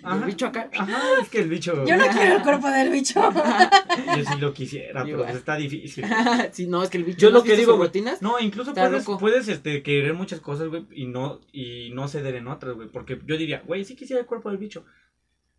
el 0.06 0.24
bicho 0.26 0.46
acá. 0.46 0.70
Ajá, 0.78 1.02
es 1.22 1.30
que 1.30 1.40
el 1.40 1.50
bicho... 1.50 1.74
Yo 1.88 1.98
no 1.98 2.06
quiero 2.12 2.36
el 2.38 2.44
cuerpo 2.44 2.70
del 2.70 2.92
bicho. 2.92 3.20
Yo 4.18 4.24
sí 4.24 4.40
lo 4.40 4.54
quisiera, 4.54 5.02
pero 5.04 5.08
Igual. 5.18 5.26
pues 5.30 5.38
está 5.38 5.56
difícil. 5.56 6.06
sí, 6.52 6.68
no, 6.68 6.84
es 6.84 6.90
que 6.92 6.98
el 7.00 7.06
bicho 7.06 7.18
Yo 7.20 7.32
¿no 7.32 7.40
lo 7.40 7.44
que 7.44 7.56
digo, 7.58 7.76
rutinas? 7.76 8.22
No, 8.22 8.40
incluso 8.40 8.72
puedes 9.20 9.48
este, 9.48 9.82
querer 9.82 10.14
muchas 10.14 10.42
cosas, 10.42 10.68
güey, 10.68 10.86
y 10.92 11.08
no, 11.08 11.42
y 11.52 11.90
no 11.96 12.08
ceder 12.08 12.36
en 12.36 12.48
otras, 12.48 12.76
güey. 12.76 12.88
Porque 12.88 13.20
yo 13.26 13.36
diría, 13.38 13.64
güey, 13.66 13.84
sí 13.84 13.96
quisiera 13.96 14.20
el 14.22 14.28
cuerpo 14.28 14.50
del 14.50 14.60
bicho, 14.60 14.86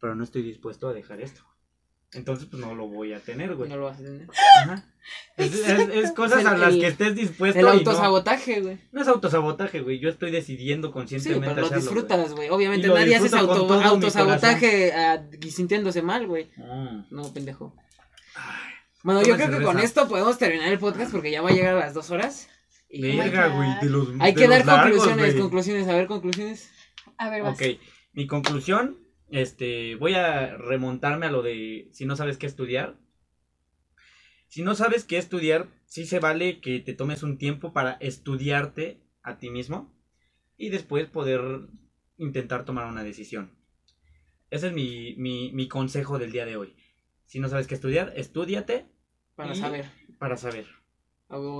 pero 0.04 0.14
no 0.14 0.22
estoy 0.22 0.42
dispuesto 0.42 0.86
a 0.86 0.92
dejar 0.92 1.22
esto. 1.22 1.40
Entonces, 2.12 2.46
pues 2.50 2.60
no 2.60 2.74
lo 2.74 2.86
voy 2.88 3.14
a 3.14 3.20
tener, 3.20 3.54
güey. 3.54 3.70
No 3.70 3.78
lo 3.78 3.86
vas 3.86 3.98
a 4.00 4.02
tener. 4.02 4.28
Ajá. 4.62 4.84
Es, 5.38 5.54
es- 5.54 5.88
es 5.88 6.12
cosas 6.20 6.40
El- 6.42 6.46
a 6.48 6.56
las 6.58 6.74
el- 6.74 6.80
que 6.80 6.86
estés 6.88 7.14
dispuesto. 7.14 7.58
El 7.58 7.66
autosabotaje, 7.68 8.60
güey. 8.60 8.78
No, 8.92 9.00
es 9.00 9.08
autosabotaje, 9.08 9.80
güey. 9.80 9.98
Yo 10.00 10.10
estoy 10.10 10.30
decidiendo 10.30 10.88
Sí, 10.88 10.92
conscientemente 10.92 11.48
pero 11.54 11.60
lo 11.62 11.66
hacerlo, 11.68 11.90
güey. 11.92 12.02
disfrutas, 12.02 12.34
güey. 12.34 12.50
Obviamente 12.50 12.88
nadie 12.88 13.16
hace 13.16 13.28
ese 13.28 13.38
auto, 13.38 13.72
autosabotaje 13.82 14.92
ah, 14.92 15.24
y 15.40 15.50
sintiéndose 15.50 16.02
mal, 16.02 16.26
güey. 16.26 16.50
Mm. 16.58 17.04
No, 17.10 17.32
pendejo. 17.32 17.74
Ay, 18.36 18.74
Bueno, 19.02 19.22
yo 19.22 19.36
creo 19.36 19.58
que 19.58 19.64
con 19.64 19.78
esto 19.80 20.06
podemos 20.06 20.36
terminar 20.36 20.68
el 20.70 20.78
podcast 20.78 21.12
porque 21.12 21.30
ya 21.30 21.40
va 21.40 21.48
a 21.48 21.52
llegar 21.52 21.76
a 21.76 21.78
las 21.80 21.94
dos 21.94 22.10
horas. 22.10 22.50
Y 22.90 23.16
Verga, 23.16 23.46
güey. 23.48 23.70
De 23.80 23.88
los, 23.88 24.08
hay 24.20 24.34
de 24.34 24.40
que 24.42 24.46
los 24.48 24.58
dar 24.58 24.66
largos, 24.66 24.98
conclusiones, 24.98 25.32
güey. 25.32 25.40
conclusiones. 25.40 25.88
A 25.88 25.92
ver, 25.94 26.06
conclusiones. 26.06 26.70
A 27.16 27.30
ver, 27.30 27.42
vas. 27.42 27.54
Ok, 27.54 27.62
mi 28.12 28.26
conclusión, 28.26 28.98
este, 29.30 29.96
voy 29.96 30.14
a 30.14 30.56
remontarme 30.56 31.26
a 31.26 31.30
lo 31.30 31.42
de 31.42 31.88
si 31.92 32.06
no 32.06 32.16
sabes 32.16 32.36
qué 32.38 32.46
estudiar. 32.46 32.98
Si 34.48 34.62
no 34.62 34.74
sabes 34.74 35.04
qué 35.04 35.18
estudiar, 35.18 35.68
sí 35.86 36.06
se 36.06 36.20
vale 36.20 36.60
que 36.60 36.78
te 36.80 36.94
tomes 36.94 37.22
un 37.22 37.38
tiempo 37.38 37.72
para 37.72 37.92
estudiarte 37.94 39.02
a 39.22 39.38
ti 39.38 39.50
mismo 39.50 39.92
y 40.56 40.68
después 40.68 41.06
poder 41.08 41.40
intentar 42.18 42.64
tomar 42.64 42.86
una 42.86 43.02
decisión. 43.02 43.58
Ese 44.50 44.68
es 44.68 44.72
mi, 44.72 45.16
mi, 45.16 45.50
mi 45.52 45.66
consejo 45.66 46.18
del 46.18 46.30
día 46.30 46.46
de 46.46 46.56
hoy. 46.56 46.76
Si 47.24 47.40
no 47.40 47.48
sabes 47.48 47.66
qué 47.66 47.74
estudiar, 47.74 48.12
estudiate 48.16 48.86
Para 49.34 49.52
Y- 49.54 49.56
saber. 49.56 49.86
para 50.18 50.36
saber. 50.36 50.66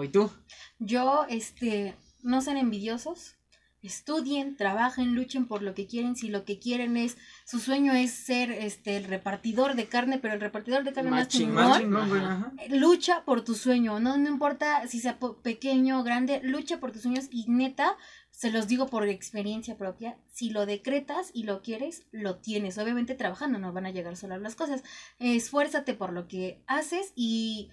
¿Y 0.05 0.09
tú? 0.09 0.31
Yo, 0.79 1.27
este, 1.29 1.97
no 2.23 2.41
sean 2.43 2.59
envidiosos. 2.59 3.37
Estudien, 3.85 4.57
trabajen, 4.57 5.15
luchen 5.15 5.47
por 5.47 5.63
lo 5.63 5.75
que 5.75 5.87
quieren. 5.87 6.17
Si 6.17 6.29
lo 6.29 6.45
que 6.45 6.59
quieren 6.59 6.97
es, 6.97 7.17
su 7.45 7.61
sueño 7.61 7.93
es 7.93 8.13
ser 8.13 8.51
este 8.51 8.97
el 8.97 9.05
repartidor 9.05 9.75
de 9.75 9.87
carne, 9.87 10.19
pero 10.19 10.35
el 10.35 10.41
repartidor 10.41 10.85
de 10.85 10.93
carne 10.93 11.11
Más 11.11 11.21
más 11.21 11.29
chingón. 11.29 11.91
Más 11.91 12.11
ajá. 12.11 12.53
lucha 12.69 13.25
por 13.25 13.43
tu 13.43 13.55
sueño, 13.55 14.01
no, 14.01 14.17
no 14.17 14.29
importa 14.29 14.87
si 14.89 15.01
sea 15.01 15.19
pequeño 15.43 16.01
o 16.01 16.03
grande, 16.03 16.41
lucha 16.43 16.81
por 16.81 16.93
tus 16.93 17.03
sueños 17.03 17.27
y 17.31 17.45
neta, 17.49 17.97
se 18.31 18.51
los 18.51 18.67
digo 18.67 18.87
por 18.87 19.07
experiencia 19.07 19.77
propia, 19.77 20.17
si 20.33 20.51
lo 20.51 20.67
decretas 20.67 21.31
y 21.33 21.45
lo 21.45 21.63
quieres, 21.63 22.05
lo 22.11 22.37
tienes. 22.37 22.79
Obviamente 22.79 23.15
trabajando 23.15 23.59
no 23.61 23.73
van 23.73 23.87
a 23.87 23.91
llegar 23.91 24.17
solas 24.17 24.41
las 24.41 24.57
cosas. 24.57 24.83
Esfuérzate 25.21 25.95
por 25.95 26.13
lo 26.13 26.27
que 26.27 26.61
haces 26.67 27.13
y 27.15 27.71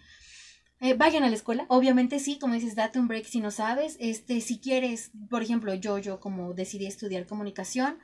eh, 0.81 0.93
vayan 0.95 1.23
a 1.23 1.29
la 1.29 1.35
escuela. 1.35 1.65
Obviamente 1.69 2.19
sí, 2.19 2.37
como 2.39 2.55
dices, 2.55 2.75
date 2.75 2.99
un 2.99 3.07
break 3.07 3.25
si 3.25 3.39
no 3.39 3.51
sabes. 3.51 3.95
Este, 3.99 4.41
si 4.41 4.59
quieres, 4.59 5.11
por 5.29 5.41
ejemplo, 5.43 5.73
yo, 5.75 5.97
yo 5.99 6.19
como 6.19 6.53
decidí 6.53 6.85
estudiar 6.87 7.25
comunicación, 7.27 7.97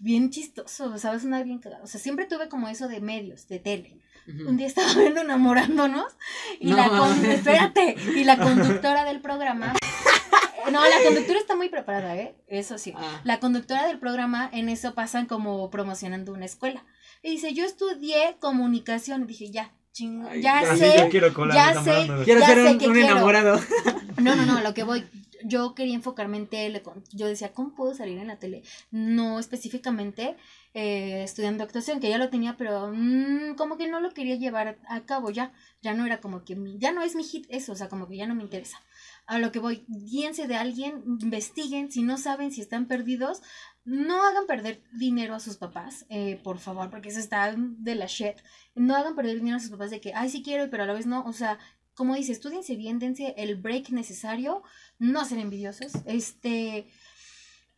bien 0.00 0.30
chistoso, 0.30 0.98
sabes, 0.98 1.24
una 1.24 1.42
bien 1.42 1.58
cagada. 1.58 1.84
O 1.84 1.86
sea, 1.86 2.00
siempre 2.00 2.24
tuve 2.26 2.48
como 2.48 2.68
eso 2.68 2.88
de 2.88 3.00
medios, 3.00 3.46
de 3.48 3.58
tele. 3.60 3.98
Ujú. 4.26 4.48
Un 4.48 4.56
día 4.56 4.66
estaba 4.66 4.92
viendo 4.98 5.20
enamorándonos 5.20 6.06
y 6.58 6.70
No 6.70 6.76
la 6.76 6.88
con- 6.88 7.24
espérate, 7.26 7.96
y 8.16 8.24
la 8.24 8.38
conductora 8.42 9.04
del 9.04 9.20
programa 9.20 9.74
no, 10.70 10.80
la 10.88 11.02
conductora 11.04 11.38
está 11.38 11.56
muy 11.56 11.68
preparada, 11.68 12.16
¿eh? 12.16 12.34
Eso 12.46 12.78
sí. 12.78 12.94
Ah. 12.96 13.20
La 13.24 13.40
conductora 13.40 13.86
del 13.86 13.98
programa 13.98 14.48
en 14.52 14.68
eso 14.68 14.94
pasan 14.94 15.26
como 15.26 15.68
promocionando 15.70 16.32
una 16.32 16.44
escuela. 16.46 16.84
Y 17.22 17.30
dice, 17.30 17.52
"Yo 17.52 17.64
estudié 17.64 18.36
comunicación." 18.38 19.22
Y 19.22 19.26
dije, 19.26 19.50
"Ya, 19.50 19.72
Ay, 20.28 20.42
ya 20.42 20.76
sé." 20.76 20.94
yo 20.98 21.08
quiero 21.08 21.32
con 21.34 21.48
la 21.48 21.54
ya 21.54 21.82
sé. 21.82 22.06
Quiero 22.24 22.40
Ya 22.40 22.46
ser 22.46 22.58
un, 22.66 22.78
que 22.78 22.86
un 22.88 22.92
quiero. 22.94 23.08
enamorado. 23.12 23.60
No, 24.20 24.36
no, 24.36 24.46
no, 24.46 24.60
lo 24.60 24.74
que 24.74 24.82
voy. 24.84 25.04
Yo 25.44 25.74
quería 25.74 25.94
enfocarme 25.94 26.36
en 26.36 26.46
tele. 26.46 26.82
con- 26.82 27.02
Yo 27.12 27.26
decía, 27.26 27.52
¿cómo 27.52 27.74
puedo 27.74 27.94
salir 27.94 28.16
en 28.18 28.28
la 28.28 28.36
tele? 28.38 28.62
No 28.92 29.40
específicamente 29.40 30.36
eh, 30.74 31.22
estudiando 31.24 31.64
actuación, 31.64 31.98
que 32.00 32.08
ya 32.08 32.16
lo 32.16 32.30
tenía, 32.30 32.56
pero 32.56 32.90
mm, 32.94 33.56
como 33.56 33.76
que 33.76 33.88
no 33.88 34.00
lo 34.00 34.14
quería 34.14 34.36
llevar 34.36 34.78
a 34.88 35.00
cabo 35.00 35.30
ya. 35.30 35.52
Ya 35.82 35.94
no 35.94 36.06
era 36.06 36.20
como 36.20 36.44
que, 36.44 36.54
mi- 36.56 36.78
ya 36.78 36.92
no 36.92 37.02
es 37.02 37.14
mi 37.16 37.24
hit 37.24 37.46
eso, 37.48 37.72
o 37.72 37.74
sea, 37.74 37.88
como 37.88 38.06
que 38.08 38.16
ya 38.16 38.26
no 38.26 38.34
me 38.36 38.42
interesa. 38.44 38.80
A 39.26 39.38
lo 39.38 39.50
que 39.52 39.58
voy, 39.58 39.84
guíense 39.88 40.46
de 40.46 40.56
alguien, 40.56 41.02
investiguen, 41.20 41.90
si 41.90 42.02
no 42.02 42.18
saben, 42.18 42.52
si 42.52 42.60
están 42.60 42.86
perdidos, 42.86 43.42
no 43.84 44.24
hagan 44.24 44.46
perder 44.46 44.82
dinero 44.92 45.34
a 45.34 45.40
sus 45.40 45.56
papás, 45.56 46.06
eh, 46.08 46.40
por 46.44 46.58
favor, 46.58 46.90
porque 46.90 47.08
eso 47.08 47.18
está 47.18 47.54
de 47.56 47.94
la 47.94 48.06
shit. 48.06 48.36
No 48.74 48.94
hagan 48.94 49.16
perder 49.16 49.36
dinero 49.36 49.56
a 49.56 49.60
sus 49.60 49.70
papás 49.70 49.90
de 49.90 50.00
que, 50.00 50.14
ay, 50.14 50.30
sí 50.30 50.42
quiero, 50.42 50.70
pero 50.70 50.84
a 50.84 50.86
la 50.86 50.92
vez 50.92 51.06
no. 51.06 51.24
O 51.24 51.32
sea, 51.32 51.58
como 51.94 52.14
dice, 52.14 52.32
estudiense 52.32 52.76
bien, 52.76 52.98
dense 52.98 53.34
el 53.36 53.56
break 53.56 53.90
necesario, 53.90 54.62
no 54.98 55.24
sean 55.24 55.40
envidiosos, 55.40 55.92
este, 56.06 56.86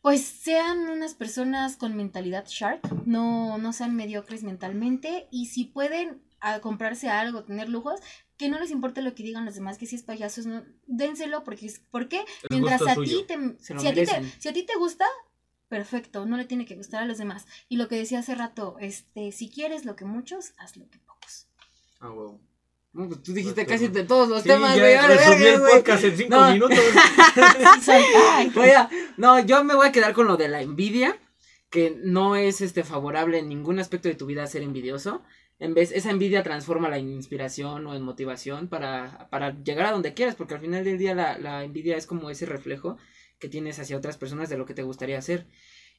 pues 0.01 0.21
sean 0.21 0.87
unas 0.89 1.15
personas 1.15 1.75
con 1.77 1.95
mentalidad 1.95 2.45
shark, 2.47 2.81
no, 3.05 3.57
no 3.57 3.73
sean 3.73 3.95
mediocres 3.95 4.43
mentalmente 4.43 5.27
y 5.31 5.47
si 5.47 5.65
pueden 5.65 6.21
a 6.39 6.59
comprarse 6.59 7.09
algo, 7.09 7.43
tener 7.43 7.69
lujos, 7.69 7.99
que 8.37 8.49
no 8.49 8.59
les 8.59 8.69
importe 8.69 9.01
lo 9.01 9.15
que 9.15 9.23
digan 9.23 9.45
los 9.45 9.55
demás, 9.55 9.77
que 9.77 9.87
si 9.87 9.95
es 9.95 10.03
payasos, 10.03 10.45
no, 10.45 10.63
dénselo 10.85 11.43
porque 11.43 11.65
es, 11.65 11.79
¿por 11.79 12.07
qué? 12.07 12.23
Mientras 12.49 12.81
a 12.83 12.95
ti 12.95 13.25
te, 13.27 13.35
si 13.59 13.73
a 13.73 13.93
ti 13.93 14.05
te, 14.05 14.31
si 14.39 14.49
a 14.49 14.53
ti 14.53 14.63
te 14.63 14.75
gusta, 14.75 15.05
perfecto, 15.69 16.25
no 16.25 16.37
le 16.37 16.45
tiene 16.45 16.65
que 16.65 16.75
gustar 16.75 17.03
a 17.03 17.05
los 17.05 17.17
demás. 17.17 17.45
Y 17.69 17.77
lo 17.77 17.87
que 17.87 17.95
decía 17.95 18.19
hace 18.19 18.35
rato, 18.35 18.77
este, 18.79 19.31
si 19.31 19.49
quieres 19.49 19.85
lo 19.85 19.95
que 19.95 20.05
muchos, 20.05 20.53
haz 20.57 20.77
lo 20.77 20.89
que 20.89 20.99
pocos. 20.99 21.47
Ah, 21.99 22.09
huevo. 22.11 22.39
No, 22.93 23.09
pues 23.09 23.23
tú 23.23 23.33
dijiste 23.33 23.65
casi 23.65 23.89
de 23.89 24.05
todos 24.05 24.29
los 24.29 24.41
Sí, 24.43 24.47
temas, 24.47 24.79
güey. 24.79 24.95
resumí 24.97 25.45
el 25.47 25.61
podcast 25.61 26.03
en 26.05 26.17
cinco 26.17 26.45
minutos. 26.51 26.79
No, 29.17 29.39
yo 29.39 29.63
me 29.63 29.75
voy 29.75 29.87
a 29.87 29.91
quedar 29.91 30.13
con 30.13 30.27
lo 30.27 30.37
de 30.37 30.47
la 30.47 30.61
envidia, 30.61 31.17
que 31.69 31.97
no 32.03 32.35
es 32.35 32.61
este 32.61 32.83
favorable 32.83 33.39
en 33.39 33.49
ningún 33.49 33.79
aspecto 33.79 34.07
de 34.07 34.15
tu 34.15 34.25
vida 34.25 34.45
ser 34.47 34.61
envidioso. 34.61 35.23
En 35.59 35.73
vez, 35.73 35.91
esa 35.91 36.09
envidia 36.09 36.43
transforma 36.43 36.89
la 36.89 36.99
inspiración 36.99 37.85
o 37.87 37.95
en 37.95 38.01
motivación 38.01 38.67
para, 38.67 39.27
para 39.29 39.61
llegar 39.63 39.87
a 39.87 39.91
donde 39.91 40.13
quieras, 40.13 40.35
porque 40.35 40.53
al 40.53 40.61
final 40.61 40.83
del 40.83 40.97
día 40.97 41.15
la, 41.15 41.37
la 41.37 41.63
envidia 41.63 41.97
es 41.97 42.07
como 42.07 42.29
ese 42.29 42.45
reflejo 42.45 42.97
que 43.45 43.49
tienes 43.49 43.77
hacia 43.77 43.95
otras 43.95 44.17
personas 44.17 44.49
de 44.49 44.57
lo 44.57 44.65
que 44.65 44.73
te 44.73 44.81
gustaría 44.81 45.19
hacer. 45.19 45.45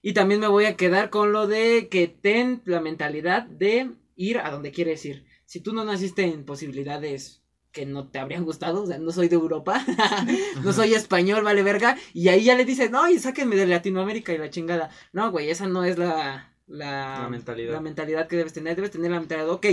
Y 0.03 0.15
también 0.15 0.41
me 0.41 0.49
voy 0.49 0.65
a 0.65 0.77
quedar 0.77 1.11
con 1.11 1.31
lo 1.31 1.47
de 1.47 1.87
que 1.89 2.09
ten 2.09 2.61
la 2.65 2.81
mentalidad 2.81 3.45
de 3.45 3.93
ir 4.17 4.39
a 4.39 4.51
donde 4.51 4.73
quieres 4.73 5.05
ir. 5.05 5.25
Si 5.45 5.61
tú 5.61 5.73
no 5.73 5.85
naciste 5.85 6.25
en 6.25 6.45
posibilidades 6.45 7.45
que 7.71 7.87
no 7.87 8.09
te 8.09 8.19
habrían 8.19 8.43
gustado, 8.45 8.83
o 8.83 8.87
sea, 8.87 8.99
no 8.99 9.13
soy 9.13 9.29
de 9.29 9.37
Europa, 9.37 9.85
no 10.65 10.73
soy 10.73 10.95
español, 10.95 11.45
vale 11.45 11.63
verga, 11.63 11.97
y 12.13 12.31
ahí 12.31 12.43
ya 12.43 12.57
le 12.57 12.65
dices, 12.65 12.91
no, 12.91 13.09
y 13.09 13.21
sáquenme 13.21 13.55
de 13.55 13.69
Latinoamérica 13.69 14.33
y 14.33 14.39
la 14.39 14.51
chingada. 14.51 14.91
No, 15.13 15.31
güey, 15.31 15.49
esa 15.49 15.69
no 15.69 15.85
es 15.85 15.99
la, 15.99 16.53
la, 16.67 17.21
La 17.23 17.29
mentalidad. 17.29 17.75
la 17.75 17.81
mentalidad 17.81 18.27
que 18.27 18.37
debes 18.39 18.55
tener, 18.55 18.75
debes 18.75 18.91
tener 18.91 19.13
la 19.13 19.21
mentalidad, 19.21 19.51
ok, 19.51 19.67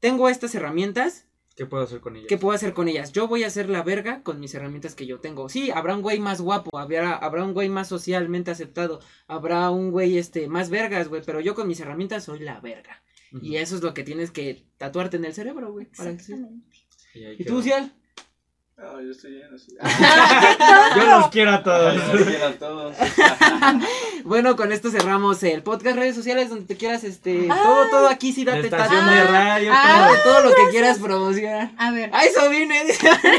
tengo 0.00 0.28
estas 0.28 0.56
herramientas, 0.56 1.28
¿Qué 1.56 1.66
puedo 1.66 1.82
hacer 1.84 2.00
con 2.00 2.16
ellas? 2.16 2.28
¿qué 2.28 2.38
puedo 2.38 2.54
hacer 2.54 2.72
con 2.72 2.88
ellas? 2.88 3.12
Yo 3.12 3.28
voy 3.28 3.44
a 3.44 3.48
hacer 3.48 3.68
la 3.68 3.82
verga 3.82 4.22
con 4.22 4.40
mis 4.40 4.54
herramientas 4.54 4.94
que 4.94 5.06
yo 5.06 5.20
tengo. 5.20 5.48
Sí, 5.48 5.70
habrá 5.70 5.94
un 5.94 6.02
güey 6.02 6.18
más 6.18 6.40
guapo, 6.40 6.78
habrá, 6.78 7.14
habrá 7.14 7.44
un 7.44 7.52
güey 7.52 7.68
más 7.68 7.88
socialmente 7.88 8.50
aceptado, 8.50 9.00
habrá 9.28 9.70
un 9.70 9.90
güey 9.90 10.16
este 10.18 10.48
más 10.48 10.70
vergas, 10.70 11.08
güey, 11.08 11.22
pero 11.24 11.40
yo 11.40 11.54
con 11.54 11.68
mis 11.68 11.80
herramientas 11.80 12.24
soy 12.24 12.40
la 12.40 12.60
verga. 12.60 13.02
Y 13.40 13.56
eso 13.56 13.76
es 13.76 13.82
lo 13.82 13.94
que 13.94 14.02
tienes 14.04 14.30
que 14.30 14.66
tatuarte 14.76 15.16
en 15.16 15.24
el 15.24 15.32
cerebro, 15.34 15.72
güey. 15.72 15.86
para 15.96 16.12
que 16.16 16.22
sea- 16.22 16.36
Exactamente. 16.36 16.76
Y, 17.14 17.42
¿Y 17.42 17.44
tú, 17.44 17.62
Cial? 17.62 17.92
No, 18.76 19.00
yo 19.00 19.10
estoy 19.10 19.32
bien 19.34 19.54
así. 19.54 19.76
Yo 20.96 21.04
los 21.18 21.28
quiero 21.28 21.50
a 21.52 21.62
todos. 21.62 21.94
Los 22.14 22.26
quiero 22.26 22.46
a 22.46 22.52
todos. 22.52 22.96
Bueno, 24.24 24.56
con 24.56 24.72
esto 24.72 24.90
cerramos 24.90 25.42
el 25.42 25.62
podcast, 25.62 25.96
redes 25.96 26.14
sociales, 26.14 26.48
donde 26.48 26.64
te 26.66 26.76
quieras, 26.76 27.04
este, 27.04 27.48
Ay. 27.50 27.60
todo, 27.62 27.88
todo 27.90 28.08
aquí 28.08 28.32
sí 28.32 28.44
date 28.44 28.60
estación 28.60 29.04
tatu- 29.04 29.10
de 29.14 29.24
radio. 29.24 29.70
Ah. 29.74 30.08
todo, 30.24 30.32
todo 30.34 30.48
lo 30.50 30.54
que 30.54 30.70
quieras 30.70 30.98
promocionar. 30.98 31.70
A 31.76 31.90
ver, 31.90 32.10
A 32.14 32.24
eso 32.24 32.48
vine. 32.50 32.82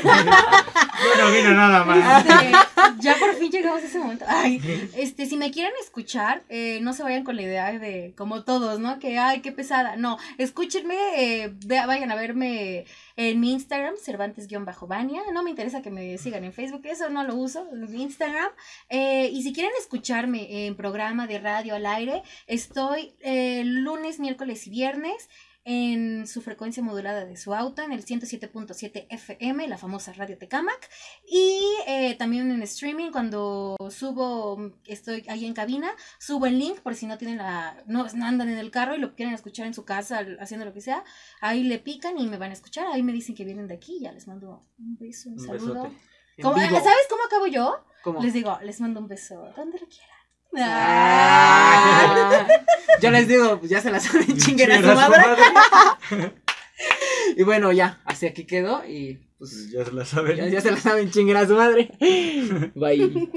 Bueno, 0.03 1.31
vino 1.31 1.51
nada 1.53 1.83
más. 1.83 2.25
este, 2.25 2.51
ya 2.99 3.15
por 3.17 3.33
fin 3.35 3.51
llegamos 3.51 3.81
a 3.81 3.85
ese 3.85 3.99
momento. 3.99 4.25
Ay, 4.27 4.89
este, 4.95 5.25
si 5.25 5.37
me 5.37 5.51
quieren 5.51 5.73
escuchar, 5.81 6.43
eh, 6.49 6.79
no 6.81 6.93
se 6.93 7.03
vayan 7.03 7.23
con 7.23 7.35
la 7.35 7.41
idea 7.41 7.71
de, 7.77 8.13
como 8.17 8.43
todos, 8.43 8.79
¿no? 8.79 8.99
Que, 8.99 9.17
ay, 9.17 9.41
qué 9.41 9.51
pesada. 9.51 9.95
No, 9.95 10.17
escúchenme, 10.37 10.95
eh, 11.17 11.53
ve- 11.65 11.85
vayan 11.85 12.11
a 12.11 12.15
verme 12.15 12.85
en 13.15 13.39
mi 13.39 13.51
Instagram, 13.53 13.95
Cervantes-Bania. 14.01 15.21
No 15.33 15.43
me 15.43 15.49
interesa 15.49 15.81
que 15.81 15.91
me 15.91 16.17
sigan 16.17 16.43
en 16.43 16.53
Facebook, 16.53 16.81
eso 16.85 17.09
no 17.09 17.23
lo 17.23 17.35
uso, 17.35 17.65
en 17.71 17.95
Instagram. 17.99 18.49
Eh, 18.89 19.29
y 19.31 19.43
si 19.43 19.53
quieren 19.53 19.71
escucharme 19.79 20.72
en 20.73 20.77
programa 20.77 21.27
de 21.27 21.37
radio 21.39 21.75
al 21.75 21.85
aire, 21.85 22.23
estoy 22.47 23.13
eh, 23.21 23.63
lunes, 23.63 24.19
miércoles 24.19 24.65
y 24.67 24.71
viernes 24.71 25.29
en 25.65 26.27
su 26.27 26.41
frecuencia 26.41 26.83
modulada 26.83 27.23
de 27.23 27.37
su 27.37 27.53
auto, 27.53 27.81
en 27.83 27.93
el 27.93 28.03
107.7 28.03 29.05
FM, 29.09 29.65
la 29.69 29.77
famosa 29.77 30.11
Radio 30.11 30.37
Tecamac. 30.37 30.89
Y 31.25 31.61
eh, 31.87 32.15
también 32.15 32.51
en 32.51 32.61
streaming, 32.63 33.11
cuando 33.11 33.77
subo, 33.89 34.73
estoy 34.85 35.23
ahí 35.29 35.45
en 35.45 35.53
cabina, 35.53 35.89
subo 36.19 36.47
el 36.47 36.59
link 36.59 36.79
por 36.81 36.95
si 36.95 37.05
no 37.05 37.17
tienen 37.17 37.37
la, 37.37 37.81
no, 37.85 38.05
andan 38.25 38.49
en 38.49 38.57
el 38.57 38.71
carro 38.71 38.95
y 38.95 38.99
lo 38.99 39.15
quieren 39.15 39.33
escuchar 39.33 39.65
en 39.67 39.73
su 39.73 39.85
casa 39.85 40.25
haciendo 40.41 40.65
lo 40.65 40.73
que 40.73 40.81
sea. 40.81 41.05
Ahí 41.39 41.63
le 41.63 41.79
pican 41.79 42.17
y 42.19 42.27
me 42.27 42.37
van 42.37 42.49
a 42.49 42.53
escuchar. 42.53 42.87
Ahí 42.87 43.01
me 43.03 43.13
dicen 43.13 43.33
que 43.35 43.45
vienen 43.45 43.67
de 43.67 43.75
aquí. 43.75 43.99
Ya 44.01 44.11
les 44.11 44.27
mando 44.27 44.65
un 44.79 44.97
beso, 44.97 45.29
un, 45.29 45.39
Un 45.39 45.45
saludo. 45.45 45.73
besote. 45.83 45.97
En 46.35 46.43
¿Cómo- 46.43 46.55
vivo. 46.55 46.75
¿Sabes 46.77 47.07
cómo 47.09 47.23
acabo 47.25 47.47
yo? 47.47 47.85
¿Cómo? 48.03 48.21
Les 48.21 48.33
digo, 48.33 48.57
les 48.63 48.81
mando 48.81 48.99
un 48.99 49.07
beso 49.07 49.35
donde 49.55 49.79
lo 49.79 49.87
quieran. 49.87 50.09
Ah. 50.57 52.47
Yo 53.01 53.11
les 53.11 53.27
digo, 53.27 53.59
pues 53.59 53.71
ya 53.71 53.81
se 53.81 53.91
la 53.91 53.99
saben, 53.99 54.37
chinguen 54.37 54.71
a 54.71 54.75
su 54.77 54.81
Chingar 54.81 54.99
a 54.99 55.05
su 55.05 55.11
madre. 55.11 56.33
Y 57.37 57.43
bueno, 57.43 57.71
ya, 57.71 58.01
así 58.05 58.25
aquí 58.27 58.45
quedó 58.45 58.83
y 58.85 59.15
pues 59.37 59.51
Pues 59.51 59.71
ya 59.71 59.85
se 59.85 59.91
la 59.93 60.05
saben. 60.05 60.37
ya, 60.37 60.47
ya 60.47 60.61
se 60.61 60.71
la 60.71 60.77
saben, 60.77 61.09
chinguen 61.11 61.37
a 61.37 61.47
su 61.47 61.55
madre. 61.55 61.89
Bye. 62.75 63.29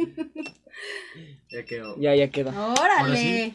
Ya 1.50 1.64
quedó. 1.64 1.96
Ya, 1.98 2.14
ya 2.14 2.30
quedó. 2.30 2.50
Órale. 2.50 3.16
Sí. 3.16 3.54